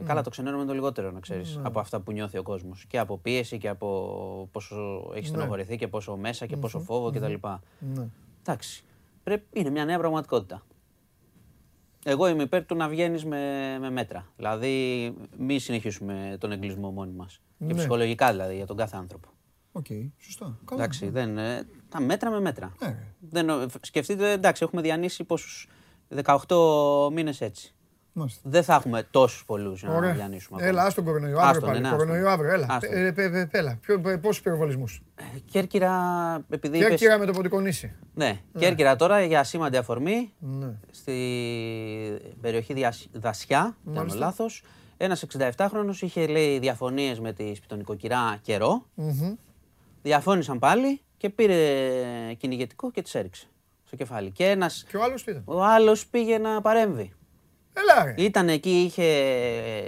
ναι. 0.00 0.06
Καλά, 0.06 0.22
το 0.22 0.30
ξενέρωμα 0.30 0.58
είναι 0.62 0.70
το 0.70 0.74
λιγότερο, 0.74 1.10
να 1.10 1.20
ξέρεις, 1.20 1.56
ναι. 1.56 1.62
από 1.66 1.80
αυτά 1.80 2.00
που 2.00 2.12
νιώθει 2.12 2.38
ο 2.38 2.42
κόσμος. 2.42 2.84
Και 2.88 2.98
από 2.98 3.18
πίεση 3.18 3.58
και 3.58 3.68
από 3.68 4.48
πόσο 4.52 4.76
έχεις 5.14 5.30
ναι. 5.30 5.36
στενοχωρηθεί 5.36 5.76
και 5.76 5.88
πόσο 5.88 6.16
μέσα 6.16 6.46
και 6.46 6.56
πόσο 6.56 6.78
φόβο 6.78 7.10
κτλ. 7.10 7.34
Ναι. 7.78 8.06
Εντάξει. 8.40 8.84
Πρέπει, 9.24 9.46
είναι 9.52 9.70
μια 9.70 9.84
νέα 9.84 9.98
πραγματικότητα. 9.98 10.62
Εγώ 12.04 12.28
είμαι 12.28 12.42
υπέρ 12.42 12.64
του 12.64 12.74
να 12.74 12.88
βγαίνεις 12.88 13.24
με, 13.24 13.76
με 13.80 13.90
μέτρα. 13.90 14.26
Δηλαδή, 14.36 15.14
μη 15.38 15.58
συνεχίσουμε 15.58 16.36
τον 16.40 16.52
εγκλισμό 16.52 16.90
μόνοι 16.90 17.12
μας. 17.12 17.40
Ναι. 17.56 17.66
Και 17.66 17.74
ψυχολογικά 17.74 18.30
δηλαδή 18.30 18.56
για 18.56 18.66
τον 18.66 18.76
κάθε 18.76 18.96
άνθρωπο. 18.96 19.28
OK, 19.72 19.86
okay, 19.88 20.10
σωστά. 20.18 20.58
Καλά. 20.64 20.82
Εντάξει, 20.82 21.08
δεν, 21.08 21.38
τα 21.88 22.00
μέτρα 22.00 22.30
με 22.30 22.40
μέτρα. 22.40 22.72
Ναι. 22.80 22.96
Δεν, 23.18 23.70
σκεφτείτε, 23.80 24.30
εντάξει, 24.30 24.62
έχουμε 24.62 24.82
διανύσει 24.82 25.24
πόσους 25.24 25.68
18 26.24 27.12
μήνες 27.12 27.40
έτσι. 27.40 27.73
Μάλιστα. 28.16 28.40
Δεν 28.44 28.62
θα 28.62 28.74
έχουμε 28.74 29.06
τόσους 29.10 29.44
πολλούς 29.44 29.80
για 29.80 29.88
να 29.88 30.12
διανύσουμε. 30.12 30.66
Έλα, 30.66 30.82
άσ' 30.82 30.92
τον 30.92 31.04
κορονοϊό 31.04 31.38
αύριο 31.38 31.66
πάλι. 31.66 31.80
Ναι, 31.80 31.88
κορονοϊό 31.88 32.28
αύριο, 32.28 32.52
έλα. 32.52 32.78
Ε, 32.80 33.12
έλα. 33.50 33.78
Πόσους 34.20 34.42
πυροβολισμούς; 34.42 35.02
Ε, 35.14 35.22
Κέρκυρα, 35.50 35.92
επειδή. 36.50 36.78
Κέρκυρα 36.78 37.18
με 37.18 37.26
το 37.26 37.32
Ποντικονήσι. 37.32 37.94
Ναι, 38.14 38.40
Κέρκυρα 38.58 38.96
τώρα 38.96 39.22
για 39.22 39.44
ασήμαντη 39.44 39.76
αφορμή. 39.76 40.32
Ναι. 40.38 40.72
Στη 40.90 41.12
περιοχή 42.40 42.86
Δασιά, 43.12 43.76
ήταν 43.90 44.10
λάθος. 44.14 44.62
Ένας 44.96 45.24
67χρονο 45.38 45.94
είχε 46.00 46.26
λέει 46.26 46.58
διαφωνίες 46.58 47.20
με 47.20 47.32
τη 47.32 47.54
σπιτονικοκυρά 47.54 48.38
καιρό. 48.42 48.86
Διαφώνησαν 50.02 50.58
πάλι 50.58 51.00
και 51.16 51.30
πήρε 51.30 51.58
κυνηγετικό 52.36 52.90
και 52.90 53.02
τις 53.02 53.14
έριξε 53.14 53.46
στο 53.84 53.96
κεφάλι. 53.96 54.30
Και, 54.30 54.44
ένας, 54.50 54.84
και 54.88 54.96
ο 54.96 55.02
άλλος 55.02 55.24
πήγε. 55.24 55.42
Ο 55.44 55.64
άλλος 55.64 56.06
πήγε 56.06 56.38
να 56.38 56.60
παρέμβει. 56.60 57.12
Έλα, 57.74 58.14
Ήταν 58.16 58.48
εκεί, 58.48 58.70
είχε, 58.70 59.04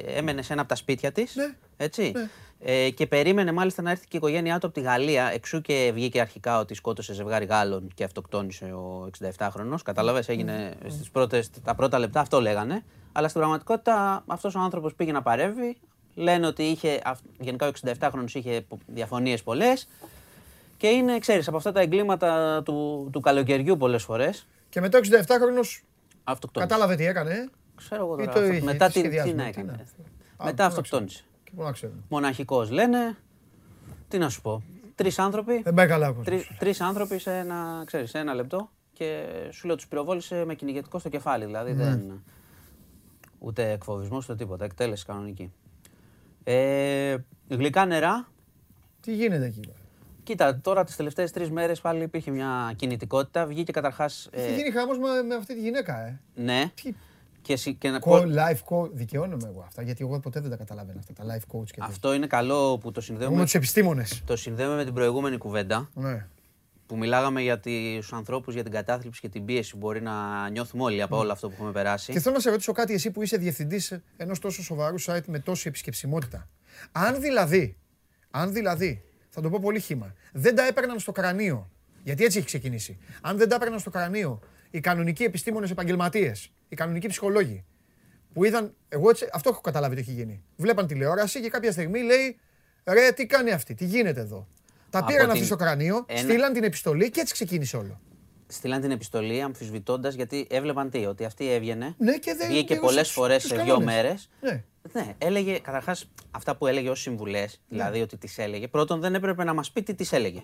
έμενε 0.07 0.43
σε 0.43 0.53
ένα 0.53 0.61
από 0.61 0.71
τα 0.71 0.77
σπίτια 0.77 1.13
της. 1.13 1.37
Ναι. 1.37 1.55
Έτσι. 1.77 2.13
Ναι. 2.15 2.29
Ε, 2.61 2.91
και 2.91 3.07
περίμενε 3.07 3.53
μάλιστα 3.53 3.83
να 3.83 3.91
έρθει 3.91 4.03
και 4.03 4.17
η 4.17 4.19
οικογένειά 4.23 4.59
του 4.59 4.67
από 4.67 4.75
τη 4.75 4.81
Γαλλία. 4.81 5.31
Εξού 5.35 5.61
και 5.61 5.91
βγήκε 5.95 6.21
αρχικά 6.21 6.59
ότι 6.59 6.75
σκότωσε 6.75 7.15
ζευγάρι 7.15 7.45
Γάλλων 7.45 7.91
και 7.95 8.05
αυτοκτόνησε 8.05 8.65
ο 8.65 9.11
67χρονο. 9.21 9.77
Κατάλαβες, 9.85 10.29
έγινε 10.29 10.75
στις 10.89 11.11
πρώτες, 11.11 11.51
τα 11.65 11.75
πρώτα 11.75 11.99
λεπτά 11.99 12.21
αυτό 12.21 12.41
λέγανε. 12.41 12.85
Αλλά 13.13 13.29
στην 13.29 13.41
πραγματικότητα 13.41 14.25
αυτός 14.27 14.55
ο 14.55 14.59
άνθρωπος 14.59 14.95
πήγε 14.95 15.13
να 15.13 15.23
παρέμβει. 15.23 15.77
Λένε 16.15 16.47
ότι 16.47 16.63
είχε, 16.63 17.01
γενικά 17.39 17.67
ο 17.67 17.71
67χρονο 17.85 18.25
είχε 18.33 18.65
διαφωνίες 18.87 19.43
πολλές. 19.43 19.89
Και 20.77 20.87
είναι, 20.87 21.19
ξέρεις, 21.19 21.49
από 21.49 21.57
αυτά 21.57 21.73
τα 21.73 21.81
εγκλήματα 21.81 22.63
του, 22.63 23.09
του 23.13 23.21
καλοκαιριού 23.21 23.77
πολλές 23.77 24.03
φορές. 24.03 24.47
Και 24.69 24.81
μετά 24.81 24.99
ο 24.99 25.01
67χρονο. 25.03 25.83
Κατάλαβε 26.53 26.95
τι 26.95 27.07
έκανε. 27.07 27.51
Ξέρω 27.77 28.05
εγώ 28.05 28.17
τώρα. 28.17 28.63
μετά 28.63 28.91
τι, 28.91 29.09
τι 29.09 29.33
να 29.33 29.45
έκανε. 29.45 29.85
Μετά 30.45 30.65
αυτοκτόνησε. 30.65 31.25
Μοναχικός 32.09 32.71
λένε. 32.71 33.17
Τι 34.09 34.19
να 34.19 34.29
σου 34.29 34.41
πω. 34.41 34.63
Τρεις 34.95 35.19
άνθρωποι. 35.19 35.63
Δεν 35.63 35.75
πάει 35.75 35.87
καλά. 35.87 36.15
Τρεις 36.59 36.81
άνθρωποι 36.81 37.19
σε 37.19 37.37
ένα, 37.37 37.83
ξέρεις, 37.87 38.11
σε 38.11 38.19
ένα 38.19 38.35
λεπτό 38.35 38.71
και 38.93 39.27
σου 39.51 39.67
λέω 39.67 39.77
τους 39.77 39.87
πυροβόλησε 39.89 40.45
με 40.45 40.55
κυνηγετικό 40.55 40.99
στο 40.99 41.09
κεφάλι. 41.09 41.45
Δηλαδή 41.45 41.73
ναι. 41.73 41.85
δεν. 41.85 42.25
Ούτε 43.39 43.71
εκφοβισμός 43.71 44.25
ούτε 44.25 44.37
τίποτα. 44.37 44.65
Εκτέλεση 44.65 45.05
κανονική. 45.05 45.53
Ε, 46.45 47.17
γλυκά 47.49 47.87
νερά. 47.87 48.29
Τι 49.01 49.15
γίνεται 49.15 49.45
εκεί. 49.45 49.61
Κοίτα, 50.23 50.61
τώρα 50.61 50.85
τις 50.85 50.97
τελευταίες 50.97 51.31
τρεις 51.31 51.51
μέρες 51.51 51.81
πάλι 51.81 52.03
υπήρχε 52.03 52.31
μια 52.31 52.73
κινητικότητα. 52.77 53.47
Βγήκε 53.47 53.73
καταρχάς. 53.73 54.29
Έχει 54.33 54.55
γίνει 54.55 54.71
χάμο 54.71 54.93
με, 55.27 55.35
αυτή 55.35 55.55
τη 55.55 55.61
γυναίκα, 55.61 56.07
ε. 56.07 56.21
Ναι. 56.35 56.73
Και, 57.47 57.71
και 57.73 57.91
να... 57.91 57.99
life 58.03 58.77
coach, 58.77 58.91
δικαιώνομαι 58.93 59.49
εγώ 59.49 59.65
αυτά, 59.67 59.83
γιατί 59.83 60.05
εγώ 60.05 60.21
ποτέ 60.21 60.41
δεν 60.41 60.51
τα 60.51 60.57
καταλαβαίνω 60.57 60.99
αυτά, 60.99 61.13
τα 61.13 61.25
life 61.25 61.57
coach. 61.57 61.71
Και 61.71 61.79
Αυτό 61.81 62.15
είναι 62.15 62.27
καλό 62.27 62.79
που 62.79 62.93
το 62.93 63.01
συνδέουμε. 63.01 63.37
Με 63.37 63.43
τους 63.43 63.55
επιστήμονες. 63.55 64.23
Το 64.27 64.37
συνδέουμε 64.37 64.75
με 64.77 64.85
την 64.85 64.95
προηγούμενη 64.95 65.37
κουβέντα. 65.37 65.91
Ναι. 65.95 66.27
Που 66.87 66.97
μιλάγαμε 66.97 67.41
για 67.41 67.61
τους 67.61 68.13
ανθρώπους, 68.13 68.55
για 68.55 68.63
την 68.63 68.73
κατάθλιψη 68.73 69.21
και 69.21 69.29
την 69.29 69.45
πίεση 69.45 69.73
που 69.73 69.79
μπορεί 69.79 70.03
να 70.03 70.49
νιώθουμε 70.49 70.83
όλοι 70.83 71.03
από 71.03 71.15
ναι. 71.15 71.21
όλο 71.21 71.33
αυτό 71.33 71.49
που 71.49 71.55
έχουμε 71.57 71.73
περάσει. 71.73 72.13
Και 72.13 72.21
θέλω 72.21 72.35
να 72.35 72.41
σε 72.41 72.51
ρωτήσω 72.51 72.73
κάτι, 72.73 72.95
εσύ 72.95 73.11
που 73.11 73.23
είσαι 73.23 73.37
διευθυντής 73.37 73.99
ενός 74.17 74.39
τόσο 74.39 74.63
σοβαρού 74.63 75.01
site 75.01 75.25
με 75.27 75.39
τόση 75.39 75.69
επισκεψιμότητα. 75.69 76.49
Αν 76.93 77.21
δηλαδή, 77.21 77.77
αν 78.31 78.53
δηλαδή, 78.53 79.03
θα 79.29 79.41
το 79.41 79.51
πω 79.51 79.59
πολύ 79.63 79.81
χήμα, 79.81 80.15
δεν 80.33 80.55
τα 80.55 80.67
έπαιρναν 80.67 80.99
στο 80.99 81.13
κρανίο, 81.13 81.71
γιατί 82.03 82.25
έτσι 82.25 82.39
έχει 82.39 82.47
ξεκινήσει. 82.47 82.99
Αν 83.21 83.37
δεν 83.37 83.49
τα 83.49 83.55
έπαιρναν 83.55 83.79
στο 83.79 83.91
κρανίο 83.91 84.41
οι 84.71 84.81
κανονικοί 84.81 85.25
επιστήμονες 85.25 85.71
επαγγελματίες, 85.71 86.53
οι 86.69 86.77
κανονικοί 86.77 87.07
ψυχολόγοι. 87.07 87.65
Που 88.33 88.45
είδαν, 88.45 88.75
εγώ 88.89 89.11
έτσι, 89.11 89.29
αυτό 89.33 89.51
έχω 89.51 89.61
καταλάβει 89.61 89.95
τι 89.95 90.01
έχει 90.01 90.13
γίνει. 90.13 90.45
Βλέπαν 90.57 90.87
τηλεόραση 90.87 91.41
και 91.41 91.49
κάποια 91.49 91.73
στιγμή 91.73 92.03
λέει 92.03 92.39
ρε, 92.85 93.13
τι 93.13 93.27
κάνει 93.27 93.51
αυτή, 93.51 93.75
τι 93.75 93.85
γίνεται 93.85 94.21
εδώ. 94.21 94.49
Τα 94.91 95.05
πήραν 95.05 95.31
αυτή 95.31 95.45
στο 95.45 95.57
κρανίο, 95.57 96.05
ένα... 96.09 96.19
στείλαν 96.19 96.53
την 96.53 96.65
επιστολή 96.65 97.11
και 97.11 97.21
έτσι 97.21 97.33
ξεκίνησε 97.33 97.77
όλο. 97.77 98.01
Στείλαν 98.47 98.81
την 98.81 98.91
επιστολή 98.91 99.43
αμφισβητώντας 99.43 100.15
γιατί 100.15 100.47
έβλεπαν 100.51 100.91
τι, 100.91 101.07
ότι 101.07 101.25
αυτή 101.25 101.53
έβγαινε. 101.53 101.95
Ναι, 101.99 102.19
και 102.19 102.35
δεν 102.35 102.49
βγήκε 102.49 102.77
πολλές 102.77 103.11
φορές 103.11 103.43
σε 103.43 103.57
δύο 103.57 103.81
μέρες. 103.81 104.29
Ναι. 104.41 104.65
ναι, 104.93 105.15
έλεγε 105.19 105.59
καταρχάς 105.59 106.11
αυτά 106.31 106.57
που 106.57 106.67
έλεγε 106.67 106.91
ως 106.91 107.01
συμβουλές, 107.01 107.61
δηλαδή 107.69 107.97
ναι. 107.97 108.03
ότι 108.03 108.17
τις 108.17 108.39
έλεγε. 108.39 108.69
Πρώτον, 108.69 109.01
δεν 109.01 109.15
έπρεπε 109.15 109.45
να 109.45 109.55
μας 109.55 109.71
πει 109.71 109.83
τι 109.83 109.95
τις 109.95 110.13
έλεγε. 110.13 110.43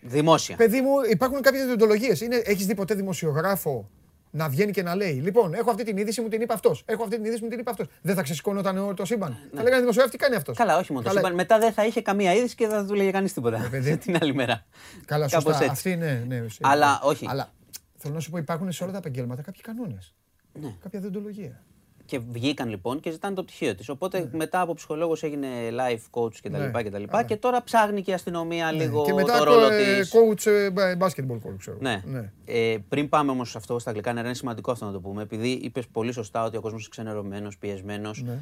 Δημόσια. 0.00 0.56
Παιδί 0.56 0.80
μου, 0.80 0.90
υπάρχουν 1.10 1.40
κάποιες 1.40 1.64
διοντολογίες. 1.66 2.20
Έχεις 2.44 2.66
δει 2.66 2.74
ποτέ 2.74 2.94
δημοσιογράφο 2.94 3.90
να 4.30 4.48
βγαίνει 4.48 4.72
και 4.72 4.82
να 4.82 4.94
λέει: 4.94 5.12
Λοιπόν, 5.12 5.54
έχω 5.54 5.70
αυτή 5.70 5.84
την 5.84 5.96
είδηση, 5.96 6.20
μου 6.20 6.28
την 6.28 6.40
είπε 6.40 6.52
αυτός. 6.52 6.82
Έχω 6.86 7.02
αυτή 7.02 7.16
την 7.16 7.24
είδηση, 7.24 7.42
μου 7.42 7.48
την 7.48 7.58
είπε 7.58 7.70
αυτός. 7.70 7.86
Δεν 8.02 8.14
θα 8.14 8.22
ξεσηκώνονταν 8.22 8.94
το 8.94 9.04
σύμπαν. 9.04 9.30
Ναι. 9.30 9.56
Θα 9.56 9.62
λέγανε 9.62 9.80
δημοσιογράφη, 9.80 10.16
τι 10.16 10.22
κάνει 10.24 10.36
αυτός. 10.36 10.56
Καλά, 10.56 10.78
όχι 10.78 10.92
μόνο 10.92 11.04
το 11.04 11.10
σύμπαν. 11.10 11.34
Μετά 11.34 11.58
δεν 11.58 11.72
θα 11.72 11.86
είχε 11.86 12.02
καμία 12.02 12.34
είδηση 12.34 12.54
και 12.54 12.66
δεν 12.66 12.76
θα 12.80 12.86
του 12.86 12.94
λέγε 12.94 13.10
κανείς 13.10 13.32
τίποτα. 13.32 13.70
Ε, 13.72 13.96
την 13.96 14.16
άλλη 14.20 14.34
μέρα. 14.34 14.66
Καλά, 15.04 15.28
σωστά. 15.28 15.50
Έτσι. 15.50 15.64
Αυτή 15.70 15.90
είναι. 15.90 16.24
Ναι, 16.28 16.44
Αλλά 16.60 17.00
όχι. 17.02 17.26
Αλλά 17.28 17.52
θέλω 17.96 18.14
να 18.14 18.20
σου 18.20 18.30
πω, 18.30 18.38
υπάρχουν 18.38 18.72
σε 18.72 18.82
όλα 18.82 18.92
τα 18.92 18.98
επαγγέλματα 18.98 19.42
κάποιοι 19.42 19.60
κανόνες. 19.60 20.14
Ναι. 20.60 20.74
Κάποια 20.82 21.00
διοντολογία. 21.00 21.64
Και 22.10 22.18
βγήκαν 22.18 22.68
λοιπόν 22.68 23.00
και 23.00 23.10
ζητάνε 23.10 23.34
το 23.34 23.42
πτυχίο 23.42 23.74
της. 23.74 23.88
Οπότε 23.88 24.18
ναι. 24.18 24.28
μετά 24.32 24.60
από 24.60 24.74
ψυχολόγος 24.74 25.22
έγινε 25.22 25.48
life 25.70 26.20
coach 26.20 26.34
κτλ. 26.42 26.50
Ναι. 26.50 26.82
Και, 26.82 27.06
ναι. 27.10 27.24
και 27.24 27.36
τώρα 27.36 27.62
ψάχνει 27.62 28.02
και 28.02 28.10
η 28.10 28.14
αστυνομία 28.14 28.72
ναι. 28.72 28.84
λίγο 28.84 29.04
και 29.04 29.12
μετά 29.12 29.38
το 29.38 29.44
ρόλο 29.44 29.68
της. 29.68 30.14
coach 30.14 30.46
ε, 30.46 30.68
basketball 30.98 31.34
coach, 31.34 31.56
ξέρω. 31.58 31.76
Ναι. 31.80 32.02
ναι. 32.06 32.32
Ε, 32.44 32.76
πριν 32.88 33.08
πάμε 33.08 33.30
όμως 33.30 33.50
σε 33.50 33.58
αυτό 33.58 33.78
στα 33.78 33.90
αγγλικά 33.90 34.12
νερά, 34.12 34.26
είναι 34.26 34.34
σημαντικό 34.34 34.70
αυτό 34.70 34.84
να 34.84 34.92
το 34.92 35.00
πούμε. 35.00 35.22
Επειδή 35.22 35.50
είπες 35.50 35.86
πολύ 35.86 36.12
σωστά 36.12 36.44
ότι 36.44 36.56
ο 36.56 36.60
κόσμος 36.60 36.80
είναι 36.80 36.90
ξενερωμένος, 36.90 37.58
πιεσμένος. 37.58 38.22
Ναι. 38.22 38.38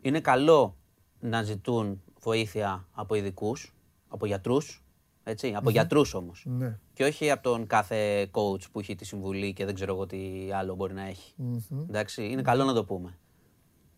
Είναι 0.00 0.20
καλό 0.20 0.76
να 1.20 1.42
ζητούν 1.42 2.02
βοήθεια 2.20 2.86
από 2.92 3.14
ειδικούς, 3.14 3.74
από 4.08 4.26
γιατρούς, 4.26 4.84
έτσι, 5.28 5.54
από 5.56 5.68
mm-hmm. 5.68 5.72
γιατρούς 5.72 6.14
όμως. 6.14 6.44
Ναι. 6.46 6.78
Και 6.92 7.04
όχι 7.04 7.30
από 7.30 7.42
τον 7.42 7.66
κάθε 7.66 8.30
coach 8.32 8.70
που 8.72 8.80
έχει 8.80 8.94
τη 8.94 9.04
συμβουλή 9.04 9.52
και 9.52 9.64
δεν 9.64 9.74
ξέρω 9.74 9.94
εγώ 9.94 10.06
τι 10.06 10.48
άλλο 10.52 10.74
μπορεί 10.74 10.94
να 10.94 11.06
έχει. 11.06 11.32
Mm-hmm. 11.38 11.84
Εντάξει, 11.88 12.24
είναι 12.24 12.42
καλό 12.42 12.64
να 12.64 12.72
το 12.72 12.84
πούμε. 12.84 13.18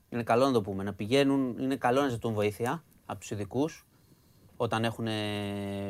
Είναι 0.08 0.22
καλό 0.22 0.46
να 0.46 0.52
το 0.52 0.62
πούμε. 0.62 0.82
Να 0.82 0.92
πηγαίνουν, 0.94 1.58
είναι 1.58 1.76
καλό 1.76 2.00
να 2.00 2.08
ζητούν 2.08 2.32
βοήθεια 2.32 2.84
από 3.06 3.20
τους 3.20 3.30
ειδικούς 3.30 3.86
όταν 4.56 4.84
έχουν 4.84 5.06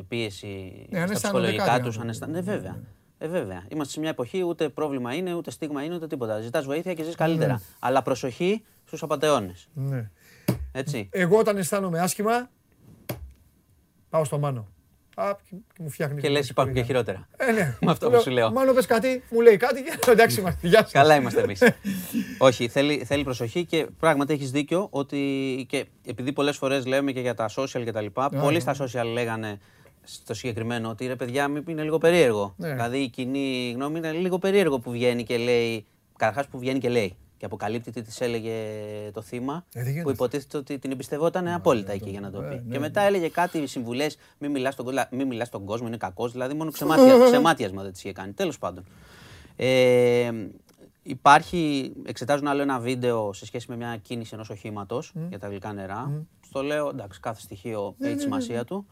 πίεση 0.09 0.86
ναι, 0.90 1.06
στα 1.06 1.15
ψυχολογικά 1.15 1.81
τους. 1.81 1.98
Ναι, 1.98 2.40
βέβαια. 2.40 2.73
Ναι. 2.73 2.89
Ε, 3.19 3.28
βέβαια. 3.28 3.66
Είμαστε 3.69 3.93
σε 3.93 4.01
μια 4.01 4.10
εποχή 4.10 4.43
ούτε 4.43 4.69
πρόβλημα 4.69 5.15
είναι, 5.15 5.35
ούτε 5.35 5.51
στίγμα 5.51 5.85
είναι, 5.85 5.94
ούτε 5.94 6.06
τίποτα. 6.06 6.40
Ζητάς 6.40 6.65
βοήθεια 6.65 6.94
και 6.94 7.05
ζεις 7.05 7.15
καλύτερα. 7.15 7.52
Ναι. 7.52 7.59
Αλλά 7.78 8.02
προσοχή 8.02 8.65
στους 8.85 9.02
απαταιώνες. 9.02 9.69
Ναι. 9.74 10.10
Έτσι. 10.73 11.09
Εγώ 11.12 11.39
όταν 11.39 11.56
αισθάνομαι 11.56 12.01
άσχημα, 12.01 12.51
πάω 14.09 14.24
στο 14.24 14.39
μάνο. 14.39 14.69
Α, 15.20 15.36
και 15.51 15.57
μου 15.78 15.90
φτιάχνει. 15.90 16.20
Και 16.20 16.28
λες, 16.28 16.49
υπάρχουν 16.49 16.74
και 16.74 16.82
χειρότερα. 16.82 17.28
Ε, 17.36 17.53
ναι. 17.53 17.77
Με 17.81 17.90
αυτό 17.90 18.11
που 18.11 18.20
σου 18.20 18.31
λέω. 18.31 18.51
Μάλλον 18.51 18.74
πες 18.74 18.86
κάτι, 18.86 19.23
μου 19.31 19.40
λέει 19.40 19.57
κάτι 19.57 19.82
και 19.82 20.11
εντάξει 20.11 20.40
είμαστε. 20.40 20.69
Γεια 20.69 20.89
Καλά 20.93 21.16
είμαστε 21.16 21.40
εμείς. 21.40 21.62
Όχι, 22.39 22.69
θέλει, 22.69 23.05
θέλει 23.05 23.24
προσοχή 23.24 23.65
και 23.65 23.86
πράγματι 23.99 24.32
έχεις 24.32 24.51
δίκιο 24.51 24.89
ότι 24.90 25.19
και 25.69 25.86
επειδή 26.07 26.32
πολλές 26.32 26.57
φορές 26.57 26.86
λέμε 26.86 27.12
και 27.12 27.20
για 27.20 27.35
τα 27.35 27.51
social 27.57 27.82
και 27.85 27.93
τα 27.93 28.01
λοιπά, 28.01 28.28
πολλοί 28.28 28.61
στα 28.61 28.74
social 28.78 29.07
λέγανε 29.12 29.59
στο 30.03 30.35
συγκεκριμένο 30.35 30.89
ότι 30.89 31.07
ρε 31.07 31.16
παιδιά 31.16 31.51
είναι 31.69 31.82
λίγο 31.82 31.99
περίεργο. 31.99 32.55
Ναι. 32.57 32.73
Δηλαδή 32.73 32.99
η 32.99 33.09
κοινή 33.09 33.73
γνώμη 33.74 33.99
είναι 33.99 34.12
λίγο 34.12 34.39
περίεργο 34.39 34.78
που 34.78 34.90
βγαίνει 34.90 35.24
και 35.24 35.36
λέει. 35.36 35.86
Καταρχάς 36.16 36.47
που 36.47 36.59
βγαίνει 36.59 36.78
και 36.78 36.89
λέει 36.89 37.16
και 37.39 37.44
αποκαλύπτει 37.44 37.90
τι 37.90 38.02
της 38.02 38.20
έλεγε 38.20 38.52
το 39.12 39.23
θύμα, 39.23 39.65
ε, 39.73 40.01
που 40.02 40.10
υποτίθεται 40.10 40.56
ότι 40.56 40.78
την 40.78 40.90
εμπιστευόταν 40.90 41.44
ναι, 41.44 41.55
απόλυτα 41.55 41.93
εκεί 41.93 42.10
για 42.10 42.20
να 42.20 42.31
το 42.31 42.40
πει. 42.40 42.62
Ναι, 42.66 42.73
και 42.73 42.78
μετά 42.78 43.01
έλεγε 43.01 43.28
κάτι 43.28 43.66
συμβουλές, 43.66 44.19
μην 44.39 44.51
μιλάς 44.51 44.73
στον, 44.73 44.86
μη 45.10 45.44
στον 45.44 45.65
κόσμο, 45.65 45.86
είναι 45.86 45.97
κακός. 45.97 46.32
Δηλαδή 46.32 46.55
μόνο 46.55 46.70
ξεμάτια, 46.70 47.19
ξεμάτιασμα 47.31 47.82
δεν 47.82 47.93
της 47.93 48.05
είχε 48.05 48.12
κάνει. 48.12 48.32
Τέλος 48.32 48.59
πάντων. 48.59 48.85
Ε, 49.56 50.31
υπάρχει, 51.02 51.93
εξετάζουν 52.06 52.47
άλλο 52.47 52.62
ένα 52.62 52.78
βίντεο 52.78 53.32
σε 53.32 53.47
σχέση 53.47 53.66
με 53.69 53.77
μια 53.77 53.97
κίνηση 53.97 54.31
ενός 54.35 54.51
οχήματος 54.51 55.12
για 55.28 55.39
τα 55.39 55.48
γλυκά 55.48 55.73
νερά. 55.73 56.10
Mm. 56.10 56.24
Στο 56.47 56.62
λέω, 56.62 56.89
εντάξει, 56.89 57.20
κάθε 57.20 57.40
στοιχείο 57.40 57.94
έχει 57.98 58.15
τη 58.15 58.20
σημασία 58.20 58.65
του. 58.65 58.86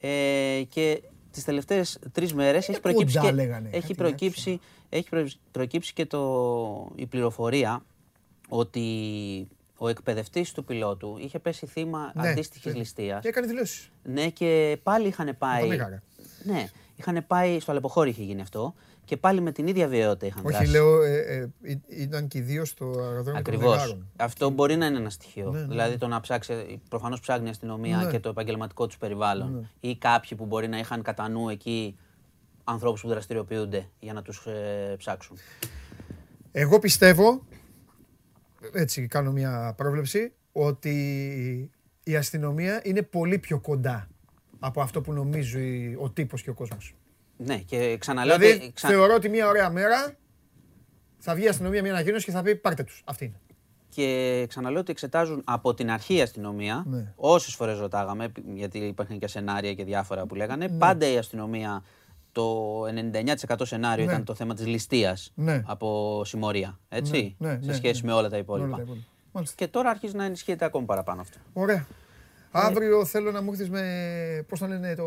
Ε, 0.00 0.62
και 0.68 1.02
τις 1.30 1.44
τελευταίες 1.44 1.98
τρεις 2.12 2.34
μέρες 2.34 2.68
έχει 2.68 2.80
προκύψει, 2.80 3.18
και, 3.18 3.50
έχει, 3.70 3.94
προκύψει, 3.94 4.60
έχει 4.88 5.08
προκύψει 5.50 5.92
και 5.92 6.06
το, 6.06 6.92
η 6.94 7.06
πληροφορία 7.06 7.84
ότι 8.48 9.48
ο 9.76 9.88
εκπαιδευτής 9.88 10.52
του 10.52 10.64
πιλότου 10.64 11.16
είχε 11.20 11.38
πέσει 11.38 11.66
θύμα 11.66 12.12
ναι, 12.14 12.28
αντίστοιχης 12.28 12.74
ληστείας. 12.74 13.22
Και 13.22 13.28
έκανε 13.28 13.46
δηλώσεις. 13.46 13.90
Ναι, 14.02 14.28
και 14.28 14.78
πάλι 14.82 15.08
είχαν 15.08 15.36
πάει. 15.38 15.68
Ναι, 16.42 16.68
είχαν 16.96 17.24
πάει 17.26 17.60
στο 17.60 17.70
Αλεποχώρι 17.70 18.10
είχε 18.10 18.22
γίνει 18.22 18.40
αυτό 18.40 18.74
και 19.08 19.16
πάλι 19.16 19.40
με 19.40 19.52
την 19.52 19.66
ίδια 19.66 19.88
βιαιότητα 19.88 20.26
είχαν 20.26 20.44
Όχι, 20.44 20.66
λέω, 20.66 21.02
ε, 21.02 21.50
ε, 21.62 21.78
ήταν 21.88 22.28
και 22.28 22.38
οι 22.38 22.40
δύο 22.40 22.64
στο 22.64 22.84
αεροδρόμιο 22.84 23.38
Ακριβώς. 23.38 23.98
Αυτό 24.16 24.50
μπορεί 24.50 24.76
να 24.76 24.86
είναι 24.86 24.96
ένα 24.96 25.10
στοιχείο. 25.10 25.50
Ναι, 25.50 25.60
ναι, 25.60 25.66
δηλαδή 25.66 25.90
ναι. 25.90 25.98
το 25.98 26.06
να 26.06 26.20
ψάξει, 26.20 26.80
προφανώς 26.88 27.20
ψάχνει 27.20 27.46
η 27.46 27.50
αστυνομία 27.50 27.96
ναι. 27.96 28.10
και 28.10 28.20
το 28.20 28.28
επαγγελματικό 28.28 28.86
τους 28.86 28.96
περιβάλλον. 28.96 29.52
Ναι. 29.52 29.90
Ή 29.90 29.96
κάποιοι 29.96 30.38
που 30.38 30.46
μπορεί 30.46 30.68
να 30.68 30.78
είχαν 30.78 31.02
κατά 31.02 31.28
νου 31.28 31.48
εκεί 31.48 31.98
ανθρώπους 32.64 33.00
που 33.00 33.08
δραστηριοποιούνται 33.08 33.88
για 34.00 34.12
να 34.12 34.22
τους 34.22 34.46
ε, 34.46 34.94
ψάξουν. 34.98 35.36
Εγώ 36.52 36.78
πιστεύω, 36.78 37.46
έτσι 38.72 39.06
κάνω 39.06 39.32
μια 39.32 39.74
πρόβλεψη, 39.76 40.32
ότι 40.52 41.70
η 42.02 42.16
αστυνομία 42.16 42.80
είναι 42.84 43.02
πολύ 43.02 43.38
πιο 43.38 43.60
κοντά 43.60 44.08
από 44.58 44.80
αυτό 44.80 45.00
που 45.00 45.12
νομίζει 45.12 45.96
ο 46.00 46.10
τύπος 46.10 46.42
και 46.42 46.50
ο 46.50 46.54
κόσμος. 46.54 46.94
Ναι, 47.38 47.56
και 47.56 47.96
ξαναλέω 47.98 48.38
δηλαδή, 48.38 48.64
ότι... 48.64 48.72
θεωρώ 48.74 49.14
ότι 49.14 49.28
μια 49.28 49.48
ωραία 49.48 49.70
μέρα 49.70 50.16
θα 51.18 51.34
βγει 51.34 51.44
η 51.44 51.48
αστυνομία 51.48 51.82
μια 51.82 51.92
ανακοίνωση 51.92 52.24
και 52.24 52.30
θα 52.30 52.42
πει 52.42 52.56
πάρτε 52.56 52.82
τους. 52.82 53.02
Αυτή 53.04 53.24
είναι. 53.24 53.40
Και 53.88 54.46
ξαναλέω 54.48 54.80
ότι 54.80 54.90
εξετάζουν 54.90 55.42
από 55.44 55.74
την 55.74 55.90
αρχή 55.90 56.14
η 56.14 56.20
αστυνομία, 56.20 56.84
ναι. 56.86 57.12
όσες 57.16 57.54
φορές 57.54 57.78
ρωτάγαμε, 57.78 58.32
γιατί 58.54 58.78
υπάρχουν 58.78 59.18
και 59.18 59.26
σενάρια 59.26 59.74
και 59.74 59.84
διάφορα 59.84 60.26
που 60.26 60.34
λέγανε, 60.34 60.66
ναι. 60.66 60.78
πάντα 60.78 61.06
η 61.06 61.16
αστυνομία 61.18 61.82
το 62.32 62.82
99% 63.46 63.54
σενάριο 63.62 64.04
ναι. 64.04 64.12
ήταν 64.12 64.24
το 64.24 64.34
θέμα 64.34 64.54
της 64.54 64.66
ληστείας 64.66 65.32
ναι. 65.34 65.62
από 65.66 66.20
συμμορία, 66.24 66.78
έτσι, 66.88 67.36
ναι, 67.38 67.58
σε 67.62 67.74
σχέση 67.74 68.04
με 68.04 68.12
όλα 68.12 68.28
τα 68.28 68.36
υπόλοιπα. 68.36 68.84
Και 69.54 69.68
τώρα 69.68 69.90
αρχίζει 69.90 70.16
να 70.16 70.24
ενισχύεται 70.24 70.64
ακόμη 70.64 70.86
παραπάνω 70.86 71.20
αυτό. 71.20 71.38
Ωραία. 71.52 71.86
Αύριο 72.50 73.04
θέλω 73.04 73.30
να 73.30 73.42
μου 73.42 73.50
έρθεις 73.50 73.70
με, 73.70 74.44
πώς 74.48 74.58
θα 74.58 74.68
λένε 74.68 74.94
το, 74.94 75.04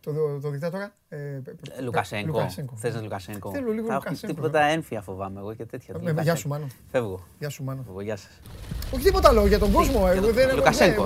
το, 0.00 0.40
το 0.40 0.50
δικτάτορα. 0.50 0.92
Ε, 1.08 1.40
Λουκασέγκο. 1.82 2.48
Θες 2.74 2.94
να 2.94 3.00
Λουκασέγκο. 3.00 3.50
Θέλω 3.50 3.72
λίγο 3.72 3.92
Λουκασέγκο. 3.92 4.34
Τίποτα 4.34 4.62
έμφυα 4.62 5.00
φοβάμαι 5.00 5.40
εγώ 5.40 5.54
και 5.54 5.64
τέτοια. 5.64 5.94
Ε, 6.04 6.22
γεια 6.22 6.34
σου, 6.34 6.48
Μάνο. 6.48 6.66
Φεύγω. 6.90 7.26
Γεια 7.38 7.48
σου, 7.48 7.64
Μάνο. 7.64 7.82
Φεύγω, 7.86 8.00
γεια 8.00 8.16
σας. 8.16 8.40
Όχι 8.94 9.04
τίποτα 9.04 9.28
άλλο 9.28 9.46
για 9.46 9.58
τον 9.58 9.72
κόσμο. 9.72 10.08
Λουκασέγκο. 10.54 11.04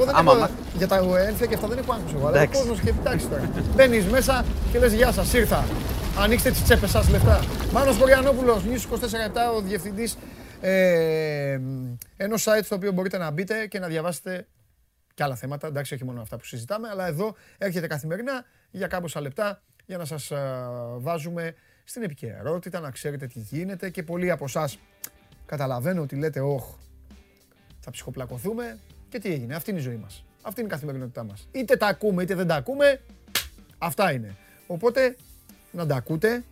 Για 0.76 0.88
τα 0.88 0.96
έμφυα 1.28 1.46
και 1.46 1.54
αυτά 1.54 1.68
δεν 1.68 1.78
έχω 1.78 1.92
άγχος 1.92 2.12
εγώ. 2.14 2.26
Αλλά 2.26 2.42
ο 2.42 2.48
κόσμος 2.52 2.80
και 2.80 2.88
εντάξει 2.88 3.26
τώρα. 3.28 3.50
Μπαίνεις 3.74 4.06
μέσα 4.06 4.44
και 4.72 4.78
λες 4.78 4.92
γεια 4.92 5.12
σας, 5.12 5.32
ήρθα. 5.32 5.64
Ανοίξτε 6.18 6.50
τις 6.50 6.62
τσέπες 6.62 6.90
σας 6.90 7.10
λεφτά. 7.10 7.44
Μάνος 7.72 7.98
Κοριανόπουλο, 7.98 8.62
νήσου 8.68 8.88
24 8.88 9.54
ο 9.56 9.60
διευθυντής 9.60 10.16
ε, 10.60 11.60
ενός 12.16 12.44
site 12.48 12.64
στο 12.64 12.74
οποίο 12.74 12.92
μπορείτε 12.92 13.18
να 13.18 13.30
μπείτε 13.30 13.66
και 13.66 13.78
να 13.78 13.86
διαβάσετε 13.86 14.46
και 15.22 15.28
άλλα 15.28 15.36
θέματα. 15.36 15.66
Εντάξει, 15.66 15.94
όχι 15.94 16.04
μόνο 16.04 16.20
αυτά 16.20 16.36
που 16.36 16.44
συζητάμε, 16.44 16.88
αλλά 16.88 17.06
εδώ 17.06 17.34
έρχεται 17.58 17.86
καθημερινά 17.86 18.44
για 18.70 18.86
κάμποσα 18.86 19.20
λεπτά 19.20 19.62
για 19.86 19.98
να 19.98 20.04
σας 20.04 20.32
βάζουμε 20.98 21.54
στην 21.84 22.02
επικαιρότητα, 22.02 22.80
να 22.80 22.90
ξέρετε 22.90 23.26
τι 23.26 23.38
γίνεται 23.40 23.90
και 23.90 24.02
πολλοί 24.02 24.30
από 24.30 24.44
εσάς 24.44 24.78
καταλαβαίνω 25.46 26.02
ότι 26.02 26.16
λέτε 26.16 26.40
όχ, 26.40 26.74
θα 27.80 27.90
ψυχοπλακωθούμε 27.90 28.78
και 29.08 29.18
τι 29.18 29.32
έγινε; 29.32 29.54
Αυτή 29.54 29.70
είναι 29.70 29.78
η 29.78 29.82
ζωή 29.82 29.96
μας. 29.96 30.24
Αυτή 30.42 30.60
είναι 30.60 30.68
η 30.68 30.72
καθημερινότητά 30.72 31.24
μας. 31.24 31.48
Είτε 31.52 31.76
τα 31.76 31.86
ακούμε 31.86 32.22
είτε 32.22 32.34
δεν 32.34 32.46
τα 32.46 32.54
ακούμε, 32.54 33.00
αυτά 33.78 34.12
είναι. 34.12 34.36
Οπότε 34.66 35.16
να 35.72 35.86
τα 35.86 35.96
ακούτε 35.96 36.44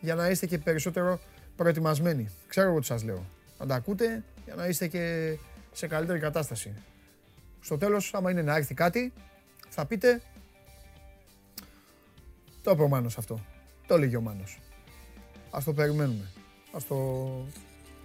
για 0.00 0.14
να 0.14 0.28
είστε 0.28 0.46
και 0.46 0.58
περισσότερο 0.58 1.20
προετοιμασμένοι. 1.56 2.28
Ξέρω 2.46 2.68
εγώ 2.70 2.80
τι 2.80 2.86
σας 2.86 3.02
λέω. 3.02 3.26
Να 3.58 3.66
τα 3.66 3.74
ακούτε 3.74 4.24
για 4.44 4.54
να 4.54 4.66
είστε 4.66 4.86
και 4.86 5.36
σε 5.72 5.86
καλύτερη 5.86 6.18
κατάσταση. 6.18 6.74
Στο 7.60 7.78
τέλος, 7.78 8.14
άμα 8.14 8.30
είναι 8.30 8.42
να 8.42 8.56
έρθει 8.56 8.74
κάτι, 8.74 9.12
θα 9.68 9.86
πείτε 9.86 10.22
το 12.62 12.70
είπε 12.70 12.82
ο 12.82 12.88
Μάνος 12.88 13.18
αυτό. 13.18 13.40
Το 13.86 13.94
έλεγε 13.94 14.16
ο 14.16 14.20
Μάνος. 14.20 14.58
Ας 15.50 15.64
το 15.64 15.72
περιμένουμε. 15.72 16.30
Ας 16.72 16.86
το, 16.86 16.94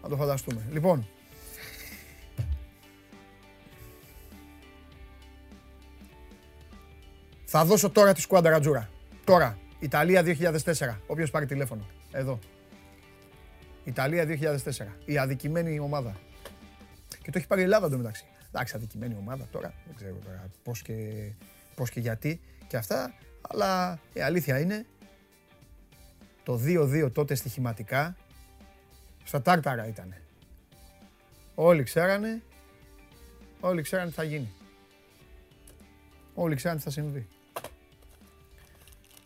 να 0.01 0.09
το 0.09 0.15
φανταστούμε. 0.15 0.61
Λοιπόν, 0.71 1.07
θα 7.45 7.65
δώσω 7.65 7.89
τώρα 7.89 8.13
τη 8.13 8.21
σκουάντα 8.21 8.49
Ρατζούρα. 8.49 8.89
Τώρα. 9.23 9.57
Ιταλία 9.79 10.23
2004. 10.23 10.97
Όποιος 11.07 11.31
πάρει 11.31 11.45
τηλέφωνο. 11.45 11.85
Εδώ. 12.11 12.39
Ιταλία 13.83 14.25
2004. 14.25 14.85
Η 15.05 15.17
αδικημένη 15.17 15.79
ομάδα. 15.79 16.15
Και 17.21 17.31
το 17.31 17.37
έχει 17.37 17.47
πάρει 17.47 17.61
η 17.61 17.63
Ελλάδα 17.63 17.85
εντωμεταξύ. 17.85 18.25
Εντάξει, 18.55 18.75
αδικημένη 18.75 19.15
ομάδα 19.19 19.47
τώρα. 19.51 19.73
Δεν 19.85 19.95
ξέρω 19.95 20.15
τώρα 20.23 20.49
πώς 20.63 20.81
και, 20.81 21.31
πώς 21.75 21.89
και 21.89 21.99
γιατί 21.99 22.41
και 22.67 22.77
αυτά. 22.77 23.13
Αλλά 23.41 23.99
η 24.13 24.21
αλήθεια 24.21 24.59
είναι 24.59 24.85
το 26.43 26.59
2-2 26.63 27.11
τότε 27.13 27.35
στοιχηματικά 27.35 28.15
στα 29.23 29.41
τάρταρα 29.41 29.87
ήταν. 29.87 30.15
Όλοι 31.55 31.83
ξέρανε, 31.83 32.41
όλοι 33.59 33.81
ξέρανε 33.81 34.09
τι 34.09 34.15
θα 34.15 34.23
γίνει. 34.23 34.51
Όλοι 36.33 36.55
ξέρανε 36.55 36.79
τι 36.79 36.85
θα 36.85 36.91
συμβεί. 36.91 37.27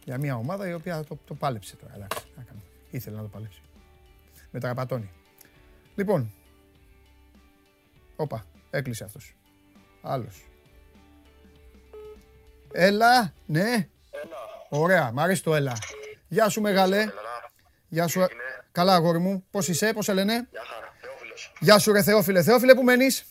Για 0.04 0.18
μια 0.18 0.36
ομάδα 0.36 0.70
η 0.70 0.74
οποία 0.74 1.04
το, 1.04 1.18
το 1.26 1.34
πάλεψε 1.36 1.76
τώρα. 1.76 1.96
Εντάξει, 1.96 2.26
ήθελε 2.90 3.16
να 3.16 3.22
το 3.22 3.28
παλέψει. 3.28 3.62
Με 4.52 4.60
τραπατώνει. 4.60 5.10
Λοιπόν, 5.96 6.32
όπα, 8.16 8.46
έκλεισε 8.70 9.04
αυτός. 9.04 9.36
Άλλος. 10.02 10.44
Έλα, 12.72 13.34
ναι. 13.46 13.88
Ωραία, 14.70 15.12
μ' 15.12 15.20
αρέσει 15.20 15.44
το 15.44 15.56
έλα. 15.56 15.78
Γεια 16.28 16.50
σου 16.50 16.62
μεγάλε. 16.62 17.06
Γεια 17.88 18.08
σου. 18.08 18.26
Καλά 18.72 18.94
αγόρι 18.94 19.20
μου. 19.20 19.46
Πώς 19.52 19.68
είσαι, 19.68 19.94
πώς 19.94 20.06
σε 20.06 20.14
λένε; 20.14 20.34
Γεια 20.52 20.62
χαρά, 20.74 20.94
Θεόφιλος. 21.02 21.54
Γεια 21.60 21.80
σου 21.80 21.92
ρε 21.92 22.02
Θεόφιλε. 22.04 22.44
Θεόφιλε 22.44 22.76
που 22.76 22.84
μένεις; 22.84 23.26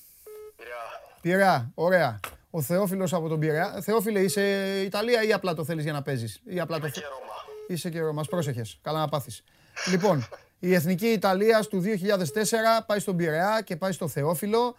Πειραιά. 0.56 0.74
Πειραιά, 1.20 1.70
ωραία. 1.74 2.20
Ο 2.50 2.62
Θεόφιλος 2.62 3.12
από 3.12 3.28
τον 3.28 3.38
Πειραιά. 3.38 3.80
Θεόφιλε 3.82 4.20
είσαι 4.20 4.42
Ιταλία 4.84 5.22
ή 5.22 5.32
απλά 5.32 5.54
το 5.54 5.64
θέλεις 5.64 5.84
για 5.84 5.92
να 5.92 6.02
παίζεις; 6.02 6.40
Ή 6.44 6.60
απλά 6.60 6.80
το... 6.80 6.88
και 6.88 7.00
Ρώμα. 7.00 7.32
Είσαι 7.68 7.90
και 7.90 8.00
Ρώμας, 8.00 8.28
πρόσεχες. 8.28 8.78
Καλά 8.82 8.98
να 8.98 9.08
πάθεις. 9.08 9.44
λοιπόν, 9.90 10.28
η 10.58 10.74
Εθνική 10.74 11.06
Ιταλίας 11.06 11.66
του 11.68 11.82
2004 11.82 12.84
πάει 12.86 12.98
στον 12.98 13.16
Πειραιά 13.16 13.60
και 13.64 13.76
πάει 13.76 13.92
στο 13.92 14.08
Θεόφιλο. 14.08 14.76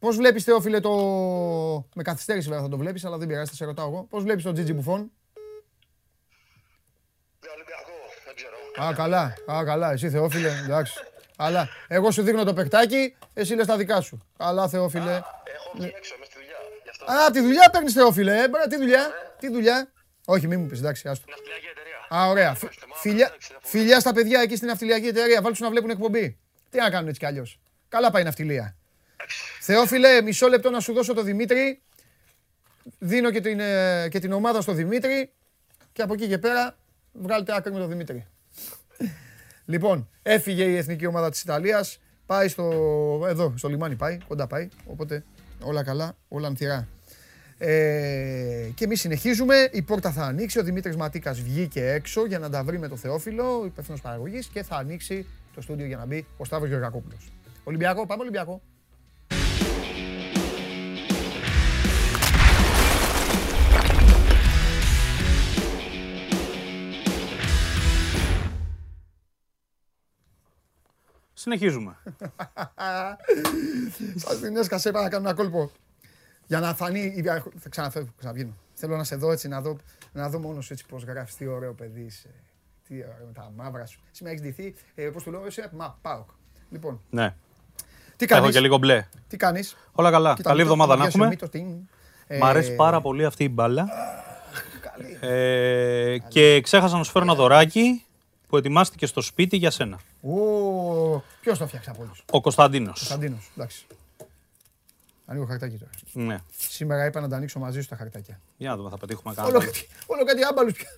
Πώς 0.00 0.16
βλέπεις, 0.16 0.44
Θεόφιλε, 0.44 0.80
το. 0.80 0.90
Με 1.94 2.02
καθυστέρηση 2.02 2.48
βέβαια 2.48 2.64
θα 2.64 2.70
το 2.70 2.76
βλέπεις, 2.76 3.04
αλλά 3.04 3.18
δεν 3.18 3.28
πειράζει, 3.28 3.50
θα 3.50 3.56
σε 3.56 3.64
ρωτάω 3.64 3.88
εγώ. 3.88 4.06
Πώς 4.10 4.22
βλέπεις 4.22 4.44
τον 4.44 4.54
Τζίτζι 4.54 4.72
Μπουφόν; 4.72 5.10
Α, 8.82 8.92
καλά. 8.94 9.34
Α, 9.52 9.64
καλά. 9.64 9.92
Εσύ, 9.92 10.10
Θεόφιλε, 10.10 10.48
εντάξει. 10.64 10.92
Αλλά 11.36 11.68
εγώ 11.88 12.10
σου 12.10 12.22
δείχνω 12.22 12.44
το 12.44 12.52
παιχτάκι, 12.52 13.16
εσύ 13.34 13.54
λες 13.54 13.66
τα 13.66 13.76
δικά 13.76 14.00
σου. 14.00 14.20
Καλά, 14.38 14.68
Θεόφιλε. 14.68 15.12
Έχω 15.14 15.70
βγει 15.74 15.92
έξω, 15.96 16.14
είμαι 16.16 16.24
στη 16.24 16.38
δουλειά. 16.38 17.24
Α, 17.24 17.30
τη 17.30 17.40
δουλειά 17.40 17.70
παίρνεις, 17.72 17.92
Θεόφιλε. 17.92 18.42
Ε, 18.42 18.46
τι 18.68 18.76
δουλειά, 18.76 19.00
ναι. 19.00 19.14
τι 19.38 19.48
δουλειά. 19.48 19.92
Όχι, 20.24 20.46
μην 20.46 20.60
μου 20.60 20.66
πεις, 20.66 20.78
εντάξει, 20.78 21.08
άστο. 21.08 21.24
Ναυτιλιακή 21.30 21.66
εταιρεία. 21.66 22.22
Α, 22.24 22.28
ωραία. 22.28 22.56
Φιλιά, 22.94 23.36
φιλιά 23.60 24.00
στα 24.00 24.12
παιδιά 24.12 24.40
εκεί 24.40 24.56
στην 24.56 24.68
ναυτιλιακή 24.68 25.06
εταιρεία. 25.06 25.42
Βάλτε 25.42 25.64
να 25.64 25.70
βλέπουν 25.70 25.90
εκπομπή. 25.90 26.38
Τι 26.70 26.78
να 26.78 26.90
κάνουν 26.90 27.08
έτσι 27.08 27.20
κι 27.20 27.26
αλλιώς. 27.26 27.60
Καλά 27.88 28.10
πάει 28.10 28.22
η 28.22 28.24
ναυτιλία. 28.24 28.76
Θεόφιλε, 29.60 30.22
μισό 30.22 30.48
λεπτό 30.48 30.70
να 30.70 30.80
σου 30.80 30.92
δώσω 30.92 31.14
το 31.14 31.22
Δημήτρη. 31.22 31.80
Δίνω 32.98 33.30
και 33.30 33.40
την, 33.40 33.60
ε, 33.60 34.08
και 34.10 34.18
την 34.18 34.32
ομάδα 34.32 34.60
στο 34.60 34.72
Δημήτρη. 34.72 35.32
Και 35.92 36.02
από 36.02 36.12
εκεί 36.14 36.28
και 36.28 36.38
πέρα 36.38 36.76
βγάλετε 37.12 37.56
άκρη 37.56 37.72
με 37.72 37.78
τον 37.78 37.88
Δημήτρη. 37.88 38.26
Λοιπόν, 39.64 40.08
έφυγε 40.22 40.64
η 40.64 40.76
εθνική 40.76 41.06
ομάδα 41.06 41.30
της 41.30 41.42
Ιταλίας. 41.42 42.00
Πάει 42.26 42.48
στο, 42.48 43.24
εδώ, 43.28 43.54
στο 43.56 43.68
λιμάνι 43.68 43.96
πάει, 43.96 44.18
κοντά 44.28 44.46
πάει. 44.46 44.68
Οπότε 44.86 45.24
όλα 45.62 45.82
καλά, 45.82 46.16
όλα 46.28 46.46
ανθυρά. 46.46 46.88
Ε, 47.58 48.70
και 48.74 48.84
εμείς 48.84 49.00
συνεχίζουμε. 49.00 49.68
Η 49.72 49.82
πόρτα 49.82 50.12
θα 50.12 50.24
ανοίξει. 50.24 50.58
Ο 50.58 50.62
Δημήτρης 50.62 50.96
Ματίκας 50.96 51.40
βγήκε 51.40 51.90
έξω 51.90 52.26
για 52.26 52.38
να 52.38 52.50
τα 52.50 52.64
βρει 52.64 52.78
με 52.78 52.88
το 52.88 52.96
Θεόφιλο, 52.96 53.62
υπεύθυνος 53.66 54.00
παραγωγής, 54.00 54.46
και 54.46 54.62
θα 54.62 54.76
ανοίξει 54.76 55.26
το 55.54 55.60
στούντιο 55.60 55.86
για 55.86 55.96
να 55.96 56.06
μπει 56.06 56.26
ο 56.36 56.44
Σταύρος 56.44 56.68
Γεωργακόπουλος. 56.68 57.32
Ολυμπιακό, 57.64 58.06
πάμε 58.06 58.22
Ολυμπιακό. 58.22 58.62
Συνεχίζουμε. 71.40 71.96
Σα 74.16 74.36
την 74.36 74.56
έσκασε, 74.56 74.90
να 74.90 75.08
κάνω 75.08 75.28
ένα 75.28 75.34
κόλπο. 75.36 75.70
Για 76.46 76.60
να 76.60 76.74
φανεί. 76.74 77.22
Θα 77.58 77.68
ξαναφεύγω, 77.68 78.08
ξαναβγαίνω. 78.18 78.56
Θέλω 78.74 78.96
να 78.96 79.04
σε 79.04 79.16
δω 79.16 79.32
έτσι, 79.32 79.48
να 79.48 79.60
δω, 79.60 79.76
να 80.12 80.28
δω 80.28 80.38
μόνος 80.38 80.70
έτσι 80.70 80.86
πώς 80.86 81.02
γράφεις. 81.04 81.36
Τι 81.36 81.46
ωραίο 81.46 81.72
παιδί 81.74 82.00
είσαι. 82.00 82.28
Τι 82.88 82.94
ωραίο 82.94 83.26
με 83.26 83.32
τα 83.32 83.52
μαύρα 83.56 83.86
σου. 83.86 84.00
Σήμερα 84.10 84.34
έχεις 84.36 84.46
ντυθεί, 84.46 84.74
ε, 84.94 85.04
πώς 85.08 85.22
το 85.22 85.30
λέω, 85.30 85.46
είσαι 85.46 85.70
μα, 85.72 85.98
πάω. 86.02 86.24
Λοιπόν. 86.70 87.00
Ναι. 87.10 87.34
Τι 88.16 88.26
κάνεις, 88.26 88.42
Έχω 88.44 88.52
και 88.52 88.60
λίγο 88.60 88.78
μπλε. 88.78 89.06
Τι 89.28 89.36
κάνεις; 89.36 89.76
Όλα 89.92 90.10
καλά. 90.10 90.34
Κοίτα, 90.34 90.48
Καλή 90.48 90.60
το- 90.60 90.64
εβδομάδα 90.66 90.92
το 90.92 90.98
να 90.98 91.04
πιάσω, 91.08 91.18
έχουμε. 91.18 91.34
μη 91.34 91.40
το 91.40 91.48
τιν. 91.48 91.88
Μ' 92.40 92.44
αρέσει 92.44 92.72
Ε, 92.72 92.74
πάρα 92.74 93.00
πολύ 93.00 93.24
αυτή 93.24 93.44
η 93.44 93.50
μπάλα. 93.52 93.88
καλή. 94.80 95.18
Ε, 95.20 96.18
και 96.28 96.60
ξέχασα 96.60 96.96
να 96.96 97.02
σου 97.04 97.10
φέρω 97.10 97.24
ένα 97.24 97.34
δωράκι 97.34 98.04
που 98.50 98.56
ετοιμάστηκε 98.56 99.06
στο 99.06 99.20
σπίτι 99.20 99.56
για 99.56 99.70
σένα. 99.70 100.00
Ω, 100.22 101.22
Ποιος 101.40 101.58
το 101.58 101.66
φτιάξει 101.66 101.90
από 101.90 102.02
όλους; 102.02 102.24
Ο 102.30 102.40
Κωνσταντίνος. 102.40 102.98
Κωνσταντίνος. 102.98 103.50
Εντάξει. 103.56 103.86
Ανοίγω 105.26 105.46
χαρτάκι 105.46 105.76
τώρα. 105.76 105.90
Ναι. 106.12 106.38
Σήμερα 106.56 107.04
είπα 107.06 107.20
να 107.20 107.28
τα 107.28 107.36
ανοίξω 107.36 107.58
μαζί 107.58 107.80
σου 107.80 107.88
τα 107.88 107.96
χαρτάκια. 107.96 108.40
Για 108.56 108.68
να 108.70 108.76
δούμε, 108.76 108.90
θα 108.90 108.98
πετύχουμε 108.98 109.34
Όλο 109.38 109.46
κανένα. 109.46 109.64
κάτι, 109.64 109.86
όλο 110.06 110.24
κάτι 110.24 110.44
άμπαλους 110.44 110.72
πια. 110.72 110.88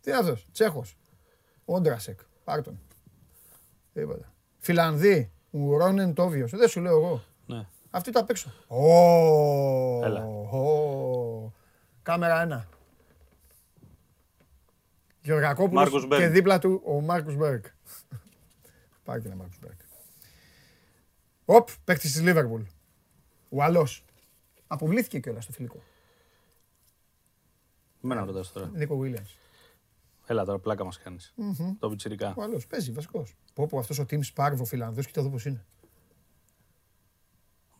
Τι 0.00 0.10
είναι 0.10 0.18
αυτός, 0.18 0.46
Τσέχος. 0.52 0.96
Όντρασεκ. 1.64 2.20
Πάρτον. 2.44 2.78
Τίποτα. 3.94 4.32
Φιλανδί. 4.58 5.30
Ουρόνεν 5.50 6.14
Τόβιος. 6.14 6.50
Δεν 6.50 6.68
σου 6.68 6.80
λέω 6.80 6.96
εγώ. 6.96 7.22
Ναι. 7.46 7.66
Αυτή 7.90 8.10
το 8.12 8.18
απ' 8.18 8.30
έξω. 8.30 8.52
Ω, 8.66 10.04
Έλα. 10.04 10.24
ω. 10.24 11.52
Κάμερα 12.02 12.66
1. 12.68 12.79
Γεωργακόπουλος 15.22 15.82
Μάρκος 15.82 16.06
Μπέργκ. 16.06 16.22
και 16.22 16.28
δίπλα 16.28 16.58
του 16.58 16.82
ο 16.84 17.00
Μάρκους 17.00 17.36
Μπεργκ. 17.36 17.64
Πάρε 19.04 19.20
και 19.20 19.26
ένα 19.26 19.36
Μάρκους 19.36 19.58
Μπεργκ. 19.58 19.80
Οπ, 21.44 21.68
παίκτης 21.84 22.12
της 22.12 22.22
Λίβερπουλ. 22.22 22.62
Ουαλός. 23.48 24.04
Αποβλήθηκε 24.66 25.18
κιόλας 25.18 25.44
στο 25.44 25.52
φιλικό. 25.52 25.82
Μένα 28.00 28.24
ρωτάς 28.24 28.52
τώρα. 28.52 28.70
Νίκο 28.74 28.96
Βίλιαμς. 28.96 29.38
Έλα 30.26 30.44
τώρα, 30.44 30.58
πλάκα 30.58 30.84
μας 30.84 30.98
κάνεις. 30.98 31.34
Το 31.78 31.88
πιτσιρικά. 31.88 32.34
Ουαλός, 32.36 32.66
παίζει 32.66 32.92
βασικός. 32.92 33.36
Πω 33.54 33.66
πω 33.66 33.78
αυτός 33.78 33.98
ο 33.98 34.06
Τιμς 34.06 34.26
Σπάρβο 34.26 34.64
Φιλανδός, 34.64 35.06
κοίτα 35.06 35.20
εδώ 35.20 35.30
πώς 35.30 35.44
είναι. 35.44 35.64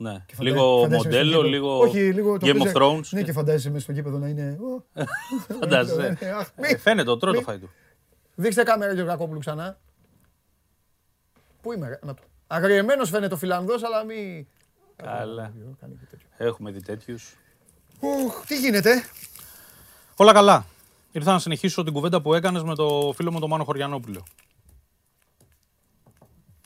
Ναι. 0.02 0.22
Και 0.26 0.34
φαντα- 0.34 0.50
Λίγο 0.50 0.80
φαντάζεσαι 0.80 1.00
στο 1.00 1.08
μοντέλο, 1.08 1.30
γήπεδο- 1.30 1.48
λίγο 1.48 1.78
Όχι, 1.78 2.12
λίγο 2.12 2.38
το 2.38 2.46
Game 2.46 2.54
of 2.54 2.58
παίζει- 2.58 2.72
Thrones. 2.76 3.08
Ναι, 3.10 3.22
και 3.22 3.32
φαντάζεσαι 3.32 3.70
μέσα 3.70 3.82
στο 3.82 3.92
γήπεδο 3.92 4.18
να 4.18 4.28
είναι. 4.28 4.58
«Ω, 4.60 4.84
Φαντάζεσαι. 5.60 6.16
ε, 6.20 6.30
αχ, 6.30 6.48
μη. 6.56 6.68
Ε, 6.68 6.76
Φαίνεται, 6.76 7.16
τρώει 7.16 7.32
το 7.32 7.38
Μη. 7.38 7.44
φάι 7.44 7.58
του. 7.58 7.70
Δείξτε 8.34 8.62
κάμερα 8.62 8.92
Γεωργακόπουλου 8.92 9.38
ξανά. 9.38 9.78
Πού 11.62 11.72
είμαι, 11.72 11.88
ρε, 11.88 11.98
να 12.02 12.14
το. 12.14 12.22
Αγριεμένος 12.46 13.10
φαίνεται 13.10 13.34
ο 13.34 13.36
Φιλανδός, 13.36 13.82
αλλά 13.84 14.04
μη... 14.04 14.48
Καλά. 14.96 15.52
Κάνει 15.80 15.94
και 15.94 16.04
τέτοιο. 16.10 16.26
Έχουμε 16.36 16.70
δει 16.70 16.82
τέτοιους. 16.82 17.36
Ουχ, 18.00 18.44
τι 18.46 18.58
γίνεται; 18.58 19.02
Όλα 20.16 20.32
καλά. 20.32 20.66
Ήρθα 21.12 21.32
να 21.32 21.38
συνεχίσω 21.38 21.84
την 21.84 21.92
κουβέντα 21.92 22.20
που 22.22 22.34
έκανες 22.34 22.62
με 22.62 22.74
το 22.74 23.12
φίλο 23.16 23.32
μου 23.32 23.40
τον 23.40 23.48
Μάνο 23.48 23.64
Χωριανόπουλο. 23.64 24.24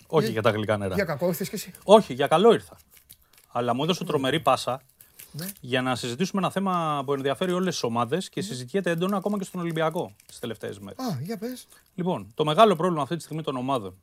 Όχι 0.06 0.23
Για- 0.24 0.32
για 0.32 0.43
τα 0.43 0.51
γλυκά 0.51 0.77
νερά. 0.77 0.94
Για 0.94 1.05
κακό 1.05 1.27
ήρθες 1.27 1.48
κι 1.48 1.55
εσύ; 1.55 1.70
Όχι, 1.85 2.12
για 2.15 2.27
καλό 2.27 2.52
ήρθα. 2.52 2.77
Αλλά 3.56 3.74
μου 3.74 3.82
έδωσε 3.82 4.05
τρομερή 4.05 4.40
πάσα 4.40 4.82
Ναι. 5.32 5.47
για 5.60 5.82
να 5.82 5.94
συζητήσουμε 5.97 6.40
ένα 6.43 6.51
θέμα 6.51 7.02
που 7.05 7.12
ενδιαφέρει 7.12 7.52
όλες 7.52 7.74
τις 7.74 7.82
ομάδες 7.82 8.28
και 8.28 8.40
συζητιέται 8.40 8.90
έντονα 8.90 9.16
ακόμα 9.16 9.39
και 9.39 9.44
στον 9.44 9.60
Ολυμπιακό 9.60 10.12
τι 10.26 10.39
τελευταίες 10.40 10.78
μέρες. 10.78 11.05
Α, 11.05 11.18
για 11.22 11.39
πες. 11.39 11.66
Λοιπόν, 11.94 12.31
το 12.35 12.44
μεγάλο 12.44 12.76
πρόβλημα 12.76 13.02
αυτή 13.02 13.16
τη 13.16 13.22
στιγμή 13.22 13.43
των 13.43 13.56
ομάδων 13.56 13.94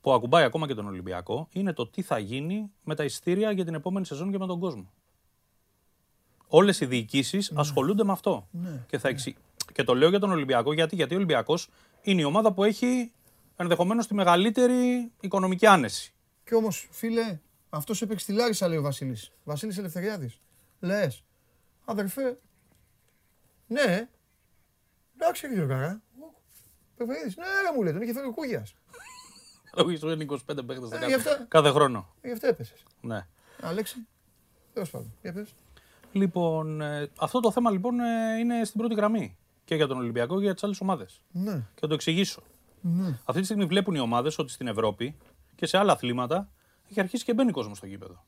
που 0.00 0.12
ακουμπάει 0.12 0.44
ακόμα 0.44 0.66
και 0.66 0.74
τον 0.74 0.86
Ολυμπιακό 0.86 1.48
είναι 1.52 1.72
το 1.72 1.86
τι 1.86 2.02
θα 2.02 2.18
γίνει 2.18 2.70
με 2.84 2.94
τα 2.94 3.04
εισιτήρια 3.04 3.50
για 3.52 3.64
την 3.64 3.74
επόμενη 3.74 4.06
σεζόν 4.06 4.30
και 4.30 4.38
με 4.38 4.46
τον 4.46 4.58
κόσμο. 4.60 4.90
Όλες 6.48 6.80
οι 6.80 6.86
διοικήσεις 6.86 7.52
ασχολούνται 7.54 8.04
με 8.04 8.12
αυτό. 8.12 8.48
Και, 8.86 8.98
θα 8.98 9.08
εξη... 9.08 9.36
και 9.72 9.84
το 9.84 9.94
λέω 9.94 10.08
για 10.08 10.18
τον 10.18 10.30
Ολυμπιακό 10.30 10.72
γιατί, 10.72 10.94
γιατί 10.96 11.14
ο 11.14 11.16
Ολυμπιακός 11.16 11.68
είναι 12.02 12.20
η 12.20 12.24
ομάδα 12.24 12.52
που 12.52 12.64
έχει 12.64 13.12
ενδεχομένως 13.56 14.06
τη 14.06 14.14
μεγαλύτερη 14.14 15.10
οικονομική 15.20 15.66
άνεση. 15.66 16.12
Και 16.44 16.54
όμως, 16.54 16.88
φίλε, 16.90 17.38
αυτός 17.74 18.02
έπαιξε 18.02 18.26
τη 18.26 18.32
Λάρισα, 18.32 18.68
λέει 18.68 18.78
ο 18.78 18.82
Βασίλης. 18.82 19.32
Βασίλης 19.44 19.78
Ελευθεριάδης. 19.78 20.40
Λες. 20.80 21.24
Αδερφέ. 21.84 22.38
Ναι. 23.66 24.08
Εντάξει, 25.14 25.48
κύριε 25.48 25.66
Καρά. 25.66 26.02
Πεπαίδη. 26.96 27.34
Ναι, 27.36 27.44
ρε 27.44 27.76
μου 27.76 27.82
λέει, 27.82 27.92
τον 27.92 28.02
είχε 28.02 28.12
φέρει 28.12 28.26
ο 28.26 28.32
Κούγιας. 28.32 28.74
Λόγω 29.76 29.98
του 29.98 30.08
είναι 30.08 30.26
25 30.28 30.38
παίχτες 30.66 30.90
ε, 30.90 31.46
κάθε 31.48 31.70
χρόνο. 31.70 32.14
Ε, 32.20 32.26
γι' 32.26 32.32
αυτό 32.34 32.46
έπεσες. 32.46 32.84
Ναι. 33.00 33.26
Αλέξη. 33.60 34.06
Τέλος 34.72 34.90
πάντων. 34.90 35.14
Για 35.22 35.32
πες. 35.32 35.54
Λοιπόν, 36.12 36.80
ε, 36.80 37.10
αυτό 37.18 37.40
το 37.40 37.50
θέμα 37.50 37.70
λοιπόν 37.70 37.94
είναι 38.40 38.64
στην 38.64 38.80
πρώτη 38.80 38.94
γραμμή. 38.94 39.36
Και 39.64 39.74
για 39.74 39.86
τον 39.86 39.98
Ολυμπιακό 39.98 40.36
και 40.36 40.44
για 40.44 40.54
τις 40.54 40.64
άλλες 40.64 40.80
ομάδες. 40.80 41.22
Ναι. 41.30 41.54
Και 41.54 41.80
θα 41.80 41.86
το 41.86 41.94
εξηγήσω. 41.94 42.42
Ναι. 42.80 43.18
Αυτή 43.24 43.40
τη 43.40 43.44
στιγμή 43.44 43.64
βλέπουν 43.64 43.94
οι 43.94 44.00
ομάδες 44.00 44.38
ότι 44.38 44.52
στην 44.52 44.66
Ευρώπη 44.66 45.16
και 45.54 45.66
σε 45.66 45.78
άλλα 45.78 45.92
αθλήματα 45.92 46.50
έχει 46.92 47.00
αρχίσει 47.00 47.24
και 47.24 47.34
μπαίνει 47.34 47.50
κόσμος 47.50 47.76
στο 47.76 47.86
γήπεδο. 47.86 48.24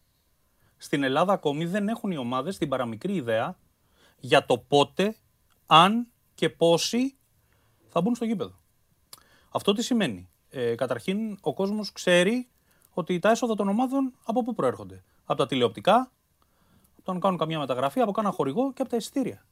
Στην 0.77 1.03
Ελλάδα 1.03 1.33
ακόμη 1.33 1.67
δεν 1.67 1.89
έχουν 1.89 2.11
οι 2.11 2.17
ομάδες 2.17 2.59
την 2.59 2.69
παραμικρή 2.69 3.15
ιδέα 3.15 3.59
για 4.19 4.45
το 4.45 4.59
πότε, 4.59 5.17
αν 5.67 6.07
και 6.35 6.51
πόσοι 6.51 7.17
θα 7.89 8.01
μπουν 8.01 8.15
στο 8.15 8.25
γήπεδο. 8.25 8.61
Αυτό 9.51 9.73
τι 9.73 9.83
σημαίνει. 9.83 10.29
Ε, 10.51 10.75
καταρχήν, 10.75 11.39
ο 11.41 11.55
κόσμος 11.55 11.93
ξέρει 11.93 12.49
ότι 12.91 13.19
τα 13.19 13.31
έσοδα 13.31 13.55
των 13.55 13.69
ομάδων 13.69 14.15
από 14.25 14.43
πού 14.43 14.55
προέρχονται. 14.55 15.05
Από 15.25 15.39
τα 15.39 15.47
τηλεοπτικά, 15.47 16.13
από 16.93 17.03
το 17.03 17.13
αν 17.13 17.21
κάνουν 17.21 17.39
καμιά 17.39 17.59
μεταγραφή, 17.59 18.01
από 18.01 18.13
κάνα 18.13 18.31
χορηγό 18.31 18.73
και 18.73 18.83
από 18.83 18.91
τα 18.91 18.97
εισιτήρια. 18.97 19.47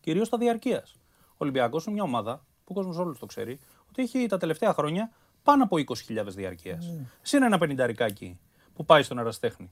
Κυρίως 0.00 0.28
τα 0.28 0.38
διαρκείας. 0.38 0.96
Ο 1.28 1.36
Ολυμπιακός 1.36 1.84
είναι 1.84 1.94
μια 1.94 2.04
ομάδα 2.04 2.36
που 2.36 2.70
ο 2.70 2.74
κόσμος 2.74 2.96
όλος 2.96 3.18
το 3.18 3.26
ξέρει 3.26 3.60
ότι 3.88 4.02
έχει 4.02 4.26
τα 4.26 4.38
τελευταία 4.38 4.72
χρόνια 4.72 5.10
πάνω 5.42 5.64
από 5.64 5.76
20.000 5.76 6.24
διαρκείας. 6.26 6.92
Συν 7.22 7.42
ένα 7.42 7.58
πενινταρικάκι 7.58 8.38
που 8.76 8.84
πάει 8.84 9.02
στον 9.02 9.18
Εραστέχνη. 9.18 9.70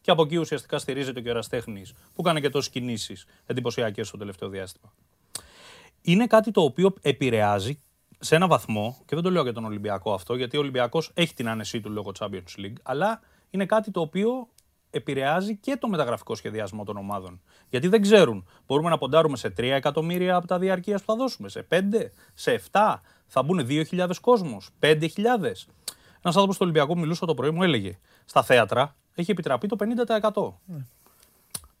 Και 0.00 0.10
από 0.10 0.22
εκεί 0.22 0.36
ουσιαστικά 0.36 0.78
στηρίζεται 0.78 1.20
και 1.20 1.28
ο 1.28 1.30
Εραστέχνη 1.30 1.84
που 2.14 2.22
κάνει 2.22 2.40
και 2.40 2.50
τόσες 2.50 2.72
κινήσεις 2.72 3.26
εντυπωσιακές 3.46 4.08
στο 4.08 4.16
τελευταίο 4.16 4.48
διάστημα. 4.48 4.92
Είναι 6.02 6.26
κάτι 6.26 6.50
το 6.50 6.60
οποίο 6.60 6.94
επηρεάζει 7.00 7.80
σε 8.18 8.34
ένα 8.34 8.46
βαθμό, 8.46 8.96
και 9.04 9.14
δεν 9.14 9.24
το 9.24 9.30
λέω 9.30 9.42
για 9.42 9.52
τον 9.52 9.64
Ολυμπιακό 9.64 10.12
αυτό, 10.12 10.34
γιατί 10.34 10.56
ο 10.56 10.60
Ολυμπιακός 10.60 11.10
έχει 11.14 11.34
την 11.34 11.48
άνεσή 11.48 11.80
του 11.80 11.90
λόγω 11.90 12.12
Champions 12.18 12.60
League, 12.60 12.76
αλλά 12.82 13.20
είναι 13.50 13.66
κάτι 13.66 13.90
το 13.90 14.00
οποίο 14.00 14.48
επηρεάζει 14.90 15.56
και 15.56 15.76
το 15.76 15.88
μεταγραφικό 15.88 16.34
σχεδιασμό 16.34 16.84
των 16.84 16.96
ομάδων. 16.96 17.40
Γιατί 17.68 17.88
δεν 17.88 18.02
ξέρουν, 18.02 18.46
μπορούμε 18.66 18.88
να 18.90 18.98
ποντάρουμε 18.98 19.36
σε 19.36 19.48
3 19.48 19.62
εκατομμύρια 19.62 20.36
από 20.36 20.46
τα 20.46 20.58
διαρκείας 20.58 21.00
που 21.00 21.06
θα 21.06 21.16
δώσουμε, 21.18 21.48
σε 21.48 21.66
5, 21.70 22.12
σε 22.34 22.60
7, 22.72 22.94
θα 23.26 23.42
μπουν 23.42 23.66
2.000 23.68 24.10
κόσμος, 24.20 24.70
5.000. 24.80 25.08
Ένας 26.26 26.38
άνθρωπος 26.38 26.54
στο 26.56 26.64
Ολυμπιακό 26.64 26.92
που 26.94 26.98
μιλούσα 27.00 27.26
το 27.26 27.34
πρωί 27.34 27.50
μου 27.50 27.62
έλεγε: 27.62 27.98
Στα 28.24 28.42
θέατρα 28.42 28.96
έχει 29.14 29.30
επιτραπεί 29.30 29.66
το 29.68 29.76
50%. 29.80 30.52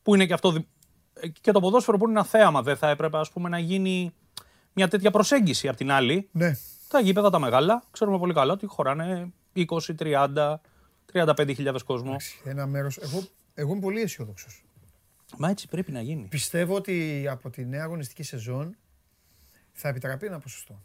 Που 0.02 0.14
είναι 0.14 0.26
και 0.26 0.32
αυτό. 0.32 0.52
δι- 0.52 0.66
ε, 1.14 1.28
Και 1.28 1.52
το 1.52 1.60
ποδόσφαιρο 1.60 1.96
που 1.98 2.04
είναι 2.08 2.12
ένα 2.18 2.24
θέαμα, 2.28 2.62
δεν 2.62 2.76
θα 2.76 2.88
έπρεπε 2.90 3.18
ας 3.18 3.30
πούμε, 3.30 3.48
να 3.48 3.58
γίνει 3.58 4.14
μια 4.72 4.88
τέτοια 4.88 5.10
προσέγγιση. 5.10 5.68
Απ' 5.68 5.76
την 5.76 5.90
άλλη, 5.90 6.28
Ναι. 6.32 6.56
τα 6.88 7.00
γήπεδα 7.00 7.30
τα 7.30 7.38
μεγάλα 7.38 7.84
ξέρουμε 7.90 8.18
πολύ 8.18 8.34
καλά 8.34 8.52
ότι 8.52 8.66
χωράνε 8.66 9.32
20, 9.52 9.94
30, 9.94 10.60
35.000 11.12 11.84
κόσμο. 11.84 12.16
Ένα 12.44 12.66
μέρος. 12.66 12.96
Εγώ, 12.98 13.22
εγώ 13.54 13.72
είμαι 13.72 13.80
πολύ 13.80 14.00
αισιόδοξος. 14.00 14.64
Μα 15.36 15.48
έτσι 15.48 15.68
πρέπει 15.68 15.92
να 15.92 16.00
γίνει. 16.00 16.26
Πιστεύω 16.28 16.74
ότι 16.74 17.26
από 17.30 17.50
τη 17.50 17.64
νέα 17.64 17.82
αγωνιστική 17.82 18.22
σεζόν 18.22 18.76
θα 19.72 19.88
επιτραπεί 19.88 20.26
ένα 20.26 20.38
ποσοστό. 20.38 20.82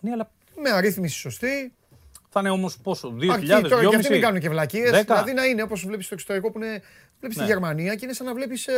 Ναι, 0.00 0.10
αλλά 0.10 0.30
Με 0.62 0.70
αρρύθμιση 0.70 1.18
σωστή. 1.18 1.72
Θα 2.28 2.40
είναι 2.40 2.50
όμως 2.50 2.78
πόσο, 2.78 3.14
2.000, 3.20 3.28
Αρκεί 3.30 3.46
τώρα 3.46 3.88
και 3.88 3.96
αυτοί 3.96 4.08
2.500. 4.08 4.10
μην 4.10 4.20
κάνουν 4.20 4.40
και 4.40 4.48
βλακίες. 4.48 4.90
Δέκα. 4.90 5.14
Δηλαδή 5.14 5.32
να 5.32 5.44
είναι 5.44 5.62
όπως 5.62 5.86
βλέπεις 5.86 6.04
στο 6.04 6.14
εξωτερικό 6.14 6.50
που 6.50 6.58
είναι. 6.58 6.82
Βλέπεις 7.18 7.36
Ναι. 7.36 7.42
τη 7.42 7.48
Γερμανία 7.48 7.94
και 7.94 8.04
είναι 8.04 8.14
σαν 8.14 8.26
να 8.26 8.34
βλέπεις. 8.34 8.68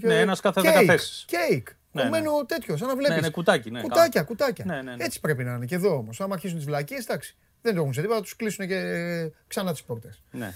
Ναι, 0.00 0.20
ένας 0.20 0.40
κάθε 0.40 0.60
δέκα 0.60 0.80
θέσεις. 0.80 1.24
Κέικ. 1.26 1.68
Ναι, 1.92 2.02
ναι. 2.02 2.10
Κομμένο 2.10 2.44
τέτοιο, 2.46 2.76
σαν 2.76 2.88
να 2.88 2.96
βλέπεις. 2.96 3.20
ναι, 3.20 3.30
κουτάκι, 3.30 3.70
ναι, 3.70 3.80
κουτάκια, 3.80 4.08
καλά. 4.10 4.24
κουτάκια. 4.24 4.64
Ναι, 4.64 4.82
ναι, 4.82 4.94
ναι. 4.94 5.04
Έτσι 5.04 5.20
πρέπει 5.20 5.44
να 5.44 5.54
είναι 5.54 5.66
και 5.66 5.74
εδώ 5.74 5.96
όμως. 5.96 6.20
Άμα 6.20 6.34
αρχίσουν 6.34 6.56
τις 6.56 6.66
βλακίες, 6.66 7.04
εντάξει. 7.04 7.36
Δεν 7.62 7.74
το 7.74 7.80
έχουν 7.80 7.92
σε 7.92 8.00
τίποτα, 8.00 8.18
θα 8.18 8.24
τους 8.24 8.36
κλείσουν 8.36 8.66
και 8.66 8.80
ξανά 9.46 9.72
τις 9.72 9.82
πόρτες. 9.82 10.22
Ναι. 10.30 10.38
Είμαι 10.38 10.52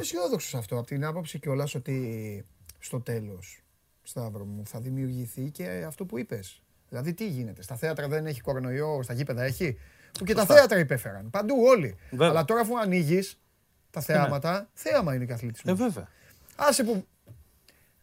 αισιόδοξος 0.00 0.54
αυτό 0.54 0.76
από 0.78 0.86
την 0.86 1.04
άποψη 1.04 1.38
κιόλας 1.38 1.74
ότι 1.74 2.44
στο 2.78 3.00
τέλος, 3.00 3.62
Σταύρο 4.02 4.44
μου, 4.44 4.62
θα 4.66 4.80
δημιουργηθεί 4.80 5.50
και 5.50 5.84
αυτό 5.86 6.04
που 6.04 6.18
είπες. 6.18 6.62
Δηλαδή, 6.88 7.14
τι 7.14 7.28
γίνεται. 7.28 7.62
Στα 7.62 7.76
θέατρα 7.76 8.08
δεν 8.08 8.26
έχει 8.26 8.40
κορονοϊό, 8.40 9.02
στα 9.02 9.12
γήπεδα 9.12 9.42
έχει; 9.42 9.78
Που 10.18 10.24
και 10.24 10.34
τα 10.34 10.46
θέατρα 10.46 10.78
υπέφεραν. 10.78 11.30
Παντού 11.30 11.54
όλοι. 11.66 11.96
Βέβαια. 12.10 12.28
Αλλά 12.28 12.44
τώρα, 12.44 12.60
αφού 12.60 12.78
ανοίγεις 12.78 13.40
τα 13.90 14.00
θεάματα, 14.00 14.52
ναι. 14.52 14.66
θέαμα 14.72 15.14
είναι 15.14 15.24
και 15.24 15.32
αθλητισμός. 15.32 15.80
Ε, 15.80 15.82
βέβαια. 15.82 16.08
Άσε 16.56 16.84
που. 16.84 17.06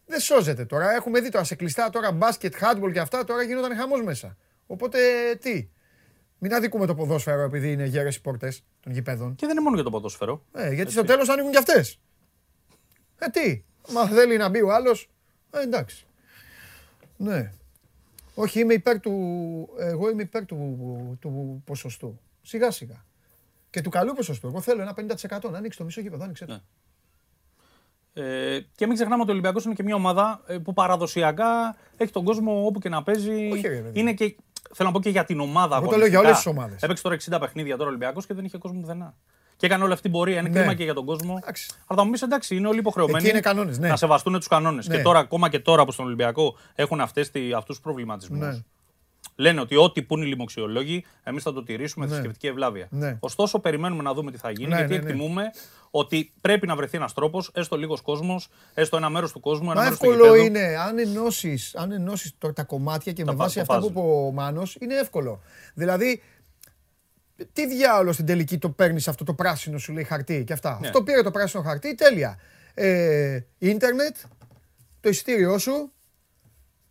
Δεν 0.06 0.20
σώζεται 0.20 0.66
τώρα. 0.66 0.92
Έχουμε 0.92 1.20
δει 1.20 1.30
τώρα 1.30 1.44
σε 1.44 1.56
κλειστά 1.56 1.90
τώρα 1.90 2.12
μπάσκετ, 2.12 2.56
χάντμπολ 2.56 2.92
και 2.92 3.00
αυτά. 3.00 3.24
Τώρα 3.24 3.44
γίνονταν 3.44 3.78
χαμός 3.78 4.04
μέσα. 4.04 4.38
Οπότε 4.68 5.00
τι; 5.42 5.68
Μην 6.38 6.54
αδικούμε 6.54 6.86
το 6.86 6.96
ποδόσφαιρο 6.96 7.42
επειδή 7.42 7.72
είναι 7.72 7.86
γέρες 7.86 8.16
οι 8.16 8.22
πόρτες 8.22 8.64
των 8.80 8.92
γηπέδων. 8.92 9.36
Και 9.36 9.46
δεν 9.46 9.56
είναι 9.56 9.64
μόνο 9.64 9.76
για 9.76 9.84
το 9.84 9.90
ποδόσφαιρο. 9.90 10.46
Ε, 10.54 10.62
γιατί 10.62 10.82
Έτσι. 10.82 10.94
στο 10.94 11.04
τέλος 11.04 11.30
ανοίγουν 11.30 11.52
κι 11.52 11.58
αυτές. 11.58 12.00
Ε, 13.18 13.28
τι; 13.28 13.64
Μα 13.92 14.08
θέλει 14.08 14.38
να 14.38 14.50
μπει 14.50 14.62
ο 14.62 14.74
άλλος. 14.74 15.10
Ε, 15.52 15.62
εντάξει. 15.62 16.06
Ναι. 17.18 17.52
Όχι, 18.36 18.60
είμαι 18.60 18.74
υπέρ 18.74 19.00
του. 19.00 19.12
Εγώ 19.78 20.10
είμαι 20.10 20.22
υπέρ 20.22 20.46
του, 20.46 21.18
του 21.22 21.62
ποσοστού. 21.66 22.20
Σιγά 22.42 22.72
σιγά. 22.72 23.06
Και 23.70 23.82
του 23.82 23.90
καλού 23.90 24.14
ποσοστού. 24.14 24.48
Εγώ 24.48 24.62
θέλω 24.62 24.82
ένα 24.82 24.94
50% 24.98 25.50
να 25.52 25.58
ανοίξει 25.58 25.78
το 25.78 25.84
μισό 25.84 26.02
γήπεδο. 26.02 26.24
Άνοιξε. 26.24 26.46
Ναι. 26.46 26.60
Ε, 28.18 28.60
και 28.76 28.86
μην 28.86 28.96
ξεχνάμε 28.96 29.22
ότι 29.22 29.30
ο 29.30 29.34
Ολυμπιακός 29.34 29.66
είναι 29.66 29.74
και 29.74 29.84
μια 29.84 29.96
ομάδα 29.96 30.42
ε, 30.48 30.58
που 30.58 30.74
παραδοσιακά 30.74 31.76
έχει 31.98 32.12
τον 32.12 32.24
κόσμο 32.24 32.66
όπου 32.66 32.80
και 32.80 32.90
να 32.90 33.04
παίζει. 33.04 33.50
Όχι, 33.52 33.84
είναι 33.94 34.14
και, 34.14 34.36
θέλω 34.74 34.90
να 34.90 34.94
πω 34.94 35.02
και 35.02 35.10
για 35.10 35.26
την 35.26 35.40
ομάδα. 35.40 35.78
Εγώ 35.78 35.88
το 35.88 35.98
λέω 35.98 36.08
για 36.08 36.20
όλες 36.20 36.36
τις 36.36 36.46
ομάδες. 36.46 36.82
Έπαιξε 36.82 37.04
τώρα 37.04 37.16
60 37.16 37.38
παιχνίδια 37.40 37.74
τώρα 37.74 37.86
ο 37.86 37.90
Ολυμπιακός 37.90 38.26
και 38.26 38.34
δεν 38.34 38.46
είχε 38.46 38.58
κόσμο 38.58 38.80
πουθενά. 38.80 39.16
Και 39.58 39.66
έκανε 39.66 39.84
όλη 39.84 39.92
αυτή 39.92 40.04
την 40.04 40.12
πορεία. 40.12 40.40
Είναι 40.40 40.50
ναι. 40.50 40.60
κρίμα 40.60 40.74
και 40.74 40.84
για 40.84 40.94
τον 40.94 41.06
κόσμο. 41.06 41.40
Εντάξει. 41.42 41.70
Αλλά 41.88 42.00
θα 42.00 42.06
μου 42.06 42.12
πεις 42.12 42.22
εντάξει, 42.22 42.56
είναι 42.56 42.68
όλοι 42.68 42.80
υποχρεωμένοι 42.80 43.30
είναι 43.30 43.40
κανόνες, 43.40 43.80
ναι. 43.80 43.88
να 43.88 43.96
σεβαστούν 43.96 44.34
τους 44.34 44.48
κανόνες. 44.48 44.88
Ναι. 44.88 44.96
Και 44.96 45.02
τώρα, 45.02 45.20
ακόμα 45.20 45.50
και 45.50 45.60
τώρα 45.60 45.86
που 45.86 45.92
στον 45.92 46.06
Ολυμπιακό 46.06 46.58
έχουν 46.76 47.02
αυτούς 47.02 47.30
τους 47.66 47.80
προβληματισμούς. 47.82 48.40
Ναι 48.40 48.64
λένε 49.36 49.62
ότι 49.62 49.76
ό,τι 49.76 50.02
πούν 50.02 50.22
οι 50.22 50.26
λοιμοξιολόγοι, 50.26 51.06
εμείς 51.24 51.44
θα 51.44 51.54
το 51.54 51.64
τηρήσουμε 51.64 52.06
ναι. 52.06 52.12
θρησκευτική 52.12 52.48
ευλάβεια. 52.48 52.88
Ναι. 52.90 53.18
Ωστόσο, 53.20 53.60
περιμένουμε 53.60 54.04
να 54.04 54.14
δούμε 54.14 54.32
τι 54.32 54.38
θα 54.38 54.52
γίνει, 54.52 54.70
ναι, 54.70 54.76
γιατί 54.76 54.94
ναι, 54.94 55.00
ναι. 55.00 55.10
εκτιμούμε 55.10 55.44
ότι 55.92 56.34
πρέπει 56.42 56.68
να 56.68 56.76
βρεθεί 56.76 56.98
ένας 56.98 57.14
τρόπος, 57.14 57.52
έστω 57.54 57.78
λίγος 57.78 58.02
κόσμος, 58.02 58.48
έστω 58.74 58.98
ένα 58.98 59.10
μέρος 59.10 59.32
του 59.32 59.40
κόσμου. 59.40 59.72
Ένα 59.72 59.82
Μα 59.82 59.88
εύκολο 59.88 60.36
είναι, 60.36 60.78
αν 60.88 61.00
ενώσεις 61.00 61.76
αν 61.76 61.92
ενώσεις 61.92 62.38
τα 62.54 62.64
κομμάτια 62.64 63.12
και 63.12 63.24
τα 63.24 63.32
με 63.32 63.38
βάση 63.38 63.60
αυτά 63.60 63.80
που 63.80 63.86
είπε 63.86 64.00
ο 64.00 64.32
Μάνος, 64.32 64.78
είναι 64.80 64.96
εύκολο. 64.96 65.42
Δηλαδή, 65.74 66.22
τι 67.54 67.68
διάολο 67.68 68.12
στην 68.12 68.26
τελική 68.26 68.58
το 68.58 68.70
παίρνεις 68.70 69.08
αυτό 69.08 69.24
το 69.24 69.34
πράσινο 69.34 69.78
σου 69.78 69.94
λέει 69.94 70.04
χαρτί 70.04 70.44
και 70.44 70.54
αυτά. 70.54 70.78
Ναι. 70.82 70.88
Αυτό 70.88 71.04
πήρε 71.04 71.22
το 71.22 71.32
πράσινο 71.32 71.64
χαρτί, 71.64 71.96
τέλεια. 71.96 72.40
Ε, 72.74 73.40
ίντερνετ, 73.58 74.16
το 75.00 75.10
εισιτήριό 75.10 75.58
σου, 75.58 75.92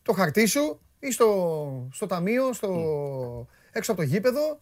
το 0.02 0.12
χαρτί 0.12 0.46
σου, 0.46 0.80
ή 0.98 1.12
στο, 1.12 1.88
στο 1.92 2.06
ταμείο, 2.06 2.52
στο, 2.52 2.68
έξω 3.72 3.92
από 3.92 4.00
το 4.00 4.06
γήπεδο. 4.06 4.60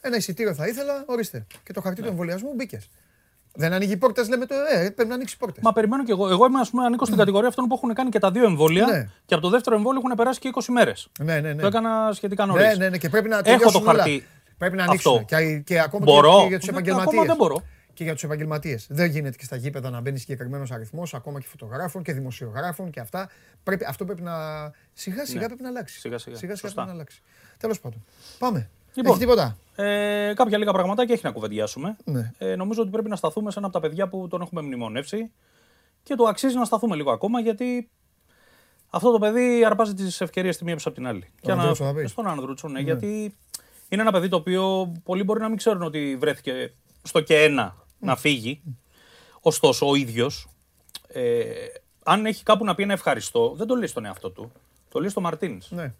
Ένα 0.00 0.16
εισιτήριο 0.16 0.54
θα 0.54 0.66
ήθελα, 0.66 1.04
ορίστε. 1.06 1.46
Και 1.62 1.72
το 1.72 1.80
χαρτί 1.80 1.96
του 2.00 2.06
ναι. 2.06 2.10
εμβολιασμού 2.10 2.52
μπήκες. 2.54 2.90
Δεν 3.54 3.72
ανοίγει 3.72 3.96
πόρτες, 3.96 4.28
λέμε 4.28 4.46
το 4.46 4.54
ε, 4.54 4.90
πρέπει 4.90 5.08
να 5.08 5.14
ανοίξει 5.14 5.36
πόρτες. 5.36 5.62
Μα 5.62 5.72
περιμένω 5.72 6.04
κι 6.04 6.10
εγώ. 6.10 6.28
Εγώ 6.28 6.46
είμαι, 6.46 6.60
ας 6.60 6.70
πούμε, 6.70 6.84
ανήκω 6.84 7.04
στην 7.04 7.16
ναι. 7.16 7.22
κατηγορία 7.22 7.48
αυτών 7.48 7.66
που 7.66 7.74
έχουν 7.74 7.94
κάνει 7.94 8.10
και 8.10 8.18
τα 8.18 8.30
δύο 8.30 8.44
εμβόλια 8.44 8.86
ναι. 8.86 9.08
και 9.26 9.34
από 9.34 9.42
το 9.42 9.48
δεύτερο 9.48 9.76
εμβόλιο 9.76 10.00
έχουν 10.04 10.16
περάσει 10.16 10.40
και 10.40 10.50
20 10.54 10.62
μέρες. 10.68 11.08
Ναι, 11.18 11.40
ναι, 11.40 11.52
ναι. 11.52 11.60
Το 11.60 11.66
έκανα 11.66 12.10
σχετικά 12.12 12.46
νωρίς. 12.46 12.66
Ναι, 12.66 12.74
ναι, 12.74 12.88
ναι, 12.88 12.98
και 12.98 13.08
πρέπει 13.08 13.28
να 13.28 13.40
Έχω 13.44 13.70
το 13.70 13.80
χαρτί. 13.80 14.26
Πρέπει 14.62 14.76
να 14.76 14.84
ανοίξουν. 14.84 15.24
Και, 15.24 15.58
και 15.58 15.80
ακόμα 15.80 16.04
μπορώ. 16.04 16.40
και 16.40 16.48
για 16.48 16.58
τους 16.58 16.68
επαγγελματίες. 16.68 17.26
δεν 17.26 17.36
μπορώ 17.36 17.62
και 17.94 18.04
για 18.04 18.12
τους 18.12 18.22
επαγγελματίες. 18.22 18.86
Δεν 18.90 19.10
γίνεται 19.10 19.36
και 19.36 19.44
στα 19.44 19.56
γήπεδα 19.56 19.90
να 19.90 20.00
μπαίνει 20.00 20.18
συγκεκριμένος 20.18 20.70
αριθμός, 20.70 21.14
ακόμα 21.14 21.40
και 21.40 21.46
φωτογράφων 21.46 22.02
και 22.02 22.12
δημοσιογράφων 22.12 22.90
και 22.90 23.00
αυτά. 23.00 23.28
Πρέπει, 23.62 23.84
αυτό 23.84 24.04
πρέπει 24.04 24.22
να. 24.22 24.32
Σιγά 24.92 25.26
σιγά 25.26 25.40
ναι. 25.40 25.46
πρέπει 25.46 25.62
να 25.62 25.68
αλλάξει. 25.68 26.00
Σιγά 26.00 26.18
σιγά, 26.18 26.36
σιγά, 26.36 26.56
σιγά 26.56 26.72
πρέπει 26.72 26.86
να 26.88 26.92
αλλάξει. 26.92 27.22
Τέλος 27.58 27.80
πάντων. 27.80 28.04
Πάμε. 28.38 28.70
Λοιπόν, 28.94 29.12
έχεις 29.12 29.24
τίποτα; 29.24 29.56
Ε, 29.74 30.32
κάποια 30.34 30.58
λίγα 30.58 30.72
πραγματάκια 30.72 31.14
έχει 31.14 31.24
να 31.24 31.32
κουβεντιάσουμε. 31.32 31.96
Ναι. 32.04 32.32
Ε, 32.38 32.56
νομίζω 32.56 32.82
ότι 32.82 32.90
πρέπει 32.90 33.08
να 33.08 33.16
σταθούμε 33.16 33.50
σε 33.50 33.58
ένα 33.58 33.66
από 33.68 33.80
τα 33.80 33.88
παιδιά 33.88 34.08
που 34.08 34.28
τον 34.28 34.40
έχουμε 34.40 34.62
μνημονεύσει 34.62 35.30
και 36.02 36.14
το 36.14 36.24
αξίζει 36.24 36.56
να 36.56 36.64
σταθούμε 36.64 36.96
λίγο 36.96 37.10
ακόμα 37.10 37.40
γιατί 37.40 37.88
αυτό 38.90 39.12
το 39.12 39.18
παιδί 39.18 39.64
αρπάζει 39.64 39.94
τις 39.94 40.20
ευκαιρίες 40.20 40.56
τη 40.56 40.64
μία 40.64 40.76
από 40.84 40.92
την 40.92 41.06
άλλη. 41.06 41.30
Και 41.40 41.54
να... 41.54 41.74
Στον 42.04 42.26
Ανδρούτσο, 42.26 42.68
ναι, 42.68 42.72
ναι, 42.72 42.80
γιατί 42.80 43.34
είναι 43.92 44.02
ένα 44.02 44.12
παιδί 44.12 44.28
το 44.28 44.36
οποίο 44.36 44.92
πολλοί 45.04 45.22
μπορεί 45.22 45.40
να 45.40 45.48
μην 45.48 45.56
ξέρουν 45.56 45.82
ότι 45.82 46.16
βρέθηκε 46.16 46.72
στο 47.02 47.20
και 47.20 47.42
ένα 47.42 47.76
να 47.98 48.16
φύγει. 48.16 48.62
Ωστόσο, 49.40 49.88
ο 49.88 49.94
ίδιος, 49.94 50.48
ε, 51.06 51.42
αν 52.04 52.26
έχει 52.26 52.42
κάπου 52.42 52.64
να 52.64 52.74
πει 52.74 52.82
ένα 52.82 52.92
ευχαριστώ, 52.92 53.54
δεν 53.56 53.66
το 53.66 53.74
λέει 53.74 53.86
στον 53.86 54.04
εαυτό 54.04 54.30
του. 54.30 54.52
Το 54.88 55.00
λέει 55.00 55.08
στο 55.08 55.20
Μαρτίνς. 55.20 55.70
Ναι. 55.70 55.94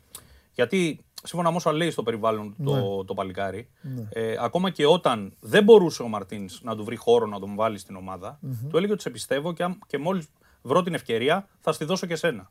Γιατί 0.55 1.05
σύμφωνα 1.23 1.51
με 1.51 1.57
όσα 1.57 1.73
λέει 1.73 1.91
στο 1.91 2.03
περιβάλλον 2.03 2.55
το, 2.65 2.75
ναι. 2.75 3.05
το 3.05 3.15
παλικάρι, 3.15 3.69
ναι. 3.81 4.09
ε, 4.13 4.37
ακόμα 4.39 4.71
και 4.71 4.87
όταν 4.87 5.33
δεν 5.41 5.65
μπορούσε 5.65 6.03
ο 6.03 6.09
Μαρτίνς 6.09 6.63
να 6.63 6.77
του 6.77 6.85
βρει 6.85 6.97
χώρο 6.97 7.27
να 7.27 7.39
τον 7.39 7.55
βάλει 7.55 7.79
στην 7.79 7.97
ομάδα, 7.97 8.39
mm-hmm. 8.47 8.67
του 8.71 8.77
έλεγε 8.77 8.93
ότι 8.93 9.03
σε 9.03 9.11
πιστεύω 9.11 9.53
και, 9.53 9.77
και 9.87 9.99
μόλις 9.99 10.29
βρω 10.63 10.83
την 10.83 10.95
ευκαιρία 10.95 11.49
θα 11.61 11.73
στη 11.73 11.85
δώσω 11.85 12.07
και 12.07 12.17
σένα. 12.17 12.51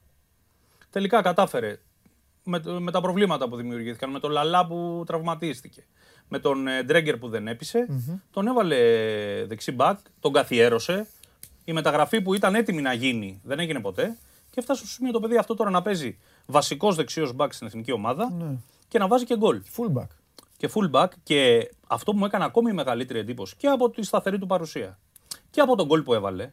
Τελικά 0.90 1.22
κατάφερε 1.22 1.80
με, 2.44 2.62
με 2.80 2.92
τα 2.92 3.02
προβλήματα 3.02 3.50
που 3.50 3.56
δημιουργήθηκαν, 3.56 4.10
με 4.10 4.20
τον 4.20 4.32
Λαλά 4.32 4.68
που 4.68 5.04
τραυματίστηκε, 5.06 5.86
με 6.28 6.40
τον 6.40 6.68
ε, 6.68 6.84
Ντρέγκερ 6.84 7.18
που 7.18 7.30
δεν 7.30 7.48
έπεισε. 7.48 7.88
Τον 8.32 8.48
έβαλε 8.48 8.78
δεξί 9.46 9.72
μπακ, 9.72 10.00
τον 10.20 10.34
καθιέρωσε. 10.34 11.08
Η 11.66 11.74
μεταγραφή 11.74 12.22
που 12.22 12.34
ήταν 12.34 12.56
έτοιμη 12.56 12.82
να 12.82 12.94
γίνει 12.94 13.42
δεν 13.44 13.60
έγινε 13.60 13.80
ποτέ. 13.80 14.18
Και 14.50 14.62
φτάσει 14.62 14.80
στο 14.80 14.90
σημείο 14.90 15.12
το 15.12 15.20
παιδί 15.20 15.38
αυτό 15.38 15.56
τώρα 15.56 15.70
να 15.70 15.82
παίζει 15.82 16.18
βασικός 16.46 16.96
δεξιό 16.96 17.32
μπακ 17.36 17.54
στην 17.54 17.68
εθνική 17.68 17.92
ομάδα 17.92 18.32
ναι. 18.32 18.58
και 18.88 19.00
να 19.00 19.08
βάζει 19.08 19.26
και 19.26 19.38
γκολ. 19.38 19.62
Fullback. 19.78 20.08
Και 20.58 20.70
fullback. 20.74 21.08
Και 21.24 21.72
αυτό 21.88 22.12
που 22.12 22.18
μου 22.18 22.26
έκανε 22.26 22.44
ακόμη 22.44 22.74
μεγαλύτερη 22.74 23.20
εντύπωση 23.20 23.56
και 23.58 23.68
από 23.68 23.90
τη 23.90 24.04
σταθερή 24.04 24.40
του 24.40 24.48
παρουσία 24.48 25.00
και 25.50 25.62
από 25.62 25.76
τον 25.76 25.86
γκολ 25.88 26.02
που 26.02 26.14
έβαλε 26.14 26.52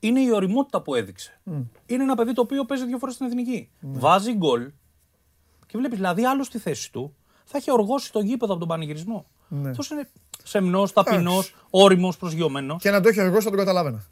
είναι 0.00 0.20
η 0.20 0.30
οριμότητα 0.30 0.82
που 0.82 0.94
έδειξε. 0.94 1.40
Είναι 1.86 2.02
ένα 2.02 2.14
παιδί 2.14 2.32
το 2.32 2.40
οποίο 2.40 2.64
παίζει 2.64 2.86
δύο 2.86 2.98
φορές 2.98 3.14
στην 3.14 3.26
εθνική. 3.26 3.70
Ναι. 3.80 3.98
Βάζει 3.98 4.34
γκολ 4.34 4.70
και 5.68 5.78
βλέπεις 5.78 5.96
δηλαδή 5.96 6.24
άλλος 6.24 6.46
στη 6.46 6.58
θέση 6.58 6.92
του 6.92 7.14
θα 7.44 7.58
έχει 7.58 7.72
οργώσει 7.72 8.12
το 8.12 8.20
γήπεδο 8.20 8.50
από 8.52 8.60
τον 8.60 8.68
πανηγυρισμό. 8.68 9.26
Ναι. 9.48 9.70
Αυτός 9.70 9.90
είναι 9.90 10.08
σεμνός, 10.44 10.92
ταπεινός, 10.92 11.54
όριμος, 11.70 12.16
προσγειωμένο. 12.16 12.76
Και 12.80 12.90
να 12.90 13.00
το 13.00 13.08
έχει 13.08 13.20
οργώσει 13.20 13.42
θα 13.42 13.50
τον 13.50 13.58
καταλάβαινα. 13.58 14.04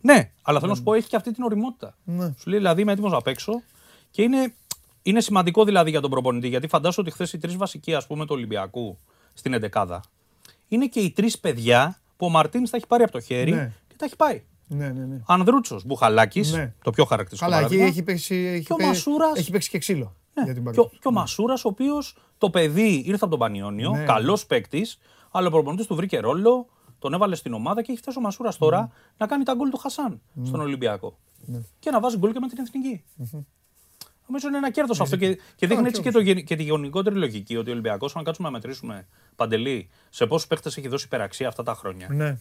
Ναι, 0.00 0.30
αλλά 0.42 0.58
θέλω 0.58 0.70
να 0.70 0.76
σου 0.76 0.82
πω 0.82 0.94
έχει 0.94 1.08
και 1.08 1.16
αυτή 1.16 1.32
την 1.32 1.44
οριμότητα. 1.44 1.96
Ναι. 2.04 2.34
Σου 2.38 2.50
λέει 2.50 2.58
δηλαδή 2.58 2.82
είμαι 2.82 2.92
έτοιμος 2.92 3.12
να 3.12 3.22
παίξω 3.22 3.62
και 4.10 4.22
είναι, 4.22 4.54
είναι 5.02 5.20
σημαντικό 5.20 5.64
δηλαδή 5.64 5.90
για 5.90 6.00
τον 6.00 6.10
προπονητή 6.10 6.48
γιατί 6.48 6.68
φαντάζομαι 6.68 7.08
ότι 7.08 7.16
χθες 7.16 7.32
οι 7.32 7.38
τρεις 7.38 7.56
βασικοί 7.56 7.94
ας 7.94 8.06
πούμε 8.06 8.24
του 8.24 8.34
Ολυμπιακού 8.34 8.98
στην 9.34 9.70
11 9.72 9.98
είναι 10.68 10.86
και 10.86 11.00
οι 11.00 11.10
τρεις 11.10 11.38
παιδιά 11.38 12.00
που 12.16 12.26
ο 12.26 12.28
Μαρτίνς 12.28 12.70
τα 12.70 12.76
έχει 12.76 12.86
πάρει 12.86 13.02
από 13.02 13.12
το 13.12 13.20
χέρι 13.20 13.50
ναι. 13.50 13.72
και 13.88 13.94
τα 13.96 14.04
έχει 14.04 14.16
πάει. 14.16 14.42
Ναι, 14.68 14.88
ναι, 14.88 15.04
ναι. 15.04 15.20
Ανδρούτσος, 15.26 15.84
Μπουχαλάκης, 15.84 16.52
ναι. 16.52 16.74
το 16.82 16.90
πιο 16.90 17.04
χαρακτηριστικό. 17.04 17.50
Καλά, 17.50 17.64
εκεί 17.64 17.76
έχει 17.76 18.02
παίξει, 18.02 18.34
έχει, 18.34 18.64
και 18.64 18.74
έχει 19.34 19.50
παίξει 19.50 19.70
και 19.70 19.78
ξύλο. 19.78 20.14
Ναι. 20.36 20.44
Για 20.44 20.54
την 20.54 20.72
και, 20.72 20.80
ο, 20.80 20.90
και 21.00 21.08
ο 21.08 21.10
Μασούρας, 21.10 21.64
ο 21.64 21.68
οποίος 21.68 22.16
το 22.38 22.50
παιδί 22.50 22.94
ήρθε 22.94 23.18
από 23.20 23.28
τον 23.28 23.38
Πανιόνιο, 23.38 23.90
ναι. 23.90 24.04
καλός 24.04 24.46
παίκτης, 24.46 24.98
αλλά 25.30 25.46
ο 25.46 25.50
προπονητής 25.50 25.86
του 25.86 25.94
βρήκε 25.94 26.18
ρόλο, 26.18 26.66
τον 26.98 27.14
έβαλε 27.14 27.34
στην 27.34 27.52
ομάδα 27.52 27.82
και 27.82 27.92
έχει 27.92 28.00
φτάσει 28.00 28.18
ο 28.18 28.20
Μασούρας 28.20 28.58
τώρα 28.58 28.80
ναι. 28.80 28.88
να 29.16 29.26
κάνει 29.26 29.44
τα 29.44 29.54
γκολ 29.54 29.70
του 29.70 29.76
Χασάν 29.76 30.20
ναι. 30.32 30.46
στον 30.46 30.60
Ολυμπιακό. 30.60 31.18
Ναι. 31.44 31.60
Και 31.78 31.90
να 31.90 32.00
βάζει 32.00 32.18
γκολ 32.18 32.32
και 32.32 32.40
με 32.40 32.48
την 32.48 32.58
εθνική. 32.58 33.04
Mm-hmm. 33.22 33.44
Νομίζω 34.28 34.48
είναι 34.48 34.56
ένα 34.56 34.70
κέρδος 34.70 35.00
αυτό 35.00 35.16
και, 35.16 35.38
και 35.54 35.66
δείχνει 35.66 35.86
έτσι 35.86 36.02
και, 36.02 36.10
το, 36.10 36.22
και 36.22 36.56
τη 36.56 36.62
γενικότερη 36.62 37.16
λογική 37.16 37.56
ότι 37.56 37.68
ο 37.68 37.72
Ολυμπιακός, 37.72 38.16
αν 38.16 38.24
κάτσουμε 38.24 38.48
να 38.48 38.54
μετρήσουμε 38.54 39.06
παντελή 39.36 39.88
σε 40.10 40.26
πόσους 40.26 40.46
παίχτε 40.46 40.68
έχει 40.68 40.88
δώσει 40.88 41.04
υπεραξία 41.06 41.48
αυτά 41.48 41.62
τα 41.62 41.74
χρόνια. 41.74 42.38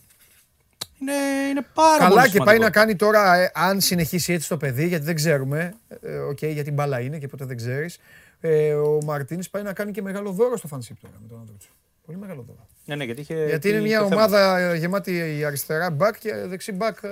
Ναι. 1.00 1.14
Είναι, 1.14 1.50
είναι 1.50 1.66
πάρα 1.74 1.98
Καλά 1.98 2.22
πολύ 2.22 2.32
και 2.32 2.40
πάει 2.44 2.60
να 2.60 2.70
κάνει 2.70 2.96
τώρα, 2.96 3.36
ε, 3.36 3.52
αν 3.54 3.82
συνεχίσει 3.82 4.34
έτσι 4.34 4.50
το 4.50 4.58
παιδί, 4.58 4.88
γιατί 4.88 5.06
δεν 5.06 5.16
ξέρουμε. 5.16 5.74
Ε, 6.02 6.18
Οκ, 6.18 6.38
okay, 6.42 6.52
γιατί 6.52 6.72
μπάλα 6.72 7.00
είναι 7.00 7.18
και 7.18 7.28
ποτέ 7.28 7.46
δεν 7.46 7.58
ξέρεις. 7.58 8.00
Ε, 8.40 8.74
ο 8.74 9.00
Μαρτίνης 9.04 9.50
πάει 9.50 9.64
να 9.64 9.74
κάνει 9.74 9.92
και 9.92 10.02
μεγάλο 10.02 10.32
δώρο 10.32 10.58
στο 10.58 10.68
φανσίπ 10.68 11.00
τώρα 11.02 11.14
με 11.22 11.28
τον 11.28 11.40
άντρα 11.42 11.56
του. 11.60 11.66
Πολύ 12.06 12.18
μεγάλο 12.18 12.42
δώρο. 12.42 12.68
Ναι, 12.86 12.96
ναι, 12.96 13.04
γιατί, 13.04 13.22
είχε, 13.22 13.46
γιατί 13.46 13.70
είναι 13.70 13.80
μια 13.80 14.04
ομάδα 14.04 14.58
θέμα. 14.58 14.76
γεμάτη 14.76 15.44
αριστερά 15.46 15.90
μπακ 15.92 16.20
και 16.20 16.36
δεξί 16.36 16.72
μπακ 16.72 17.04
ε, 17.04 17.10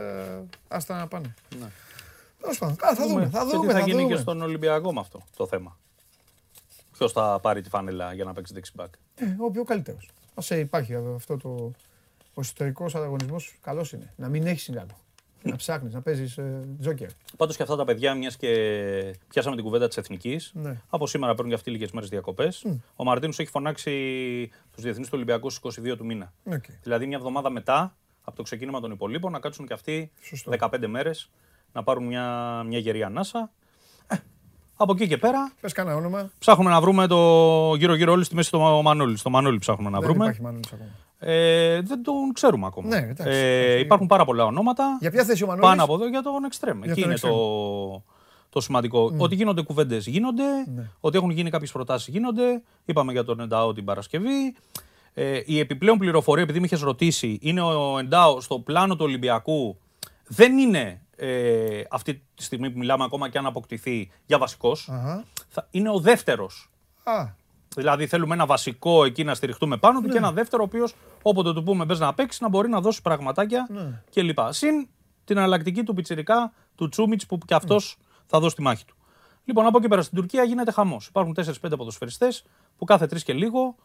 άστα 0.67 0.97
να 0.97 1.07
πάνε. 1.07 1.33
Ναι. 1.59 1.67
Τέλος 2.41 2.57
πάντων, 2.57 2.75
θα 2.75 2.95
δούμε. 2.95 3.29
Θα 3.31 3.45
δούμε. 3.45 3.59
Και 3.59 3.67
τι 3.67 3.73
θα, 3.73 3.79
θα 3.79 3.85
γίνει 3.85 4.01
δούμε. 4.01 4.15
και 4.15 4.21
στον 4.21 4.41
Ολυμπιακό 4.41 4.93
με 4.93 4.99
αυτό 4.99 5.23
το 5.35 5.47
θέμα. 5.47 5.77
Ποιος 6.97 7.11
θα 7.11 7.39
πάρει 7.41 7.61
τη 7.61 7.69
φάνελα 7.69 8.13
για 8.13 8.23
να 8.23 8.33
παίξει 8.33 8.53
δεξί 8.53 8.71
μπακ. 8.75 8.93
Ε, 9.15 9.25
ο 9.37 9.51
πιο 9.51 9.63
καλύτερος. 9.63 10.09
Α 10.33 10.57
υπάρχει 10.57 10.95
αυτό 11.15 11.37
το. 11.37 11.71
Ο 12.33 12.41
εσωτερικό 12.41 12.85
ανταγωνισμός 12.85 13.55
καλός 13.61 13.91
είναι. 13.91 14.13
Να 14.15 14.29
μην 14.29 14.47
έχεις 14.47 14.63
συνάλλο. 14.63 14.97
να 15.41 15.55
ψάχνεις, 15.55 15.93
να 15.93 16.01
παίζεις 16.01 16.37
ε, 16.37 16.67
τζόκερ. 16.79 17.09
Πάντως 17.37 17.55
και 17.55 17.63
αυτά 17.63 17.75
τα 17.75 17.85
παιδιά, 17.85 18.15
μιας 18.15 18.37
και 18.37 18.49
πιάσαμε 19.27 19.55
την 19.55 19.63
κουβέντα 19.63 19.87
της 19.87 19.97
Εθνικής, 19.97 20.51
ναι. 20.53 20.81
από 20.89 21.07
σήμερα 21.07 21.33
παίρνουν 21.33 21.49
και 21.49 21.57
αυτοί 21.57 21.71
λίγες 21.71 21.91
μέρες 21.91 22.09
διακοπές. 22.09 22.65
Mm. 22.67 22.79
Ο 22.95 23.03
Μαρτίνος 23.03 23.39
έχει 23.39 23.49
φωνάξει 23.49 23.91
τους 24.71 24.83
διεθνείς 24.83 25.07
του 25.07 25.13
Ολυμπιακούς 25.15 25.53
στις 25.55 25.79
22 25.79 25.97
του 25.97 26.05
μήνα. 26.05 26.33
Okay. 26.49 26.73
Δηλαδή 26.83 27.05
μια 27.05 27.17
εβδομάδα 27.17 27.49
μετά 27.49 27.95
από 28.23 28.35
το 28.35 28.43
ξεκίνημα 28.43 28.79
των 28.79 28.91
υπολείπων 28.91 29.31
να 29.31 29.39
κάτσουν 29.39 29.67
και 29.67 29.73
αυτοί 29.73 30.11
Σωστό. 30.21 30.51
15 30.59 30.87
μέρες 30.87 31.29
να 31.73 31.83
πάρουν 31.83 32.05
μια, 32.05 32.63
μια 32.67 32.79
γερή 32.79 33.03
ανάσα. 33.03 33.51
Ε, 34.07 34.15
από 34.75 34.91
εκεί 34.91 35.07
και 35.07 35.17
πέρα. 35.17 35.51
Πες 35.61 35.73
κανένα 35.73 35.95
όνομα. 35.95 36.31
Ψάχνουμε 36.39 36.69
να 36.69 36.81
βρούμε 36.81 37.07
το 37.07 37.75
γύρω-γύρω 37.75 38.11
όλοι 38.11 38.23
στη 38.23 38.35
μέση 38.35 38.51
το 38.51 38.59
Μανώλη. 38.59 39.17
Στο 39.17 39.29
Μανώλη 39.29 39.59
ψάχνουμε 39.59 39.89
να 39.89 39.99
δεν 39.99 40.07
βρούμε. 40.09 40.23
Υπάρχει 40.23 40.41
Μανώλης 40.41 40.73
ακόμα. 40.73 40.89
Ε, 41.25 41.81
δεν 41.81 42.03
τον 42.03 42.33
ξέρουμε 42.33 42.65
ακόμα. 42.65 42.87
Ναι, 42.87 42.97
εντάξει, 42.97 43.37
ε, 43.37 43.79
υπάρχουν 43.79 44.07
πάρα 44.07 44.25
πολλά 44.25 44.45
ονόματα. 44.45 44.97
Για 44.99 45.11
ποια 45.11 45.23
θέση 45.23 45.43
ο 45.43 45.47
Μανώλης; 45.47 45.69
Πάνω 45.69 45.83
από 45.83 45.93
εδώ 45.93 46.07
για 46.07 46.21
τον 46.21 46.43
Εκστρέμ. 46.43 46.83
Εκεί 46.83 47.01
τον 47.01 47.09
είναι 47.09 47.19
το, 47.19 48.03
το 48.49 48.61
σημαντικό. 48.61 49.05
Mm. 49.05 49.17
Ότι 49.17 49.35
γίνονται 49.35 49.61
κουβέντες 49.61 50.07
γίνονται. 50.07 50.43
Ναι. 50.75 50.89
Ότι 50.99 51.17
έχουν 51.17 51.29
γίνει 51.29 51.49
κάποιες 51.49 51.71
προτάσεις 51.71 52.07
γίνονται. 52.07 52.61
Είπαμε 52.85 53.11
για 53.11 53.23
τον 53.23 53.39
Εντάο 53.39 53.73
την 53.73 53.85
Παρασκευή. 53.85 54.55
Ε, 55.13 55.41
η 55.45 55.59
επιπλέον 55.59 55.97
πληροφορία, 55.97 56.43
επειδή 56.43 56.59
με 56.59 56.65
είχες 56.65 56.81
ρωτήσει, 56.81 57.37
είναι 57.41 57.61
ο 57.61 57.99
Εντάο 57.99 58.41
στο 58.41 58.59
πλάνο 58.59 58.95
του 58.95 59.05
Ολυμπιακού. 59.05 59.77
Δεν 60.27 60.57
είναι 60.57 61.01
ε, 61.15 61.81
αυτή 61.89 62.13
τη 62.35 62.43
στιγμή 62.43 62.71
που 62.71 62.77
μιλάμε 62.77 63.03
ακόμα 63.03 63.29
και 63.29 63.37
αν 63.37 63.45
αποκτηθεί 63.45 64.11
για 64.25 64.37
βασικός. 64.37 64.89
Αχα. 64.91 65.23
Είναι 65.71 65.89
ο 65.89 65.99
δεύτερος. 65.99 66.69
Α, 67.03 67.27
Δηλαδή 67.75 68.07
θέλουμε 68.07 68.33
ένα 68.33 68.45
βασικό 68.45 69.03
εκεί 69.05 69.23
να 69.23 69.33
στηριχτούμε 69.35 69.77
πάνω 69.77 69.99
του 69.99 70.05
Ναι. 70.05 70.11
και 70.11 70.17
ένα 70.17 70.31
δεύτερο 70.31 70.63
ο 70.63 70.65
οποίος 70.65 70.95
όποτε 71.21 71.53
του 71.53 71.63
πούμε 71.63 71.85
μπες 71.85 71.99
να 71.99 72.13
παίξεις 72.13 72.41
να 72.41 72.49
μπορεί 72.49 72.69
να 72.69 72.81
δώσει 72.81 73.01
πραγματάκια 73.01 73.67
Ναι. 73.69 74.01
κλπ. 74.13 74.37
Συν 74.49 74.87
την 75.23 75.37
εναλλακτική 75.37 75.83
του 75.83 75.93
Πιτσιρικά, 75.93 76.53
του 76.75 76.89
Τσούμιτς 76.89 77.25
που 77.25 77.37
και 77.37 77.53
αυτός 77.53 77.97
Ναι. 77.99 78.05
θα 78.25 78.39
δώσει 78.39 78.55
τη 78.55 78.61
μάχη 78.61 78.85
του. 78.85 78.95
Λοιπόν, 79.45 79.65
από 79.65 79.77
εκεί 79.77 79.87
πέρα 79.87 80.01
στην 80.01 80.17
Τουρκία 80.17 80.43
γίνεται 80.43 80.71
χαμός. 80.71 81.07
Υπάρχουν 81.07 81.33
4-5 81.33 81.77
ποδοσφαιριστές 81.77 82.43
που 82.77 82.85
κάθε 82.85 83.07
τρεις 83.07 83.23
και 83.23 83.33
λίγο 83.33 83.75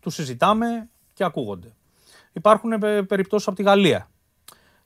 τους 0.00 0.14
συζητάμε 0.14 0.88
και 1.12 1.24
ακούγονται. 1.24 1.74
Υπάρχουν 2.32 2.72
ε, 2.72 3.02
περιπτώσεις 3.02 3.46
από 3.46 3.56
τη 3.56 3.62
Γαλλία. 3.62 4.10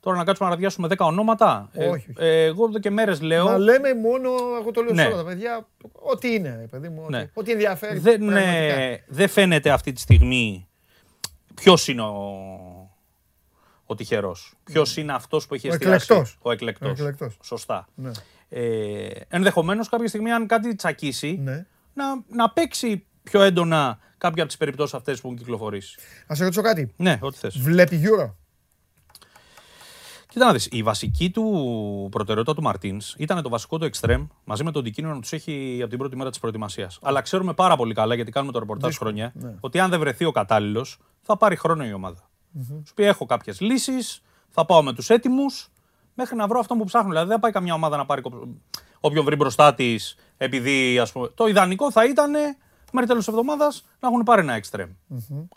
Τώρα 0.06 0.18
να 0.18 0.24
κάτσουμε 0.24 0.48
να 0.48 0.54
ραδιάσουμε 0.54 0.88
10 0.90 0.94
ονόματα. 1.06 1.68
Ε, 1.72 1.84
Όχι, 1.88 1.90
όχι. 2.10 2.26
ε, 2.26 2.44
εγώ 2.44 2.64
εδώ 2.66 2.78
και 2.78 2.90
μέρες 2.90 3.20
λέω. 3.20 3.44
Μα 3.44 3.58
λέμε 3.58 3.94
μόνο, 3.94 4.30
εγώ 4.60 4.70
το 4.70 4.82
λέω 4.82 4.92
Ναι. 4.92 5.02
σε 5.02 5.08
όλα 5.08 5.16
τα 5.16 5.24
παιδιά, 5.24 5.66
ό,τι 5.92 6.34
είναι, 6.34 6.56
ρε 6.60 6.66
παιδί 6.66 6.88
μου, 6.88 7.00
ό,τι, 7.02 7.10
Ναι. 7.12 7.30
ό,τι 7.34 7.52
ενδιαφέρει. 7.52 7.98
δεν, 7.98 8.18
πραγματικά. 8.18 8.48
ε, 8.48 9.04
δεν 9.08 9.28
φαίνεται 9.28 9.70
αυτή 9.70 9.92
τη 9.92 10.00
στιγμή 10.00 10.68
ποιος 11.54 11.88
είναι 11.88 12.02
ο, 12.02 12.90
ο 13.86 13.94
τυχερός. 13.94 14.54
Ποιος 14.64 14.96
είναι 14.96 15.12
αυτός 15.12 15.46
που 15.46 15.54
έχει 15.54 15.68
Ο 15.68 15.72
εστιάσει. 15.72 15.94
εκλεκτός. 15.94 16.38
Ο 16.42 16.50
εκλεκτός. 16.50 16.88
Ο 16.88 16.92
εκλεκτός. 16.92 17.36
Σωστά. 17.42 17.88
Ναι. 17.94 18.10
Ε, 18.48 19.08
Ενδεχομένως 19.28 19.88
κάποια 19.88 20.08
στιγμή, 20.08 20.32
αν 20.32 20.46
κάτι 20.46 20.74
τσακίσει, 20.74 21.38
Ναι. 21.42 21.66
να, 21.94 22.04
να 22.28 22.50
παίξει 22.50 23.04
πιο 23.22 23.40
έντονα 23.42 23.98
κάποια 24.18 24.42
από 24.42 24.46
τις 24.46 24.56
περιπτώσεις 24.56 24.94
αυτές 24.94 25.20
που 25.20 25.26
έχουν 25.26 25.38
κυκλοφορήσει. 25.38 25.98
Να 26.26 26.34
σε 26.34 26.42
ρωτήσω 26.42 26.62
κάτι. 26.62 26.92
Ναι, 26.96 27.18
ό,τι 27.20 27.38
θες. 27.38 27.58
Βλέπει 27.58 28.00
Euro; 28.04 28.30
Κοίτα 30.36 30.48
να 30.48 30.52
δεις, 30.54 30.68
η 30.70 30.82
βασική 30.82 31.30
του 31.30 32.08
προτεραιότητα 32.10 32.54
του 32.54 32.62
Μαρτίνς 32.62 33.14
ήταν 33.18 33.42
το 33.42 33.48
βασικό 33.48 33.78
του 33.78 33.90
extreme 33.92 34.26
μαζί 34.44 34.64
με 34.64 34.70
τον 34.70 34.80
αντικείμενο 34.82 35.14
να 35.14 35.20
τους 35.20 35.32
έχει 35.32 35.78
από 35.80 35.88
την 35.90 35.98
πρώτη 35.98 36.16
μέρα 36.16 36.30
της 36.30 36.38
προετοιμασίας. 36.38 36.98
Αλλά 37.02 37.20
ξέρουμε 37.20 37.52
πάρα 37.54 37.76
πολύ 37.76 37.94
καλά, 37.94 38.14
γιατί 38.14 38.30
κάνουμε 38.30 38.52
το 38.52 38.58
ρεπορτάζ 38.58 38.96
χρόνια, 38.96 39.32
ναι. 39.34 39.54
ότι 39.60 39.78
αν 39.78 39.90
δεν 39.90 40.00
βρεθεί 40.00 40.24
ο 40.24 40.30
κατάλληλος, 40.32 40.98
θα 41.22 41.36
πάρει 41.36 41.56
χρόνο 41.56 41.84
η 41.86 41.92
ομάδα. 41.92 42.28
Σου 42.86 42.94
πει: 42.94 43.04
Έχω 43.04 43.26
κάποιες 43.26 43.60
λύσεις, 43.60 44.22
θα 44.48 44.64
πάω 44.64 44.82
με 44.82 44.92
τους 44.92 45.10
έτοιμους, 45.10 45.68
μέχρι 46.14 46.36
να 46.36 46.46
βρω 46.46 46.58
αυτό 46.58 46.74
που 46.74 46.84
ψάχνω. 46.84 47.08
Δηλαδή 47.08 47.28
δεν 47.28 47.40
πάει 47.40 47.52
καμιά 47.52 47.74
ομάδα 47.74 47.96
να 47.96 48.06
πάρει 48.06 48.20
κο- 48.20 48.48
όποιον 49.00 49.24
βρει 49.24 49.36
μπροστά 49.36 49.74
της, 49.74 50.16
επειδή 50.36 50.98
ας 50.98 51.12
πούμε. 51.12 51.28
Το 51.34 51.46
ιδανικό 51.46 51.90
θα 51.90 52.04
ήταν 52.04 52.30
μέχρι 52.92 53.08
τέλος 53.08 53.28
εβδομάδας 53.28 53.84
να 54.00 54.08
έχουν 54.08 54.22
πάρει 54.22 54.40
ένα 54.40 54.60
extreme. 54.60 54.90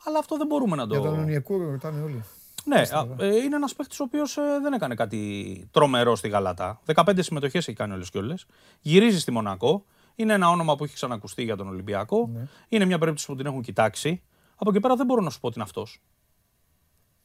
Αλλά 0.06 0.20
αυτό 0.20 0.38
δεν 0.38 0.48
μπορούμε 0.48 0.76
να 0.76 0.88
το. 0.88 0.94
Για 1.00 1.10
τον 1.10 1.20
Ονιεκούρο 1.20 1.70
ρωτάνε 1.70 2.02
όλοι. 2.02 2.24
Ναι, 2.66 2.82
α, 2.92 3.26
ε, 3.26 3.36
είναι 3.36 3.56
ένας 3.56 3.76
παίχτης 3.76 4.00
ο 4.00 4.04
οποίος 4.04 4.38
δεν 4.62 4.74
έκανε 4.74 4.96
κάτι 4.96 5.68
τρομερό 5.72 6.16
στη 6.16 6.28
Γαλατά. 6.28 6.82
15 6.96 7.22
συμμετοχές 7.22 7.68
έχει 7.68 7.78
κάνει 7.78 7.94
όλε 7.94 8.06
και 8.12 8.18
όλε. 8.18 8.34
Γυρίζει 8.82 9.20
στη 9.20 9.32
Μονακό. 9.32 9.86
Είναι 10.16 10.34
ένα 10.34 10.50
όνομα 10.50 10.76
που 10.76 10.84
έχει 10.84 10.94
ξανακουστεί 10.94 11.44
για 11.44 11.56
τον 11.56 11.68
Ολυμπιακό. 11.68 12.30
Είναι 12.70 12.86
μια 12.86 12.98
περίπτωση 12.98 13.28
που 13.28 13.36
την 13.36 13.46
έχουν 13.46 13.62
κοιτάξει. 13.62 14.22
Από 14.56 14.70
εκεί 14.70 14.80
πέρα 14.80 14.96
δεν 14.96 15.06
μπορώ 15.06 15.22
να 15.22 15.30
σου 15.30 15.40
πω 15.40 15.48
ότι 15.48 15.56
είναι 15.56 15.66
αυτός. 15.68 16.02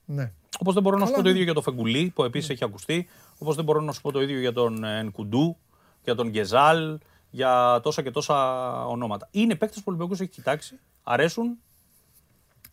Ναι. 0.05 0.33
Όπως 0.59 0.75
δεν 0.75 0.83
μπορώ 0.83 0.97
να 0.99 1.07
σου 1.07 1.11
Καλά, 1.11 1.23
πω 1.23 1.29
το 1.29 1.29
ναι. 1.29 1.31
ίδιο 1.31 1.45
για 1.45 1.55
τον 1.55 1.63
Φεγγουλή, 1.63 2.13
που 2.15 2.25
επίσης 2.25 2.51
έχει 2.51 2.65
ακουστεί. 2.65 3.09
Όπως 3.39 3.57
δεν 3.57 3.65
μπορώ 3.65 3.81
να 3.81 3.93
σου 3.93 4.01
πω 4.01 4.13
το 4.13 4.23
ίδιο 4.23 4.39
για 4.39 4.53
τον 4.53 4.85
ε, 4.85 5.03
Νκουντού, 5.03 5.57
για 6.05 6.15
τον 6.15 6.29
Γκεζάλ, 6.29 6.99
για 7.31 7.81
τόσα 7.83 8.03
και 8.03 8.11
τόσα 8.11 8.71
ονόματα. 8.87 9.29
Είναι 9.31 9.55
παίκτε 9.55 9.75
που 9.77 9.83
ο 9.87 9.91
Ολυμπιακός 9.91 10.21
έχει 10.21 10.31
κοιτάξει, 10.31 10.79
αρέσουν. 11.03 11.59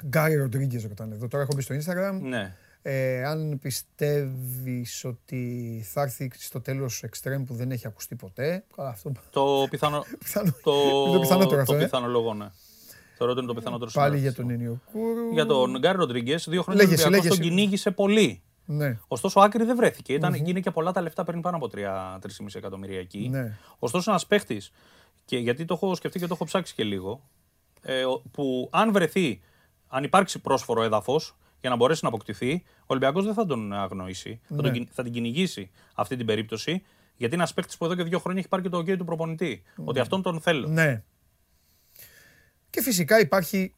Γκάρι 0.05 0.35
Ροντρίγκες 0.35 0.83
ρωτάνε 0.83 1.15
εδώ. 1.15 1.27
Τώρα 1.27 1.43
έχω 1.43 1.53
μπει 1.55 1.61
στο 1.61 1.75
Instagram. 1.75 2.19
Ναι. 2.21 2.55
Ε, 2.83 3.23
αν 3.25 3.59
πιστεύεις 3.61 5.05
ότι 5.05 5.81
θα 5.91 6.01
έρθει 6.01 6.31
στο 6.37 6.61
τέλος 6.61 7.03
εξτρέμ 7.03 7.43
που 7.43 7.53
δεν 7.53 7.71
έχει 7.71 7.87
ακουστεί 7.87 8.15
ποτέ. 8.15 8.63
Καλά, 8.75 8.89
αυτό. 8.89 9.11
Το 9.29 9.67
πιθανό. 9.69 10.05
Πιθανό- 10.23 10.61
το, 10.63 10.71
είναι 11.05 11.13
το 11.13 11.19
πιθανότερο 11.19 11.61
αυτό, 11.61 11.73
Το 11.73 11.79
ε. 11.79 11.83
πιθανό 11.83 12.07
λόγο, 12.07 12.33
ναι. 12.33 12.47
Θεωρώ 13.17 13.31
ότι 13.31 13.41
είναι 13.45 13.53
το 13.53 13.59
πιθανότερο 13.59 13.91
Πάλι 13.93 14.17
σήμερα. 14.17 14.33
για 14.33 14.43
τον 14.43 14.49
Ενιοκούρου. 14.53 15.31
Για 15.33 15.45
τον 15.45 15.77
Γκάρι 15.79 15.97
Ροντρίγκες, 15.97 16.49
δύο 16.49 16.61
χρόνια 16.63 16.83
Λέγεσαι, 16.83 17.03
ο 17.03 17.07
Ολυμπιακός 17.07 17.37
τον 17.37 17.45
λέγεσαι. 17.45 17.61
κυνήγησε 17.61 17.91
πολύ. 17.91 18.41
Ναι. 18.65 18.97
Ωστόσο, 19.07 19.39
άκρη 19.39 19.63
δεν 19.63 19.75
βρέθηκε. 19.75 20.13
Ήταν, 20.13 20.33
είναι 20.33 20.59
και 20.59 20.71
πολλά 20.71 20.91
τα 20.91 21.01
λεφτά, 21.01 21.23
παίρνει 21.23 21.41
πάνω 21.41 21.55
από 21.57 21.69
3-3,5 21.73 22.55
εκατομμύρια 22.55 22.99
εκεί. 22.99 23.27
Ναι. 23.31 23.57
Ωστόσο, 23.79 24.11
ένας 24.11 24.25
παίχτης, 24.25 24.71
και 25.25 25.37
γιατί 25.37 25.65
το 25.65 25.73
έχω 25.73 25.95
σκεφτεί 25.95 26.19
και 26.19 26.27
το 26.27 26.33
έχω 26.33 26.45
ψάξει 26.45 26.73
και 26.73 26.83
λίγο, 26.83 27.21
ε, 27.81 28.03
ο- 28.05 28.21
που 28.31 28.69
αν 28.71 28.91
βρεθεί, 28.91 29.41
αν 29.91 30.03
υπάρξει 30.03 30.39
πρόσφορο 30.39 30.83
έδαφος 30.83 31.35
για 31.61 31.69
να 31.69 31.75
μπορέσει 31.75 31.99
να 32.03 32.09
αποκτηθεί, 32.09 32.63
ο 32.79 32.85
Ολυμπιακός 32.85 33.25
δεν 33.25 33.33
θα 33.33 33.45
τον 33.45 33.73
αγνοήσει. 33.73 34.39
Θα, 34.43 34.55
τον, 34.55 34.65
Ναι. 34.65 34.71
κυ- 34.71 34.89
θα 34.91 35.03
την 35.03 35.11
κυνηγήσει 35.11 35.69
αυτή 35.95 36.15
την 36.15 36.25
περίπτωση. 36.25 36.71
Γιατί 37.17 37.33
είναι 37.35 37.43
ένας 37.43 37.53
παίχτη 37.53 37.75
που 37.77 37.85
εδώ 37.85 37.95
και 37.95 38.03
δύο 38.03 38.19
χρόνια 38.19 38.39
έχει 38.39 38.49
πάρει 38.49 38.63
και 38.63 38.69
το 38.69 38.77
OK 38.77 38.97
του 38.97 39.05
προπονητή. 39.05 39.63
Ότι 39.83 39.99
αυτόν 39.99 40.21
τον 40.21 40.41
θέλω. 40.41 40.67
Ναι. 40.67 41.03
Και 42.69 42.81
φυσικά 42.81 43.19
υπάρχει 43.19 43.73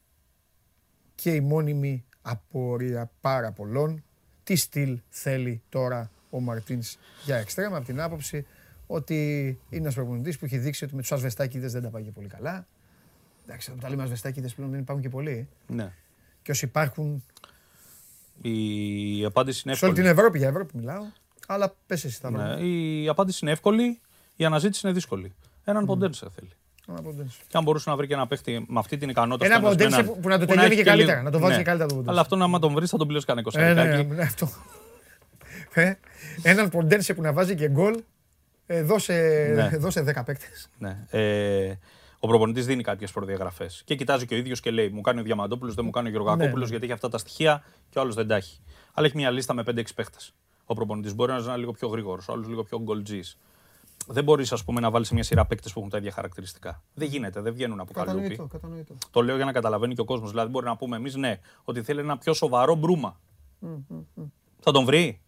και 1.14 1.30
η 1.34 1.40
μόνιμη 1.40 2.04
απορία 2.22 3.10
πάρα 3.20 3.52
πολλών. 3.52 4.04
Τι 4.44 4.56
στυλ 4.56 5.00
θέλει 5.08 5.62
τώρα 5.68 6.10
ο 6.30 6.40
Μαρτίνς 6.40 6.96
για 7.24 7.36
εξτρέμα 7.36 7.76
από 7.76 7.86
την 7.86 8.00
άποψη 8.00 8.46
ότι 8.86 9.46
είναι 9.68 9.80
ένας 9.82 9.94
προπονητής 9.94 10.38
που 10.38 10.44
έχει 10.44 10.58
δείξει 10.58 10.84
ότι 10.84 10.94
με 10.94 11.00
τους 11.00 11.12
ασβεστάκηδες 11.12 11.72
δεν 11.72 11.82
τα 11.82 11.88
πάει 11.90 12.02
και 12.02 12.10
πολύ 12.10 12.28
καλά. 12.28 12.66
Εντάξει, 13.46 13.68
όταν 13.70 13.82
τα 13.82 13.88
λέμε 13.88 14.02
ασβεστάκηδες 14.02 14.54
πλέον 14.54 14.70
δεν 14.70 14.80
υπάρχουν 14.80 15.02
και 15.04 15.10
πολλοί. 15.10 15.48
Ναι. 15.66 15.92
Και 16.44 16.50
όσοι 16.50 16.64
υπάρχουν 16.64 17.24
Η 18.42 19.24
απάντηση 19.24 19.62
είναι 19.66 19.74
σε 19.76 19.84
όλη 19.84 19.94
εύκολη. 19.94 20.08
την 20.08 20.18
Ευρώπη, 20.18 20.38
για 20.38 20.48
Ευρώπη 20.48 20.76
μιλάω. 20.76 21.02
Αλλά 21.46 21.74
πες 21.86 22.04
εσύ 22.04 22.20
τα 22.20 22.30
Ναι, 22.30 22.38
βρούμε. 22.38 22.66
η 22.66 23.08
απάντηση 23.08 23.38
είναι 23.42 23.50
εύκολη, 23.52 24.00
η 24.36 24.44
αναζήτηση 24.44 24.80
είναι 24.84 24.94
δύσκολη. 24.94 25.34
Έναν 25.64 25.84
ποντένσε 25.86 26.26
θέλει. 26.34 26.50
Ένα 26.88 27.02
Ποντένσε. 27.02 27.38
Και 27.48 27.56
αν 27.56 27.62
μπορούσε 27.62 27.90
να 27.90 27.96
βρει 27.96 28.06
και 28.06 28.14
ένα 28.14 28.26
παίχτη 28.26 28.64
με 28.68 28.78
αυτή 28.78 28.96
την 28.96 29.08
ικανότητα. 29.08 29.46
Ένα 29.46 29.54
φτάνοντας 29.54 29.76
με 29.78 29.84
Ποντένσε 29.84 30.00
έναν- 30.00 30.14
που- 30.14 30.20
που 30.22 30.28
να 30.28 30.36
το 30.38 30.42
έχει 30.42 30.52
τελειώνει 30.52 30.68
και 30.74 30.82
λίγο- 30.82 30.90
καλύτερα, 30.96 31.22
να 31.22 31.30
το 31.30 31.38
βάζει 31.38 31.52
Ναι. 31.52 31.58
και 31.58 31.64
καλύτερα 31.64 31.88
το 31.88 31.94
Ποντένσε. 31.94 32.10
Αλλά 32.12 32.20
αυτόν, 32.20 32.42
άμα 32.42 32.58
τον 32.58 32.74
βρεις, 32.74 32.90
θα 32.90 32.96
τον 32.96 33.06
πληρώσει 33.06 33.26
κανένα 33.26 33.50
Ε, 33.54 33.60
ναι, 33.60 33.80
εικοσαρικάκι. 33.80 34.14
ναι, 34.16 34.22
αυτό. 34.22 34.48
Ε, 35.82 35.94
έναν 36.42 36.68
Ποντένσε 36.68 37.14
που 37.14 37.22
να 37.22 37.32
βάζει 37.32 37.54
και 37.54 37.68
γκολ, 37.68 38.02
ε, 38.66 38.82
δώσε, 38.82 39.50
Ναι. 39.54 39.76
δώσε 39.78 40.02
10 40.02 40.24
παίκτες. 40.24 40.68
Ναι. 40.78 40.96
Ε, 42.24 42.26
ο 42.26 42.28
προπονητής 42.28 42.66
δίνει 42.66 42.82
κάποιες 42.82 43.12
προδιαγραφές. 43.12 43.82
Και 43.84 43.94
κοιτάζει 43.94 44.26
και 44.26 44.34
ο 44.34 44.36
ίδιος 44.36 44.60
και 44.60 44.70
λέει: 44.70 44.88
Μου 44.88 45.00
κάνει 45.00 45.20
ο 45.20 45.22
Διαμαντόπουλος, 45.22 45.74
δεν 45.74 45.84
μου 45.84 45.90
κάνει 45.90 46.08
ο 46.08 46.10
Γεωργακόπουλο, 46.10 46.52
Ναι, 46.52 46.58
ναι. 46.58 46.66
γιατί 46.66 46.84
έχει 46.84 46.92
αυτά 46.92 47.08
τα 47.08 47.18
στοιχεία 47.18 47.64
και 47.90 47.98
ο 47.98 48.00
άλλος 48.00 48.14
δεν 48.14 48.26
τα 48.26 48.34
έχει. 48.34 48.60
Αλλά 48.94 49.06
έχει 49.06 49.16
μια 49.16 49.30
λίστα 49.30 49.54
με 49.54 49.62
5-6 49.66 49.94
παίχτες. 49.94 50.34
Ο 50.64 50.74
προπονητής 50.74 51.14
μπορεί 51.14 51.32
να 51.32 51.38
είναι 51.38 51.56
λίγο 51.56 51.72
πιο 51.72 51.88
γρήγορος, 51.88 52.28
ο 52.28 52.32
άλλος 52.32 52.48
λίγο 52.48 52.62
πιο 52.64 52.80
γκολτζή. 52.82 53.20
Δεν 54.06 54.24
μπορείς, 54.24 54.52
ας 54.52 54.64
πούμε, 54.64 54.80
να 54.80 54.90
βάλεις 54.90 55.08
σε 55.08 55.14
μια 55.14 55.22
σειρά 55.22 55.46
παίκτες 55.46 55.72
που 55.72 55.78
έχουν 55.78 55.90
τα 55.90 55.98
ίδια 55.98 56.12
χαρακτηριστικά. 56.12 56.82
Δεν 56.94 57.08
γίνεται, 57.08 57.40
δεν 57.40 57.52
βγαίνουν 57.52 57.80
από 57.80 57.92
καλούπι. 57.92 58.14
Κατανοητό, 58.20 58.46
κατανοητό. 58.46 58.94
Το 59.10 59.22
λέω 59.22 59.36
για 59.36 59.44
να 59.44 59.52
καταλαβαίνει 59.52 59.94
και 59.94 60.00
ο 60.00 60.04
κόσμος. 60.04 60.30
Δηλαδή, 60.30 60.50
μπορεί 60.50 60.66
να 60.66 60.76
πούμε 60.76 60.96
εμείς 60.96 61.14
ναι, 61.14 61.38
ότι 61.64 61.82
θέλει 61.82 62.00
ένα 62.00 62.18
πιο 62.18 62.32
σοβαρό 62.34 62.74
μπρούμα. 62.74 63.20
Θα 64.60 64.72
τον 64.72 64.84
βρει; 64.84 65.20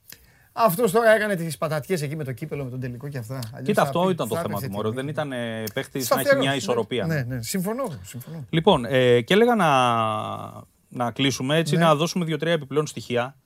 Αυτός 0.59 0.93
τώρα 0.93 1.15
έκανε 1.15 1.37
τις 1.37 1.59
πατατιές 1.59 2.03
εκεί 2.03 2.17
με 2.17 2.25
το 2.25 2.33
κύπελο, 2.33 2.65
με 2.65 2.71
τον 2.71 2.81
τελικό 2.81 3.09
και 3.09 3.19
αυτά. 3.19 3.35
Αλλιώς 3.35 3.67
Κοίτα, 3.67 3.81
θα 3.83 3.87
αυτό 3.87 4.01
πει- 4.01 4.11
ήταν 4.13 4.29
το 4.29 4.35
θα 4.35 4.41
θέμα 4.41 4.53
έπεθε 4.53 4.67
του 4.67 4.73
Μωρό. 4.73 4.89
τιμή. 4.91 5.01
Δεν 5.03 5.11
ήταν 5.11 5.29
παίχτης 5.75 5.93
να 5.93 5.99
έχει 5.99 6.05
Σταθερός, 6.25 6.41
μια 6.43 6.51
ναι. 6.51 6.57
ισορροπία. 6.57 7.07
Ναι, 7.07 7.23
ναι, 7.23 7.43
συμφωνώ. 7.43 7.85
συμφωνώ. 8.03 8.45
Λοιπόν, 8.51 8.85
ε, 8.85 9.21
και 9.21 9.35
έλεγα 9.35 9.55
να, 9.55 9.67
να 10.89 11.11
κλείσουμε 11.11 11.57
έτσι, 11.57 11.77
Ναι. 11.77 11.85
να 11.85 11.95
δώσουμε 11.95 12.25
δύο-τρία 12.25 12.53
επιπλέον 12.53 12.87
στοιχεία 12.87 13.37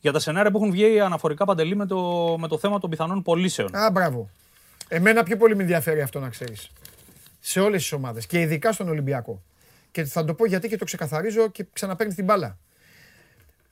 για 0.00 0.12
τα 0.12 0.18
σενάρια 0.18 0.50
που 0.50 0.56
έχουν 0.58 0.70
βγει 0.70 1.00
αναφορικά 1.00 1.44
παντελή 1.44 1.76
με 1.76 1.86
το, 1.86 2.36
με 2.38 2.48
το 2.48 2.58
θέμα 2.58 2.78
των 2.78 2.90
πιθανών 2.90 3.22
πωλήσεων. 3.22 3.74
Α, 3.76 3.90
μπράβο. 3.90 4.30
Εμένα 4.88 5.22
πιο 5.22 5.36
πολύ 5.36 5.56
με 5.56 5.62
ενδιαφέρει 5.62 6.00
αυτό 6.00 6.20
να 6.20 6.28
ξέρεις. 6.28 6.70
Σε 7.40 7.60
όλες 7.60 7.80
τις 7.82 7.92
ομάδες 7.92 8.26
και 8.26 8.40
ειδικά 8.40 8.72
στον 8.72 8.88
Ολυμπιακό. 8.88 9.42
Και 9.90 10.04
θα 10.04 10.24
το 10.24 10.34
πω 10.34 10.46
γιατί 10.46 10.68
και 10.68 10.76
το 10.76 10.84
ξεκαθαρίζω 10.84 11.48
και 11.48 11.66
ξαναπαίρνει 11.72 12.14
την 12.14 12.24
μπάλα. 12.24 12.58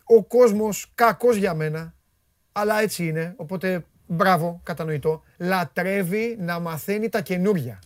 Ο 0.05 0.23
κόσμος, 0.25 0.91
κακός 0.95 1.37
για 1.37 1.55
μένα, 1.55 1.95
αλλά 2.59 2.81
έτσι 2.81 3.07
είναι. 3.07 3.35
Οπότε 3.37 3.85
μπράβο, 4.07 4.61
κατανοητό. 4.63 5.23
Λατρεύει 5.39 6.37
να 6.41 6.59
μαθαίνει 6.59 7.09
τα 7.09 7.21
καινούρια. 7.21 7.79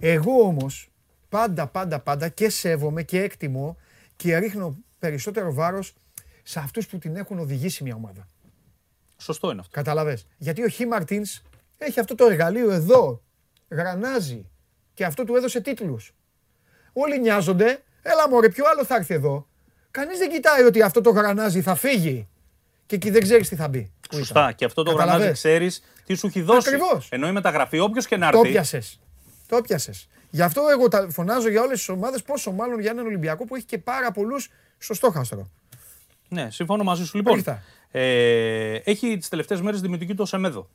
Εγώ 0.00 0.40
όμως 0.40 0.90
πάντα, 1.28 1.66
πάντα, 1.66 2.00
πάντα 2.00 2.28
και 2.28 2.48
σέβομαι 2.48 3.02
και 3.02 3.22
εκτιμώ 3.22 3.76
και 4.16 4.38
ρίχνω 4.38 4.76
περισσότερο 4.98 5.52
βάρος 5.52 5.94
σε 6.42 6.58
αυτούς 6.58 6.86
που 6.86 6.98
την 6.98 7.16
έχουν 7.16 7.38
οδηγήσει 7.38 7.82
μια 7.82 7.94
ομάδα. 7.94 8.26
Σωστό 9.16 9.50
είναι 9.50 9.60
αυτό. 9.60 9.72
Καταλαβέ. 9.72 10.18
Γιατί 10.36 10.62
ο 10.62 10.68
Χι 10.68 10.86
Μαρτίνς 10.86 11.42
έχει 11.78 12.00
αυτό 12.00 12.14
το 12.14 12.24
εργαλείο 12.24 12.70
εδώ. 12.70 13.22
Γρανάζει. 13.68 14.46
Και 14.94 15.04
αυτό 15.04 15.24
του 15.24 15.36
έδωσε 15.36 15.60
τίτλους. 15.60 16.14
Όλοι 16.92 17.20
νοιάζονται. 17.20 17.82
Έλα 18.02 18.28
μωρέ, 18.28 18.48
ποιο 18.48 18.64
άλλο 18.72 18.84
θα 18.84 18.94
έρθει 18.94 19.14
εδώ. 19.14 19.48
Κανείς 19.90 20.18
δεν 20.18 20.30
κοιτάει 20.30 20.62
ότι 20.62 20.82
αυτό 20.82 21.00
το 21.00 21.10
γρανάζι 21.10 21.60
θα 21.62 21.74
φύγει. 21.74 22.28
Και 22.86 22.94
εκεί 22.94 23.10
δεν 23.10 23.22
ξέρεις 23.22 23.48
τι 23.48 23.56
θα 23.56 23.68
μπει. 23.68 23.92
Σωστά. 24.12 24.52
Και 24.52 24.64
αυτό 24.64 24.82
το 24.82 24.92
γρανάζι 24.92 25.32
ξέρεις 25.32 25.82
τι 26.06 26.14
σου 26.14 26.26
έχει 26.26 26.40
δώσει. 26.40 26.68
Ακριβώς. 26.68 27.08
Ενώ 27.10 27.28
η 27.28 27.32
μεταγραφή, 27.32 27.78
όποιος 27.78 28.06
και 28.06 28.16
να 28.16 28.26
έρθει. 28.26 28.42
Το 28.42 28.48
πιασε. 28.48 28.82
Το 29.46 29.60
πιασε. 29.60 29.92
Γι' 30.30 30.42
αυτό 30.42 30.62
εγώ 30.70 30.88
τα 30.88 31.06
φωνάζω 31.10 31.48
για 31.48 31.62
όλες 31.62 31.78
τις 31.78 31.88
ομάδες, 31.88 32.22
πόσο 32.22 32.52
μάλλον 32.52 32.80
για 32.80 32.90
έναν 32.90 33.06
Ολυμπιακό 33.06 33.44
που 33.44 33.56
έχει 33.56 33.64
και 33.64 33.78
πάρα 33.78 34.10
πολλούς 34.10 34.48
στο 34.78 34.94
στόχαστρο. 34.94 35.50
Ναι, 36.28 36.50
συμφωνώ 36.50 36.82
μαζί 36.82 37.04
σου. 37.04 37.16
Λοιπόν, 37.16 37.44
ε, 37.90 38.74
έχει 38.74 39.16
τις 39.16 39.28
τελευταίες 39.28 39.60
μέρες 39.60 39.80
δημιουργηθεί 39.80 40.14
το 40.14 40.24
Σεμέδο. 40.24 40.68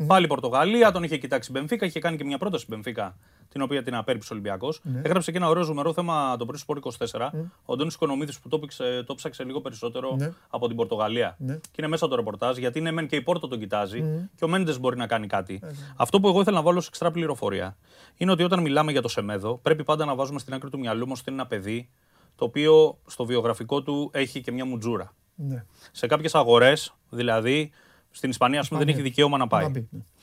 Mm. 0.00 0.06
Πάλι 0.06 0.26
Πορτογαλία, 0.26 0.92
τον 0.92 1.02
είχε 1.02 1.16
κοιτάξει 1.16 1.50
η 1.50 1.56
Μπενφίκα, 1.58 1.86
είχε 1.86 2.00
κάνει 2.00 2.16
και 2.16 2.24
μια 2.24 2.38
πρόταση 2.38 2.64
Μπενφίκα, 2.68 3.16
την 3.48 3.62
οποία 3.62 3.82
την 3.82 3.94
απέρριψε 3.94 4.32
ο 4.32 4.36
Ολυμπιακός. 4.36 4.80
Ναι. 4.82 5.00
Έγραψε 5.04 5.30
και 5.30 5.36
ένα 5.36 5.48
ωραίο 5.48 5.62
ζουμερό 5.62 5.92
θέμα 5.92 6.36
το 6.36 6.46
πρωί 6.46 6.58
στο 6.58 6.74
24. 7.08 7.20
Mm. 7.20 7.30
Ο 7.64 7.72
Αντώνης 7.72 7.94
Οικονομίδης 7.94 8.38
που 8.38 8.48
το, 8.48 8.60
το 9.06 9.14
ψάξε 9.14 9.44
λίγο 9.44 9.60
περισσότερο 9.60 10.16
ναι. 10.18 10.32
από 10.48 10.66
την 10.66 10.76
Πορτογαλία. 10.76 11.36
Ναι. 11.38 11.54
Και 11.54 11.76
είναι 11.78 11.88
μέσα 11.88 12.08
το 12.08 12.16
ρεπορτάζ, 12.16 12.56
γιατί 12.56 12.78
είναι 12.78 12.90
μεν 12.90 13.06
και 13.06 13.16
η 13.16 13.22
Πόρτο 13.22 13.48
τον 13.48 13.58
κοιτάζει 13.58 14.02
mm. 14.04 14.28
και 14.36 14.44
ο 14.44 14.48
Μέντες 14.48 14.80
μπορεί 14.80 14.96
να 14.96 15.06
κάνει 15.06 15.26
κάτι. 15.26 15.62
Αυτό 15.96 16.20
που 16.20 16.28
εγώ 16.28 16.40
ήθελα 16.40 16.56
να 16.56 16.62
βάλω 16.62 16.80
σε 16.80 16.88
εξτρά 16.88 17.10
πληροφορία 17.10 17.76
είναι 18.16 18.30
ότι 18.30 18.42
όταν 18.42 18.60
μιλάμε 18.60 18.92
για 18.92 19.02
το 19.02 19.08
Σεμέδο, 19.08 19.58
πρέπει 19.62 19.84
πάντα 19.84 20.04
να 20.04 20.14
βάζουμε 20.14 20.38
στην 20.38 20.54
άκρη 20.54 20.70
του 20.70 20.78
μυαλού 20.78 21.08
μας 21.08 21.20
ότι 21.20 21.30
είναι 21.30 21.40
ένα 21.40 21.48
παιδί 21.48 21.88
το 22.34 22.44
οποίο 22.44 22.98
στο 23.06 23.24
βιογραφικό 23.24 23.82
του 23.82 24.10
έχει 24.12 24.40
και 24.40 24.52
μια 24.52 24.64
μουτζούρα. 24.64 25.14
Ναι. 25.34 25.64
Σε 25.92 26.06
κάποιες 26.06 26.34
αγορές, 26.34 26.94
δηλαδή 27.10 27.70
στην 28.10 28.30
Ισπανία, 28.30 28.64
πούμε, 28.68 28.84
δεν 28.84 28.88
έχει 28.88 29.02
δικαίωμα 29.02 29.38
να 29.38 29.46
πάει. 29.46 29.68
Ναι. 29.68 29.82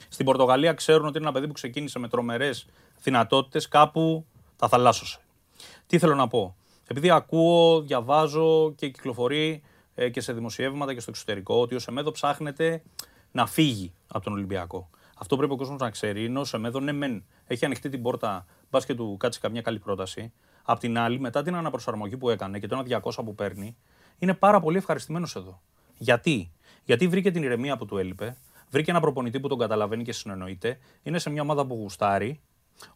Στην 0.09 0.26
Πορτογαλία 0.26 0.73
ξέρουν 0.73 1.05
ότι 1.05 1.18
είναι 1.18 1.26
ένα 1.26 1.34
παιδί 1.34 1.47
που 1.47 1.53
ξεκίνησε 1.53 1.99
με 1.99 2.07
τρομερές 2.07 2.68
δυνατότητες, 3.03 3.68
κάπου 3.68 4.26
τα 4.55 4.68
θαλάσσωσε. 4.68 5.19
Τι 5.88 5.97
θέλω 5.97 6.15
να 6.15 6.27
πω; 6.27 6.55
Επειδή 6.88 7.09
ακούω, 7.09 7.81
διαβάζω 7.81 8.73
και 8.76 8.89
κυκλοφορεί 8.89 9.61
ε, 9.95 10.09
και 10.09 10.22
σε 10.22 10.34
δημοσιεύματα 10.34 10.93
και 10.93 10.99
στο 10.99 11.11
εξωτερικό 11.11 11.55
ότι 11.55 11.76
ο 11.76 11.80
Σεμέδο 11.80 12.11
ψάχνεται 12.11 12.84
να 13.31 13.45
φύγει 13.45 13.93
από 14.07 14.23
τον 14.23 14.34
Ολυμπιακό. 14.34 14.89
Αυτό 15.18 15.38
πρέπει 15.38 15.53
ο 15.53 15.55
κόσμος 15.55 15.80
να 15.80 15.89
ξέρει. 15.89 16.23
Είναι 16.23 16.39
ο 16.39 16.43
Σεμέδο, 16.43 16.80
ναι, 16.80 16.91
μεν 16.91 17.23
έχει 17.47 17.65
ανοιχτεί 17.65 17.89
την 17.89 18.01
πόρτα, 18.01 18.45
μπας 18.69 18.85
και 18.85 18.95
του 18.95 19.18
κάτσει 19.19 19.39
καμιά 19.39 19.61
καλή 19.61 19.80
πρόταση. 19.80 20.34
Απ' 20.64 20.80
την 20.80 20.97
άλλη, 20.97 21.19
μετά 21.19 21.43
την 21.43 21.55
αναπροσαρμογή 21.55 22.18
που 22.18 22.30
έκανε 22.30 22.59
και 22.59 22.68
το 22.68 22.84
1.200 22.89 23.23
που 23.26 23.35
παίρνει, 23.35 23.76
είναι 24.19 24.34
πάρα 24.34 24.59
πολύ 24.59 24.77
ευχαριστημένος 24.77 25.35
εδώ. 25.35 25.61
Γιατί; 25.97 26.51
Γιατί 26.88 27.07
βρήκε 27.07 27.31
την 27.31 27.43
ηρεμία 27.43 27.77
που 27.77 27.85
του 27.85 27.97
έλειπε, 27.97 28.38
βρήκε 28.69 28.91
ένα 28.91 28.99
προπονητή 28.99 29.39
που 29.39 29.47
τον 29.47 29.57
καταλαβαίνει 29.57 30.03
και 30.03 30.11
συνεννοείται, 30.11 30.77
είναι 31.03 31.19
σε 31.19 31.30
μια 31.30 31.41
ομάδα 31.41 31.65
που 31.65 31.76
γουστάρει. 31.76 32.39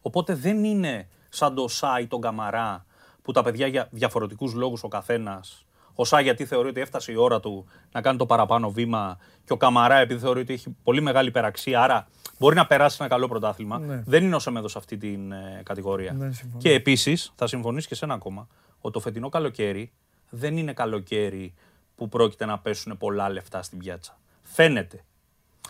Οπότε 0.00 0.34
δεν 0.34 0.64
είναι 0.64 1.08
σαν 1.28 1.54
το 1.54 1.68
Σάι 1.68 2.06
τον 2.06 2.20
Καμαρά 2.20 2.86
που 3.22 3.32
τα 3.32 3.42
παιδιά 3.42 3.66
για 3.66 3.88
διαφορετικούς 3.90 4.54
λόγους 4.54 4.82
ο 4.82 4.88
καθένας. 4.88 5.66
Ο 5.94 6.04
Σάι 6.04 6.22
γιατί 6.22 6.44
θεωρεί 6.44 6.68
ότι 6.68 6.80
έφτασε 6.80 7.12
η 7.12 7.14
ώρα 7.14 7.40
του 7.40 7.66
να 7.92 8.00
κάνει 8.00 8.18
το 8.18 8.26
παραπάνω 8.26 8.70
βήμα 8.70 9.18
και 9.44 9.52
ο 9.52 9.56
Καμαρά 9.56 9.96
επειδή 9.96 10.20
θεωρεί 10.20 10.40
ότι 10.40 10.52
έχει 10.52 10.76
πολύ 10.82 11.00
μεγάλη 11.00 11.28
υπεραξία, 11.28 11.82
άρα 11.82 12.08
μπορεί 12.38 12.54
να 12.54 12.66
περάσει 12.66 12.96
ένα 13.00 13.08
καλό 13.08 13.28
πρωτάθλημα. 13.28 13.78
Ναι. 13.78 14.02
Δεν 14.06 14.24
είναι 14.24 14.34
ο 14.34 14.38
Σεμέδος 14.38 14.72
σε 14.72 14.78
αυτή 14.78 14.96
την 14.96 15.32
ε, 15.32 15.60
κατηγορία. 15.64 16.12
Ναι, 16.12 16.30
και 16.58 16.72
επίσης 16.72 17.32
θα 17.34 17.46
συμφωνήσεις 17.46 17.88
και 17.88 17.94
σε 17.94 18.04
ένα 18.04 18.14
ακόμα 18.14 18.48
ότι 18.80 18.92
το 18.92 19.00
φετινό 19.00 19.28
καλοκαίρι 19.28 19.92
δεν 20.30 20.56
είναι 20.56 20.72
καλοκαίρι 20.72 21.54
που 21.94 22.08
πρόκειται 22.08 22.44
να 22.44 22.58
πέσουν 22.58 22.98
πολλά 22.98 23.30
λεφτά 23.30 23.62
στην 23.62 23.78
πιάτσα. 23.78 24.18
Φαίνεται. 24.42 25.04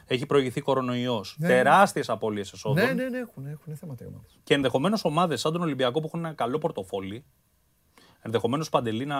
Έχει 0.06 0.26
προηγηθεί 0.26 0.60
κορονοϊός. 0.60 1.36
Ναι, 1.38 1.48
ναι. 1.48 1.54
Τεράστιες 1.54 2.08
απώλειες 2.08 2.52
εσόδων. 2.52 2.84
Ναι, 2.84 2.92
ναι, 2.92 3.08
ναι, 3.08 3.18
έχουν, 3.18 3.46
έχουν 3.46 3.76
θέματα 3.76 4.04
Και 4.44 4.54
ενδεχομένως 4.54 5.04
ομάδες 5.04 5.40
σαν 5.40 5.52
τον 5.52 5.62
Ολυμπιακό 5.62 6.00
που 6.00 6.06
έχουν 6.06 6.24
ένα 6.24 6.34
καλό 6.34 6.58
πορτοφόλι, 6.58 7.24
ενδεχομένως 8.22 8.68
παντελή 8.68 9.04
να, 9.04 9.18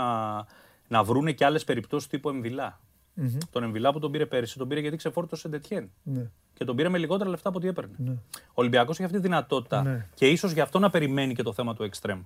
να 0.88 1.04
βρούνε 1.04 1.32
και 1.32 1.44
άλλες 1.44 1.64
περιπτώσεις 1.64 2.08
τύπου 2.08 2.28
εμβυλά. 2.28 2.80
Mm-hmm. 3.20 3.38
Τον 3.50 3.62
Εμβιλά 3.62 3.92
που 3.92 3.98
τον 3.98 4.10
πήρε 4.10 4.26
πέρυσι, 4.26 4.58
τον 4.58 4.68
πήρε 4.68 4.80
γιατί 4.80 4.96
ξεφόρτωσε 4.96 5.48
Ντετιέν. 5.48 5.90
Ναι. 6.02 6.30
Και 6.52 6.64
τον 6.64 6.76
πήρε 6.76 6.88
με 6.88 6.98
λιγότερα 6.98 7.30
λεφτά 7.30 7.48
από 7.48 7.58
ό,τι 7.58 7.68
έπαιρνε. 7.68 7.94
Ναι. 7.96 8.12
Ο 8.38 8.54
Ολυμπιακός 8.54 8.94
έχει 8.94 9.04
αυτή 9.04 9.16
τη 9.16 9.22
δυνατότητα 9.22 9.82
ναι. 9.82 10.08
και 10.14 10.28
ίσως 10.28 10.52
γι' 10.52 10.60
αυτό 10.60 10.78
να 10.78 10.90
περιμένει 10.90 11.34
και 11.34 11.42
το 11.42 11.52
θέμα 11.52 11.74
του 11.74 11.90
Extreme. 11.90 12.24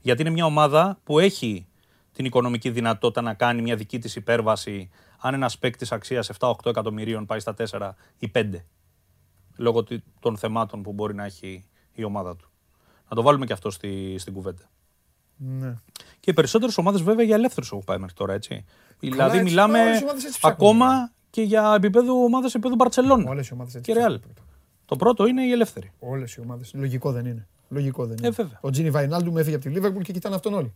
Γιατί 0.00 0.20
είναι 0.20 0.30
μια 0.30 0.44
ομάδα 0.44 0.98
που 1.04 1.18
έχει 1.18 1.66
την 2.14 2.24
οικονομική 2.24 2.70
δυνατότητα 2.70 3.20
να 3.20 3.34
κάνει 3.34 3.62
μια 3.62 3.76
δική 3.76 3.98
της 3.98 4.16
υπέρβαση 4.16 4.90
αν 5.18 5.34
ένας 5.34 5.58
παίκτης 5.58 5.92
αξίας 5.92 6.30
7-8 6.38 6.52
εκατομμυρίων 6.64 7.26
πάει 7.26 7.40
στα 7.40 7.54
4 7.70 7.90
ή 8.18 8.30
5. 8.34 8.50
Λόγω 9.56 9.84
των 10.20 10.36
θεμάτων 10.36 10.82
που 10.82 10.92
μπορεί 10.92 11.14
να 11.14 11.24
έχει 11.24 11.64
η 11.92 12.04
ομάδα 12.04 12.36
του. 12.36 12.50
Να 13.08 13.16
το 13.16 13.22
βάλουμε 13.22 13.46
και 13.46 13.52
αυτό 13.52 13.70
στη, 13.70 14.18
στην 14.18 14.32
κουβέντα. 14.32 14.70
Ναι. 15.36 15.74
Και 16.20 16.30
οι 16.30 16.32
περισσότερες 16.32 16.78
ομάδες 16.78 17.02
βέβαια 17.02 17.24
για 17.24 17.34
ελεύθερους 17.34 17.70
έχουν 17.70 17.84
πάει 17.84 17.98
μέχρι 17.98 18.14
τώρα, 18.14 18.32
έτσι. 18.32 18.64
δηλαδή 18.98 19.42
μιλάμε 19.42 19.80
ακόμα 20.42 21.12
και 21.30 21.42
για 21.42 21.74
επίπεδο 21.76 22.22
ομάδες 22.24 22.54
επίπεδου 22.54 22.74
Μπαρσελόνα. 22.74 23.30
Όλες 23.30 23.48
οι 23.48 23.52
ομάδες 23.52 23.80
Και 23.82 23.92
Ρεάλ. 23.92 24.20
Το 24.84 24.96
πρώτο 24.96 25.26
είναι 25.26 25.42
η 25.42 25.50
ελεύθερη. 25.50 25.92
Όλες 25.98 26.34
οι 26.34 26.40
ομάδες. 26.40 26.72
Λογικό 26.74 27.12
δεν 27.12 27.26
είναι. 27.26 27.48
Λογικό 27.68 28.06
δεν 28.06 28.16
είναι. 28.16 28.26
Ε, 28.26 28.30
βέβαια. 28.30 28.58
Ο 28.60 28.70
Τζίνι 28.70 28.90
Βαϊνάλντου 28.90 29.32
με 29.32 29.40
έφυγε 29.40 29.56
από 29.56 29.64
τη 29.64 29.70
Λίβερπουλ 29.70 30.02
και 30.02 30.12
κοιτάνε 30.12 30.34
αυτόν 30.34 30.54
όλοι. 30.54 30.74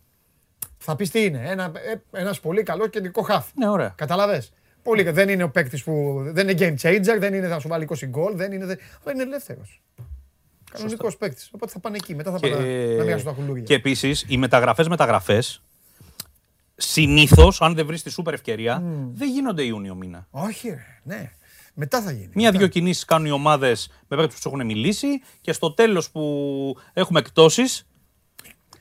Θα 0.81 0.95
πεις 0.95 1.09
τι 1.09 1.23
είναι. 1.23 1.43
Ένα 1.45 1.71
ένας 2.11 2.39
πολύ 2.39 2.63
καλός 2.63 2.89
κεντρικό 2.89 3.21
χάφ. 3.21 3.47
Ναι, 3.55 3.69
ωραία. 3.69 3.93
Καταλαβέ. 3.97 4.43
Πολύ, 4.83 5.03
δεν 5.03 5.29
είναι 5.29 5.43
ο 5.43 5.49
παίκτης 5.49 5.83
που. 5.83 6.21
Δεν 6.25 6.49
είναι 6.49 6.75
game 6.77 6.87
changer, 6.87 7.17
δεν 7.19 7.33
είναι 7.33 7.47
θα 7.47 7.59
σου 7.59 7.67
βάλει 7.67 7.87
20 7.89 8.05
γκολ, 8.05 8.35
δεν 8.35 8.51
είναι. 8.51 8.63
Αλλά 8.63 9.13
είναι 9.13 9.23
ελεύθερος. 9.23 9.81
Κανονικός 10.71 11.17
παίκτης. 11.17 11.49
Οπότε 11.53 11.71
θα 11.71 11.79
πάνε 11.79 11.95
εκεί. 11.95 12.15
Μετά 12.15 12.31
θα 12.31 12.39
πάνε 12.39 12.55
να 12.97 13.03
μοιράσουν 13.03 13.25
τα 13.25 13.31
κουλούρια. 13.31 13.63
Και 13.63 13.73
επίσης 13.73 14.25
οι 14.27 14.37
μεταγραφές 14.37 14.87
μεταγραφές 14.87 15.63
συνήθως, 16.75 17.61
αν 17.61 17.75
δεν 17.75 17.85
βρεις 17.85 18.03
τη 18.03 18.09
σούπερ 18.09 18.33
ευκαιρία, 18.33 18.83
δεν 19.13 19.29
γίνονται 19.29 19.63
Ιούνιο 19.63 19.95
μήνα. 19.95 20.27
Όχι, 20.31 20.75
ναι. 21.03 21.31
Μετά 21.73 22.01
θα 22.01 22.11
γίνει. 22.11 22.31
Μία-δύο 22.33 22.67
κινήσεις 22.67 23.05
κάνουν 23.05 23.27
οι 23.27 23.31
ομάδες 23.31 23.87
με 24.07 24.17
παίκτες 24.17 24.25
που 24.27 24.41
τους 24.41 24.45
έχουν 24.45 24.65
μιλήσει 24.65 25.07
και 25.41 25.53
στο 25.53 25.73
τέλος 25.73 26.11
που 26.11 26.75
έχουμε 26.93 27.19
εκτόσεις 27.19 27.87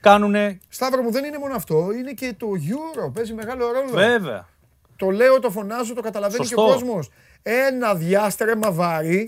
κάνουν. 0.01 0.61
Σταύρο 0.69 1.03
μου 1.03 1.11
δεν 1.11 1.25
είναι 1.25 1.39
μόνο 1.39 1.55
αυτό, 1.55 1.93
είναι 1.93 2.13
και 2.13 2.35
το 2.37 2.47
Euro. 2.47 3.13
Παίζει 3.13 3.35
μεγάλο 3.35 3.73
ρόλο. 3.73 3.91
Βέβαια. 3.93 4.49
Το 4.97 5.11
λέω, 5.11 5.41
το 5.41 5.51
φωνάζω, 5.51 5.95
το 5.95 6.01
καταλαβαίνει 6.01 6.47
και 6.47 6.55
ο 6.55 6.65
κόσμος. 6.65 7.11
Ένα 7.43 7.95
διάστρεμα 7.95 8.73
βάρη. 8.73 9.27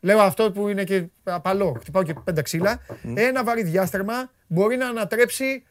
Λέω 0.00 0.20
αυτό 0.20 0.52
που 0.52 0.68
είναι 0.68 0.84
και 0.84 1.04
απαλό. 1.22 1.76
Χτυπάω 1.80 2.02
και 2.02 2.14
πέντε 2.24 2.42
ξύλα. 2.42 2.80
Ένα 3.14 3.44
βαρύ 3.44 3.62
διάστρεμα 3.62 4.30
μπορεί 4.46 4.76
να 4.76 4.88
ανατρέψει 4.88 5.62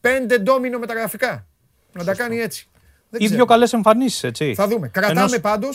πέντε 0.00 0.38
ντόμινο 0.38 0.78
μεταγραφικά. 0.78 1.46
Να 1.92 2.04
τα 2.04 2.14
κάνει 2.14 2.38
έτσι. 2.38 2.68
Δεν 3.10 3.20
ή 3.22 3.26
δύο 3.26 3.44
καλές 3.44 3.72
εμφανίσεις, 3.72 4.22
έτσι. 4.22 4.54
Θα 4.54 4.68
δούμε. 4.68 4.88
Κρατάμε 4.88 5.38
πάντω 5.38 5.68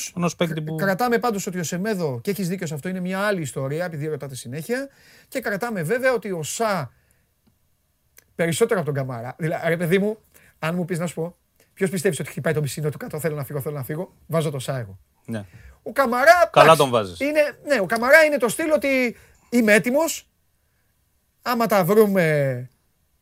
που... 0.65 0.75
κρατάμε 0.75 1.17
πάντως 1.17 1.47
ότι 1.47 1.59
ο 1.59 1.63
Σεμέδο, 1.63 2.19
και 2.23 2.31
έχεις 2.31 2.47
δίκιο 2.47 2.67
σε 2.67 2.73
αυτό, 2.73 2.89
είναι 2.89 2.99
μια 2.99 3.19
άλλη 3.19 3.41
ιστορία, 3.41 3.85
επειδή 3.85 4.07
ρωτάτε 4.07 4.35
συνέχεια. 4.35 4.89
Και 5.27 5.39
κρατάμε 5.39 5.83
βέβαια 5.83 6.13
ότι 6.13 6.31
ο 6.31 6.43
Σα 6.43 7.01
περισσότερο 8.35 8.79
από 8.79 8.93
τον 8.93 8.95
Καμάρα. 8.95 9.35
Δηλαδή, 9.37 9.67
ρε 9.67 9.77
παιδί 9.77 9.99
μου, 9.99 10.17
αν 10.59 10.75
μου 10.75 10.85
πεις 10.85 10.99
να 10.99 11.07
σου 11.07 11.13
πω, 11.13 11.35
ποιος 11.73 11.89
πιστεύεις 11.89 12.19
ότι 12.19 12.29
χτυπάει 12.29 12.53
τον 12.53 12.61
πισίνο 12.61 12.89
του 12.89 12.97
κάτω, 12.97 13.19
θέλω 13.19 13.35
να 13.35 13.43
φύγω, 13.43 13.61
θέλω 13.61 13.75
να 13.75 13.83
φύγω, 13.83 14.13
βάζω 14.27 14.49
το 14.49 14.59
Σα 14.59 14.77
εγώ. 14.77 14.99
Ναι. 15.25 15.45
Ο 15.83 15.91
Καμαρά. 15.91 16.49
Καλά 16.51 16.75
τον 16.75 16.89
βάζεις. 16.89 17.19
Είναι, 17.19 17.57
ναι, 17.67 17.79
ο 17.79 17.85
Καμαρά 17.85 18.23
είναι 18.23 18.37
το 18.37 18.49
στυλ 18.49 18.71
ότι 18.71 19.17
είμαι 19.49 19.73
έτοιμος. 19.73 20.27
Άμα 21.41 21.65
τα 21.65 21.83
βρούμε 21.83 22.69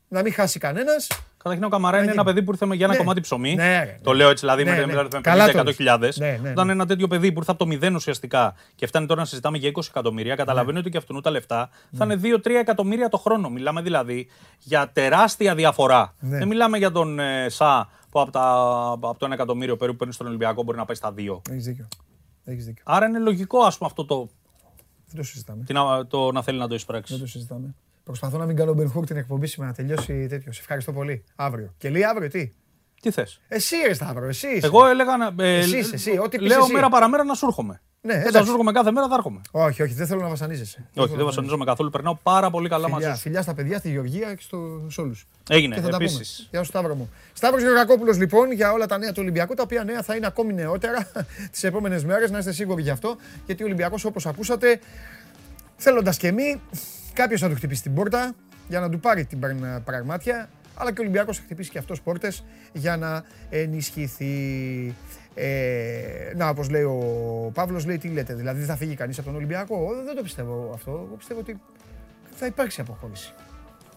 να 0.08 0.22
μην 0.22 0.34
χάσει 0.34 0.60
κανένας. 0.60 1.08
Καταρχήν 1.44 1.64
ο 1.66 1.70
Καμαρά 1.70 2.02
είναι 2.02 2.12
ένα 2.12 2.24
παιδί 2.24 2.44
που 2.44 2.52
ήρθε 2.52 2.66
για 2.66 2.86
ένα 2.86 2.94
ναι. 2.94 3.00
κομμάτι 3.00 3.22
ψωμί. 3.22 3.56
Ναι, 3.56 3.64
ναι. 3.64 3.98
Το 4.02 4.14
λέω 4.14 4.30
έτσι, 4.30 4.46
δηλαδή 4.46 4.64
με 4.64 4.86
50-100.000. 5.24 6.52
Όταν 6.52 6.70
ένα 6.70 6.86
τέτοιο 6.86 7.08
παιδί 7.08 7.32
που 7.32 7.40
ήρθε 7.40 7.52
από 7.52 7.60
το 7.60 7.66
μηδέν 7.66 7.96
ουσιαστικά 7.96 8.54
και 8.76 8.88
φτάνει 8.88 9.06
τώρα 9.06 9.20
να 9.20 9.26
συζητάμε 9.26 9.58
για 9.58 9.72
20 9.74 9.82
εκατομμύρια, 9.90 10.36
καταλαβαίνει 10.36 10.78
ότι 10.78 10.90
και 10.90 10.98
αυτού 10.98 11.22
τα 11.22 11.30
λεφτά 11.30 11.70
θα 11.92 12.06
είναι 12.06 12.20
2-3 12.24 12.50
εκατομμύρια 12.60 13.10
το 13.10 13.18
χρόνο. 13.18 13.50
Μιλάμε 13.50 13.82
δηλαδή 13.82 14.28
για 14.60 14.90
τεράστια 14.94 15.56
διαφορά. 15.56 16.14
Δεν 16.20 16.48
μιλάμε 16.48 16.78
για 16.78 16.92
τον 16.92 17.20
ε, 17.20 17.50
Σα 17.50 17.88
που 18.10 18.20
από, 18.20 18.32
τα, 18.32 18.42
από 18.92 19.16
το 19.18 19.28
1 19.28 19.32
εκατομμύριο 19.32 19.78
περίπου 19.78 19.98
παίρνει 19.98 20.14
στον 20.14 20.28
Ολυμπιακό 20.28 20.64
μπορεί 20.64 20.78
να 20.78 20.86
πάει 20.86 20.96
στα 20.96 21.14
2. 21.18 21.42
Έχεις 21.50 21.66
δίκιο. 21.66 21.88
Έχεις 22.44 22.66
δίκιο. 22.66 22.84
Άρα 22.88 23.06
είναι 23.06 23.20
λογικό 23.20 23.60
ας 23.60 23.78
πούμε 23.78 23.90
αυτό 23.90 24.06
το. 24.06 24.30
Δεν 25.08 25.16
το 25.16 25.24
συζητάμε. 25.24 25.66
το 26.08 26.32
να 26.32 26.42
θέλει 26.42 26.58
να 26.58 26.68
το 26.68 26.76
εισπράξει. 26.76 27.14
Δεν 27.14 27.22
το 27.22 27.28
συζητάμε. 27.28 27.76
Προσπαθώ 28.04 28.38
να 28.38 28.46
μην 28.46 28.56
κάνω 28.56 28.74
Μπενχούρ 28.74 29.06
την 29.06 29.18
εκπομπή 29.18 29.48
σήμερα 29.48 29.72
να 29.72 29.76
τελειώσει 29.78 30.28
τέτοιος. 30.28 30.56
Σε 30.56 30.62
ευχαριστώ 30.62 30.92
πολύ. 30.94 31.24
Αύριο. 31.36 31.74
Και 31.78 31.90
λέει 31.90 32.04
αύριο 32.04 32.30
τι; 32.30 32.52
Τι 33.02 33.12
θες; 33.12 33.42
Εσύ 33.48 33.76
ρε 33.88 33.94
Σταύρο, 33.94 34.28
εσύ. 34.28 34.60
Εγώ 34.62 34.86
έλεγα 34.86 35.18
να. 35.18 35.44
Ε, 35.44 35.58
εσύ, 35.58 35.90
εσύ, 35.94 36.18
ό,τι 36.24 36.40
Λέω 36.40 36.64
εσύ. 36.64 36.74
μέρα 36.74 36.90
παραμέρα 36.90 37.24
να 37.24 37.34
σου 37.34 37.46
έρχομαι. 37.46 37.82
Ναι, 38.04 38.22
δεν 38.22 38.32
θα 38.32 38.46
σου 38.46 38.58
κάθε 38.74 38.92
μέρα, 38.92 39.08
θα 39.08 39.16
έρχομαι. 39.16 39.42
Όχι, 39.52 39.82
όχι, 39.82 39.94
δεν 39.94 40.08
θέλω 40.08 40.22
να 40.22 40.28
βασανίζεσαι. 40.28 40.90
Όχι, 40.96 41.16
δεν 41.16 41.26
βασανίζομαι 41.26 41.66
καθόλου. 41.66 41.90
Περνάω 41.90 42.16
πάρα 42.16 42.50
πολύ 42.50 42.70
καλά 42.70 42.86
φιλιά, 42.86 43.00
μαζί 43.00 43.16
σου. 43.16 43.22
Φιλιά 43.22 43.42
στα 43.42 43.54
παιδιά, 43.54 43.78
στη 43.78 43.90
Γεωργία 43.90 44.34
και 44.34 44.44
σε 44.88 45.02
όλους. 45.02 45.28
Έγινε, 45.50 45.76
και 45.76 45.82
θα 45.82 45.90
επίσης. 45.94 46.48
Γεια 46.52 46.64
σου, 46.64 46.70
Σταύρο 46.70 46.96
μου. 46.96 47.10
Σταύρος 47.34 47.62
Γεωργακόπουλος, 47.62 48.18
λοιπόν, 48.18 48.52
για 48.52 48.72
όλα 48.72 48.86
τα 48.86 48.98
νέα 48.98 49.10
του 49.10 49.18
Ολυμπιακού, 49.20 49.54
τα 49.54 49.64
οποία 49.64 49.84
νέα 49.84 50.02
θα 50.02 50.16
είναι 50.16 50.26
ακόμη 50.26 50.54
νεότερα 50.54 51.12
τις 51.52 51.64
επόμενες 51.64 52.06
μέρες, 52.06 52.32
να 52.32 52.38
είστε 52.38 52.52
σίγουροι 52.52 52.82
γι' 52.82 52.90
αυτό. 52.90 53.16
Γιατί 53.46 53.64
ο 53.64 53.66
Ολυμπιακός, 53.66 54.06
όπως 54.06 54.26
ακούσατε, 54.26 54.80
θέλοντας 55.76 56.18
και 56.18 56.28
εμείς, 56.28 56.58
κάποιος 57.14 57.42
θα 57.42 57.50
του 57.50 57.56
χτυπήσει 57.56 57.82
την 57.82 57.94
πόρτα 57.94 58.36
για 58.68 58.80
να 58.80 58.90
του 58.90 59.00
πάρει 59.00 59.26
την 59.26 59.40
πραγμάτια. 59.84 60.50
Αλλά 60.76 60.92
και 60.92 61.00
ο 61.00 61.04
Ολυμπιακός 61.04 61.38
θα 61.38 61.44
χτυπήσει 61.44 61.70
και 61.70 61.78
αυτός 61.78 62.02
πόρτες 62.02 62.44
για 62.74 62.98
να 62.98 63.24
ενισχυθεί. 63.50 64.94
Ε, 65.36 66.34
να, 66.36 66.50
όπως 66.50 66.70
λέει 66.70 66.84
ο 66.84 67.52
Παύλος, 67.54 67.86
λέει 67.86 67.98
τι 67.98 68.08
λέτε, 68.08 68.34
δηλαδή 68.34 68.58
δεν 68.58 68.68
θα 68.68 68.76
φύγει 68.76 68.96
κανείς 68.96 69.18
από 69.18 69.28
τον 69.28 69.36
Ολυμπιακό; 69.36 69.88
Δεν 70.06 70.16
το 70.16 70.22
πιστεύω 70.22 70.72
αυτό. 70.74 70.92
Εγώ 70.92 71.16
πιστεύω 71.18 71.40
ότι 71.40 71.60
θα 72.36 72.46
υπάρξει 72.46 72.82
αποχώρηση. 72.82 73.34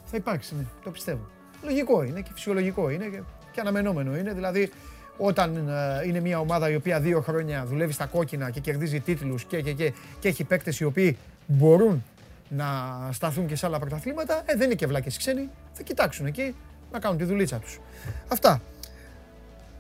Θα 0.04 0.16
υπάρξει, 0.16 0.54
ναι, 0.54 0.64
το 0.84 0.90
πιστεύω. 0.90 1.26
Λογικό 1.62 2.02
είναι 2.02 2.20
και 2.20 2.30
φυσιολογικό 2.34 2.90
είναι 2.90 3.04
και, 3.04 3.22
και 3.52 3.60
αναμενόμενο 3.60 4.16
είναι. 4.16 4.32
Δηλαδή, 4.32 4.70
όταν 5.16 5.68
ε, 5.68 6.06
είναι 6.06 6.20
μια 6.20 6.38
ομάδα 6.38 6.70
η 6.70 6.74
οποία 6.74 7.00
δύο 7.00 7.20
χρόνια 7.20 7.64
δουλεύει 7.66 7.92
στα 7.92 8.06
κόκκινα 8.06 8.50
και 8.50 8.60
κερδίζει 8.60 9.00
τίτλους 9.00 9.44
και, 9.44 9.60
και, 9.60 9.72
και, 9.72 9.92
και 10.18 10.28
έχει 10.28 10.44
παίκτες 10.44 10.80
οι 10.80 10.84
οποίοι 10.84 11.16
μπορούν 11.46 12.04
να 12.48 12.64
σταθούν 13.12 13.46
και 13.46 13.56
σε 13.56 13.66
άλλα 13.66 13.78
πρωταθλήματα, 13.78 14.42
ε, 14.46 14.54
δεν 14.54 14.66
είναι 14.66 14.74
και 14.74 14.86
βλάκες 14.86 15.16
ξένοι, 15.16 15.50
θα 15.72 15.82
κοιτάξουν 15.82 16.26
εκεί 16.26 16.54
να 16.92 16.98
κάνουν 16.98 17.18
τη 17.18 17.24
δουλίτσα 17.24 17.58
τους. 17.58 17.80
Αυτά. 18.28 18.62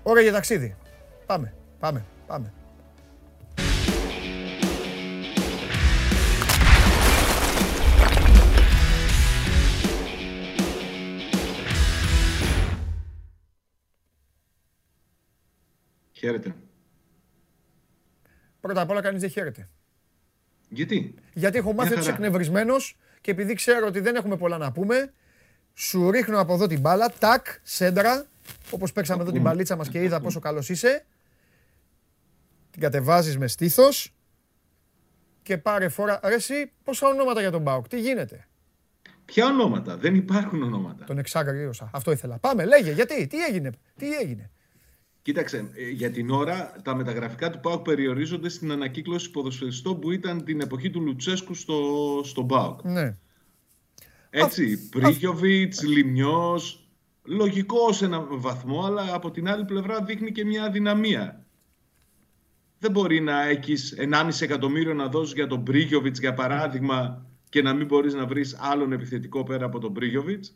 Ώρα 0.02 0.20
για 0.20 0.32
ταξίδι. 0.32 0.76
Πάμε, 1.26 1.54
πάμε, 1.78 2.04
πάμε. 2.26 2.52
Χαίρετε. 16.12 16.54
Πρώτα 18.60 18.80
απ' 18.80 18.90
όλα 18.90 19.00
κανείς 19.00 19.20
δεν 19.20 19.30
χαίρεται. 19.30 19.68
Γιατί; 20.68 21.14
Γιατί 21.34 21.58
έχω 21.58 21.72
μάθει 21.72 21.94
ότι 21.94 22.08
εκνευρισμένος 22.08 22.96
και 23.20 23.30
επειδή 23.30 23.54
ξέρω 23.54 23.86
ότι 23.86 24.00
δεν 24.00 24.16
έχουμε 24.16 24.36
πολλά 24.36 24.58
να 24.58 24.72
πούμε, 24.72 25.12
σου 25.74 26.10
ρίχνω 26.10 26.40
από 26.40 26.54
εδώ 26.54 26.66
την 26.66 26.80
μπάλα, 26.80 27.12
τάκ, 27.18 27.46
σέντρα, 27.62 28.26
όπως 28.70 28.92
παίξαμε 28.92 29.22
εδώ 29.22 29.32
την 29.32 29.40
μπαλίτσα 29.42 29.76
μας 29.76 29.88
και 29.88 30.02
είδα 30.02 30.20
πόσο 30.20 30.40
καλός 30.40 30.68
είσαι. 30.68 31.04
Την 32.70 32.80
κατεβάζεις 32.80 33.38
με 33.38 33.46
στήθος 33.46 34.14
και 35.42 35.58
πάρε 35.58 35.88
φορά. 35.88 36.20
Ρε 36.24 36.34
εσύ, 36.34 36.72
πόσα 36.84 37.08
ονόματα 37.08 37.40
για 37.40 37.50
τον 37.50 37.62
Μπάουκ, 37.62 37.88
τι 37.88 38.00
γίνεται; 38.00 38.46
Ποια 39.24 39.46
ονόματα, 39.46 39.96
δεν 39.96 40.14
υπάρχουν 40.14 40.62
ονόματα. 40.62 41.04
Τον 41.04 41.18
εξάγριωσα, 41.18 41.90
αυτό 41.92 42.10
ήθελα. 42.10 42.38
Πάμε, 42.38 42.64
λέγε, 42.64 42.90
γιατί, 42.90 43.26
τι 43.26 43.44
έγινε, 43.44 43.70
τι 43.96 44.12
έγινε; 44.12 44.50
Κοίταξε, 45.24 45.70
ε, 45.74 45.90
για 45.90 46.10
την 46.10 46.30
ώρα 46.30 46.80
τα 46.82 46.94
μεταγραφικά 46.94 47.50
του 47.50 47.60
ΠΑΟΚ 47.60 47.82
περιορίζονται 47.82 48.48
στην 48.48 48.70
ανακύκλωση 48.70 49.30
ποδοσφαιριστών 49.30 50.00
που 50.00 50.10
ήταν 50.10 50.44
την 50.44 50.60
εποχή 50.60 50.90
του 50.90 51.00
Λουτσέσκου 51.00 51.54
στο, 51.54 51.80
στο 52.24 52.44
ΠΑΟΚ. 52.44 52.84
Ναι. 52.84 53.16
Έτσι, 54.30 54.88
Πρίγιοβιτς, 54.88 55.82
Λιμιός, 55.82 56.88
λογικό 57.22 57.92
σε 57.92 58.04
έναν 58.04 58.26
βαθμό, 58.30 58.84
αλλά 58.84 59.14
από 59.14 59.30
την 59.30 59.48
άλλη 59.48 59.64
πλευρά 59.64 60.02
δείχνει 60.02 60.32
και 60.32 60.44
μια 60.44 60.64
αδυναμία. 60.64 61.44
Δεν 62.78 62.90
μπορεί 62.90 63.20
να 63.20 63.42
έχεις 63.48 63.94
1,5 63.98 64.28
εκατομμύριο 64.40 64.94
να 64.94 65.08
δώσεις 65.08 65.34
για 65.34 65.46
τον 65.46 65.62
Πρίγιοβιτς, 65.62 66.18
για 66.18 66.34
παράδειγμα, 66.34 67.26
και 67.48 67.62
να 67.62 67.74
μην 67.74 67.86
μπορείς 67.86 68.14
να 68.14 68.26
βρεις 68.26 68.56
άλλον 68.60 68.92
επιθετικό 68.92 69.42
πέρα 69.42 69.64
από 69.64 69.78
τον 69.78 69.92
Πρίγιοβιτς 69.92 70.54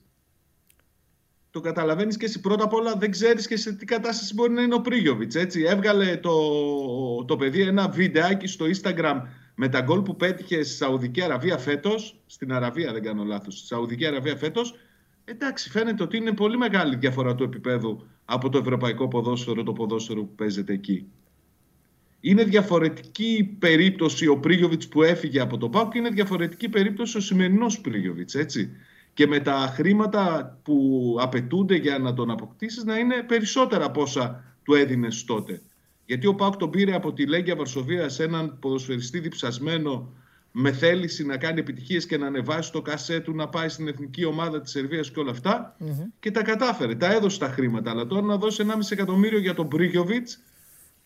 το 1.51 1.61
καταλαβαίνεις 1.61 2.17
και 2.17 2.25
εσύ. 2.25 2.41
Πρώτα 2.41 2.65
απ' 2.65 2.73
όλα 2.73 2.95
δεν 2.95 3.11
ξέρεις 3.11 3.47
και 3.47 3.57
σε 3.57 3.73
τι 3.73 3.85
κατάσταση 3.85 4.35
μπορεί 4.35 4.53
να 4.53 4.63
είναι 4.63 4.75
ο 4.75 4.81
Πρίγιοβιτς. 4.81 5.35
Έβγαλε 5.55 6.17
το, 6.17 6.35
το 7.25 7.37
παιδί 7.37 7.61
ένα 7.61 7.89
βιντεάκι 7.89 8.47
στο 8.47 8.67
Instagram 8.67 9.23
με 9.55 9.69
τα 9.69 9.81
γκολ 9.81 10.01
που 10.01 10.17
πέτυχε 10.17 10.63
στη 10.63 10.75
Σαουδική 10.75 11.23
Αραβία 11.23 11.59
φέτος. 11.59 12.21
Στην 12.27 12.53
Αραβία, 12.53 12.93
δεν 12.93 13.03
κάνω 13.03 13.25
λάθος. 13.25 13.59
Στη 13.59 13.67
Σαουδική 13.67 14.07
Αραβία 14.07 14.37
φέτος. 14.37 14.75
Εντάξει, 15.25 15.71
φαίνεται 15.71 16.03
ότι 16.03 16.17
είναι 16.17 16.33
πολύ 16.33 16.57
μεγάλη 16.57 16.97
διαφορά 16.97 17.35
του 17.35 17.43
επίπεδου 17.43 18.07
από 18.25 18.49
το 18.49 18.59
ευρωπαϊκό 18.59 19.09
ποδόσφαιρο, 19.09 19.63
το 19.63 19.73
ποδόσφαιρο 19.73 20.21
που 20.21 20.35
παίζεται 20.35 20.73
εκεί. 20.73 21.07
Είναι 22.21 22.45
διαφορετική 22.45 23.57
περίπτωση 23.59 24.27
ο 24.27 24.39
Πρίγιοβιτς 24.39 24.89
που 24.89 25.03
έφυγε 25.03 25.41
από 25.41 25.59
το 25.59 25.69
ΠΑΟΚ 25.69 25.93
και 25.93 25.99
είναι 25.99 26.11
διαφορετική 26.11 26.69
περίπτωση 26.69 27.17
ο 27.17 27.21
σημερινός 27.21 27.81
Πρίγιοβιτς. 27.81 28.35
Έτσι 28.35 28.71
και 29.19 29.27
με 29.27 29.41
τα 29.41 29.73
χρήματα 29.75 30.59
που 30.63 31.17
απαιτούνται 31.21 31.75
για 31.75 31.99
να 31.99 32.15
τον 32.15 32.31
αποκτήσεις 32.31 32.85
να 32.85 32.99
είναι 32.99 33.23
περισσότερα 33.23 33.85
από 33.85 34.03
όσα 34.03 34.45
του 34.63 34.75
έδινες 34.75 35.25
τότε. 35.25 35.61
Γιατί 36.05 36.27
ο 36.27 36.35
Πάουκ 36.35 36.57
τον 36.57 36.71
πήρε 36.71 36.95
από 36.95 37.13
τη 37.13 37.27
Λέγκια 37.27 37.57
Βαρσοβία 37.57 38.09
σε 38.09 38.23
έναν 38.23 38.59
ποδοσφαιριστή 38.61 39.19
διψασμένο 39.19 40.13
με 40.53 40.73
θέληση 40.73 41.27
να 41.27 41.37
κάνει 41.37 41.61
επιτυχίες 41.61 42.07
και 42.07 42.19
να 42.19 42.27
ανεβάσει 42.27 42.73
το 42.73 42.83
κασέ 42.83 43.21
του, 43.21 43.35
να 43.35 43.49
πάει 43.49 43.69
στην 43.69 43.89
εθνική 43.89 44.25
ομάδα 44.25 44.61
της 44.61 44.71
Σερβίας 44.71 45.11
και 45.11 45.21
όλα 45.21 45.35
και 46.21 46.31
τα 46.31 46.43
κατάφερε, 46.43 46.95
τα 46.95 47.13
έδωσε 47.13 47.39
τα 47.39 47.49
χρήματα. 47.49 47.91
Αλλά 47.91 48.07
τώρα 48.07 48.23
να 48.23 48.37
δώσει 48.37 48.65
1,5 48.69 48.79
εκατομμύριο 48.91 49.39
για 49.39 49.55
τον 49.55 49.67
Μπρίγιοβιτς, 49.67 50.39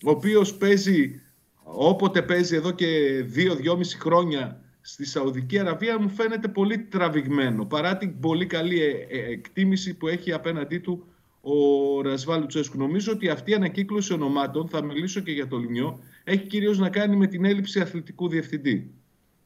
ο 0.04 0.10
οποίος 0.10 0.54
παίζει 0.54 1.20
όποτε 1.62 2.22
παίζει 2.22 2.56
εδώ 2.56 2.70
και 2.70 2.86
2-2,5 3.34 3.98
χρόνια 3.98 4.61
στη 4.82 5.04
Σαουδική 5.04 5.58
Αραβία 5.58 6.00
μου 6.00 6.08
φαίνεται 6.08 6.48
πολύ 6.48 6.78
τραβηγμένο 6.78 7.64
παρά 7.64 7.96
την 7.96 8.20
πολύ 8.20 8.46
καλή 8.46 8.82
ε, 8.82 9.06
ε, 9.08 9.32
εκτίμηση 9.32 9.94
που 9.94 10.08
έχει 10.08 10.32
απέναντί 10.32 10.78
του 10.78 11.06
ο 11.40 12.00
Ρασβάλου 12.02 12.46
Τσέσκου. 12.46 12.78
Νομίζω 12.78 13.12
ότι 13.12 13.28
αυτή 13.28 13.50
η 13.50 13.54
ανακύκλωση 13.54 14.12
ονομάτων, 14.12 14.68
θα 14.68 14.82
μιλήσω 14.82 15.20
και 15.20 15.32
για 15.32 15.46
το 15.46 15.56
Λιμιό, 15.56 15.98
έχει 16.24 16.46
κυρίως 16.46 16.78
να 16.78 16.88
κάνει 16.88 17.16
με 17.16 17.26
την 17.26 17.44
έλλειψη 17.44 17.80
αθλητικού 17.80 18.28
διευθυντή. 18.28 18.90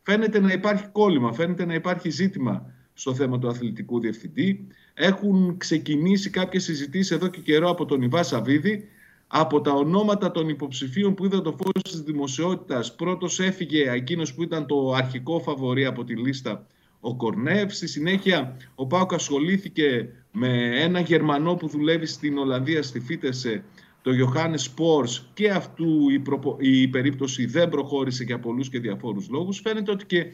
Φαίνεται 0.02 0.40
να 0.40 0.52
υπάρχει 0.52 0.88
κόλλημα, 0.92 1.32
φαίνεται 1.32 1.64
να 1.64 1.74
υπάρχει 1.74 2.10
ζήτημα 2.10 2.74
στο 2.94 3.14
θέμα 3.14 3.38
του 3.38 3.48
αθλητικού 3.48 4.00
διευθυντή. 4.00 4.66
Έχουν 4.94 5.56
ξεκινήσει 5.56 6.30
κάποιες 6.30 6.64
συζητήσεις 6.64 7.10
εδώ 7.10 7.28
και 7.28 7.40
καιρό 7.40 7.70
από 7.70 7.84
τον 7.84 8.02
Ιβά 8.02 8.22
Σαββίδη 8.22 8.88
από 9.26 9.60
τα 9.60 9.72
ονόματα 9.72 10.30
των 10.30 10.48
υποψηφίων 10.48 11.14
που 11.14 11.24
είδαν 11.24 11.42
το 11.42 11.52
φως 11.52 11.82
της 11.82 12.00
δημοσιότητας 12.00 12.94
πρώτος 12.94 13.40
έφυγε 13.40 13.90
εκείνος 13.90 14.34
που 14.34 14.42
ήταν 14.42 14.66
το 14.66 14.92
αρχικό 14.92 15.40
φαβορή 15.40 15.84
από 15.84 16.04
τη 16.04 16.16
λίστα 16.16 16.66
ο 17.00 17.16
Κορνεύ. 17.16 17.68
Στη 17.68 17.88
συνέχεια 17.88 18.56
ο 18.74 18.86
Πάουκ 18.86 19.12
ασχολήθηκε 19.12 20.08
με 20.32 20.80
ένα 20.80 21.00
Γερμανό 21.00 21.54
που 21.54 21.68
δουλεύει 21.68 22.06
στην 22.06 22.38
Ολλανδία 22.38 22.82
στη 22.82 23.00
Φίτεσε 23.00 23.64
το 24.02 24.10
Johannes 24.12 24.54
Σπόρς 24.58 25.30
και 25.34 25.50
αυτού 25.50 26.10
η, 26.10 26.22
η 26.58 26.88
περίπτωση 26.88 27.46
δεν 27.46 27.68
προχώρησε 27.68 28.24
για 28.24 28.38
πολλούς 28.38 28.68
και 28.68 28.78
διαφόρους 28.80 29.28
λόγους. 29.28 29.60
Φαίνεται 29.60 29.90
ότι 29.90 30.06
και 30.06 30.26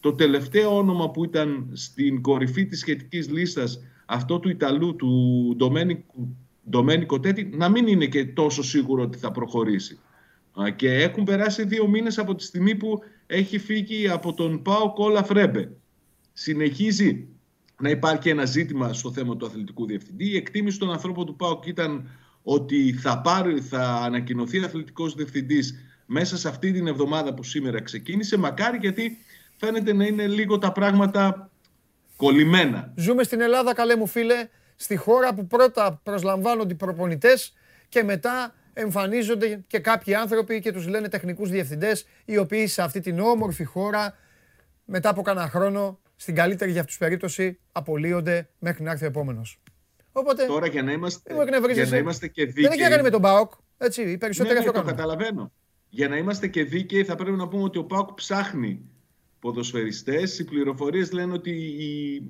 το 0.00 0.12
τελευταίο 0.12 0.76
όνομα 0.76 1.10
που 1.10 1.24
ήταν 1.24 1.70
στην 1.72 2.22
κορυφή 2.22 2.66
της 2.66 2.78
σχετικής 2.78 3.30
λίστας 3.30 3.80
αυτό 4.06 4.38
του 4.38 4.48
Ιταλού, 4.48 4.96
του 4.96 5.54
Ντομένικου 5.56 6.36
Ντομένικο 6.70 7.20
Τέτι 7.20 7.50
να 7.52 7.68
μην 7.68 7.86
είναι 7.86 8.06
και 8.06 8.24
τόσο 8.24 8.62
σίγουρο 8.62 9.02
ότι 9.02 9.18
θα 9.18 9.30
προχωρήσει. 9.30 9.98
Και 10.76 10.92
έχουν 10.92 11.24
περάσει 11.24 11.64
δύο 11.64 11.88
μήνες 11.88 12.18
από 12.18 12.34
τη 12.34 12.42
στιγμή 12.42 12.74
που 12.74 13.02
έχει 13.26 13.58
φύγει 13.58 14.08
από 14.08 14.34
τον 14.34 14.62
Πάο 14.62 14.92
Κόλα 14.92 15.22
Φρέμπε. 15.22 15.70
Συνεχίζει 16.32 17.28
να 17.80 17.90
υπάρχει 17.90 18.28
ένα 18.28 18.44
ζήτημα 18.44 18.92
στο 18.92 19.12
θέμα 19.12 19.36
του 19.36 19.46
αθλητικού 19.46 19.86
διευθυντή. 19.86 20.24
Η 20.24 20.36
εκτίμηση 20.36 20.78
των 20.78 20.90
ανθρώπων 20.90 21.26
του 21.26 21.36
ΠΑΟΚ 21.36 21.66
ήταν 21.66 22.10
ότι 22.42 22.92
θα, 22.92 23.20
πάρει, 23.20 23.60
θα 23.60 23.94
ανακοινωθεί 23.94 24.58
αθλητικός 24.58 25.14
διευθυντής 25.14 25.74
μέσα 26.06 26.36
σε 26.36 26.48
αυτή 26.48 26.72
την 26.72 26.86
εβδομάδα 26.86 27.34
που 27.34 27.42
σήμερα 27.42 27.82
ξεκίνησε. 27.82 28.36
Μακάρι 28.36 28.78
γιατί 28.80 29.18
φαίνεται 29.56 29.92
να 29.92 30.04
είναι 30.04 30.26
λίγο 30.26 30.58
τα 30.58 30.72
πράγματα 30.72 31.50
κολλημένα. 32.16 32.92
Ζούμε 32.96 33.22
στην 33.22 33.40
Ελλάδα, 33.40 33.74
καλέ 33.74 33.96
μου 33.96 34.06
φίλε, 34.06 34.48
στη 34.76 34.96
χώρα 34.96 35.34
που 35.34 35.46
πρώτα 35.46 36.00
προσλαμβάνονται 36.02 36.72
οι 36.72 36.76
προπονητές 36.76 37.54
και 37.88 38.02
μετά 38.02 38.54
εμφανίζονται 38.72 39.64
και 39.66 39.78
κάποιοι 39.78 40.14
άνθρωποι 40.14 40.60
και 40.60 40.72
τους 40.72 40.86
λένε 40.86 41.08
τεχνικούς 41.08 41.50
διευθυντές 41.50 42.06
οι 42.24 42.38
οποίοι 42.38 42.66
σε 42.66 42.82
αυτή 42.82 43.00
την 43.00 43.20
όμορφη 43.20 43.64
χώρα 43.64 44.16
μετά 44.84 45.08
από 45.08 45.22
κανένα 45.22 45.48
χρόνο 45.48 45.98
στην 46.16 46.34
καλύτερη 46.34 46.70
για 46.70 46.80
αυτούς 46.80 46.98
περίπτωση 46.98 47.58
απολύονται 47.72 48.48
μέχρι 48.58 48.82
να 48.82 48.90
έρθει 48.90 49.04
ο 49.04 49.06
επόμενος. 49.06 49.60
Οπότε, 50.12 50.46
Τώρα 50.46 50.66
για 50.66 50.82
να 50.82 50.92
είμαστε, 50.92 51.34
για 51.72 51.86
να 51.86 51.96
είμαστε 51.96 52.28
και 52.28 52.44
δίκαιοι. 52.44 52.62
Δεν 52.62 52.72
έχει 52.72 52.82
να 52.82 52.88
κάνει 52.88 53.02
με 53.02 53.10
τον 53.10 53.20
ΠΑΟΚ. 53.20 53.52
Έτσι, 53.78 54.02
οι 54.02 54.18
περισσότεροι 54.18 54.58
ναι, 54.58 54.64
ναι, 54.64 54.70
το 54.70 54.82
καταλαβαίνω. 54.82 55.52
Για 55.88 56.08
να 56.08 56.16
είμαστε 56.16 56.48
και 56.48 56.64
δίκαιοι 56.64 57.04
θα 57.04 57.14
πρέπει 57.14 57.36
να 57.36 57.48
πούμε 57.48 57.62
ότι 57.62 57.78
ο 57.78 57.84
ΠΑΟΚ 57.84 58.12
ψάχνει 58.12 58.80
ποδοσφαιριστές. 59.38 60.38
Οι 60.38 60.44
πληροφορίες 60.44 61.12
λένε 61.12 61.32
ότι 61.32 61.50
η, 61.60 62.22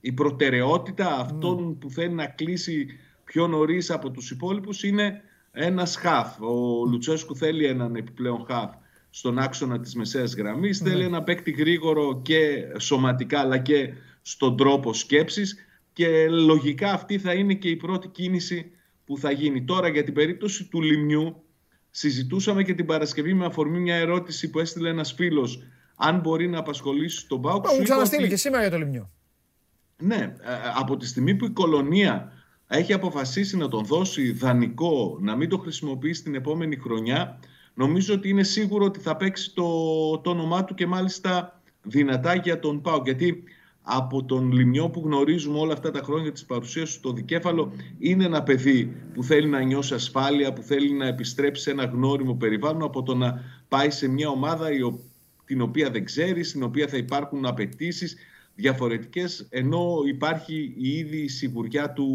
η 0.00 0.12
προτεραιότητα 0.12 1.16
αυτών 1.16 1.78
που 1.78 1.90
θέλει 1.90 2.14
να 2.14 2.26
κλείσει 2.26 2.86
πιο 3.24 3.46
νωρίς 3.46 3.90
από 3.90 4.10
τους 4.10 4.30
υπόλοιπους 4.30 4.82
είναι 4.82 5.22
ένας 5.52 5.96
χαφ. 5.96 6.40
Ο 6.40 6.84
Λουτσέσκου 6.90 7.36
θέλει 7.36 7.66
έναν 7.66 7.96
επιπλέον 7.96 8.44
χαφ 8.48 8.74
στον 9.10 9.38
άξονα 9.38 9.80
της 9.80 9.94
μεσαίας 9.94 10.34
γραμμής. 10.34 10.80
Ναι. 10.80 10.90
Θέλει 10.90 11.04
ένα 11.04 11.22
παίκτη 11.22 11.50
γρήγορο 11.50 12.20
και 12.22 12.64
σωματικά 12.78 13.40
αλλά 13.40 13.58
και 13.58 13.92
στον 14.22 14.56
τρόπο 14.56 14.92
σκέψης 14.92 15.56
και 15.92 16.28
λογικά 16.28 16.92
αυτή 16.92 17.18
θα 17.18 17.32
είναι 17.32 17.54
και 17.54 17.68
η 17.68 17.76
πρώτη 17.76 18.08
κίνηση 18.08 18.70
που 19.04 19.18
θα 19.18 19.30
γίνει. 19.30 19.64
Τώρα 19.64 19.88
για 19.88 20.04
την 20.04 20.14
περίπτωση 20.14 20.64
του 20.64 20.82
Λιμιού 20.82 21.42
συζητούσαμε 21.90 22.62
και 22.62 22.74
την 22.74 22.86
Παρασκευή 22.86 23.34
με 23.34 23.44
αφορμή 23.44 23.78
μια 23.78 23.96
ερώτηση 23.96 24.50
που 24.50 24.58
έστειλε 24.58 24.88
ένας 24.88 25.12
φίλος 25.12 25.62
αν 25.96 26.20
μπορεί 26.20 26.48
να 26.48 26.58
απασχολήσει 26.58 27.26
τον 27.26 27.40
Πάουκ. 27.40 27.66
Το 27.66 27.82
ξαναστείλει 27.82 28.28
και 28.28 28.36
σήμερα 28.36 28.62
για 28.62 28.70
το 28.70 28.78
Λιμιού. 28.78 29.10
Ναι, 30.02 30.16
ε, 30.16 30.34
από 30.76 30.96
τη 30.96 31.06
στιγμή 31.06 31.34
που 31.34 31.44
η 31.44 31.50
κολονία 31.50 32.32
έχει 32.66 32.92
αποφασίσει 32.92 33.56
να 33.56 33.68
τον 33.68 33.84
δώσει 33.84 34.32
δανεικό, 34.32 35.18
να 35.20 35.36
μην 35.36 35.48
το 35.48 35.58
χρησιμοποιήσει 35.58 36.22
την 36.22 36.34
επόμενη 36.34 36.76
χρονιά, 36.76 37.38
νομίζω 37.74 38.14
ότι 38.14 38.28
είναι 38.28 38.42
σίγουρο 38.42 38.84
ότι 38.84 39.00
θα 39.00 39.16
παίξει 39.16 39.54
το, 39.54 39.64
το 40.18 40.30
όνομά 40.30 40.64
του 40.64 40.74
και 40.74 40.86
μάλιστα 40.86 41.60
δυνατά 41.82 42.34
για 42.34 42.58
τον 42.58 42.80
Πάο. 42.80 43.00
Γιατί 43.04 43.44
από 43.82 44.24
τον 44.24 44.52
Λιμιό 44.52 44.90
που 44.90 45.02
γνωρίζουμε 45.04 45.58
όλα 45.58 45.72
αυτά 45.72 45.90
τα 45.90 46.00
χρόνια 46.02 46.32
της 46.32 46.44
παρουσίας 46.44 46.88
του 46.88 46.94
στο 46.94 47.12
δικέφαλο 47.12 47.72
είναι 47.98 48.24
ένα 48.24 48.42
παιδί 48.42 48.96
που 49.14 49.22
θέλει 49.22 49.48
να 49.48 49.60
νιώσει 49.60 49.94
ασφάλεια, 49.94 50.52
που 50.52 50.62
θέλει 50.62 50.92
να 50.92 51.06
επιστρέψει 51.06 51.62
σε 51.62 51.70
ένα 51.70 51.84
γνώριμο 51.84 52.34
περιβάλλον 52.34 52.82
από 52.82 53.02
το 53.02 53.14
να 53.14 53.44
πάει 53.68 53.90
σε 53.90 54.08
μια 54.08 54.28
ομάδα 54.28 54.68
την 55.44 55.60
οποία 55.60 55.90
δεν 55.90 56.04
ξέρεις, 56.04 56.48
στην 56.48 56.62
οποία 56.62 56.88
θα 56.88 56.96
υπάρχουν 56.96 57.46
απαιτήσεις 57.46 58.16
διαφορετικές, 58.58 59.46
ενώ 59.50 59.96
υπάρχει 60.06 60.74
η 60.76 60.88
ήδη 60.88 61.28
σιγουριά 61.28 61.92
του, 61.92 62.08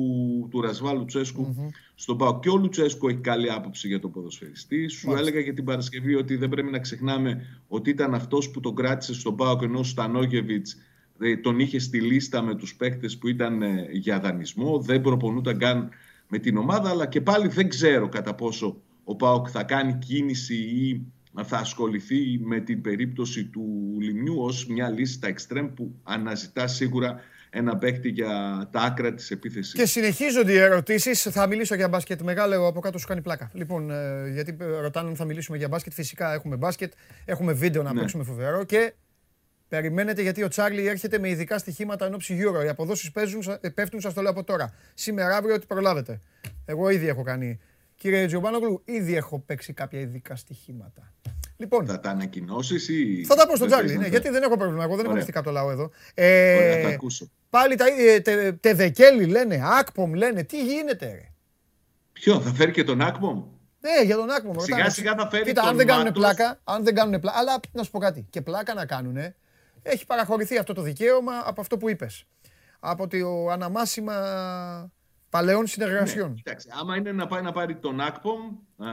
του 0.52 0.62
Ρασβά 0.62 0.94
Λουτσέσκου 0.94 1.48
mm-hmm. 1.48 1.70
στον 1.96 2.18
ΠΑΟ. 2.18 2.40
Και 2.40 2.50
ο 2.50 2.56
Λουτσέσκου 2.58 3.08
έχει 3.08 3.18
καλή 3.18 3.52
άποψη 3.52 3.88
για 3.88 4.00
τον 4.00 4.12
ποδοσφαιριστή. 4.12 4.88
Σου 4.88 5.12
έλεγα 5.12 5.40
για 5.40 5.54
την 5.54 5.64
Παρασκευή 5.64 6.16
ότι 6.16 6.36
δεν 6.36 6.50
πρέπει 6.50 6.72
να 6.72 6.80
ξεχνάμε 6.80 7.62
ότι 7.68 7.90
ήταν 7.90 8.14
αυτός 8.14 8.52
που 8.52 8.60
τον 8.60 8.76
κράτησε 8.76 9.14
στον 9.14 9.36
ΠΑΟ 9.36 9.58
ενώ 9.62 9.80
ο 9.80 9.84
Στανόγεβιτς 9.84 10.78
ε, 11.20 11.38
τον 11.38 11.60
είχε 11.60 11.80
στη 11.80 12.02
λίστα 12.02 12.42
με 12.42 12.56
τους 12.56 12.76
παίκτες 12.76 13.18
που 13.18 13.28
ήταν 13.28 13.62
ε, 13.62 13.88
για 13.92 14.20
δανεισμό, 14.20 14.80
δεν 14.80 15.02
προπονούνταν 15.02 15.58
καν 15.58 15.90
με 16.28 16.38
την 16.38 16.58
ομάδα, 16.58 16.90
αλλά 16.90 17.08
και 17.08 17.22
πάλι 17.22 17.48
δεν 17.48 17.70
ξέρω 17.70 18.10
κατά 18.10 18.36
πόσο 18.36 18.82
ο 19.04 19.16
ΠΑΟΚ 19.16 19.48
θα 19.52 19.64
κάνει 19.64 19.94
κίνηση 19.94 20.56
ή 20.56 21.06
θα 21.42 21.58
ασχοληθεί 21.58 22.40
με 22.40 22.60
την 22.60 22.82
περίπτωση 22.82 23.46
του 23.46 23.98
Λιμιού 24.00 24.36
ως 24.40 24.68
μια 24.68 24.90
λύση 24.90 25.14
στα 25.14 25.28
εξτρέμ 25.28 25.74
που 25.74 25.96
αναζητά 26.04 26.68
σίγουρα 26.68 27.20
ένα 27.50 27.78
παίκτη 27.78 28.10
για 28.10 28.30
τα 28.72 28.82
άκρα 28.82 29.14
της 29.14 29.32
επίθεσης. 29.32 29.74
Και 29.74 29.86
συνεχίζονται 29.86 30.52
οι 30.52 30.58
ερωτήσεις. 30.58 31.22
Θα 31.22 31.48
μιλήσω 31.48 31.76
για 31.76 31.88
μπάσκετ. 31.88 32.22
Μεγάλο 32.22 32.68
από 32.68 32.80
κάτω 32.80 32.98
σου 32.98 33.08
κάνει 33.08 33.22
πλάκα. 33.22 33.52
Λοιπόν, 33.54 33.92
ε, 33.92 34.30
γιατί 34.34 34.58
ρωτάνε 34.82 35.10
αν 35.10 35.16
θα 35.16 35.26
μιλήσουμε 35.26 35.58
για 35.58 35.68
μπάσκετ. 35.68 35.94
Φυσικά 35.94 36.34
έχουμε 36.34 36.56
μπάσκετ. 36.56 36.94
Έχουμε 37.26 37.54
βίντεο 37.54 37.84
να 37.84 37.94
ναι. 37.94 38.00
παίξουμε 38.00 38.24
φοβερό. 38.24 38.64
Και 38.64 38.94
περιμένετε 39.68 40.22
γιατί 40.22 40.44
ο 40.44 40.48
Τσάρλι 40.48 40.88
έρχεται 40.88 41.20
με 41.20 41.30
ειδικά 41.30 41.58
στοιχήματα 41.58 42.06
εν 42.06 42.14
ώψη 42.14 42.40
Euro. 42.42 42.66
Οι 42.66 42.68
αποδόσεις 42.68 43.12
ε, 43.62 43.70
πέφτουν, 43.70 44.02
σας 44.02 44.14
το 44.14 44.22
λέω 44.22 44.32
από 44.32 44.44
τώρα. 44.44 44.74
Σήμερα, 44.94 45.36
αύριο, 45.36 45.56
ότι 45.56 45.66
προλάβετε. 45.66 46.20
Εγώ 46.66 46.90
ήδη 46.90 47.08
έχω 47.08 47.24
κάνει 47.24 47.60
Κύριε 48.04 48.26
Τζιομπάνογλου, 48.26 48.82
ήδη 48.86 49.16
έχω 49.16 49.40
παίξει 49.40 49.74
κάποια 49.74 50.00
ειδικά 50.00 50.36
στοιχήματα. 50.36 51.14
Λοιπόν, 51.58 51.86
θα 51.86 52.00
τα 52.00 52.10
ανακοινώσεις 52.10 52.90
ή. 52.90 53.26
Θα 53.26 53.36
τα 53.36 53.48
πω 53.48 53.56
στον 53.56 53.68
Τζάρλι, 53.68 53.98
ναι, 53.98 54.08
γιατί 54.08 54.30
δεν 54.30 54.44
έχω 54.44 54.58
πρόβλημα. 54.58 54.84
Εγώ 54.84 54.96
δεν 54.96 55.06
έχω 55.06 55.14
μυστικά 55.14 55.42
το 55.42 55.52
λαό 55.52 55.72
εδώ. 55.72 55.92
Ε, 56.14 56.56
Ωραία, 56.56 56.82
θα 56.82 56.88
ακούσω. 56.88 57.30
Πάλι 57.50 57.76
τα 57.76 57.86
ε, 57.86 58.20
τε, 58.20 58.52
Τεδεκέλη 58.52 59.26
λένε, 59.26 59.62
Ακπομ 59.80 60.14
λένε, 60.14 60.44
τι 60.44 60.64
γίνεται, 60.64 61.06
ρε; 61.06 61.32
Ποιο, 62.14 62.42
θα 62.42 62.54
φέρει 62.54 62.72
και 62.72 62.84
τον 62.84 63.02
Ακπομ. 63.02 63.44
Ναι, 63.80 64.06
για 64.06 64.16
τον 64.16 64.30
Ακπομ. 64.30 64.56
Σιγά 64.58 64.90
σιγά 64.90 65.16
θα 65.16 65.30
φέρει 65.30 65.44
Κοίτα, 65.44 65.62
τον 65.62 65.70
αν 65.70 65.78
δεν 65.78 65.88
κάνουν 65.88 66.14
πλάκα, 66.14 66.60
αν 66.64 66.84
δεν 66.84 66.96
κάνουν 66.96 67.20
πλάκα, 67.20 67.38
αλλά 67.38 67.60
να 67.72 67.84
σου 67.84 67.92
πω 67.92 68.00
κάτι, 68.00 68.28
και 68.30 68.42
πλάκα 68.42 68.74
να 68.74 68.86
κάνουν, 68.86 69.18
έχει 69.82 70.06
παραχωρηθεί 70.06 70.58
αυτό 70.58 70.74
το 70.74 70.82
δικαίωμα 70.82 71.34
από 71.46 71.62
αυτό 71.62 71.78
που 71.78 71.90
είπες. 71.90 72.26
Από 72.80 73.08
το 73.08 73.48
αναμάσιμα 73.50 74.14
παλαιών 75.34 75.68
συνεργασιών. 75.68 76.30
Ναι, 76.30 76.36
κοιτάξτε, 76.36 76.72
άμα 76.80 76.98
είναι 76.98 77.12
να 77.12 77.28
πάει 77.28 77.42
να 77.42 77.52
πάρει 77.52 77.76
τον 77.76 78.00
ΑΚΠΟΜ, 78.02 78.42
ε, 78.80 78.86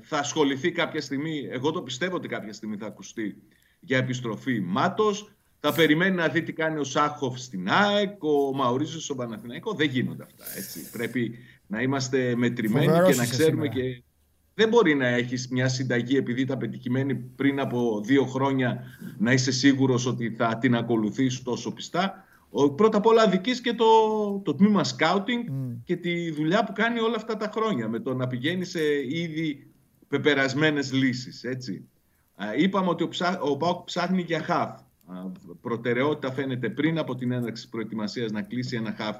θα 0.00 0.18
ασχοληθεί 0.18 0.72
κάποια 0.72 1.00
στιγμή, 1.00 1.48
εγώ 1.50 1.70
το 1.70 1.82
πιστεύω 1.82 2.16
ότι 2.16 2.28
κάποια 2.28 2.52
στιγμή 2.52 2.76
θα 2.76 2.86
ακουστεί 2.86 3.42
για 3.80 3.98
επιστροφή 3.98 4.60
Μάτος, 4.60 5.32
θα 5.60 5.72
περιμένει 5.72 6.14
να 6.14 6.28
δει 6.28 6.42
τι 6.42 6.52
κάνει 6.52 6.78
ο 6.78 6.84
Σάχοφ 6.84 7.38
στην 7.38 7.68
ΑΕΚ, 7.70 8.22
ο 8.22 8.54
Μαουρίζος 8.54 9.04
στον 9.04 9.16
Παναθηναϊκός. 9.16 9.76
Δεν 9.76 9.88
γίνονται 9.88 10.22
αυτά. 10.22 10.44
Έτσι. 10.56 10.90
Πρέπει 10.90 11.38
να 11.66 11.82
είμαστε 11.82 12.34
μετρημένοι 12.36 12.86
και 12.86 13.14
να 13.14 13.26
ξέρουμε 13.26 13.68
και 13.68 14.02
δεν 14.54 14.68
μπορεί 14.68 14.94
να 14.94 15.06
έχεις 15.06 15.48
μια 15.48 15.68
συνταγή 15.68 16.16
επειδή 16.16 16.40
ήταν 16.40 16.58
πετυχημένη 16.58 17.14
πριν 17.14 17.60
από 17.60 18.00
δύο 18.04 18.26
χρόνια 18.26 18.82
να 19.18 19.32
είσαι 19.32 19.52
σίγουρος 19.52 20.06
ότι 20.06 20.30
θα 20.30 20.58
την 20.58 20.74
ακολουθείς 20.74 21.42
τόσο 21.42 21.72
πιστά. 21.72 22.25
Πρώτα 22.76 22.98
απ' 22.98 23.06
όλα 23.06 23.22
αδικείς 23.22 23.60
και 23.60 23.72
το, 23.72 23.84
το 24.44 24.54
τμήμα 24.54 24.84
scouting 24.84 25.52
και 25.84 25.96
τη 25.96 26.30
δουλειά 26.30 26.64
που 26.64 26.72
κάνει 26.72 27.00
όλα 27.00 27.16
αυτά 27.16 27.36
τα 27.36 27.50
χρόνια 27.54 27.88
με 27.88 27.98
το 28.00 28.14
να 28.14 28.26
πηγαίνεις 28.26 28.70
σε 28.70 28.80
ήδη 29.08 29.66
πεπερασμένες 30.08 30.92
λύσεις. 30.92 31.44
Έτσι. 31.44 31.88
Είπαμε 32.58 32.88
ότι 32.88 33.02
ο, 33.02 33.08
ψά, 33.08 33.40
ο 33.40 33.56
Πάουκ 33.56 33.84
ψάχνει 33.84 34.22
για 34.22 34.42
χαφ. 34.42 34.80
Προτεραιότητα 35.60 36.32
φαίνεται 36.32 36.68
πριν 36.68 36.98
από 36.98 37.14
την 37.14 37.32
έναρξη 37.32 37.68
προετοιμασίας 37.68 38.30
να 38.30 38.42
κλείσει 38.42 38.76
ένα 38.76 38.94
χαφ 38.98 39.16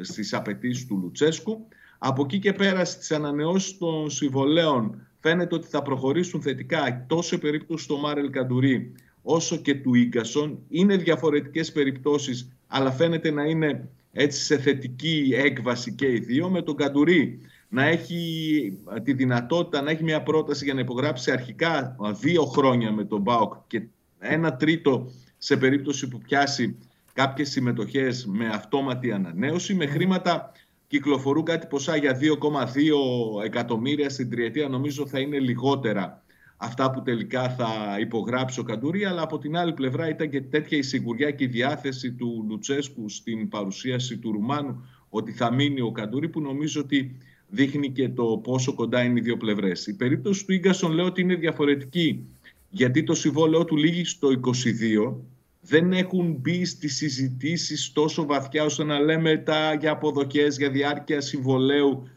στις 0.00 0.34
απαιτήσεις 0.34 0.86
του 0.86 0.98
Λουτσέσκου. 1.02 1.66
Από 1.98 2.22
εκεί 2.22 2.38
και 2.38 2.52
πέρα 2.52 2.84
στις 2.84 3.12
ανανεώσεις 3.12 3.78
των 3.78 4.10
συμβολέων 4.10 5.06
φαίνεται 5.20 5.54
ότι 5.54 5.66
θα 5.66 5.82
προχωρήσουν 5.82 6.42
θετικά 6.42 7.04
τόσο 7.08 7.28
σε 7.28 7.38
περίπτωση 7.38 7.88
του 7.88 7.98
Μάρελ 7.98 8.30
Καντουρί 8.30 8.92
όσο 9.22 9.56
και 9.56 9.74
του 9.74 9.94
Ίγκασον. 9.94 10.58
Είναι 10.68 10.96
διαφορετικές 10.96 11.72
περιπτώσεις 11.72 12.55
αλλά 12.66 12.90
φαίνεται 12.90 13.30
να 13.30 13.44
είναι 13.44 13.88
έτσι 14.12 14.44
σε 14.44 14.58
θετική 14.58 15.32
έκβαση 15.34 15.92
και 15.92 16.06
οι 16.06 16.18
δύο. 16.18 16.48
Με 16.48 16.62
τον 16.62 16.76
Καντουρί 16.76 17.40
να 17.68 17.84
έχει 17.84 18.78
τη 19.02 19.12
δυνατότητα 19.12 19.82
να 19.82 19.90
έχει 19.90 20.02
μια 20.02 20.22
πρόταση 20.22 20.64
για 20.64 20.74
να 20.74 20.80
υπογράψει 20.80 21.30
αρχικά 21.30 21.96
δύο 22.20 22.44
χρόνια 22.44 22.92
με 22.92 23.04
τον 23.04 23.24
ΠΑΟΚ 23.24 23.54
και 23.66 23.82
ένα 24.18 24.56
τρίτο 24.56 25.10
σε 25.38 25.56
περίπτωση 25.56 26.08
που 26.08 26.18
πιάσει 26.18 26.76
κάποιες 27.12 27.50
συμμετοχές 27.50 28.26
με 28.26 28.46
αυτόματη 28.46 29.12
ανανέωση, 29.12 29.74
με 29.74 29.86
χρήματα 29.86 30.52
κυκλοφορούν 30.86 31.44
κάτι 31.44 31.66
ποσά 31.66 31.96
για 31.96 32.18
2,2 32.20 33.44
εκατομμύρια 33.44 34.10
στην 34.10 34.30
τριετία, 34.30 34.68
νομίζω 34.68 35.06
θα 35.06 35.18
είναι 35.18 35.38
λιγότερα 35.38 36.24
αυτά 36.56 36.90
που 36.90 37.02
τελικά 37.02 37.48
θα 37.50 37.96
υπογράψει 38.00 38.60
ο 38.60 38.62
Καντούρη, 38.62 39.04
αλλά 39.04 39.22
από 39.22 39.38
την 39.38 39.56
άλλη 39.56 39.72
πλευρά 39.72 40.08
ήταν 40.08 40.30
και 40.30 40.40
τέτοια 40.40 40.78
η 40.78 40.82
σιγουριά 40.82 41.30
και 41.30 41.44
η 41.44 41.46
διάθεση 41.46 42.12
του 42.12 42.44
Λουτσέσκου 42.48 43.08
στην 43.08 43.48
παρουσίαση 43.48 44.18
του 44.18 44.32
Ρουμάνου 44.32 44.84
ότι 45.08 45.32
θα 45.32 45.52
μείνει 45.52 45.80
ο 45.80 45.90
Καντούρη, 45.92 46.28
που 46.28 46.40
νομίζω 46.40 46.80
ότι 46.80 47.16
δείχνει 47.48 47.90
και 47.90 48.08
το 48.08 48.40
πόσο 48.42 48.74
κοντά 48.74 49.02
είναι 49.02 49.18
οι 49.18 49.22
δύο 49.22 49.36
πλευρές. 49.36 49.86
Η 49.86 49.96
περίπτωση 49.96 50.46
του 50.46 50.54
γκασον 50.54 50.92
λέω 50.92 51.04
ότι 51.04 51.20
είναι 51.20 51.34
διαφορετική, 51.34 52.26
γιατί 52.70 53.02
το 53.02 53.14
συμβόλαιό 53.14 53.64
του 53.64 53.76
λήγει 53.76 54.04
στο 54.04 54.28
22, 54.28 55.14
δεν 55.60 55.92
έχουν 55.92 56.36
μπει 56.40 56.64
στις 56.64 56.96
συζητήσεις 56.96 57.92
τόσο 57.92 58.26
βαθιά 58.26 58.64
ώστε 58.64 58.84
να 58.84 58.98
λέμε 58.98 59.36
τα 59.36 59.74
για 59.74 59.90
αποδοχές, 59.90 60.56
για 60.56 60.70
διάρκεια 60.70 61.20
συμβολέου 61.20 62.08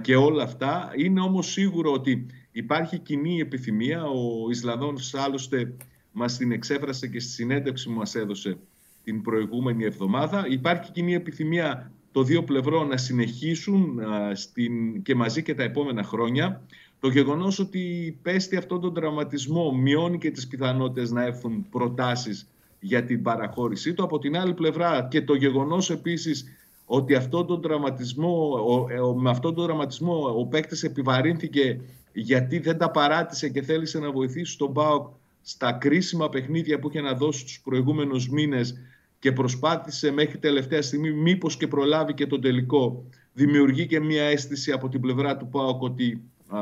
και 0.00 0.16
όλα 0.16 0.42
αυτά. 0.42 0.92
Είναι 0.96 1.20
όμως 1.20 1.50
σίγουρο 1.52 1.92
ότι 1.92 2.26
Υπάρχει 2.56 2.98
κοινή 2.98 3.40
επιθυμία. 3.40 4.04
Ο 4.04 4.50
Ισλανδός 4.50 5.14
άλλωστε 5.14 5.72
μας 6.12 6.36
την 6.36 6.52
εξέφρασε 6.52 7.08
και 7.08 7.20
στη 7.20 7.30
συνέντευξη 7.30 7.88
που 7.88 7.94
μας 7.94 8.14
έδωσε 8.14 8.58
την 9.04 9.22
προηγούμενη 9.22 9.84
εβδομάδα. 9.84 10.46
Υπάρχει 10.48 10.92
κοινή 10.92 11.14
επιθυμία 11.14 11.92
το 12.12 12.22
δύο 12.22 12.44
πλευρό 12.44 12.84
να 12.84 12.96
συνεχίσουν 12.96 14.00
στην, 14.32 15.02
και 15.02 15.14
μαζί 15.14 15.42
και 15.42 15.54
τα 15.54 15.62
επόμενα 15.62 16.02
χρόνια. 16.02 16.62
Το 17.00 17.08
γεγονός 17.08 17.58
ότι 17.58 18.16
πέστη 18.22 18.56
αυτόν 18.56 18.80
τον 18.80 18.94
τραυματισμό 18.94 19.72
μειώνει 19.72 20.18
και 20.18 20.30
τις 20.30 20.46
πιθανότητες 20.46 21.10
να 21.10 21.24
έρθουν 21.24 21.66
προτάσεις 21.70 22.48
για 22.80 23.04
την 23.04 23.22
παραχώρησή 23.22 23.94
του. 23.94 24.04
Από 24.04 24.18
την 24.18 24.36
άλλη 24.36 24.54
πλευρά 24.54 25.08
και 25.10 25.22
το 25.22 25.34
γεγονός 25.34 25.90
επίσης 25.90 26.44
ότι 26.86 27.14
αυτόν 27.14 27.46
τον 27.46 27.60
τραυματισμό, 27.62 28.58
ο, 29.02 29.14
με 29.14 29.30
αυτόν 29.30 29.54
τον 29.54 29.64
τραυματισμό 29.64 30.34
ο 30.38 30.46
παίκτης 30.46 30.82
επιβαρύνθηκε 30.82 31.80
γιατί 32.14 32.58
δεν 32.58 32.78
τα 32.78 32.90
παράτησε 32.90 33.48
και 33.48 33.62
θέλησε 33.62 33.98
να 33.98 34.10
βοηθήσει 34.10 34.58
τον 34.58 34.72
ΠΑΟΚ 34.72 35.08
στα 35.42 35.72
κρίσιμα 35.72 36.28
παιχνίδια 36.28 36.78
που 36.78 36.88
είχε 36.88 37.00
να 37.00 37.14
δώσει 37.14 37.44
τους 37.44 37.60
προηγούμενους 37.60 38.28
μήνες 38.28 38.78
και 39.18 39.32
προσπάθησε 39.32 40.10
μέχρι 40.10 40.38
τελευταία 40.38 40.82
στιγμή 40.82 41.10
μήπως 41.10 41.56
και 41.56 41.66
προλάβει 41.66 42.14
και 42.14 42.26
τον 42.26 42.40
τελικό. 42.40 43.04
Δημιουργεί 43.32 43.86
και 43.86 44.00
μια 44.00 44.22
αίσθηση 44.22 44.72
από 44.72 44.88
την 44.88 45.00
πλευρά 45.00 45.36
του 45.36 45.48
ΠΑΟΚ 45.48 45.82
ότι 45.82 46.22
α, 46.48 46.60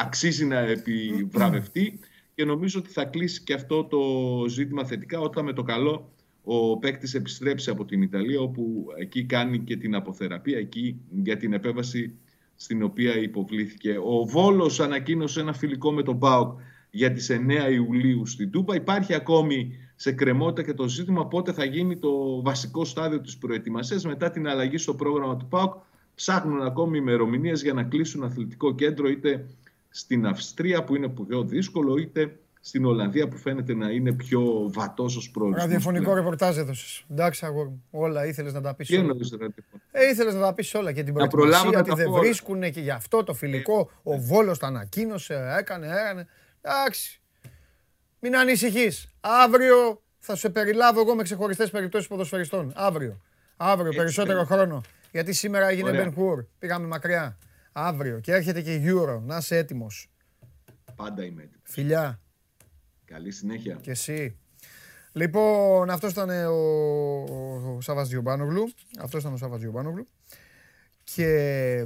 αξίζει 0.00 0.44
να 0.44 0.58
επιβραβευτεί 0.58 2.00
και 2.34 2.44
νομίζω 2.44 2.80
ότι 2.80 2.90
θα 2.90 3.04
κλείσει 3.04 3.42
και 3.42 3.54
αυτό 3.54 3.84
το 3.84 3.98
ζήτημα 4.48 4.84
θετικά 4.84 5.20
όταν 5.20 5.44
με 5.44 5.52
το 5.52 5.62
καλό 5.62 6.10
ο 6.44 6.78
παίκτης 6.78 7.14
επιστρέψει 7.14 7.70
από 7.70 7.84
την 7.84 8.02
Ιταλία 8.02 8.40
όπου 8.40 8.86
εκεί 8.98 9.24
κάνει 9.24 9.58
και 9.58 9.76
την 9.76 9.94
αποθεραπεία 9.94 10.58
εκεί 10.58 10.96
για 11.22 11.36
την 11.36 11.52
επέβαση 11.52 12.14
στην 12.56 12.82
οποία 12.82 13.16
υποβλήθηκε. 13.16 13.98
Ο 13.98 14.24
Βόλος 14.24 14.80
ανακοίνωσε 14.80 15.40
ένα 15.40 15.52
φιλικό 15.52 15.92
με 15.92 16.02
τον 16.02 16.18
ΠΑΟΚ 16.18 16.58
για 16.90 17.12
τις 17.12 17.30
9 17.30 17.70
Ιουλίου 17.72 18.26
στην 18.26 18.50
Τούπα. 18.50 18.74
Υπάρχει 18.74 19.14
ακόμη 19.14 19.78
σε 19.96 20.12
κρεμότητα 20.12 20.62
και 20.62 20.74
το 20.74 20.88
ζήτημα 20.88 21.26
πότε 21.26 21.52
θα 21.52 21.64
γίνει 21.64 21.96
το 21.96 22.42
βασικό 22.42 22.84
στάδιο 22.84 23.20
της 23.20 23.36
προετοιμασίας 23.36 24.04
μετά 24.04 24.30
την 24.30 24.48
αλλαγή 24.48 24.76
στο 24.76 24.94
πρόγραμμα 24.94 25.36
του 25.36 25.46
ΠΑΟΚ. 25.46 25.74
Ψάχνουν 26.14 26.62
ακόμη 26.62 26.98
ημερομηνίες 26.98 27.62
για 27.62 27.72
να 27.72 27.82
κλείσουν 27.82 28.22
αθλητικό 28.22 28.74
κέντρο 28.74 29.08
είτε 29.08 29.46
στην 29.90 30.26
Αυστρία 30.26 30.84
που 30.84 30.96
είναι 30.96 31.08
πιο 31.08 31.44
δύσκολο 31.44 31.96
είτε 31.96 32.38
στην 32.66 32.84
Ολλανδία 32.84 33.28
που 33.28 33.36
φαίνεται 33.36 33.74
να 33.74 33.90
είναι 33.90 34.12
πιο 34.12 34.70
βατός 34.72 35.16
ως 35.16 35.30
πρόεδρο. 35.30 35.60
Ραδιοφωνικό 35.60 36.14
ρεπορτάζ 36.14 36.56
έδωσες. 36.58 37.04
Εντάξει, 37.10 37.46
αγόρι 37.46 37.68
μου. 37.68 37.84
Όλα 37.90 38.26
ήθελες 38.26 38.52
να 38.52 38.60
τα 38.60 38.74
πεις. 38.74 38.86
Τι 38.86 38.94
εννοείς, 38.94 39.32
Ε, 39.90 40.08
ήθελες 40.08 40.34
να 40.34 40.40
τα 40.40 40.54
πεις 40.54 40.74
όλα 40.74 40.92
και 40.92 41.02
την 41.02 41.14
προετοιμασία 41.14 41.78
ότι 41.78 41.94
δεν 41.94 42.12
βρίσκουν 42.12 42.60
και 42.60 42.80
γι' 42.80 42.90
αυτό 42.90 43.24
το 43.24 43.34
φιλικό. 43.34 43.90
Ε, 44.04 44.14
ο 44.14 44.18
Βόλος 44.18 44.58
τα 44.58 44.66
ανακοίνωσε, 44.66 45.56
έκανε, 45.58 45.86
έκανε. 45.86 46.26
Εντάξει. 46.60 47.20
Μην 48.18 48.36
ανησυχείς. 48.36 49.08
Αύριο 49.20 50.02
θα 50.18 50.36
σε 50.36 50.50
περιλάβω 50.50 51.00
εγώ 51.00 51.14
με 51.14 51.22
ξεχωριστές 51.22 51.70
περιπτώσεις 51.70 52.08
ποδοσφαιριστών. 52.08 52.72
Αύριο. 52.74 53.20
Αύριο, 53.56 53.92
περισσότερο 53.92 54.44
χρόνο. 54.44 54.80
Γιατί 55.10 55.32
σήμερα 55.32 55.68
έγινε 55.68 55.90
Ben 55.92 56.20
Hur. 56.20 56.44
Πήγαμε 56.58 56.86
μακριά. 56.86 57.38
Αύριο. 57.72 58.20
Και 58.20 58.32
έρχεται 58.32 58.60
και 58.60 58.74
η 58.74 58.84
Euro. 58.86 59.20
Να 59.22 59.36
είσαι 59.36 59.56
έτοιμος. 59.56 60.10
Πάντα 60.96 61.24
είμαι 61.24 61.42
έτοιμος. 61.42 61.60
Φιλιά. 61.62 62.20
Καλή 63.06 63.30
συνέχεια. 63.30 63.78
Και 63.80 63.90
εσύ. 63.90 64.36
Λοιπόν, 65.12 65.90
αυτός 65.90 66.12
ήταν 66.12 66.30
ο, 66.30 66.54
ο 67.76 67.80
Σάββας 67.80 68.08
Διομπάνογλου. 68.08 68.74
Αυτός 68.98 69.20
ήταν 69.20 69.32
ο 69.32 69.36
Σάββας 69.36 69.60
Διομπάνογλου. 69.60 70.08
Και 71.04 71.84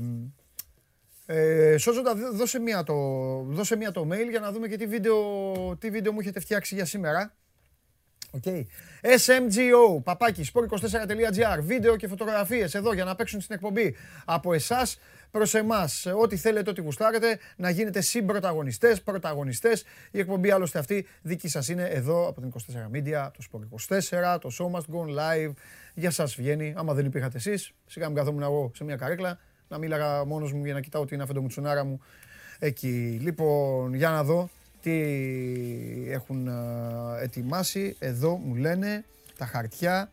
ε, 1.27 1.77
Σώζοντα, 1.79 2.15
δώσε 2.33 2.59
μία, 2.59 2.83
το, 2.83 2.95
δώσε 3.43 3.77
μία 3.77 3.91
το 3.91 4.09
mail 4.13 4.29
για 4.31 4.41
να 4.41 4.53
δούμε 4.53 4.69
και 4.69 4.77
τι 4.77 4.87
βίντεο, 4.87 5.17
τι 5.77 5.91
βίντεο 5.91 6.13
μου 6.13 6.21
έχετε 6.21 6.41
φτιάξει 6.41 6.75
για 6.75 6.85
σήμερα. 6.85 7.35
Okay. 8.43 8.63
SMGO, 9.01 10.03
παπάκι, 10.03 10.51
sport24.gr, 10.55 11.59
βίντεο 11.61 11.97
και 11.97 12.09
φωτογραφίες 12.09 12.75
εδώ 12.75 12.93
για 12.93 13.05
να 13.05 13.15
παίξουν 13.15 13.41
στην 13.41 13.55
εκπομπή. 13.55 13.97
Από 14.25 14.53
εσάς 14.53 14.99
προς 15.31 15.55
εμάς, 15.55 16.07
ό,τι 16.07 16.37
θέλετε, 16.37 16.71
ό,τι 16.71 16.81
γουστάρετε, 16.81 17.39
να 17.57 17.71
γίνετε 17.71 18.01
συμπροταγωνιστές, 18.01 19.03
πρωταγωνιστές. 19.03 19.85
Η 20.11 20.19
εκπομπή 20.19 20.51
άλλωστε 20.51 20.79
αυτή 20.79 21.07
δική 21.23 21.49
σας 21.49 21.69
είναι 21.69 21.85
εδώ 21.85 22.29
από 22.29 22.41
την 22.41 22.49
24 22.49 22.91
Media, 22.97 23.31
το 23.33 23.45
Sport24, 23.53 24.39
το 24.41 24.51
Show 24.59 24.77
Must 24.77 24.95
Go 24.95 25.05
Live. 25.19 25.53
Για 25.95 26.11
σας 26.11 26.35
βγαίνει, 26.35 26.75
άμα 26.77 26.95
δεν 26.95 27.07
υπήρχατε 27.07 27.37
εσείς, 27.37 27.73
σιγά 27.87 28.07
μην 28.07 28.17
καθόμουν 28.17 28.43
εγώ 28.43 28.71
σε 28.75 28.85
μια 28.85 28.97
καρέκλα, 28.97 29.39
να 29.69 29.79
μίλαγα 29.79 30.25
μόνος 30.25 30.53
μου 30.53 30.65
για 30.65 30.75
να 30.75 30.81
κοιτάω 30.81 31.05
την 31.05 31.21
αφεντομουτσουνάρα 31.21 31.85
μου 31.85 32.01
εκεί. 32.59 33.19
Λοιπόν, 33.23 33.95
για 33.95 34.11
να 34.11 34.25
δω 34.25 34.49
τι 34.83 35.01
έχουν 36.09 36.49
ετοιμάσει. 37.23 37.97
Εδώ 37.99 38.37
μου 38.37 38.55
λένε 38.55 39.05
τα 39.39 39.47
χαρτιά 39.47 40.11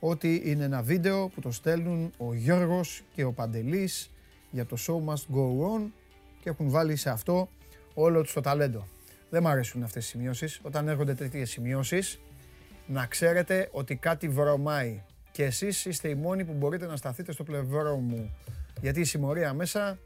ότι 0.00 0.42
είναι 0.44 0.64
ένα 0.64 0.82
βίντεο 0.82 1.28
που 1.28 1.40
το 1.40 1.50
στέλνουν 1.50 2.12
ο 2.16 2.34
Γιώργος 2.34 3.02
και 3.14 3.24
ο 3.24 3.32
Παντελής 3.32 4.10
για 4.56 4.66
το 4.66 4.76
show 4.86 5.12
must 5.12 5.36
go 5.36 5.76
on 5.76 5.90
και 6.40 6.48
έχουν 6.48 6.70
βάλει 6.70 6.96
σε 6.96 7.10
αυτό 7.10 7.48
όλο 7.94 8.22
τους 8.22 8.32
το 8.32 8.40
ταλέντο. 8.40 8.86
Δεν 9.30 9.42
μου 9.42 9.48
αρέσουν 9.48 9.82
αυτές 9.82 10.04
οι 10.04 10.08
σημειώσεις. 10.08 10.60
Όταν 10.62 10.88
έρχονται 10.88 11.14
τέτοιες 11.14 11.50
σημειώσεις, 11.50 12.20
να 12.86 13.06
ξέρετε 13.06 13.68
ότι 13.72 13.96
κάτι 13.96 14.28
βρωμάει. 14.28 15.02
Και 15.30 15.44
εσείς 15.44 15.84
είστε 15.84 16.08
οι 16.08 16.14
μόνοι 16.14 16.44
που 16.44 16.52
μπορείτε 16.52 16.86
να 16.86 16.96
σταθείτε 16.96 17.32
στο 17.32 17.44
πλευρό 17.44 17.96
μου. 17.96 18.34
Γιατί 18.80 19.00
η 19.00 19.04
συμμορία 19.04 19.52
μέσα 19.52 19.98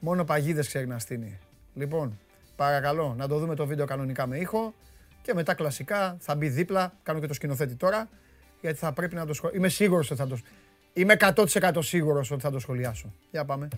μόνο 0.00 0.24
παγίδες 0.24 0.66
ξέρει 0.66 0.86
να 0.86 0.98
στείνει. 0.98 1.38
Λοιπόν, 1.74 2.18
παρακαλώ 2.56 3.14
να 3.18 3.28
το 3.28 3.38
δούμε 3.38 3.54
το 3.54 3.66
βίντεο 3.66 3.86
κανονικά 3.86 4.26
με 4.26 4.38
ήχο 4.38 4.74
και 5.22 5.34
μετά 5.34 5.54
κλασικά 5.54 6.16
θα 6.20 6.34
μπει 6.34 6.48
δίπλα, 6.48 6.92
κάνω 7.02 7.20
και 7.20 7.26
το 7.26 7.34
σκηνοθέτη 7.34 7.74
τώρα, 7.74 8.08
γιατί 8.60 8.78
θα 8.78 8.92
πρέπει 8.92 9.14
να 9.14 9.26
το 9.26 9.32
σχολιάσω. 9.32 9.58
Είμαι 9.58 9.68
σίγουρος 9.68 10.10
ότι 10.10 10.20
θα 10.20 10.26
το 10.26 10.38
Είμαι 10.98 11.16
100% 11.18 11.78
σίγουρος 11.78 12.30
ότι 12.30 12.42
θα 12.42 12.50
το 12.50 12.58
σχολιάσω. 12.58 13.12
Για 13.30 13.44
πάμε. 13.44 13.68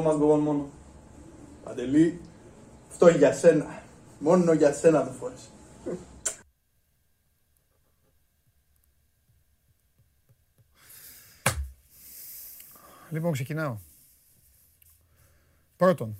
Μας 0.00 0.14
go 0.16 0.38
μόνο. 0.38 0.70
Παντελή, 1.64 2.20
αυτό 2.90 3.08
για 3.08 3.34
σένα. 3.34 3.82
Μόνο 4.18 4.52
για 4.52 4.72
σένα 4.72 5.04
το 5.04 5.10
φόρεσε. 5.10 5.48
Λοιπόν, 13.10 13.32
ξεκινάω. 13.32 13.78
Πρώτον, 15.76 16.16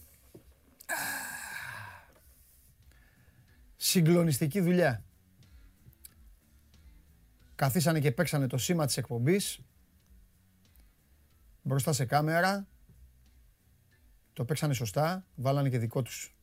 συγκλονιστική 3.76 4.60
δουλειά. 4.60 5.04
Καθίσανε 7.54 8.00
και 8.00 8.12
παίξανε 8.12 8.46
το 8.46 8.58
σήμα 8.58 8.86
της 8.86 8.96
εκπομπής 8.96 9.60
μπροστά 11.62 11.92
σε 11.92 12.04
κάμερα 12.04 12.66
το 14.34 14.44
παίξανε 14.44 14.74
σωστά, 14.74 15.26
βάλανε 15.34 15.68
και 15.68 15.78
δικό 15.78 16.02
τους, 16.02 16.34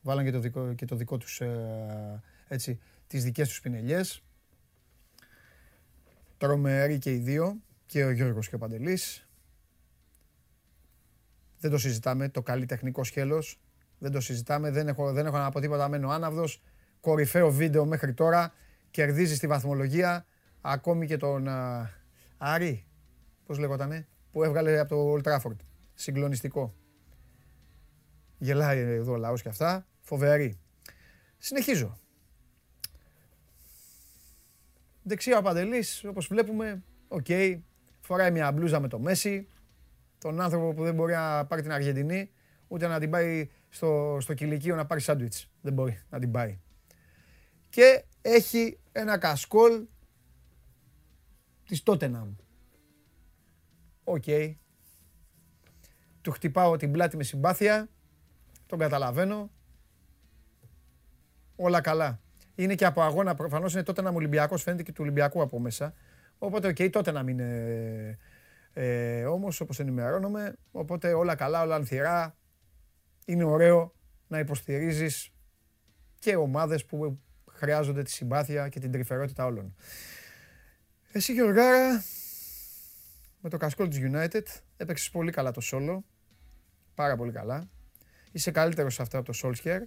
βάλανε 0.00 0.30
και 0.30 0.34
το 0.36 0.40
δικό, 0.40 0.74
και 0.74 0.84
το 0.84 0.96
δικό 0.96 1.16
τους, 1.16 1.40
ε, 1.40 2.22
έτσι, 2.48 2.80
τις 3.06 3.24
δικές 3.24 3.48
τους 3.48 3.60
πινελιές. 3.60 4.22
Τρομεροί 6.38 6.98
και 6.98 7.12
οι 7.12 7.18
δύο, 7.18 7.60
και 7.86 8.04
ο 8.04 8.10
Γιώργος 8.10 8.48
και 8.48 8.54
ο 8.54 8.58
Παντελής. 8.58 9.28
Δεν 11.58 11.70
το 11.70 11.78
συζητάμε, 11.78 12.28
το 12.28 12.42
καλλιτεχνικό 12.42 13.04
σχέλος. 13.04 13.60
Δεν 13.98 14.12
το 14.12 14.20
συζητάμε, 14.20 14.70
δεν 14.70 14.88
έχω, 14.88 15.12
δεν 15.12 15.26
έχω 15.26 15.36
να 15.38 15.50
πω 15.50 15.60
τίποτα, 15.60 15.88
μένω 15.88 16.10
άναυδος. 16.10 16.62
Κορυφαίο 17.00 17.50
βίντεο 17.50 17.84
μέχρι 17.84 18.14
τώρα, 18.14 18.52
κερδίζει 18.90 19.34
στη 19.34 19.46
βαθμολογία, 19.46 20.26
ακόμη 20.60 21.06
και 21.06 21.16
τον 21.16 21.46
ε, 21.48 21.88
Άρη, 22.38 22.86
πώς 23.46 23.58
λεγότανε, 23.58 24.08
που 24.32 24.44
έβγαλε 24.44 24.78
από 24.78 24.88
το 24.88 25.12
Old 25.12 25.22
Trafford. 25.22 25.56
Συγκλονιστικό. 25.94 26.74
Γελάει 28.42 28.78
εδώ 28.78 29.12
ο 29.12 29.16
λαός 29.16 29.42
και 29.42 29.48
αυτά. 29.48 29.86
Φοβερή. 30.00 30.58
Συνεχίζω. 31.38 31.98
Δεξιά 35.02 35.38
ο 35.38 35.42
Παντελής, 35.42 36.04
όπως 36.04 36.26
βλέπουμε, 36.26 36.82
οκ. 37.08 37.26
φοράει 38.00 38.30
μια 38.30 38.52
μπλούζα 38.52 38.80
με 38.80 38.88
το 38.88 38.98
Μέσι. 38.98 39.48
Τον 40.18 40.40
άνθρωπο 40.40 40.74
που 40.74 40.84
δεν 40.84 40.94
μπορεί 40.94 41.12
να 41.12 41.46
πάρει 41.46 41.62
την 41.62 41.72
Αργεντινή, 41.72 42.30
ούτε 42.68 42.86
να 42.86 42.98
την 43.00 43.10
πάει 43.10 43.50
στο, 43.68 44.18
στο 44.20 44.34
κυλικείο 44.34 44.76
να 44.76 44.86
πάρει 44.86 45.00
σάντουιτς. 45.00 45.50
Δεν 45.60 45.72
μπορεί 45.72 46.02
να 46.10 46.18
την 46.18 46.30
πάει. 46.30 46.58
Και 47.68 48.04
έχει 48.22 48.78
ένα 48.92 49.18
κασκόλ 49.18 49.86
της 51.66 51.82
Τότεναμ. 51.82 52.34
Οκ. 54.04 54.24
Του 56.20 56.30
χτυπάω 56.30 56.76
την 56.76 56.92
πλάτη 56.92 57.16
με 57.16 57.22
συμπάθεια 57.22 57.88
τον 58.70 58.78
καταλαβαίνω. 58.78 59.50
Όλα 61.56 61.80
καλά. 61.80 62.20
Είναι 62.54 62.74
και 62.74 62.84
από 62.84 63.02
αγώνα, 63.02 63.34
προφανώς 63.34 63.72
είναι 63.72 63.82
Τότεναμ 63.82 64.16
Ολυμπιακός, 64.16 64.62
φαίνεται 64.62 64.82
και 64.82 64.92
του 64.92 65.02
Ολυμπιακού 65.02 65.42
από 65.42 65.58
μέσα. 65.58 65.94
Οπότε, 66.38 66.68
OK, 66.68 66.76
okay, 66.78 66.90
Τότεναμ 66.90 67.38
είναι. 67.38 68.18
Ε, 68.72 69.24
Όμως, 69.24 69.60
όπως 69.60 69.80
ενημερώνομαι, 69.80 70.56
οπότε 70.70 71.12
όλα 71.12 71.34
καλά, 71.34 71.62
όλα 71.62 71.74
ανθηρά. 71.74 72.36
Είναι 73.26 73.44
ωραίο 73.44 73.94
να 74.28 74.38
υποστηρίζεις 74.38 75.32
και 76.18 76.36
ομάδες 76.36 76.84
που 76.84 77.20
χρειάζονται 77.50 78.02
τη 78.02 78.10
συμπάθεια 78.10 78.68
και 78.68 78.80
την 78.80 78.90
τρυφερότητα 78.90 79.44
όλων. 79.44 79.74
Εσύ 81.12 81.32
Γιωργάρα, 81.32 82.02
με 83.40 83.48
το 83.48 83.56
κασκόλ 83.56 83.88
της 83.88 84.00
United, 84.02 84.42
έπαιξες 84.76 85.10
πολύ 85.10 85.30
καλά 85.30 85.50
το 85.50 85.60
solo. 85.64 85.98
Πάρα 86.94 87.16
πολύ 87.16 87.32
καλά 87.32 87.68
είσαι 88.32 88.50
καλύτερος 88.50 88.94
σε 88.94 89.02
αυτά 89.02 89.18
από 89.18 89.32
το 89.32 89.38
Solskjaer 89.42 89.80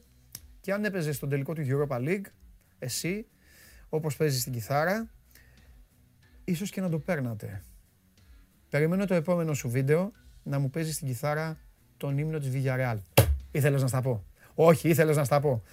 και 0.61 0.73
αν 0.73 0.85
έπαιζες 0.85 1.15
στον 1.15 1.29
τελικό 1.29 1.53
του 1.53 1.61
Europa 1.65 1.97
League, 1.97 2.25
εσύ, 2.79 3.27
όπως 3.89 4.15
παίζεις 4.15 4.41
στην 4.41 4.53
κιθάρα, 4.53 5.11
ίσως 6.43 6.69
και 6.69 6.81
να 6.81 6.89
το 6.89 6.99
παίρνατε. 6.99 7.63
Περιμένω 8.69 9.05
το 9.05 9.13
επόμενο 9.13 9.53
σου 9.53 9.69
βίντεο 9.69 10.11
να 10.43 10.59
μου 10.59 10.69
παίζεις 10.69 10.95
στην 10.95 11.07
κιθάρα 11.07 11.59
τον 11.97 12.17
ύμνο 12.17 12.39
της 12.39 12.49
Villarreal. 12.53 12.97
Ήθελες 13.51 13.81
να 13.81 13.87
στα 13.87 14.01
πω; 14.01 14.25
Όχι, 14.53 14.89
ήθελες 14.89 15.15
να 15.15 15.23
στα 15.23 15.39
πω. 15.39 15.63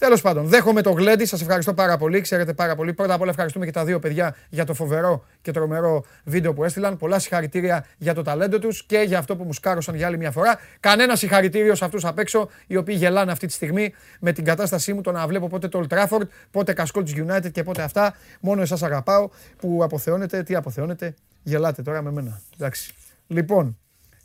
Τέλος 0.00 0.20
πάντων, 0.20 0.46
δέχομαι 0.46 0.82
το 0.82 0.90
γλέντι. 0.90 1.24
Σας 1.24 1.40
ευχαριστώ 1.40 1.74
πάρα 1.74 1.96
πολύ. 1.96 2.20
Ξέρετε 2.20 2.52
πάρα 2.52 2.74
πολύ. 2.74 2.92
Πρώτα 2.92 3.14
απ' 3.14 3.20
όλα 3.20 3.30
ευχαριστούμε 3.30 3.64
και 3.64 3.70
τα 3.70 3.84
δύο 3.84 3.98
παιδιά 3.98 4.36
για 4.48 4.64
το 4.64 4.74
φοβερό 4.74 5.24
και 5.42 5.52
τρομερό 5.52 6.04
βίντεο 6.24 6.52
που 6.52 6.64
έστειλαν. 6.64 6.96
Πολλά 6.96 7.18
συγχαρητήρια 7.18 7.86
για 7.98 8.14
το 8.14 8.22
ταλέντο 8.22 8.58
τους 8.58 8.84
και 8.84 8.98
για 8.98 9.18
αυτό 9.18 9.36
που 9.36 9.44
μου 9.44 9.52
σκάρωσαν 9.52 9.94
για 9.94 10.06
άλλη 10.06 10.18
μια 10.18 10.30
φορά. 10.30 10.58
Κανένα 10.80 11.16
συγχαρητήριο 11.16 11.74
σε 11.74 11.84
αυτούς 11.84 12.04
απ' 12.04 12.18
έξω, 12.18 12.48
οι 12.66 12.76
οποίοι 12.76 12.94
γελάνε 12.98 13.32
αυτή 13.32 13.46
τη 13.46 13.52
στιγμή 13.52 13.94
με 14.20 14.32
την 14.32 14.44
κατάστασή 14.44 14.92
μου 14.92 15.00
το 15.00 15.12
να 15.12 15.26
βλέπω 15.26 15.48
πότε 15.48 15.68
το 15.68 15.86
Old 15.88 15.94
Trafford, 15.94 16.26
πότε 16.50 16.72
κασκόλ 16.72 17.04
τη 17.04 17.12
United 17.26 17.50
και 17.52 17.62
πότε 17.62 17.82
αυτά. 17.82 18.14
Μόνο 18.40 18.62
εσάς 18.62 18.82
αγαπάω 18.82 19.28
που 19.56 19.80
αποθεώνετε. 19.82 20.42
Τι 20.42 20.54
αποθεώνετε, 20.54 21.14
γελάτε 21.42 21.82
τώρα 21.82 22.02
με 22.02 22.10
μένα. 22.10 22.40
Εντάξει. 22.58 22.94
Λοιπόν, 23.26 23.78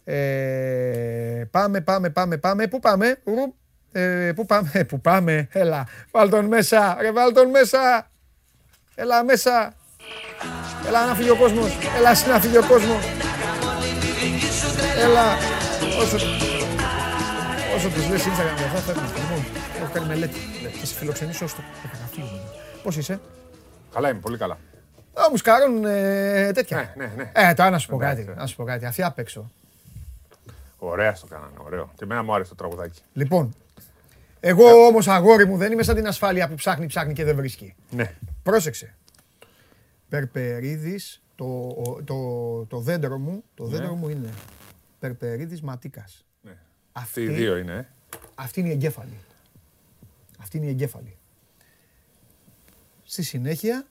ε, 0.04 1.44
πάμε, 1.52 1.82
πάμε, 1.82 2.10
πάμε, 2.10 2.38
πάμε. 2.38 2.68
Πού 2.68 2.80
πάμε, 2.80 3.18
ε, 4.00 4.32
πού 4.36 4.46
πάμε, 4.46 4.70
ε, 4.74 4.84
πού 4.84 5.02
πάμε, 5.02 5.48
έλα, 5.52 5.88
βάλ 6.12 6.30
τον 6.30 6.46
μέσα, 6.46 6.98
ρε 7.00 7.12
βάλ 7.12 7.34
τον 7.34 7.50
μέσα, 7.50 8.10
έλα 8.96 9.24
μέσα, 9.24 9.74
έλα 10.88 11.06
να 11.06 11.16
φύγει 11.16 11.30
ο 11.30 11.36
κόσμος, 11.36 11.78
έλα 11.98 12.10
εσύ 12.10 12.30
να 12.30 12.40
φύγει 12.40 12.58
ο 12.58 12.66
κόσμος, 12.68 13.04
έλα, 14.98 15.38
όσο, 16.02 16.16
όσο 17.76 17.90
τους 17.90 18.10
λες 18.10 18.24
Instagram 18.24 18.58
για 18.58 18.66
αυτά 18.66 18.80
φεύγουν, 18.80 19.04
λοιπόν, 19.04 19.46
έχω 19.82 19.92
κάνει 19.94 20.08
μελέτη, 20.08 20.40
θα 20.80 20.86
σε 20.86 20.96
φιλοξενήσω 20.96 21.48
στο 21.48 21.62
γραφείο 21.98 22.26
Πώς 22.84 22.98
είσαι; 22.98 23.20
Καλά 23.94 24.10
είμαι, 24.10 24.20
πολύ 24.20 24.38
καλά. 24.38 24.58
Α, 25.14 25.30
μου 25.32 25.38
σκάρουν 25.38 25.86
ε, 25.86 26.52
τέτοια. 26.54 26.94
Ναι, 26.96 27.06
ναι, 27.06 27.14
ναι. 27.16 27.32
Ε, 27.50 27.54
τώρα 27.54 27.70
να 27.70 27.78
σου 27.78 27.88
πω 27.88 27.98
κάτι, 27.98 28.34
να 28.38 28.46
σου 28.46 28.56
πω 28.56 28.64
κάτι, 28.64 28.86
αυτή 28.86 29.04
απ' 29.04 29.20
έξω. 29.20 29.52
Ωραία 30.78 31.16
στο 31.16 31.28
κάνανε, 31.28 31.54
ωραίο. 31.66 31.92
Και 31.96 32.04
εμένα 32.04 32.24
μου 32.24 32.34
άρεσε 32.34 32.50
το 32.50 32.56
τραγουδάκι. 32.56 33.02
Λοιπόν, 33.14 33.56
εγώ 34.40 34.68
ε. 34.68 34.88
όμως 34.88 35.08
αγόρι 35.08 35.46
μου 35.46 35.58
δεν 35.58 35.72
είμαι 35.72 35.84
σαν 35.84 35.96
την 35.96 36.08
ασφάλεια 36.08 36.48
που 36.48 36.56
ψάχνει, 36.56 36.86
ψάχνει 36.86 37.14
και 37.14 37.24
δεν 37.24 37.36
βρίσκει. 37.36 37.76
Ναι. 37.90 38.16
Πρόσεξε. 38.44 38.96
Περπερίδης, 40.10 41.22
το, 41.36 41.74
το, 42.04 42.66
το 42.66 42.80
δέντρο 42.80 43.18
μου, 43.18 43.44
το 43.56 43.64
ναι. 43.64 43.70
δέντρο 43.70 43.96
μου 43.96 44.10
είναι 44.10 44.30
Περπερίδης 45.00 45.62
Ματίκας. 45.62 46.26
Ναι. 46.42 46.58
Αυτοί 46.92 47.22
οι 47.22 47.28
δύο 47.28 47.58
είναι. 47.58 47.74
Ε; 47.74 48.18
Αυτή 48.36 48.60
είναι 48.60 48.70
η 48.70 48.72
εγκέφαλη. 48.72 49.18
Αυτή 50.40 50.58
είναι 50.58 50.66
η 50.66 50.70
εγκέφαλη. 50.70 51.18
Στη 53.04 53.24
συνέχεια 53.24 53.88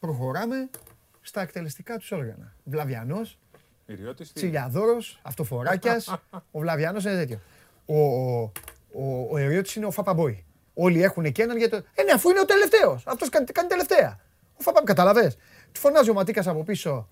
προχωράμε 0.00 0.70
στα 1.20 1.40
εκτελεστικά 1.40 1.96
τους 1.98 2.10
όργανα. 2.10 2.54
Βλαβιανός, 2.64 3.38
Τσιλιαδόρος, 4.32 5.20
Αυτοφοράκιας. 5.22 6.08
ο 6.50 6.58
Βλαβιανός 6.58 7.04
είναι 7.04 7.14
τέτοιο. 7.14 7.40
Ο, 7.86 8.52
ο, 8.96 9.28
ο 9.30 9.36
Ερειώτη 9.36 9.72
είναι 9.76 9.86
ο 9.86 9.90
Φαπαμπόη. 9.90 10.44
Όλοι 10.74 11.02
έχουν 11.02 11.32
και 11.32 11.42
έναν 11.42 11.56
για 11.56 11.68
το. 11.68 11.76
Ε, 11.76 12.02
ναι, 12.02 12.12
αφού 12.12 12.30
είναι 12.30 12.40
ο 12.40 12.44
τελευταίος. 12.44 13.02
Αυτός 13.06 13.28
κάνει, 13.28 13.46
κάνει 13.46 13.68
τελευταία. 13.68 14.20
Ο 14.56 14.62
Φαπαμπόη, 14.62 14.86
καταλαβέ. 14.86 15.34
Του 15.72 15.80
φωνάζει 15.80 16.10
ο 16.10 16.14
Ματίκας 16.14 16.46
από 16.46 16.62
πίσω. 16.62 17.08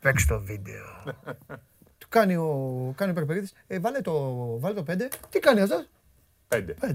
Παίξ 0.00 0.26
το 0.26 0.40
βίντεο. 0.40 0.84
Του 1.98 2.06
κάνει 2.08 2.36
ο, 2.36 2.92
κάνει 2.96 3.18
ο 3.18 3.48
Ε, 3.66 3.78
βάλε 3.78 4.00
το, 4.00 4.34
βάλε 4.58 4.82
το 4.82 4.84
5. 4.92 5.08
Τι 5.28 5.38
κάνει 5.38 5.60
αυτός; 5.60 5.88
5. 6.48 6.56
5. 6.80 6.94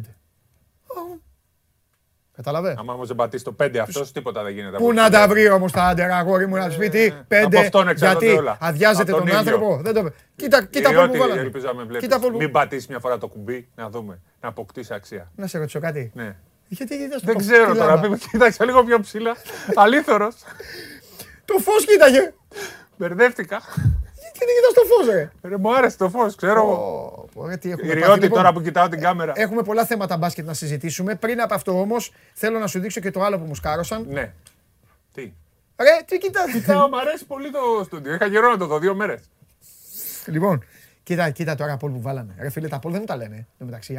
Καταλαβέ. 2.35 2.75
Αν 2.79 2.89
όμως 2.89 3.07
δεν 3.07 3.15
πατήσει 3.15 3.43
το 3.43 3.55
5 3.63 3.77
αυτός, 3.77 4.11
τίποτα 4.11 4.43
δεν 4.43 4.53
γίνεται. 4.53 4.77
Πού 4.77 4.93
να 4.93 5.09
τα 5.09 5.27
βρει 5.27 5.49
όμως 5.49 5.71
τα 5.71 5.83
άντερα, 5.83 6.17
αγόρι 6.17 6.47
μου, 6.47 6.55
να 6.55 6.69
του 6.69 6.77
πει 6.77 6.89
τι. 6.89 7.11
5. 7.27 7.93
Γιατί 7.95 8.39
αδειάζεται 8.59 9.11
τον 9.11 9.35
άνθρωπο. 9.35 9.79
Δεν 9.81 9.93
το... 9.93 10.11
Κοίτα, 10.35 10.63
κοίτα 10.65 10.89
από 10.89 11.11
πού 11.11 11.17
βάλανε. 11.17 11.51
Κοίτα 11.99 12.19
Μην 12.37 12.51
πατήσεις 12.51 12.87
μια 12.87 12.99
φορά 12.99 13.17
το 13.17 13.27
κουμπί, 13.27 13.67
να 13.75 13.89
δούμε. 13.89 14.19
Να 14.41 14.49
αποκτήσει 14.49 14.93
αξία. 14.93 15.31
Να 15.35 15.47
σε 15.47 15.57
ρωτήσω 15.57 15.79
κάτι. 15.79 16.11
Ναι. 16.13 16.35
Γιατί, 16.67 16.95
δεν 17.23 17.37
ξέρω 17.37 17.75
τώρα. 17.75 18.01
Κοίταξε 18.31 18.65
λίγο 18.65 18.83
πιο 18.83 18.99
ψηλά. 18.99 19.35
Αλήθωρος. 19.83 20.35
Το 21.45 21.57
φως 21.57 21.85
κοίταγε. 21.85 22.33
Μπερδεύτηκα. 22.97 23.61
Τι 24.33 24.45
δεν 24.45 24.55
κοιτάς 24.55 24.73
το 24.73 24.81
φως, 24.95 25.15
ρε. 25.15 25.31
Ρε, 25.49 25.57
μου 25.57 25.75
άρεσε 25.75 25.97
το 25.97 26.09
φως, 26.09 26.35
ξέρω. 26.35 27.29
Ριώτη 27.35 27.67
λοιπόν, 27.97 28.29
τώρα 28.29 28.53
που 28.53 28.61
κοιτάω 28.61 28.89
την 28.89 28.99
κάμερα. 28.99 29.33
Έχουμε 29.35 29.63
πολλά 29.63 29.85
θέματα 29.85 30.17
μπάσκετ 30.17 30.45
να 30.45 30.53
συζητήσουμε. 30.53 31.15
Πριν 31.15 31.41
από 31.41 31.53
αυτό 31.53 31.79
όμως, 31.79 32.13
θέλω 32.33 32.59
να 32.59 32.67
σου 32.67 32.79
δείξω 32.79 32.99
και 32.99 33.11
το 33.11 33.23
άλλο 33.23 33.39
που 33.39 33.45
μου 33.45 33.55
σκάρωσαν. 33.55 34.05
Ναι. 34.09 34.33
Τι; 35.13 35.33
Ρε, 35.79 36.03
τι 36.05 36.17
κοιτάς; 36.17 36.51
Κοιτάω, 36.51 36.87
μου 36.87 36.99
αρέσει 36.99 37.25
πολύ 37.25 37.51
το 37.51 37.83
στούντιο. 37.83 38.13
Είχα 38.13 38.29
καιρό 38.29 38.49
να 38.49 38.57
το 38.57 38.65
δω 38.65 38.79
δύο 38.79 38.95
μέρες. 38.95 39.21
Λοιπόν, 40.25 40.63
κοίτα, 41.03 41.29
κοίτα 41.29 41.55
τώρα 41.55 41.77
πόλ 41.77 41.91
που 41.91 42.01
βάλανε. 42.01 42.33
Ρε 42.39 42.49
φίλε, 42.49 42.67
τα 42.67 42.79
πόλ 42.79 42.91
δεν 42.91 42.99
μου 42.99 43.07
τα 43.07 43.15
λένε. 43.15 43.35
Εν 43.35 43.65
μεταξύ, 43.65 43.97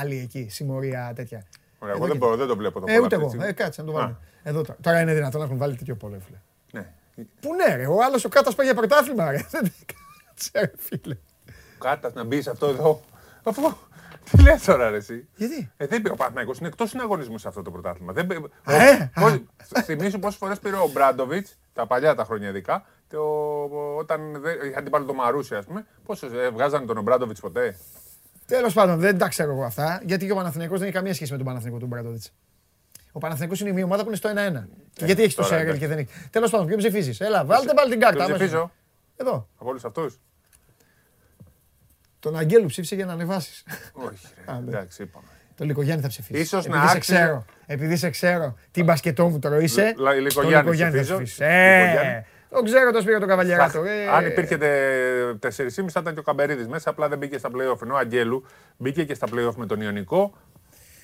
άλλοι 0.00 0.18
εκεί, 0.18 0.46
συμμορία 0.50 1.12
τέτοια. 1.14 1.44
Ωραία, 1.78 1.94
εγώ 1.94 2.06
δεν, 2.06 2.16
μπορώ, 2.16 2.36
δεν 2.36 2.46
το 2.46 2.56
βλέπω 2.56 2.80
το 2.80 2.86
ε, 2.88 2.98
ούτε 2.98 3.14
εγώ. 3.14 3.32
Ε, 3.40 3.52
κάτσε 3.52 3.80
να 3.80 3.86
το 3.86 3.92
βάλω. 3.92 4.18
Εδώ, 4.42 4.62
τώρα 4.80 5.00
είναι 5.00 5.14
δυνατόν 5.14 5.40
να 5.40 5.46
έχουν 5.46 5.58
βάλει 5.58 5.76
τέτοιο 5.76 5.94
πόλ, 5.94 6.10
φίλε. 6.10 6.36
Ναι. 7.16 7.24
Πού 7.40 7.54
ναι, 7.54 7.74
ρε, 7.74 7.86
ο 7.86 8.02
άλλος 8.02 8.24
ο 8.24 8.28
Κάτας 8.28 8.54
πάει 8.54 8.66
για 8.66 8.74
πρωτάθλημα, 8.74 9.30
ρε. 9.30 9.46
Κάτσε, 9.52 10.72
φίλε. 10.76 11.16
Κάτας 11.78 12.12
να 12.12 12.24
μπει 12.24 12.38
αυτό 12.38 12.66
εδώ. 12.66 13.00
Αφού. 13.42 13.74
Τι 14.30 14.42
λες 14.42 14.64
τώρα, 14.64 14.90
ρε, 14.90 14.96
εσύ; 14.96 15.28
Γιατί; 15.36 15.70
Ε, 15.76 15.86
δεν 15.86 16.02
πήρε 16.02 16.12
ο 16.12 16.16
Παναγιώ, 16.16 16.54
είναι 16.58 16.68
εκτός 16.68 16.90
συναγωνισμού 16.90 17.38
σε 17.38 17.48
αυτό 17.48 17.62
το 17.62 17.70
πρωτάθλημα. 17.70 18.12
Δεν... 18.12 18.28
Ε, 18.66 19.10
Θυμήσου 19.82 20.18
πόσες 20.18 20.38
φορές 20.38 20.58
πήρε 20.58 20.76
ο 20.76 20.90
Μπράντοβιτς, 20.92 21.58
τα 21.72 21.86
παλιά 21.86 22.14
τα 22.14 22.24
χρόνια 22.24 22.48
ειδικά, 22.48 22.84
το, 23.08 23.20
όταν 23.98 24.20
είχαν 24.68 24.82
την 24.82 24.92
πάρει 24.92 25.04
το 25.04 25.14
Μαρούσι, 25.14 25.54
ας 25.54 25.64
πούμε. 25.64 25.86
Πόσο 26.04 26.26
ε, 26.38 26.48
βγάζανε 26.50 26.86
τον 26.86 27.02
Μπράντοβιτς 27.02 27.40
ποτέ; 27.40 27.76
Τέλος 28.46 28.74
πάντων, 28.74 28.98
δεν 28.98 29.18
τα 29.18 29.28
ξέρω 29.28 29.50
εγώ 29.50 29.64
αυτά, 29.64 30.00
γιατί 30.04 30.26
και 30.26 30.32
ο 30.32 30.34
Παναθηναϊκός 30.34 30.78
δεν 30.78 30.86
έχει 30.88 30.96
καμία 30.96 31.14
σχέση 31.14 31.30
με 31.30 31.36
τον 31.36 31.46
Παναθηναϊκό 31.46 31.78
του 31.78 31.86
Μπράντοβιτς. 31.86 32.32
Ο 33.16 33.18
Παναθηναϊκός 33.18 33.60
είναι 33.60 33.72
μια 33.72 33.84
ομάδα 33.84 34.02
που 34.02 34.08
είναι 34.08 34.16
στο 34.16 34.30
1-1. 34.30 34.68
και 34.92 35.04
γιατί 35.04 35.22
έχεις 35.22 35.34
το 35.34 35.42
Σέγγελ 35.42 35.78
και 35.78 35.86
δεν 35.86 35.98
έχεις. 35.98 36.28
Τέλος 36.30 36.50
πάντων, 36.50 36.66
ποιο 36.66 36.76
ψηφίζει. 36.76 37.16
Έλα, 37.18 37.44
βάλτε 37.44 37.74
πάλι 37.74 37.90
την 37.90 38.00
κάρτα. 38.00 38.24
ψηφίζω. 38.24 38.70
Εδώ. 39.16 39.48
Από 39.56 39.70
όλους 39.70 39.84
αυτούς. 39.84 40.20
Τον 42.18 42.36
Αγγέλου 42.36 42.66
ψήφισε 42.66 42.94
για 42.94 43.06
να 43.06 43.12
ανεβάσεις. 43.12 43.64
Όχι. 43.92 44.26
Εντάξει, 44.68 45.02
είπαμε. 45.02 45.26
Το 45.56 45.64
Λικογιάννη 45.64 46.02
θα 46.02 46.08
ψηφίσει. 46.08 46.40
Ίσως 46.40 46.64
επειδή 46.66 46.78
να 46.78 46.88
σε 46.88 46.98
ξέρω, 46.98 47.44
επειδή 47.66 47.96
σε 47.96 48.10
ξέρω 48.10 48.56
τι 48.70 48.82
μπασκετό 48.82 49.28
μου 49.28 49.38
τώρα 49.38 49.60
είσαι. 49.60 49.94
Λικογιάννη 50.20 50.74
θα 50.74 51.02
ψηφίσεις. 51.02 51.40
Ε, 51.40 52.26
τον 52.50 52.64
ξέρω 52.64 52.90
το 52.90 53.00
Σπύρο 53.00 53.18
τον 53.18 53.28
Καβαλιαράτο. 53.28 53.84
Ε. 53.84 54.08
Αν 54.08 54.26
υπήρχε 54.26 54.56
4,5 54.56 55.48
θα 55.88 56.00
ήταν 56.00 56.14
και 56.14 56.18
ο 56.18 56.22
Καμπερίδης 56.22 56.68
μέσα, 56.68 56.90
απλά 56.90 57.08
δεν 57.08 57.18
μπήκε 57.18 57.38
στα 57.38 57.48
playoff. 57.48 57.82
Ενώ 57.82 57.94
ο 57.94 57.96
Αγγέλου 57.96 58.44
μπήκε 58.76 59.04
και 59.04 59.14
στα 59.14 59.26
playoff 59.34 59.54
με 59.54 59.66
τον 59.66 59.80
Ιωνικό. 59.80 60.32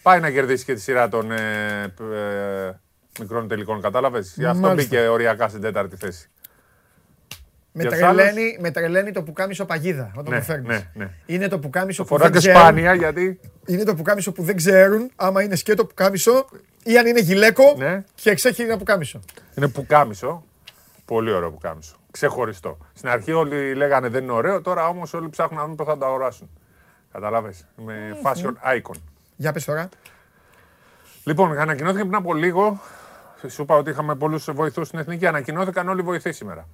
Πάει 0.03 0.21
να 0.21 0.31
κερδίσει 0.31 0.65
και 0.65 0.75
τη 0.75 0.81
σειρά 0.81 1.09
των 1.09 1.31
ε, 1.31 1.83
ε, 1.83 2.73
μικρών 3.21 3.49
τελικών, 3.49 3.81
κατάλαβες; 3.81 4.35
Γι' 4.37 4.45
αυτό 4.45 4.75
μπήκε 4.75 5.07
οριακά 5.07 5.49
στην 5.49 5.61
τέταρτη 5.61 5.97
θέση. 5.97 6.31
Με 7.73 7.85
τρελαίνει, 7.85 8.57
με 8.61 8.71
τρελαίνει 8.71 9.13
το 9.13 9.23
πουκάμισο 9.23 9.65
παγίδα 9.65 10.13
όταν 10.17 10.33
ναι, 10.33 10.39
το 10.39 10.45
φέρνεις. 10.45 10.69
Ναι, 10.69 10.91
ναι. 10.95 11.11
Είναι 11.27 11.49
το 11.49 11.59
πουκάμισο 11.59 12.05
που 12.05 12.19
δεν 12.19 12.33
ξέρουν. 12.33 12.61
σπάνια 12.61 12.95
γιατί... 12.95 13.41
Είναι 13.67 13.85
το 13.85 13.95
πουκάμισο 13.95 14.33
που 14.33 14.43
δεν 14.43 14.57
ξέρουν 14.57 15.11
άμα 15.17 15.43
είναι 15.43 15.57
σκέτο 15.57 15.85
πουκάμισο 15.85 16.49
ή 16.83 16.99
αν 16.99 17.07
είναι 17.07 17.21
γυλαίκο 17.21 17.75
ναι. 17.77 18.05
και 18.15 18.31
εξέχει 18.31 18.63
ένα 18.63 18.77
πουκάμισο. 18.77 19.21
Είναι 19.55 19.69
πουκάμισο. 19.69 20.45
Πολύ 21.05 21.33
ωραίο 21.33 21.51
πουκάμισο. 21.51 21.97
Ξεχωριστό. 22.11 22.79
Στην 22.95 23.09
αρχή 23.09 23.33
όλοι 23.33 23.75
λέγανε 23.75 24.09
δεν 24.09 24.23
είναι 24.23 24.33
ωραίο, 24.33 24.61
τώρα 24.61 24.89
όμως 24.89 25.15
όλοι 25.15 25.29
ψάχνουν 25.29 25.61
να 25.61 25.67
δουν 25.67 25.75
πώς 25.75 25.87
θα 25.87 25.99
το 25.99 26.07
αγοράσουν. 26.07 26.51
Καταλάβες; 27.13 27.67
Με 27.77 28.17
fashion 28.23 28.53
icon. 28.77 28.97
Για 29.37 29.53
πες 29.53 29.65
τώρα. 29.65 29.89
Λοιπόν, 31.25 31.59
ανακοινώθηκε 31.59 32.03
πριν 32.03 32.15
από 32.15 32.35
λίγο. 32.35 32.81
Σου 33.49 33.63
είπα 33.63 33.77
ότι 33.77 33.91
είχαμε 33.91 34.15
πολλούς 34.15 34.51
βοηθούς 34.53 34.87
στην 34.87 34.99
εθνική. 34.99 35.27
Ανακοινώθηκαν 35.27 35.89
όλοι 35.89 36.01
οι 36.01 36.05
βοηθοί 36.05 36.33
σήμερα. 36.33 36.69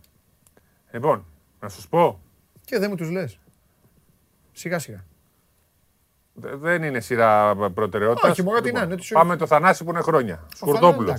Λοιπόν, 0.90 1.24
να 1.60 1.68
σου 1.68 1.88
πω. 1.88 2.20
Και 2.64 2.78
δεν 2.78 2.90
μου 2.90 2.96
τους 2.96 3.10
λες. 3.10 3.38
Σιγά 4.52 4.78
σιγά. 4.78 5.04
Δεν 6.34 6.82
είναι 6.82 7.00
σειρά 7.00 7.56
προτεραιότητας. 7.56 8.30
Όχι, 8.30 8.42
μόνο 8.42 8.60
λοιπόν, 8.62 8.82
είναι. 8.82 8.96
Πάμε 9.12 9.36
το 9.36 9.46
Θανάση 9.46 9.84
που 9.84 9.90
είναι 9.90 10.00
χρόνια. 10.00 10.46
Σκουρτόπουλο. 10.54 11.18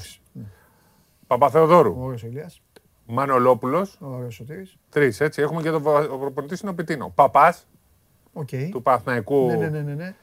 Παπαθεοδόρου. 1.28 1.96
Ωραίο 2.00 2.18
Ηλίας. 2.24 2.62
Μανολόπουλος. 3.06 3.98
Ωραίο 4.00 4.30
Σωτήρης. 4.30 4.78
Τρεις 4.90 5.20
έτσι. 5.20 5.42
Έχουμε 5.42 5.62
και 5.62 5.70
τον 5.70 5.84
προπονητής 6.20 6.60
είναι 6.60 6.72
ο 6.72 6.74
Πιτίνο. 6.74 7.12
Παπάς. 7.16 7.68
Okay. 8.34 8.70
Του 8.72 8.82
Παθναϊκού. 8.82 9.48
Ναι, 9.48 9.56
ναι, 9.56 9.70
ναι, 9.70 9.82
ναι, 9.82 9.94
ναι. 9.94 10.16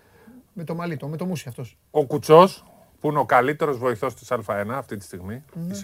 Με 0.58 0.64
το 0.64 0.74
μαλίτο, 0.74 1.08
με 1.08 1.16
το 1.16 1.24
μουσι 1.24 1.48
αυτός. 1.48 1.78
Ο 1.90 2.06
Κουτσός 2.06 2.64
που 3.00 3.08
είναι 3.08 3.18
ο 3.18 3.24
καλύτερος 3.24 3.78
βοηθός 3.78 4.14
της 4.14 4.28
Α1 4.30 4.66
αυτή 4.70 4.96
τη 4.96 5.04
στιγμή. 5.04 5.44
Ναι. 5.52 5.74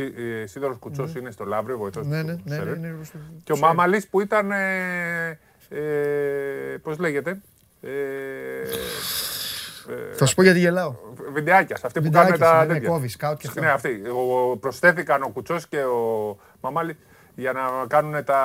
Σίδωρος 0.46 0.76
Κουτσός 0.78 1.14
ναι. 1.14 1.20
είναι 1.20 1.30
στο 1.30 1.44
Λαύριο, 1.44 1.78
βοηθός 1.78 2.06
ναι, 2.06 2.22
ναι, 2.22 2.36
ναι, 2.44 2.56
ναι, 2.56 2.74
ναι, 2.74 2.94
Και 3.44 3.52
ο 3.52 3.56
Μάμαλη 3.56 4.02
που 4.10 4.20
ήταν. 4.20 4.50
Ε, 4.50 5.38
ε, 5.68 6.76
Πώς 6.82 6.98
λέγεται. 6.98 7.40
Ε, 7.80 7.88
θα 10.14 10.26
σου 10.26 10.34
πω 10.34 10.42
γιατί 10.42 10.58
γελάω. 10.58 10.94
Βιντεάκιας, 11.32 11.84
αυτοί 11.84 12.00
που 12.00 12.10
κάνουν 12.10 12.38
τα 12.38 12.64
ναι, 12.64 12.74
τέτοια. 12.74 13.08
σκάουτ 13.08 13.40
και 13.40 13.60
Ναι, 13.60 13.70
αυτοί. 13.70 14.02
Προσθέθηκαν 14.60 15.22
ο 15.22 15.28
Κουτσός 15.28 15.68
και 15.68 15.78
ο 15.78 16.38
Μαμάλη 16.60 16.96
για 17.34 17.52
να 17.52 17.60
κάνουν 17.86 18.24
τα. 18.24 18.42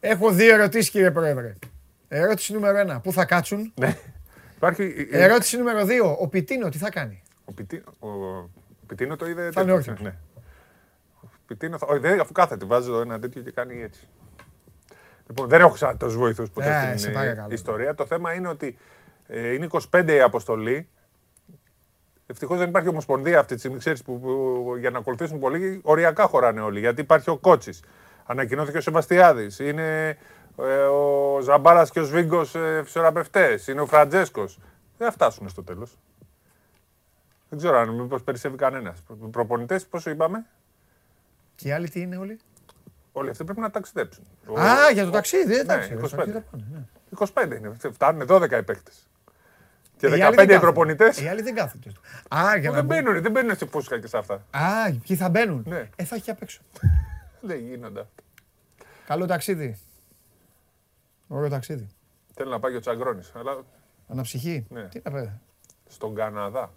Έχω 0.00 0.30
δύο 0.30 0.54
ερωτήσεις, 0.54 0.90
κύριε 0.90 1.10
Πρόεδρε. 1.10 1.54
Ερώτηση 2.08 2.52
νούμερο 2.52 2.78
ένα. 2.78 3.00
Πού 3.00 3.12
θα 3.12 3.24
κάτσουν; 3.24 3.72
Ναι. 4.60 4.68
Υπάρχει... 4.70 5.08
Ερώτηση 5.10 5.56
νούμερο 5.56 5.80
2. 6.12 6.16
Ο 6.18 6.28
Πιτίνο 6.28 6.68
τι 6.68 6.78
θα 6.78 6.90
κάνει; 6.90 7.22
Ο, 7.44 7.52
Πιτίνο, 7.52 7.82
ο... 7.98 8.08
Πιτίνο 8.86 9.16
το 9.16 9.26
είδε. 9.26 9.50
Θα 9.50 9.60
είναι 9.62 9.72
όρθιο. 9.72 9.96
Ναι. 10.00 10.14
Πιτίνο 11.46 11.78
θα... 11.78 11.86
Όχι, 11.86 11.98
δεν, 11.98 12.20
αφού 12.20 12.32
κάθεται, 12.32 12.64
βάζω 12.66 13.00
ένα 13.00 13.18
τέτοιο 13.18 13.42
και 13.42 13.50
κάνει 13.50 13.82
έτσι. 13.82 14.08
Λοιπόν, 15.28 15.48
δεν 15.48 15.60
έχω 15.60 15.70
ξανά 15.70 15.96
τόσου 15.96 16.18
βοηθούς 16.18 16.50
ποτέ 16.50 16.68
Ε, 16.68 16.86
στην 16.86 16.98
σε 16.98 17.08
ε, 17.08 17.12
παρακαλώ. 17.12 17.48
ιστορία. 17.50 17.94
Το 17.94 18.06
θέμα 18.06 18.32
είναι 18.32 18.48
ότι 18.48 18.76
ε, 19.26 19.52
είναι 19.52 19.66
25 19.90 20.08
η 20.08 20.20
αποστολή. 20.20 20.88
Ευτυχώς 22.26 22.58
δεν 22.58 22.68
υπάρχει 22.68 22.88
ομοσπονδία 22.88 23.38
αυτή 23.38 23.52
τη 23.54 23.58
στιγμή, 23.58 23.78
ξέρεις, 23.78 24.02
που, 24.02 24.20
που, 24.20 24.74
για 24.78 24.90
να 24.90 24.98
ακολουθήσουν 24.98 25.38
πολύ. 25.38 25.80
Οριακά 25.84 26.26
χωράνε 26.26 26.60
όλοι. 26.60 26.78
Γιατί 26.78 27.00
υπάρχει 27.00 27.30
ο 27.30 27.36
Κότσι. 27.36 27.72
Ανακοινώθηκε 28.26 28.76
ο 28.76 28.80
Σεβαστιάδης. 28.80 29.58
Είναι 29.58 30.08
ε, 30.08 30.16
ο 30.56 31.40
Ζαμπάρας 31.40 31.90
και 31.90 32.00
ο 32.00 32.04
Σβίγκος 32.04 32.54
ε, 32.54 32.80
φυσιοθεραπευτές. 32.84 33.66
Είναι 33.66 33.80
ο 33.80 33.86
Φραντζέσκος. 33.86 34.58
Δεν 34.98 35.06
θα 35.08 35.12
φτάσουν 35.12 35.48
στο 35.48 35.62
τέλος. 35.62 35.98
Δεν 37.48 37.58
ξέρω 37.58 37.78
αν 37.78 37.88
μήπως 37.88 38.22
περισσεύει 38.22 38.56
κανένας. 38.56 39.02
Προπονητές, 39.30 39.86
πόσο 39.86 40.10
είπαμε; 40.10 40.46
Και 41.54 41.68
οι 41.68 41.72
άλλοι 41.72 41.88
τι 41.88 42.00
είναι 42.00 42.16
όλοι; 42.16 42.38
Όλοι 43.12 43.30
αυτοί 43.30 43.44
πρέπει 43.44 43.60
να 43.60 43.70
ταξιδέψουν. 43.70 44.24
Ο- 44.46 44.60
Α, 44.60 44.90
για 44.90 45.04
το 45.04 45.10
ταξίδι, 45.10 45.54
εντάξει. 45.54 45.94
Ναι, 45.94 46.00
το 46.00 46.06
25. 46.06 46.16
ταξίδι 46.16 46.32
θα 46.32 46.44
πάνε, 46.50 46.64
ναι. 46.72 46.84
25 47.54 47.56
είναι. 47.56 47.72
Φτάνουν 47.92 48.26
12 48.26 48.58
οι 48.58 48.62
παίκτες. 48.62 49.08
Και 49.96 50.06
Οι 50.06 50.08
άλλοι 50.08 50.20
15 50.20 50.34
δεν 50.36 50.44
οι 50.44 50.48
κάθονται. 50.48 50.58
προπονητές. 50.58 51.20
Οι 51.20 51.28
άλλοι 51.28 51.42
δεν 51.42 51.54
κάθονται. 51.54 51.92
Α, 52.34 52.56
για 52.56 52.70
να 52.70 52.76
Δεν 52.76 52.84
μπουν. 52.84 52.96
μπαίνουν, 53.02 53.22
δεν 53.22 53.30
μπαίνουν 53.32 53.54
στη 53.54 53.66
φούσκα 53.66 54.00
και 54.00 54.06
σε 54.06 54.18
αυτά. 54.18 54.34
Α, 54.50 54.90
ποιοι 55.06 55.16
θα 55.16 55.28
μπαίνουν. 55.28 55.64
Ναι. 55.68 55.88
Ε, 55.96 56.04
θα 56.04 56.14
έχει 56.14 56.30
απ' 56.30 56.42
έξω. 56.42 56.60
Δεν 57.48 57.58
γίνονται 57.58 58.00
αυτά. 58.00 58.22
Καλό 59.06 59.26
ταξίδι. 59.26 59.78
Ωραίο 61.34 61.48
ταξίδι. 61.48 61.86
Θέλει 62.34 62.50
να 62.50 62.58
πάει 62.60 62.70
και 62.70 62.76
ο 62.76 62.80
Τσαγκρόνης. 62.80 63.32
Αλλά 63.34 63.62
Αναψυχή. 64.08 64.66
Ναι. 64.68 64.82
Τι 64.82 65.00
να 65.04 65.10
πει. 65.10 65.30
στον 65.88 66.14
Καναδά. 66.14 66.70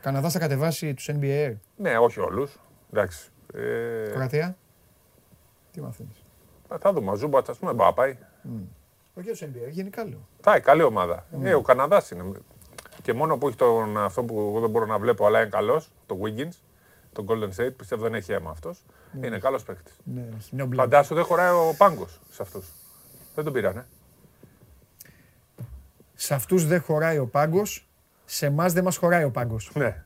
Καναδά 0.00 0.30
θα 0.30 0.38
κατεβάσει 0.38 0.94
τους 0.94 1.08
NBA. 1.12 1.54
Ναι, 1.76 1.98
όχι 1.98 2.20
όλους. 2.20 2.58
Εντάξει. 2.92 3.30
Ε, 3.54 4.10
Κροατία. 4.12 4.56
Τι 5.72 5.80
μαθαίνεις. 5.80 6.22
θα 6.80 6.92
δούμε. 6.92 7.10
Ο 7.10 7.14
Ζούμπατς, 7.14 7.48
ας 7.48 7.58
πούμε, 7.58 7.72
μπορεί 7.72 7.84
να 7.88 7.92
πάει. 7.94 8.18
Όχι 9.14 9.30
για 9.32 9.46
του 9.46 9.52
NBA, 9.52 9.70
γενικά 9.70 10.04
λέω. 10.04 10.28
Θα 10.40 10.54
έχει 10.54 10.62
καλή 10.64 10.82
ομάδα. 10.82 11.26
Ε, 11.42 11.54
ο 11.54 11.62
Καναδάς 11.62 12.10
είναι. 12.10 12.32
Και 13.02 13.12
μόνο 13.12 13.36
που 13.36 13.48
έχει 13.48 13.56
τον, 13.56 13.98
αυτό 13.98 14.22
που 14.22 14.38
εγώ 14.38 14.60
δεν 14.60 14.70
μπορώ 14.70 14.86
να 14.86 14.98
βλέπω, 14.98 15.26
αλλά 15.26 15.40
είναι 15.40 15.48
καλός, 15.50 15.90
το 16.06 16.18
Wiggins, 16.22 16.58
τον 17.12 17.26
Golden 17.28 17.50
State, 17.56 17.76
πιστεύω 17.76 18.02
δεν 18.02 18.14
έχει 18.14 18.32
αίμα 18.32 18.50
αυτός. 18.50 18.84
Είναι 19.22 19.38
καλός 19.38 19.62
παίκτης. 19.62 19.96
Ναι, 20.04 20.28
έχει 20.36 20.56
νέο 20.56 20.66
μπλε. 20.66 20.80
Φαντάσου 20.80 21.14
δεν 21.14 21.24
χωράει 21.24 21.50
ο 21.50 21.74
πάγκος 21.78 22.20
σε 22.30 22.42
αυτούς. 22.42 22.72
Δεν 23.36 23.44
τον 23.44 23.52
πήρανε. 23.52 23.86
Σε 26.14 26.34
αυτούς 26.34 26.66
δεν 26.66 26.80
χωράει 26.82 27.18
ο 27.18 27.26
πάγκος. 27.26 27.88
Σε 28.24 28.46
εμάς 28.46 28.72
δεν 28.72 28.84
μας 28.84 28.96
χωράει 28.96 29.24
ο 29.24 29.30
πάγκος. 29.30 29.70
Ναι. 29.74 30.02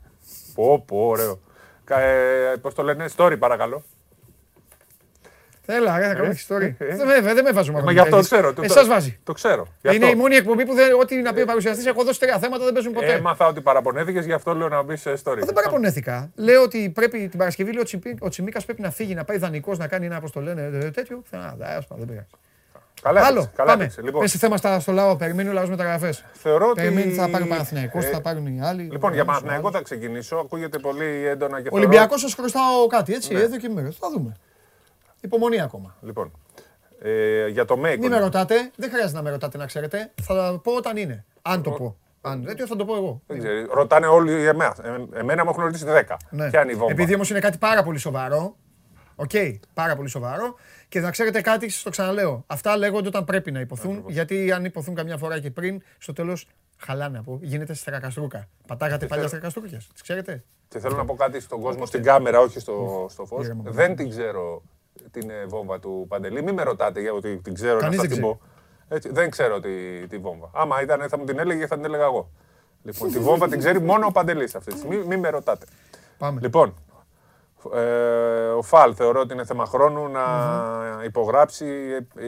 Πω, 0.55 0.81
πω, 0.86 0.97
ωραίο. 1.07 1.40
Κα- 1.85 2.01
Ε, 2.01 2.57
Πώς 2.57 2.74
το 2.74 2.82
λένε, 2.82 3.05
story 3.16 3.36
παρακαλώ. 3.39 3.82
Έλα, 5.66 5.98
ρε, 5.98 6.07
θα 6.07 6.15
κάνω 6.15 6.27
Ε, 6.27 6.31
ιστορία. 6.31 6.74
ε, 6.78 6.85
ε. 6.85 6.97
Δεν 6.97 7.07
με- 7.07 7.20
Δεν 7.35 7.44
με 7.44 7.52
βάζω 7.52 7.73
Μα 7.73 7.93
γι' 7.93 7.98
αυτό 7.98 8.16
το 8.16 8.23
ξέρω. 8.23 8.52
το- 8.52 8.62
Εσά 8.62 8.81
το- 8.81 8.86
βάζει. 8.86 9.19
Το 9.24 9.32
ξέρω. 9.32 9.66
Γι' 9.82 9.94
Είναι 9.94 10.05
αυτό. 10.05 10.16
η 10.16 10.20
μόνη 10.20 10.35
εκπομπή 10.35 10.66
που 10.66 10.74
δεν, 10.74 10.93
ό,τι 11.01 11.16
να 11.16 11.32
πει 11.32 11.40
ο 11.40 11.44
παρουσιαστής, 11.44 11.86
έχω 11.86 12.05
δώσει 12.05 12.20
τρία 12.20 12.39
θέματα, 12.39 12.65
δεν 12.65 12.73
παίζουν 12.73 12.93
ποτέ. 12.93 13.12
Έμαθα 13.12 13.47
ότι 13.47 13.61
παραπονέθηκες, 13.61 14.24
γι' 14.27 14.32
αυτό 14.32 14.55
λέω 14.55 14.69
να 14.69 14.82
μπεις 14.82 15.01
σε 15.01 15.12
story. 15.24 15.39
Δεν 15.39 15.55
παραπονέθηκα. 15.55 16.31
Λέω 16.35 16.62
ότι 16.62 16.90
πρέπει 16.94 17.28
την 17.28 17.39
Παρασκευή 17.39 17.73
λέει, 17.73 17.81
ο, 17.81 17.85
Τσιπί, 17.85 18.16
ο 18.20 18.28
Τσιμίκας 18.28 18.65
πρέπει 18.65 18.81
να 18.82 18.90
φύγει, 18.90 19.15
να 19.15 19.24
πάει 19.24 19.39
δανεικός 19.39 19.78
να 19.78 19.86
κάνει 19.89 20.07
ένα 20.07 20.16
όπως 20.16 20.31
το 20.32 20.40
λένε 20.40 20.62
ε, 20.62 20.90
τέτοιο. 20.90 21.23
Α, 21.31 21.55
δα, 21.59 21.85
δεν 21.97 22.07
πειράζει. 22.07 22.27
Καλά, 23.03 23.21
Άλλο, 23.25 23.39
έπαιξε, 23.39 23.57
καλά 23.57 23.71
πάμε. 23.71 23.83
έπαιξε. 23.83 24.03
Λοιπόν, 24.03 24.21
Πες 24.21 24.33
θέμα 24.33 24.57
στα, 24.57 24.81
στο 24.81 24.93
λαό, 24.93 25.17
περιμένει 25.17 25.49
ο 25.49 25.53
λαός 25.53 25.69
μεταγραφές. 25.69 26.25
θεωρώ 26.33 26.67
ότι... 26.69 26.81
Περιμένει 26.81 27.13
θα 27.13 27.29
πάρει 27.29 27.45
ο 27.45 27.47
Παναθηναϊκός, 27.47 28.05
Ε, 28.05 28.09
θα 28.09 28.21
πάρουν 28.21 28.47
οι 28.47 28.63
άλλοι. 28.63 28.83
Λοιπόν, 28.83 29.13
για 29.13 29.21
ο 29.23 29.23
άλλος, 29.23 29.23
ο 29.23 29.25
Παναθηναϊκό 29.27 29.67
άλλος. 29.67 29.79
θα 29.79 29.83
ξεκινήσω. 29.85 30.37
Ακούγεται 30.37 30.79
πολύ 30.79 31.27
έντονα 31.27 31.61
και 31.61 31.69
Ο 31.69 31.71
θεωρώ- 31.71 31.77
Ολυμπιακός 31.87 32.21
σας 32.21 32.35
χρωστάω 32.35 32.87
κάτι, 32.87 33.15
έτσι, 33.15 33.35
Ναι. 33.35 33.41
εδώ 33.41 33.57
και 33.57 33.69
μέρες. 33.69 33.97
Θα 33.97 34.11
δούμε. 34.11 34.37
Υπομονή 35.21 35.61
ακόμα. 35.61 35.95
Λοιπόν, 36.01 36.33
ε, 37.03 37.47
για 37.49 37.65
το 37.65 37.77
Μέικον. 37.77 38.01
Μην 38.01 38.11
με 38.11 38.19
ρωτάτε, 38.25 38.71
δεν 38.77 38.91
χρειάζεται 38.91 39.17
να 39.17 39.23
με 39.23 39.31
ρωτάτε 39.31 39.59
να 39.59 39.67
ξέρετε. 39.67 40.13
Θα 40.23 40.61
πω 40.63 40.73
όταν 40.73 40.97
είναι. 40.97 41.25
Αν 41.43 41.63
το 41.63 41.71
πω. 41.71 41.97
Αν 42.21 42.45
τέτοιο 42.45 42.67
θα 42.67 42.77
το 42.77 42.85
πω 42.85 42.97
εγώ. 42.97 43.23
Δεν 43.27 43.39
ξέρει. 43.39 43.67
Ρωτάνε 43.73 44.07
όλοι 44.07 44.41
για 44.41 44.49
εμένα. 44.49 44.75
Ε, 45.15 45.19
εμένα 45.19 45.45
μου 45.45 45.51
έχουν 45.51 45.63
ρωτήσει 45.65 45.85
10. 45.85 46.17
Ναι. 46.31 46.51
Ποια 46.51 46.63
είναι 46.63 46.73
η 46.73 46.75
βόμβα; 46.75 46.93
Επειδή 46.93 47.15
όμως 47.15 47.31
είναι 47.31 47.39
κάτι 47.41 47.59
πάρα 47.59 47.83
πολύ 47.83 47.99
σοβαρό. 47.99 48.57
Οκ, 49.17 49.31
πάρα 49.75 49.97
πολύ 49.97 50.09
σοβαρό. 50.09 50.55
Και 50.91 51.01
να 51.01 51.11
ξέρετε 51.11 51.41
κάτι, 51.41 51.69
σας 51.69 51.83
το 51.83 51.91
ξαναλέω. 51.91 52.45
Αυτά 52.47 52.77
λέγονται 52.77 53.09
όταν 53.09 53.25
πρέπει 53.25 53.51
να 53.51 53.61
ειπωθούν. 53.61 54.05
Γιατί 54.07 54.53
αν 54.53 54.65
ειπωθούν 54.65 54.95
καμιά 54.95 55.17
φορά 55.17 55.41
και 55.41 55.51
πριν, 55.51 55.83
στο 55.99 56.12
τέλος 56.12 56.47
χαλάνε 56.79 57.19
από. 57.19 57.39
Γίνεται 57.43 57.75
στρακαστρούκα. 57.75 58.49
Πατάγατε 58.67 59.07
παλιά 59.07 59.29
στρακαστρούκια. 59.29 59.79
Τις 59.79 60.03
ξέρετε; 60.03 60.45
Και 60.69 60.79
θέλω 60.79 60.97
να 60.97 61.05
πω 61.05 61.15
κάτι 61.15 61.41
στον 61.41 61.61
κόσμο, 61.61 61.87
στην 61.87 62.03
κάμερα, 62.03 62.41
όχι 62.41 62.61
στο, 62.61 63.07
στο 63.11 63.25
φως. 63.25 63.45
Ήρεμα, 63.45 63.62
Δεν 63.67 63.97
την 63.97 64.09
ξέρω 64.09 64.62
την 65.11 65.31
ε, 65.31 65.45
βόμβα 65.47 65.81
του 65.81 66.07
Παντελή. 66.09 66.43
Μην 66.43 66.55
με 66.55 66.62
ρωτάτε 66.62 67.01
για 67.01 67.12
ότι 67.12 67.37
την 67.37 67.55
ξέρω 67.55 67.79
Κανείς 67.79 67.97
να 67.97 68.03
δεν 68.03 68.11
σας 68.11 68.19
την 68.19 68.29
πω. 68.29 68.41
Έτσι, 68.89 69.09
δεν 69.12 69.31
ξέρω 69.31 69.61
τη, 69.61 70.07
τη 70.07 70.19
βόμβα. 70.19 70.51
Άμα 70.55 70.83
ήταν, 70.83 71.09
θα 71.09 71.19
μου 71.19 71.25
την 71.25 71.39
έλεγε, 71.39 71.67
θα 71.67 71.75
την 71.75 71.85
έλεγα 71.85 72.05
εγώ. 72.05 72.31
Λοιπόν, 72.83 73.12
τη 73.12 73.19
βόμβα 73.29 73.49
την 73.49 73.59
ξέρει 73.59 73.81
μόνο 73.81 74.07
ο 74.07 74.11
Παντελής 74.12 74.55
αυτή 74.55 74.73
τη 74.73 74.79
στιγμή. 74.79 74.97
Μην 74.97 75.19
με 75.19 75.29
ρωτάτε. 75.29 75.67
Πάμε. 76.19 76.41
Λοιπόν, 76.41 76.69
ε, 76.69 76.90
ο 78.57 78.62
Φαλ 78.62 78.93
θεωρώ 78.97 79.20
ότι 79.20 79.32
είναι 79.32 79.45
θέμα 79.45 79.66
χρόνου 79.66 80.09
να 80.09 80.20
υπογράψει. 81.05 81.66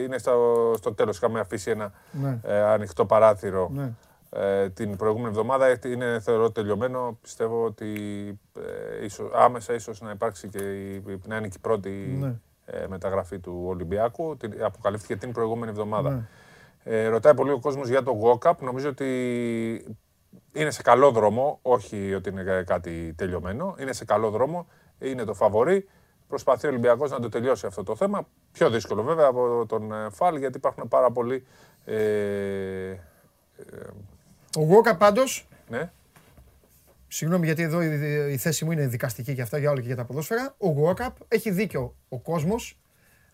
Είναι 0.03 0.17
στο, 0.17 0.73
στο 0.77 0.93
τέλος. 0.93 1.17
Είχαμε 1.17 1.39
αφήσει 1.39 1.71
ένα 1.71 1.91
Ναι. 2.11 2.39
ε, 2.43 2.59
ανοιχτό 2.61 3.05
παράθυρο 3.05 3.69
Ναι. 3.73 3.91
ε, 4.29 4.69
την 4.69 4.95
προηγούμενη 4.95 5.29
εβδομάδα. 5.29 5.65
Ε, 5.65 5.79
Είναι 5.85 6.19
θεωρώ 6.19 6.51
τελειωμένο. 6.51 7.17
Πιστεύω 7.21 7.63
ότι 7.65 7.89
ε, 8.99 9.05
ίσως, 9.05 9.31
άμεσα 9.33 9.73
ίσως 9.73 10.01
να 10.01 10.11
υπάρξει 10.11 10.47
και 10.47 10.57
η, 10.63 11.03
να 11.25 11.35
είναι 11.37 11.47
και 11.47 11.55
η 11.57 11.61
πρώτη 11.61 11.89
Ναι. 12.19 12.33
ε, 12.65 12.87
μεταγραφή 12.87 13.39
του 13.39 13.63
Ολυμπιακού. 13.67 14.37
Την, 14.37 14.63
αποκαλύφθηκε 14.63 15.15
την 15.15 15.31
προηγούμενη 15.31 15.71
εβδομάδα. 15.71 16.09
Ναι. 16.09 16.21
Ε, 16.85 17.07
ρωτάει 17.07 17.33
πολύ 17.33 17.51
ο 17.51 17.59
κόσμος 17.59 17.89
για 17.89 18.03
το 18.03 18.19
Walkup. 18.23 18.53
Νομίζω 18.59 18.89
ότι 18.89 19.07
είναι 20.53 20.71
σε 20.71 20.81
καλό 20.81 21.11
δρόμο, 21.11 21.59
όχι 21.61 22.13
ότι 22.13 22.29
είναι 22.29 22.63
κάτι 22.67 23.13
τελειωμένο. 23.17 23.75
Είναι 23.79 23.93
σε 23.93 24.05
καλό 24.05 24.29
δρόμο, 24.29 24.67
είναι 24.99 25.23
το 25.23 25.33
φαβορή. 25.33 25.89
Προσπαθεί 26.27 26.65
ο 26.65 26.69
Ολυμπιακός 26.69 27.11
να 27.11 27.19
το 27.19 27.29
τελειώσει 27.29 27.65
αυτό 27.65 27.83
το 27.83 27.95
θέμα. 27.95 28.27
Πιο 28.51 28.69
δύσκολο 28.69 29.03
βέβαια 29.03 29.27
από 29.27 29.65
τον 29.67 29.91
ε, 29.91 30.09
Φαλ, 30.09 30.35
γιατί 30.35 30.57
υπάρχουν 30.57 30.87
πάρα 30.87 31.11
πολλοί... 31.11 31.45
Ε, 31.85 32.93
Ο 34.55 34.61
Γόκα 34.61 34.97
πάντως, 34.97 35.47
ναι, 35.69 35.91
Συγγνώμη 37.15 37.45
γιατί 37.45 37.61
εδώ 37.61 37.81
η, 37.81 38.33
η 38.33 38.37
θέση 38.37 38.65
μου 38.65 38.71
είναι 38.71 38.87
δικαστική 38.87 39.35
και 39.35 39.41
αυτά 39.41 39.57
για 39.57 39.69
όλα 39.69 39.79
και 39.79 39.87
για 39.87 39.95
τα 39.95 40.05
ποδόσφαιρα. 40.05 40.55
Ο 40.57 40.67
Γουόκαπ 40.67 41.15
έχει 41.27 41.51
δίκιο 41.51 41.95
ο 42.09 42.19
κόσμος 42.19 42.79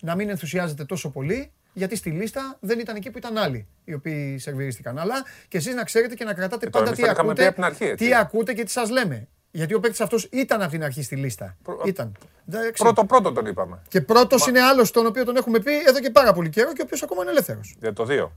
να 0.02 0.16
μην 0.16 0.30
ενθουσιάζεται 0.30 0.86
τόσο 0.86 1.10
πολύ 1.10 1.52
γιατί 1.74 1.96
στη 1.96 2.10
λίστα 2.10 2.58
δεν 2.60 2.80
ήταν 2.80 2.96
εκεί 2.96 3.12
που 3.12 3.18
ήταν 3.18 3.38
άλλοι 3.38 3.68
οι 3.84 3.94
οποίοι 3.94 4.38
σερβιρίστηκαν. 4.38 4.98
Αλλά 4.98 5.24
και 5.48 5.58
εσείς 5.58 5.74
να 5.74 5.84
ξέρετε 5.84 6.16
και 6.16 6.24
να 6.24 6.34
κρατάτε 6.34 6.66
το 6.66 6.72
πάντα 6.72 6.86
εμείς 6.86 7.00
τι 7.00 7.06
το 7.06 7.12
είχαμε 7.12 7.30
ακούτε, 7.30 7.42
πει 7.42 7.48
απ' 7.48 7.56
την 7.56 7.64
αρχή, 7.64 7.84
έτσι. 7.84 8.06
τι 8.06 8.16
ακούτε 8.16 8.54
και 8.54 8.64
τι 8.64 8.72
σας 8.72 8.90
λέμε. 8.90 9.28
Γιατί 9.52 9.74
ο 9.74 9.80
παίκτης 9.80 10.02
αυτός 10.02 10.24
ήταν 10.32 10.62
από 10.62 10.72
την 10.72 10.84
αρχή 10.84 11.04
στη 11.04 11.16
λίστα. 11.16 11.56
Ήταν. 11.86 12.12
Εντάξει. 12.50 12.84
πρώτο 12.84 13.06
πρώτο 13.06 13.32
τον 13.32 13.46
είπαμε. 13.46 13.80
Και 13.88 14.02
πρώτος 14.02 14.48
είναι 14.48 14.60
άλλος 14.62 14.92
τον 14.92 15.06
οποίο 15.06 15.26
τον 15.26 15.36
έχουμε 15.36 15.60
πει 15.60 15.72
εδώ 15.88 16.00
και 16.00 16.10
πάρα 16.10 16.34
πολύ 16.34 16.50
καιρό 16.50 16.74
και 16.74 16.82
ο 16.82 16.84
οποίος 16.86 17.04
ακόμα 17.04 17.22
είναι 17.22 17.32
ελεύθερος. 17.32 17.76
Για 17.80 17.94
το 17.94 18.06
2. 18.10 18.30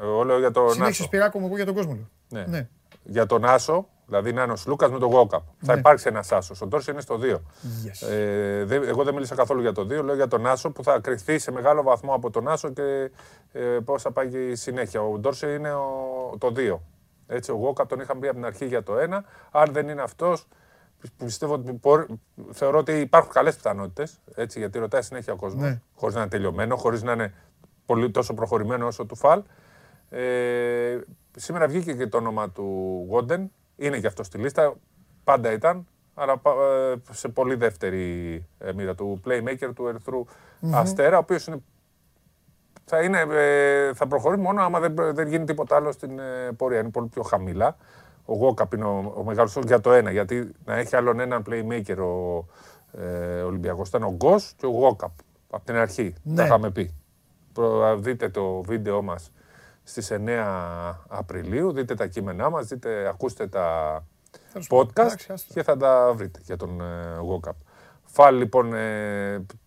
Εγώ 0.00 0.22
λέω 0.24 0.38
για 0.38 0.50
τον 0.50 0.70
Συνέχισε 0.72 0.90
Άσο. 0.90 1.02
Σπυράκο 1.02 1.38
μου 1.38 1.46
εγώ 1.46 1.56
για 1.56 1.64
τον 1.64 1.74
κόσμο. 1.74 1.92
λέω. 1.94 2.06
Ναι. 2.28 2.44
Ναι. 2.48 2.68
Για 3.02 3.26
τον 3.26 3.44
Άσο, 3.44 3.88
δηλαδή 4.06 4.32
να 4.32 4.42
είναι 4.42 4.52
ο 4.52 4.56
Σλούκα 4.56 4.90
με 4.90 4.98
τον 4.98 5.10
Walkup. 5.12 5.40
Θα 5.62 5.72
Ναι. 5.72 5.78
υπάρξει 5.78 6.08
ένας 6.08 6.32
Άσος. 6.32 6.60
Ο 6.60 6.66
Τόρση 6.66 6.90
είναι 6.90 7.00
στο 7.00 7.18
2. 7.18 7.42
Yes. 7.84 8.08
Ε, 8.08 8.64
δεν- 8.64 8.82
εγώ 8.84 9.04
δεν 9.04 9.14
μίλησα 9.14 9.34
καθόλου 9.34 9.60
για 9.60 9.72
το 9.72 9.84
2, 9.84 10.02
λέω 10.02 10.14
για 10.14 10.28
τον 10.28 10.46
Άσο 10.46 10.70
που 10.70 10.82
θα 10.82 10.98
κρυφθεί 10.98 11.38
σε 11.38 11.50
μεγάλο 11.50 11.82
βαθμό 11.82 12.14
από 12.14 12.30
τον 12.30 12.48
Άσο 12.48 12.68
και 12.70 13.10
ε, 13.52 13.60
πώς 13.60 14.02
θα 14.02 14.10
πάει 14.10 14.28
και 14.28 14.38
η 14.48 14.54
συνέχεια. 14.54 15.00
Ο 15.02 15.18
Ντόρσε 15.18 15.46
είναι 15.52 15.72
ο, 15.72 15.86
το 16.38 16.52
2. 16.56 16.78
Έτσι, 17.28 17.50
ο 17.50 17.54
Γόκαπ 17.54 17.88
τον 17.88 18.00
είχαμε 18.00 18.20
πει 18.20 18.26
από 18.26 18.36
την 18.36 18.44
αρχή 18.46 18.66
για 18.66 18.82
το 18.82 18.92
1. 19.10 19.24
Αν 19.50 19.72
δεν 19.72 19.88
είναι 19.88 20.02
αυτός, 20.02 20.46
πιστεύω 21.16 21.54
ότι 21.54 21.72
μπορεί- 21.72 22.06
θεωρώ 22.52 22.78
ότι 22.78 22.92
υπάρχουν 22.92 23.32
καλές 23.32 23.54
πιθανότητες. 23.56 24.20
Γιατί 24.56 24.78
ρωτάει 24.78 25.02
συνέχεια 25.02 25.32
ο 25.32 25.36
κόσμος. 25.36 25.62
Ναι. 25.62 25.80
Χωρίς 25.94 26.14
να 26.14 26.20
είναι 26.20 26.30
τελειωμένο, 26.30 26.76
χωρίς 26.76 27.02
να 27.02 27.12
είναι 27.12 27.34
πολύ 27.86 28.10
τόσο 28.10 28.34
προχωρημένο 28.34 28.86
όσο 28.86 29.06
του 29.06 29.16
Φαλ. 29.16 29.42
Ε, 30.10 30.98
σήμερα 31.36 31.66
βγήκε 31.68 31.92
και 31.94 32.06
το 32.06 32.16
όνομα 32.16 32.50
του 32.50 32.64
Γόντεν. 33.10 33.50
Είναι 33.76 34.00
και 34.00 34.06
αυτό 34.06 34.22
στη 34.22 34.38
λίστα. 34.38 34.74
Πάντα 35.24 35.52
ήταν. 35.52 35.86
Αλλά 36.14 36.38
πα- 36.38 36.52
ε, 36.52 36.94
σε 37.10 37.28
πολύ 37.28 37.54
δεύτερη 37.54 38.34
ε, 38.58 38.72
μοίρα 38.72 38.94
του 38.94 39.20
playmaker 39.26 39.70
του 39.74 39.86
ερυθρου 39.86 40.24
Αστέρα, 40.72 41.16
ο 41.16 41.18
οποίος 41.20 41.46
είναι 41.46 41.62
θα, 42.88 43.02
είναι, 43.02 43.24
ε, 43.30 43.94
θα 43.94 44.06
προχωρεί 44.06 44.38
μόνο 44.38 44.62
άμα 44.62 44.80
δεν, 44.80 44.94
δεν 45.14 45.28
γίνει 45.28 45.44
τίποτα 45.44 45.76
άλλο 45.76 45.92
στην 45.92 46.18
ε, 46.18 46.52
πορεία. 46.56 46.78
Είναι 46.78 46.90
πολύ 46.90 47.06
πιο 47.06 47.22
χαμηλά. 47.22 47.76
Ο 48.24 48.34
Γόκαπ 48.34 48.72
είναι 48.72 48.84
ο, 48.84 49.12
ο 49.16 49.24
μεγάλος 49.24 49.58
για 49.66 49.80
το 49.80 49.92
ένα. 49.92 50.10
Γιατί 50.10 50.52
να 50.64 50.74
έχει 50.74 50.96
άλλον 50.96 51.20
έναν 51.20 51.44
playmaker 51.50 51.96
ο 51.98 52.44
ε, 53.02 53.42
Ολυμπιακός 53.42 53.88
ήταν 53.88 54.02
ο 54.02 54.12
Γκος 54.16 54.52
και 54.56 54.66
ο 54.66 54.70
Γόκαπ. 54.70 55.10
Από 55.50 55.64
την 55.64 55.76
αρχή. 55.76 56.14
Ναι. 56.22 56.34
Τα 56.34 56.44
είχαμε 56.44 56.70
πει. 56.70 56.94
Προ- 57.52 57.98
δείτε 57.98 58.28
το 58.28 58.62
βίντεο 58.62 59.02
μας 59.02 59.32
στις 59.82 60.12
9 60.12 60.94
Απριλίου. 61.08 61.72
Δείτε 61.72 61.94
τα 61.94 62.06
κείμενά 62.06 62.50
μας, 62.50 62.66
δείτε, 62.66 63.08
ακούστε 63.08 63.46
τα 63.46 64.04
podcast 64.68 65.40
και 65.52 65.62
θα 65.62 65.76
τα 65.76 66.12
βρείτε 66.14 66.40
για 66.42 66.56
τον 66.56 66.82
Walkup. 67.30 67.52
Φάλ 68.04 68.36
λοιπόν 68.36 68.72
στην 69.46 69.58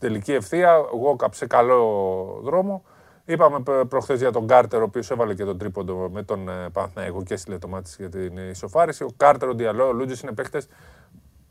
τελική 0.00 0.32
ευθεία, 0.32 0.76
Walkup 0.80 1.28
σε 1.30 1.46
καλό 1.46 2.40
δρόμο. 2.42 2.84
Είπαμε 3.24 3.62
προχθές 3.88 4.18
για 4.18 4.32
τον 4.32 4.46
Κάρτερ, 4.46 4.80
ο 4.80 4.84
οποίος 4.84 5.10
έβαλε 5.10 5.34
και 5.34 5.44
τον 5.44 5.58
τρίποντο 5.58 6.08
με 6.12 6.22
τον 6.22 6.50
Παναθναϊκό 6.72 7.22
και 7.22 7.36
στη 7.36 7.58
το 7.58 7.82
για 7.98 8.08
την 8.08 8.36
ισοφάριση. 8.50 9.04
Ο 9.04 9.10
Κάρτερ, 9.16 9.48
ο 9.48 9.54
Διαλό, 9.54 9.86
ο 9.86 9.92
Λούτζης 9.92 10.20
είναι 10.20 10.32
παίχτε 10.32 10.62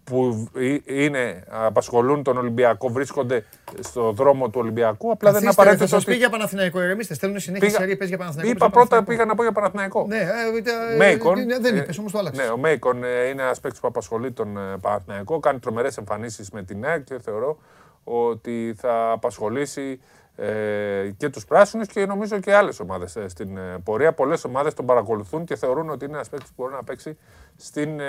που 0.04 0.48
είναι, 0.86 1.44
απασχολούν 1.48 2.24
τον 2.24 2.38
Ολυμπιακό, 2.38 2.90
βρίσκονται 2.90 3.46
στο 3.80 4.12
δρόμο 4.12 4.50
του 4.50 4.60
Ολυμπιακού. 4.60 5.12
Απλά 5.12 5.32
δεν 5.32 5.42
είναι 5.42 5.50
απαραίτητο. 5.50 5.84
Θα 5.84 5.90
σας 5.90 6.04
πει 6.04 6.14
για 6.16 6.30
Παναθηναϊκό, 6.30 6.82
ηρεμήστε. 6.82 7.14
Στέλνουν 7.14 7.40
συνέχεια 7.40 7.68
πήγα... 7.68 7.90
σε 7.90 7.96
πες 7.96 8.08
για 8.08 8.18
Παναθηναϊκό. 8.18 8.52
Είπα 8.52 8.70
πρώτα 8.70 9.04
πήγα 9.04 9.26
να 9.26 9.36
πω 9.36 9.42
για 9.42 9.52
Παναθηναϊκό. 9.52 10.06
Ναι, 10.08 10.18
ε, 10.18 10.98
Μέικον, 10.98 11.38
ε, 11.38 11.60
δεν 11.60 11.78
είπες, 11.78 11.98
όμως 11.98 12.12
το 12.12 12.18
άλλαξες. 12.18 12.46
Ναι, 12.46 12.52
ο 12.52 12.58
Μέικον 12.58 13.04
ε, 13.04 13.28
είναι 13.28 13.42
ένας 13.42 13.60
παίκτης 13.60 13.80
που 13.80 13.88
απασχολεί 13.88 14.32
τον 14.32 14.58
Παναθηναϊκό. 14.82 15.40
Κάνει 15.40 15.60
τρομερές 15.60 15.98
εμφανίσεις 15.98 16.50
με 16.50 16.64
την 16.64 16.86
ΑΕΚ 16.86 17.04
και 17.04 17.20
θεωρώ 17.20 17.58
ότι 18.06 18.74
θα 18.78 19.12
απασχολήσει 19.12 20.00
ε, 20.36 21.12
και 21.18 21.30
τους 21.30 21.46
πράσινους 21.46 21.88
και 21.88 22.06
νομίζω 22.06 22.40
και 22.40 22.54
άλλες 22.54 22.80
ομάδες 22.80 23.16
ε, 23.16 23.28
στην 23.28 23.58
ε, 23.58 23.78
πορεία. 23.84 24.14
Πολλές 24.14 24.44
ομάδες 24.44 24.74
τον 24.74 24.86
παρακολουθούν 24.86 25.46
και 25.46 25.56
θεωρούν 25.56 25.90
ότι 25.90 26.06
είναι 26.06 26.14
ένας 26.14 26.30
παίκτης 26.30 26.50
που 26.50 26.56
μπορεί 26.58 26.74
να 26.74 26.84
παίξει 26.84 27.18
στην 27.56 28.00
ε, 28.00 28.06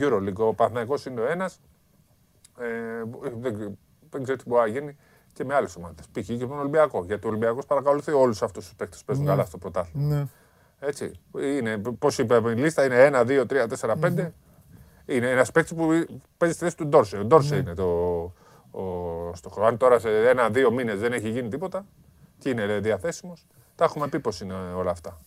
EuroLeague. 0.00 0.36
Ο 0.36 0.54
Παναθηναϊκός 0.54 1.06
είναι 1.06 1.20
ο 1.20 1.26
ένας. 1.26 1.60
Ε, 2.58 2.66
δεν, 3.40 3.78
δεν 4.10 4.22
ξέρω 4.22 4.38
τι 4.38 4.44
μπορεί 4.46 4.70
να 4.70 4.78
γίνει 4.78 4.96
και 5.32 5.44
με 5.44 5.54
άλλες 5.54 5.76
ομάδες. 5.76 6.06
Π.χ. 6.12 6.26
και 6.26 6.36
τον 6.36 6.58
Ολυμπιακό. 6.58 7.04
Γιατί 7.06 7.26
ο 7.26 7.28
Ολυμπιακός 7.28 7.66
παρακολουθεί 7.66 8.12
όλους 8.12 8.42
αυτούς 8.42 8.64
τους 8.64 8.74
παίκτες 8.74 8.98
που 8.98 9.04
παίζουν 9.04 9.24
ναι. 9.24 9.30
καλά 9.30 9.44
στο 9.44 9.58
πρωτάθλημα. 9.58 10.14
Ναι. 10.14 10.26
Έτσι. 10.80 11.12
Είναι, 11.38 11.78
πώς 11.98 12.18
είπε 12.18 12.34
η 12.34 12.54
λίστα, 12.54 12.84
είναι 12.84 13.10
1, 13.12 13.26
2, 13.26 13.46
3, 13.46 13.66
4, 13.80 13.90
5. 13.90 13.94
Mm-hmm. 13.94 14.30
Είναι 15.06 15.30
ένας 15.30 15.50
παίκτης 15.50 15.74
που 15.74 15.86
παίζει 16.36 16.54
στη 16.54 16.64
θέση 16.64 16.76
του 16.76 16.86
Ντόρσε. 16.86 17.16
Ο 17.16 17.24
Ντόρσε 17.24 17.56
mm. 17.56 17.60
είναι 17.60 17.74
το, 17.74 18.32
ο 18.72 19.34
Στοχο. 19.34 19.64
Αν 19.64 19.76
τώρα 19.76 19.98
σε 19.98 20.28
ένα-δύο 20.28 20.70
μήνες 20.70 20.98
δεν 20.98 21.12
έχει 21.12 21.28
γίνει 21.28 21.48
τίποτα 21.48 21.86
και 22.38 22.48
είναι 22.48 22.78
διαθέσιμος, 22.78 23.46
τα 23.74 23.84
έχουμε 23.84 24.08
πει 24.08 24.20
πώς 24.20 24.40
είναι 24.40 24.54
όλα 24.76 24.90
αυτά. 24.90 25.20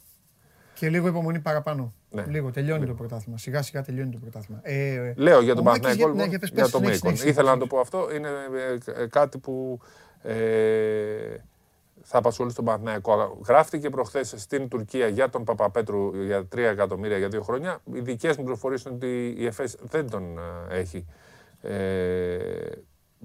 Και 0.73 0.89
λίγο 0.89 1.07
υπομονή 1.07 1.39
παραπάνω. 1.39 1.93
Ναι. 2.09 2.25
Λίγο, 2.27 2.51
τελειώνει 2.51 2.79
λίγο. 2.79 2.91
το 2.91 2.97
πρωτάθλημα. 2.97 3.37
Σιγά 3.37 3.61
σιγά 3.61 3.83
τελειώνει 3.83 4.11
το 4.11 4.17
πρωτάθλημα. 4.17 4.59
Ε, 4.63 5.13
Λέω 5.15 5.41
για 5.41 5.55
τον 5.55 5.63
Παναθηναϊκό 5.63 6.07
λοιπόν, 6.07 6.29
για, 6.29 6.39
για 6.53 6.69
το 6.69 6.79
Μέικον. 6.79 7.13
Ήθελα 7.13 7.51
να 7.51 7.57
το 7.57 7.67
πω 7.67 7.79
αυτό. 7.79 8.07
Είναι 8.15 8.29
ε, 8.95 9.01
ε, 9.01 9.07
κάτι 9.07 9.37
που 9.37 9.79
ε, 10.21 10.35
θα 12.01 12.17
απασχολήσει 12.17 12.55
τον 12.55 12.65
Παναθηναϊκό. 12.65 13.39
Γράφτηκε 13.47 13.89
προχθές 13.89 14.33
στην 14.37 14.67
Τουρκία 14.67 15.07
για 15.07 15.29
τον 15.29 15.43
Παπαπέτρου 15.43 16.23
για 16.23 16.47
3 16.55 16.57
εκατομμύρια 16.57 17.17
για 17.17 17.27
δύο 17.27 17.41
χρόνια. 17.41 17.79
Οι 17.93 17.99
δικές 17.99 18.37
μου 18.37 18.43
πληροφορίες 18.43 18.83
είναι 18.83 18.95
ότι 18.95 19.35
η 19.37 19.45
ΕΦΕΣ 19.45 19.75
δεν 19.81 20.09
τον 20.09 20.37
ε, 20.69 20.79
έχει. 20.79 21.05
Ε, 21.61 22.37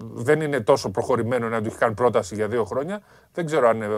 δεν 0.03 0.41
είναι 0.41 0.61
τόσο 0.61 0.91
προχωρημένο 0.91 1.49
να 1.49 1.61
του 1.61 1.67
έχει 1.67 1.77
κάνει 1.77 1.95
πρόταση 1.95 2.35
για 2.35 2.49
δύο 2.49 2.65
χρόνια. 2.65 3.01
Δεν 3.33 3.47
ξέρω 3.47 3.69
αν 3.69 3.77
είναι 3.77 3.89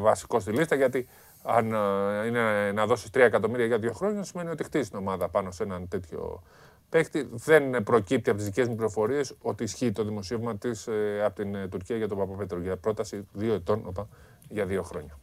βασικό 0.00 0.40
στη 0.40 0.52
λίστα, 0.52 0.74
γιατί 0.74 1.08
αν 1.42 1.72
ε, 1.72 2.26
είναι 2.26 2.72
να 2.72 2.86
δώσει 2.86 3.08
3 3.14 3.16
εκατομμύρια 3.20 3.66
για 3.66 3.78
δύο 3.78 3.92
χρόνια, 3.92 4.22
σημαίνει 4.22 4.50
ότι 4.50 4.64
χτίζει 4.64 4.88
την 4.88 4.98
ομάδα 4.98 5.28
πάνω 5.28 5.50
σε 5.50 5.62
έναν 5.62 5.88
τέτοιο 5.88 6.42
παίχτη. 6.88 7.28
Δεν 7.32 7.82
προκύπτει 7.82 8.30
από 8.30 8.38
τις 8.38 8.48
δικές 8.48 8.68
μου 8.68 8.74
πληροφορίες 8.74 9.34
ότι 9.42 9.64
ισχύει 9.64 9.92
το 9.92 10.04
δημοσίευμα 10.04 10.56
της 10.56 10.86
ε, 10.86 11.22
από 11.24 11.34
την 11.34 11.54
ε, 11.54 11.68
Τουρκία 11.68 11.96
για 11.96 12.08
τον 12.08 12.18
Παπαπέτρο 12.18 12.60
για 12.60 12.76
πρόταση 12.76 13.26
δύο 13.32 13.54
ετών 13.54 13.82
οπα, 13.84 14.08
για 14.48 14.66
δύο 14.66 14.82
χρόνια. 14.82 15.18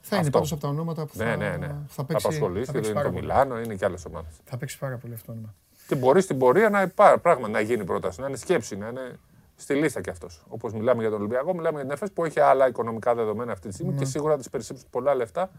Θα 0.00 0.16
είναι 0.16 0.30
πάντως 0.30 0.52
από 0.52 0.60
τα 0.60 0.68
ονόματα 0.68 1.06
που 1.06 1.12
ναι, 1.16 1.24
θα, 1.24 1.36
ναι, 1.36 1.56
ναι. 1.56 1.74
θα 1.88 2.04
παίξει. 2.04 2.22
Θα 2.22 2.28
απασχολήσει, 2.28 2.72
θα 2.72 2.78
είναι 2.78 3.02
το 3.02 3.12
Μιλάνο, 3.12 3.60
είναι 3.60 3.74
και 3.74 3.84
άλλες 3.84 4.04
ομάδες. 4.04 4.32
Θα 4.44 4.56
παίξει 4.56 4.78
πάρα 4.78 4.96
πολύ 4.96 5.14
αυτό 5.14 5.26
το 5.26 5.32
όνομα. 5.32 5.54
Και 5.86 5.94
μπορεί 5.94 6.20
στην 6.20 6.38
πορεία 6.38 6.70
να, 6.70 6.82
υπάρχει 6.82 7.18
πράγμα, 7.18 7.48
να 7.48 7.60
γίνει 7.60 7.84
πρόταση, 7.84 8.20
να 8.20 8.26
είναι 8.26 8.36
σκέψη, 8.36 8.76
να 8.76 8.88
είναι 8.88 9.18
στη 9.56 9.74
λίστα 9.74 10.00
κι 10.00 10.10
αυτός. 10.10 10.44
Όπως 10.48 10.72
μιλάμε 10.72 11.00
για 11.00 11.10
τον 11.10 11.18
Ολυμπιακό, 11.18 11.54
μιλάμε 11.54 11.74
για 11.74 11.84
την 11.84 11.90
ΕΦΕΣ 11.90 12.12
που 12.12 12.24
έχει 12.24 12.40
άλλα 12.40 12.68
οικονομικά 12.68 13.14
δεδομένα 13.14 13.52
αυτή 13.52 13.68
τη 13.68 13.74
στιγμή 13.74 13.92
ναι. 13.92 13.98
και 13.98 14.04
σίγουρα 14.04 14.36
θα 14.36 14.42
τη 14.42 14.50
περισσέψουν 14.50 14.86
πολλά 14.90 15.14
λεφτά 15.14 15.50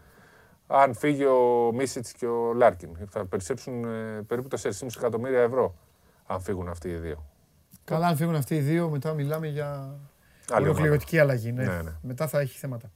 αν 0.66 0.94
φύγει 0.94 1.24
ο 1.24 1.70
Μίσιτς 1.74 2.12
και 2.12 2.26
ο 2.26 2.52
Λάρκιν. 2.52 2.90
Θα 3.10 3.26
περισσέψουν 3.26 3.84
ε, 3.84 4.22
περίπου 4.26 4.48
4,5 4.60 4.70
εκατομμύρια 4.96 5.40
ευρώ 5.40 5.74
αν 6.26 6.40
φύγουν 6.40 6.68
αυτοί 6.68 6.88
οι 6.88 6.96
δύο. 6.96 7.26
Καλά, 7.84 8.06
αν 8.06 8.16
φύγουν 8.16 8.34
αυτοί 8.34 8.54
οι 8.54 8.60
δύο, 8.60 8.88
μετά 8.88 9.12
μιλάμε 9.12 9.46
για 9.46 9.98
ολοκληρωτική 10.54 11.18
αλλαγή. 11.18 11.52
Ναι. 11.52 11.64
Ναι, 11.64 11.82
ναι. 11.82 11.92
Μετά 12.02 12.26
θα 12.26 12.40
έχει 12.40 12.58
θέματα. 12.58 12.90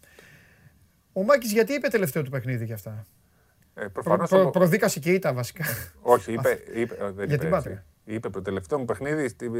Ο 1.13 1.23
Μάκης 1.23 1.53
γιατί 1.53 1.73
είπε 1.73 1.89
τελευταίο 1.89 2.23
του 2.23 2.31
παιχνίδι 2.31 2.67
κι 2.67 2.73
αυτά; 2.73 3.05
Ε, 3.81 3.87
προφανώς 3.87 4.29
προ, 4.29 4.39
προ, 4.39 4.51
προδίκασε 4.51 5.01
και 5.01 5.13
ήταν 5.13 5.35
βασικά. 5.35 5.65
Όχι, 6.01 6.33
είπε. 6.33 6.63
είπε 6.81 6.97
δεν 7.15 7.29
Για 7.29 7.39
την 7.39 7.51
Πάτρα. 7.51 7.85
Είπε 8.05 8.31
το 8.31 8.43
τελευταίο 8.43 8.79
μου 8.79 8.85
παιχνίδι. 8.85 9.29
Στη, 9.29 9.51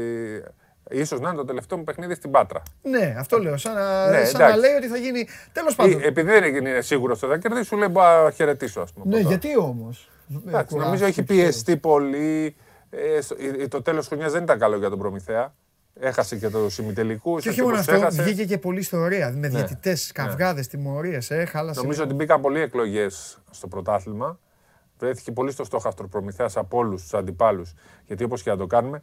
ίσως 0.89 1.19
να 1.19 1.27
είναι 1.27 1.37
το 1.37 1.45
τελευταίο 1.45 1.77
μου 1.77 1.83
παιχνίδι 1.83 2.15
στην 2.15 2.31
Πάτρα. 2.31 2.61
Ναι, 2.81 3.15
αυτό 3.17 3.37
λέω. 3.37 3.57
Σαν 3.57 3.73
να, 3.73 4.09
ναι, 4.09 4.25
σαν 4.25 4.49
να 4.49 4.55
λέει 4.55 4.73
ότι 4.73 4.87
θα 4.87 4.97
γίνει. 4.97 5.27
Τέλος 5.51 5.73
ε, 5.73 5.75
πάντων. 5.75 6.01
Επειδή 6.03 6.31
δεν 6.31 6.55
είναι 6.55 6.81
σίγουρος 6.81 7.23
ότι 7.23 7.31
θα 7.31 7.37
κερδίσει, 7.37 7.65
σου 7.65 7.77
λέει 7.77 7.87
να 7.87 8.31
χαιρετήσω, 8.31 8.81
ας 8.81 8.93
πούμε. 8.93 9.15
Ναι, 9.15 9.21
γιατί 9.21 9.57
όμως; 9.57 10.09
Νομίζω 10.69 11.05
έχει 11.05 11.23
πιεστεί 11.23 11.77
πολύ. 11.77 12.55
Ε, 12.89 13.67
το 13.67 13.81
τέλος 13.81 14.07
χρονιάς 14.07 14.31
δεν 14.31 14.43
ήταν 14.43 14.59
καλό 14.59 14.77
για 14.77 14.89
τον 14.89 14.99
Προμηθέα. 14.99 15.53
Έχασε 15.93 16.35
και 16.35 16.49
το 16.49 16.69
ημιτελικού. 16.79 17.37
Και 17.37 17.49
όχι 17.49 17.61
μόνο 17.61 17.77
αυτό, 17.77 18.07
βγήκε 18.09 18.45
και 18.45 18.57
πολύ 18.57 18.79
ιστορία. 18.79 19.31
Με 19.31 19.39
ναι. 19.39 19.47
διαιτητές, 19.47 20.11
ναι. 20.17 20.23
καυγάδες, 20.23 20.67
τιμωρίες. 20.67 21.31
Ε, 21.31 21.47
Νομίζω 21.75 22.03
ότι 22.03 22.13
μπήκαν 22.13 22.41
πολλοί 22.41 22.59
εκλογές 22.59 23.41
στο 23.51 23.67
πρωτάθλημα. 23.67 24.39
Βρέθηκε 24.97 25.31
πολύ 25.31 25.51
στο 25.51 25.63
στόχαστρο 25.63 26.07
προμηθέας 26.07 26.57
από 26.57 26.77
όλους 26.77 27.01
τους 27.01 27.13
αντιπάλους. 27.13 27.73
Γιατί 28.05 28.23
όπως 28.23 28.43
και 28.43 28.49
να 28.49 28.57
το 28.57 28.67
κάνουμε, 28.67 29.01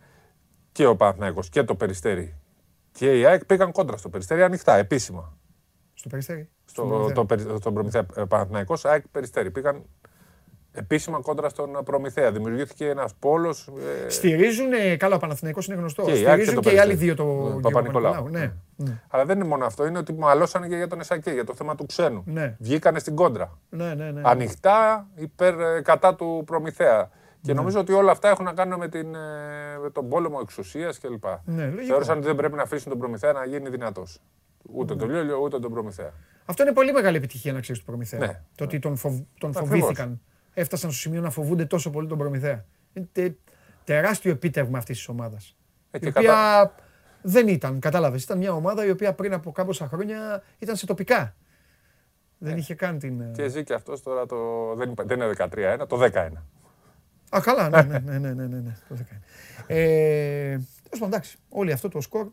και 0.72 0.86
ο 0.86 0.96
Παναθναϊκό 0.96 1.42
και 1.50 1.62
το 1.62 1.74
Περιστέρι 1.74 2.36
και 2.92 3.18
η 3.18 3.24
ΑΕΚ 3.24 3.44
πήγαν 3.44 3.72
κόντρα 3.72 3.96
στο 3.96 4.08
Περιστέρι 4.08 4.42
ανοιχτά, 4.42 4.76
επίσημα. 4.76 5.38
Στο 5.94 6.08
Περιστέρι. 6.08 6.48
Στο, 6.64 7.10
το, 7.14 7.26
το, 7.26 7.58
το, 7.58 7.72
Προμηθέα 7.72 8.04
Παναθναϊκό, 8.04 8.76
ΑΕΚ 8.82 9.08
Περιστέρι. 9.08 9.50
Πήγαν 9.50 9.84
επίσημα 10.78 11.20
κόντρα 11.20 11.48
στον 11.48 11.70
Προμηθέα. 11.84 12.32
Δημιουργήθηκε 12.32 12.88
ένας 12.88 13.14
πόλος. 13.18 13.68
Ε... 14.06 14.08
Στηρίζουν, 14.08 14.70
καλά, 14.96 15.14
ο 15.14 15.18
Παναθηναϊκός 15.18 15.66
είναι 15.66 15.76
γνωστός. 15.76 16.06
Και 16.06 16.14
Στηρίζουν 16.14 16.60
και, 16.60 16.68
και 16.68 16.74
οι 16.74 16.78
άλλοι 16.78 16.94
δύο 16.94 17.14
το 17.14 17.58
Παπα-Νικολάου. 17.62 18.28
Ναι. 18.28 18.52
ναι. 18.76 19.00
Αλλά 19.08 19.24
δεν 19.24 19.38
είναι 19.38 19.48
μόνο 19.48 19.64
αυτό, 19.64 19.86
είναι 19.86 19.98
ότι 19.98 20.12
μαλώσανε 20.12 20.68
και 20.68 20.76
για 20.76 20.86
τον 20.86 21.00
Εσακέ, 21.00 21.30
για 21.30 21.44
το 21.44 21.54
θέμα 21.54 21.74
του 21.74 21.86
ξένου. 21.86 22.22
Ναι. 22.26 22.56
Βγήκανε 22.58 22.98
στην 22.98 23.14
κόντρα. 23.14 23.58
Ναι, 23.68 23.94
ναι, 23.94 24.10
ναι. 24.10 24.20
Ανοιχτά 24.24 25.08
υπέρ, 25.14 25.60
ε, 25.60 25.80
κατά 25.80 26.14
του 26.14 26.42
Προμηθέα. 26.46 27.10
Και 27.40 27.52
ναι. 27.52 27.58
νομίζω 27.58 27.80
ότι 27.80 27.92
όλα 27.92 28.10
αυτά 28.10 28.28
έχουν 28.28 28.44
να 28.44 28.52
κάνουν 28.52 28.78
με, 28.78 28.88
την, 28.88 29.14
ε, 29.14 29.78
με 29.82 29.90
τον 29.90 30.08
πόλεμο 30.08 30.38
εξουσίας 30.42 30.98
κλπ. 30.98 31.24
Ναι, 31.44 31.72
Θεώρησαν 31.86 32.16
ότι 32.16 32.26
δεν 32.26 32.36
πρέπει 32.36 32.56
να 32.56 32.62
αφήσουν 32.62 32.90
τον 32.90 32.98
Προμηθέα 32.98 33.32
να 33.32 33.44
γίνει 33.44 33.68
δυνατός. 33.68 34.20
Ούτε 34.72 34.94
ναι. 34.94 35.00
τον 35.00 35.10
Λιόλιο, 35.10 35.36
ούτε 35.36 35.58
τον 35.58 35.72
Προμηθέα. 35.72 36.12
Αυτό 36.44 36.62
είναι 36.62 36.72
πολύ 36.72 36.92
μεγάλη 36.92 37.16
επιτυχία 37.16 37.52
να 37.52 37.60
ξέρεις 37.60 37.80
του 37.80 37.86
Προμηθέα. 37.86 38.20
Ναι. 38.20 38.40
Το 38.54 38.64
ότι 38.64 38.78
τον, 38.78 38.96
φοβ, 38.96 39.18
τον 39.38 39.52
φοβήθηκαν 39.52 40.20
έφτασαν 40.58 40.90
στο 40.90 41.00
σημείο 41.00 41.20
να 41.20 41.30
φοβούνται 41.30 41.64
τόσο 41.64 41.90
πολύ 41.90 42.08
τον 42.08 42.18
Προμηθέα. 42.18 42.64
Είναι 42.92 43.36
τεράστιο 43.84 44.30
επίτευγμα 44.30 44.78
αυτής 44.78 44.96
της 44.96 45.08
ομάδας. 45.08 45.56
Ε, 45.90 45.98
η 46.02 46.08
οποία 46.08 46.74
δεν 47.22 47.48
ήταν, 47.48 47.80
κατάλαβες. 47.80 48.22
Ήταν 48.22 48.38
μια 48.38 48.52
ομάδα 48.52 48.84
η 48.84 48.90
οποία 48.90 49.14
πριν 49.14 49.32
από 49.32 49.52
κάμποσα 49.52 49.88
χρόνια 49.88 50.42
ήταν 50.58 50.76
σε 50.76 50.86
τοπικά. 50.86 51.34
Δεν 52.38 52.54
ε. 52.54 52.58
είχε 52.58 52.74
καν 52.74 52.98
την. 52.98 53.20
Ε, 53.20 53.30
και 53.34 53.48
ζει 53.48 53.64
και 53.64 53.74
αυτός 53.74 54.02
τώρα 54.02 54.26
το. 54.26 54.36
Δεν, 54.74 54.94
δεν 55.04 55.20
είναι 55.20 55.32
13-1, 55.80 55.86
το 55.88 56.02
10-1. 56.02 56.28
Α, 57.30 57.40
καλά, 57.40 57.68
ναι, 57.68 57.82
ναι, 57.82 57.98
ναι, 57.98 58.18
ναι, 58.18 58.32
ναι, 58.32 58.46
ναι, 58.46 58.60
ναι 58.60 58.76
το 58.88 58.96
10 58.98 59.00
ε, 59.66 59.76
Τέλος 60.56 60.64
πάντων, 60.90 61.08
εντάξει, 61.08 61.36
όλο 61.48 61.72
αυτό 61.72 61.88
το 61.88 62.00
σκορ 62.00 62.28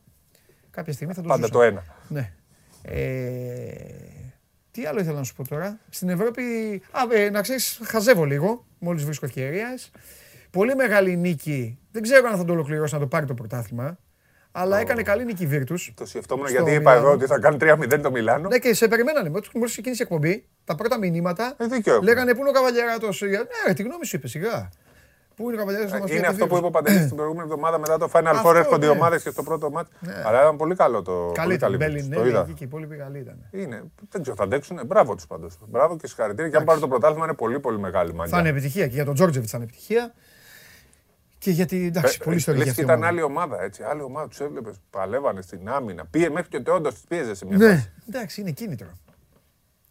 κάποια 0.72 0.94
στιγμή 0.94 1.14
θα 1.14 1.22
το 1.22 1.28
Πάντα 1.28 1.50
το 1.50 1.62
ένα. 1.62 1.84
Ναι. 2.08 2.34
Ε, 2.82 4.25
τι 4.76 4.86
άλλο 4.86 5.00
ήθελα 5.00 5.18
να 5.18 5.24
σου 5.24 5.36
πω 5.36 5.48
τώρα. 5.48 5.80
Στην 5.90 6.10
Ευρώπη. 6.10 6.44
Α, 6.92 7.02
ε, 7.16 7.30
να 7.30 7.42
ξέρεις, 7.42 7.80
χαζεύω 7.84 8.24
λίγο. 8.24 8.66
Μόλις 8.80 9.04
βρίσκω 9.04 9.26
ευκαιρίες. 9.26 9.92
Πολύ 10.52 10.76
μεγάλη 10.76 11.16
νίκη. 11.16 11.80
Δεν 11.92 12.02
ξέρω 12.02 12.30
αν 12.30 12.38
θα 12.38 12.46
το 12.46 12.54
ολοκληρώσει 12.54 12.94
να 12.94 13.00
το 13.00 13.08
πάρει 13.08 13.26
το 13.26 13.34
πρωτάθλημα. 13.34 13.98
Αλλά 14.52 14.80
έκανε 14.80 15.02
καλή 15.02 15.26
νίκη 15.26 15.44
η 15.44 15.48
Βίρτου. 15.48 15.76
Το 15.94 16.06
σκεφτόμουν 16.06 16.48
γιατί 16.48 16.72
είπα 16.72 16.94
εγώ 16.94 17.12
ότι 17.12 17.26
θα 17.26 17.40
κάνει 17.40 17.58
3-0 17.62 18.00
το 18.02 18.12
Μιλάνο. 18.12 18.48
Ναι, 18.48 18.58
και 18.58 18.74
σε 18.74 18.88
περιμένανε. 18.88 19.30
Μόλις 19.30 19.72
ξεκίνησε 19.72 20.04
η 20.04 20.06
εκπομπή, 20.10 20.46
τα 20.64 20.76
πρώτα 20.76 20.98
μηνύματα 20.98 21.56
ε, 21.58 22.00
λέγανε 22.02 22.34
πού 22.34 22.40
είναι 22.40 22.50
ο 22.50 22.52
Καβαλιαράτο. 22.52 23.10
Ναι, 23.68 23.74
τη 23.74 23.84
γνώμη 23.84 24.06
σου 24.06 24.16
είπε 24.16 24.28
σιγά. 24.28 24.70
Πού 25.36 25.44
είναι 25.44 25.54
ο 25.54 25.58
Καβαλιαράτο 25.66 25.98
να 25.98 26.14
Είναι 26.14 26.28
αυτό 26.28 26.48
που 26.48 26.58
είπε 26.58 26.66
ο 26.66 26.70
Παντελή 26.70 27.06
την 27.08 27.16
προηγούμενη 27.16 27.50
εβδομάδα 27.50 27.80
μετά 27.80 27.98
το 27.98 28.10
Final 28.14 28.46
Four 28.46 28.56
έρχονται 28.56 28.86
οι 28.86 28.90
ναι. 28.90 28.96
ομάδες 28.96 29.24
και 29.24 29.30
στο 29.30 29.44
πρώτο 29.44 29.70
μάτι. 29.72 29.92
Ναι. 30.00 30.24
Αλλά 30.26 30.42
ήταν 30.42 30.58
πολύ 30.58 30.76
καλό 30.76 31.02
το. 31.02 31.32
Καλή 31.34 31.54
ήταν. 31.54 31.72
Ναι, 31.72 32.54
και 32.54 32.68
πολύ 32.68 32.88
καλή 32.88 33.20
ήταν. 33.20 33.38
Είναι. 33.52 33.84
Δεν 34.10 34.22
ξέρω, 34.22 34.36
θα 34.36 34.44
αντέξουν. 34.44 34.80
Μπράβο 34.86 35.16
τους 35.16 35.28
πάντως. 35.28 35.58
Μπράβο 35.68 35.98
και 35.98 36.08
συγχαρητήρια. 36.08 36.52
Και 36.52 36.58
αν 36.58 36.64
πάρει 36.64 36.80
το 36.80 36.88
πρωτάθλημα 36.88 37.26
είναι 37.26 37.34
πολύ 37.34 37.60
πολύ 37.60 37.80
μεγάλη 37.80 38.14
μαγιά. 38.14 38.34
Θα 38.34 38.40
είναι 38.40 38.50
επιτυχία 38.50 38.88
και 38.88 38.94
για 38.94 39.06
τον 39.06 39.14
Τζόρτζεβιτς 39.14 39.52
θα 39.52 39.58
είναι 39.58 39.66
επιτυχία. 39.66 40.14
Και 41.38 41.52
γιατί 41.52 41.86
εντάξει, 41.86 42.20
πολύ 42.24 42.36
ιστορία. 42.36 42.72
Και 42.72 42.82
ήταν 42.82 43.04
άλλη 43.04 43.22
ομάδα 43.22 43.64
έτσι. 43.64 43.84
Άλλη 43.84 44.02
ομάδα 44.02 44.28
τους 44.28 44.40
έβλεπες. 44.40 44.76
Παλεύανε 44.90 45.42
στην 45.42 45.70
άμυνα. 45.70 46.06
Πήγε 46.06 46.30
μέχρι 46.30 46.50
και 46.50 46.70
ο 46.70 46.74
όντω 46.74 46.90
του 46.90 47.02
πίεζε 47.08 47.36
σε 47.36 47.46
μια 47.46 47.58
ναι, 47.58 47.92
εντάξει, 48.08 48.42
είναι 48.42 48.52
κίνητρο. 48.52 48.88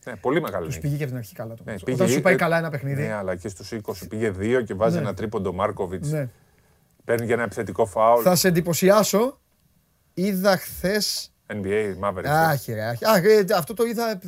Ναι, 0.04 0.16
πολύ 0.16 0.40
μεγάλη. 0.40 0.66
Τους 0.66 0.78
πήγε 0.78 0.96
και 0.96 1.02
από 1.02 1.12
την 1.12 1.20
αρχή 1.20 1.34
καλά 1.34 1.54
το 1.54 1.62
ναι, 1.66 1.78
πήγε, 1.78 1.92
Όταν 1.92 2.08
σου 2.08 2.20
πάει 2.20 2.36
καλά 2.36 2.58
ένα 2.58 2.70
παιχνίδι. 2.70 3.02
Ναι, 3.02 3.12
αλλά 3.12 3.36
και 3.36 3.48
στους 3.48 3.72
20 3.84 3.92
πήγε 4.08 4.30
δύο 4.30 4.62
και 4.62 4.74
βάζει 4.74 4.94
ναι. 4.94 5.00
ένα 5.00 5.14
τρίποντο 5.14 5.52
Μάρκοβιτς. 5.52 6.10
Ναι. 6.10 6.28
Παίρνει 7.04 7.24
για 7.24 7.34
ένα 7.34 7.42
επιθετικό 7.42 7.86
φάουλ. 7.86 8.20
Θα 8.24 8.34
σε 8.34 8.48
εντυπωσιάσω. 8.48 9.40
Είδα 10.14 10.56
χθε. 10.56 11.02
NBA, 11.46 11.94
Mavericks. 12.00 12.24
Άχι, 12.26 12.72
ρε, 12.72 12.84
άχι. 12.84 13.04
Α, 13.04 13.16
ε, 13.16 13.44
αυτό 13.56 13.74
το 13.74 13.84
είδα, 13.84 14.20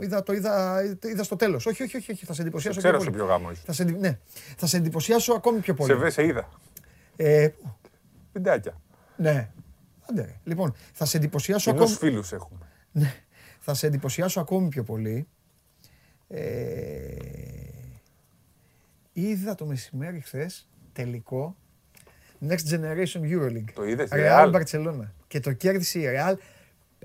είδα, 0.00 0.22
το 0.22 0.32
είδα, 0.32 0.82
είδα 1.04 1.22
στο 1.22 1.36
τέλος. 1.36 1.66
Όχι, 1.66 1.82
όχι, 1.82 1.96
όχι, 1.96 2.24
θα 2.26 2.32
σε 2.32 2.42
εντυπωσιάσω. 2.42 2.78
Ξέρω 2.78 3.00
σε 3.00 3.10
ποιο 3.10 3.24
γάμο 3.24 3.48
έχεις. 3.50 3.62
Θα 3.64 3.72
σε, 3.72 3.84
ναι. 3.84 4.18
θα 4.56 4.66
σε 4.66 4.76
εντυπωσιάσω 4.76 5.32
ακόμη 5.32 5.58
πιο 5.58 5.74
πολύ. 5.74 5.90
Σε 5.90 5.96
βέ, 5.98 6.10
σε 6.10 6.24
είδα. 6.24 6.48
Ε, 7.16 7.48
Βιντεάκια. 8.32 8.80
Ναι. 9.16 9.50
Άντε, 10.10 10.40
λοιπόν, 10.44 10.74
θα 10.92 11.04
σε 11.04 11.16
εντυπωσιάσω 11.16 11.70
ακόμη. 11.70 11.90
φίλους 11.90 12.32
έχουμε. 12.32 12.66
Ναι. 12.92 13.14
Θα 13.60 13.74
σε 13.74 13.86
εντυπωσιάσω 13.86 14.40
ακόμη 14.40 14.68
πιο 14.68 14.82
πολύ. 14.82 15.26
Ε, 16.28 17.14
είδα 19.12 19.54
το 19.54 19.66
μεσημέρι 19.66 20.20
χθες 20.20 20.68
τελικό 20.92 21.56
Next 22.48 22.70
Generation 22.70 23.20
Euroleague. 23.20 23.72
Το 23.74 23.84
είδες, 23.84 24.08
Real 24.12 24.52
Barcelona. 24.52 25.08
Και 25.26 25.40
το 25.40 25.52
κέρδισε 25.52 25.98
η 25.98 26.04
Real. 26.06 26.34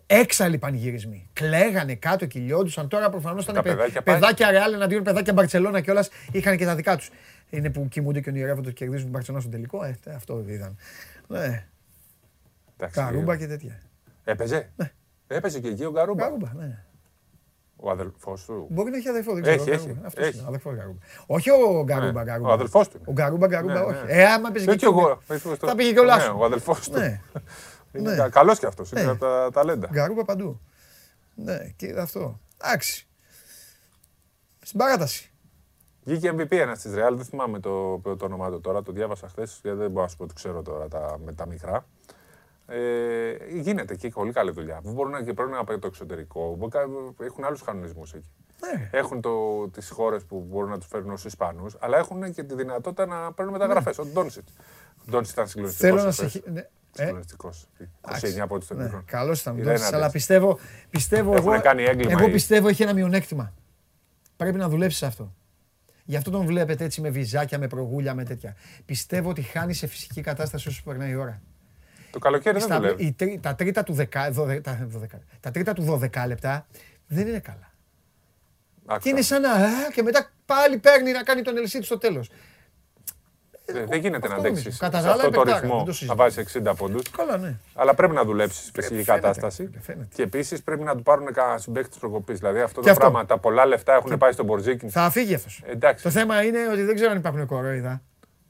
Έξαλλοι 0.07 0.57
πανηγυρισμοί. 0.57 1.29
Κλαίγανε 1.33 1.95
κάτω, 1.95 2.25
κυλιόντουσαν. 2.25 2.87
Τώρα 2.87 3.09
προφανώς 3.09 3.43
ήταν 3.43 3.63
παιδάκια, 3.63 4.01
παιδάκια 4.01 4.49
Real 4.49 4.73
εναντίον 4.73 5.03
παιδάκια 5.03 5.33
Barcelona 5.37 5.81
και 5.83 5.91
όλα 5.91 6.05
είχαν 6.31 6.57
και 6.57 6.65
τα 6.65 6.75
δικά 6.75 6.97
τους. 6.97 7.09
Είναι 7.49 7.69
που 7.69 7.87
κοιμούνται 7.87 8.21
και 8.21 8.29
ονειρεύονται 8.29 8.67
ότι 8.67 8.77
κερδίζουν 8.77 9.11
την 9.11 9.19
Barcelona 9.19 9.39
στο 9.39 9.49
τελικό. 9.49 9.83
Ε, 9.83 9.97
αυτό 10.15 10.43
είδαν. 10.47 10.77
Ναι. 11.27 11.65
Καρούμπα 12.91 13.37
και 13.37 13.47
τέτοια. 13.47 13.81
Έπαιζε; 14.23 14.69
Ναι. 14.75 14.91
Έπαιζε 15.27 15.59
και 15.59 15.67
εκεί 15.67 15.85
ο 15.85 15.91
Καρούμπα. 15.91 16.23
Καρούμπα, 16.23 16.53
ναι. 16.53 16.85
Ο 17.75 17.89
αδελφός 17.89 18.45
του. 18.45 18.67
Μπορεί 18.69 18.91
να 18.91 18.97
έχει 18.97 19.09
αδελφό, 19.09 19.33
δεν 19.33 19.41
ξέρω. 19.41 19.61
Έχει, 19.61 19.69
έχει. 19.69 19.97
Αυτός 20.03 20.25
έχει. 20.25 20.37
Είναι, 20.37 20.47
αδελφός 20.47 20.75
Γκαρούμπα. 20.75 20.97
Όχι 21.25 21.51
ο 21.51 21.83
Γκαρούμπα. 21.83 22.23
Ναι, 22.23 22.37
ο 22.41 22.51
αδελφός 22.51 22.89
του. 22.89 23.01
Ο 23.05 23.11
Γκαρούμπα, 23.11 23.47
Γκαρούμπα, 23.47 23.73
ναι, 23.73 23.79
όχι. 23.79 24.05
Ναι. 24.05 24.11
Ε, 24.13 24.25
άμα 24.25 24.51
παίζει 24.51 24.75
και 24.75 24.85
εγώ. 24.85 25.19
Θα 25.59 25.75
πήγε 25.75 25.93
και 25.93 25.99
ο 25.99 26.03
Λάσο. 26.03 26.33
Ναι, 26.33 26.39
ο 26.39 26.45
αδελφός 26.45 26.89
του. 26.89 26.99
Ναι. 26.99 27.21
Είναι 27.91 28.27
καλός 28.31 28.59
κι 28.59 28.65
αυτός. 28.65 28.91
Είναι 28.91 29.01
από 29.01 29.19
τα 29.19 29.49
ταλέντα. 29.53 29.87
Γκαρούμπα 29.91 30.23
παντού. 30.23 30.61
Ναι, 31.35 31.57
και 31.75 31.95
αυτό. 31.99 32.39
Εντάξει. 32.63 33.07
Στην 34.61 34.79
παράταση. 34.79 35.29
Βγήκε 36.03 36.31
MVP 36.31 36.51
ένας 36.51 36.81
της 36.81 36.91
Real, 36.91 37.13
δεν 37.15 37.25
θυμάμαι 37.25 37.59
το, 37.59 37.99
το 37.99 38.25
όνομά 38.25 38.49
του 38.49 38.61
τώρα, 38.61 38.81
το 38.81 38.91
διάβασα 38.91 39.27
χθες, 39.27 39.59
γιατί 39.61 39.77
δεν 39.77 39.91
μπορώ 39.91 40.03
να 40.03 40.09
σου 40.09 40.17
πω 40.17 40.23
ότι 40.23 40.33
ξέρω 40.33 40.61
τώρα 40.61 40.87
τα, 40.87 41.17
με 41.25 41.33
τα 41.33 41.47
μικρά. 41.47 41.85
Ε, 42.67 43.35
γίνεται 43.59 43.95
και 43.95 44.09
πολύ 44.09 44.31
καλή 44.31 44.51
δουλειά. 44.51 44.81
Μπορούν 44.83 45.11
να 45.11 45.23
και 45.23 45.33
πρέπει 45.33 45.51
να 45.51 45.63
πάει 45.63 45.79
το 45.79 45.87
εξωτερικό. 45.87 46.69
Έχουν 47.19 47.43
άλλους 47.43 47.63
κανονισμούς 47.63 48.13
εκεί. 48.13 48.31
Ναι. 48.61 48.89
Έχουν 48.91 49.21
τις 49.71 49.89
χώρες 49.89 50.23
που 50.23 50.45
μπορούν 50.49 50.69
να 50.69 50.77
τους 50.77 50.87
φέρουν 50.87 51.11
ως 51.11 51.25
Ισπανούς, 51.25 51.75
αλλά 51.79 51.97
έχουν 51.97 52.33
και 52.33 52.43
τη 52.43 52.55
δυνατότητα 52.55 53.05
να 53.05 53.33
παίρνουν 53.33 53.53
μεταγραφές. 53.53 53.97
Ναι. 53.97 54.03
Ο 54.03 54.07
Ντόνσιτ. 54.13 54.47
Ο 54.99 55.03
Ντόνσιτ 55.09 55.33
ήταν 55.33 55.47
συγκλονιστικός. 55.47 55.89
Θέλω 55.89 56.05
να 56.05 56.11
σε. 56.11 56.41
Ναι. 56.51 56.59
Ε; 56.59 56.67
Συγκλονιστικός. 56.91 57.67
29 58.01 58.39
από 58.39 58.55
ό,τι 58.55 58.75
ναι. 58.75 58.89
Καλός 59.05 59.41
ήταν. 59.41 59.67
Αλλά 59.93 60.09
πιστεύω. 60.09 60.59
πιστεύω 60.89 61.35
εγώ, 61.35 61.61
κάνει 61.61 61.83
έγκλημα 61.83 62.21
εγώ 62.21 62.31
πιστεύω 62.31 62.67
έχει 62.67 62.83
ένα 62.83 62.93
μειονέκτημα. 62.93 63.53
Πρέπει 64.37 64.57
να 64.57 64.69
δουλέψεις 64.69 65.03
αυτό. 65.03 65.33
Γι' 66.05 66.15
αυτό 66.15 66.31
τον 66.31 66.45
βλέπετε 66.45 66.83
έτσι 66.83 67.01
με 67.01 67.09
βυζάκια, 67.09 67.59
με 67.59 67.67
προγούλια, 67.67 68.13
με 68.13 68.23
τέτοια. 68.23 68.55
Πιστεύω 68.85 69.29
ότι 69.29 69.41
χάνει 69.41 69.73
σε 69.73 69.87
φυσική 69.87 70.21
κατάσταση 70.21 70.67
όσο 70.67 70.81
περνάει 70.83 71.11
η 71.11 71.15
ώρα. 71.15 71.41
Το 72.15 72.21
καλοκαίρι 72.21 72.59
δεν 72.59 72.75
δουλεύει. 72.75 73.15
τα, 73.41 73.55
τρίτα 73.55 73.83
του 73.83 73.95
10, 73.99 74.05
τα, 74.61 74.87
τα 75.39 75.51
τρίτα 75.51 75.73
του 75.73 75.99
12 76.13 76.27
λεπτά 76.27 76.67
δεν 77.07 77.27
είναι 77.27 77.39
καλά. 77.39 77.71
Και 78.99 79.09
είναι 79.09 79.21
σαν 79.21 79.41
να. 79.41 79.49
και 79.93 80.03
μετά 80.03 80.31
πάλι 80.45 80.77
παίρνει 80.77 81.11
να 81.11 81.23
κάνει 81.23 81.41
τον 81.41 81.57
Ελσίτ 81.57 81.83
στο 81.83 81.97
τέλος. 81.97 82.29
Ε, 83.65 83.85
δεν 83.85 83.99
γίνεται 83.99 84.27
να 84.27 84.35
αντέξεις 84.35 84.75
σε 84.75 84.85
αυτό 84.85 85.29
το 85.29 85.43
ρυθμό 85.43 85.87
να 85.99 86.15
βάζεις 86.15 86.59
60 86.65 86.73
πόντους. 86.77 87.09
Καλά, 87.09 87.37
ναι. 87.37 87.55
Αλλά 87.73 87.93
πρέπει 87.93 88.13
να 88.13 88.23
δουλέψεις 88.23 88.63
σε 88.63 88.71
φυσική 88.73 89.03
κατάσταση. 89.03 89.69
Και 90.13 90.23
επίσης 90.23 90.63
πρέπει 90.63 90.83
να 90.83 90.95
του 90.95 91.03
πάρουν 91.03 91.33
κανένα 91.33 91.57
συμπέκτη 91.57 91.89
τη 91.89 91.99
προκοπή. 91.99 92.33
Δηλαδή 92.33 92.59
αυτό 92.59 92.81
το 92.81 92.93
πράγμα, 92.93 93.25
τα 93.25 93.37
πολλά 93.37 93.65
λεφτά 93.65 93.93
έχουν 93.93 94.17
πάει 94.17 94.31
στον 94.31 94.45
Μπορζίκιν. 94.45 94.89
Θα 94.89 95.09
φύγει 95.09 95.33
αυτός. 95.33 95.63
Το 96.01 96.09
θέμα 96.09 96.43
είναι 96.43 96.59
ότι 96.71 96.81
δεν 96.81 96.95
ξέρω 96.95 97.11
αν 97.11 97.17
υπάρχουν 97.17 97.45
κορόιδα. 97.45 98.01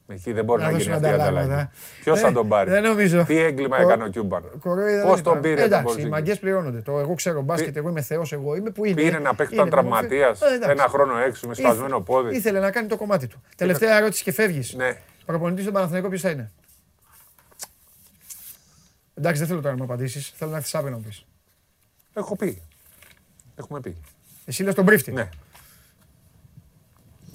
Εκεί 0.08 0.32
δεν 0.32 0.44
μπορεί 0.44 0.62
να, 0.62 0.70
γίνει 0.70 0.92
αυτή 0.92 1.06
η 1.06 1.10
ανταλλαγή. 1.10 1.68
Ποιος 2.02 2.20
θα 2.20 2.32
τον 2.32 2.48
πάρει; 2.48 2.70
Δεν 2.70 2.82
νομίζω. 2.82 3.24
Τι 3.24 3.38
έγκλημα 3.38 3.78
έκανε 3.78 4.04
ο 4.04 4.08
Κιούμπαν; 4.08 4.42
Πώς 5.02 5.22
τον 5.22 5.40
πήρε. 5.40 5.62
Εντάξει, 5.62 6.00
οι 6.00 6.08
μαγκές 6.08 6.38
πληρώνονται. 6.38 6.80
Το 6.80 6.98
εγώ 6.98 7.14
ξέρω 7.14 7.42
μπάσκετ, 7.42 7.76
εγώ 7.76 7.88
είμαι 7.88 8.00
Θεός, 8.00 8.32
εγώ 8.32 8.56
είμαι 8.56 8.70
που 8.70 8.84
είναι; 8.84 9.02
Πήρε 9.02 9.18
να 9.18 9.34
παίξει 9.34 9.56
τον 9.56 9.70
τραυματίας 9.70 10.40
ένα 10.62 10.88
χρόνο 10.88 11.18
έξω 11.18 11.48
με 11.48 11.54
σπασμένο 11.54 12.00
πόδι. 12.00 12.36
Ήθελε 12.36 12.60
να 12.60 12.70
κάνει 12.70 12.88
το 12.88 12.96
κομμάτι 12.96 13.26
του. 13.26 13.42
Τελευταία 13.56 13.96
ερώτηση 13.96 14.22
και 14.22 14.32
φεύγεις. 14.32 14.74
Ναι. 14.74 14.98
Προπονητής 15.26 15.62
στον 15.62 15.74
Παναθηναϊκό 15.74 16.08
ποιος 16.08 16.20
θα 16.20 16.30
είναι; 16.30 16.52
Εντάξει, 19.14 19.38
δεν 19.38 19.48
θέλω 19.48 19.60
τώρα 19.60 19.74
να 19.74 19.78
μου 19.78 19.84
απαντήσεις. 19.84 20.32
Θέλω 20.36 20.50
να 20.50 20.56
έρθεις 20.56 20.74
αύριο 20.74 20.90
να 20.90 20.96
μου 20.96 21.02
πεις. 21.02 21.26
Έχω 22.14 22.36
πει. 22.36 22.62
Έχουμε 23.56 23.80
πει. 23.80 23.96
Εσύ 24.44 24.62
λες 24.62 24.74
τον 24.74 24.84
πρίφτη. 24.84 25.12
Ναι. 25.12 25.28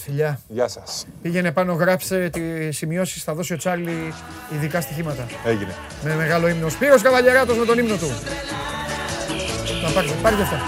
Φιλιά. 0.04 0.40
Γεια 0.48 0.68
σας. 0.68 1.06
Πήγαινε 1.22 1.52
πάνω, 1.52 1.74
γράψε 1.74 2.30
τις 2.30 2.78
σημειώσεις, 2.78 3.24
θα 3.24 3.34
δώσει 3.34 3.54
ο 3.54 3.58
Τσάρλι 3.58 4.14
ειδικά 4.54 4.82
στοιχήματα. 4.82 5.26
Έγινε. 5.46 5.74
Με 6.04 6.16
μεγάλο 6.16 6.48
ύμνο. 6.48 6.70
Σπύρος 6.70 7.02
Καβαλιαράτος 7.02 7.58
με 7.58 7.66
τον 7.66 7.78
ύμνο 7.78 7.96
του. 7.96 8.08
Να 9.84 9.90
πάρει, 9.90 10.14
πάρει 10.22 10.36
και 10.36 10.42
αυτά. 10.42 10.62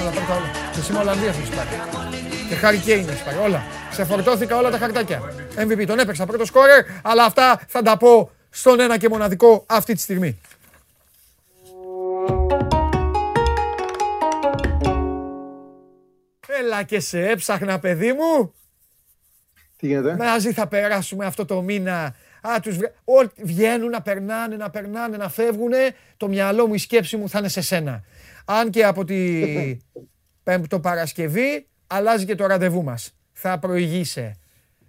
Όλα, 0.00 0.10
πάρει 0.10 0.26
τα 0.26 0.34
όλα. 0.34 0.50
Και 0.72 0.80
σήμερα 0.80 1.02
Ολλανδίας 1.02 1.36
θα 1.36 1.56
πάρει. 1.56 1.68
Και 2.48 2.54
Χάρη 2.54 2.76
Κέιν 2.76 3.08
έχει 3.08 3.24
πάρει. 3.24 3.36
Όλα. 3.36 3.62
Ξεφορτώθηκα 3.90 4.56
όλα 4.56 4.70
τα 4.70 4.78
χαρτάκια. 4.78 5.20
MVP 5.56 5.84
τον 5.86 5.98
έπαιξα 5.98 6.26
πρώτο 6.26 6.44
σκόρερ, 6.44 6.84
αλλά 7.02 7.24
αυτά 7.24 7.60
θα 7.68 7.82
τα 7.82 7.96
πω 7.96 8.30
στον 8.50 8.80
ένα 8.80 8.98
και 8.98 9.08
μοναδικό 9.08 9.64
αυτή 9.66 9.94
τη 9.94 10.00
στιγμή. 10.00 10.40
Έλα 16.60 16.82
και 16.82 17.00
σε 17.00 17.28
έψαχνα, 17.28 17.78
παιδί 17.78 18.12
μου. 18.12 18.52
Τι 19.76 19.86
γίνεται; 19.86 20.16
Μαζί 20.16 20.52
θα 20.52 20.66
περάσουμε 20.66 21.26
αυτό 21.26 21.44
το 21.44 21.62
μήνα. 21.62 22.14
Α, 22.40 22.60
τους 22.62 22.78
βγαίνουν 23.42 23.90
να 23.90 24.02
περνάνε, 24.02 24.56
να 24.56 24.70
περνάνε, 24.70 25.16
να 25.16 25.28
φεύγουν. 25.28 25.72
Το 26.16 26.28
μυαλό 26.28 26.66
μου, 26.66 26.74
η 26.74 26.78
σκέψη 26.78 27.16
μου 27.16 27.28
θα 27.28 27.38
είναι 27.38 27.48
σε 27.48 27.60
σένα. 27.60 28.02
Αν 28.44 28.70
και 28.70 28.84
από 28.84 29.04
τη 29.04 29.42
Πέμπτο 30.42 30.80
Παρασκευή 30.80 31.66
αλλάζει 31.86 32.24
και 32.24 32.34
το 32.34 32.46
ραντεβού 32.46 32.82
μας. 32.82 33.14
Θα 33.32 33.58
προηγείσαι. 33.58 34.36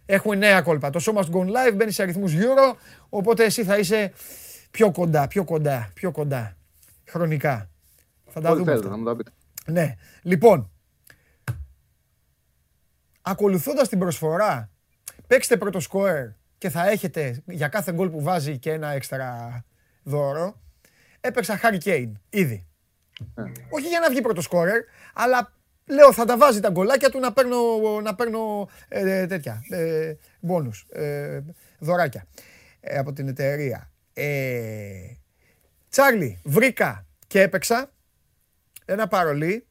Έχουμε 0.05 0.35
νέα 0.35 0.61
κόλπα. 0.61 0.89
Το 0.89 0.99
show 1.05 1.13
must 1.13 1.29
go 1.31 1.45
live, 1.45 1.73
μπαίνει 1.75 1.91
σε 1.91 2.01
αριθμούς 2.01 2.33
Euro, 2.35 2.75
οπότε 3.09 3.43
εσύ 3.43 3.63
θα 3.63 3.77
είσαι 3.77 4.13
πιο 4.71 4.91
κοντά, 4.91 5.27
πιο 5.27 5.43
κοντά, 5.43 5.89
πιο 5.93 6.11
κοντά. 6.11 6.57
Χρονικά. 7.09 7.69
Θα 8.27 8.41
τα 8.41 8.55
δούμε. 8.55 8.77
Ναι. 9.65 9.95
Λοιπόν, 10.21 10.71
ακολουθώντας 13.31 13.89
την 13.89 13.99
προσφορά, 13.99 14.69
παίξτε 15.27 15.57
πρώτο 15.57 15.79
σκόρερ 15.79 16.27
και 16.57 16.69
θα 16.69 16.89
έχετε 16.89 17.41
για 17.45 17.67
κάθε 17.67 17.91
γκολ 17.91 18.09
που 18.09 18.21
βάζει 18.21 18.57
και 18.57 18.71
ένα 18.71 18.91
έξτρα 18.91 19.63
δώρο. 20.03 20.61
Έπαιξα 21.21 21.59
Harry 21.63 21.77
Kane, 21.83 22.11
ήδη. 22.29 22.65
Ε. 23.35 23.41
Όχι 23.69 23.87
για 23.87 23.99
να 23.99 24.09
βγει 24.09 24.21
πρώτο 24.21 24.41
σκόρερ, 24.41 24.81
αλλά 25.13 25.53
λέω 25.85 26.13
θα 26.13 26.25
τα 26.25 26.37
βάζει 26.37 26.59
τα 26.59 26.69
γκολάκια 26.69 27.09
του 27.09 27.19
να 27.19 27.33
παίρνω, 27.33 27.57
να 28.03 28.15
παίρνω 28.15 28.69
ε, 28.87 29.25
τέτοια, 29.27 29.63
ε, 29.69 30.13
μπόνους, 30.39 30.85
ε, 30.89 31.39
δωράκια 31.79 32.27
ε, 32.79 32.97
από 32.97 33.13
την 33.13 33.27
εταιρεία. 33.27 33.91
Ε, 34.13 35.15
Τσάρλι, 35.89 36.41
βρήκα 36.43 37.05
και 37.27 37.41
έπαιξα 37.41 37.91
ένα 38.85 39.07
παρολί 39.07 39.67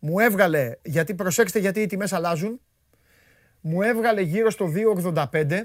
μου 0.00 0.18
έβγαλε, 0.18 0.72
γιατί 0.82 1.14
προσέξτε 1.14 1.58
γιατί 1.58 1.80
οι 1.80 1.86
τιμές 1.86 2.12
αλλάζουν, 2.12 2.60
μου 3.60 3.82
έβγαλε 3.82 4.20
γύρω 4.20 4.50
στο 4.50 4.72
2,85. 5.32 5.62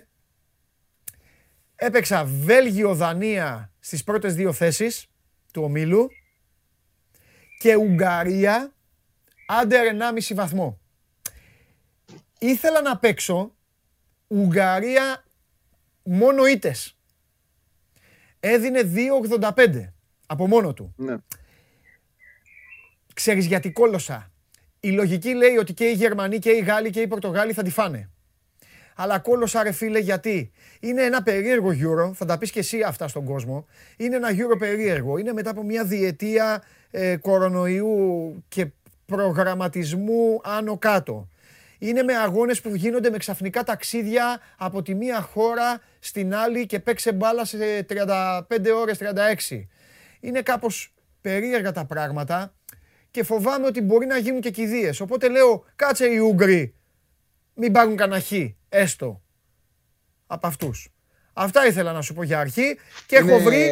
Έπαιξα 1.76 2.26
Βέλγιο-Δανία 2.26 3.74
στις 3.80 4.03
πρώτες 4.03 4.36
δύο 4.36 4.53
θέσεις 4.53 5.07
του 5.53 5.64
ομίλου 5.64 6.10
και 7.60 7.76
Ουγγαρία 7.76 8.74
άντερ 9.48 9.95
1,5 9.95 10.34
βαθμό. 10.36 10.80
Ήθελα 12.40 12.82
να 12.82 12.98
παίξω 12.98 13.56
Ουγγαρία 14.28 15.24
μόνο 16.03 16.45
ήτες. 16.45 16.98
Έδινε 18.40 18.82
2,85 18.84 19.94
από 20.26 20.48
μόνο 20.48 20.74
του. 20.74 20.94
Ναι. 20.98 21.16
Ξέρεις 23.16 23.46
γιατί 23.46 23.72
κόλωσα; 23.72 24.32
Η 24.80 24.90
λογική 24.92 25.34
λέει 25.34 25.58
ότι 25.58 25.74
και 25.74 25.86
οι 25.86 25.94
Γερμανοί 25.94 26.40
και 26.40 26.50
οι 26.50 26.60
Γάλλοι 26.60 26.90
και 26.90 27.02
οι 27.02 27.08
Πορτογάλοι 27.08 27.54
θα 27.54 27.64
τη 27.64 27.70
φάνε. 27.70 28.10
Αλλά 28.96 29.20
κόλωσα 29.20 29.64
ρε 29.64 29.72
φίλε 29.72 30.00
γιατί. 30.00 30.52
Είναι 30.80 31.04
ένα 31.04 31.24
περίεργο 31.24 31.70
Euro, 31.70 32.14
θα 32.14 32.26
τα 32.26 32.38
πεις 32.38 32.52
και 32.52 32.60
εσύ 32.60 32.82
αυτά 32.82 33.08
στον 33.08 33.26
κόσμο. 33.26 33.66
Είναι 33.98 34.16
ένα 34.16 34.30
Euro 34.32 34.58
περίεργο. 34.60 35.18
Είναι 35.18 35.34
μετά 35.34 35.50
από 35.50 35.64
μια 35.64 35.84
διετία 35.84 36.64
ε, 36.92 37.18
κορονοϊού 37.18 38.44
και 38.48 38.68
προγραμματισμού 39.06 40.42
άνω 40.44 40.78
κάτω. 40.78 41.28
Είναι 41.80 42.04
με 42.04 42.16
αγώνες 42.16 42.62
που 42.62 42.76
γίνονται 42.76 43.10
με 43.10 43.18
ξαφνικά 43.18 43.64
ταξίδια 43.64 44.40
από 44.58 44.82
τη 44.82 44.96
μία 44.96 45.22
χώρα 45.22 45.82
στην 46.00 46.36
άλλη 46.36 46.66
και 46.66 46.80
παίξε 46.80 47.14
μπάλα 47.14 47.46
σε 47.46 47.86
35 47.90 48.42
ώρες, 48.76 48.98
36. 49.50 49.66
Είναι 50.20 50.42
κάπως 50.42 50.94
περίεργα 51.22 51.72
τα 51.72 51.86
πράγματα 51.86 52.55
και 53.16 53.24
φοβάμαι 53.24 53.66
ότι 53.66 53.82
μπορεί 53.82 54.06
να 54.06 54.18
γίνουν 54.18 54.42
και 54.42 54.50
κηδείες. 54.52 55.00
Οπότε 55.00 55.30
λέω, 55.30 55.64
κάτσε 55.76 56.06
οι 56.06 56.18
Ούγγροι, 56.18 56.76
μην 57.54 57.72
πάρουν 57.72 57.96
κανένα 57.96 58.22
χ, 58.22 58.32
έστω, 58.70 59.22
από 60.28 60.48
αυτούς. 60.48 60.94
Αυτά 61.34 61.66
ήθελα 61.66 61.92
να 61.92 62.02
σου 62.02 62.14
πω 62.14 62.24
για 62.24 62.40
αρχή 62.40 62.78
και, 63.06 63.16
έχω, 63.16 63.40
βρει, 63.40 63.70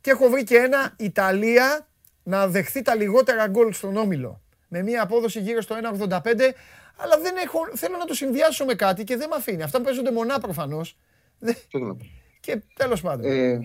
και 0.00 0.10
έχω 0.10 0.28
βρει 0.28 0.44
και 0.44 0.56
ένα 0.56 0.94
Ιταλία 0.98 1.88
να 2.22 2.48
δεχθεί 2.48 2.82
τα 2.82 2.94
λιγότερα 2.94 3.46
γκολ 3.46 3.72
στον 3.72 3.96
Όμιλο. 3.96 4.42
Με 4.68 4.82
μια 4.82 5.02
απόδοση 5.02 5.40
γύρω 5.40 5.60
στο 5.60 5.76
1,85, 5.98 6.16
αλλά 6.96 7.18
δεν 7.22 7.36
έχω, 7.44 7.58
θέλω 7.74 7.96
να 7.96 8.04
το 8.04 8.14
συνδυάσω 8.14 8.64
με 8.64 8.74
κάτι 8.74 9.04
και 9.04 9.16
δεν 9.16 9.28
με 9.28 9.36
αφήνει. 9.36 9.62
Αυτά 9.62 9.80
παίζονται 9.80 10.12
μονά 10.12 10.38
προφανώς. 10.38 10.96
Και 12.40 12.62
τέλος 12.74 13.00
πάντων. 13.00 13.30
Ε, 13.30 13.58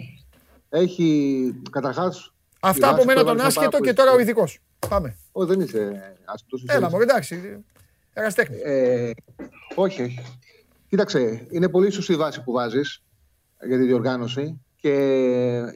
έχει 0.69 1.53
καταρχάς. 1.72 2.34
Αυτά 2.60 2.89
από 2.89 3.06
μένα 3.06 3.23
τον 3.23 3.41
άσχετο 3.41 3.80
και 3.80 3.93
τώρα 3.93 4.11
ο 4.11 4.19
ειδικός. 4.19 4.60
Πάμε. 4.90 5.18
Όχι, 5.32 5.48
δεν 5.48 5.60
είσαι 5.60 6.16
άσχετος. 6.26 6.64
Έλα, 6.68 6.90
μου 6.90 6.99
εντάξει. 7.02 7.64
Εραστέχνη. 8.14 8.58
Ε, 8.64 9.12
όχι, 9.76 10.02
όχι. 10.02 10.20
Κοίταξε, 10.90 11.48
είναι 11.49 11.70
πολύ 11.70 11.91
σωστή 11.91 12.14
η 12.14 12.16
βάση 12.16 12.44
που 12.44 12.52
βάζεις 12.52 13.03
για 13.68 13.78
τη 13.78 13.86
διοργάνωση 13.86 14.62
και 14.76 14.94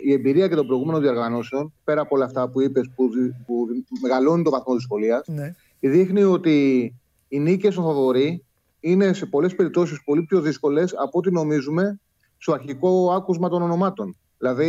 η 0.03 0.13
εμπειρία 0.13 0.47
και 0.47 0.55
των 0.55 0.67
προηγούμενων 0.67 1.01
διοργανώσεων, 1.01 1.73
πέρα 1.83 2.01
από 2.01 2.15
όλα 2.15 2.25
αυτά 2.25 2.49
που 2.49 2.61
είπες, 2.61 2.89
που, 2.95 3.09
που 3.45 3.67
μεγαλώνει 4.01 4.43
το 4.43 4.49
βαθμό 4.49 4.75
δυσκολία, 4.75 5.23
ναι. 5.25 5.55
δείχνει 5.79 6.23
ότι 6.23 6.93
οι 7.27 7.39
νίκες 7.39 7.73
στο 7.73 7.81
φαβορή 7.81 8.45
είναι 8.79 9.13
σε 9.13 9.25
πολλές 9.25 9.55
περιπτώσεις 9.55 10.03
πολύ 10.03 10.23
πιο 10.23 10.41
δύσκολες 10.41 10.93
από 10.97 11.17
ό,τι 11.17 11.31
νομίζουμε 11.31 11.99
στο 12.37 12.53
αρχικό 12.53 13.11
άκουσμα 13.11 13.49
των 13.49 13.61
ονομάτων. 13.61 14.17
Δηλαδή, 14.37 14.67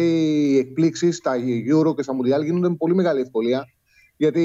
οι 0.52 0.58
εκπλήξεις 0.58 1.16
στα 1.16 1.32
Euro 1.74 1.94
και 1.96 2.02
στα 2.02 2.12
Mundial 2.12 2.44
γίνονται 2.44 2.68
με 2.68 2.74
πολύ 2.74 2.94
μεγάλη 2.94 3.20
ευκολία. 3.20 3.68
Γιατί 4.16 4.42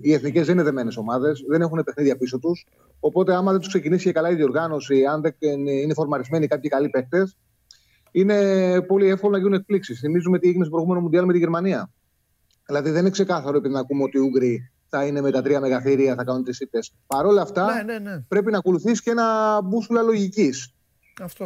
οι 0.00 0.12
εθνικές 0.12 0.46
δεν 0.46 0.54
είναι 0.54 0.64
δεμένες 0.64 0.96
ομάδες, 0.96 1.44
δεν 1.48 1.60
έχουν 1.60 1.82
παιχνίδια 1.84 2.16
πίσω 2.16 2.38
τους. 2.38 2.66
Οπότε, 3.00 3.34
άμα 3.34 3.50
δεν 3.50 3.60
τους 3.60 3.68
ξεκινήσει 3.68 4.04
και 4.04 4.12
καλά 4.12 4.30
η 4.30 4.34
διοργάνωση, 4.34 5.04
αν 5.04 5.20
δεν 5.20 5.66
είναι 5.66 5.94
φορμαρισμένοι 5.94 6.46
κάποιοι 6.46 6.70
καλοί 6.70 6.88
παίκτες, 6.88 7.38
είναι 8.10 8.80
πολύ 8.82 9.08
εύκολο 9.08 9.32
να 9.32 9.38
γίνουν 9.38 9.52
εκπλήξεις. 9.52 10.00
Θυμίζουμε 10.00 10.38
τι 10.38 10.48
έγινε 10.48 10.64
στο 10.64 10.72
προηγούμενο 10.72 11.02
Μουντιάλ 11.02 11.24
με 11.24 11.32
τη 11.32 11.38
Γερμανία. 11.38 11.92
Δηλαδή, 12.66 12.90
δεν 12.90 13.00
είναι 13.00 13.10
ξεκάθαρο 13.10 13.56
επειδή 13.56 13.74
να 13.74 13.80
ακούμε 13.80 14.02
ότι 14.02 14.18
οι 14.18 14.20
Ούγγροι 14.20 14.70
θα 14.88 15.04
είναι 15.04 15.20
με 15.20 15.30
τα 15.30 15.42
τρία 15.42 15.60
μεγαθύρια, 15.60 16.14
θα 16.14 16.24
κάνουν 16.24 16.44
τι 16.44 16.56
ήττες. 16.60 16.92
Παρ' 17.06 17.26
όλα 17.26 17.42
αυτά, 17.42 17.74
ναι, 17.74 17.92
ναι, 17.92 17.98
ναι. 17.98 18.20
πρέπει 18.28 18.50
να 18.50 18.58
ακολουθήσει 18.58 19.02
και 19.02 19.10
ένα 19.10 19.60
μπούσουλα 19.64 20.02
λογικής. 20.02 20.74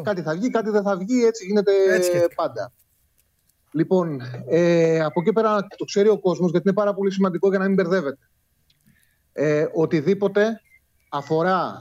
Κάτι 0.03 0.23
θα 0.23 0.35
βγει, 0.35 0.51
κάτι 0.51 0.71
δεν 0.71 0.83
θα 0.83 0.97
βγει, 0.97 1.25
έτσι 1.25 1.47
γίνεται 1.47 1.73
έτσι 1.95 2.11
πάντα. 2.35 2.73
Λοιπόν, 3.77 4.21
ε, 4.47 5.01
από 5.01 5.21
εκεί 5.21 5.33
πέρα 5.33 5.67
το 5.77 5.85
ξέρει 5.85 6.09
ο 6.09 6.19
κόσμος, 6.19 6.51
γιατί 6.51 6.69
είναι 6.69 6.77
πάρα 6.77 6.95
πολύ 6.95 7.13
σημαντικό 7.13 7.49
για 7.49 7.59
να 7.59 7.65
μην 7.65 7.75
μπερδεύεται. 7.75 8.29
Ε, 9.33 9.67
οτιδήποτε 9.75 10.61
αφορά 11.09 11.75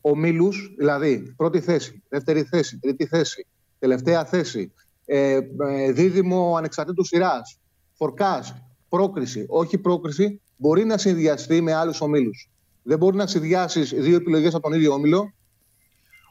ομίλους, 0.00 0.74
δηλαδή 0.78 1.34
πρώτη 1.36 1.60
θέση, 1.60 2.02
δεύτερη 2.08 2.42
θέση, 2.42 2.78
τρίτη 2.78 3.06
θέση, 3.06 3.46
τελευταία 3.78 4.24
θέση, 4.24 4.72
ε, 5.04 5.38
ε 5.68 5.92
δίδυμο 5.92 6.54
ανεξαρτήτου 6.56 7.04
σειράς, 7.04 7.58
φορκάς, 7.94 8.54
πρόκριση, 8.88 9.44
όχι 9.48 9.78
πρόκριση, 9.78 10.40
μπορεί 10.56 10.84
να 10.84 10.98
συνδυαστεί 10.98 11.60
με 11.60 11.72
άλλους 11.72 12.00
ομίλους. 12.00 12.50
Δεν 12.82 12.98
μπορεί 12.98 13.16
να 13.16 13.26
συνδυάσεις 13.26 13.90
δύο 13.94 14.16
επιλογές 14.16 14.54
από 14.54 14.62
τον 14.62 14.78
ίδιο 14.78 14.92
όμιλο. 14.92 15.32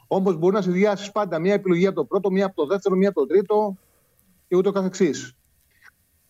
Όμως 0.06 0.36
μπορεί 0.36 0.54
να 0.54 0.62
συνδυάσεις 0.62 1.12
πάντα 1.12 1.38
μία 1.38 1.54
επιλογή 1.54 1.86
από 1.86 1.96
το 1.96 2.04
πρώτο, 2.04 2.30
μία 2.30 2.46
από 2.46 2.54
το 2.54 2.66
δεύτερο, 2.66 2.96
μία 2.96 3.08
από 3.08 3.20
το 3.20 3.26
τρίτο 3.26 3.76
και 4.54 4.60
ούτω 4.60 4.72
καθεξής. 4.72 5.36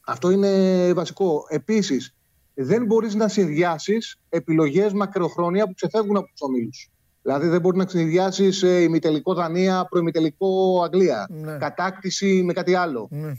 Αυτό 0.01 0.31
είναι 0.31 0.93
βασικό. 0.93 1.47
Επίσης, 1.49 2.15
δεν 2.55 2.85
μπορείς 2.85 3.15
να 3.15 3.29
συνδυάσεις 3.29 4.21
επιλογές 4.29 4.93
μακροχρόνια 4.93 5.67
που 5.67 5.75
ξεφεύγουν 5.75 6.17
από 6.17 6.27
τους 6.27 6.41
ομίλους. 6.41 6.91
Δηλαδή, 7.23 7.49
δεν 7.49 7.61
μπορείς 7.61 7.85
να 7.85 7.89
συνδυάσεις 7.89 8.63
ε, 8.63 8.83
ημιτελικό 8.83 9.35
Δανία, 9.35 9.87
προημιτελικό 9.91 10.83
Αγγλία. 10.83 11.27
Ναι. 11.31 11.57
Κατάκτηση 11.57 12.43
με 12.43 12.53
κάτι 12.53 12.75
άλλο. 12.75 13.09
Ναι. 13.11 13.33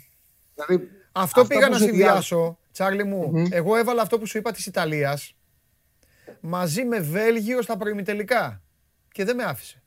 Δηλαδή, 0.55 0.89
αυτό 1.11 1.45
πήγα 1.45 1.69
να 1.69 1.77
συνδυάσω, 1.77 2.57
Τσάρλι 2.72 3.03
μου. 3.03 3.47
Εγώ 3.49 3.75
έβαλα 3.75 4.01
αυτό 4.01 4.19
που 4.19 4.27
σου 4.27 4.38
είπα 4.38 4.51
της 4.51 4.65
Ιταλίας 4.65 5.35
μαζί 6.39 6.85
με 6.85 6.99
Βέλγιο 6.99 7.61
στα 7.61 7.77
προημιτελικά. 7.77 8.61
Και 9.11 9.23
δεν 9.23 9.35
με 9.35 9.43
άφησε. 9.43 9.81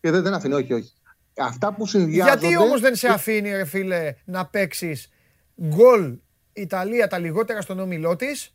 Και 0.00 0.10
δεν, 0.10 0.22
δεν 0.22 0.34
αφήνει, 0.34 0.54
όχι, 0.54 0.72
όχι. 0.72 0.92
Αυτά 1.36 1.74
που 1.74 1.86
συνδυάζονται... 1.86 2.46
Γιατί 2.46 2.56
όμως 2.56 2.80
δεν 2.80 2.94
σε 2.94 3.08
αφήνει, 3.08 3.50
ρε 3.50 3.64
φίλε, 3.64 4.14
να 4.24 4.46
παίξεις 4.46 5.08
γκολ 5.62 6.18
Ιταλία 6.52 7.06
τα 7.06 7.18
λιγότερα 7.18 7.60
στον 7.60 7.78
όμιλό 7.78 8.16
της 8.16 8.54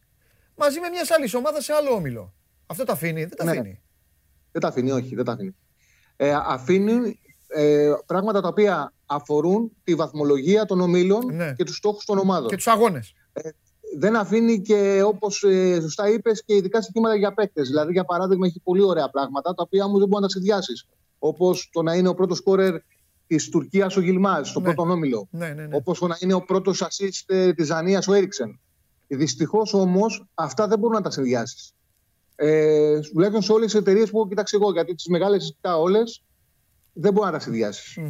μαζί 0.55 0.79
με 0.79 0.89
μιας 0.89 1.11
άλλης 1.11 1.33
ομάδας 1.33 1.63
σε 1.63 1.73
άλλο 1.73 1.91
όμιλο. 1.91 2.33
Αυτό 2.65 2.83
τα 2.83 2.93
αφήνει, 2.93 3.25
δεν 3.25 3.37
τα 3.37 3.43
ναι. 3.43 3.51
αφήνει. 3.51 3.81
Δεν 4.51 4.61
τα 4.61 4.67
αφήνει, 4.67 4.91
όχι, 4.91 5.15
δεν 5.15 5.25
τα 5.25 5.31
αφήνει. 5.31 5.55
Ε, 6.15 6.33
αφήνει 6.45 7.19
ε, 7.47 7.93
πράγματα 8.05 8.41
τα 8.41 8.47
οποία 8.47 8.93
αφορούν 9.05 9.71
τη 9.83 9.95
βαθμολογία 9.95 10.65
των 10.65 10.81
ομίλων 10.81 11.35
ναι. 11.35 11.53
και 11.53 11.63
τους 11.63 11.75
στόχους 11.75 12.05
των 12.05 12.17
ομάδων. 12.17 12.49
Και 12.49 12.55
τους 12.55 12.67
αγώνες. 12.67 13.13
Ε, 13.33 13.49
δεν 13.97 14.15
αφήνει 14.15 14.61
και 14.61 15.01
όπως 15.05 15.43
ε, 15.43 15.81
σωστά 15.81 16.09
είπες 16.09 16.43
και 16.45 16.55
ειδικά 16.55 16.81
στοιχήματα 16.81 17.15
για 17.15 17.33
παίκτες. 17.33 17.67
Δηλαδή, 17.67 17.91
για 17.91 18.05
παράδειγμα, 18.05 18.47
έχει 18.47 18.59
πολύ 18.59 18.81
ωραία 18.81 19.09
πράγματα 19.09 19.53
τα 19.53 19.63
οποία 19.63 19.85
όμως 19.85 19.99
δεν 19.99 20.07
μπορεί 20.07 20.21
να 20.21 20.27
τα 20.27 20.33
συνδυάσει. 20.33 20.73
Όπως 21.19 21.69
το 21.71 21.81
να 21.81 21.93
είναι 21.93 22.07
ο 22.07 22.13
πρώτος 22.13 22.37
σκόρερ 22.37 22.75
της 23.27 23.49
Τουρκίας 23.49 23.97
ο 23.97 24.01
Γιλμάζ, 24.01 24.49
στο 24.49 24.59
ναι. 24.59 24.73
πρώτο 24.73 24.91
όμιλο. 24.91 25.27
Ναι, 25.31 25.47
ναι, 25.47 25.65
ναι. 25.65 25.75
Όπως 25.75 25.99
το 25.99 26.07
να 26.07 26.17
είναι 26.19 26.33
ο 26.33 26.41
πρώτος 26.41 26.83
assist 26.83 27.23
ε, 27.25 27.53
της 27.53 27.67
Δανίας 27.67 28.07
ο 28.07 28.13
Έριξεν. 28.13 28.59
Δυστυχώς 29.07 29.73
όμως 29.73 30.25
αυτά 30.33 30.67
δεν 30.67 30.79
μπορούν 30.79 30.95
να 30.95 31.01
τα 31.01 31.09
συνδυάσεις. 31.09 31.73
Ε, 32.35 32.99
τουλάχιστον 32.99 33.41
σε 33.41 33.51
όλες 33.51 33.71
τις 33.71 33.81
εταιρείες 33.81 34.09
που 34.09 34.17
έχω 34.17 34.27
κοιτάξει 34.27 34.57
εγώ, 34.61 34.71
γιατί 34.71 34.95
τις 34.95 35.07
μεγάλες 35.07 35.57
όλες 35.61 36.23
δεν 36.93 37.13
μπορεί 37.13 37.25
να 37.25 37.31
τα 37.31 37.39
συνδυασει 37.39 38.01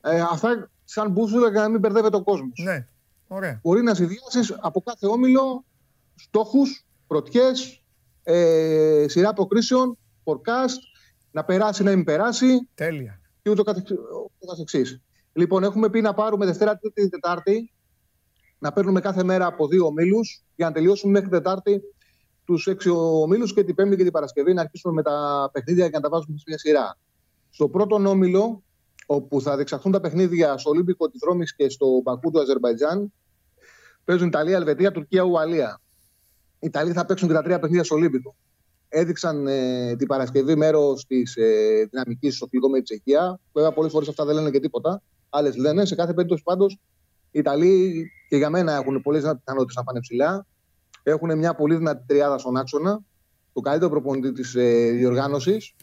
Ε, 0.00 0.20
αυτά 0.20 0.70
σαν 0.84 1.10
μπούσουλα 1.10 1.50
για 1.50 1.60
να 1.60 1.68
μην 1.68 1.80
μπερδεύεται 1.80 2.16
ο 2.16 2.22
κόσμος. 2.22 2.60
Ναι. 2.64 2.86
Ωραία. 3.28 3.60
Μπορεί 3.62 3.82
να 3.82 3.94
συνδυάσεις 3.94 4.56
από 4.60 4.80
κάθε 4.80 5.06
όμιλο 5.06 5.64
στόχους, 6.14 6.86
πρωτιές, 7.06 7.82
ε, 8.22 9.04
σειρά 9.08 9.28
αποκρίσεων, 9.28 9.98
forecast, 10.24 10.80
να 11.30 11.44
περάσει, 11.44 11.82
να 11.82 11.90
μην 11.90 12.04
περάσει. 12.04 12.68
Τέλεια. 12.74 13.20
Και 13.42 13.50
ούτω 13.50 13.62
καθεξή. 13.62 15.02
Λοιπόν, 15.32 15.64
έχουμε 15.64 15.90
πει 15.90 16.00
να 16.00 16.14
πάρουμε 16.14 16.46
Δευτέρα, 16.46 16.78
Τρίτη, 16.78 17.08
Τετάρτη, 17.08 17.72
να 18.58 18.72
παίρνουμε 18.72 19.00
κάθε 19.00 19.22
μέρα 19.22 19.46
από 19.46 19.66
δύο 19.68 19.86
ομίλους 19.86 20.44
για 20.56 20.66
να 20.66 20.72
τελειώσουμε 20.72 21.12
μέχρι 21.12 21.28
Τετάρτη 21.28 21.82
τους 22.44 22.66
έξι 22.66 22.88
ομίλους 22.90 23.54
και 23.54 23.64
την 23.64 23.74
Πέμπτη 23.74 23.96
και 23.96 24.02
την 24.02 24.12
Παρασκευή 24.12 24.52
να 24.52 24.60
αρχίσουμε 24.60 24.92
με 24.92 25.02
τα 25.02 25.48
παιχνίδια 25.52 25.86
για 25.86 25.98
να 25.98 26.08
τα 26.08 26.08
βάζουμε 26.08 26.38
σε 26.38 26.44
μια 26.46 26.58
σειρά. 26.58 26.98
Στο 27.50 27.68
πρώτο 27.68 27.94
όμιλο, 27.94 28.62
όπου 29.06 29.40
θα 29.40 29.54
διεξαχθούν 29.54 29.92
τα 29.92 30.00
παιχνίδια 30.00 30.58
στο 30.58 30.70
Ολύμπικο 30.70 31.10
της 31.10 31.20
Ρώμης 31.22 31.54
και 31.54 31.68
στο 31.68 32.00
Μπακού 32.02 32.30
του 32.30 32.40
Αζερβαϊτζάν, 32.40 33.12
παίζουν 34.04 34.28
Ιταλία, 34.28 34.56
Ελβετία, 34.56 34.90
Τουρκία, 34.90 35.22
Ουαλία. 35.22 35.80
Οι 36.58 36.66
Ιταλοί 36.66 36.92
θα 36.92 37.04
παίξουν 37.04 37.28
και 37.28 37.34
τα 37.34 37.42
τρία 37.42 37.58
παιχνίδια 37.58 37.84
στο 37.84 37.94
Ολύμπικο. 37.94 38.36
Έδειξαν 38.88 39.46
ε, 39.46 39.96
την 39.96 40.06
Παρασκευή 40.06 40.56
μέρος 40.56 41.06
της 41.06 41.36
ε, 41.36 41.88
δυναμικής 41.90 42.36
στο 42.36 42.46
φιλικό 42.46 42.68
με 42.68 42.74
την 42.74 42.84
Τσεχία. 42.84 43.40
Βέβαια, 43.52 43.72
πολλές 43.72 43.92
φορές 43.92 44.08
αυτά 44.08 44.24
δεν 44.24 44.34
λένε 44.34 44.50
και 44.50 44.60
τίποτα. 44.60 45.02
Άλλες 45.28 45.56
λένε. 45.56 45.84
Σε 45.84 45.94
κάθε 45.94 46.14
περίπτωση 46.14 46.42
πάντως, 46.42 46.78
οι 47.30 47.38
Ιταλοί 47.38 48.04
και 48.28 48.36
για 48.36 48.50
μένα 48.50 48.72
έχουν 48.72 49.02
πολλές 49.02 49.20
πιθανότητε 49.20 49.72
να 49.74 49.84
πάνε 49.84 50.00
ψηλά. 50.00 50.46
Έχουν 51.02 51.38
μια 51.38 51.54
πολύ 51.54 51.76
δυνατή 51.76 52.04
τριάδα 52.06 52.38
στον 52.38 52.56
άξονα. 52.56 53.00
Το 53.52 53.60
καλύτερο 53.60 53.90
προπονητή 53.90 54.32
της 54.32 54.54
ε, 54.54 54.90
διοργάνωσης. 54.90 55.74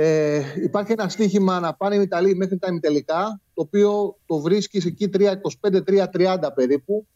Ε, 0.00 0.42
υπάρχει 0.62 0.92
ένα 0.92 1.08
στίχημα 1.08 1.60
να 1.60 1.74
πάνε 1.74 1.96
οι 1.96 2.00
Ιταλοί 2.00 2.34
μέχρι 2.34 2.58
τα 2.58 2.68
ημιτελικά, 2.70 3.40
το 3.54 3.62
οποίο 3.62 4.18
το 4.26 4.38
βρίσκεις 4.40 4.84
εκεί 4.84 5.10
3-25-3-30 5.12 6.48
περίπου. 6.54 7.06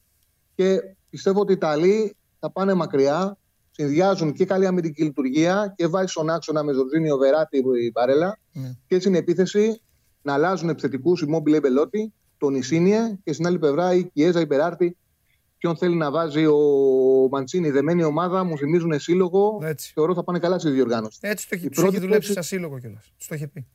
Και 0.54 0.80
πιστεύω 1.10 1.40
ότι 1.40 1.52
οι 1.52 1.54
Ιταλοί 1.54 2.16
θα 2.38 2.50
πάνε 2.50 2.74
μακριά, 2.74 3.38
συνδυάζουν 3.72 4.32
και 4.32 4.44
καλή 4.44 4.66
αμυντική 4.66 5.02
λειτουργία 5.02 5.72
και 5.76 5.86
βάζει 5.86 6.06
στον 6.06 6.30
άξονα 6.30 6.62
με 6.62 6.72
Ζορζίνιο 6.72 7.16
Βεράτη 7.16 7.56
η 7.56 7.90
Μπαρέλα. 7.92 8.38
Ναι. 8.52 8.76
Και 8.86 9.00
στην 9.00 9.14
επίθεση 9.14 9.80
να 10.22 10.32
αλλάζουν 10.32 10.68
επιθετικούς 10.68 11.20
η 11.20 11.26
Μόμπιλε 11.26 11.60
Μπελότη, 11.60 12.12
τον 12.38 12.54
Ισίνιε 12.54 13.18
και 13.24 13.32
στην 13.32 13.46
άλλη 13.46 13.58
πλευρά 13.58 13.94
η 13.94 14.04
Κιέζα 14.04 14.40
Υπεράρτη 14.40 14.96
ποιον 15.62 15.76
θέλει 15.76 15.96
να 15.96 16.10
βάζει 16.10 16.46
ο 16.46 16.58
Μαντσίνη. 17.30 17.66
Η 17.66 17.70
δεμένη 17.70 18.02
ομάδα 18.02 18.44
μου 18.44 18.58
θυμίζουν 18.58 19.00
σύλλογο. 19.00 19.58
Έτσι. 19.62 19.92
Θεωρώ 19.94 20.14
θα 20.14 20.24
πάνε 20.24 20.38
καλά 20.38 20.58
στη 20.58 20.70
διοργάνωση. 20.70 21.18
Έτσι 21.20 21.48
το 21.48 21.54
έχει, 21.54 21.68
πρώτη 21.68 21.98
δουλέψει 21.98 22.32
σαν 22.32 22.42
σύλλογο 22.42 22.78
κιόλας. 22.78 23.12
Το 23.28 23.34
είχε 23.34 23.46
πει. 23.46 23.66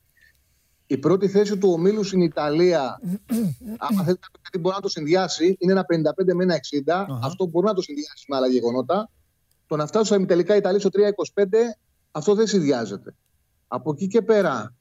Η 0.86 0.98
πρώτη 0.98 1.28
θέση 1.28 1.58
του 1.58 1.70
ομίλου 1.72 2.04
στην 2.04 2.20
Ιταλία, 2.20 3.00
άμα 3.88 4.02
θέλετε 4.02 4.26
να 4.52 4.60
μπορεί 4.60 4.74
να 4.74 4.80
το 4.80 4.88
συνδυάσει, 4.88 5.56
είναι 5.58 5.72
ένα 5.72 5.84
55 6.28 6.34
με 6.34 6.42
ένα 6.42 6.54
60. 6.96 7.06
Αυτό 7.22 7.46
μπορεί 7.46 7.66
να 7.66 7.74
το 7.74 7.82
συνδυάσει 7.82 8.24
με 8.28 8.36
άλλα 8.36 8.46
γεγονότα. 8.46 9.10
Το 9.68 9.76
να 9.76 9.86
φτάσει 9.86 10.04
στα 10.04 10.16
ημιτελικά 10.16 10.56
Ιταλία 10.56 10.80
στο 10.80 10.88
3,25, 10.92 11.44
αυτό 12.10 12.34
δεν 12.34 12.46
συνδυάζεται. 12.46 13.14
Από 13.68 13.90
εκεί 13.90 14.06
και 14.06 14.22
πέρα, 14.22 14.74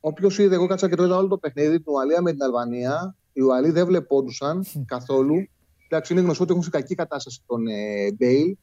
όποιος 0.00 0.38
είδε, 0.38 0.54
εγώ 0.54 0.66
κάτσα 0.66 0.88
και 0.88 0.96
το 0.96 1.04
είδα 1.04 1.16
όλο 1.16 1.28
το 1.28 1.38
παιχνίδι 1.38 1.80
του 1.80 1.92
Ουαλία 1.92 2.22
με 2.22 2.30
την 2.30 2.42
Αλβανία, 2.42 3.16
οι 3.32 3.40
Ουαλοί 3.40 3.70
δεν 3.70 3.86
βλεπόντουσαν 3.86 4.64
καθόλου. 4.86 5.48
Εντάξει, 5.88 6.12
είναι 6.12 6.22
γνωστό 6.22 6.42
ότι 6.42 6.52
έχουν 6.52 6.64
σε 6.64 6.70
κακή 6.70 6.94
κατάσταση 6.94 7.42
τον 7.46 7.66
ε, 7.66 8.12
Μπέιλ. 8.12 8.56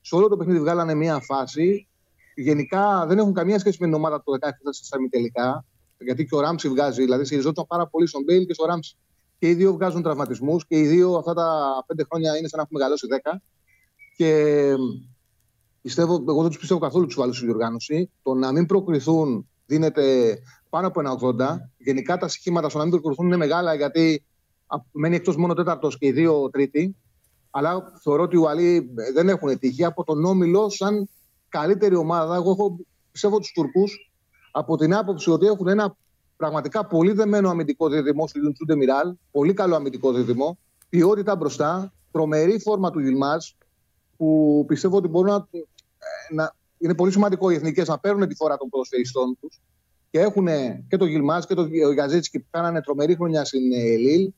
Σε 0.00 0.14
όλο 0.14 0.28
το 0.28 0.36
παιχνίδι 0.36 0.58
βγάλανε 0.58 0.94
μία 0.94 1.20
φάση. 1.20 1.88
Γενικά 2.34 3.06
δεν 3.06 3.18
έχουν 3.18 3.32
καμία 3.32 3.58
σχέση 3.58 3.76
με 3.80 3.86
την 3.86 3.94
ομάδα 3.94 4.22
του 4.22 4.38
16 4.40 4.48
στα 4.70 4.96
ημιτελικά. 4.98 5.64
Γιατί 5.98 6.24
και 6.24 6.34
ο 6.34 6.40
Ράμψη 6.40 6.68
βγάζει, 6.68 7.02
δηλαδή 7.02 7.24
στηριζόταν 7.24 7.66
πάρα 7.66 7.86
πολύ 7.86 8.06
στον 8.06 8.22
Μπέιλ 8.22 8.46
και 8.46 8.54
στο 8.54 8.64
Ράμψη. 8.64 8.96
Και 9.38 9.48
οι 9.48 9.54
δύο 9.54 9.72
βγάζουν 9.72 10.02
τραυματισμούς 10.02 10.66
και 10.66 10.78
οι 10.78 10.86
δύο 10.86 11.14
αυτά 11.14 11.34
τα 11.34 11.48
πέντε 11.86 12.04
χρόνια 12.10 12.36
είναι 12.36 12.48
σαν 12.48 12.58
να 12.58 12.62
έχουν 12.62 12.76
μεγαλώσει 12.76 13.06
10. 13.22 13.36
Και 14.16 14.72
πιστεύω, 15.82 16.24
εγώ 16.28 16.40
δεν 16.40 16.50
τους 16.50 16.58
πιστεύω 16.58 16.80
καθόλου 16.80 17.06
τους 17.06 17.14
βάλου 17.14 17.32
στη 17.32 17.44
διοργάνωση. 17.44 18.10
Το 18.22 18.34
να 18.34 18.52
μην 18.52 18.66
προκριθούν 18.66 19.48
δίνεται 19.66 20.38
πάνω 20.70 20.86
από 20.86 21.00
ένα 21.00 21.18
80. 21.20 21.56
Γενικά 21.76 22.16
τα 22.16 22.28
σχήματα 22.28 22.68
στο 22.68 22.78
να 22.78 22.84
μην 22.84 22.92
προκριθούν 22.92 23.26
είναι 23.26 23.36
μεγάλα 23.36 23.74
γιατί 23.74 24.24
μένει 24.92 25.16
εκτός 25.16 25.36
μόνο 25.36 25.54
τέταρτος 25.54 25.98
και 25.98 26.06
οι 26.06 26.12
δύο 26.12 26.50
τρίτη. 26.50 26.96
Αλλά 27.50 27.92
θεωρώ 28.02 28.22
ότι 28.22 28.36
οι 28.36 28.38
Ουαλοί 28.38 28.90
δεν 29.14 29.28
έχουν 29.28 29.58
τύχη 29.58 29.84
από 29.84 30.04
τον 30.04 30.24
Όμιλο 30.24 30.70
σαν 30.70 31.08
καλύτερη 31.48 31.94
ομάδα. 31.94 32.34
Εγώ 32.34 32.50
έχω, 32.50 32.78
πιστεύω 33.12 33.38
τους 33.38 33.52
Τουρκού 33.52 33.84
από 34.50 34.76
την 34.76 34.94
άποψη 34.94 35.30
ότι 35.30 35.46
έχουν 35.46 35.68
ένα 35.68 35.96
πραγματικά 36.36 36.86
πολύ 36.86 37.12
δεμένο 37.12 37.50
αμυντικό 37.50 37.88
δίδυμο 37.88 38.28
στο 38.28 38.40
Λιουντσούντε 38.40 38.76
Μιράλ. 38.76 39.14
Πολύ 39.30 39.52
καλό 39.52 39.74
αμυντικό 39.76 40.12
δίδυμο. 40.12 40.58
Ποιότητα 40.88 41.36
μπροστά. 41.36 41.92
Τρομερή 42.10 42.60
φόρμα 42.60 42.90
του 42.90 43.00
Γιλμάζ 43.00 43.46
που 44.16 44.64
πιστεύω 44.68 44.96
ότι 44.96 45.08
μπορούν 45.08 45.30
να, 45.30 45.46
να 46.30 46.54
είναι 46.78 46.94
πολύ 46.94 47.12
σημαντικό 47.12 47.50
οι 47.50 47.54
εθνικές 47.54 47.88
να 47.88 47.98
παίρνουν 47.98 48.28
τη 48.28 48.34
φορά 48.34 48.56
των 48.56 48.68
ποδοσφαιριστών 48.68 49.36
τους. 49.40 49.60
Και 50.10 50.20
έχουν 50.20 50.46
και 50.88 50.96
τον 50.96 51.08
Γιλμάζ 51.08 51.44
και 51.44 51.54
τον 51.54 51.70
Γαζίτσκι 51.96 52.40
που 52.40 52.46
κάνανε 52.50 52.80
τρομερή 52.80 53.14
χρονιά 53.14 53.44
στην 53.44 53.72
ε, 53.72 53.96
Λίλ. 53.96 54.32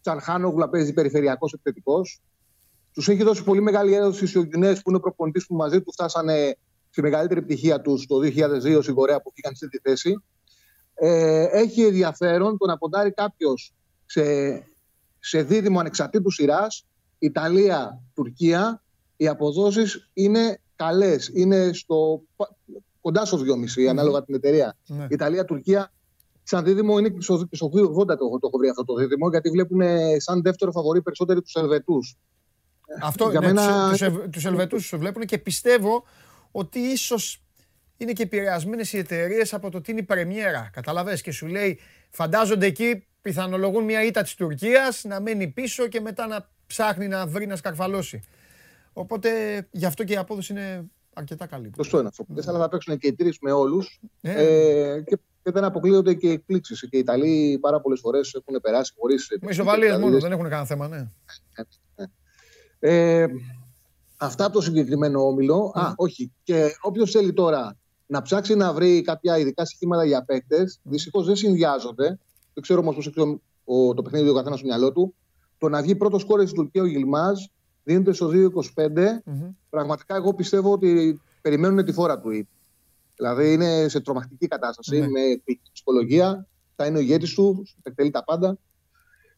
Τσαρχάνογλα 0.00 0.68
παίζει 0.68 0.92
περιφερειακός 0.92 1.52
επιθετικός. 1.52 2.20
Τους 2.92 3.08
έχει 3.08 3.22
δώσει 3.22 3.44
πολύ 3.44 3.60
μεγάλη 3.60 3.94
έδωση 3.94 4.38
ο 4.38 4.42
Γιουνές 4.42 4.82
που 4.82 4.90
είναι 4.90 5.00
προπονητής 5.00 5.46
που 5.46 5.54
μαζί 5.54 5.82
του 5.82 5.92
φτάσανε 5.92 6.56
στη 6.90 7.02
μεγαλύτερη 7.02 7.42
πτυχία 7.42 7.80
τους 7.80 8.06
το 8.06 8.16
2002 8.16 8.78
στην 8.82 8.94
Κορέα 8.94 9.22
που 9.22 9.32
πήγαν 9.32 9.54
στη 9.54 9.80
θέση. 9.82 10.22
Ε, 10.94 11.44
έχει 11.50 11.82
ενδιαφέρον 11.82 12.58
το 12.58 12.66
να 12.66 12.78
ποντάρει 12.78 13.12
κάποιος 13.12 13.74
σε, 14.06 14.22
σε 15.18 15.42
δίδυμο 15.42 15.80
ανεξαρτήτου 15.80 16.30
σειράς, 16.30 16.86
Ιταλία-Τουρκία. 17.18 18.81
Οι 19.22 19.28
αποδόσεις 19.28 20.10
είναι 20.12 20.60
καλές. 20.76 21.30
Είναι 21.34 21.72
στο, 21.72 22.22
κοντά 23.00 23.24
στο 23.24 23.38
2,5 23.38 23.42
mm 23.42 23.86
ανάλογα 23.86 24.24
την 24.24 24.34
εταιρεία. 24.34 24.76
Ναι. 24.86 25.06
Ιταλία-Τουρκία 25.10 25.92
σαν 26.42 26.64
δίδυμο 26.64 26.98
είναι 26.98 27.14
στο, 27.18 27.48
2,80 27.50 28.06
το, 28.06 28.14
το 28.16 28.38
έχω 28.42 28.58
βρει 28.58 28.68
αυτό 28.68 28.84
το 28.84 28.94
δίδυμο, 28.94 29.28
γιατί 29.28 29.50
βλέπουν 29.50 29.80
σαν 30.16 30.42
δεύτερο 30.42 30.72
φαβορή 30.72 31.02
περισσότεροι 31.02 31.42
τους 31.42 31.54
Ελβετούς. 31.54 32.16
Αυτό 33.02 33.30
Για 33.30 33.40
ναι, 33.40 33.46
μένα... 33.46 33.90
τους, 34.30 34.44
Ελβετούς 34.44 34.94
βλέπουν 34.96 35.24
και 35.24 35.38
πιστεύω 35.38 36.04
ότι 36.50 36.78
ίσως 36.78 37.42
είναι 37.96 38.12
και 38.12 38.22
επηρεασμένες 38.22 38.92
οι 38.92 38.98
εταιρείες 38.98 39.54
από 39.54 39.70
το 39.70 39.80
τι 39.80 39.90
είναι 39.90 40.00
η 40.00 40.04
πρεμιέρα. 40.04 40.70
Καταλαβες 40.72 41.22
και 41.22 41.32
σου 41.32 41.46
λέει, 41.46 41.78
φαντάζονται 42.10 42.66
εκεί 42.66 43.06
πιθανολογούν 43.22 43.84
μια 43.84 44.04
ήττα 44.04 44.22
της 44.22 44.34
Τουρκίας 44.34 45.04
να 45.04 45.20
μένει 45.20 45.48
πίσω 45.48 45.86
και 45.86 46.00
μετά 46.00 46.26
να 46.26 46.48
ψάχνει 46.66 47.08
να 47.08 47.26
βρει 47.26 47.46
να 47.46 47.56
σκαρφαλώσει. 47.56 48.22
Οπότε 48.92 49.30
γι' 49.70 49.84
αυτό 49.84 50.04
και 50.04 50.12
η 50.12 50.16
απόδοση 50.16 50.52
είναι 50.52 50.90
αρκετά 51.14 51.46
καλή. 51.46 51.72
Σωστό 51.76 51.98
είναι 51.98 52.08
αυτό. 52.08 52.24
Δεν 52.28 52.44
θα 52.44 52.68
παίξουν 52.68 52.98
και 52.98 53.06
οι 53.06 53.14
τρεις 53.14 53.38
με 53.40 53.52
όλους. 53.52 54.00
Ε. 54.20 54.30
ε, 54.32 55.00
και, 55.00 55.18
και 55.42 55.50
δεν 55.50 55.64
αποκλείονται 55.64 56.14
και 56.14 56.30
εκπλήξεις. 56.30 56.80
Και 56.80 56.96
οι 56.96 56.98
Ιταλοί 56.98 57.58
πάρα 57.60 57.80
πολλές 57.80 58.00
φορές 58.00 58.34
έχουν 58.34 58.60
περάσει 58.60 58.92
χωρίς. 58.98 59.28
Με 59.40 59.50
ισοβαλίε 59.50 59.98
μόνο, 59.98 60.18
δεν 60.18 60.32
έχουν 60.32 60.44
κανένα 60.44 60.64
θέμα, 60.64 60.88
ναι. 60.88 61.08
Ε, 62.78 63.22
ε, 63.22 63.26
αυτά 64.16 64.44
από 64.44 64.54
το 64.54 64.60
συγκεκριμένο 64.60 65.26
όμιλο. 65.26 65.72
Α, 65.74 65.92
όχι. 65.96 66.32
Και 66.42 66.70
όποιος 66.80 67.10
θέλει 67.10 67.32
τώρα 67.32 67.76
να 68.06 68.22
ψάξει 68.22 68.54
να 68.54 68.72
βρει 68.72 69.02
κάποια 69.02 69.38
ειδικά 69.38 69.64
στοιχήματα 69.64 70.04
για 70.04 70.24
παίκτες, 70.24 70.80
δυστυχώς 70.82 71.26
δεν 71.26 71.36
συνδυάζονται. 71.36 72.18
Δεν 72.54 72.62
ξέρω 72.62 72.80
όμως 72.80 72.94
πώς 72.94 73.06
έχει 73.06 73.40
το 73.94 74.02
παιχνίδι 74.02 74.28
ο 74.28 74.34
καθένας 74.34 74.58
στο 74.58 74.68
μυαλό 74.68 74.92
του. 74.92 75.14
Το 75.58 75.68
να 75.68 75.82
βγει 75.82 75.94
πρώτος 75.94 76.24
κόρε 76.24 76.46
στην 76.46 76.56
Τουρκία 76.56 76.82
ο 76.82 76.86
Γιλμάζ 76.86 77.40
δίνεται 77.84 78.12
στο 78.12 78.30
2,25. 78.74 78.88
Πραγματικά 79.70 80.16
εγώ 80.16 80.34
πιστεύω 80.34 80.72
ότι 80.72 81.20
περιμένουν 81.40 81.84
τη 81.84 81.92
φόρα 81.92 82.20
του. 82.20 82.48
Δηλαδή 83.16 83.52
είναι 83.52 83.88
σε 83.88 84.00
τρομακτική 84.00 84.48
κατάσταση 84.48 84.98
με 84.98 85.20
ψυχολογία. 85.72 86.46
Θα 86.76 86.86
είναι 86.86 86.98
ο 86.98 87.00
ηγέτης 87.00 87.34
του, 87.34 87.66
εκτελεί 87.82 88.10
τα 88.10 88.24
πάντα. 88.24 88.58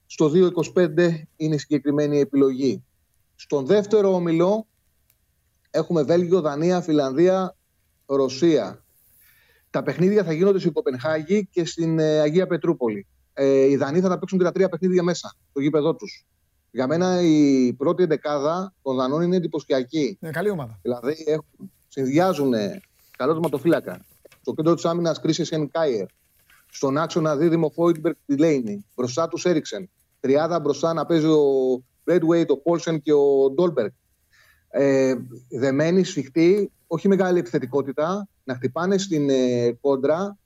Στο 0.06 0.30
2,25 0.34 1.10
είναι 1.36 1.54
η 1.54 1.58
συγκεκριμένη 1.58 2.18
επιλογή. 2.18 2.84
Στον 3.34 3.66
δεύτερο 3.66 4.14
όμιλο 4.14 4.66
έχουμε 5.70 6.02
Βέλγιο, 6.02 6.40
Δανία, 6.40 6.80
Φιλανδία, 6.80 7.56
Ρωσία. 8.06 8.84
Τα 9.70 9.82
παιχνίδια 9.82 10.24
θα 10.24 10.32
γίνονται 10.32 10.58
στην 10.58 10.72
Κοπενχάγη 10.72 11.48
και 11.50 11.64
στην 11.64 11.98
ε, 11.98 12.20
Αγία 12.20 12.46
Πετρούπολη. 12.46 13.06
Ε, 13.32 13.64
οι 13.64 13.76
Δανείοι 13.76 14.00
θα 14.00 14.08
τα 14.08 14.18
παίξουν 14.18 14.38
και 14.38 14.44
τα 14.44 14.52
τρία 14.52 14.68
παιχνίδια 14.68 15.02
μέσα, 15.02 15.34
στο 15.50 15.60
γήπεδό 15.60 15.94
τους. 15.94 16.26
Για 16.74 16.86
μένα 16.86 17.20
η 17.22 17.72
πρώτη 17.72 18.04
δεκάδα 18.04 18.74
των 18.82 18.96
Δανών 18.96 19.22
είναι 19.22 19.36
εντυπωσιακή. 19.36 20.18
Είναι 20.20 20.32
καλή 20.32 20.50
ομάδα. 20.50 20.78
Δηλαδή 20.82 21.24
έχουν, 21.26 21.72
συνδυάζουν 21.88 22.52
καλός 23.16 23.38
ματοφύλακα. 23.38 24.04
Στο 24.40 24.54
κέντρο 24.54 24.74
της 24.74 24.84
άμυνας 24.84 25.20
Κρίσιεν 25.20 25.70
Κάιερ. 25.70 26.06
Στον 26.70 26.98
άξονα 26.98 27.36
δίδυμο 27.36 27.70
Φόιτμπεργκ 27.70 28.14
Τιλέινι. 28.26 28.84
Μπροστά 28.96 29.28
τους 29.28 29.44
Έριξεν. 29.44 29.90
Τριάδα 30.20 30.60
μπροστά 30.60 30.92
να 30.92 31.06
παίζει 31.06 31.26
ο 31.26 31.82
Ρέντουέιτ, 32.04 32.50
ο 32.50 32.56
Πόλσεν 32.56 33.02
και 33.02 33.12
ο 33.12 33.50
Ντόλμπεργκ. 33.50 33.90
Ε, 34.68 35.14
δεμένοι, 35.48 36.04
σφιχτοί, 36.04 36.72
όχι 36.86 37.08
μεγάλη 37.08 37.38
επιθετικότητα, 37.38 38.28
να 38.44 38.54
χτυπάνε 38.54 38.98
στην 38.98 39.30
ε, 39.30 39.72
κόντρα. 39.80 40.38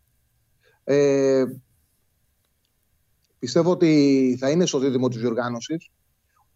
Ε, 0.84 1.44
πιστεύω 3.38 3.70
ότι 3.70 4.36
θα 4.40 4.50
είναι 4.50 4.66
στο 4.66 4.78
δίδυμο 4.78 5.08
της 5.08 5.20
διοργάνωσης. 5.20 5.90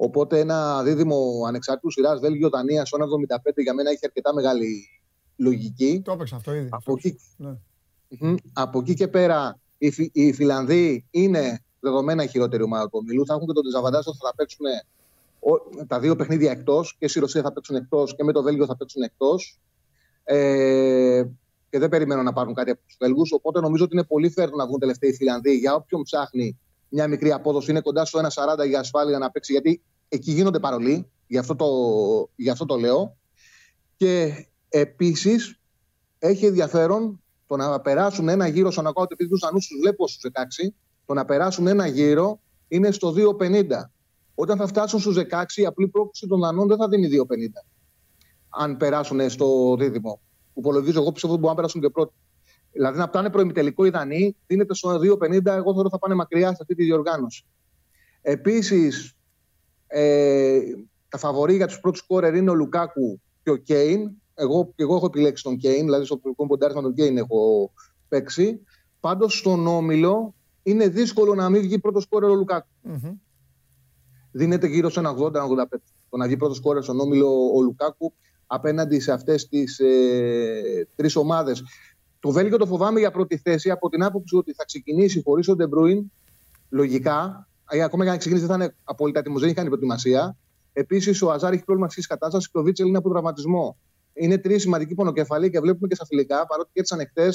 Οπότε 0.05 0.39
ένα 0.39 0.82
δίδυμο 0.82 1.42
ανεξάρτητου 1.47 1.90
σειράς 1.90 2.20
Βέλγιο-Δανία 2.20 2.84
στο 2.84 2.98
75 3.50 3.62
για 3.62 3.74
μένα 3.74 3.90
έχει 3.90 4.00
αρκετά 4.02 4.34
μεγάλη 4.34 4.89
λογική. 5.36 6.02
Το 6.05 6.12
έπαιξα 6.12 6.36
αυτό 6.36 6.55
ήδη. 6.55 6.68
Από, 6.70 6.92
εκεί, 6.92 7.18
ναι. 7.36 8.34
από 8.52 8.78
εκεί 8.78 8.94
και 8.94 9.08
πέρα 9.08 9.58
οι, 9.78 10.10
οι 10.12 10.32
Φιλανδοί 10.32 11.06
είναι 11.10 11.64
δεδομένα 11.81 12.22
η 12.22 12.28
χειρότερη 12.28 12.62
ομάδα 12.62 12.84
του 12.84 12.98
ομιλού. 13.02 13.26
Θα 13.26 13.34
έχουν 13.34 13.47
και 13.47 13.52
τον 13.52 13.64
Τεζαβαντάσο, 13.64 14.14
θα 14.14 14.34
παίξουν 14.36 14.66
τα 15.86 16.00
δύο 16.00 16.16
παιχνίδια 16.16 16.50
εκτός. 16.50 16.97
Και 16.98 17.08
στη 17.08 17.20
Ρωσία 17.20 17.42
θα 17.42 17.52
παίξουν 17.52 17.76
εκτός 17.76 18.14
και 18.16 18.24
με 18.24 18.32
το 18.32 18.42
Βέλγιο 18.42 18.66
θα 18.66 18.76
παίξουν 18.76 19.02
εκτός. 19.02 19.58
Ε, 20.24 21.24
και 21.70 21.78
δεν 21.78 21.89
περιμένω 21.89 22.22
να 22.22 22.32
πάρουν 22.32 22.55
κάτι 22.55 22.70
από 22.70 22.81
τους 22.86 22.97
Βέλγους. 23.00 23.32
Οπότε 23.32 23.60
νομίζω 23.60 23.84
ότι 23.84 23.94
είναι 23.94 24.05
πολύ 24.05 24.34
fair 24.36 24.48
να 24.56 24.66
βγουν 24.66 24.78
τελευταίοι 24.78 25.10
οι 25.10 25.14
Φιλανδοί. 25.14 25.56
Για 25.56 25.74
όποιον 25.74 26.02
ψάχνει 26.02 26.58
μια 26.89 27.08
μικρή 27.08 27.32
απόδοση, 27.32 27.70
είναι 27.70 27.81
κοντά 27.81 28.05
στο 28.05 28.20
1,40 28.58 28.68
για 28.68 28.78
ασφάλεια 28.78 29.18
να 29.18 29.31
παίξει. 29.31 29.52
Γιατί 29.52 29.82
εκεί 30.15 30.32
γίνονται 30.32 30.58
παρολοί. 30.58 31.10
Γι' 31.26 31.39
αυτό 31.39 31.57
το, 31.57 31.66
γι 32.36 32.50
αυτό 32.50 32.65
το 32.65 32.76
λέω. 32.76 33.16
Και 33.97 34.47
επίσης 34.68 35.60
έχει 36.18 36.47
ενδιαφέρον 36.47 37.23
το 37.47 37.57
να 37.57 37.81
περάσουν 37.81 38.28
ένα 38.28 38.47
γύρο 38.47 38.70
στον 38.70 38.86
ακόμα 38.86 39.07
επειδή 39.10 39.31
τους 39.31 39.41
Δανούς 39.41 39.66
τους 39.66 39.78
βλέπω 39.81 40.08
στους 40.08 40.31
16, 40.66 40.73
το 41.07 41.15
να 41.15 41.24
περάσουν 41.24 41.66
ένα 41.66 41.86
γύρο 41.86 42.41
είναι 42.68 42.91
στο 42.91 43.15
2,50. 43.16 43.65
Όταν 44.34 44.57
θα 44.58 44.66
φτάσουν 44.66 45.00
στους 45.00 45.16
16, 45.16 45.44
η 45.55 45.66
απλή 45.66 45.89
πρόκληση 45.89 46.26
των 46.26 46.41
Δανών 46.41 46.68
δεν 46.68 46.76
θα 46.76 46.89
δίνει 46.89 47.08
2,50. 47.08 47.65
Αν 48.49 48.76
περάσουν 48.76 49.31
στο 49.31 49.76
δίδυμο. 49.78 50.20
Που 50.55 50.60
υπολογίζω 50.60 51.00
εγώ 51.00 51.12
πιστεύω 51.12 51.32
ότι 51.32 51.42
μπορούν 51.42 51.57
να 51.57 51.62
περάσουν 51.62 51.81
και 51.81 51.89
πρώτοι. 51.89 52.12
Δηλαδή 52.73 52.99
να 52.99 53.08
πτάνε 53.08 53.31
προημιτελικό 53.31 53.84
οι 53.84 53.91
Δανείοι, 53.91 54.36
δίνεται 54.47 54.74
στο 54.74 54.99
2,50. 54.99 55.47
Εγώ 55.47 55.73
θεωρώ 55.74 55.89
θα 55.91 55.99
πάνε 55.99 56.15
μακριά 56.15 56.49
σε 56.49 56.58
αυτή 56.60 56.74
τη 56.74 56.84
διοργάνωση. 56.84 57.44
Επίσης, 58.23 59.16
ε, 59.92 60.60
τα 61.08 61.18
φαβορή 61.18 61.56
για 61.56 61.66
τους 61.66 61.80
πρώτους 61.80 62.02
σκόρερ 62.02 62.34
είναι 62.34 62.50
ο 62.50 62.54
Λουκάκου 62.54 63.20
και 63.42 63.50
ο 63.50 63.56
Κέιν. 63.56 64.10
Εγώ, 64.34 64.72
εγώ 64.76 64.94
έχω 64.94 65.06
επιλέξει 65.06 65.42
τον 65.42 65.56
Κέιν, 65.56 65.84
δηλαδή 65.84 66.04
στο 66.04 66.16
πρώτο 66.16 66.44
ποντάρισμα 66.46 66.82
τον 66.82 66.94
Κέιν 66.94 67.16
έχω 67.16 67.72
παίξει. 68.08 68.60
Πάντως 69.00 69.38
στον 69.38 69.66
όμιλο 69.66 70.34
είναι 70.62 70.88
δύσκολο 70.88 71.34
να 71.34 71.48
μην 71.48 71.62
βγει 71.62 71.78
πρώτος 71.78 72.06
σκόρερ 72.07 72.31
ο 72.30 72.34
Λουκάκου. 72.34 72.68
Mm-hmm. 72.88 73.12
Δίνεται 74.32 74.66
γύρω 74.66 74.90
σε 74.90 74.98
ένα 74.98 75.14
80-85. 75.18 75.30
Το 76.10 76.16
να 76.16 76.26
βγει 76.26 76.36
πρώτος 76.36 76.60
σκόρερ 76.60 76.82
στον 76.82 77.00
όμιλο 77.00 77.50
ο 77.54 77.62
Λουκάκου 77.62 78.12
απέναντι 78.46 79.00
σε 79.00 79.12
αυτές 79.12 79.48
τις 79.48 79.78
ε, 79.78 80.88
τρεις 80.94 81.16
ομάδες. 81.16 81.62
Το 82.20 82.30
Βέλγιο 82.30 82.56
το 82.56 82.66
φοβάμαι 82.66 82.98
για 82.98 83.10
πρώτη 83.10 83.36
θέση 83.36 83.70
από 83.70 83.88
την 83.88 84.02
άποψη 84.02 84.36
ότι 84.36 84.52
θα 84.52 84.64
ξεκινήσει 84.64 85.22
χωρίς 85.22 85.46
τον 85.46 85.56
Ντεμπρούιν 85.56 86.12
λογικά. 86.68 87.48
Ε, 87.75 87.83
ακόμα 87.83 88.05
και 88.05 88.10
αν 88.10 88.18
ξεκινήσει 88.18 88.47
δεν 88.47 88.57
θα 88.57 88.65
είναι 88.65 88.75
απόλυτα 88.84 89.18
έτοιμος, 89.18 89.39
δεν 89.39 89.49
έχει 89.49 89.57
κάνει 89.57 89.68
προετοιμασία. 89.68 90.36
Επίσης, 90.73 91.23
ο 91.23 91.31
Αζάρ 91.31 91.52
έχει 91.52 91.65
πρόβλημα 91.65 91.89
φυσικής 91.89 92.09
κατάστασης 92.09 92.51
και 92.51 92.59
ο 92.59 92.62
Βίτσελ 92.62 92.86
είναι 92.86 92.99
από 92.99 93.10
τραυματισμό. 93.10 93.76
Είναι 94.12 94.39
τρει 94.39 94.59
σημαντικοί 94.59 94.94
πονοκεφαλοί 94.94 95.51
και 95.51 95.60
βλέπουμε 95.60 95.89
και 95.89 95.94
στα 95.94 96.07
φιλικά, 96.07 96.47
παρότι 96.47 96.70
και 96.73 96.83
τι 96.83 96.94
ανοιχτέ 96.94 97.28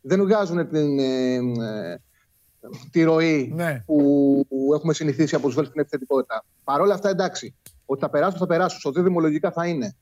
δεν 0.00 0.22
βγάζουν 0.22 0.68
την, 0.68 0.98
ε, 0.98 1.34
ε, 1.34 1.98
τη 2.90 3.02
ροή 3.02 3.52
ναι. 3.54 3.82
που, 3.86 3.96
που, 4.48 4.74
έχουμε 4.74 4.92
συνηθίσει 4.94 5.34
από 5.34 5.44
τους 5.44 5.54
Βέλγου 5.54 5.70
στην 5.70 5.80
επιθετικότητα. 5.80 6.44
Παρ' 6.64 6.80
όλα 6.80 6.94
αυτά, 6.94 7.08
εντάξει, 7.08 7.54
ότι 7.86 8.00
θα 8.00 8.10
περάσουν, 8.10 8.38
θα 8.38 8.46
περάσουν. 8.46 8.78
Στο 8.78 8.90
δίδυμο 8.90 9.20
λογικά 9.20 9.50
θα 9.50 9.66
είναι. 9.66 9.96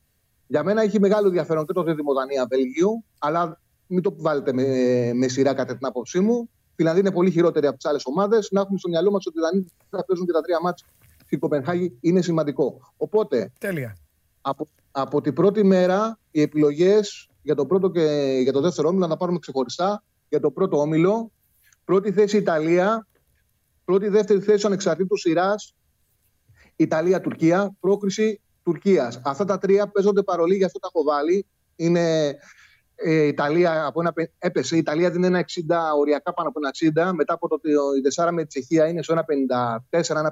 Για 0.47 0.65
μένα 0.65 0.83
έχει 0.83 1.01
μεγάλο 1.01 1.27
ενδιαφέρον 1.27 1.67
και 1.67 1.73
το 1.73 1.83
δίδυμο 1.83 2.13
Δανία-Βέλγιο, 2.13 3.05
αλλά 3.19 3.61
μην 3.87 4.03
το 4.03 4.15
βάλετε 4.19 4.53
με, 4.53 4.65
με 5.15 5.29
σειρά 5.29 5.55
κατά 5.55 5.77
την 5.77 5.87
άποψή 5.87 6.21
μου. 6.21 6.51
Η 6.81 6.83
Φιλανδία 6.83 7.09
είναι 7.09 7.17
πολύ 7.17 7.31
χειρότερη 7.31 7.67
από 7.67 7.77
τις 7.77 7.87
άλλες 7.87 8.03
ομάδες. 8.05 8.49
Να 8.51 8.61
έχουμε 8.61 8.79
στο 8.79 8.89
μυαλό 8.89 9.11
μας 9.11 9.27
ότι 9.27 9.39
οι 9.39 9.41
Δανείοι 9.41 9.73
θα 9.91 10.05
παίζουν 10.05 10.27
και 10.27 10.33
τα 10.33 10.41
τρία 10.41 10.61
μάτια 10.63 10.87
στην 11.25 11.39
Κοπενχάγη 11.39 11.97
είναι 12.01 12.23
σημαντικό. 12.23 12.93
Οπότε, 12.97 13.53
Τέλεια. 13.59 13.97
Από, 14.41 14.69
από 14.91 15.21
την 15.21 15.33
πρώτη 15.33 15.65
μέρα 15.65 16.19
οι 16.31 16.41
επιλογές 16.41 17.29
για 17.43 17.55
το 17.55 17.67
πρώτο 17.67 17.91
και 17.91 18.39
για 18.43 18.53
το 18.53 18.61
δεύτερο 18.61 18.89
όμιλο 18.89 19.07
να 19.07 19.17
πάρουμε 19.17 19.39
ξεχωριστά. 19.39 20.03
Για 20.29 20.41
το 20.41 20.51
πρώτο 20.51 20.81
όμιλο, 20.81 21.33
πρώτη 21.85 22.13
θέση 22.13 22.37
Ιταλία, 22.37 23.07
πρώτη 23.85 24.09
δεύτερη 24.09 24.41
θέση 24.41 24.67
ανεξαρτήτου 24.67 25.17
σειράς 25.17 25.75
Ιταλία-Τουρκία, 26.77 27.77
πρόκριση 27.81 28.41
Τουρκίας. 28.63 29.21
Αυτά 29.25 29.45
τα 29.45 29.59
τρία 29.59 29.89
παίζονται 29.89 30.23
παρολί, 30.23 30.57
γι' 30.57 30.65
αυτό 30.65 30.79
τα 30.79 30.91
έχω 30.95 31.05
βάλει. 31.05 31.47
Είναι 31.77 32.27
ε, 32.27 32.39
η 33.05 33.27
Ιταλία 33.27 33.85
από 33.87 34.01
ένα, 34.01 34.13
έπεσε. 34.39 34.75
Η 34.75 34.79
Ιταλία 34.79 35.11
δίνει 35.11 35.27
ένα 35.27 35.45
60, 35.45 35.53
οριακά 35.99 36.35
πάνω 36.35 36.49
από 36.49 36.59
ένα 36.63 37.11
60. 37.11 37.15
Μετά 37.15 37.35
από 37.35 37.49
το 37.49 37.55
ότι 37.55 37.71
η 37.71 38.01
Δεσάρα 38.03 38.33
με 38.33 38.43
τη 38.43 38.49
Τσεχία 38.49 38.89
είναι 38.89 39.03
στο 39.03 39.15
1,54, 39.91 40.01
1,57 40.01 40.23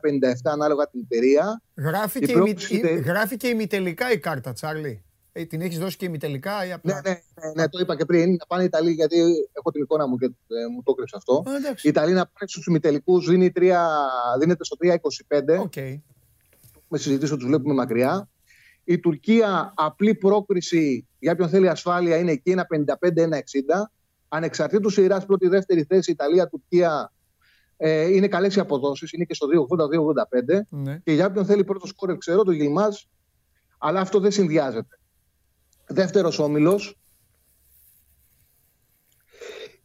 ανάλογα 0.42 0.88
την 0.88 1.00
εταιρεία. 1.00 1.62
Γράφει, 1.74 2.20
και, 2.20 2.32
πρόψη... 2.32 2.76
η, 2.76 3.00
γράφει 3.00 3.36
και 3.36 3.48
ημιτελικά 3.48 4.12
η 4.12 4.18
κάρτα, 4.18 4.52
Τσάρλι. 4.52 5.02
Ε, 5.32 5.44
την 5.44 5.60
έχεις 5.60 5.78
δώσει 5.78 5.96
και 5.96 6.04
ημιτελικά 6.04 6.66
ή 6.66 6.72
απλά. 6.72 6.94
Ναι, 6.94 7.10
ναι, 7.10 7.20
ναι, 7.46 7.52
ναι, 7.62 7.68
το 7.68 7.78
είπα 7.78 7.96
και 7.96 8.04
πριν. 8.04 8.30
Να 8.30 8.46
πάνε 8.48 8.62
οι 8.62 8.66
Ιταλοί, 8.66 8.90
γιατί 8.90 9.16
έχω 9.52 9.70
την 9.70 9.82
εικόνα 9.82 10.06
μου 10.06 10.16
και 10.16 10.24
ε, 10.26 10.66
μου 10.72 10.82
το 10.82 10.90
έκρυψε 10.92 11.16
αυτό. 11.16 11.42
οι 11.82 11.88
Ιταλοί 11.88 12.12
να 12.12 12.26
πάνε 12.26 12.48
στους 12.48 12.66
ημιτελικού 12.66 13.20
δίνεται 14.38 14.64
στο 14.64 14.76
3,25. 14.80 14.96
Okay. 15.68 16.00
Με 16.88 16.98
συζητήσει 16.98 17.32
ότι 17.32 17.40
τους 17.40 17.50
βλέπουμε 17.50 17.74
μακριά. 17.74 18.28
Η 18.88 18.98
Τουρκία 18.98 19.72
απλή 19.76 20.14
πρόκριση 20.14 21.06
για 21.18 21.36
ποιον 21.36 21.48
θέλει 21.48 21.68
ασφάλεια 21.68 22.16
είναι 22.16 22.30
εκεί 22.30 22.50
ένα 22.50 22.66
55-1,60. 22.70 22.94
Ανεξαρτήτως 24.28 24.92
σειράς 24.92 25.26
πρώτη-δεύτερη 25.26 25.82
θέση 25.82 26.10
Ιταλία-Τουρκία 26.10 27.12
ε, 27.76 28.14
είναι 28.14 28.28
καλές 28.28 28.56
οι 28.56 28.60
αποδόσεις, 28.60 29.12
είναι 29.12 29.24
και 29.24 29.34
στο 29.34 29.46
2,80-2,85. 30.50 30.60
Ναι. 30.68 30.98
Και 31.04 31.12
για 31.12 31.30
ποιον 31.30 31.44
θέλει 31.44 31.64
πρώτο 31.64 31.86
σκόρ, 31.86 32.18
ξέρω, 32.18 32.42
το 32.42 32.50
Γιλμάζ, 32.50 32.96
αλλά 33.78 34.00
αυτό 34.00 34.20
δεν 34.20 34.30
συνδυάζεται. 34.30 34.98
Δεύτερος 35.86 36.38
όμιλος, 36.38 36.98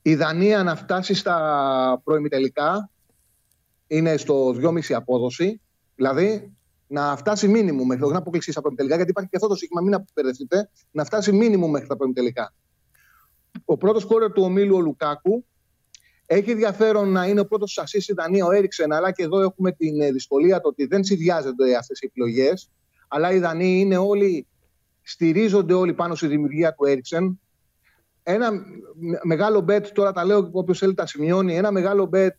η 0.02 0.16
Δανία 0.16 0.64
να 0.64 0.76
φτάσει 0.76 1.14
στα 1.14 2.02
προημιτελικά 2.04 2.90
είναι 3.88 4.18
στο 4.18 4.56
2,5 4.62 4.94
απόδοση. 4.94 5.62
Δηλαδή 5.96 6.54
να 6.94 7.16
φτάσει 7.18 7.48
μήνυμου 7.48 7.86
μέχρι 7.86 8.08
να 8.08 8.18
αποκλειστεί 8.18 8.52
στα 8.52 8.62
τελικά, 8.76 8.96
γιατί 8.96 9.10
υπάρχει 9.10 9.30
και 9.30 9.36
αυτό 9.36 9.48
το 9.48 9.56
σύγχυμα, 9.56 9.82
μην 9.82 9.94
αποπερδευτείτε, 9.94 10.70
να 10.92 11.04
φτάσει 11.04 11.32
μήνυμου 11.32 11.68
μέχρι 11.70 11.88
τα 11.88 11.96
τελικά. 12.14 12.54
Ο 13.66 13.78
πρώτος 13.78 14.06
κόρεο 14.06 14.32
του 14.32 14.44
ομίλου, 14.44 14.76
ο 14.76 14.80
Λουκάκου, 14.80 15.46
έχει 16.26 16.52
ενδιαφέρον 16.52 17.12
να 17.12 17.28
είναι 17.28 17.40
ο 17.40 17.46
πρώτος 17.46 17.78
ασή 17.78 17.98
η 18.08 18.14
Δανία, 18.14 18.46
ο 18.46 18.52
Έριξεν, 18.52 18.94
αλλά 18.94 19.12
και 19.12 19.24
εδώ 19.24 19.40
έχουμε 19.40 19.72
την 19.72 20.02
ε, 20.02 20.12
δυσκολία 20.12 20.62
το 20.62 20.68
ότι 20.68 20.86
δεν 20.86 21.04
συνδυάζονται 21.04 21.76
αυτές 21.76 22.00
οι 22.02 22.06
επιλογές. 22.06 22.70
Αλλά 23.08 23.32
οι 23.32 23.40
Δανείοι 23.40 23.78
είναι 23.80 23.98
όλοι, 23.98 24.48
στηρίζονται 25.02 25.74
όλοι 25.74 25.94
πάνω 25.94 26.16
στη 26.16 26.28
δημιουργία 26.28 26.74
του 26.74 26.86
Έριξεν. 26.86 27.40
Ένα 28.24 28.52
μεγάλο 29.24 29.66
bet, 29.68 29.88
τώρα 29.94 30.12
τα 30.12 30.26
λέω 30.26 30.50
όποιος 30.52 30.80
θέλει 30.80 30.94
τα 30.94 31.06
σημειώνει, 31.06 31.56
ένα 31.56 31.72
μεγάλο 31.72 32.10
bet 32.14 32.32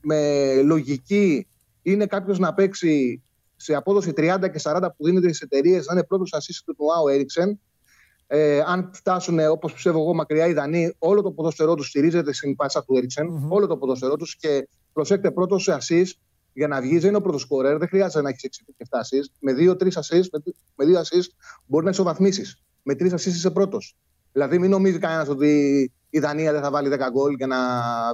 με 0.00 0.54
λογική 0.62 1.46
είναι 1.82 2.06
κάποιος 2.06 2.38
να 2.38 2.54
παίξει 2.54 3.22
σε 3.62 3.74
απόδοση 3.74 4.12
30 4.16 4.50
και 4.52 4.60
40 4.62 4.88
που 4.96 5.04
δίνεται 5.04 5.26
στις 5.26 5.40
εταιρείες 5.40 5.86
να 5.86 5.92
είναι 5.92 6.04
πρώτος 6.04 6.32
ασίστη 6.32 6.64
του 6.64 6.76
Νουάου 6.78 7.08
Έριξεν. 7.08 7.60
Ε, 8.26 8.62
αν 8.66 8.90
φτάσουν, 8.92 9.38
όπως 9.50 9.72
πιστεύω 9.72 9.98
εγώ, 9.98 10.14
μακριά 10.14 10.46
οι 10.46 10.52
Δανείοι, 10.52 10.94
όλο 10.98 11.22
το 11.22 11.30
ποδοσφαιρό 11.30 11.74
τους 11.74 11.86
στηρίζεται 11.86 12.32
στην 12.32 12.56
πάσα 12.56 12.84
του 12.84 12.96
Έριξεν. 12.96 13.28
Mm-hmm. 13.28 13.48
Όλο 13.48 13.66
το 13.66 13.76
ποδοσφαιρό 13.76 14.16
τους 14.16 14.36
και 14.36 14.68
προσέξτε 14.92 15.30
πρώτος 15.30 15.62
σε 15.62 15.72
ασή 15.72 16.06
για 16.52 16.68
να 16.68 16.80
βγει, 16.80 16.98
δεν 16.98 17.08
είναι 17.08 17.16
ο 17.16 17.20
πρώτος 17.20 17.40
σκορέρ, 17.40 17.78
δεν 17.78 17.88
χρειάζεται 17.88 18.22
να 18.22 18.28
έχεις 18.28 18.42
6 18.42 18.48
και 18.76 18.86
7 18.90 18.98
ασή. 19.00 19.18
Με 19.40 19.52
2-3 19.52 19.88
ασή, 19.94 20.20
με 20.76 20.84
2 20.84 20.94
ασή 20.94 21.18
μπορεί 21.66 21.84
να 21.84 21.90
ισοβαθμίσεις. 21.90 22.62
Με 22.82 22.94
3 22.94 23.12
ασή 23.12 23.28
είσαι 23.28 23.50
πρώτος. 23.50 23.96
Δηλαδή, 24.32 24.58
μην 24.58 24.70
νομίζει 24.70 24.98
κανένας 24.98 25.28
ότι 25.28 25.92
η 26.10 26.18
Δανία 26.18 26.52
δεν 26.52 26.62
θα 26.62 26.70
βάλει 26.70 26.88
10 26.88 27.10
γκολ 27.10 27.34
για 27.34 27.46
να 27.46 27.56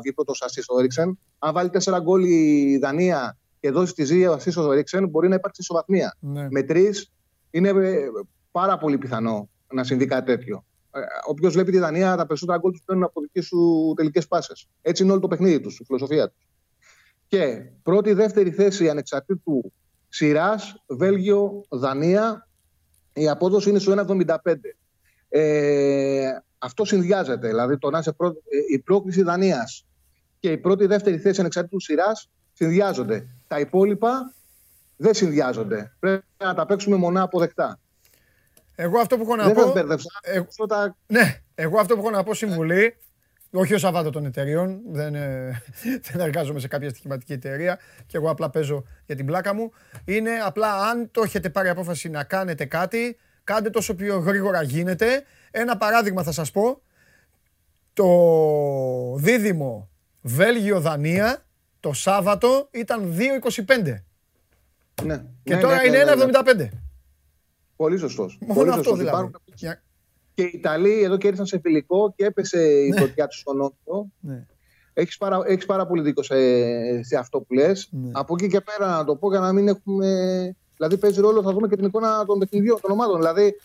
βγει 0.01 0.13
πρώτος 0.13 0.43
ασή 0.43 0.63
στο 0.63 0.79
Έριξεν. 0.79 1.19
Αν 1.39 1.53
βάλει 1.53 1.71
4 1.71 2.01
γκολ 2.01 2.25
η 2.25 2.79
Δανία 2.79 3.39
και 3.67 3.73
δώσει 3.73 3.95
τη 3.95 4.05
ζύγια 4.05 4.31
βασί 4.31 4.51
στο 4.51 4.73
Ρίξεν, 4.73 5.09
μπορεί 5.09 5.29
να 5.29 5.35
υπάρξει 5.35 5.61
ισοβαθμία. 5.61 6.17
Ναι. 6.21 6.47
Με 6.51 6.63
τρει 6.63 6.91
είναι 7.51 7.69
ε, 7.69 8.07
πάρα 8.51 8.79
πολύ 8.79 8.99
πιθανό 8.99 9.49
να 9.73 9.85
συμβεί 9.85 10.07
κάτι 10.07 10.27
τέτοιο. 10.27 10.65
Ε, 10.91 11.01
Όποιος 11.27 11.53
βλέπει 11.53 11.71
τη 11.71 11.79
Δανία, 11.79 12.17
τα 12.17 12.27
περισσότερα 12.27 12.59
γκολ 12.59 12.73
τους 12.73 12.83
παίρνουν 12.85 13.05
από 13.05 13.21
δικές 13.21 13.47
σου 13.47 13.93
τελικές 13.97 14.27
πάσες. 14.27 14.69
Έτσι 14.83 15.03
είναι 15.03 15.13
όλο 15.13 15.21
το 15.21 15.29
παιχνίδι 15.29 15.61
τους, 15.61 15.79
η 15.79 15.85
φιλοσοφία 15.85 16.29
τους. 16.29 16.49
Και 17.27 17.71
πρώτη-δεύτερη 17.83 18.51
θέση 18.51 18.89
ανεξαρτήτου 18.89 19.73
σειράς, 20.09 20.85
Βέλγιο, 20.87 21.65
Δανία, 21.69 22.49
η 23.13 23.29
απόδοση 23.29 23.69
είναι 23.71 23.79
στο 23.79 23.93
1,75. 23.93 24.55
Ε, 25.29 26.31
αυτό 26.59 26.85
συνδυάζεται. 26.85 27.49
Δηλαδή, 27.49 27.79
το 27.79 27.91
να 27.91 27.99
είσαι 27.99 28.13
πρό... 28.13 28.29
Ε, 28.29 28.75
η 28.75 28.79
πρόκληση 28.79 29.23
Δανίας 29.23 29.87
και 30.39 30.51
η 30.51 30.59
πρώτη-δεύτερη 30.59 31.19
θέση 31.19 31.41
ανεξαρτήτου 31.41 31.81
σειράς 31.81 32.31
συνδυάζονται. 32.57 33.27
Τα 33.47 33.61
υπόλοιπα 33.61 34.33
δεν 34.97 35.15
συνδυάζονται. 35.15 35.93
Πρέπει 35.99 36.25
να 36.45 36.55
τα 36.55 36.67
παίξουμε 36.67 36.97
μονά 36.97 37.23
αποδεκτά. 37.23 37.79
Εγώ 38.75 38.99
αυτό 38.99 39.17
που 39.17 39.23
έχω 39.23 39.37
να 39.37 39.53
πω. 39.53 39.73
Εγώ... 40.23 40.95
Ναι, 41.07 41.41
εγώ 41.55 41.79
αυτό 41.81 41.95
που 41.95 42.01
έχω 42.01 42.11
να 42.11 42.23
πω 42.23 42.35
συμβουλή. 42.35 42.97
Όχι 43.51 43.75
ο 43.75 43.79
Σαββάτο 43.79 44.11
των 44.11 44.25
εταιριών, 44.25 44.81
δεν, 44.91 45.15
ε, 45.15 45.63
δεν 46.13 46.21
εργάζομαι 46.21 46.61
σε 46.61 46.69
κάποια 46.69 46.89
στοιχηματική 46.89 47.33
εταιρεία 47.33 47.79
και 48.07 48.17
εγώ 48.17 48.31
απλά 48.31 48.51
παίζω 48.51 48.85
για 49.07 49.17
την 49.17 49.27
πλάκα 49.27 49.55
μου. 49.55 49.73
Είναι 50.05 50.31
απλά 50.45 50.89
αν 50.89 51.11
το 51.11 51.23
έχετε 51.23 51.51
πάρει 51.51 51.69
απόφαση 51.69 52.09
να 52.09 52.25
κάνετε 52.25 52.65
κάτι, 52.65 53.17
κάντε 53.45 53.71
το 53.71 53.79
όσο 53.79 53.95
πιο 53.95 54.19
γρήγορα 54.19 54.63
γίνεται. 54.63 55.25
Ένα 55.51 55.77
παράδειγμα 55.77 56.23
θα 56.23 56.33
σας 56.33 56.51
πω. 56.51 56.81
Το 57.93 58.09
δίδυμο 59.17 59.89
Βέλγιο-Δανία 60.21 61.46
το 61.87 61.93
Σάββατο 61.93 62.69
ήταν 62.71 63.15
2,25. 63.65 63.95
Ναι. 65.05 65.25
Και 65.43 65.55
ναι, 65.55 65.61
τώρα 65.61 65.77
ναι, 65.77 65.87
είναι 65.87 66.05
1,75. 66.07 66.57
Ναι, 66.57 66.71
Πολύ 67.77 67.99
σωστός. 67.99 68.39
Μόνο 68.47 68.73
αυτό 68.73 68.95
δηλαδή. 68.95 69.09
Υπάρχουν... 69.09 69.35
Και 70.35 70.43
οι 70.43 70.51
Ιταλοί 70.55 71.03
εδώ 71.03 71.17
κέρδισαν 71.17 71.47
σε 71.47 71.59
φιλικό 71.59 72.13
και 72.17 72.25
έπεσε 72.25 72.63
η 72.63 72.89
ναι. 72.89 73.01
φωτιά 73.01 73.27
τους 73.27 73.39
στον 73.39 73.57
Νότο. 73.57 74.07
Ναι. 74.21 74.47
Έχεις 74.93 75.17
πάρα, 75.17 75.41
έχεις 75.47 75.67
πάρα 75.67 75.87
πολύ 75.87 76.03
δίκιο 76.03 76.23
σε, 76.23 76.37
σε 77.03 77.17
αυτό 77.17 77.41
που 77.41 77.55
λες. 77.55 77.89
Ναι. 77.91 78.11
Από 78.13 78.35
εκεί 78.35 78.49
και 78.49 78.61
πέρα 78.61 78.91
να 78.91 79.05
το 79.05 79.17
πω 79.17 79.31
για 79.31 79.41
να 79.41 79.53
μην 79.53 79.69
έχουμε... 79.69 80.07
Δηλαδή 80.77 80.97
παίζει 80.97 81.21
ρόλο, 81.21 81.43
θα 81.43 81.53
δούμε 81.53 81.69
και 81.69 81.77
την 81.77 81.85
εικόνα 81.85 82.25
των 82.25 82.39
παιχνιδιών, 82.39 82.79
των 82.81 82.91
ομάδων. 82.91 83.17
Δηλαδή 83.17 83.57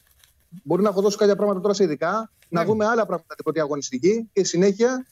μπορεί 0.63 0.81
να 0.81 0.89
έχω 0.89 1.01
δώσει 1.01 1.17
κάποια 1.17 1.35
πράγματα 1.35 1.59
τώρα 1.61 1.73
σε 1.73 1.83
ειδικά, 1.83 2.31
ναι. 2.49 2.59
να 2.59 2.65
δούμε 2.65 2.85
άλλα 2.85 3.05
πράγματα 3.05 3.35
την 3.35 3.43
πρώτη 3.43 3.59
αγωνιστική 3.59 4.29
και 4.33 4.43
συνέχεια 4.43 5.05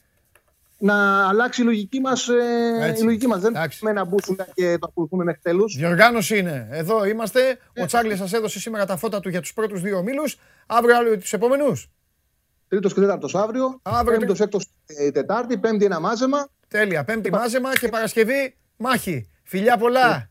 να 0.79 1.27
αλλάξει 1.27 1.61
η 1.61 1.65
λογική 1.65 1.99
μας. 1.99 2.27
Ε, 2.27 2.95
η 2.97 3.01
λογική 3.01 3.27
μας. 3.27 3.41
Δεν 3.41 3.55
έχουμε 3.55 3.91
να 3.91 4.05
μπούσουμε 4.05 4.47
και 4.53 4.77
το 4.77 4.87
ακολουθούμε 4.89 5.23
μέχρι 5.23 5.41
τέλους. 5.41 5.75
Διοργάνωση 5.75 6.37
είναι. 6.37 6.67
Εδώ 6.71 7.05
είμαστε. 7.05 7.57
Ο 7.81 7.85
Τσάρλι 7.85 8.15
σας 8.15 8.33
έδωσε 8.33 8.59
σήμερα 8.59 8.85
τα 8.85 8.97
φώτα 8.97 9.19
του 9.19 9.29
για 9.29 9.41
τους 9.41 9.53
πρώτους 9.53 9.81
δύο 9.81 10.03
μήλου. 10.03 10.23
Αύριο 10.67 10.97
άλλο 10.97 11.17
τους 11.17 11.33
επόμενους. 11.33 11.89
Τρίτος 12.67 12.93
και 12.93 12.99
τέταρτος 12.99 13.35
αύριο. 13.35 13.79
Αύριο. 13.81 14.17
Πέμπτος, 14.17 14.39
έκτος, 14.39 14.67
Τετάρτη. 15.13 15.57
Πέμπτη 15.57 15.85
ένα 15.85 15.99
μάζεμα. 15.99 16.47
Τέλεια. 16.67 17.03
Πέμπτη 17.03 17.29
μάζεμα 17.31 17.77
και 17.77 17.87
Παρασκευή 17.87 18.55
μάχη. 18.77 19.29
Φιλιά 19.43 19.77
πολλά. 19.77 20.07
Ναι. 20.09 20.29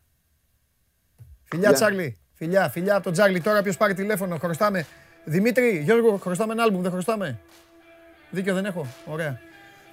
Φιλιά, 1.43 1.73
Τσάρλι. 1.73 2.19
Φιλιά, 2.33 2.69
φιλιά 2.69 2.95
από 2.95 3.03
τον 3.03 3.13
Τσάρλι. 3.13 3.41
Τώρα 3.41 3.61
ποιος 3.61 3.77
πάρει 3.77 3.93
τηλέφωνο. 3.93 4.37
Χρωστάμε. 4.37 4.85
Δημήτρη, 5.23 5.81
Γιώργο, 5.83 6.17
χρωστάμε 6.17 6.53
ένα 6.53 6.63
άλμπουμ. 6.63 6.81
Δεν 6.81 6.91
χρωστάμε. 6.91 7.39
Δίκιο 8.29 8.53
δεν 8.53 8.65
έχω. 8.65 8.87
Ωραία. 9.05 9.39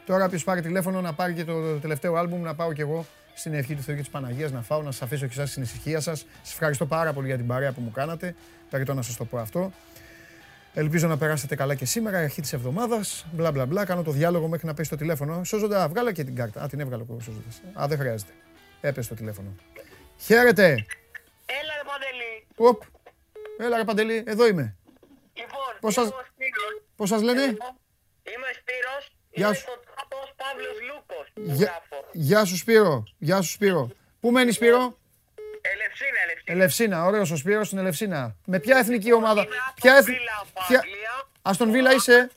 Τώρα 0.06 0.28
ποιος 0.28 0.44
πάρει 0.44 0.60
τηλέφωνο 0.62 1.00
να 1.00 1.12
πάρει 1.12 1.34
και 1.34 1.44
το 1.44 1.78
τελευταίο 1.78 2.14
άλμπουμ 2.14 2.42
να 2.42 2.54
πάω 2.54 2.72
κι 2.72 2.80
εγώ 2.80 3.06
στην 3.34 3.54
ευχή 3.54 3.74
του 3.74 3.82
Θεού 3.82 3.94
και 3.94 4.00
της 4.00 4.10
Παναγίας 4.10 4.50
να 4.52 4.62
φάω, 4.62 4.82
να 4.82 4.90
σας 4.90 5.02
αφήσω 5.02 5.26
και 5.26 5.32
εσάς 5.32 5.50
στην 5.50 5.62
ησυχία 5.62 6.00
σας. 6.00 6.26
Σας 6.42 6.52
ευχαριστώ 6.52 6.86
πάρα 6.86 7.12
πολύ 7.12 7.26
για 7.26 7.36
την 7.36 7.46
παρέα 7.46 7.72
που 7.72 7.80
μου 7.80 7.90
κάνατε. 7.90 8.34
Περιτώ 8.70 8.94
να 8.94 9.02
σας 9.02 9.16
το 9.16 9.24
πω 9.24 9.38
αυτό. 9.38 9.72
Ελπίζω 10.74 11.06
να 11.08 11.16
περάσετε 11.18 11.54
καλά 11.56 11.74
και 11.74 11.84
σήμερα, 11.84 12.18
αρχή 12.18 12.40
της 12.40 12.52
εβδομάδας. 12.52 13.26
Μπλα 13.32 13.50
μπλα 13.52 13.66
μπλα. 13.66 13.84
Κάνω 13.84 14.02
το 14.02 14.10
διάλογο 14.10 14.48
μέχρι 14.48 14.66
να 14.66 14.74
πέσει 14.74 14.90
το 14.90 14.96
τηλέφωνο. 14.96 15.44
Σώζοντα, 15.44 15.88
βγάλα 15.88 16.12
και 16.12 16.24
την 16.24 16.34
κάρτα. 16.34 16.62
Α, 16.62 16.68
την 16.68 16.80
έβγαλε 16.80 17.02
ο 17.02 17.20
σώζοντας. 17.20 17.62
Α, 17.82 17.86
δεν 17.88 17.98
χρειάζεται. 17.98 18.32
Έπεσε 18.80 19.08
το 19.08 19.14
τηλέφωνο. 19.14 19.54
Χαίρετε. 20.18 20.64
Έλα, 21.46 21.72
ρε 21.76 21.84
Παντελή. 21.90 22.46
Οπ. 22.56 22.82
Έλα, 23.58 23.76
ρε 23.76 23.84
Παντελή, 23.84 24.24
εδώ 24.26 24.46
είμαι. 24.46 24.76
Λοιπόν, 25.34 25.58
Πώς 25.80 25.94
σας... 25.94 26.08
Πώς 26.96 27.08
σας 27.08 27.22
λένε; 27.22 27.42
Είμαι 27.42 28.48
Σπύρος. 28.58 29.16
Γεια 29.30 29.46
είμαι 29.46 29.54
σου. 29.54 29.60
στο 29.60 29.72
τράπος 29.72 29.85
Παύλος 30.36 30.76
Λούκος. 30.88 31.26
Γεια... 31.34 31.82
Γεια 32.12 32.44
σου 32.44 32.56
Σπύρο. 32.56 33.04
Γεια 33.18 33.40
σου 33.40 33.50
Σπύρο. 33.50 33.90
Πού 34.20 34.30
μένεις 34.30 34.54
Σπύρο; 34.54 34.98
Ελευσίνα, 35.60 36.20
Ελευσίνα. 36.24 36.52
Ελευσίνα, 36.56 37.04
ωραίος 37.04 37.30
ο 37.30 37.36
Σπύρος 37.36 37.66
στην 37.66 37.78
Ελευσίνα. 37.78 38.36
Με 38.44 38.58
ποια 38.58 38.78
εθνική 38.78 39.12
ομάδα; 39.12 39.46
Ποια 39.74 39.96
εθνική... 39.96 40.20
Ποια... 40.68 40.84
Αστον 41.42 41.70
Βίλα 41.70 41.92
είσαι; 41.92 42.30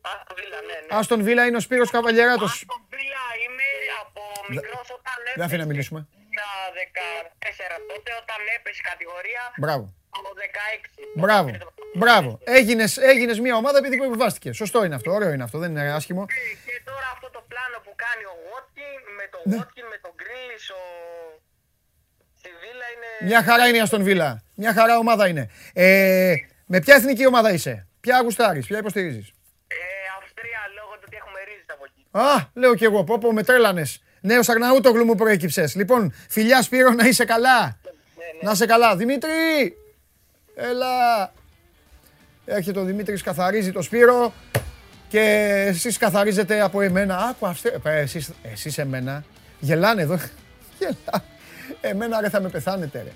Αστον 0.00 0.36
Βίλα, 0.36 0.60
ναι, 0.60 0.72
ναι. 0.72 0.98
Αστον 0.98 1.22
Βίλα 1.22 1.46
είναι 1.46 1.56
ο 1.56 1.60
Σπύρος 1.60 1.90
Καβαλιεράτος. 1.90 2.52
Αστον 2.52 2.82
Βίλα 2.90 3.24
είμαι 3.44 3.68
από 4.02 4.22
μικρός 4.48 4.88
όταν 4.98 5.14
έπεσε. 5.18 5.34
Δεν 5.36 5.44
αφήνει 5.44 5.60
να 5.60 5.66
μιλήσουμε. 5.66 6.06
Τα 6.40 6.50
14 6.76 7.80
τότε 7.90 8.10
όταν 8.22 8.40
έπεσε 8.56 8.78
η 8.82 8.86
κατηγορία. 8.90 9.42
Μπράβο. 9.56 9.94
Από 10.18 10.30
16. 10.36 11.02
Μπράβο. 11.14 11.50
Μπράβο. 11.94 12.38
Έγινες, 12.44 12.96
έγινες 12.96 13.38
μια 13.40 13.56
ομάδα 13.56 13.78
επειδή 13.78 13.94
υποβιβάστηκε. 13.94 14.52
Σωστό 14.52 14.84
είναι 14.84 14.94
αυτό. 14.94 15.10
Ωραίο 15.12 15.32
είναι 15.32 15.42
αυτό. 15.42 15.58
Δεν 15.58 15.70
είναι 15.70 15.92
άσχημο. 15.92 16.26
Και 16.26 16.71
τώρα 16.88 17.08
αυτό 17.14 17.28
το 17.36 17.40
πλάνο 17.50 17.78
που 17.84 17.92
κάνει 18.04 18.24
ο 18.32 18.34
Βότκιν 18.46 19.00
με 19.18 19.26
τον 19.32 19.42
Ναι. 19.44 19.56
Βότκιν, 19.56 19.84
με 19.92 19.98
τον 20.04 20.12
Γκρίλης, 20.18 20.64
ο... 20.78 20.80
Στη 22.40 22.50
Βίλα 22.62 22.86
είναι... 22.94 23.10
Μια 23.30 23.40
χαρά 23.48 23.64
είναι 23.68 23.78
η 23.80 23.80
Αστον 23.80 24.02
Βίλα. 24.08 24.30
Μια 24.62 24.72
χαρά 24.78 24.94
ομάδα 25.04 25.24
είναι. 25.30 25.44
Ε, 25.72 26.34
με 26.72 26.78
ποια 26.80 26.94
εθνική 26.94 27.26
ομάδα 27.26 27.50
είσαι; 27.52 27.74
Ποια 28.00 28.20
γουστάρεις, 28.22 28.66
ποια 28.66 28.78
υποστηρίζεις; 28.78 29.26
Ε, 29.68 29.76
Αυστρία 30.18 30.60
λόγω 30.78 30.92
του 30.94 31.04
ότι 31.06 31.16
έχουμε 31.20 31.38
ρίζες 31.48 31.68
από 31.74 31.84
εκεί. 31.88 32.02
Α, 32.10 32.50
λέω 32.60 32.74
κι 32.74 32.84
εγώ, 32.84 33.04
πω 33.04 33.18
πω 33.18 33.32
με 33.32 33.42
τρέλανες. 33.42 34.02
Νέος 34.20 34.48
Αγναούτογλου 34.48 35.04
μου 35.04 35.14
προέκυψες. 35.14 35.74
Λοιπόν, 35.74 36.14
φιλιά 36.28 36.62
Σπύρο 36.62 36.90
να 36.90 37.06
είσαι 37.06 37.24
καλά. 37.24 37.78
Να 38.42 38.50
είσαι 38.50 38.66
καλά. 38.66 38.96
Δημήτρη! 38.96 39.76
Έλα. 40.54 40.88
Έρχεται 42.44 42.78
ο 42.80 42.84
Δημήτρης, 42.84 43.22
καθαρίζει 43.22 43.72
το 43.72 43.82
Σπύρο 43.82 44.32
και 45.12 45.64
εσείς 45.68 45.98
καθαρίζετε 45.98 46.60
από 46.60 46.80
εμένα. 46.80 47.16
Άκου 47.16 47.46
αυστε... 47.46 47.80
ε, 47.84 47.98
εσείς, 47.98 48.30
εσείς 48.52 48.78
εμένα. 48.78 49.24
Γελάνε 49.60 50.02
εδώ. 50.02 50.18
Γελά. 50.78 51.24
Εμένα 51.80 52.20
ρε 52.20 52.28
θα 52.28 52.40
με 52.40 52.48
πεθάνετε 52.48 53.02
ρε. 53.04 53.10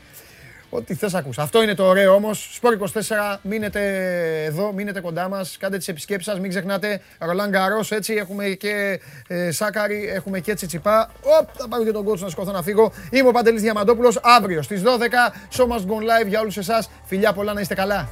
Ό,τι 0.71 0.95
θες 0.95 1.15
ακούς. 1.15 1.39
Αυτό 1.39 1.63
είναι 1.63 1.75
το 1.75 1.85
ωραίο 1.85 2.15
όμως. 2.15 2.51
Σπορ 2.53 2.79
24, 2.81 3.39
μείνετε 3.43 3.81
εδώ, 4.45 4.73
μείνετε 4.73 5.01
κοντά 5.01 5.29
μας, 5.29 5.57
κάντε 5.61 5.77
τις 5.77 5.89
επισκέψεις 5.89 6.33
σας, 6.33 6.41
μην 6.41 6.51
ξεχνάτε. 6.51 7.01
Ρολάν 7.19 7.51
Γκαρός, 7.51 7.93
έτσι, 7.93 8.15
έχουμε 8.15 8.49
και 8.49 9.01
ε, 9.27 9.51
Σάκαρη, 9.51 10.09
έχουμε 10.15 10.41
και 10.41 10.55
Τσιτσιπά. 10.55 11.11
Οπ, 11.41 11.49
θα 11.53 11.69
πάρω 11.69 11.85
και 11.85 11.93
τον 11.93 12.05
κότσο 12.05 12.25
να 12.25 12.31
σηκωθώ 12.31 12.53
να 12.53 12.63
φύγω. 12.63 12.93
Είμαι 13.11 13.29
ο 13.29 13.33
Παντελής 13.33 13.63
Διαμαντόπουλος, 13.63 14.21
αύριο 14.23 14.63
στις 14.63 14.83
12, 14.83 14.87
Show 15.57 15.65
Must 15.65 15.87
Go 15.87 16.23
Live 16.23 16.27
για 16.27 16.41
όλους 16.41 16.57
εσάς. 16.57 16.91
Φιλιά 17.05 17.33
πολλά, 17.33 17.53
να 17.53 17.61
είστε 17.61 17.75
καλά. 17.75 18.09